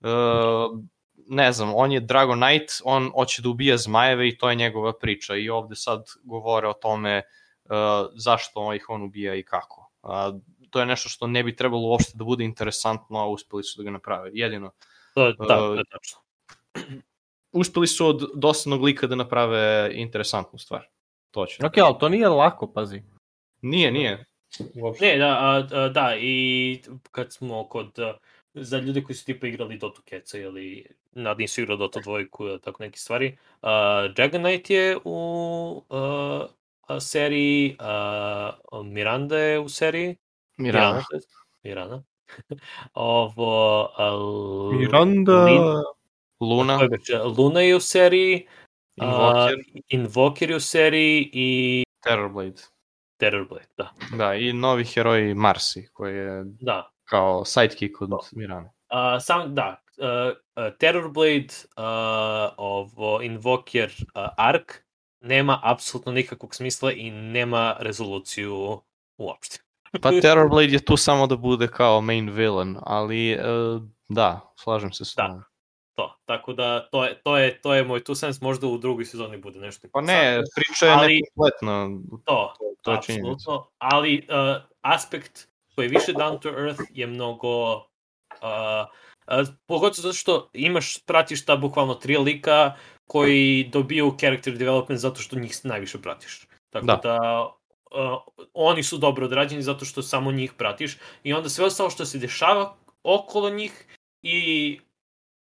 uh, 0.00 0.78
ne 1.32 1.52
znam, 1.52 1.72
on 1.74 1.92
je 1.92 2.00
Dragon 2.00 2.40
Knight, 2.40 2.72
on 2.84 3.10
hoće 3.14 3.42
da 3.42 3.48
ubija 3.48 3.76
zmajeve 3.76 4.28
i 4.28 4.38
to 4.38 4.50
je 4.50 4.56
njegova 4.56 4.92
priča 4.92 5.36
i 5.36 5.48
ovde 5.50 5.76
sad 5.76 6.04
govore 6.24 6.68
o 6.68 6.72
tome 6.72 7.22
uh, 7.64 7.72
zašto 8.14 8.74
ih 8.74 8.86
on 8.88 9.02
ubija 9.02 9.34
i 9.34 9.42
kako. 9.42 9.90
Uh, 10.02 10.10
to 10.70 10.80
je 10.80 10.86
nešto 10.86 11.08
što 11.08 11.26
ne 11.26 11.42
bi 11.42 11.56
trebalo 11.56 11.88
uopšte 11.88 12.12
da 12.14 12.24
bude 12.24 12.44
interesantno, 12.44 13.18
a 13.18 13.26
uspeli 13.26 13.64
su 13.64 13.78
da 13.78 13.84
ga 13.84 13.90
naprave. 13.90 14.30
Jedino, 14.32 14.70
To 15.14 15.26
je, 15.26 15.34
da, 15.38 15.46
to 15.46 15.72
Uh, 15.72 15.78
je 15.78 15.84
tačno. 15.84 16.18
uspeli 17.52 17.86
su 17.86 18.06
od 18.06 18.30
dosadnog 18.34 18.82
lika 18.82 19.06
da 19.06 19.14
naprave 19.14 19.90
interesantnu 19.94 20.58
stvar. 20.58 20.88
To 21.30 21.46
ću. 21.46 21.56
da 21.60 21.66
Ok, 21.66 21.78
ali 21.78 21.94
to 22.00 22.08
nije 22.08 22.28
lako, 22.28 22.72
pazi. 22.72 23.02
Nije, 23.62 23.92
nije. 23.92 24.24
Uopšte. 24.74 25.06
Ne, 25.06 25.18
da, 25.18 25.26
a, 25.26 25.66
a, 25.72 25.88
da, 25.88 26.16
i 26.20 26.82
kad 27.10 27.32
smo 27.32 27.68
kod, 27.68 27.98
a, 27.98 28.16
za 28.54 28.78
ljude 28.78 29.02
koji 29.02 29.16
su 29.16 29.24
tipa 29.24 29.46
igrali 29.46 29.78
Dota 29.78 30.00
Keca 30.04 30.38
ili 30.38 30.86
nad 31.12 31.38
nisu 31.38 31.60
igrali 31.60 31.78
Dota 31.78 32.00
dvojku 32.00 32.46
ili 32.46 32.60
tako 32.60 32.82
neke 32.82 32.98
stvari, 32.98 33.36
a, 33.62 34.08
Dragon 34.16 34.42
Knight 34.42 34.70
je 34.70 34.98
u 35.04 35.82
a, 35.90 37.00
seriji, 37.00 37.76
a, 37.78 38.52
Miranda 38.84 39.38
je 39.38 39.58
u 39.58 39.68
seriji, 39.68 40.16
Mirana. 40.56 41.02
jest, 41.12 41.28
Mirana. 41.62 42.02
Ovo, 42.94 43.88
L- 43.98 44.78
Miranda... 44.78 45.32
Lin- 45.32 45.82
Luna? 46.40 46.88
Luna 47.38 47.60
je 47.60 47.76
u 47.76 47.80
seriji, 47.80 48.46
Invoker, 48.96 49.54
Invoker 49.88 50.50
je 50.50 50.56
u 50.56 50.60
seriji 50.60 51.30
i 51.32 51.84
Terrorblade. 52.00 52.62
Terrorblade, 53.16 53.66
da. 53.76 53.92
Da, 54.16 54.34
i 54.34 54.52
novi 54.52 54.84
heroj 54.84 55.34
Marsi, 55.34 55.88
koji 55.92 56.16
je 56.16 56.44
Da, 56.44 56.90
kao 57.12 57.44
sidekick 57.44 58.00
od 58.00 58.10
Mirane. 58.32 58.72
Uh, 58.92 59.22
sam, 59.22 59.54
da, 59.54 59.82
uh, 59.98 60.36
uh, 60.56 60.72
Terrorblade, 60.78 61.54
uh, 61.76 61.84
ovo, 62.56 63.22
Invoker, 63.22 63.90
uh, 63.90 64.28
Ark, 64.36 64.72
nema 65.20 65.60
apsolutno 65.62 66.12
nikakvog 66.12 66.54
smisla 66.54 66.92
i 66.92 67.10
nema 67.10 67.76
rezoluciju 67.78 68.80
uopšte. 69.18 69.58
Pa 70.02 70.10
Terrorblade 70.22 70.72
je 70.72 70.84
tu 70.84 70.96
samo 70.96 71.26
da 71.26 71.36
bude 71.36 71.68
kao 71.68 72.00
main 72.00 72.30
villain, 72.30 72.76
ali 72.82 73.36
uh, 73.36 73.82
da, 74.08 74.40
slažem 74.56 74.92
se 74.92 75.04
s 75.04 75.14
Da. 75.16 75.42
To, 75.94 76.16
tako 76.24 76.52
da 76.52 76.88
to 76.90 77.04
je, 77.04 77.20
to 77.22 77.36
je, 77.36 77.60
to 77.60 77.74
je 77.74 77.84
moj 77.84 78.04
tu 78.04 78.14
sens, 78.14 78.40
možda 78.40 78.66
u 78.66 78.78
drugoj 78.78 79.04
sezoni 79.04 79.36
bude 79.36 79.60
nešto. 79.60 79.88
Pa 79.92 80.00
ne, 80.00 80.40
priča 80.54 80.86
je 80.86 80.92
Ali- 80.92 81.20
nekompletna. 81.20 81.88
to, 82.24 82.54
to 82.82 82.92
je 82.92 82.98
činjenica. 83.02 83.32
apsolutno, 83.32 83.70
ali 83.78 84.26
uh, 84.28 84.62
aspekt 84.80 85.51
koji 85.74 85.84
je 85.84 85.90
više 85.90 86.12
down 86.12 86.40
to 86.40 86.48
earth 86.50 86.82
je 86.90 87.06
mnogo 87.06 87.74
uh, 87.74 87.82
uh, 88.42 89.48
pogotovo 89.66 90.02
zato 90.02 90.12
što 90.14 90.50
imaš, 90.52 90.98
pratiš 90.98 91.44
ta 91.44 91.56
bukvalno 91.56 91.94
tri 91.94 92.16
lika 92.18 92.74
koji 93.06 93.64
dobiju 93.64 94.14
character 94.18 94.56
development 94.56 95.00
zato 95.00 95.20
što 95.20 95.38
njih 95.38 95.60
najviše 95.64 95.98
pratiš. 95.98 96.46
Tako 96.70 96.86
Da. 96.86 96.96
da, 96.96 97.48
uh, 97.90 98.18
oni 98.54 98.82
su 98.82 98.98
dobro 98.98 99.26
odrađeni 99.26 99.62
zato 99.62 99.84
što 99.84 100.02
samo 100.02 100.32
njih 100.32 100.52
pratiš 100.52 100.96
i 101.22 101.32
onda 101.32 101.48
sve 101.48 101.64
ostalo 101.64 101.90
što 101.90 102.04
se 102.04 102.18
dešava 102.18 102.74
okolo 103.02 103.50
njih 103.50 103.86
i 104.22 104.80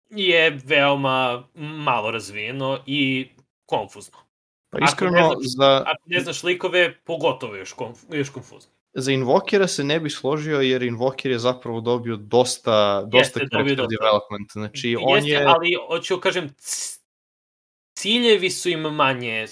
je 0.10 0.60
veoma 0.66 1.44
malo 1.56 2.12
razvijeno 2.12 2.80
i 2.86 3.30
konfuzno. 3.66 4.18
Pa 4.70 4.78
Ako 4.78 4.86
iskreno, 4.86 5.12
ne 5.14 5.22
znaš- 5.22 5.38
za, 5.58 5.84
Ako 5.86 6.04
ne 6.06 6.20
znaš 6.20 6.44
likove, 6.44 6.98
pogotovo 7.00 7.56
još, 7.56 7.74
konf, 7.74 8.00
još 8.12 8.30
konfuzno. 8.30 8.72
Za 8.94 9.12
Invokera 9.12 9.68
se 9.68 9.84
ne 9.84 10.00
bi 10.00 10.10
složio, 10.10 10.62
jer 10.62 10.84
Invoker 10.84 11.32
je 11.32 11.40
zapravo 11.40 11.82
dobio 11.82 12.16
dosta, 12.16 13.02
dosta 13.02 13.40
Jeste, 13.40 13.58
dobio 13.58 13.76
dosta. 13.76 13.90
development. 14.00 14.52
Znači, 14.52 14.96
on 15.02 15.16
Jeste, 15.18 15.30
je... 15.32 15.46
ali 15.48 15.70
hoću 15.88 16.20
kažem, 16.20 16.50
ciljevi 17.98 18.50
su 18.50 18.70
im 18.70 18.80
manje 18.80 19.46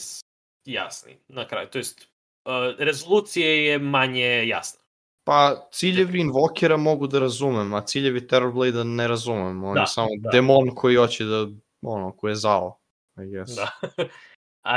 jasni 0.65 1.17
na 1.27 1.47
kraju. 1.47 1.67
To 1.67 1.77
jest, 1.77 2.01
uh, 2.45 2.51
rezolucije 2.79 3.65
je 3.65 3.79
manje 3.79 4.47
jasna. 4.47 4.81
Pa 5.23 5.67
ciljevi 5.71 6.19
Invokera 6.19 6.77
mogu 6.77 7.07
da 7.07 7.19
razumem, 7.19 7.73
a 7.73 7.81
ciljevi 7.81 8.27
Terrorblade 8.27 8.83
ne 8.83 9.07
razumem. 9.07 9.63
On 9.63 9.73
Da, 9.75 9.81
je 9.81 9.87
samo 9.87 10.09
da. 10.19 10.29
demon 10.29 10.75
koji 10.75 10.95
hoće 10.95 11.23
da, 11.23 11.47
ono, 11.81 12.11
koji 12.11 12.31
je 12.31 12.35
zao. 12.35 12.77
I 13.17 13.25
guess. 13.31 13.51
Da. 13.55 13.69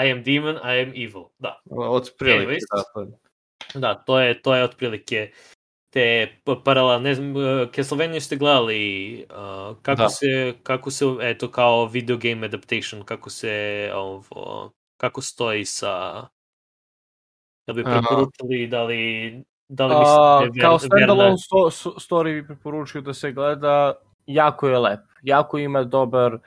I 0.04 0.12
am 0.12 0.22
demon, 0.22 0.54
I 0.56 0.82
am 0.82 0.88
evil. 0.88 1.24
Da. 1.38 1.60
Od 1.70 2.10
prilike, 2.18 2.52
Anyways. 2.52 3.06
da. 3.10 3.18
Da, 3.74 3.94
to 3.94 4.20
je, 4.20 4.42
to 4.42 4.54
je 4.54 4.64
otprilike 4.64 5.30
te 5.90 6.28
p- 6.44 6.56
paralel, 6.64 7.02
ne 7.02 7.14
znam, 7.14 7.36
uh, 7.36 7.70
Castlevania 7.74 8.20
ste 8.20 8.36
gledali, 8.36 9.26
uh, 9.30 9.76
kako 9.82 10.02
Da. 10.02 10.08
se, 10.08 10.54
kako 10.62 10.90
se, 10.90 11.04
eto, 11.20 11.50
kao 11.50 11.86
video 11.86 12.16
game 12.16 12.46
adaptation, 12.46 13.02
kako 13.02 13.30
se, 13.30 13.90
ovo, 13.94 14.70
kako 14.96 15.22
stoji 15.22 15.64
sa, 15.64 16.26
da 17.66 17.72
bi 17.72 17.84
preporučili, 17.84 18.66
da 18.66 18.82
li, 18.84 19.44
Da 19.68 19.86
li 19.86 19.96
mislite 19.98 20.58
da 20.60 20.60
kao 20.60 20.78
standalone 20.78 21.38
sto, 21.38 21.70
sto- 21.70 21.98
story 21.98 22.40
bi 22.40 22.46
preporučio 22.46 23.00
da 23.00 23.14
se 23.14 23.32
gleda, 23.32 23.94
jako 24.26 24.68
je 24.68 24.78
lep, 24.78 25.00
jako 25.22 25.58
ima 25.58 25.84
dobar 25.84 26.38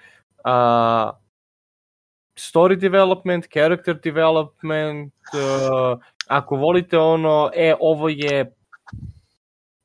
a, 0.43 1.11
story 2.35 2.75
development, 2.75 3.47
character 3.53 3.99
development, 4.03 5.13
a, 5.33 5.97
ako 6.27 6.55
volite 6.55 6.97
ono, 6.97 7.51
e, 7.55 7.75
ovo 7.79 8.09
je 8.09 8.57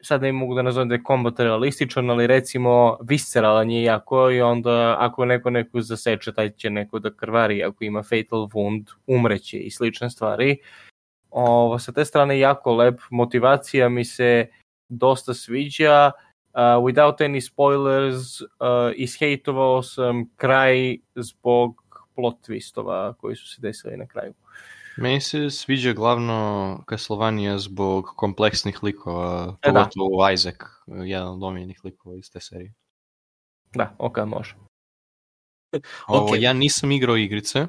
sad 0.02 0.22
ne 0.22 0.32
mogu 0.32 0.54
da 0.54 0.62
nazovem 0.62 0.88
da 0.88 0.94
je 0.94 1.02
kombat 1.02 1.40
realističan, 1.40 2.10
ali 2.10 2.26
recimo 2.26 2.98
visceralan 3.02 3.70
je 3.70 3.82
jako 3.82 4.30
i 4.30 4.40
onda 4.40 4.96
ako 4.98 5.24
neko 5.24 5.50
neko 5.50 5.80
zaseče, 5.80 6.32
taj 6.32 6.50
će 6.50 6.70
neko 6.70 6.98
da 6.98 7.14
krvari, 7.14 7.64
ako 7.64 7.84
ima 7.84 8.02
fatal 8.02 8.48
wound, 8.48 8.90
umreće 9.06 9.58
i 9.58 9.70
slične 9.70 10.10
stvari. 10.10 10.58
Ovo, 11.30 11.78
sa 11.78 11.92
te 11.92 12.04
strane 12.04 12.38
jako 12.38 12.74
lep, 12.74 13.00
motivacija 13.10 13.88
mi 13.88 14.04
se 14.04 14.46
dosta 14.88 15.34
sviđa, 15.34 16.10
uh, 16.54 16.60
without 16.60 17.20
any 17.20 17.40
spoilers, 17.40 18.40
uh, 18.40 18.48
ishejtovao 18.96 19.82
sam 19.82 20.30
kraj 20.36 20.96
zbog 21.14 21.82
plot 22.14 22.48
twistova 22.48 23.14
koji 23.14 23.36
su 23.36 23.48
se 23.48 23.60
desili 23.60 23.96
na 23.96 24.06
kraju. 24.06 24.34
Meni 24.96 25.20
se 25.20 25.50
sviđa 25.50 25.92
glavno 25.92 26.84
Castlevania 26.88 27.58
zbog 27.58 28.04
kompleksnih 28.16 28.82
likova, 28.82 29.56
E, 29.62 29.72
da. 29.72 29.88
pogotovo 29.90 30.30
Isaac, 30.30 30.56
jedan 30.86 31.28
od 31.28 31.42
omiljenih 31.42 31.80
likova 31.84 32.16
iz 32.16 32.30
te 32.30 32.40
serije. 32.40 32.74
Da, 33.74 33.96
ok, 33.98 34.18
može. 34.18 34.54
Ovo, 36.06 36.24
Ok. 36.24 36.30
Ja 36.38 36.52
nisam 36.52 36.92
igrao 36.92 37.16
igrice, 37.16 37.66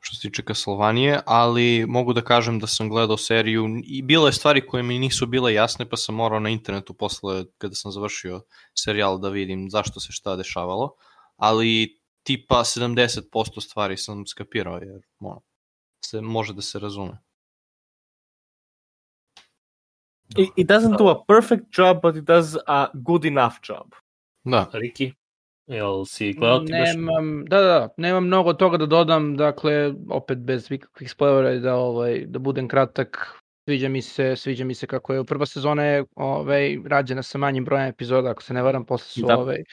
što 0.00 0.16
se 0.16 0.22
tiče 0.22 0.42
Castlevania, 0.42 1.22
ali 1.26 1.86
mogu 1.88 2.12
da 2.12 2.20
kažem 2.20 2.58
da 2.58 2.66
sam 2.66 2.88
gledao 2.88 3.16
seriju 3.16 3.66
i 3.84 4.02
bilo 4.02 4.26
je 4.26 4.32
stvari 4.32 4.66
koje 4.66 4.82
mi 4.82 4.98
nisu 4.98 5.26
bile 5.26 5.54
jasne, 5.54 5.88
pa 5.88 5.96
sam 5.96 6.14
morao 6.14 6.40
na 6.40 6.48
internetu 6.48 6.94
posle, 6.94 7.44
kada 7.58 7.74
sam 7.74 7.92
završio 7.92 8.42
serijal, 8.74 9.18
da 9.18 9.28
vidim 9.28 9.70
zašto 9.70 10.00
se 10.00 10.12
šta 10.12 10.36
dešavalo, 10.36 10.94
ali 11.36 12.00
tipa 12.22 12.54
70% 12.64 13.60
stvari 13.60 13.96
sam 13.96 14.26
skapirao, 14.26 14.76
jer 14.76 15.02
ono, 15.20 15.40
se, 16.04 16.20
može 16.20 16.54
da 16.54 16.62
se 16.62 16.78
razume. 16.78 17.18
It, 20.36 20.48
it 20.56 20.68
doesn't 20.68 20.96
do 20.98 21.08
a 21.08 21.24
perfect 21.24 21.78
job, 21.78 22.00
but 22.02 22.16
it 22.16 22.24
does 22.24 22.56
a 22.66 22.88
good 22.94 23.24
enough 23.24 23.54
job. 23.68 23.94
Da, 24.44 24.70
Riki, 24.72 25.12
jel 25.66 26.04
si 26.04 26.32
gledao 26.32 26.58
ti 26.58 26.72
baš? 26.72 26.94
Nemam, 26.94 27.44
da, 27.44 27.60
da, 27.60 27.66
da, 27.66 27.88
nemam 27.96 28.26
mnogo 28.26 28.52
toga 28.52 28.76
da 28.76 28.86
dodam, 28.86 29.36
dakle, 29.36 29.94
opet 30.10 30.38
bez 30.38 30.70
ikakvih 30.70 31.10
spoilera 31.10 31.52
i 31.52 31.60
da, 31.60 31.74
ovaj, 31.74 32.24
da 32.26 32.38
budem 32.38 32.68
kratak, 32.68 33.40
sviđa 33.64 33.88
mi 33.88 34.02
se, 34.02 34.36
sviđa 34.36 34.64
mi 34.64 34.74
se 34.74 34.86
kako 34.86 35.14
je 35.14 35.24
prva 35.24 35.46
sezona 35.46 35.84
je 35.84 36.04
ovaj, 36.14 36.78
rađena 36.86 37.22
sa 37.22 37.38
manjim 37.38 37.64
brojem 37.64 37.88
epizoda, 37.88 38.30
ako 38.30 38.42
se 38.42 38.54
ne 38.54 38.62
varam, 38.62 38.86
posle 38.86 39.08
su 39.08 39.26
Da. 39.26 39.38
ovaj, 39.38 39.64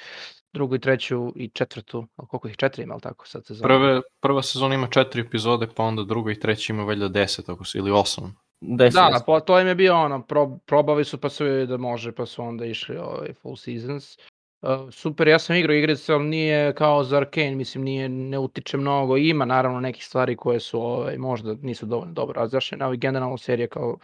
drugu 0.53 0.76
i 0.76 0.80
treću 0.80 1.34
i 1.35 1.50
četvrtu, 1.50 2.08
a 2.16 2.26
koliko 2.26 2.48
ih 2.48 2.58
četiri 2.58 2.84
ima, 2.84 2.93
ali 2.93 3.01
tako 3.01 3.27
sad 3.27 3.45
sezona? 3.45 3.67
prve, 3.67 4.01
prva 4.22 4.42
sezona 4.42 4.76
ima 4.76 4.88
četiri 4.88 5.22
epizode, 5.22 5.67
pa 5.76 5.84
onda 5.84 6.03
druga 6.03 6.32
i 6.32 6.40
treća 6.40 6.74
ima 6.74 6.84
valjda 6.84 7.08
deset, 7.08 7.50
ako 7.50 7.66
se, 7.66 7.77
ili 7.77 7.92
osam. 7.92 8.35
Deset. 8.61 8.93
Da, 8.93 9.22
po, 9.26 9.40
to 9.40 9.59
im 9.59 9.67
je 9.67 9.76
bio 9.76 9.95
ono, 9.95 10.22
pro, 10.22 10.58
probali 10.66 11.06
su 11.06 11.17
pa 11.17 11.30
su 11.30 11.43
vidjeli 11.43 11.67
da 11.67 11.77
može, 11.77 12.11
pa 12.11 12.26
su 12.26 12.43
onda 12.43 12.66
išli 12.66 12.98
ovaj, 12.98 13.34
full 13.34 13.56
seasons. 13.56 14.17
Uh, 14.61 14.69
super, 14.92 15.27
ja 15.27 15.40
sam 15.40 15.56
igrao 15.56 15.76
igrice, 15.76 16.14
ali 16.14 16.24
nije 16.24 16.76
kao 16.76 17.03
za 17.03 17.17
Arkane, 17.17 17.56
mislim, 17.56 17.84
nije, 17.84 18.09
ne 18.09 18.40
utiče 18.40 18.77
mnogo. 18.77 19.17
Ima 19.17 19.45
naravno 19.45 19.80
nekih 19.80 20.06
stvari 20.06 20.35
koje 20.35 20.59
su 20.59 20.82
ovaj, 20.82 21.17
možda 21.17 21.56
nisu 21.61 21.85
dovoljno 21.85 22.14
dobro 22.14 22.42
razjašnjene, 22.42 22.85
ali 22.85 22.98
generalno 22.98 23.38
serija 23.38 23.67
kao 23.67 23.98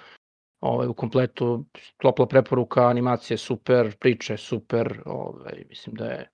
ovaj, 0.63 0.87
u 0.87 0.93
kompletu, 0.93 1.65
topla 1.97 2.25
preporuka, 2.27 2.87
animacija 2.87 3.35
je 3.35 3.37
super, 3.37 3.95
priča 3.99 4.33
je 4.33 4.37
super, 4.37 5.01
ovaj, 5.05 5.63
mislim 5.69 5.95
da 5.95 6.05
je 6.05 6.29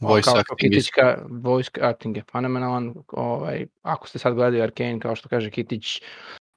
Voice 0.00 0.30
kao 0.30 0.38
acting 0.40 0.58
Kitić 0.58 0.84
is- 0.84 0.90
ka, 0.94 1.24
voice 1.30 1.70
acting 1.80 2.16
je 2.16 2.22
fenomenalan. 2.32 2.94
Ovaj, 3.08 3.66
ako 3.82 4.08
ste 4.08 4.18
sad 4.18 4.34
gledali 4.34 4.62
Arkane, 4.62 5.00
kao 5.00 5.16
što 5.16 5.28
kaže 5.28 5.50
Kitić, 5.50 6.02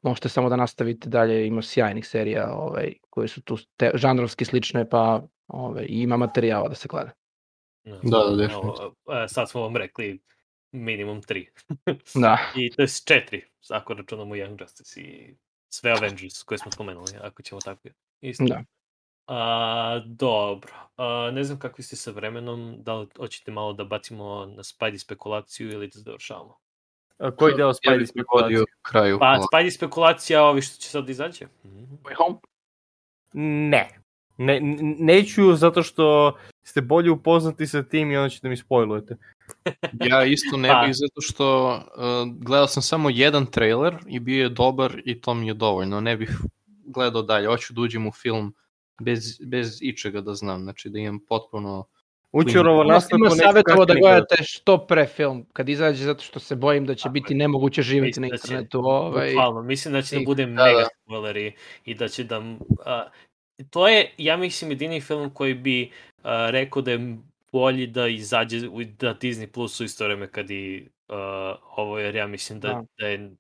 možete 0.02 0.30
samo 0.30 0.50
da 0.50 0.56
nastavite 0.56 1.10
dalje, 1.10 1.48
ima 1.48 1.62
sjajnih 1.62 2.08
serija 2.08 2.54
ovaj, 2.54 2.94
koje 3.10 3.28
su 3.28 3.42
tu 3.42 3.58
te, 3.78 3.92
žanrovski 3.94 4.46
slične, 4.46 4.90
pa 4.90 5.22
ovaj, 5.48 5.86
ima 5.90 6.18
materijala 6.18 6.70
da 6.70 6.76
se 6.76 6.88
gleda. 6.88 7.12
Da, 7.86 8.00
da, 8.02 8.18
evo, 8.18 8.36
definitivno. 8.36 8.96
e, 9.24 9.28
Sad 9.28 9.50
smo 9.50 9.62
vam 9.62 9.76
rekli 9.78 10.20
minimum 10.72 11.22
tri. 11.22 11.50
Da. 12.16 12.38
I 12.58 12.70
to 12.70 12.82
je 12.82 12.88
četiri, 13.08 13.46
ako 13.70 13.94
računamo 13.94 14.36
Young 14.36 14.62
Justice 14.62 15.02
i 15.02 15.36
sve 15.74 15.92
Avengers 15.92 16.44
koje 16.44 16.58
smo 16.58 16.72
spomenuli, 16.72 17.12
ako 17.22 17.42
ćemo 17.42 17.62
tako 17.62 17.82
isto. 18.22 18.44
Da. 18.44 18.64
A, 19.28 20.02
dobro. 20.06 20.74
A, 20.98 21.32
ne 21.34 21.44
znam 21.44 21.60
kakvi 21.60 21.84
ste 21.84 21.96
sa 21.96 22.12
vremenom, 22.12 22.76
da 22.78 22.94
li 22.94 23.08
hoćete 23.18 23.52
malo 23.52 23.74
da 23.74 23.84
bacimo 23.84 24.46
na 24.46 24.64
Spidey 24.64 24.98
spekulaciju 24.98 25.72
ili 25.72 25.88
da 25.88 26.00
završavamo? 26.00 26.58
A 27.18 27.36
Koji 27.36 27.56
deo 27.56 27.74
Spidey 27.74 27.98
bih 27.98 28.10
spekulacije? 28.10 28.64
kraju. 28.82 29.20
Pa. 29.20 29.38
Spidey 29.54 29.76
spekulacija, 29.78 30.44
ovi 30.44 30.62
što 30.62 30.82
će 30.82 30.90
sad 30.90 31.10
izaći? 31.10 31.46
Mhm. 31.66 31.84
Way 32.04 32.16
home? 32.18 32.40
Ne. 33.70 34.03
Ne. 34.38 34.60
Neću 35.00 35.54
zato 35.54 35.84
što 35.84 36.34
ste 36.64 36.82
bolje 36.82 37.12
upoznati 37.12 37.68
sa 37.68 37.84
tim 37.84 38.12
i 38.12 38.18
onda 38.18 38.30
ćete 38.30 38.50
mi 38.50 38.58
spojlujete. 38.58 39.18
Ja 40.06 40.24
isto 40.24 40.58
ne 40.58 40.70
Pa. 40.70 40.84
bih 40.86 40.96
zato 40.96 41.22
što 41.22 41.68
uh, 41.68 41.82
gledao 42.38 42.68
sam 42.68 42.84
samo 42.84 43.10
jedan 43.10 43.46
trailer 43.46 43.96
i 44.08 44.20
bio 44.20 44.44
je 44.44 44.50
dobar 44.50 45.02
i 45.06 45.22
to 45.22 45.34
mi 45.34 45.48
je 45.48 45.54
dovoljno. 45.54 46.02
Ne 46.02 46.18
bih 46.18 46.38
gledao 46.86 47.22
dalje. 47.22 47.48
Hoću 47.48 47.74
da 47.74 47.82
uđem 47.82 48.08
u 48.08 48.12
film 48.12 48.54
bez, 49.02 49.22
bez 49.42 49.78
ičega 49.82 50.22
da 50.22 50.34
znam. 50.34 50.62
Znači 50.62 50.90
da 50.90 51.00
imam 51.00 51.20
potpuno... 51.20 51.86
Učurovo 52.32 52.84
Ima 52.84 52.94
nastavku 52.94 53.24
neću 53.24 53.36
savjetovo 53.38 53.86
da 53.86 53.94
gledate 53.94 54.36
što 54.40 54.78
pre 54.80 55.06
film, 55.08 55.46
kad 55.54 55.70
izađe, 55.70 56.04
zato 56.04 56.24
što 56.24 56.40
se 56.40 56.56
bojim 56.56 56.86
da 56.86 56.96
će 56.96 57.10
biti 57.10 57.36
nemoguće 57.36 57.82
živjeti 57.82 58.20
Mislim 58.20 58.22
na 58.22 58.30
da 58.30 58.38
će- 58.38 58.44
internetu. 58.44 58.80
Ovaj, 58.80 59.30
Bukvalno, 59.30 59.62
mislim 59.62 59.94
da 59.94 60.02
će 60.02 60.16
da 60.16 60.22
i- 60.22 60.26
bude 60.26 60.46
da, 60.46 60.52
mega 60.64 60.80
da. 60.80 60.88
spoileri 61.04 61.54
i 61.86 61.94
da 61.96 62.08
će 62.08 62.24
da... 62.24 62.42
A, 62.86 63.08
to 63.70 63.88
je, 63.88 64.12
ja 64.18 64.38
mislim, 64.38 64.72
jedini 64.72 65.02
film 65.02 65.30
koji 65.30 65.54
bi 65.54 65.92
a, 66.24 66.50
rekao 66.50 66.82
da 66.82 66.92
je 66.92 67.18
bolji 67.52 67.88
da 67.88 68.08
izađe 68.08 68.68
u, 68.68 68.84
da 68.84 69.16
Disney 69.16 69.48
Plus 69.48 69.80
u 69.80 69.84
isto 69.84 70.04
vreme 70.06 70.28
kad 70.28 70.50
i 70.50 70.88
a, 71.08 71.16
ovo, 71.72 72.00
jer 72.00 72.16
ja 72.16 72.28
mislim 72.28 72.60
da, 72.60 72.68
Da. 72.68 72.84
da 73.00 73.08
je 73.08 73.32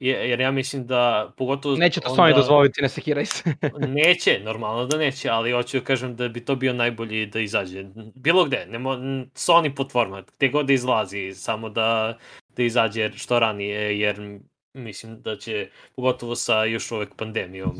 je- 0.00 0.30
jer 0.30 0.40
ja 0.40 0.50
mislim 0.50 0.86
da 0.86 1.32
pogotovo 1.36 1.76
Neće 1.76 2.00
to 2.00 2.10
onda- 2.10 2.22
Sony 2.22 2.34
dozvoliti, 2.36 2.82
ne 2.82 2.88
sekiraj 2.88 3.26
se. 3.26 3.42
Neće, 3.88 4.40
normalno 4.40 4.86
da 4.86 4.98
neće, 4.98 5.28
ali 5.28 5.52
hoću 5.52 5.78
da 5.78 5.84
kažem 5.84 6.16
da 6.16 6.28
bi 6.28 6.44
to 6.44 6.56
bio 6.56 6.72
najbolji 6.72 7.26
da 7.26 7.40
izađe. 7.40 7.84
Bilo 8.14 8.44
gde, 8.44 8.66
nemo, 8.66 8.90
Sony 9.34 9.74
platforma, 9.76 10.22
gde 10.36 10.48
god 10.48 10.66
da 10.66 10.72
izlazi, 10.72 11.32
samo 11.34 11.68
da, 11.68 12.18
da 12.48 12.62
izađe 12.62 13.10
što 13.12 13.38
ranije, 13.38 14.00
jer 14.00 14.38
mislim 14.74 15.22
da 15.22 15.36
će, 15.36 15.68
pogotovo 15.96 16.36
sa 16.36 16.64
još 16.64 16.90
uvek 16.92 17.14
pandemijom, 17.14 17.76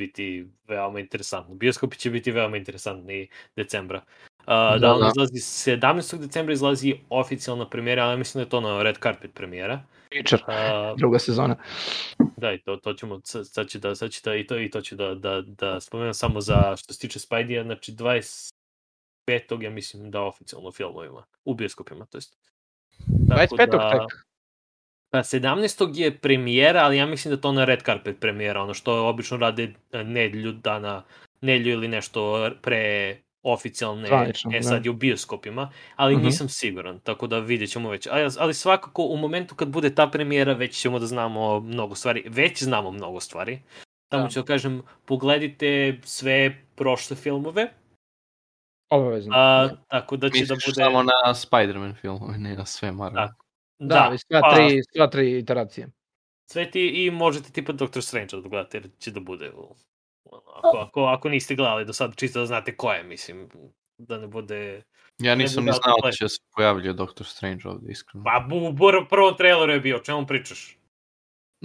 biti 0.00 0.46
veoma 0.68 1.00
interesantno. 1.00 1.54
Bioskopi 1.54 1.96
će 1.96 2.10
biti 2.10 2.30
veoma 2.32 2.56
interesantni 2.56 3.28
decembra. 3.56 4.02
Uh, 4.40 4.46
da, 4.46 4.78
Da, 4.80 4.94
on 4.94 5.00
da. 5.00 5.06
izlazi 5.08 5.38
17. 5.38 6.18
decembra 6.18 6.52
izlazi 6.52 6.94
oficijalna 7.10 7.68
premijera, 7.70 8.04
ali 8.04 8.18
mislim 8.18 8.40
da 8.40 8.46
je 8.46 8.50
to 8.50 8.60
na 8.60 8.82
red 8.82 8.96
carpet 9.02 9.30
premijera. 9.34 9.82
Feature, 10.12 10.42
Uh, 10.48 10.98
druga 10.98 11.18
sezona. 11.18 11.56
Da, 12.36 12.52
i 12.52 12.58
to, 12.58 12.76
to 12.76 12.92
ćemo, 12.92 13.20
sad, 13.24 13.68
ću 13.68 13.78
da, 13.78 13.94
sad 13.94 14.10
ću 14.10 14.20
da, 14.24 14.34
i 14.36 14.46
to, 14.46 14.58
i 14.58 14.70
to 14.70 14.80
ću 14.80 14.96
da, 14.96 15.14
da, 15.14 15.42
da 15.46 15.80
spomenem 15.80 16.14
samo 16.14 16.40
za, 16.40 16.76
što 16.76 16.92
se 16.94 17.00
tiče 17.00 17.18
Spidey-a, 17.18 17.62
znači 17.62 17.92
25. 17.92 19.62
ja 19.62 19.70
mislim 19.70 20.10
da 20.10 20.22
oficijalno 20.22 20.72
filmovima, 20.72 21.24
u 21.44 21.54
bioskopima, 21.54 22.06
to 22.06 22.18
jest. 22.18 22.36
Tako 23.28 23.56
25. 23.56 23.66
da- 23.70 23.90
tek. 23.90 24.29
Pa 25.10 25.18
17. 25.18 25.64
je 25.94 26.18
premijera, 26.18 26.80
ali 26.80 26.96
ja 26.96 27.06
mislim 27.06 27.34
da 27.34 27.40
to 27.40 27.52
na 27.52 27.64
red 27.64 27.82
carpet 27.82 28.16
premijera, 28.20 28.62
ono 28.62 28.74
što 28.74 29.08
obično 29.08 29.36
rade 29.36 29.62
e, 29.92 30.04
nedlju 30.04 30.52
dana, 30.52 31.02
nedlju 31.40 31.72
ili 31.72 31.88
nešto 31.88 32.50
pre 32.62 33.16
oficijalne, 33.42 34.08
Zvanično, 34.08 34.50
e 34.54 34.56
da. 34.56 34.62
sad 34.62 34.84
je 34.84 34.90
u 34.90 34.94
bioskopima, 34.94 35.70
ali 35.96 36.16
Mhm. 36.16 36.24
nisam 36.24 36.48
siguran, 36.48 37.00
tako 37.00 37.26
da 37.26 37.38
vidjet 37.38 37.70
ćemo 37.70 37.90
već. 37.90 38.06
Ali, 38.06 38.30
ali 38.38 38.54
svakako 38.54 39.02
u 39.02 39.16
momentu 39.16 39.54
kad 39.54 39.68
bude 39.68 39.94
ta 39.94 40.06
premijera 40.06 40.52
već 40.52 40.76
ćemo 40.76 40.98
da 40.98 41.06
znamo 41.06 41.60
mnogo 41.60 41.94
stvari, 41.94 42.24
već 42.28 42.62
znamo 42.62 42.90
mnogo 42.90 43.20
stvari. 43.20 43.60
Tamo 44.08 44.22
Da. 44.22 44.30
ću 44.30 44.40
da 44.40 44.46
kažem, 44.46 44.82
pogledajte 45.04 45.98
sve 46.02 46.56
prošle 46.74 47.16
filmove, 47.16 47.68
Obavezno. 48.90 49.32
a, 49.36 49.68
tako 49.88 50.16
da 50.16 50.28
će 50.28 50.32
Misliš 50.32 50.48
da 50.48 50.54
bude... 50.56 50.74
samo 50.74 51.02
na 51.02 51.12
Spider-Man 51.26 51.94
filmove, 51.94 52.38
ne 52.38 52.56
na 52.56 52.66
sve 52.66 52.92
Marvel. 52.92 53.28
Da. 53.80 54.08
Da, 54.10 54.18
sva, 54.18 54.40
pa, 54.40 54.54
tri, 54.54 54.80
sva 54.96 55.06
tri 55.06 55.38
iteracije. 55.38 55.88
sve 56.50 56.70
ti 56.70 57.04
i 57.04 57.10
možete 57.10 57.50
tipa 57.50 57.72
Doctor 57.72 58.02
Strange 58.02 58.36
da 58.36 58.48
gledate 58.48 58.78
jer 58.78 58.88
će 58.98 59.10
da 59.10 59.20
bude 59.20 59.50
u, 59.50 59.74
ako, 60.54 60.76
ako, 60.78 61.04
ako 61.04 61.28
niste 61.28 61.54
gledali 61.54 61.84
do 61.84 61.92
sad 61.92 62.16
čisto 62.16 62.40
da 62.40 62.46
znate 62.46 62.76
ko 62.76 62.92
je 62.92 63.02
mislim 63.02 63.48
da 63.98 64.18
ne 64.18 64.26
bude 64.26 64.82
Ja 65.18 65.34
nisam 65.34 65.64
ni 65.64 65.72
znao 65.72 65.96
da 66.04 66.10
će 66.12 66.28
se 66.28 66.38
pojavljuje 66.56 66.92
Doctor 66.92 67.26
Strange 67.26 67.68
ovde, 67.68 67.92
iskreno. 67.92 68.24
pa 68.24 68.46
bu, 68.48 68.68
u 69.02 69.08
prvom 69.10 69.36
traileru 69.36 69.72
je 69.72 69.80
bio 69.80 69.96
o 69.96 70.00
čemu 70.00 70.26
pričaš 70.26 70.76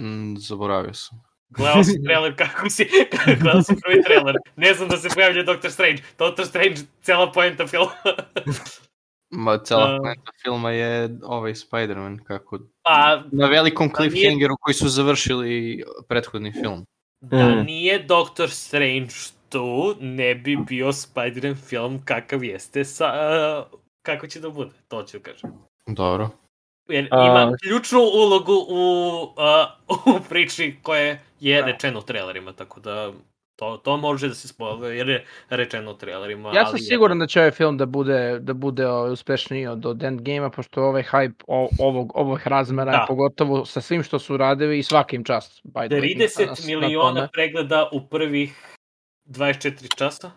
Mm, 0.00 0.36
zaboravio 0.36 0.94
sam. 0.94 1.22
Gledao 1.48 1.84
sam 1.84 1.94
trailer 2.04 2.36
kako 2.36 2.70
si, 2.70 2.88
gledao 3.40 3.62
sam 3.62 3.76
prvi 3.84 4.02
trailer. 4.02 4.36
Ne 4.56 4.74
znam 4.74 4.88
da 4.88 4.96
se 4.96 5.08
pojavlja 5.14 5.42
Doctor 5.42 5.70
Strange. 5.70 6.02
Doctor 6.18 6.46
Strange, 6.46 6.76
cela 7.02 7.32
poenta 7.32 7.66
filma. 7.66 7.90
Ma, 9.30 9.58
cela 9.58 9.98
poenta 9.98 10.30
filma 10.42 10.70
je 10.70 11.18
ovaj 11.22 11.52
Spider-Man, 11.52 12.24
kako... 12.24 12.58
Pa, 12.82 13.22
Na 13.32 13.46
velikom 13.46 13.90
Pa 13.90 14.00
nije- 14.00 14.10
cliffhangeru 14.10 14.56
koji 14.56 14.74
su 14.74 14.88
završili 14.88 15.84
prethodni 16.08 16.52
film. 16.52 16.84
da 17.20 17.36
Mm. 17.46 17.64
nije 17.64 17.98
Doctor 17.98 18.50
Strange 18.50 19.14
tu, 19.48 19.94
ne 20.00 20.34
bi 20.34 20.56
bio 20.58 20.86
Spider-Man 20.88 21.56
film 21.58 22.02
kakav 22.04 22.44
jeste 22.44 22.84
sa... 22.84 23.12
Uh, 23.72 23.78
kako 24.02 24.26
će 24.26 24.40
da 24.40 24.50
bude, 24.50 24.70
to 24.88 25.02
ću 25.02 25.18
kažem. 25.20 25.50
Dobro. 25.86 26.28
Jer 26.88 27.04
ima 27.04 27.52
ključnu 27.62 27.98
ulogu 28.00 28.52
u, 28.68 29.22
uh, 29.96 30.16
u 30.16 30.28
priči 30.28 30.76
koje 30.82 31.20
je 31.40 31.60
Da. 31.60 31.66
rečeno 31.66 31.98
u 31.98 32.02
trailerima, 32.02 32.52
tako 32.52 32.80
da 32.80 33.12
to, 33.56 33.76
to 33.76 33.96
može 33.96 34.28
da 34.28 34.34
se 34.34 34.48
spojava 34.48 34.88
jer 34.88 35.08
je 35.08 35.24
rečeno 35.48 35.90
u 35.90 35.96
trailerima. 35.96 36.52
Ja 36.54 36.66
sam 36.66 36.78
siguran 36.78 37.18
da 37.18 37.26
će 37.26 37.40
ovaj 37.40 37.50
film 37.50 37.76
da 37.76 37.86
bude, 37.86 38.38
da 38.40 38.52
bude 38.52 38.88
ovaj, 38.88 39.10
uspešniji 39.10 39.66
od, 39.66 39.86
od 39.86 40.02
Endgame-a, 40.02 40.50
pošto 40.50 40.82
ovaj 40.82 41.02
hype 41.02 41.42
o, 41.46 41.68
ovog, 41.78 42.12
ovog 42.14 42.40
razmera, 42.44 42.92
Da. 42.92 42.98
da. 42.98 43.04
pogotovo 43.08 43.64
sa 43.64 43.80
svim 43.80 44.02
što 44.02 44.18
su 44.18 44.36
radili 44.36 44.78
i 44.78 44.82
svakim 44.82 45.24
čast. 45.24 45.60
By 45.64 45.86
the 45.86 45.96
way, 45.96 46.18
na- 46.18 46.24
30 46.24 46.46
na- 46.46 46.52
na 46.74 46.80
miliona 46.80 47.28
pregleda 47.32 47.88
u 47.92 48.06
prvih 48.08 48.76
24 49.24 49.96
časa 49.98 50.30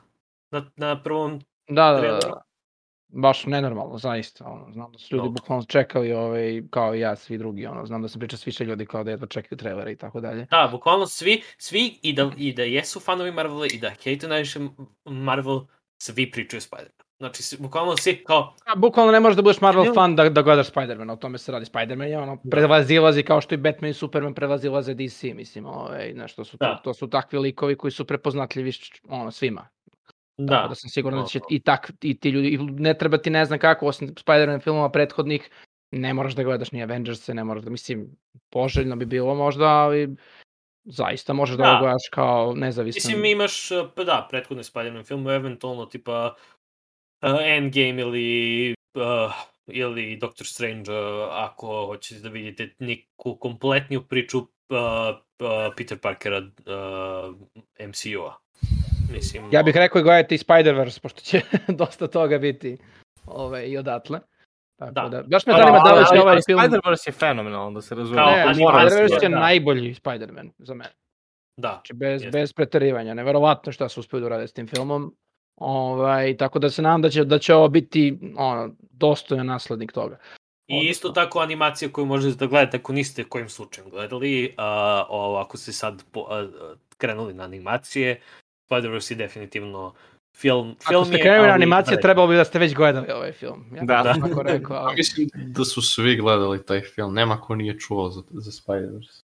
na, 0.51 0.65
na 0.75 1.03
prvom 1.03 1.39
Da, 1.67 1.83
da, 1.83 1.91
da, 1.91 1.99
traileru. 1.99 2.29
da. 2.29 2.41
Baš 3.11 3.45
nenormalno, 3.45 3.97
zaista. 3.97 4.45
Ono, 4.45 4.71
znam 4.73 4.91
da 4.91 4.97
su 4.97 5.15
ljudi 5.15 5.27
Dobro. 5.27 5.41
bukvalno 5.41 5.63
čekali, 5.65 6.13
ovaj, 6.13 6.61
kao 6.69 6.95
i 6.95 6.99
ja, 6.99 7.15
svi 7.15 7.37
drugi. 7.37 7.65
Ono, 7.65 7.85
znam 7.85 8.01
da 8.01 8.07
se 8.07 8.19
priča 8.19 8.37
s 8.37 8.47
više 8.47 8.63
ljudi 8.65 8.85
kao 8.85 9.03
da 9.03 9.11
jedva 9.11 9.27
čekaju 9.27 9.57
trailere 9.57 9.91
i 9.91 9.95
tako 9.95 10.19
dalje. 10.21 10.47
Da, 10.51 10.69
bukvalno 10.71 11.07
svi, 11.07 11.41
svi 11.57 11.99
i 12.01 12.13
da, 12.13 12.31
i 12.37 12.53
da 12.53 12.63
jesu 12.63 12.99
fanovi 12.99 13.31
Marvela 13.31 13.65
i 13.65 13.77
da 13.77 13.91
hejtu 14.03 14.27
najviše 14.27 14.59
Marvel, 15.05 15.59
svi 15.97 16.31
pričaju 16.31 16.61
Spider-Man. 16.61 17.05
Znači, 17.19 17.43
svi- 17.43 17.57
bukvalno 17.61 17.97
svi 17.97 18.23
kao, 18.23 18.55
A, 18.65 18.75
bukvalno 18.75 19.11
ne 19.11 19.19
možeš 19.19 19.35
da 19.35 19.41
budeš 19.41 19.61
Marvel 19.61 19.83
Ne. 19.83 19.93
fan 19.93 20.15
da, 20.15 20.29
da 20.29 20.41
gledaš 20.41 20.71
Spider-Man, 20.71 21.09
o 21.09 21.15
tome 21.15 21.37
se 21.37 21.51
radi. 21.51 21.65
Spider-Man 21.65 22.07
je 22.07 22.19
ono, 22.19 22.37
prevazilazi 22.51 23.23
kao 23.23 23.41
što 23.41 23.55
i 23.55 23.57
Batman 23.57 23.91
i 23.91 23.93
Superman 23.93 24.33
prevazilaze 24.33 24.93
DC, 24.93 25.23
mislim, 25.23 25.65
ovaj, 25.65 26.13
nešto 26.13 26.45
su, 26.45 26.57
to, 26.57 26.65
Da. 26.65 26.81
to 26.83 26.93
su 26.93 27.07
takvi 27.09 27.39
likovi 27.39 27.75
koji 27.75 27.91
su 27.91 28.05
prepoznatljivi 28.05 28.71
ono, 29.09 29.31
svima. 29.31 29.67
Da, 30.39 30.65
da 30.69 30.75
sam 30.75 30.89
siguran 30.89 31.19
da 31.19 31.25
će 31.25 31.39
i, 31.49 31.59
tak, 31.59 31.91
i 32.01 32.19
ti 32.19 32.29
ljudi, 32.29 32.47
i 32.47 32.57
ne 32.57 32.97
treba 32.97 33.17
ti 33.17 33.29
ne 33.29 33.45
znam 33.45 33.59
kako, 33.59 33.87
osim 33.87 34.15
Spider-Man 34.15 34.59
filmova 34.59 34.89
prethodnih, 34.91 35.49
ne 35.91 36.13
moraš 36.13 36.35
da 36.35 36.43
gledaš 36.43 36.71
ni 36.71 36.83
Avengers-e, 36.83 37.33
ne 37.33 37.43
moraš 37.43 37.63
da, 37.63 37.69
mislim, 37.69 38.09
poželjno 38.49 38.95
bi 38.95 39.05
bilo 39.05 39.35
možda, 39.35 39.65
ali 39.65 40.15
zaista 40.83 41.33
možeš 41.33 41.57
da, 41.57 41.63
Da. 41.63 41.69
ovo 41.69 41.79
gledaš 41.79 42.09
kao 42.11 42.53
nezavisno. 42.55 43.07
Mislim, 43.07 43.25
imaš, 43.25 43.69
pa 43.95 44.03
da, 44.03 44.27
prethodne 44.29 44.63
Spider-Man 44.63 45.03
filmu, 45.03 45.29
eventualno 45.29 45.85
tipa 45.85 46.35
uh, 47.21 47.29
Endgame 47.41 48.01
ili 48.01 48.73
uh, 48.95 49.33
ili 49.67 50.17
Doctor 50.17 50.47
Strange, 50.47 50.91
uh, 50.91 51.27
ako 51.31 51.85
hoćete 51.85 52.21
da 52.21 52.29
vidite 52.29 52.75
neku 52.79 53.35
kompletniju 53.35 54.01
priču 54.01 54.37
uh, 54.37 54.45
uh, 55.39 55.73
Peter 55.77 55.97
Parkera 55.97 56.37
uh, 56.37 57.35
MCU-a. 57.87 58.37
Mislim, 59.11 59.43
Ja 59.51 59.63
bih 59.63 59.75
rekao 59.75 59.99
i 59.99 60.03
gledajte 60.03 60.35
i 60.35 60.37
Spider-Verse, 60.37 61.01
pošto 61.01 61.21
će 61.21 61.41
dosta 61.81 62.07
toga 62.07 62.37
biti 62.37 62.77
ove, 63.25 63.69
i 63.69 63.77
odatle. 63.77 64.19
Tako 64.79 64.91
Da. 64.91 65.09
da. 65.09 65.23
Baš 65.23 65.45
me 65.45 65.53
zanima 65.53 65.79
da 65.85 65.93
li 65.93 66.05
će 66.13 66.21
ovaj 66.21 66.39
film... 66.45 66.59
Spider-Verse 66.59 67.07
je 67.07 67.11
fenomenalan, 67.11 67.73
da 67.73 67.81
se 67.81 67.95
razume. 67.95 68.17
Kao 68.17 68.31
Ne, 68.31 68.41
animacija, 68.41 68.99
Spider-Verse 68.99 69.23
je 69.23 69.29
da. 69.29 69.39
najbolji 69.39 69.93
Spider-Man 69.93 70.51
za 70.57 70.73
mene. 70.73 70.91
Da, 71.57 71.69
Znači 71.69 71.93
bez, 71.93 72.21
Jeste. 72.21 72.39
bez 72.39 72.53
preterivanja. 72.53 73.13
Neverovatno 73.13 73.71
šta 73.71 73.89
su 73.89 73.99
uspeli 73.99 74.21
da 74.21 74.25
urade 74.25 74.47
s 74.47 74.53
tim 74.53 74.67
filmom. 74.67 75.15
Ovaj, 75.55 76.37
tako 76.37 76.59
da 76.59 76.69
se 76.69 76.81
nadam 76.81 77.01
da 77.01 77.09
će, 77.09 77.23
da 77.23 77.39
će 77.39 77.55
ovo 77.55 77.67
biti 77.67 78.19
ono, 78.37 78.75
dostojan 78.79 79.45
naslednik 79.45 79.91
toga. 79.91 80.17
I 80.67 80.77
isto 80.77 81.09
tako 81.09 81.39
animacija 81.39 81.91
koju 81.91 82.05
možete 82.05 82.35
da 82.37 82.45
gledate 82.45 82.77
ako 82.77 82.93
niste 82.93 83.23
kojim 83.23 83.49
slučajem 83.49 83.89
gledali, 83.89 84.53
a, 84.57 85.05
ovo, 85.09 85.37
ako 85.37 85.57
ste 85.57 85.71
sad 85.71 86.03
po, 86.11 86.27
a, 86.29 86.47
krenuli 86.97 87.33
na 87.33 87.43
animacije, 87.43 88.21
Spider-Verse 88.69 89.11
je 89.11 89.15
definitivno 89.15 89.93
film, 90.33 90.75
film 90.87 91.01
Ako 91.01 91.05
ste 91.05 91.15
je, 91.15 91.21
krenuli 91.21 91.47
na 91.47 91.53
ali 91.53 91.63
animacije, 91.63 91.91
gledajte. 91.91 92.01
trebalo 92.01 92.27
bi 92.27 92.35
da 92.35 92.45
ste 92.45 92.59
već 92.59 92.75
gledali 92.75 93.11
ovaj 93.11 93.31
film. 93.31 93.65
Ja 93.75 93.83
Da. 93.83 94.15
tako 94.21 94.43
rekao, 94.43 94.77
ali... 94.77 94.95
mislim 94.95 95.29
da 95.33 95.65
su 95.65 95.81
svi 95.81 96.15
gledali 96.15 96.65
taj 96.65 96.81
film, 96.81 97.13
nema 97.13 97.41
ko 97.41 97.55
nije 97.55 97.79
čuo 97.79 98.09
za, 98.09 98.21
za 98.31 98.51
Spider-Verse. 98.51 99.23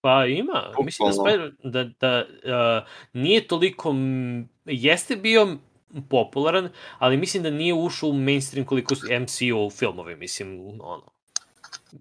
Pa 0.00 0.26
ima, 0.26 0.72
mislim 0.84 1.10
da, 1.10 1.16
Bukvalno. 1.16 1.30
Spider, 1.30 1.72
da, 1.72 1.84
da 2.00 2.26
a, 2.44 2.84
nije 3.12 3.48
toliko, 3.48 3.90
m, 3.90 4.48
jeste 4.64 5.16
bio 5.16 5.56
popularan, 6.08 6.68
ali 6.98 7.16
mislim 7.16 7.42
da 7.42 7.50
nije 7.50 7.74
ušao 7.74 8.08
u 8.08 8.12
mainstream 8.12 8.66
koliko 8.66 8.94
su 8.94 9.06
MCU 9.20 9.70
filmovi, 9.70 10.16
mislim, 10.16 10.60
ono. 10.80 11.12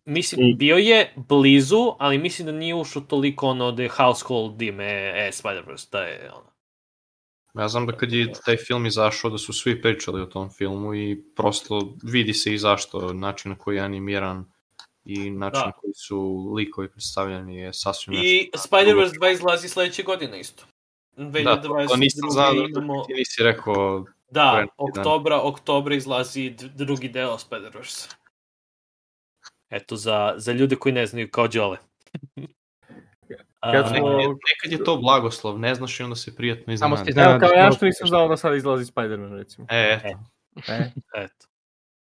Mislim, 0.06 0.58
bio 0.58 0.78
je 0.78 1.14
blizu, 1.16 1.96
ali 2.00 2.18
mislim 2.18 2.46
da 2.46 2.52
nije 2.52 2.76
ušao 2.76 3.02
toliko 3.02 3.48
ono 3.48 3.72
da 3.72 3.84
je 3.84 3.90
household 3.90 4.62
ime 4.62 5.14
e, 5.16 5.32
Spider-Verse, 5.32 5.92
da 5.92 6.04
je 6.04 6.32
ono. 6.34 6.51
Ja 7.54 7.68
znam 7.68 7.86
da 7.86 7.98
kad 7.98 8.12
je 8.12 8.34
taj 8.46 8.58
film 8.58 8.86
izašao 8.86 9.32
da 9.32 9.38
su 9.38 9.54
svi 9.54 9.82
pričali 9.82 10.22
o 10.22 10.26
tom 10.26 10.50
filmu 10.50 10.96
i 10.96 11.24
prosto 11.36 11.94
vidi 12.04 12.34
se 12.34 12.54
i 12.54 12.58
zašto, 12.58 13.14
način 13.14 13.52
na 13.52 13.58
koji 13.58 13.76
je 13.76 13.82
animiran 13.82 14.46
i 15.06 15.30
način 15.30 15.60
Da. 15.60 15.66
na 15.66 15.72
koji 15.72 15.94
su 15.94 16.52
likovi 16.56 16.90
predstavljeni 16.90 17.58
je 17.58 17.74
sasvim 17.74 18.16
nešto. 18.16 18.28
I 18.28 18.50
Spider-Verse 18.54 19.20
2 19.20 19.34
izlazi 19.34 19.70
sledeće 19.70 20.04
godine 20.04 20.40
isto. 20.40 20.64
Da, 21.18 21.62
to, 21.62 21.68
to 21.90 21.96
nisam 21.96 22.30
znao 22.32 22.54
da 22.54 22.64
imamo, 22.70 23.04
ti 23.04 23.14
nisi 23.14 23.44
rekao 23.44 24.06
da, 24.30 24.56
neki 24.56 24.68
dan. 24.68 24.68
oktobra, 24.78 25.42
oktobra 25.42 25.96
izlazi 25.96 26.56
drugi 26.76 27.10
deo 27.10 27.38
Spider-Verse. 27.38 28.14
Eto, 29.70 29.96
za, 29.96 30.34
za 30.38 30.52
ljude 30.52 30.76
koji 30.76 30.94
ne 30.94 31.06
znaju, 31.06 31.30
kao 31.32 31.48
Đole. 31.48 31.78
Kad 33.64 33.88
smo- 33.88 33.94
Nekad 33.94 34.22
je, 34.22 34.28
nekad 34.28 34.72
je 34.72 34.84
to 34.84 34.98
blagoslov, 34.98 35.60
ne 35.60 35.76
znaš 35.76 36.00
i 36.00 36.04
onda 36.04 36.16
se 36.16 36.36
prijatno 36.36 36.78
Samo 36.78 36.98
ste 36.98 37.10
iznenadi. 37.10 37.32
Evo, 37.32 37.40
kao 37.40 37.48
iznenadi. 37.48 37.68
ja 37.68 37.72
što 37.72 37.86
nisam 37.86 38.08
znao 38.08 38.28
da 38.28 38.38
sad 38.38 38.56
izlazi 38.56 38.86
Spider-Man, 38.86 39.34
recimo. 39.34 39.68
E, 39.70 40.00
eto. 40.04 40.20
E. 40.68 40.92
Eto. 41.24 41.46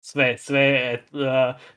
Sve, 0.02 0.38
sve, 0.38 0.64
uh, 1.11 1.19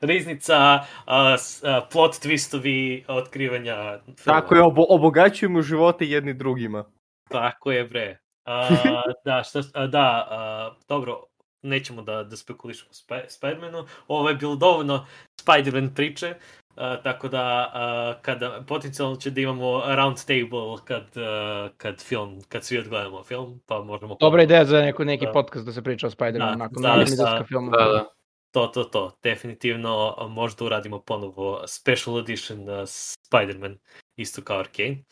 riznica, 0.01 0.75
uh, 0.97 1.13
s- 1.37 1.63
uh, 1.63 1.69
plot 1.91 2.11
twistovi, 2.15 3.03
otkrivanja 3.07 3.75
filma. 4.17 4.39
Tako 4.39 4.55
je, 4.55 4.61
obo, 4.61 4.85
obogaćujemo 4.89 5.61
živote 5.61 6.05
jedni 6.05 6.33
drugima. 6.33 6.85
Tako 7.29 7.71
je, 7.71 7.83
bre. 7.85 8.17
A, 8.45 8.67
da, 9.25 9.43
šta, 9.43 9.61
a, 9.73 9.87
da, 9.87 9.99
a, 10.29 10.71
dobro, 10.87 11.23
nećemo 11.61 12.01
da, 12.01 12.23
da 12.23 12.37
spekulišemo 12.37 12.89
o 12.89 12.93
Sp 12.93 13.09
Spider-Manu. 13.29 13.85
Ovo 14.07 14.29
je 14.29 14.35
bilo 14.35 14.55
dovoljno 14.55 15.05
Spider-Man 15.41 15.95
priče, 15.95 16.35
a, 16.81 17.01
tako 17.03 17.27
da 17.27 17.71
a, 17.73 18.13
kada 18.21 18.63
potencijalno 18.67 19.15
će 19.15 19.29
da 19.29 19.41
imamo 19.41 19.83
round 19.95 20.17
table 20.25 20.85
kad, 20.85 21.17
a, 21.17 21.69
kad 21.77 22.01
film, 22.01 22.41
kad 22.49 22.63
svi 22.63 22.77
odgledamo 22.77 23.23
film, 23.23 23.61
pa 23.65 23.81
možemo... 23.81 24.17
Dobra 24.19 24.43
ideja 24.43 24.65
za 24.65 24.81
neko, 24.81 25.03
neki 25.03 25.25
Da. 25.25 25.31
podcast 25.31 25.65
da 25.65 25.71
se 25.71 25.81
priča 25.81 26.07
o 26.07 26.09
Spider-Manu 26.09 26.49
Da, 26.49 26.55
nakon, 26.55 26.81
da, 26.81 26.87
nakon 26.89 27.05
da, 27.05 27.11
izlaska 27.13 27.43
filma. 27.43 27.71
Da, 27.71 27.85
da. 27.85 28.05
To, 28.51 28.67
to, 28.67 28.83
to. 28.83 29.11
Definitivno 29.23 30.15
možda 30.29 30.65
uradimo 30.65 30.99
ponovo 31.01 31.63
special 31.67 32.19
edition 32.19 32.69
uh, 32.69 32.85
Spider-Man, 32.85 33.77
isto 34.15 34.41
kao 34.41 34.59
Arcane. 34.59 35.03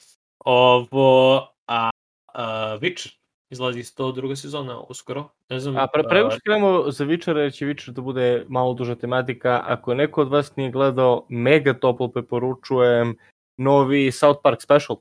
Ovo, 0.46 1.48
a, 1.68 1.90
a 2.34 2.78
Witcher, 2.78 3.19
izlazi 3.50 3.80
isto 3.80 4.12
druga 4.12 4.36
sezona 4.36 4.80
uskoro. 4.80 5.30
Ne 5.50 5.60
znam, 5.60 5.78
A 5.78 5.88
pre, 5.88 6.04
pre 6.04 6.18
nego 6.18 6.28
a, 6.28 6.32
što 6.32 6.40
krenemo 6.40 6.92
za 6.92 7.04
jer 7.40 7.54
će 7.54 7.66
Witcher 7.66 7.92
da 7.92 8.02
bude 8.02 8.46
malo 8.48 8.74
duža 8.74 8.96
tematika, 8.96 9.64
ako 9.66 9.94
neko 9.94 10.22
od 10.22 10.30
vas 10.30 10.56
nije 10.56 10.72
gledao, 10.72 11.26
mega 11.30 11.74
toplo 11.74 12.08
preporučujem 12.08 13.16
novi 13.58 14.12
South 14.12 14.40
Park 14.44 14.62
special, 14.62 14.98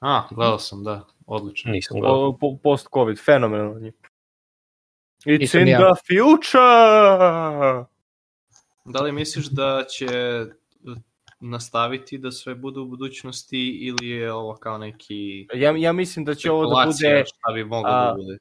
A, 0.00 0.22
gledao 0.30 0.58
sam, 0.58 0.84
da. 0.84 1.04
Odlično. 1.26 1.72
nisam 1.72 2.00
gledao. 2.00 2.36
po, 2.40 2.56
post-covid, 2.62 3.24
fenomenalni. 3.24 3.92
It's 5.26 5.40
Nisam 5.40 5.60
in 5.60 5.68
ja. 5.68 5.78
the 5.78 6.00
future! 6.06 7.84
Da 8.84 9.00
li 9.02 9.12
misliš 9.12 9.46
da 9.46 9.84
će 9.90 10.06
nastaviti 11.40 12.18
da 12.18 12.30
sve 12.30 12.54
bude 12.54 12.80
u 12.80 12.86
budućnosti 12.86 13.68
ili 13.70 14.08
je 14.08 14.32
ovo 14.32 14.54
kao 14.54 14.78
neki 14.78 15.46
Ja, 15.54 15.76
ja 15.76 15.92
mislim 15.92 16.24
da 16.24 16.34
će 16.34 16.50
ovo 16.50 16.66
da 16.66 16.86
bude... 16.86 17.24
šta 17.26 17.52
bi 17.54 17.64
moglo 17.64 17.90
a, 17.90 18.06
da 18.06 18.14
bude? 18.14 18.38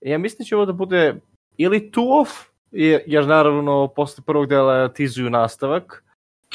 Ja 0.00 0.18
mislim 0.18 0.38
da 0.38 0.44
će 0.44 0.56
ovo 0.56 0.66
da 0.66 0.72
bude 0.72 1.14
ili 1.56 1.90
two 1.94 2.20
off, 2.20 2.30
jer, 2.70 3.02
jer 3.06 3.26
naravno 3.26 3.88
posle 3.96 4.24
prvog 4.26 4.46
dela 4.46 4.88
tizuju 4.88 5.30
nastavak, 5.30 6.04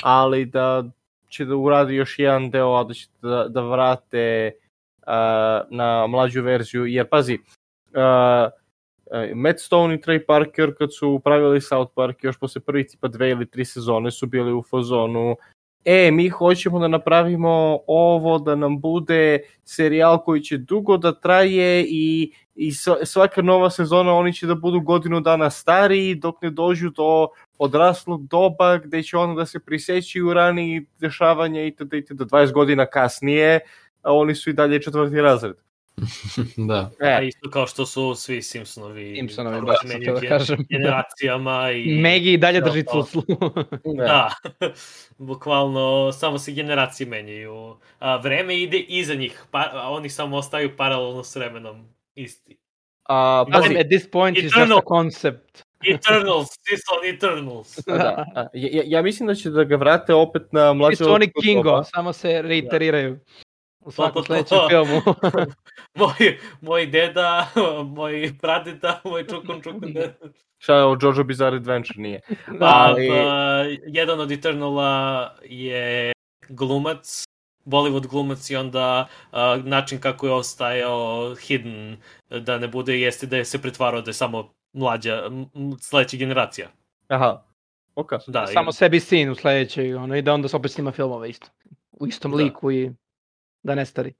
ali 0.01 0.45
da 0.45 0.83
će 1.29 1.45
da 1.45 1.55
uradi 1.55 1.95
još 1.95 2.19
jedan 2.19 2.49
deo, 2.49 2.73
a 2.73 2.83
da 2.83 2.93
će 2.93 3.07
da, 3.21 3.47
da 3.47 3.61
vrate 3.61 4.51
uh, 5.01 5.07
na 5.69 6.07
mlađu 6.07 6.41
verziju, 6.41 6.85
jer 6.85 7.07
pazi, 7.07 7.33
uh, 7.33 8.51
uh, 9.05 9.35
Matt 9.35 9.59
Stone 9.59 9.95
i 9.95 9.97
Trey 9.97 10.25
Parker 10.25 10.75
kad 10.77 10.95
su 10.95 11.21
pravili 11.23 11.61
South 11.61 11.91
Park 11.95 12.23
još 12.23 12.39
posle 12.39 12.61
prvi 12.61 12.87
tipa 12.87 13.07
dve 13.07 13.29
ili 13.29 13.49
tri 13.49 13.65
sezone 13.65 14.11
su 14.11 14.27
bili 14.27 14.53
u 14.53 14.63
fazonu 14.69 15.35
e, 15.89 16.11
mi 16.11 16.29
hoćemo 16.29 16.79
da 16.79 16.87
napravimo 16.87 17.79
ovo, 17.87 18.39
da 18.39 18.55
nam 18.55 18.79
bude 18.81 19.39
serijal 19.63 20.23
koji 20.23 20.41
će 20.41 20.57
dugo 20.57 20.97
da 20.97 21.19
traje 21.19 21.85
i, 21.89 22.31
i 22.55 22.71
sva- 22.71 23.05
svaka 23.05 23.41
nova 23.41 23.69
sezona 23.69 24.13
oni 24.13 24.33
će 24.33 24.47
da 24.47 24.55
budu 24.55 24.79
godinu 24.81 25.19
dana 25.21 25.49
stariji 25.49 26.15
dok 26.15 26.41
ne 26.41 26.49
dođu 26.49 26.89
do 26.89 27.27
odraslog 27.57 28.27
doba 28.27 28.77
gde 28.77 29.03
će 29.03 29.17
ono 29.17 29.35
da 29.35 29.45
se 29.45 29.59
prisećaju 29.59 30.33
raniji 30.33 30.85
dešavanja 30.99 31.63
itd. 31.63 31.93
itd. 31.93 32.21
20 32.21 32.51
godina 32.51 32.85
kasnije, 32.85 33.59
a 34.01 34.13
oni 34.13 34.35
su 34.35 34.49
i 34.49 34.53
dalje 34.53 34.81
četvrti 34.81 35.21
razred. 35.21 35.66
Da. 36.57 36.91
A 37.01 37.21
E, 37.21 37.27
isto 37.27 37.49
kao 37.49 37.67
što 37.67 37.85
su 37.85 38.15
svi 38.15 38.41
Simpsonovi. 38.41 39.15
Simpsonovi, 39.15 39.57
ono, 39.57 39.65
baš 39.65 39.77
sam 39.81 39.89
htio 39.89 40.13
da 40.13 40.27
kažem. 40.27 40.65
Generacijama 40.69 41.71
i... 41.71 41.85
Megi 42.01 42.33
i 42.33 42.37
dalje 42.37 42.59
Da, 42.61 42.69
drži 42.69 42.83
to. 42.83 43.03
cuclu. 43.03 43.23
Da, 43.97 44.31
bukvalno 45.17 46.11
samo 46.11 46.37
se 46.39 46.51
generacije 46.51 47.07
menjaju. 47.07 47.75
A, 47.99 48.15
vreme 48.17 48.57
ide 48.61 48.77
iza 48.77 49.13
njih, 49.13 49.43
pa, 49.51 49.69
a 49.73 49.89
oni 49.89 50.09
samo 50.09 50.37
ostaju 50.37 50.77
paralelno 50.77 51.23
s 51.23 51.35
vremenom 51.35 51.85
isti. 52.15 52.57
A, 53.09 53.45
pazi, 53.53 53.77
At 53.77 53.87
this 53.87 54.11
point 54.11 54.37
is 54.37 54.43
just 54.43 54.55
Eternal. 54.55 54.77
a 54.77 54.81
concept. 54.87 55.63
Eternals, 55.85 56.47
Simpson 56.67 57.05
Eternals. 57.15 57.77
da, 57.87 58.25
a, 58.35 58.47
ja, 58.53 58.83
ja 58.85 59.01
mislim 59.01 59.27
da 59.27 59.35
će 59.35 59.49
da 59.49 59.63
ga 59.63 59.75
vrate 59.75 60.13
opet 60.13 60.41
na 60.51 60.73
mlađe 60.73 60.95
su 60.95 61.11
oni 61.13 61.31
Kingo, 61.41 61.83
samo 61.83 62.13
se 62.13 62.41
reiteriraju. 62.41 63.19
U 63.87 63.91
svakom 63.91 64.23
sledećem 64.23 64.57
filmu. 64.69 65.01
moj, 65.95 66.15
moj 66.61 66.85
deda, 66.85 67.47
moj 67.97 68.33
pradeda, 68.41 69.01
moj 69.03 69.23
čukun 69.23 69.61
čukun 69.61 69.93
deda. 69.93 70.13
Šta 70.57 70.75
je 70.75 70.85
o 70.85 70.97
Jojo 71.01 71.23
Bizarre 71.23 71.57
Adventure 71.57 71.99
nije. 71.99 72.21
Pa, 72.59 72.65
Ali- 72.67 73.07
pa, 73.09 73.23
jedan 73.87 74.19
od 74.19 74.31
Eternala 74.31 74.91
je 75.43 76.11
glumac, 76.49 77.23
Bollywood 77.65 78.07
glumac 78.07 78.49
i 78.49 78.55
onda 78.55 79.07
a, 79.31 79.57
način 79.57 79.99
kako 79.99 80.27
je 80.27 80.33
ostajao 80.33 81.35
hidden 81.37 81.97
da 82.29 82.57
ne 82.57 82.67
bude 82.67 82.99
jeste 82.99 83.25
da 83.27 83.37
je 83.37 83.45
se 83.45 83.61
pretvarao 83.61 84.01
da 84.01 84.09
je 84.09 84.13
samo 84.13 84.49
mlađa, 84.73 85.23
sledeća 85.81 86.17
generacija. 86.17 86.67
Aha, 87.07 87.43
ok. 87.95 88.11
Da, 88.27 88.45
i- 88.49 88.53
Samo 88.53 88.71
sebi 88.71 88.99
sin 88.99 89.29
u 89.29 89.35
sledećoj, 89.35 89.93
ono, 89.95 90.15
i 90.15 90.21
da 90.21 90.33
onda 90.33 90.47
se 90.47 90.55
opet 90.55 90.71
snima 90.71 90.91
filmove 90.91 91.29
isto. 91.29 91.47
U 91.91 92.07
istom 92.07 92.31
Da. 92.31 92.37
liku 92.37 92.71
i 92.71 92.91
da 93.67 93.75
ne 93.75 93.85
stari. 93.85 94.13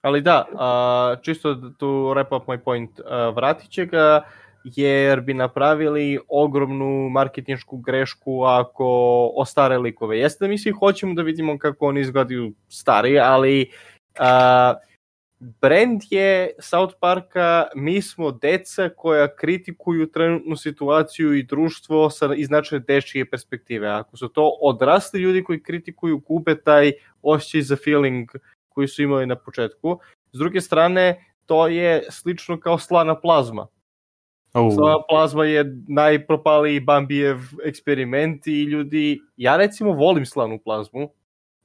Ali 0.00 0.22
da, 0.24 0.46
a, 0.54 1.16
čisto 1.22 1.54
tu 1.78 1.86
wrap 2.14 2.32
up 2.36 2.48
my 2.48 2.58
point, 2.64 3.00
a, 3.00 3.28
vratit 3.36 3.70
će 3.70 3.86
ga 3.86 4.22
jer 4.64 5.20
bi 5.20 5.34
napravili 5.34 6.18
ogromnu 6.28 7.08
marketinšku 7.10 7.76
grešku 7.76 8.42
ako 8.44 8.88
ostare 9.36 9.78
likove. 9.78 10.18
Jeste 10.18 10.44
da 10.44 10.48
mi 10.48 10.58
svi 10.58 10.70
hoćemo 10.70 11.14
da 11.14 11.22
vidimo 11.22 11.58
kako 11.58 11.88
oni 11.88 12.00
izgledaju 12.00 12.52
stari, 12.68 13.18
ali 13.18 13.70
a, 14.18 14.74
brand 15.40 16.02
je 16.10 16.50
South 16.58 16.94
Parka, 17.00 17.66
mi 17.74 18.02
smo 18.02 18.30
deca 18.30 18.88
koja 18.96 19.36
kritikuju 19.36 20.06
trenutnu 20.06 20.56
situaciju 20.56 21.34
i 21.34 21.42
društvo 21.42 22.10
sa 22.10 22.34
iz 22.36 22.50
naše 22.50 22.78
dečije 22.78 23.30
perspektive. 23.30 23.88
Ako 23.88 24.16
su 24.16 24.28
to 24.28 24.58
odrasli 24.62 25.20
ljudi 25.20 25.44
koji 25.44 25.62
kritikuju, 25.62 26.18
gube 26.18 26.62
taj 26.62 26.92
osjećaj 27.22 27.62
za 27.62 27.76
feeling 27.84 28.30
koji 28.68 28.88
su 28.88 29.02
imali 29.02 29.26
na 29.26 29.36
početku. 29.36 29.98
S 30.32 30.38
druge 30.38 30.60
strane, 30.60 31.24
to 31.46 31.66
je 31.66 32.02
slično 32.10 32.60
kao 32.60 32.78
slana 32.78 33.20
plazma. 33.20 33.66
Uh, 34.54 34.74
Slana 34.74 35.02
plazma 35.08 35.44
je 35.44 35.76
najpropaliji 35.88 36.80
Bambijev 36.80 37.38
eksperiment 37.64 38.46
i 38.46 38.62
ljudi, 38.62 39.20
ja 39.36 39.56
recimo 39.56 39.92
volim 39.92 40.26
slanu 40.26 40.58
plazmu, 40.64 41.10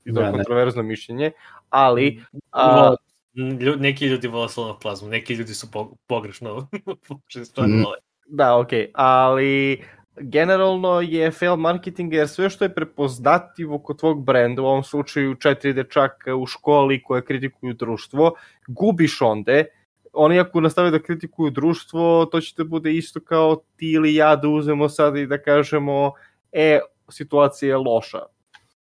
i 0.06 0.14
to 0.14 0.20
je 0.20 0.26
ne. 0.26 0.32
kontroverzno 0.32 0.84
mišljenje, 0.84 1.32
ali 1.70 2.24
a, 2.52 2.96
Lju, 3.36 3.76
neki 3.76 4.06
ljudi 4.06 4.28
vole 4.28 4.50
slonu 4.50 4.76
plazmu, 4.82 5.10
neki 5.10 5.34
ljudi 5.34 5.54
su 5.54 5.72
po, 5.72 5.92
pogrešno 6.08 6.68
Mm. 7.58 7.84
vole. 7.84 7.98
Da, 8.28 8.58
ok, 8.58 8.70
ali 8.94 9.84
generalno 10.18 11.02
je 11.02 11.32
fail 11.32 11.56
marketing 11.56 12.14
jer 12.14 12.28
sve 12.28 12.50
što 12.50 12.66
je 12.66 12.74
prepoznatljivo 12.74 13.80
kod 13.80 14.00
tvog 14.00 14.26
brenda, 14.26 14.62
u 14.62 14.66
ovom 14.66 14.84
slučaju 14.84 15.36
četiri 15.36 15.74
dečaka 15.74 16.36
u 16.36 16.46
školi 16.46 17.04
koje 17.04 17.26
kritikuju 17.26 17.74
društvo, 17.74 18.36
gubiš 18.68 19.22
onde, 19.22 19.66
oni 20.14 20.40
ako 20.40 20.62
nastave 20.62 20.92
da 20.92 21.00
kritikuju 21.00 21.52
društvo, 21.52 22.26
to 22.26 22.42
će 22.42 22.54
da 22.58 22.64
bude 22.64 22.94
isto 22.94 23.20
kao 23.20 23.56
ti 23.76 23.92
ili 23.92 24.16
ja 24.16 24.36
da 24.36 24.48
uzmemo 24.48 24.90
sad 24.90 25.18
i 25.18 25.28
da 25.28 25.38
kažemo, 25.42 26.12
e, 26.52 26.80
situacija 27.10 27.70
je 27.70 27.78
loša. 27.78 28.20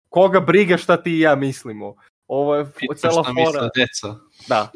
Koga 0.10 0.40
briga 0.40 0.78
šta 0.78 0.98
ti 1.04 1.12
i 1.12 1.20
ja 1.20 1.36
mislimo? 1.36 1.96
Ovo 2.32 2.56
je 2.56 2.66
pitam 2.72 2.96
cela 2.98 3.24
šta 3.24 3.34
fora. 3.36 3.70
deca. 3.76 4.16
Da, 4.48 4.72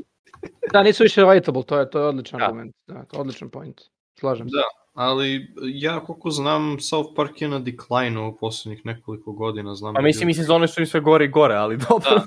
Da, 0.74 0.84
nisu 0.84 1.04
više 1.04 1.22
relatable, 1.22 1.64
to 1.64 1.80
je, 1.80 1.90
to 1.90 2.00
je 2.00 2.06
odličan 2.06 2.40
Da. 2.40 2.46
argument. 2.46 2.76
Da, 2.88 3.04
to 3.04 3.18
je 3.18 3.22
odličan 3.22 3.50
point. 3.50 3.82
Slažem 4.16 4.50
se. 4.50 4.54
Da, 4.54 4.64
ali 4.94 5.48
ja 5.64 6.00
koliko 6.00 6.32
znam, 6.32 6.80
South 6.80 7.10
Park 7.16 7.42
je 7.42 7.48
na 7.48 7.60
decline 7.60 8.20
u 8.20 8.38
poslednjih 8.38 8.86
nekoliko 8.86 9.32
godina. 9.34 9.76
Znam 9.76 9.94
pa 9.94 10.00
da 10.00 10.04
mislim 10.04 10.30
i 10.30 10.34
sezone 10.34 10.68
su 10.68 10.82
im 10.82 10.88
sve 10.88 11.00
gore 11.00 11.26
i 11.26 11.30
gore, 11.30 11.56
ali 11.56 11.78
dobro. 11.80 12.22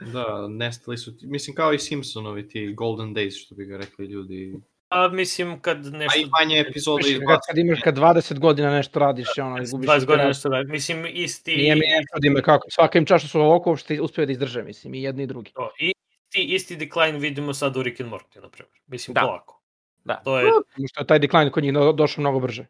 Da, 0.00 0.06
da, 0.12 0.48
nestali 0.48 0.98
su, 0.98 1.16
ti- 1.16 1.26
mislim 1.26 1.56
kao 1.56 1.72
i 1.72 1.78
Simpsonovi 1.78 2.48
ti 2.48 2.74
Golden 2.74 3.14
Days, 3.14 3.34
što 3.36 3.54
bi 3.54 3.64
ga 3.64 3.76
rekli 3.76 4.06
ljudi. 4.06 4.60
A 4.92 5.08
mislim 5.08 5.60
kad 5.60 5.86
A 5.86 5.90
nešto... 5.90 6.20
i 6.20 6.26
manje 6.40 6.60
epizoda 6.60 6.96
Mislim, 6.96 7.22
iz 7.22 7.26
kad, 7.28 7.38
kad 7.48 7.58
imaš 7.58 7.80
kad 7.84 7.96
20 7.96 8.38
godina 8.38 8.70
nešto 8.70 8.98
radiš, 8.98 9.28
ono, 9.38 9.62
i 9.62 9.66
gubiš 9.70 9.88
20 9.88 10.04
godina 10.04 10.28
nešto 10.28 10.48
radi. 10.48 10.70
Mislim, 10.72 11.06
isti... 11.10 11.56
Nije 11.56 11.74
mi 11.74 11.80
ne 11.80 12.02
čudi 12.14 12.30
me 12.30 12.42
kako. 12.42 12.70
Svaka 12.70 12.98
im 12.98 13.06
čaša 13.06 13.28
su 13.28 13.40
ovako 13.40 13.70
uopšte 13.70 14.00
uspio 14.00 14.26
da 14.26 14.32
izdrže, 14.32 14.62
mislim, 14.62 14.94
i 14.94 15.02
jedni 15.02 15.22
i 15.22 15.26
drugi. 15.26 15.52
To, 15.52 15.70
i 15.78 15.92
isti, 16.26 16.54
isti 16.54 16.76
decline 16.76 17.18
vidimo 17.18 17.54
sad 17.54 17.76
u 17.76 17.82
Rick 17.82 18.00
and 18.00 18.10
Morty, 18.10 18.42
na 18.42 18.48
primjer. 18.48 18.78
Mislim, 18.86 19.14
Da. 19.14 19.20
polako. 19.20 19.62
Da. 20.04 20.14
To 20.14 20.38
je, 20.38 20.50
Samo 20.74 20.88
što 20.88 21.00
je 21.00 21.06
taj 21.06 21.18
decline 21.18 21.50
kod 21.50 21.62
njih 21.62 21.72
do- 21.72 21.92
došao 21.92 22.22
mnogo 22.22 22.40
brže. 22.40 22.66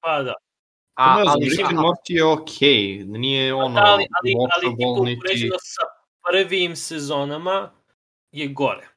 pa 0.00 0.22
da. 0.22 0.34
A, 0.94 1.16
ne 1.16 1.22
znam, 1.22 1.34
ali, 1.36 1.48
Rick 1.48 1.64
and 1.68 1.78
Morty 1.78 2.12
je 2.12 2.24
okej, 2.24 3.04
nije 3.04 3.54
ono 3.54 3.74
da 3.74 3.80
ali, 3.86 4.06
ali, 4.22 4.34
ali 4.34 4.74
watchable, 4.74 4.96
ti 4.96 5.02
niti... 5.04 5.18
upoređeno 5.18 5.56
sa 5.58 5.82
prvim 6.30 6.76
sezonama 6.76 7.70
je 8.32 8.46
gore. 8.48 8.88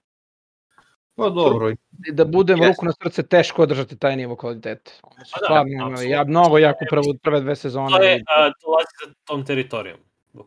Pa 1.22 1.30
dobro, 1.30 1.70
I 1.70 1.76
Da 2.12 2.26
budem 2.26 2.58
Jeste. 2.58 2.68
ruku 2.68 2.86
na 2.86 2.92
srce, 3.04 3.24
teško 3.24 3.62
održati 3.62 3.98
taj 3.98 4.16
nivo 4.16 4.36
su 4.36 5.32
Pa 5.34 5.40
da, 5.40 5.46
stvarno, 5.46 5.86
apsolutno. 5.86 6.10
ja 6.10 6.24
mnogo 6.24 6.58
jako 6.58 6.86
prvo, 6.90 7.04
prve 7.24 7.42
dve 7.42 7.56
sezone. 7.56 7.90
To 7.90 8.04
je, 8.04 8.24
a, 8.28 8.52
dolazi 8.62 8.88
za 9.08 9.14
tom 9.26 9.46
teritorijom. 9.46 9.98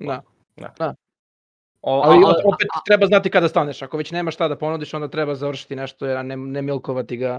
Da. 0.00 0.22
o, 1.82 2.00
Ali 2.04 2.14
ali, 2.16 2.34
opet 2.44 2.66
treba 2.86 3.06
znati 3.06 3.30
kada 3.30 3.48
staneš. 3.48 3.82
Ako 3.82 3.96
već 3.96 4.10
nema 4.10 4.30
šta 4.30 4.48
da 4.48 4.56
ponudiš, 4.56 4.94
onda 4.94 5.08
treba 5.08 5.34
završiti 5.34 5.76
nešto, 5.76 6.06
a 6.06 6.22
ne, 6.22 6.36
ne 6.36 6.62
milkovati 6.62 7.16
ga. 7.16 7.38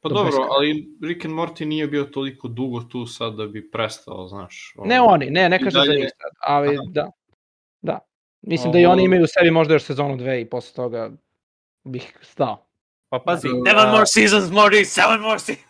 pa 0.00 0.08
do 0.08 0.14
dobro, 0.14 0.26
beskraja. 0.26 0.48
ali 0.50 0.88
Rick 1.02 1.24
and 1.24 1.34
Morty 1.34 1.64
nije 1.64 1.86
bio 1.86 2.04
toliko 2.04 2.48
dugo 2.48 2.80
tu 2.80 3.06
sad 3.06 3.34
da 3.34 3.46
bi 3.46 3.70
prestao, 3.70 4.28
znaš. 4.28 4.74
ono. 4.76 4.88
Ne 4.88 5.00
oni, 5.00 5.30
ne, 5.30 5.48
ne 5.48 5.58
kažem 5.58 5.82
za 5.84 5.92
njih 5.92 6.10
sad, 6.18 6.30
ali 6.40 6.68
Aha. 6.68 6.82
da. 6.88 7.10
Da. 7.82 7.98
Mislim 8.42 8.72
da 8.72 8.78
i 8.78 8.84
Ovo- 8.84 8.92
oni 8.92 9.04
imaju 9.04 9.24
u 9.24 9.26
sebi 9.26 9.50
možda 9.50 9.74
još 9.74 9.82
sezonu 9.82 10.16
dve 10.16 10.40
i 10.40 10.44
posle 10.46 10.74
toga 10.74 11.10
bih 11.84 12.18
stao. 12.22 12.65
Pa 13.18 13.24
pazi, 13.24 13.48
Seven 13.66 13.90
more 13.90 14.06
seasons, 14.06 14.50
Morty, 14.50 14.84
seven 14.84 15.20
more 15.20 15.38
seasons. 15.38 15.66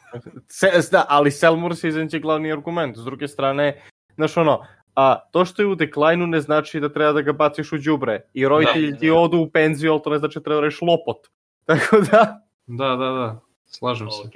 se, 0.49 0.89
da, 0.93 1.07
ali 1.09 1.31
Selmur 1.31 1.77
season 1.77 2.09
će 2.09 2.19
glavni 2.19 2.53
argument. 2.53 2.97
S 2.97 3.05
druge 3.05 3.29
strane, 3.29 3.83
znaš 4.15 4.37
ono, 4.37 4.67
a 4.95 5.19
to 5.33 5.45
što 5.45 5.63
je 5.63 5.67
u 5.67 5.75
deklajnu 5.75 6.27
ne 6.27 6.41
znači 6.41 6.81
da 6.81 6.89
treba 6.89 7.13
da 7.13 7.23
ga 7.23 7.33
baciš 7.33 7.73
u 7.73 7.79
đubre. 7.79 8.21
I 8.35 8.49
roditelji 8.49 8.93
Da, 8.93 8.99
ti 8.99 9.09
da. 9.09 9.15
odu 9.15 9.39
u 9.39 9.51
penziju, 9.51 9.93
ali 9.93 10.03
to 10.05 10.11
ne 10.11 10.19
znači 10.19 10.39
da 10.39 10.43
treba 10.43 10.61
da 10.61 10.65
reš 10.67 10.79
lopot. 10.83 11.17
Tako 11.67 11.97
da, 12.01 12.43
Da, 12.67 12.89
da, 12.89 13.11
da, 13.11 13.41
slažem 13.67 14.11
se. 14.11 14.21
Ok. 14.29 14.35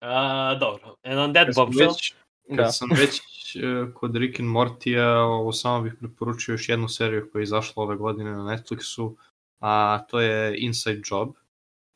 A, 0.00 0.54
dobro. 0.54 0.94
And 1.02 1.18
on 1.18 1.32
that 1.34 1.54
bombshell, 1.56 1.88
već, 1.88 2.14
kad 2.48 2.56
Da. 2.56 2.72
sam 2.72 2.88
već 2.90 3.20
e, 3.56 3.60
kod 3.94 4.16
Rick 4.16 4.40
and 4.40 4.48
Mortija, 4.48 5.20
ovo 5.22 5.52
samo 5.52 5.80
bih 5.82 5.92
preporučio 6.00 6.52
još 6.52 6.68
jednu 6.68 6.88
seriju 6.88 7.28
koja 7.32 7.40
je 7.40 7.44
izašla 7.44 7.82
ove 7.82 7.96
godine 7.96 8.30
na 8.30 8.42
Netflixu, 8.56 9.14
a 9.60 9.98
to 10.08 10.20
je 10.20 10.54
Inside 10.58 11.00
Job. 11.10 11.28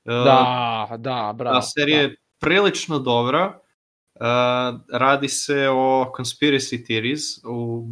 Da, 0.04 0.96
da, 0.98 1.34
bravo. 1.36 1.56
Ta 1.56 1.62
serija 1.62 2.00
je 2.00 2.16
prilično 2.40 2.98
dobra. 2.98 3.60
Uh, 4.14 4.24
radi 4.92 5.28
se 5.28 5.68
o 5.68 6.12
conspiracy 6.18 6.86
theories 6.86 7.22
u 7.44 7.88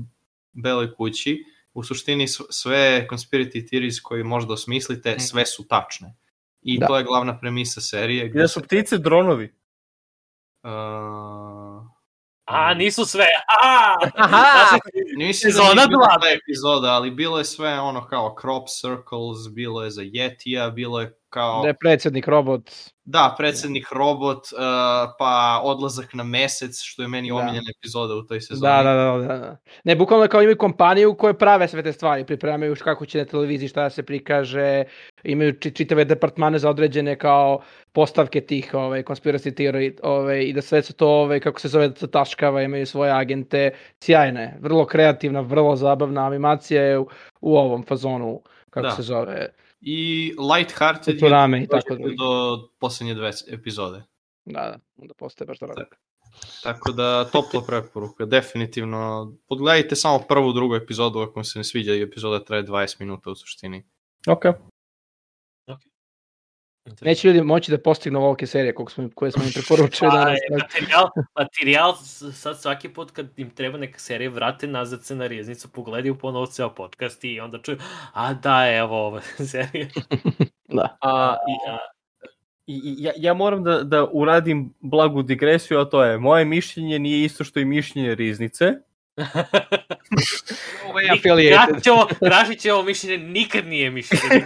Beloj 0.52 0.94
kući. 0.94 1.44
U 1.74 1.82
suštini 1.82 2.26
sve 2.50 3.06
conspiracy 3.10 3.68
theories 3.68 4.00
koje 4.00 4.24
možda 4.24 4.54
osmislite, 4.54 5.18
sve 5.18 5.46
su 5.46 5.68
tačne. 5.68 6.14
I 6.62 6.78
Da. 6.78 6.86
to 6.86 6.96
je 6.98 7.04
glavna 7.04 7.38
premisa 7.38 7.80
serije. 7.80 8.28
Gde 8.28 8.40
da 8.40 8.48
su 8.48 8.60
ptice 8.62 8.98
dronovi. 8.98 9.54
Uh, 10.62 10.70
A, 12.44 12.74
nisu 12.74 13.04
sve. 13.04 13.24
A! 13.62 13.96
Aha! 14.14 14.78
Nisam 15.16 15.50
da 15.52 15.74
nije 15.74 15.88
bila 15.88 16.06
dva. 16.06 16.18
ta 16.20 16.26
epizoda, 16.28 16.88
ali 16.92 17.10
bilo 17.10 17.38
je 17.38 17.44
sve 17.44 17.80
ono 17.80 18.06
kao 18.06 18.36
crop 18.40 18.68
circles, 18.68 19.54
bilo 19.54 19.84
je 19.84 19.90
za 19.90 20.02
Yetija, 20.02 20.74
bilo 20.74 21.00
je 21.00 21.18
kao... 21.36 21.62
Da 21.62 21.68
je 21.68 21.74
predsjednik 21.74 22.28
robot. 22.28 22.70
Da, 23.04 23.34
predsjednik 23.38 23.92
robot, 23.92 24.36
uh, 24.36 24.58
pa 25.18 25.60
odlazak 25.64 26.14
na 26.14 26.24
mesec, 26.24 26.80
što 26.82 27.02
je 27.02 27.08
meni 27.08 27.28
Da. 27.28 27.34
omiljena 27.34 27.70
epizoda 27.78 28.14
u 28.14 28.22
toj 28.22 28.40
sezoni. 28.40 28.72
Da, 28.72 28.82
da, 28.82 28.94
da, 28.94 29.26
da, 29.26 29.38
da. 29.38 29.56
Ne, 29.84 29.96
bukvalno 29.96 30.28
kao 30.28 30.42
imaju 30.42 30.56
kompaniju 30.56 31.14
koje 31.14 31.38
prave 31.38 31.68
sve 31.68 31.82
te 31.82 31.92
stvari, 31.92 32.24
pripremaju 32.26 32.76
kako 32.84 33.06
će 33.06 33.18
na 33.18 33.24
televiziji 33.24 33.68
šta 33.68 33.82
da 33.82 33.90
se 33.90 34.02
prikaže, 34.02 34.84
imaju 35.24 35.52
či, 35.60 35.70
čitave 35.70 36.04
departmane 36.04 36.58
za 36.58 36.70
određene 36.70 37.18
kao 37.18 37.60
postavke 37.92 38.40
tih 38.40 38.74
ovaj, 38.74 39.02
conspiracy 39.02 39.54
theory 39.54 39.98
ovaj, 40.02 40.40
i 40.40 40.52
da 40.52 40.62
sve 40.62 40.82
se 40.82 40.92
to, 40.92 41.08
ovaj, 41.08 41.40
kako 41.40 41.60
se 41.60 41.68
zove, 41.68 41.94
taškava, 41.94 42.62
imaju 42.62 42.86
svoje 42.86 43.12
agente, 43.12 43.70
sjajne, 44.00 44.56
vrlo 44.60 44.86
kreativna, 44.86 45.40
vrlo 45.40 45.76
zabavna 45.76 46.26
animacija 46.26 46.82
je 46.82 46.98
u, 46.98 47.08
u 47.40 47.56
ovom 47.56 47.84
fazonu, 47.86 48.42
kako 48.70 48.86
Da. 48.86 48.90
se 48.90 49.02
zove, 49.02 49.46
I 49.80 50.32
Lighthearted 50.38 51.14
Futurame 51.14 51.62
i 51.62 51.68
tako 51.68 51.94
dalje. 51.94 52.14
do 52.16 52.58
posljednje 52.78 53.14
dve 53.14 53.30
epizode. 53.48 54.02
da, 54.44 54.60
da, 54.60 54.78
onda 54.96 55.14
postaje 55.14 55.46
baš 55.46 55.58
dobro. 55.58 55.84
Tako 56.62 56.92
da, 56.92 57.24
topla 57.32 57.60
preporuka, 57.68 58.24
definitivno. 58.24 59.32
Podgledajte 59.48 59.96
samo 59.96 60.18
prvu, 60.28 60.52
drugu 60.52 60.74
epizodu 60.74 61.18
ako 61.18 61.32
vam 61.34 61.44
se 61.44 61.58
ne 61.58 61.64
sviđa 61.64 61.94
epizoda 61.94 62.44
traje 62.44 62.64
20 62.64 63.00
minuta 63.00 63.30
u 63.30 63.34
suštini. 63.34 63.84
Ok. 64.28 64.44
Neće 67.00 67.28
ljudi 67.28 67.40
moći 67.42 67.70
da 67.70 67.78
postignu 67.78 68.18
ovolike 68.18 68.46
serije 68.46 68.74
koliko 68.74 68.92
smo, 68.92 69.08
koje 69.14 69.32
smo 69.32 69.44
im 69.44 69.50
preporučili 69.52 70.10
Pa, 70.10 70.16
danas. 70.16 70.38
je, 70.50 70.56
materijal, 70.58 71.08
materijal 71.38 71.94
sad 72.32 72.60
svaki 72.60 72.88
put 72.88 73.10
kad 73.10 73.26
im 73.36 73.50
treba 73.50 73.78
neka 73.78 73.98
serija 73.98 74.30
vrate 74.30 74.66
nazad 74.66 75.04
se 75.04 75.14
na 75.14 75.26
rijeznicu, 75.26 75.68
pogledaju 75.68 76.18
ponovo 76.18 76.46
ceo 76.46 76.74
podcast 76.74 77.24
i 77.24 77.40
onda 77.40 77.58
čuju, 77.62 77.78
a 78.12 78.34
da, 78.34 78.68
evo 78.76 79.06
ova 79.06 79.20
serija. 79.52 79.86
Da. 80.68 80.96
A, 81.00 81.36
i, 81.48 81.70
a, 81.70 81.78
i, 82.66 82.80
ja, 82.98 83.12
ja 83.16 83.34
moram 83.34 83.64
da, 83.64 83.82
da 83.82 84.04
uradim 84.12 84.74
blagu 84.80 85.22
digresiju, 85.22 85.78
a 85.78 85.84
to 85.84 86.04
je, 86.04 86.18
moje 86.18 86.44
mišljenje 86.44 86.98
nije 86.98 87.24
isto 87.24 87.44
što 87.44 87.60
i 87.60 87.64
mišljenje 87.64 88.14
riznice. 88.14 88.72
Ovo 90.88 91.00
je 91.00 91.08
Nik- 91.08 91.18
affiliated. 91.18 91.68
Krašićevo, 91.68 92.08
Krašićevo 92.18 92.82
mišljenje 92.82 93.24
nikad 93.24 93.66
nije 93.66 93.90
mišljenje. 93.90 94.44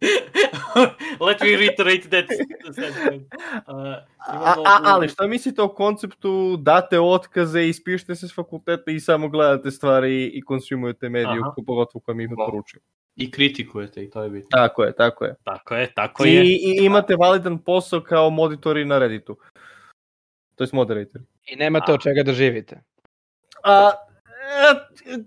Let 1.26 1.40
me 1.40 1.56
reiterate 1.56 2.08
that. 2.10 2.26
sentence. 2.74 3.26
Uh, 3.66 3.96
A, 4.28 4.54
a, 4.64 4.80
ali 4.84 5.08
šta 5.08 5.26
mislite 5.26 5.62
o 5.62 5.68
konceptu 5.68 6.56
date 6.56 7.00
otkaze, 7.00 7.68
ispišite 7.68 8.14
se 8.14 8.28
s 8.28 8.34
fakulteta 8.34 8.90
i 8.90 9.00
samo 9.00 9.28
gledate 9.28 9.70
stvari 9.70 10.26
i 10.26 10.42
konsumujete 10.42 11.08
mediju, 11.08 11.42
Aha. 11.42 11.54
pogotovo 11.66 12.00
koje 12.00 12.14
mi 12.14 12.28
preporučuju. 12.28 12.80
I 13.16 13.30
kritikujete 13.30 14.04
i 14.04 14.10
to 14.10 14.22
je 14.22 14.30
bitno. 14.30 14.48
Tako 14.50 14.84
je, 14.84 14.92
tako 14.96 15.24
je. 15.24 15.34
Tako 15.44 15.74
je, 15.74 15.92
tako 15.94 16.24
I, 16.26 16.34
je. 16.34 16.44
I 16.44 16.84
imate 16.84 17.16
validan 17.16 17.58
posao 17.58 18.00
kao 18.00 18.30
monitori 18.30 18.84
na 18.84 18.98
Redditu. 18.98 19.36
To 20.54 20.64
je 20.64 20.68
moderatori. 20.72 21.24
I 21.46 21.56
nemate 21.56 21.92
od 21.92 22.02
čega 22.02 22.22
da 22.22 22.32
živite. 22.32 22.80
A, 23.64 23.90
e, 25.06 25.18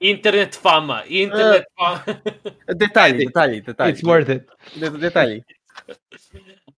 Internet 0.00 0.58
fama, 0.62 1.02
internet 1.08 1.64
fama. 1.78 2.00
detalji, 2.74 3.18
detalji, 3.26 3.60
detalji. 3.60 3.92
It's 3.92 4.04
worth 4.04 4.36
it. 4.36 4.42
De, 4.80 4.90
detalji. 4.90 5.42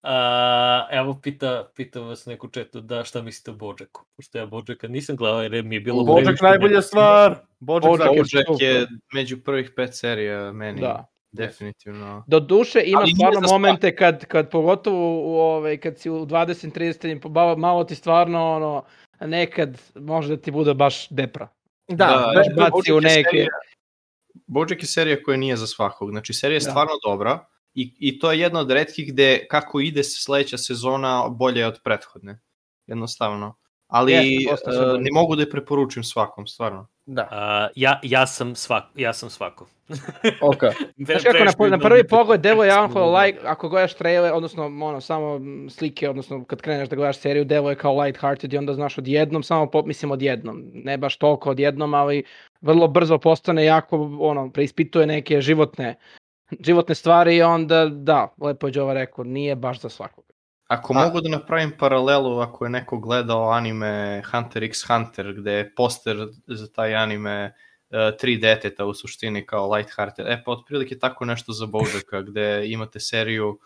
A, 0.09 0.87
evo, 0.91 1.21
pita, 1.23 1.69
pita 1.77 2.01
vas 2.01 2.27
neko 2.27 2.49
četu 2.49 2.81
da 2.81 3.05
šta 3.05 3.23
mislite 3.23 3.51
o 3.51 3.55
Bođaku. 3.55 4.05
Pošto 4.17 4.39
ja 4.39 4.47
Bođaka 4.47 4.89
nisam 4.89 5.17
gledao 5.17 5.43
jer 5.43 5.65
mi 5.65 5.75
je 5.75 5.81
bilo... 5.81 6.05
Previše- 6.05 6.43
najbolja 6.43 6.83
stvar. 6.83 7.37
Božak, 7.61 7.91
Božak 7.91 8.09
Božak 8.17 8.61
je 8.61 8.69
je 8.69 8.87
među 9.15 9.37
prvih 9.45 9.73
pet 9.77 9.95
serija 9.95 10.53
meni. 10.53 10.81
Da. 10.81 11.07
Definitivno. 11.33 12.25
Do 12.27 12.41
duše 12.41 12.83
ima 12.87 13.01
Ali 13.01 13.13
stvarno 13.15 13.49
momente 13.49 13.97
kad, 13.97 14.25
kad 14.25 14.51
pogotovo 14.51 15.21
u, 15.21 15.35
ovaj, 15.39 15.77
kad 15.77 15.99
si 15.99 16.11
u 16.11 16.27
20-30 16.27 17.21
pobava, 17.21 17.57
malo 17.57 17.85
ti 17.85 17.95
stvarno 17.95 18.53
ono, 18.53 18.85
nekad 19.21 19.81
može 19.95 20.37
da 20.37 20.43
ti 20.43 20.51
bude 20.51 20.75
baš 20.75 21.09
depra. 21.09 21.49
Da, 21.89 21.95
Da, 21.97 22.43
da, 22.55 22.71
u 22.95 23.01
neke. 23.01 23.23
serija- 23.31 23.49
Bojack 24.47 24.83
je 24.83 24.87
serija 24.87 25.23
koja 25.23 25.37
nije 25.37 25.57
za 25.57 25.67
svakog. 25.67 26.11
Znači, 26.11 26.33
serija 26.35 26.57
je 26.57 26.61
Da. 26.61 26.71
stvarno 26.71 26.93
dobra 27.05 27.47
i, 27.75 27.95
i 27.99 28.19
to 28.19 28.33
je 28.33 28.41
jedna 28.41 28.61
od 28.61 28.71
retkih 28.71 29.13
gde 29.13 29.47
kako 29.51 29.81
ide 29.81 30.05
sledeća 30.05 30.59
sezona 30.59 31.29
bolje 31.29 31.61
je 31.61 31.67
od 31.67 31.81
prethodne. 31.85 32.41
Jednostavno. 32.87 33.57
Ali 33.87 34.13
Jeste, 34.13 34.71
e, 34.71 34.99
ne 34.99 35.11
mogu 35.13 35.37
da 35.37 35.43
je 35.43 35.51
preporučim 35.51 36.05
svakom, 36.05 36.47
stvarno. 36.47 36.89
Da. 37.07 37.29
A, 37.31 37.69
ja, 37.75 38.01
ja 38.03 38.27
sam 38.27 38.55
svak, 38.55 38.85
ja 38.95 39.13
sam 39.13 39.31
svako. 39.31 39.67
Ok. 40.41 40.63
Znaš 40.97 41.23
kako, 41.23 41.65
na, 41.65 41.77
na 41.77 41.79
prvi 41.79 42.09
pogled 42.09 42.41
delo 42.41 42.65
je 42.65 42.69
jako 42.69 43.19
like, 43.19 43.39
ako 43.45 43.69
gledaš 43.69 43.95
trailer, 43.95 44.33
odnosno 44.33 44.65
ono, 44.65 45.01
samo 45.01 45.41
slike, 45.71 46.11
odnosno 46.11 46.45
kad 46.45 46.61
kreneš 46.61 46.89
da 46.89 46.97
gledaš 46.97 47.19
seriju, 47.19 47.45
delo 47.45 47.71
je 47.71 47.77
kao 47.77 48.01
lighthearted 48.01 48.53
i 48.53 48.59
onda 48.59 48.75
znaš 48.75 48.99
odjednom, 48.99 49.43
samo 49.43 49.71
po, 49.71 49.83
mislim 49.83 50.11
odjednom, 50.11 50.63
ne 50.75 50.99
baš 50.99 51.17
toliko 51.17 51.51
odjednom, 51.51 51.95
ali 51.95 52.25
vrlo 52.61 52.89
brzo 52.89 53.19
postane 53.19 53.65
jako, 53.65 54.19
ono, 54.21 54.51
preispituje 54.51 55.07
neke 55.07 55.41
životne, 55.41 55.95
životne 56.61 56.95
stvari 56.95 57.37
i 57.37 57.43
onda, 57.43 57.89
da, 57.89 58.35
lepo 58.41 58.67
je 58.67 58.73
Đova 58.73 58.95
rekao, 58.95 59.25
nije 59.25 59.57
baš 59.57 59.81
za 59.81 59.89
svakog. 59.89 60.26
Ako 60.67 60.95
A- 60.95 61.05
mogu 61.05 61.21
da 61.21 61.29
napravim 61.29 61.73
paralelu, 61.79 62.41
ako 62.41 62.65
je 62.65 62.71
neko 62.71 62.99
gledao 62.99 63.51
anime 63.51 64.23
Hunter 64.31 64.65
x 64.65 64.87
Hunter, 64.87 65.33
gde 65.33 65.53
je 65.53 65.75
poster 65.75 66.27
za 66.47 66.69
taj 66.73 66.95
anime 66.95 67.55
uh, 67.91 68.17
tri 68.19 68.37
deteta 68.37 68.85
u 68.85 68.95
suštini 68.95 69.47
kao 69.47 69.73
Lighthearted, 69.75 70.27
e 70.27 70.43
pa 70.45 70.53
otprilike 70.53 70.99
tako 70.99 71.25
nešto 71.25 71.53
za 71.53 71.67
Bojacka, 71.67 72.23
gde 72.23 72.63
imate 72.69 73.01
seriju 73.01 73.49
uh, 73.49 73.59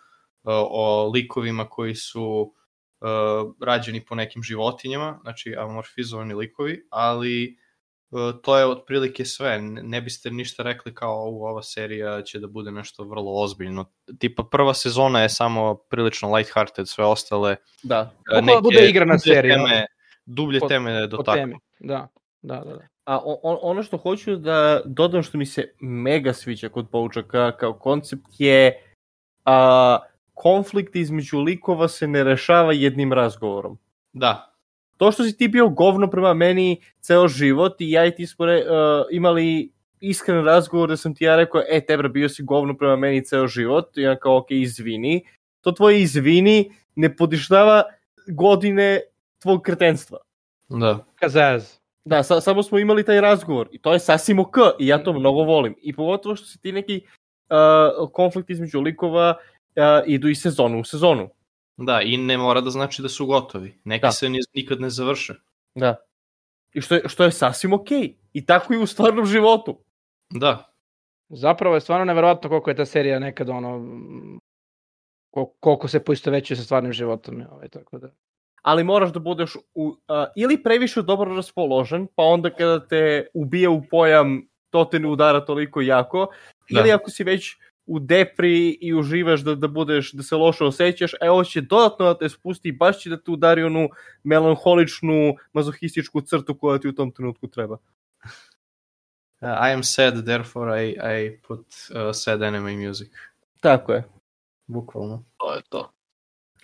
o 0.53 1.11
likovima 1.15 1.69
koji 1.69 1.95
su 1.95 2.55
uh, 3.01 3.55
rađeni 3.61 4.05
po 4.05 4.15
nekim 4.15 4.43
životinjama, 4.43 5.19
znači 5.23 5.55
amorfizovani 5.59 6.35
likovi, 6.35 6.87
ali 6.91 7.57
uh, 7.57 7.70
to 8.43 8.59
je 8.59 8.67
otprilike 8.67 9.25
sve. 9.25 9.59
Ne, 9.63 10.01
biste 10.01 10.31
ništa 10.31 10.63
rekli 10.63 10.95
kao 10.95 11.31
"U, 11.31 11.45
ova 11.45 11.63
serija 11.63 12.23
će 12.23 12.39
da 12.41 12.47
bude 12.47 12.71
nešto 12.71 13.05
vrlo 13.05 13.33
ozbiljno. 13.43 13.85
Tipa 14.19 14.43
prva 14.51 14.75
sezona 14.75 15.23
je 15.23 15.29
samo 15.29 15.75
prilično 15.75 16.33
lighthearted, 16.35 16.89
sve 16.89 17.05
ostale 17.05 17.57
Da. 17.83 18.01
uh, 18.03 18.09
Bukvalno 18.41 18.61
bude 18.61 18.89
igrana 18.91 19.15
dublje 19.15 19.35
serija, 19.35 19.57
Teme, 19.57 19.87
dublje 20.27 20.61
Po- 20.61 20.69
teme 20.69 21.07
do 21.07 21.17
tako. 21.17 21.51
Da, 21.81 22.09
da, 22.43 22.55
da. 22.57 22.65
da. 22.77 22.87
A 23.05 23.19
o- 23.19 23.41
o- 23.43 23.59
ono 23.63 23.83
što 23.83 23.97
hoću 23.97 24.37
da 24.37 24.81
dodam 24.85 25.23
što 25.23 25.39
mi 25.39 25.47
se 25.47 25.75
mega 25.81 26.33
sviđa 26.33 26.69
kod 26.69 26.91
Bojaca 26.91 27.53
kao 27.53 27.73
koncept 27.73 28.25
je 28.39 28.85
a, 29.45 29.99
konflikt 30.35 30.97
između 30.97 31.39
likova 31.39 31.89
se 31.89 32.07
ne 32.07 32.25
rešava 32.25 32.73
jednim 32.73 33.13
razgovorom. 33.13 33.79
Da, 34.13 34.50
To 35.01 35.13
što 35.13 35.25
si 35.25 35.37
ti 35.37 35.49
bio 35.49 35.69
govno 35.69 36.11
prema 36.11 36.35
meni 36.35 36.81
ceo 37.01 37.29
život 37.29 37.81
i 37.81 37.91
ja 37.91 38.07
i 38.07 38.15
ti 38.15 38.27
smo 38.27 38.47
re, 38.47 38.57
uh, 38.57 39.07
imali 39.11 39.73
iskren 40.01 40.45
razgovor 40.45 40.89
da 40.89 40.97
sam 40.97 41.15
ti 41.15 41.25
ja 41.25 41.37
rekao, 41.37 41.63
e, 41.69 41.81
tebra, 41.87 42.09
bio 42.09 42.29
si 42.29 42.43
govno 42.43 42.77
prema 42.77 42.97
meni 42.97 43.25
ceo 43.25 43.47
život, 43.47 43.97
i 43.97 44.03
ja 44.03 44.17
kao, 44.17 44.37
ok, 44.37 44.51
izvini. 44.51 45.25
To 45.61 45.73
tvoje 45.73 46.01
izvini 46.01 46.73
ne 46.95 47.17
podištava 47.17 47.83
godine 48.27 49.01
tvog 49.43 49.63
kretenstva. 49.63 50.19
da. 50.69 51.05
Kazaz. 51.15 51.79
Da, 52.05 52.23
sa, 52.23 52.41
samo 52.41 52.63
smo 52.63 52.79
imali 52.79 53.05
taj 53.05 53.21
razgovor 53.21 53.69
i 53.73 53.79
to 53.79 53.93
je 53.93 53.99
sasvim 53.99 54.39
ok 54.39 54.57
i 54.79 54.87
ja 54.87 55.03
to 55.05 55.13
mnogo 55.13 55.43
volim. 55.43 55.75
I 55.83 55.93
pogotovo 55.93 56.37
što 56.37 56.47
se 56.47 56.59
ti 56.59 56.73
neki 56.73 57.01
uh, 57.01 58.11
konflikt 58.13 58.51
između 58.51 58.81
likova 58.81 59.37
uh, 59.37 59.83
idu 60.07 60.29
iz 60.29 60.41
sezonu 60.41 60.81
u 60.81 60.85
sezonu. 60.85 61.29
Da, 61.81 62.03
i 62.03 62.17
ne 62.17 62.39
mora 62.39 62.61
da 62.61 62.71
znači 62.71 63.03
da 63.03 63.09
su 63.09 63.27
gotovi. 63.27 63.81
Neki 63.85 64.03
Da. 64.03 64.13
se 64.13 64.29
ni, 64.29 64.39
nikad 64.55 64.81
ne 64.81 64.91
završe. 64.91 65.35
Da. 65.75 65.97
I 66.75 66.81
što 66.81 66.95
je, 66.95 67.03
što 67.09 67.25
je 67.25 67.31
sasvim 67.33 67.73
ok. 67.73 67.89
I 68.33 68.47
tako 68.47 68.75
i 68.75 68.79
u 68.79 68.87
stvarnom 68.87 69.27
životu. 69.27 69.79
Da, 70.31 70.67
Zapravo 71.29 71.75
je 71.75 71.81
stvarno 71.81 72.05
neverovatno 72.05 72.49
koliko 72.49 72.71
je 72.71 72.77
ta 72.77 72.85
serija 72.87 73.19
nekad 73.19 73.49
ono 73.49 73.79
mm, 73.79 74.39
kol- 75.31 75.53
koliko 75.61 75.89
se 75.89 76.05
poistovećuje 76.05 76.57
sa 76.57 76.63
stvarnim 76.65 76.93
životom. 76.93 77.43
Ovaj, 77.51 77.69
tako 77.69 77.99
da. 77.99 78.09
ali 78.63 78.85
moraš 78.85 79.13
da 79.13 79.19
budeš 79.21 79.55
u, 79.75 79.85
uh, 79.85 79.95
ili 80.37 80.63
previše 80.63 81.03
dobro 81.03 81.35
raspoložen, 81.37 82.07
pa 82.15 82.23
onda 82.23 82.51
kada 82.51 82.87
te 82.87 83.27
ubije 83.35 83.69
u 83.69 83.83
pojam, 83.91 84.43
to 84.71 84.85
te 84.85 84.99
ne 84.99 85.09
udara 85.09 85.45
toliko 85.45 85.81
jako, 85.81 86.27
Da. 86.71 86.81
ili 86.81 86.93
ako 86.93 87.11
si 87.11 87.25
već 87.25 87.57
u 87.91 87.99
depri 87.99 88.79
i 88.81 88.95
uživaš 88.95 89.41
da, 89.41 89.55
da 89.55 89.69
budeš, 89.69 90.13
da 90.13 90.23
se 90.23 90.37
loše 90.37 90.65
osjećaš, 90.65 91.15
e 91.21 91.31
ovo 91.31 91.45
će 91.45 91.61
dodatno 91.61 92.07
da 92.07 92.19
te 92.19 92.29
spusti 92.29 92.69
i 92.69 92.73
baš 92.73 92.99
će 92.99 93.11
da 93.11 93.17
te 93.17 93.31
udari 93.31 93.63
onu 93.63 93.89
melanholičnu, 94.23 95.35
mazohističku 95.53 96.21
crtu 96.21 96.59
koja 96.59 96.79
ti 96.79 96.89
u 96.89 96.95
tom 96.95 97.11
trenutku 97.13 97.49
treba. 97.49 97.79
Uh, 99.41 99.49
I 99.49 99.73
am 99.75 99.83
sad, 99.83 100.25
therefore 100.25 100.87
I, 100.87 100.91
I 100.91 101.41
put 101.49 101.61
uh, 101.61 102.11
sad 102.13 102.43
anime 102.43 102.77
music. 102.77 103.09
Tako 103.61 103.93
je. 103.93 104.05
Bukvalno. 104.67 105.25
To 105.37 105.55
je 105.55 105.63
to. 105.69 105.91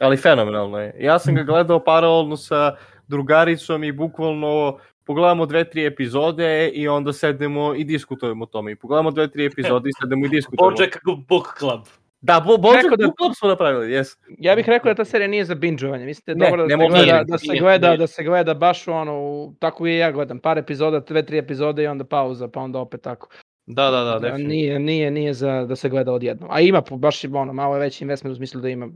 Ali 0.01 0.17
fenomenalno 0.17 0.79
je. 0.79 0.95
Ja 0.99 1.19
sam 1.19 1.35
ga 1.35 1.43
gledao 1.43 1.85
paralelno 1.85 2.37
sa 2.37 2.77
drugaricom 3.09 3.85
i 3.85 3.93
bukvalno 3.93 4.79
pogledamo 5.07 5.47
dve, 5.47 5.65
tri 5.65 5.87
epizode 5.87 6.69
i 6.69 6.89
onda 6.89 7.13
sednemo 7.13 7.75
i 7.75 7.85
diskutujemo 7.85 8.43
o 8.43 8.47
tome. 8.47 8.73
I 8.73 8.77
pogledamo 8.77 9.11
dve, 9.11 9.29
tri 9.29 9.47
epizode 9.47 9.89
i 9.89 9.93
sednemo 10.01 10.27
i 10.27 10.31
diskutujemo. 10.31 10.77
Bojack 10.77 10.97
Book 11.29 11.47
Club. 11.59 11.81
Da, 12.21 12.41
bo, 12.41 12.57
bo, 12.57 12.73
Rekao 12.73 12.97
da- 12.97 13.07
bukvalno 13.07 13.35
smo 13.35 13.49
napravili, 13.49 13.93
jes. 13.93 14.09
Ja 14.39 14.57
bih 14.57 14.69
rekao 14.69 14.91
da 14.91 14.95
ta 14.95 15.05
serija 15.05 15.29
nije 15.29 15.45
za 15.45 15.55
bingeovanje. 15.55 16.05
Mislim 16.05 16.25
da 16.27 16.33
je 16.33 16.37
Ne, 16.37 16.51
dobro 16.51 16.69
da, 16.69 16.77
ne 16.77 16.85
se 16.85 16.89
gleda, 16.89 17.13
nije, 17.13 17.25
da 17.25 17.39
se 17.39 17.47
nije, 17.47 17.61
gleda, 17.61 17.87
nije. 17.89 17.99
da 17.99 18.07
se 18.07 18.25
gleda 18.25 18.55
baš 18.55 18.89
ono, 18.89 19.13
u- 19.15 19.55
tako 19.59 19.87
i 19.87 19.97
ja 19.97 20.13
gledam, 20.13 20.39
par 20.39 20.59
epizoda, 20.59 21.01
dve, 21.01 21.23
tri 21.23 21.39
epizode 21.39 21.83
i 21.83 21.87
onda 21.87 22.05
pauza, 22.05 22.49
pa 22.49 22.61
onda 22.61 22.79
opet 22.79 23.03
tako. 23.03 23.29
Da, 23.67 23.85
da, 23.85 23.99
da, 23.99 24.05
Da, 24.05 24.19
definitivno. 24.19 24.49
nije, 24.49 24.79
nije, 24.79 25.11
nije 25.11 25.35
za 25.35 25.65
da 25.65 25.77
se 25.77 25.89
gleda 25.89 26.13
odjednom. 26.13 26.49
A 26.53 26.61
ima 26.61 26.83
baš 26.93 27.25
ima 27.25 27.41
ono, 27.41 27.53
malo 27.53 27.75
je 27.75 27.81
veći 27.81 28.05
investment 28.05 28.33
u 28.33 28.37
smislu 28.37 28.61
da 28.61 28.69
ima, 28.69 28.89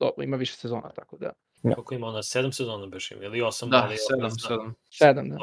do, 0.00 0.22
ima 0.22 0.36
više 0.36 0.52
sezona, 0.52 0.92
tako 0.92 1.16
da. 1.16 1.32
Koliko 1.62 1.94
ima 1.94 2.06
ona, 2.06 2.22
sedam 2.22 2.52
sezona 2.52 2.86
baš 2.86 3.10
ima, 3.10 3.24
ili 3.24 3.42
osam, 3.42 3.70
Da, 3.70 3.82
ali 3.84 3.96
7, 4.22 4.30
znam. 4.30 4.58
7. 4.58 4.72
Sedam, 4.90 5.28
da. 5.28 5.36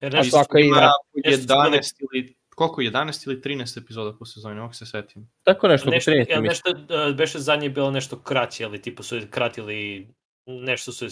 Jer 0.00 0.16
A 0.16 0.18
nešto, 0.18 0.30
svaka 0.30 0.58
ima, 0.58 0.76
Ima 0.76 0.92
nešto 1.24 1.42
su 1.42 1.48
11 1.48 1.92
ili, 2.12 2.36
koliko, 2.54 2.80
11 2.82 3.26
ili 3.26 3.40
13 3.40 3.82
epizoda 3.82 4.18
po 4.18 4.24
sezoni, 4.24 4.60
mogu 4.60 4.74
se 4.74 4.86
setim. 4.86 5.30
Tako 5.42 5.68
nešto, 5.68 5.90
nešto, 5.90 6.10
nešto, 6.10 6.32
ja, 6.32 6.40
nešto, 6.40 6.70
nešto 6.70 7.08
uh, 7.08 7.16
beše 7.16 7.38
zadnje 7.38 7.68
bilo 7.68 7.90
nešto 7.90 8.22
kraće, 8.22 8.64
ali 8.64 8.82
tipa 8.82 9.02
su 9.02 9.20
kratili 9.30 10.08
nešto 10.46 10.92
su 10.92 11.04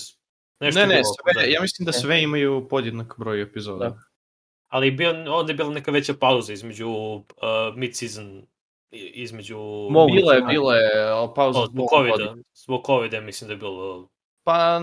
nešto 0.61 0.81
ne, 0.81 0.87
ne, 0.87 0.95
bilo 0.95 1.05
sve, 1.05 1.43
oko 1.43 1.51
ja 1.51 1.61
mislim 1.61 1.87
da 1.87 1.93
sve 1.93 2.23
imaju 2.23 2.69
podjednak 2.71 3.15
broj 3.19 3.43
epizoda. 3.43 3.89
Da. 3.89 3.99
Ali 4.69 4.91
bio, 4.91 5.11
onda 5.11 5.53
je 5.53 5.57
bila 5.57 5.71
neka 5.71 5.91
veća 5.91 6.15
pauza 6.15 6.53
između 6.53 6.89
uh, 6.89 7.25
mid-season, 7.77 8.43
između... 8.91 9.59
Mogu. 9.91 10.13
Bila 10.13 10.35
je, 10.35 10.43
bila 10.43 10.77
je 10.77 11.13
o, 11.15 11.35
pauza 11.35 11.61
O, 11.61 11.67
zbog 11.67 11.89
covida, 11.91 12.35
zbog 12.55 12.87
covida 12.87 13.21
mislim 13.21 13.49
da 13.49 13.55
je 13.55 13.59
bilo... 13.59 14.09
Pa 14.45 14.79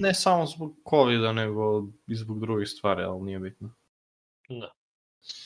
ne 0.00 0.14
samo 0.14 0.46
zbog 0.46 0.76
covida, 0.90 1.32
nego 1.32 1.82
i 2.06 2.14
zbog 2.14 2.40
drugih 2.40 2.68
stvari, 2.68 3.02
ali 3.02 3.22
nije 3.22 3.38
bitno. 3.38 3.74
Da. 4.48 4.72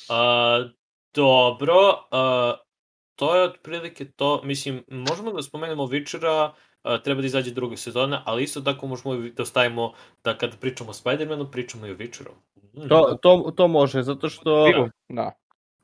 Uh, 0.08 0.70
dobro, 1.14 1.74
uh, 1.88 2.58
to 3.16 3.36
je 3.36 3.42
otprilike 3.42 4.10
to, 4.10 4.40
mislim, 4.44 4.84
možemo 4.88 5.32
da 5.32 5.42
spomenemo 5.42 5.82
Witchera, 5.82 6.50
uh, 6.84 7.02
treba 7.02 7.20
da 7.20 7.26
izađe 7.26 7.50
druga 7.50 7.76
sezona, 7.76 8.22
ali 8.26 8.42
isto 8.42 8.60
tako 8.60 8.86
možemo 8.86 9.14
da 9.14 9.44
stavimo 9.44 9.92
da 10.24 10.38
kada 10.38 10.56
pričamo 10.56 10.90
o 10.90 10.94
Spider-Manu, 10.94 11.50
pričamo 11.50 11.86
i 11.86 11.90
o 11.90 11.96
Witcheru. 11.96 12.30
Mm. 12.56 12.88
To, 12.88 13.18
to, 13.22 13.52
to 13.56 13.68
može, 13.68 14.02
zato 14.02 14.28
što... 14.28 14.66
Film. 14.72 14.90
da. 15.08 15.32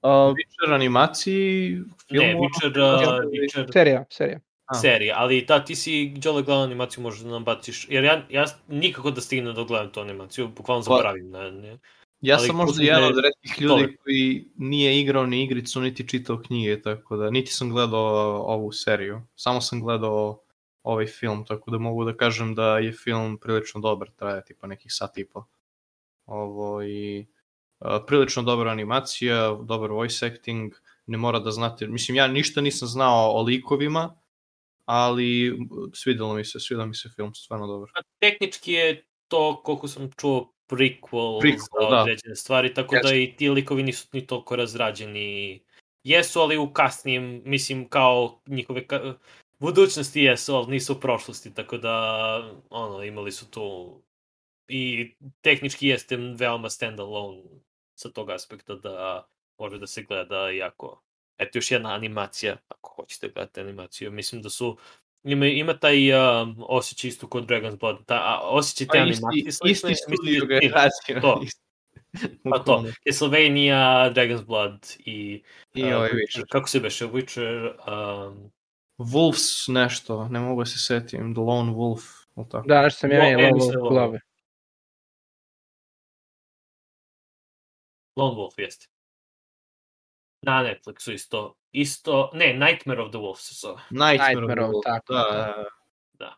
Uh, 0.02 0.10
Witcher 0.10 0.74
animaciji, 0.74 1.82
film... 2.08 2.26
Ne, 2.26 2.34
Witcher, 2.34 2.70
uh, 2.70 3.30
Witcher 3.30 3.72
Serija, 3.72 4.04
serija. 4.10 4.40
A. 4.66 4.74
serija, 4.74 5.14
ali 5.18 5.42
da, 5.42 5.64
ti 5.64 5.76
si 5.76 6.08
Đole 6.08 6.42
gledao 6.42 6.62
animaciju, 6.64 7.02
možeš 7.02 7.20
da 7.20 7.30
nam 7.30 7.44
baciš, 7.44 7.86
jer 7.90 8.04
ja, 8.04 8.26
ja 8.30 8.44
nikako 8.68 9.10
da 9.10 9.20
stignem 9.20 9.54
da 9.54 9.64
gledam 9.64 9.92
tu 9.92 10.00
animaciju, 10.00 10.48
bukvalno 10.48 10.80
Pa- 10.80 10.84
zaboravim. 10.84 11.30
Ne, 11.30 11.52
ne. 11.52 11.78
Ja 12.20 12.36
ali 12.36 12.46
sam 12.46 12.56
možda 12.56 12.82
jedan 12.82 13.00
da 13.00 13.06
je 13.06 13.12
od 13.12 13.24
retkih 13.24 13.62
ljudi 13.62 13.82
dobar. 13.82 13.96
koji 14.04 14.48
nije 14.56 15.00
igrao 15.00 15.26
ni 15.26 15.44
igricu, 15.44 15.80
niti 15.80 16.08
čitao 16.08 16.42
knjige, 16.42 16.82
tako 16.82 17.16
da 17.16 17.30
niti 17.30 17.52
sam 17.52 17.70
gledao 17.70 18.42
ovu 18.42 18.72
seriju. 18.72 19.22
Samo 19.34 19.60
sam 19.60 19.80
gledao 19.80 20.40
ovaj 20.82 21.06
film, 21.06 21.44
tako 21.44 21.70
da 21.70 21.78
mogu 21.78 22.04
da 22.04 22.16
kažem 22.16 22.54
da 22.54 22.78
je 22.78 22.92
film 22.92 23.38
prilično 23.38 23.80
dobar, 23.80 24.10
traje 24.16 24.44
tipa 24.44 24.66
nekih 24.66 24.92
sat 24.92 25.18
i 25.18 25.24
po. 25.24 25.44
Ovo 26.26 26.82
i 26.82 27.26
prilično 28.06 28.42
dobra 28.42 28.70
animacija, 28.70 29.58
dobar 29.62 29.90
voice 29.90 30.26
acting, 30.26 30.72
ne 31.06 31.18
mora 31.18 31.38
da 31.38 31.50
znate, 31.50 31.86
mislim 31.86 32.16
ja 32.16 32.26
ništa 32.28 32.60
nisam 32.60 32.88
znao 32.88 33.30
o 33.30 33.42
likovima, 33.42 34.16
ali 34.84 35.58
svidelo 35.94 36.34
mi 36.34 36.44
se, 36.44 36.60
svidelo 36.60 36.86
mi 36.86 36.94
se 36.94 37.08
film, 37.16 37.34
stvarno 37.34 37.66
dobar. 37.66 37.90
A 37.94 38.00
tehnički 38.18 38.72
je 38.72 39.06
to, 39.28 39.62
koliko 39.64 39.88
sam 39.88 40.10
čuo, 40.16 40.52
prequel, 40.68 41.40
Prequel, 41.40 41.88
za 41.88 41.90
da. 41.90 42.00
određene 42.00 42.36
stvari, 42.36 42.74
tako 42.74 42.96
da 43.02 43.14
i 43.14 43.34
ti 43.36 43.50
likovi 43.50 43.82
nisu 43.82 44.08
ni 44.12 44.26
toliko 44.26 44.56
razrađeni. 44.56 45.62
Jesu, 46.04 46.40
ali 46.40 46.58
u 46.58 46.72
kasnijem, 46.72 47.42
mislim, 47.44 47.88
kao 47.88 48.42
njihove 48.46 48.86
ka... 48.86 49.14
budućnosti 49.58 50.20
jesu, 50.20 50.54
ali 50.54 50.70
nisu 50.70 50.92
u 50.92 51.00
prošlosti, 51.00 51.54
tako 51.54 51.78
da, 51.78 51.94
ono, 52.70 53.04
imali 53.04 53.32
su 53.32 53.50
tu 53.50 54.00
i 54.68 55.12
tehnički 55.40 55.88
jeste 55.88 56.16
veoma 56.16 56.70
standalone 56.70 57.42
sa 58.00 58.10
tog 58.10 58.30
aspekta 58.30 58.74
da 58.74 59.26
može 59.58 59.78
da 59.78 59.86
se 59.86 60.02
gleda 60.02 60.50
jako 60.50 61.02
eto 61.38 61.58
još 61.58 61.70
jedna 61.70 61.94
animacija 61.94 62.56
ako 62.68 62.94
hoćete 62.94 63.28
gledati 63.28 63.60
animaciju 63.60 64.10
mislim 64.10 64.42
da 64.42 64.50
su 64.50 64.76
ima, 65.24 65.46
ima 65.46 65.78
taj 65.78 66.12
um, 66.12 66.64
osjećaj 66.68 67.08
isto 67.08 67.26
kod 67.26 67.46
Dragon's 67.46 67.78
Blood 67.78 68.04
ta, 68.06 68.14
a, 68.14 68.40
osjećaj 68.42 68.86
te 68.86 68.98
animacije 68.98 69.44
isti, 69.46 69.52
slične, 69.52 69.92
isti 69.92 70.16
studio 70.16 70.40
da 70.40 70.46
ga 70.46 70.54
je 70.54 70.68
radio. 70.68 71.20
to. 71.20 71.42
pa 72.50 72.58
to. 72.58 72.84
Castlevania, 73.08 74.10
Dragon's 74.14 74.44
Blood 74.44 74.86
i, 74.98 75.42
I 75.74 75.84
uh, 75.84 75.96
ovaj 75.96 76.10
Witcher. 76.10 76.44
Kako 76.48 76.68
se 76.68 76.80
beše 76.80 77.06
Witcher 77.06 77.72
um, 77.86 78.50
Wolves 78.98 79.72
nešto, 79.72 80.28
ne 80.28 80.40
mogu 80.40 80.60
da 80.60 80.66
se 80.66 80.78
setim, 80.78 81.34
The 81.34 81.40
Lone 81.40 81.72
Wolf, 81.72 82.02
ili 82.36 82.46
tako. 82.50 82.68
Da, 82.68 82.82
nešto 82.82 82.98
sam 82.98 83.10
ja 83.10 83.20
Lo- 83.20 83.32
imao 83.32 83.72
e, 83.74 83.78
ovo 83.78 84.18
Lone 88.16 88.36
Wolf 88.36 88.58
jeste 88.58 88.86
na 90.42 90.62
Netflixu 90.62 91.12
isto 91.12 91.54
isto, 91.72 92.30
ne, 92.34 92.54
Nightmare 92.54 93.02
of 93.02 93.10
the 93.10 93.18
Wolf 93.18 93.36
se 93.38 93.54
zove 93.54 93.82
Nightmare, 93.90 94.34
Nightmare 94.34 94.62
of 94.62 94.68
of- 94.70 94.82
the 94.82 94.90
Wolf, 94.90 95.00
tako, 95.00 95.12
da, 95.14 95.64
da. 96.12 96.36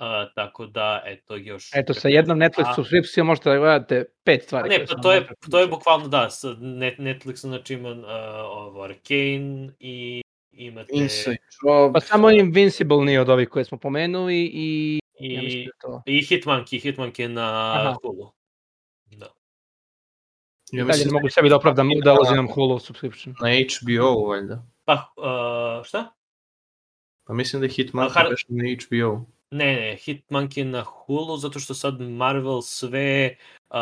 Uh, 0.00 0.32
tako 0.34 0.66
da, 0.66 1.02
eto, 1.04 1.36
još... 1.36 1.70
Eto, 1.74 1.94
sa 1.94 2.08
jednom 2.08 2.38
Netflix 2.38 2.64
A- 2.70 2.74
subscripcijom 2.74 3.26
možete 3.26 3.50
da 3.50 3.56
gledate 3.58 4.04
pet 4.24 4.42
stvari. 4.42 4.68
ne, 4.68 4.86
pa 4.86 4.94
to 4.94 5.12
je, 5.12 5.28
to 5.50 5.60
je 5.60 5.66
bukvalno 5.66 6.08
da, 6.08 6.30
sa 6.30 6.54
net, 6.60 6.98
Netflixu, 6.98 7.46
znači 7.46 7.74
ima 7.74 7.90
uh, 7.90 8.04
ovo 8.44 8.82
Arcane 8.82 9.68
i 9.78 10.22
imate... 10.52 10.90
Inside 10.92 11.36
Job. 11.64 11.92
Pa 11.92 12.00
samo 12.00 12.30
Invincible 12.30 12.96
nije 13.04 13.20
od 13.20 13.28
ovih 13.28 13.48
koje 13.48 13.64
smo 13.64 13.78
pomenuli 13.78 14.50
i... 14.54 15.00
i, 15.20 15.34
Ja 15.34 15.42
da 15.42 15.70
to. 15.80 16.02
i 16.06 16.20
Hitmonkey, 16.22 16.92
Hitmonkey 16.94 17.28
na 17.28 17.72
Aha. 17.76 17.96
Hulu. 18.02 18.32
Ja 20.72 20.84
mislim 20.84 21.08
ne 21.08 21.12
mogu 21.12 21.28
sebi 21.28 21.48
da 21.48 21.56
opravdam 21.56 21.88
da 22.04 22.16
uzimam 22.20 22.48
Hulu 22.48 22.78
subscription. 22.78 23.34
na 23.40 23.48
HBO, 23.48 24.26
valjda. 24.28 24.62
Pa, 24.84 25.12
uh, 25.16 25.84
šta? 25.84 26.14
Pa 27.26 27.34
mislim 27.34 27.60
da 27.60 27.66
je 27.66 27.70
Hitman 27.70 28.06
A, 28.06 28.08
har- 28.08 28.30
baš 28.30 28.44
na 28.48 28.64
HBO. 28.64 29.26
Ne, 29.50 29.74
ne, 29.76 29.96
Hitmonkey 29.96 30.64
na 30.64 30.82
Hulu, 30.82 31.36
zato 31.36 31.58
što 31.58 31.74
sad 31.74 32.00
Marvel 32.00 32.62
sve 32.62 33.36
uh, 33.70 33.76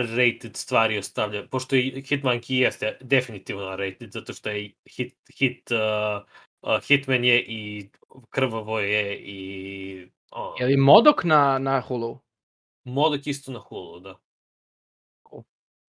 R-rated 0.00 0.56
stvari 0.56 0.98
ostavlja, 0.98 1.46
pošto 1.50 1.76
i 1.76 2.02
Hitmonkey 2.08 2.52
jeste 2.52 2.98
definitivno 3.00 3.72
R-rated, 3.72 4.12
zato 4.12 4.32
što 4.32 4.50
je 4.50 4.72
hit, 4.90 5.14
hit 5.38 5.70
uh, 5.70 6.22
uh, 6.62 6.84
Hitman 6.86 7.24
je 7.24 7.44
i 7.48 7.90
krvavo 8.30 8.80
je 8.80 9.18
i 9.18 10.08
ono, 10.30 10.54
Je 10.60 10.66
li 10.66 10.76
Modok 10.76 11.24
na, 11.24 11.58
na 11.58 11.80
Hulu? 11.80 12.18
Modok 12.84 13.26
isto 13.26 13.52
na 13.52 13.58
Hulu, 13.58 14.00
da. 14.00 14.18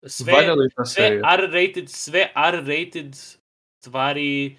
Sve, 0.07 0.34
sve? 0.86 1.20
R-rated, 1.39 1.89
sve 1.89 2.33
R-rated 2.34 3.15
stvari 3.81 4.57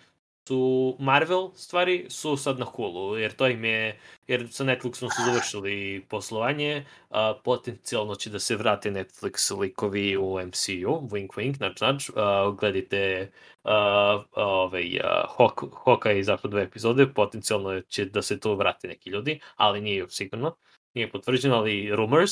su 0.47 0.95
Marvel 0.99 1.49
stvari 1.55 2.05
su 2.09 2.37
sad 2.37 2.59
na 2.59 2.65
Hulu, 2.65 3.17
jer 3.17 3.31
to 3.33 3.47
im 3.47 3.65
je, 3.65 3.99
jer 4.27 4.47
sa 4.51 4.63
Netflixom 4.63 5.09
su 5.09 5.21
završili 5.25 6.05
poslovanje, 6.09 6.85
a, 7.09 7.33
potencijalno 7.43 8.15
će 8.15 8.29
da 8.29 8.39
se 8.39 8.55
vrate 8.55 8.91
Netflix 8.91 9.59
likovi 9.59 10.17
u 10.17 10.39
MCU, 10.39 11.07
wink 11.11 11.27
wink, 11.27 11.57
znači, 11.57 11.77
znači, 11.77 12.11
a, 12.15 12.55
gledajte 12.59 13.31
a, 13.63 14.23
ovaj, 14.31 14.99
a, 15.03 15.25
Hawk, 15.37 15.69
Hawkeye 15.85 16.19
izašlo 16.19 16.49
dve 16.49 16.61
epizode, 16.61 17.13
potencijalno 17.13 17.81
će 17.81 18.05
da 18.05 18.21
se 18.21 18.39
tu 18.39 18.55
vrate 18.55 18.87
neki 18.87 19.09
ljudi, 19.09 19.39
ali 19.55 19.81
nije 19.81 20.09
sigurno, 20.09 20.55
nije 20.93 21.11
potvrđeno, 21.11 21.55
ali 21.55 21.95
rumors. 21.95 22.31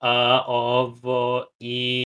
A, 0.00 0.44
ovo, 0.46 1.46
i 1.60 2.04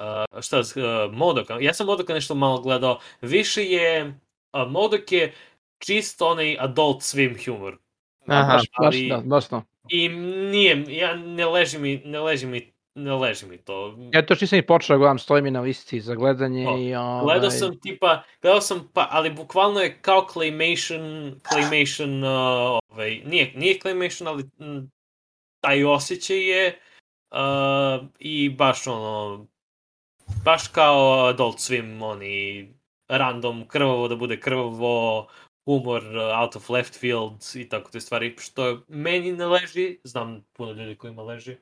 Uh, 0.00 0.40
šta, 0.42 0.58
uh, 0.58 1.14
Modoka, 1.14 1.56
ja 1.60 1.74
sam 1.74 1.86
Modoka 1.86 2.14
nešto 2.14 2.34
malo 2.34 2.60
gledao, 2.60 2.98
više 3.20 3.64
je, 3.64 4.20
uh, 4.52 4.70
Modok 4.70 5.12
je 5.12 5.34
čisto 5.78 6.28
onaj 6.28 6.56
adult 6.60 7.00
swim 7.00 7.44
humor. 7.44 7.78
Aha, 8.26 8.52
baš, 8.52 8.62
baš, 8.62 8.86
ali- 8.86 9.08
da, 9.08 9.22
baš 9.24 9.48
to. 9.48 9.62
I 9.88 10.08
nije, 10.08 10.84
ja 10.88 11.14
ne 11.14 11.46
leži 11.46 11.78
mi, 11.78 12.02
ne 12.04 12.20
leži 12.20 12.46
mi, 12.46 12.72
ne 12.94 13.14
leži 13.14 13.46
mi 13.46 13.58
to. 13.58 13.98
Ja 14.12 14.26
to 14.26 14.32
još 14.32 14.40
nisam 14.40 14.58
i 14.58 14.66
počeo 14.66 14.94
da 14.94 14.98
gledam, 14.98 15.18
stoji 15.18 15.42
mi 15.42 15.50
na 15.50 15.60
listi 15.60 16.00
za 16.00 16.14
gledanje 16.14 16.68
O, 16.68 16.78
i 16.78 16.94
ovaj... 16.94 17.24
Gledao 17.24 17.50
sam 17.50 17.80
tipa, 17.80 18.22
gledao 18.42 18.60
sam 18.60 18.90
pa, 18.94 19.08
ali 19.10 19.30
bukvalno 19.30 19.80
je 19.80 19.98
kao 20.02 20.26
claymation, 20.34 21.34
claymation, 21.42 22.24
uh, 22.24 22.80
ovaj, 22.92 23.22
nije, 23.24 23.52
nije 23.56 23.78
claymation, 23.78 24.28
ali 24.28 24.44
m, 24.58 24.90
taj 25.60 25.84
osjećaj 25.84 26.38
je 26.38 26.78
uh, 27.30 28.06
i 28.18 28.48
baš 28.48 28.86
ono, 28.86 29.46
baš 30.44 30.68
kao 30.68 31.26
Adult 31.26 31.56
Swim, 31.56 32.04
oni 32.04 32.68
random, 33.08 33.68
krvavo 33.68 34.08
da 34.08 34.16
bude 34.16 34.40
krvavo, 34.40 35.26
humor 35.64 36.02
out 36.40 36.56
of 36.56 36.70
left 36.70 37.00
field 37.00 37.42
i 37.54 37.68
tako 37.68 37.90
te 37.90 38.00
stvari, 38.00 38.36
što 38.38 38.78
meni 38.88 39.32
ne 39.32 39.46
leži, 39.46 39.98
znam 40.04 40.44
puno 40.52 40.72
ljudi 40.72 40.94
kojima 40.94 41.22
leži, 41.22 41.56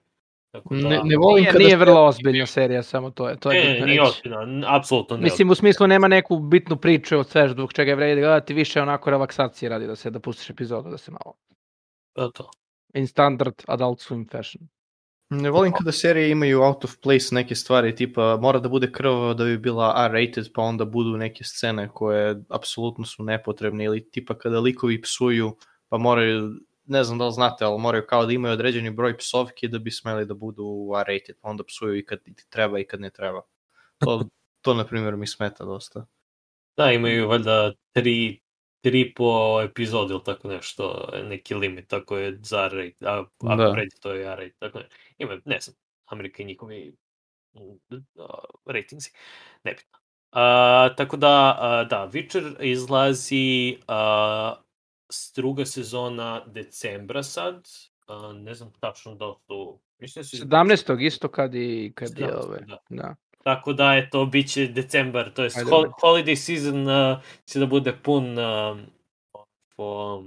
Tako 0.51 0.75
da, 0.75 0.89
Ne, 0.89 1.01
ne 1.05 1.17
volim 1.17 1.43
Nije, 1.43 1.53
kada 1.53 1.65
nije 1.65 1.77
vrlo 1.77 2.07
ozbiljna 2.07 2.47
serija, 2.47 2.83
samo 2.83 3.11
to 3.11 3.29
je. 3.29 3.37
To 3.37 3.53
je 3.53 3.65
ne, 3.65 3.73
bitno 3.73 3.87
nije 3.87 4.01
n- 4.43 4.65
apsolutno 4.67 5.17
ne. 5.17 5.23
Mislim, 5.23 5.51
u 5.51 5.55
smislu 5.55 5.87
nema 5.87 6.09
neku 6.09 6.39
bitnu 6.39 6.77
priču 6.77 7.19
od 7.19 7.29
sve 7.29 7.49
zbog 7.49 7.73
čega 7.73 7.91
je 7.91 7.97
vredi 7.97 8.21
gledati, 8.21 8.55
više 8.55 8.83
onako 8.83 9.11
relaksacije 9.11 9.69
radi 9.69 9.87
da 9.87 9.97
se 9.97 10.11
da 10.11 10.21
pustiš 10.21 10.51
epizodu, 10.51 10.91
da 10.91 10.99
se 10.99 11.11
malo 11.11 11.35
ozbiljno. 11.35 12.31
To. 12.35 12.51
in 12.95 13.07
standard 13.07 13.55
adult 13.67 13.99
swim 13.99 14.31
fashion. 14.33 14.69
Ne 15.31 15.51
volim 15.51 15.73
kada 15.73 15.93
serije 15.93 16.31
imaju 16.31 16.63
out 16.63 16.85
of 16.85 16.95
place 17.03 17.35
neke 17.35 17.55
stvari, 17.55 17.97
tipa 17.97 18.37
mora 18.41 18.59
da 18.59 18.69
bude 18.69 18.93
krvava 18.93 19.35
da 19.35 19.45
bi 19.45 19.59
bila 19.59 19.95
R-rated, 20.07 20.49
pa 20.55 20.63
onda 20.63 20.85
budu 20.85 21.17
neke 21.17 21.45
scene 21.45 21.89
koje 21.95 22.43
apsolutno 22.49 23.05
su 23.05 23.25
nepotrebne, 23.25 23.85
ili 23.85 24.11
tipa 24.11 24.39
kada 24.39 24.61
likovi 24.61 25.03
psuju, 25.03 25.57
pa 25.89 25.99
moraju, 25.99 26.55
ne 26.85 27.05
znam 27.05 27.19
da 27.19 27.27
li 27.27 27.33
znate, 27.33 27.65
ali 27.65 27.81
moraju 27.81 28.05
kao 28.09 28.27
da 28.27 28.33
imaju 28.33 28.53
određeni 28.53 28.91
broj 28.91 29.17
psovki 29.19 29.69
da 29.69 29.79
bi 29.79 29.91
smeli 29.91 30.27
da 30.27 30.35
budu 30.35 30.65
R-rated, 31.01 31.37
pa 31.41 31.49
onda 31.49 31.65
psuju 31.65 31.97
i 31.97 32.07
kad 32.07 32.19
treba 32.49 32.79
i 32.79 32.85
kad 32.85 33.01
ne 33.01 33.11
treba. 33.11 33.43
To, 33.99 34.25
to 34.61 34.75
na 34.75 34.87
primjer, 34.87 35.17
mi 35.17 35.27
smeta 35.27 35.65
dosta. 35.65 36.07
Da, 36.77 36.93
imaju 36.93 37.29
valjda 37.29 37.73
tri, 37.93 38.41
tri 38.81 39.15
po 39.15 39.61
epizodu 39.65 40.15
ili 40.15 40.25
tako 40.25 40.49
nešto, 40.49 41.11
neki 41.25 41.55
limit, 41.55 41.89
tako 41.89 42.17
je 42.17 42.39
za 42.43 42.69
rate, 42.69 43.07
a 43.07 43.25
ako 43.39 43.57
Da. 43.57 43.73
pređe 43.73 43.97
to 44.01 44.13
je 44.13 44.37
rate, 44.37 44.55
tako 44.59 44.79
ne. 44.79 44.89
Ima, 45.19 45.41
ne 45.45 45.61
znam, 45.61 45.77
Amerika 46.07 46.43
i 46.43 46.47
njihovi 46.47 46.97
mm, 47.55 47.61
uh, 48.15 48.29
ratingsi, 48.67 49.13
nebitno. 49.65 49.99
Uh, 50.33 50.97
tako 50.97 51.17
da, 51.17 51.59
uh, 51.61 51.89
da, 51.91 52.11
Witcher 52.13 52.63
izlazi 52.65 53.79
uh, 53.89 54.59
druga 55.37 55.67
sezona 55.67 56.45
decembra 56.47 57.23
sad, 57.23 57.69
uh, 58.09 58.37
ne 58.37 58.55
znam 58.55 58.73
tačno 58.81 59.15
da 59.15 59.27
li 59.27 59.35
su, 59.47 59.81
mislim 59.99 60.23
da 60.23 60.25
su... 60.25 60.37
17. 60.37 61.07
isto 61.07 61.29
kad 61.29 61.55
i 61.55 61.93
kad 61.95 62.19
je 62.19 62.27
17., 62.27 62.45
ove. 62.45 62.59
da. 62.67 62.79
Da. 62.89 63.15
Tako 63.49 63.73
da 63.73 63.95
je 63.95 64.11
to 64.11 64.27
biće 64.27 64.67
decembar, 64.67 65.31
to 65.31 65.45
je 65.45 65.51
hol 65.71 65.85
holiday 66.03 66.35
season 66.37 66.89
uh, 66.89 67.19
će 67.45 67.59
da 67.59 67.67
bude 67.67 67.93
pun 67.95 68.39
uh, 68.39 68.79
po 69.77 70.23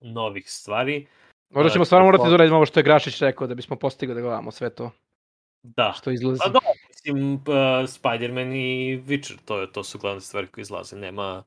novih 0.00 0.50
stvari. 0.50 1.06
Možda 1.50 1.66
A, 1.66 1.72
ćemo 1.72 1.84
stvarno 1.84 2.04
morati 2.04 2.22
to- 2.22 2.28
da 2.28 2.34
uradimo 2.34 2.56
ovo 2.56 2.66
što 2.66 2.80
je 2.80 2.84
Grašić 2.84 3.20
rekao 3.20 3.46
da 3.46 3.54
bismo 3.54 3.76
postigli 3.76 4.14
da 4.14 4.20
gledamo 4.20 4.50
sve 4.50 4.70
to 4.70 4.90
Da. 5.62 5.92
što 5.96 6.10
izlazi. 6.10 6.40
Pa 6.44 6.48
da, 6.48 6.58
mislim, 6.88 7.34
uh, 7.34 7.40
Spider-Man 7.86 8.52
i 8.52 8.98
Witcher, 8.98 9.38
to, 9.44 9.66
to 9.66 9.84
su 9.84 9.98
glavne 9.98 10.20
stvari 10.20 10.46
koje 10.46 10.62
izlaze, 10.62 10.96
nema, 10.96 11.42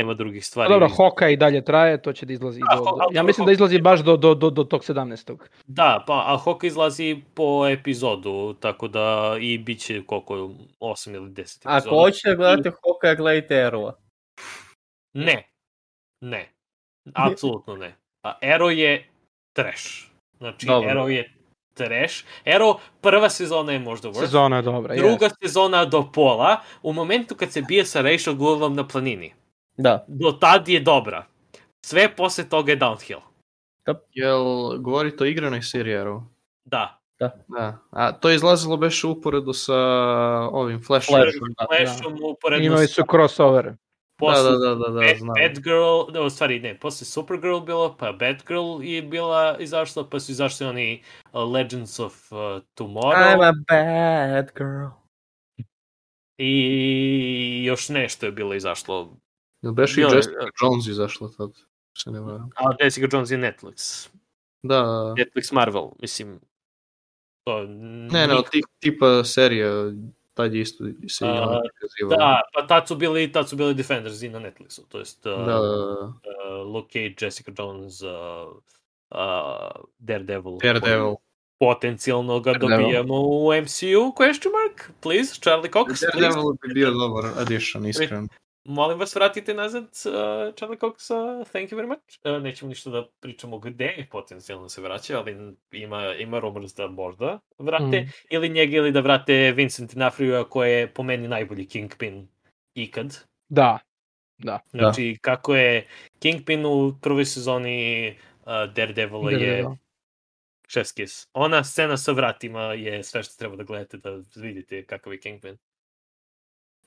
nema 0.00 0.14
drugih 0.14 0.40
Pa 0.40 0.44
stvari. 0.44 0.72
dobro, 0.72 0.88
Hoka 0.88 1.28
i 1.28 1.36
dalje 1.36 1.64
traje, 1.64 2.02
to 2.02 2.12
će 2.12 2.26
da 2.26 2.32
izlazi. 2.32 2.60
A, 2.68 2.76
do, 2.76 2.82
do, 2.82 2.90
ja 3.12 3.22
mislim 3.22 3.46
da 3.46 3.52
izlazi 3.52 3.80
baš 3.80 4.00
do, 4.00 4.16
do, 4.16 4.34
do, 4.34 4.50
do 4.50 4.64
tog 4.64 4.82
17. 4.82 5.36
Da, 5.66 6.04
pa, 6.06 6.24
a 6.26 6.36
Hoka 6.36 6.66
izlazi 6.66 7.22
po 7.34 7.68
epizodu, 7.68 8.54
tako 8.60 8.88
da 8.88 9.36
i 9.40 9.58
bit 9.58 9.80
će 9.80 10.02
koliko, 10.06 10.50
8 10.80 11.14
ili 11.14 11.30
10 11.30 11.40
epizoda. 11.40 11.76
Ako 11.76 12.02
hoćete 12.04 12.28
da 12.28 12.34
gledate 12.36 12.70
Hoka, 12.70 13.14
gledajte 13.14 13.54
Arrowa. 13.54 13.92
Ne. 15.14 15.50
Ne. 16.20 16.48
Apsolutno 17.14 17.76
ne. 17.76 17.94
A 18.22 18.38
Arrow 18.42 18.68
je 18.68 19.08
trash. 19.52 20.06
Znači, 20.38 20.66
Dobro. 20.66 20.90
Arrow 20.90 21.06
je 21.08 21.32
trash. 21.74 22.24
Arrow, 22.44 22.78
prva 23.00 23.30
sezona 23.30 23.72
je 23.72 23.78
možda 23.78 24.08
worth. 24.08 24.20
Sezona 24.20 24.56
je 24.56 24.62
dobra. 24.62 24.96
Druga 24.96 25.26
jest. 25.26 25.36
sezona 25.42 25.84
do 25.84 26.10
pola, 26.12 26.60
u 26.82 26.92
momentu 26.92 27.34
kad 27.34 27.52
se 27.52 27.62
bije 27.62 27.84
sa 27.84 28.00
Rachel 28.00 28.34
Goldom 28.34 28.74
na 28.74 28.88
planini. 28.88 29.32
Da. 29.82 30.04
Do 30.08 30.32
tad 30.32 30.68
je 30.68 30.80
dobra. 30.80 31.24
Sve 31.86 32.16
posle 32.16 32.48
toga 32.48 32.72
je 32.72 32.78
downhill. 32.78 33.20
Jel 34.12 34.42
govorite 34.78 35.24
o 35.24 35.26
igranoj 35.26 35.62
seriji 35.62 35.96
Arrow? 35.96 36.22
Da. 36.64 37.00
Da. 37.18 37.78
A 37.90 38.12
to 38.12 38.28
je 38.28 38.34
izlazilo 38.34 38.76
beš 38.76 39.04
uporedo 39.04 39.52
sa 39.52 39.76
ovim 40.52 40.82
Flashom. 40.82 41.14
Flashom, 41.14 41.54
da. 41.58 41.66
Flashom 41.66 42.18
uporedno 42.22 42.66
Imali 42.66 42.86
sa 42.86 42.94
su 42.94 43.02
crossover. 43.10 43.64
Da, 43.64 43.76
posle 44.26 44.42
da, 44.42 44.58
da, 44.58 44.74
da, 44.74 44.88
da, 44.88 45.00
Bad, 45.00 45.16
znam. 45.18 45.34
Batgirl, 45.34 46.12
da, 46.12 46.22
u 46.22 46.30
stvari 46.30 46.60
ne, 46.60 46.78
posle 46.78 47.06
Supergirl 47.06 47.60
bilo, 47.60 47.96
pa 47.98 48.12
Batgirl 48.12 48.82
je 48.82 49.02
bila 49.02 49.56
izašla, 49.58 50.08
pa 50.08 50.20
su 50.20 50.32
izašli 50.32 50.66
oni 50.66 51.02
uh, 51.32 51.52
Legends 51.52 52.00
of 52.00 52.32
uh, 52.32 52.38
Tomorrow. 52.74 53.36
I'm 53.36 53.42
a 53.42 53.52
bad 53.68 54.50
girl. 54.56 54.88
I 56.38 57.64
još 57.64 57.88
nešto 57.88 58.26
je 58.26 58.32
bilo 58.32 58.54
izašlo. 58.54 59.16
Jel 59.62 59.72
beš 59.72 59.96
i 59.96 60.00
Jessica 60.00 60.46
Jones 60.62 60.86
izašla 60.86 61.28
tad? 61.36 61.50
Se 61.98 62.10
ne 62.10 62.20
varam. 62.20 62.50
A 62.56 62.84
Jessica 62.84 63.08
Jones 63.12 63.30
je 63.30 63.38
Netflix. 63.38 64.08
Da, 64.62 64.74
da. 64.82 65.14
Netflix 65.18 65.52
Marvel, 65.52 65.90
mislim. 65.98 66.40
To 67.44 67.64
Ne, 68.12 68.26
ne, 68.26 68.34
od 68.34 68.50
tih 68.50 68.64
tipa 68.78 69.24
serija, 69.24 69.70
tad 70.34 70.54
je 70.54 70.60
isto 70.60 70.84
se 71.08 71.24
i 71.24 71.28
A, 71.28 71.32
ona 71.32 71.60
prikazivala. 71.60 72.16
Da, 72.16 72.42
pa 72.54 72.66
tad 72.66 72.88
su 72.88 72.96
bili, 72.96 73.32
tad 73.32 73.48
su 73.48 73.56
bili 73.56 73.74
Defenders 73.74 74.22
i 74.22 74.28
na 74.28 74.38
Netflixu, 74.38 74.80
to 74.88 74.98
jest 74.98 75.26
uh, 75.26 75.32
Da, 75.32 75.44
da, 75.44 75.60
da. 75.60 76.04
uh, 76.04 76.74
Luke 76.74 76.88
Cage, 76.92 77.26
Jessica 77.26 77.52
Jones, 77.58 78.02
uh, 78.02 78.08
uh, 79.10 79.84
Daredevil. 79.98 80.58
Daredevil. 80.62 81.14
Potencijalno 81.58 82.40
ga 82.40 82.52
Daredevil. 82.52 82.78
dobijamo 82.78 83.14
u 83.20 83.52
MCU, 83.62 84.12
question 84.16 84.50
mark, 84.52 84.90
please, 85.02 85.34
Charlie 85.40 85.70
Cox, 85.72 85.86
please. 85.86 86.06
Daredevil 86.06 86.52
bi 86.62 86.74
bio 86.74 86.90
dobar 86.90 87.24
addition, 87.38 87.86
iskreno. 87.86 88.28
Molim 88.64 88.98
vas, 88.98 89.14
vratite 89.14 89.54
nazad 89.54 89.82
uh, 89.84 89.90
Charlie 90.54 90.78
Cox, 90.78 91.10
uh, 91.10 91.16
thank 91.48 91.70
you 91.70 91.76
very 91.76 91.86
much. 91.88 92.36
Uh, 92.36 92.42
nećemo 92.42 92.68
ništa 92.68 92.90
da 92.90 93.06
pričamo 93.20 93.58
gde 93.58 94.06
potencijalno 94.10 94.68
se 94.68 94.80
vraća, 94.80 95.18
ali 95.18 95.36
ima, 95.72 96.14
ima 96.14 96.38
rumors 96.38 96.74
da 96.74 96.86
možda 96.88 97.38
vrate, 97.58 98.00
Mm. 98.00 98.10
ili 98.30 98.48
njega 98.48 98.76
ili 98.76 98.92
da 98.92 99.00
vrate 99.00 99.52
Vincent 99.52 99.94
D'Onofrio 99.94 100.48
koji 100.48 100.72
je 100.72 100.94
po 100.94 101.02
meni 101.02 101.28
najbolji 101.28 101.68
Kingpin 101.68 102.28
ikad. 102.74 103.16
Da. 103.48 103.78
Da. 104.38 104.60
Znači, 104.70 105.18
kako 105.20 105.54
je 105.56 105.86
Kingpin 106.18 106.66
u 106.66 106.94
prvoj 107.02 107.24
sezoni 107.24 108.08
uh, 108.40 108.46
Daredevila 108.74 109.30
je 109.30 109.38
Daredevil. 109.38 109.70
chef's 110.68 110.94
kiss. 110.96 111.28
Ona 111.32 111.64
scena 111.64 111.96
sa 111.96 112.12
vratima 112.12 112.62
je 112.62 113.04
sve 113.04 113.22
što 113.22 113.34
treba 113.38 113.56
da 113.56 113.62
gledate 113.64 113.96
da 113.96 114.10
vidite 114.36 114.84
kakav 114.84 115.12
je 115.12 115.20
Kingpin. 115.20 115.56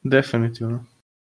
Definitivno. 0.04 0.86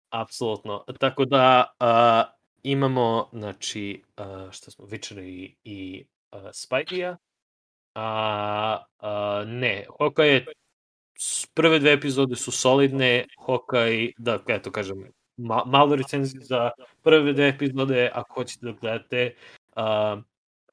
Apsolutno. 0.09 0.83
Tako 0.99 1.25
da 1.25 1.73
uh, 1.79 2.33
imamo, 2.63 3.29
znači, 3.33 4.03
uh, 4.17 4.51
šta 4.51 4.71
smo, 4.71 4.85
Witcher 4.85 5.21
i, 5.23 5.55
i 5.63 6.05
uh, 6.31 6.39
Spidey-a. 6.41 7.17
A, 7.95 8.83
uh, 9.01 9.47
ne, 9.49 9.85
Hawkeye 9.99 10.45
s- 11.17 11.45
prve 11.53 11.79
dve 11.79 11.91
epizode 11.93 12.35
su 12.35 12.51
solidne, 12.51 13.25
Hawkeye, 13.47 14.13
da, 14.17 14.39
eto 14.47 14.71
kažem, 14.71 15.11
ma, 15.37 15.63
malo 15.65 15.95
recenzije 15.95 16.43
za 16.43 16.71
prve 17.01 17.33
dve 17.33 17.47
epizode, 17.47 18.11
ako 18.13 18.33
hoćete 18.33 18.65
da 18.65 18.71
gledate. 18.71 19.35
Uh, 19.75 20.23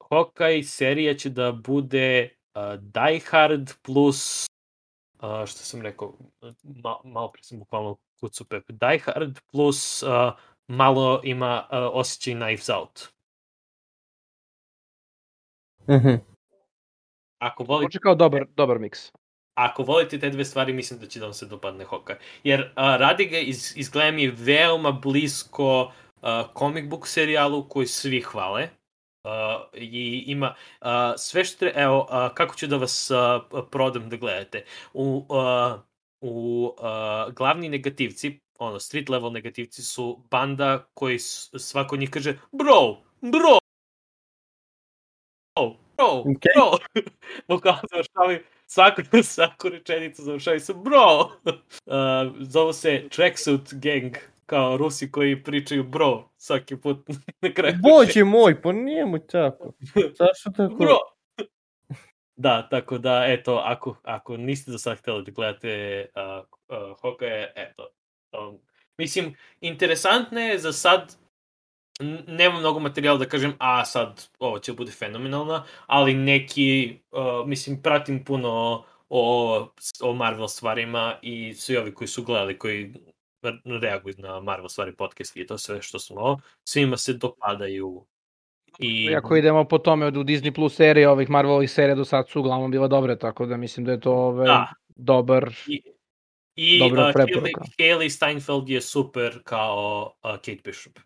Hawkeye 0.09 0.63
serija 0.63 1.13
će 1.13 1.29
da 1.29 1.51
bude 1.51 2.29
uh, 2.55 2.61
Die 2.79 3.19
Hard 3.29 3.71
plus 3.81 4.47
uh, 5.21 5.45
što 5.45 5.59
sam 5.59 5.81
rekao, 5.81 6.13
ma, 6.63 6.95
malo 7.03 7.31
pre 7.31 7.43
sam 7.43 7.59
bukvalno 7.59 7.97
kucu 8.23 8.45
Pep, 8.47 8.71
Die 8.71 8.99
Hard 9.05 9.39
plus 9.51 10.03
uh, 10.03 10.31
malo 10.67 11.21
ima 11.23 11.67
uh, 11.71 11.77
osjećaj 11.93 12.33
Knives 12.33 12.69
Out. 12.69 13.07
Mhm. 15.89 16.15
Ako 17.39 17.63
volite, 17.63 17.83
Zvuči 17.83 17.99
kao 17.99 18.15
dobar, 18.15 18.45
dobar 18.55 18.79
miks. 18.79 19.11
ako 19.53 19.83
volite 19.83 20.19
te 20.19 20.29
dve 20.29 20.45
stvari, 20.45 20.73
mislim 20.73 20.99
da 20.99 21.07
će 21.07 21.19
da 21.19 21.25
vam 21.25 21.33
se 21.33 21.45
dopadne 21.45 21.85
Hawkeye. 21.85 22.17
Jer 22.43 22.61
uh, 22.61 22.69
radi 22.75 23.25
ga 23.25 23.37
iz, 23.37 23.73
izgleda 23.77 24.11
mi 24.11 24.27
veoma 24.27 24.91
blisko 24.91 25.91
uh, 26.21 26.29
comic 26.57 26.89
book 26.89 27.07
serijalu 27.07 27.67
koji 27.69 27.87
svi 27.87 28.21
hvale. 28.21 28.69
Uh, 29.23 29.31
I 29.73 30.23
ima 30.27 30.55
uh, 30.81 30.87
sve 31.17 31.43
što 31.45 31.59
tre... 31.59 31.73
Evo, 31.75 31.99
uh, 32.01 32.33
kako 32.33 32.55
ću 32.55 32.67
da 32.67 32.77
vas 32.77 33.11
uh, 33.11 33.65
prodam 33.71 34.09
da 34.09 34.17
gledate. 34.17 34.65
U, 34.93 35.25
uh, 35.29 35.79
u 36.23 36.65
uh, 36.77 37.33
glavni 37.33 37.69
negativci, 37.69 38.39
ono, 38.59 38.79
street 38.79 39.09
level 39.09 39.31
negativci 39.31 39.83
su 39.83 40.19
banda 40.31 40.85
koji 40.93 41.19
svako 41.19 41.97
njih 41.97 42.09
kaže 42.09 42.33
bro, 42.51 42.97
bro, 43.21 43.57
bro, 45.55 45.75
bro, 45.97 46.19
Okej. 46.19 46.51
bro. 46.55 46.77
Bukvalno 47.47 47.81
završavaju 47.91 48.39
svaku, 48.65 49.01
svaku 49.35 49.69
rečenicu 49.69 50.23
završavaju 50.23 50.59
sa 50.59 50.73
bro. 50.73 51.29
Uh, 51.85 51.93
zovu 52.39 52.73
se 52.73 53.07
Tracksuit 53.09 53.73
Gang, 53.73 54.13
kao 54.45 54.77
Rusi 54.77 55.11
koji 55.11 55.43
pričaju 55.43 55.83
bro 55.83 56.29
svaki 56.37 56.77
put 56.77 56.97
na 57.41 57.53
kraju. 57.53 57.75
Bože 57.81 58.23
moj, 58.23 58.61
pa 58.61 58.71
nije 58.71 59.05
mu 59.05 59.19
tako. 59.19 59.73
Zašto 59.95 60.49
tako? 60.57 60.75
Bro! 60.75 61.12
Da, 62.43 62.67
tako 62.69 62.97
da, 62.97 63.25
eto, 63.27 63.61
ako, 63.65 63.95
ako 64.03 64.37
niste 64.37 64.71
do 64.71 64.77
sad 64.77 64.97
hteli 64.97 65.23
da 65.23 65.31
gledate 65.31 66.05
uh, 66.15 66.45
uh, 67.03 67.17
eto. 67.55 67.89
Um, 68.31 68.59
mislim, 68.97 69.35
interesantno 69.61 70.39
je 70.39 70.59
za 70.59 70.73
sad 70.73 71.15
nema 72.27 72.59
mnogo 72.59 72.79
materijala 72.79 73.17
da 73.17 73.25
kažem, 73.25 73.53
a 73.59 73.85
sad 73.85 74.27
ovo 74.39 74.59
će 74.59 74.73
bude 74.73 74.91
fenomenalna, 74.91 75.65
ali 75.87 76.13
neki, 76.13 76.99
uh, 77.11 77.47
mislim, 77.47 77.81
pratim 77.81 78.25
puno 78.25 78.83
o, 79.09 79.67
o 80.01 80.13
Marvel 80.13 80.47
stvarima 80.47 81.19
i 81.21 81.53
svi 81.53 81.77
ovi 81.77 81.93
koji 81.93 82.07
su 82.07 82.23
gledali, 82.23 82.59
koji 82.59 82.93
reaguju 83.81 84.15
na 84.17 84.39
Marvel 84.39 84.69
stvari 84.69 84.95
podcast 84.95 85.37
i 85.37 85.47
to 85.47 85.57
sve 85.57 85.81
što 85.81 85.99
smo 85.99 86.39
svima 86.63 86.97
se 86.97 87.13
dopadaju 87.13 88.05
I, 88.79 89.05
I 89.11 89.15
ako 89.15 89.35
idemo 89.35 89.63
po 89.63 89.77
tome 89.77 90.05
od 90.05 90.13
Disney 90.13 90.51
Plus 90.51 90.75
serije, 90.75 91.09
ovih 91.09 91.29
Marvelovih 91.29 91.71
serija 91.71 91.95
do 91.95 92.05
sad 92.05 92.29
su 92.29 92.39
uglavnom 92.39 92.71
bile 92.71 92.87
dobre, 92.87 93.19
tako 93.19 93.45
da 93.45 93.57
mislim 93.57 93.85
da 93.85 93.91
je 93.91 93.99
to 93.99 94.13
ovaj, 94.13 94.47
Da. 94.47 94.73
dobar... 94.95 95.53
I, 95.67 95.81
i 96.55 96.79
Dobra 96.79 97.07
uh, 97.07 97.13
preporuka. 97.13 97.61
Haley, 97.79 98.09
Steinfeld 98.09 98.69
je 98.69 98.81
super 98.81 99.39
kao 99.43 100.11
uh, 100.23 100.31
Kate 100.31 100.61
Bishop. 100.63 100.99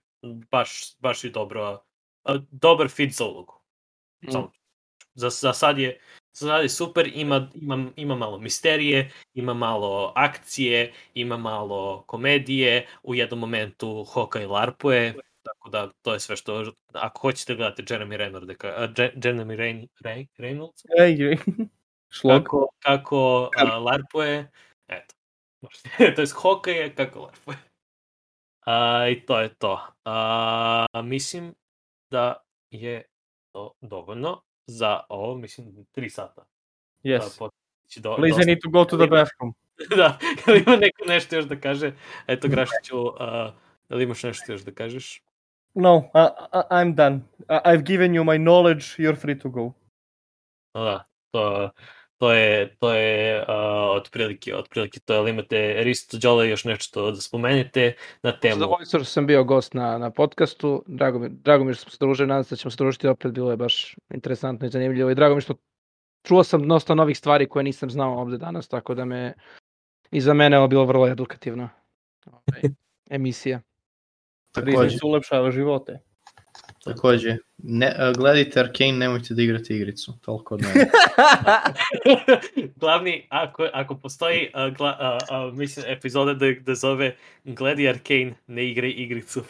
Baš, 0.52 0.98
baš 1.00 1.24
je 1.24 1.30
dobro, 1.30 1.84
uh, 2.30 2.36
dobar 2.52 2.90
fit 2.90 3.16
za 3.16 3.26
ulogu. 3.26 3.54
Mm. 4.26 4.32
Samo, 4.32 4.52
za, 5.14 5.30
za, 5.30 5.54
sad 5.54 5.80
je, 5.80 6.00
za 6.34 6.48
sad 6.48 6.64
je 6.64 6.70
super, 6.70 7.12
ima, 7.16 7.50
ima, 7.56 7.90
ima 7.96 8.16
malo 8.16 8.40
misterije, 8.40 9.12
ima 9.34 9.54
malo 9.54 10.14
akcije, 10.16 10.94
ima 11.14 11.38
malo 11.38 12.04
komedije, 12.08 12.88
u 13.04 13.16
jednom 13.16 13.40
momentu 13.40 13.88
Hawkeye 13.88 14.50
larpuje, 14.50 15.14
tako 15.48 15.70
da 15.70 15.92
to 16.02 16.14
je 16.14 16.20
sve 16.20 16.36
što, 16.36 16.72
ako 16.94 17.22
hoćete 17.22 17.56
gledate 17.56 17.84
Jeremy 17.84 18.18
Reynolds, 18.18 18.44
uh, 18.44 18.96
Jeremy 19.16 19.56
Reyn, 19.56 19.88
Reyn, 20.04 20.28
Reynolds, 20.38 20.84
šlog. 22.10 22.44
kako, 22.44 22.68
kako 22.80 23.42
uh, 23.42 23.84
larpuje, 23.84 24.52
eto, 24.88 25.16
to 26.16 26.22
je 26.22 26.28
hokeje, 26.36 26.96
kako 26.96 27.20
larpuje. 27.20 27.58
A, 28.68 29.08
I 29.10 29.26
to 29.26 29.40
je 29.40 29.54
to. 29.54 29.82
A, 30.06 30.86
mislim 31.04 31.56
da 32.12 32.44
je 32.72 33.04
to 33.52 33.72
dovoljno 33.82 34.42
za 34.68 35.00
ovo, 35.10 35.36
mislim, 35.36 35.86
tri 35.92 36.10
sata. 36.10 36.46
Yes. 37.04 37.46
A, 37.46 37.50
će 37.88 38.00
do, 38.00 38.16
Please, 38.16 38.42
I 38.42 38.46
need 38.46 38.60
to 38.64 38.70
go 38.70 38.86
to 38.86 38.98
the 38.98 39.08
bathroom. 39.08 39.54
da, 39.98 40.20
ili 40.48 40.64
ima 40.68 40.76
neko 40.76 41.06
nešto 41.08 41.36
još 41.36 41.46
da 41.46 41.60
kaže? 41.60 41.92
Eto, 42.28 42.48
Grašiću, 42.48 43.02
uh, 43.02 43.18
da 43.90 43.96
li 43.96 44.04
imaš 44.04 44.24
nešto 44.24 44.52
još 44.52 44.62
da 44.62 44.72
kažeš? 44.72 45.22
No, 45.78 46.10
I, 46.16 46.30
I, 46.54 46.64
I'm 46.72 46.96
done. 46.96 47.22
I, 47.50 47.62
I've 47.66 47.84
given 47.84 48.14
you 48.16 48.24
my 48.24 48.38
knowledge, 48.38 48.98
you're 48.98 49.16
free 49.16 49.40
to 49.40 49.50
go. 49.50 49.74
Da, 50.74 51.06
to, 51.32 51.70
to 52.18 52.32
je, 52.32 52.76
to 52.80 52.94
je 52.94 53.42
uh, 53.42 53.96
otprilike, 53.98 54.56
otprilike 54.56 55.00
to, 55.00 55.14
ali 55.14 55.30
imate 55.32 55.84
Risto 55.84 56.18
Đole 56.18 56.50
još 56.50 56.66
nešto 56.66 57.12
da 57.12 57.22
spomenete 57.22 57.94
na 58.24 58.40
temu. 58.40 58.54
Zadovoljstvo 58.54 59.00
što 59.00 59.06
sam 59.06 59.28
bio 59.28 59.44
gost 59.44 59.74
na, 59.74 59.98
na 59.98 60.12
podcastu, 60.12 60.84
drago 60.88 61.20
mi, 61.20 61.30
drago 61.30 61.64
mi 61.64 61.70
je 61.70 61.74
što 61.74 61.84
smo 61.84 61.92
se 61.92 61.98
družili, 62.00 62.28
nadam 62.28 62.44
se 62.44 62.56
da 62.56 62.60
ćemo 62.60 62.72
se 62.72 62.78
družiti 62.78 63.08
opet, 63.08 63.32
bilo 63.32 63.52
je 63.52 63.58
baš 63.58 63.96
interesantno 64.14 64.68
i 64.68 64.72
zanimljivo 64.72 65.10
i 65.10 65.16
drago 65.16 65.36
mi 65.36 65.38
je 65.38 65.42
što 65.42 65.56
čuo 66.24 66.44
sam 66.44 66.68
dosta 66.68 66.96
novih 66.96 67.18
stvari 67.18 67.50
koje 67.50 67.64
nisam 67.64 67.90
znao 67.90 68.20
ovde 68.20 68.38
danas, 68.38 68.68
tako 68.68 68.96
da 68.96 69.06
me 69.06 69.34
i 70.12 70.22
za 70.22 70.34
mene 70.34 70.58
ovo 70.58 70.68
bilo 70.68 70.86
vrlo 70.86 71.08
edukativno. 71.08 71.70
Ovaj, 72.26 72.62
emisija. 73.10 73.62
Takođe, 74.66 74.84
Riznic 74.84 75.04
ulepšava 75.04 75.52
živote. 75.52 76.00
takođe. 76.84 77.38
Ne, 77.58 77.96
a, 77.98 78.12
gledajte 78.12 78.60
Arkane, 78.60 78.92
nemojte 78.92 79.34
da 79.34 79.42
igrate 79.42 79.76
igricu. 79.76 80.14
Toliko 80.22 80.56
od 80.56 80.62
mene. 80.62 80.90
Glavni, 82.82 83.28
ako, 83.30 83.68
ako 83.74 83.96
postoji, 83.96 84.52
uh, 84.56 84.78
gla, 84.78 85.20
uh, 85.32 85.48
uh, 85.48 85.58
mislim, 85.58 85.86
epizoda 85.88 86.34
da, 86.34 86.46
da 86.62 86.76
zove 86.76 87.16
Gledi 87.44 87.90
Arcane, 87.90 88.36
ne 88.48 88.70
igraj 88.70 88.94
igricu. 88.96 89.44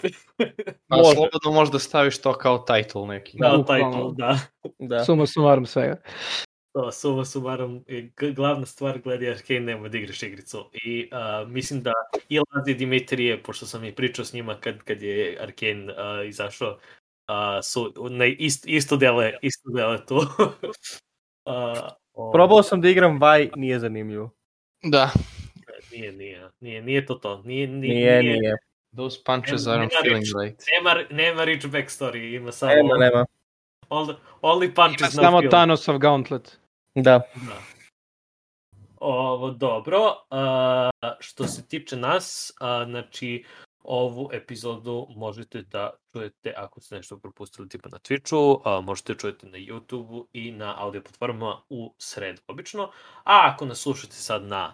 A 0.90 0.98
Može. 0.98 1.16
slobodno 1.16 1.52
možda 1.52 1.80
staviš 1.80 2.22
to 2.22 2.34
kao 2.34 2.58
title 2.58 3.08
neki. 3.08 3.38
da, 3.40 3.58
Bukvalno. 3.58 3.92
title, 3.92 4.14
da. 4.18 4.40
Da. 4.80 5.06
Suma 5.06 5.26
sumarum 5.26 5.66
svega. 5.66 5.96
To, 6.78 6.92
suma 6.92 7.26
sumarom, 7.26 7.84
e, 7.88 8.10
glavna 8.32 8.66
stvar 8.66 9.00
gledi 9.00 9.30
Arcane, 9.30 9.60
nemoj 9.60 9.90
da 9.90 9.98
igraš 9.98 10.24
igricu. 10.24 10.70
I 10.74 11.10
uh, 11.12 11.50
mislim 11.50 11.82
da 11.84 11.92
i 12.30 12.40
Lazi 12.40 12.74
Dimitrije, 12.74 13.44
pošto 13.44 13.66
sam 13.66 13.84
i 13.84 13.96
pričao 13.96 14.26
s 14.26 14.34
njima 14.34 14.56
kad, 14.60 14.78
kad 14.78 15.02
je 15.02 15.38
Arcane 15.42 15.84
uh, 15.84 16.28
izašao, 16.28 16.70
uh, 16.72 17.64
su 17.64 17.94
na 18.10 18.26
ist, 18.26 18.68
isto 18.68 18.98
dele, 18.98 19.34
isto 19.42 19.70
dele 19.76 20.06
to. 20.06 20.16
uh, 21.46 21.90
o, 22.14 22.32
Probao 22.32 22.64
sam 22.64 22.82
da 22.82 22.90
igram 22.90 23.20
Vaj, 23.22 23.50
nije 23.56 23.80
zanimljivo. 23.80 24.30
Da. 24.84 25.12
Nije, 25.92 26.12
nije, 26.12 26.50
nije, 26.60 26.82
nije 26.82 27.06
to 27.06 27.16
to. 27.16 27.42
Nije, 27.46 27.68
nije, 27.68 28.22
Nije, 28.22 28.34
nije. 28.34 28.58
Those 28.96 29.20
punches 29.26 29.66
Nema- 29.66 29.72
aren't 29.72 29.90
nema 29.94 30.02
feeling 30.04 30.24
reči. 30.24 30.34
right. 30.44 30.64
Nema, 30.74 31.24
nema 31.24 31.44
rich 31.44 31.66
backstory, 31.66 32.36
ima 32.36 32.52
samo 32.52 32.74
Nema, 32.74 32.98
nema. 32.98 33.26
All, 33.90 34.08
only 34.42 34.74
punches, 34.76 35.14
Ima 35.14 35.22
no 35.22 35.28
samo 35.28 35.38
feeling. 35.38 35.52
Thanosov 35.52 35.98
gauntlet. 35.98 36.60
Da. 37.04 37.22
Da. 37.48 37.62
Ovo, 39.00 39.52
dobro. 39.52 40.16
A, 40.30 40.90
što 41.20 41.48
se 41.48 41.68
tiče 41.68 41.96
nas, 41.96 42.54
a, 42.60 42.86
znači, 42.86 43.46
ovu 43.84 44.30
epizodu 44.34 45.08
možete 45.10 45.62
da 45.62 45.90
čujete 46.12 46.54
ako 46.58 46.82
ste 46.82 46.96
nešto 46.96 47.20
propustili 47.20 47.70
tipa 47.70 47.90
na 47.90 47.98
Twitchu, 47.98 48.62
a, 48.66 48.82
možete 48.82 49.16
čujete 49.16 49.48
na 49.48 49.58
YouTubeu 49.58 50.26
i 50.34 50.52
na 50.52 50.76
audio 50.78 51.02
platformama 51.02 51.62
u 51.70 51.96
sredu 51.98 52.42
obično. 52.48 52.84
A 53.24 53.52
ako 53.54 53.66
nas 53.66 53.80
slušate 53.80 54.14
sad 54.14 54.44
na 54.44 54.74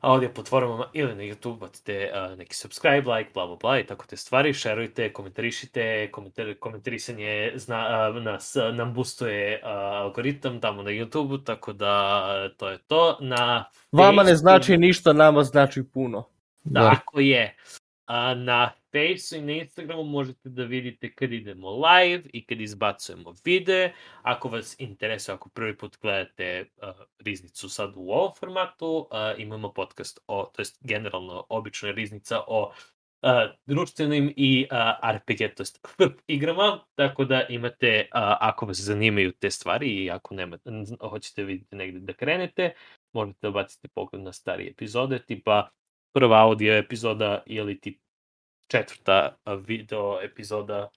audio 0.00 0.30
platformama 0.34 0.86
ili 0.92 1.14
na 1.14 1.22
YouTube, 1.22 1.58
bacite 1.58 2.12
uh, 2.12 2.38
neki 2.38 2.54
subscribe, 2.54 3.14
like, 3.14 3.30
bla, 3.34 3.46
bla, 3.46 3.56
bla 3.56 3.78
i 3.78 3.86
tako 3.86 4.06
te 4.06 4.16
stvari, 4.16 4.54
šerujte, 4.54 5.12
komentarišite, 5.12 6.08
komentar, 6.12 6.54
komentarisanje 6.60 7.52
zna, 7.54 8.10
uh, 8.16 8.22
nas, 8.22 8.56
nam 8.72 8.94
boostuje 8.94 9.60
uh, 9.62 9.68
algoritam 9.72 10.60
tamo 10.60 10.82
na 10.82 10.90
YouTube, 10.90 11.44
tako 11.44 11.72
da 11.72 12.24
uh, 12.46 12.56
to 12.56 12.68
je 12.68 12.78
to. 12.78 13.18
Na 13.20 13.64
Vama 13.92 14.22
ne 14.22 14.34
znači 14.34 14.76
ništa, 14.76 15.12
nama 15.12 15.44
znači 15.44 15.82
puno. 15.82 16.28
Tako 16.74 17.20
je. 17.20 17.56
A 18.10 18.34
na 18.34 18.72
Faceu 18.92 19.38
i 19.38 19.42
na 19.42 19.52
Instagramu 19.52 20.04
možete 20.04 20.48
da 20.48 20.64
vidite 20.64 21.12
kad 21.14 21.32
idemo 21.32 21.70
live 21.70 22.22
i 22.32 22.44
kad 22.46 22.60
izbacujemo 22.60 23.34
videe. 23.44 23.92
Ako 24.22 24.48
vas 24.48 24.76
interesuje, 24.78 25.34
ako 25.34 25.48
prvi 25.48 25.76
put 25.78 25.96
gledate 26.02 26.64
uh, 26.76 26.88
Riznicu 27.18 27.68
sad 27.68 27.92
u 27.96 28.10
ovom 28.10 28.32
formatu, 28.38 28.86
uh, 28.98 29.40
imamo 29.40 29.72
podcast 29.72 30.20
o, 30.26 30.50
to 30.54 30.62
jest 30.62 30.78
generalno 30.80 31.46
obična 31.48 31.88
je 31.88 31.94
Riznica 31.94 32.40
o 32.46 32.72
uh, 33.22 33.30
društvenim 33.66 34.32
i 34.36 34.66
uh, 34.70 35.10
RPG, 35.16 35.54
to 35.56 35.62
jest 35.62 35.88
igrama, 36.26 36.84
tako 36.94 37.24
da 37.24 37.46
imate, 37.48 38.08
uh, 38.14 38.20
ako 38.40 38.66
vas 38.66 38.80
zanimaju 38.80 39.32
te 39.32 39.50
stvari 39.50 40.04
i 40.04 40.10
ako 40.10 40.34
nemate, 40.34 40.70
hoćete 41.00 41.44
vidjeti 41.44 41.76
negde 41.76 42.00
da 42.00 42.12
krenete, 42.12 42.74
možete 43.12 43.38
da 43.42 43.50
bacite 43.50 43.88
pogled 43.88 44.22
na 44.22 44.32
starije 44.32 44.70
epizode, 44.70 45.18
tipa 45.18 45.68
prva 46.12 46.38
audio 46.38 46.76
epizoda 46.76 47.42
ili 47.46 47.80
ti 47.80 48.00
četvrta 48.70 49.36
video 49.66 50.20
epizoda 50.22 50.90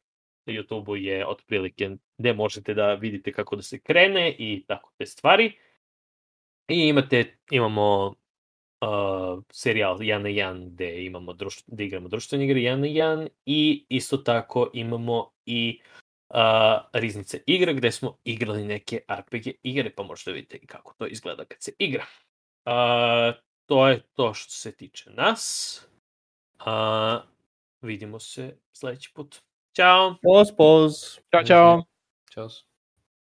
na 0.46 0.54
YouTube-u 0.54 0.96
je 0.96 1.28
otprilike 1.28 1.90
gde 2.18 2.34
možete 2.34 2.74
da 2.74 2.94
vidite 2.94 3.32
kako 3.32 3.56
da 3.56 3.62
se 3.62 3.80
krene 3.80 4.36
i 4.40 4.64
tako 4.68 4.92
te 4.98 5.06
stvari. 5.06 5.58
I 6.68 6.88
imate, 6.88 7.38
imamo 7.52 8.06
uh, 8.08 9.44
serijal 9.52 9.98
1 9.98 10.18
na 10.18 10.30
1 10.30 10.70
gde, 10.70 11.06
imamo 11.06 11.34
društv, 11.34 11.72
gde 11.74 11.86
igramo 11.86 12.08
društvene 12.08 12.46
igre 12.46 12.62
1 12.62 12.76
na 12.76 12.88
1 12.88 13.28
i 13.46 13.86
isto 13.90 14.18
tako 14.18 14.70
imamo 14.74 15.32
i 15.46 15.82
uh, 16.30 16.38
riznice 16.94 17.44
igre 17.46 17.74
gde 17.74 17.92
smo 17.92 18.18
igrali 18.24 18.64
neke 18.66 19.00
RPG 19.12 19.48
igre 19.64 19.90
pa 19.96 20.04
možete 20.04 20.32
da 20.32 20.36
vidite 20.36 20.60
kako 20.66 20.94
to 20.98 21.08
izgleda 21.08 21.46
kad 21.46 21.62
se 21.62 21.72
igra. 21.80 22.06
Uh, 22.66 23.36
to 23.74 23.88
je 23.88 24.02
to 24.14 24.34
što 24.34 24.52
se 24.52 24.72
tiče 24.72 25.10
nas. 25.10 25.82
A, 26.60 27.22
vidimo 27.82 28.20
se 28.20 28.58
sledeći 28.74 29.12
put. 29.14 29.36
Ćao! 29.76 30.16
Poz, 30.22 30.48
poz. 30.58 30.92
Ćao, 31.32 31.44
čao. 31.44 31.84
Ćao. 32.34 32.48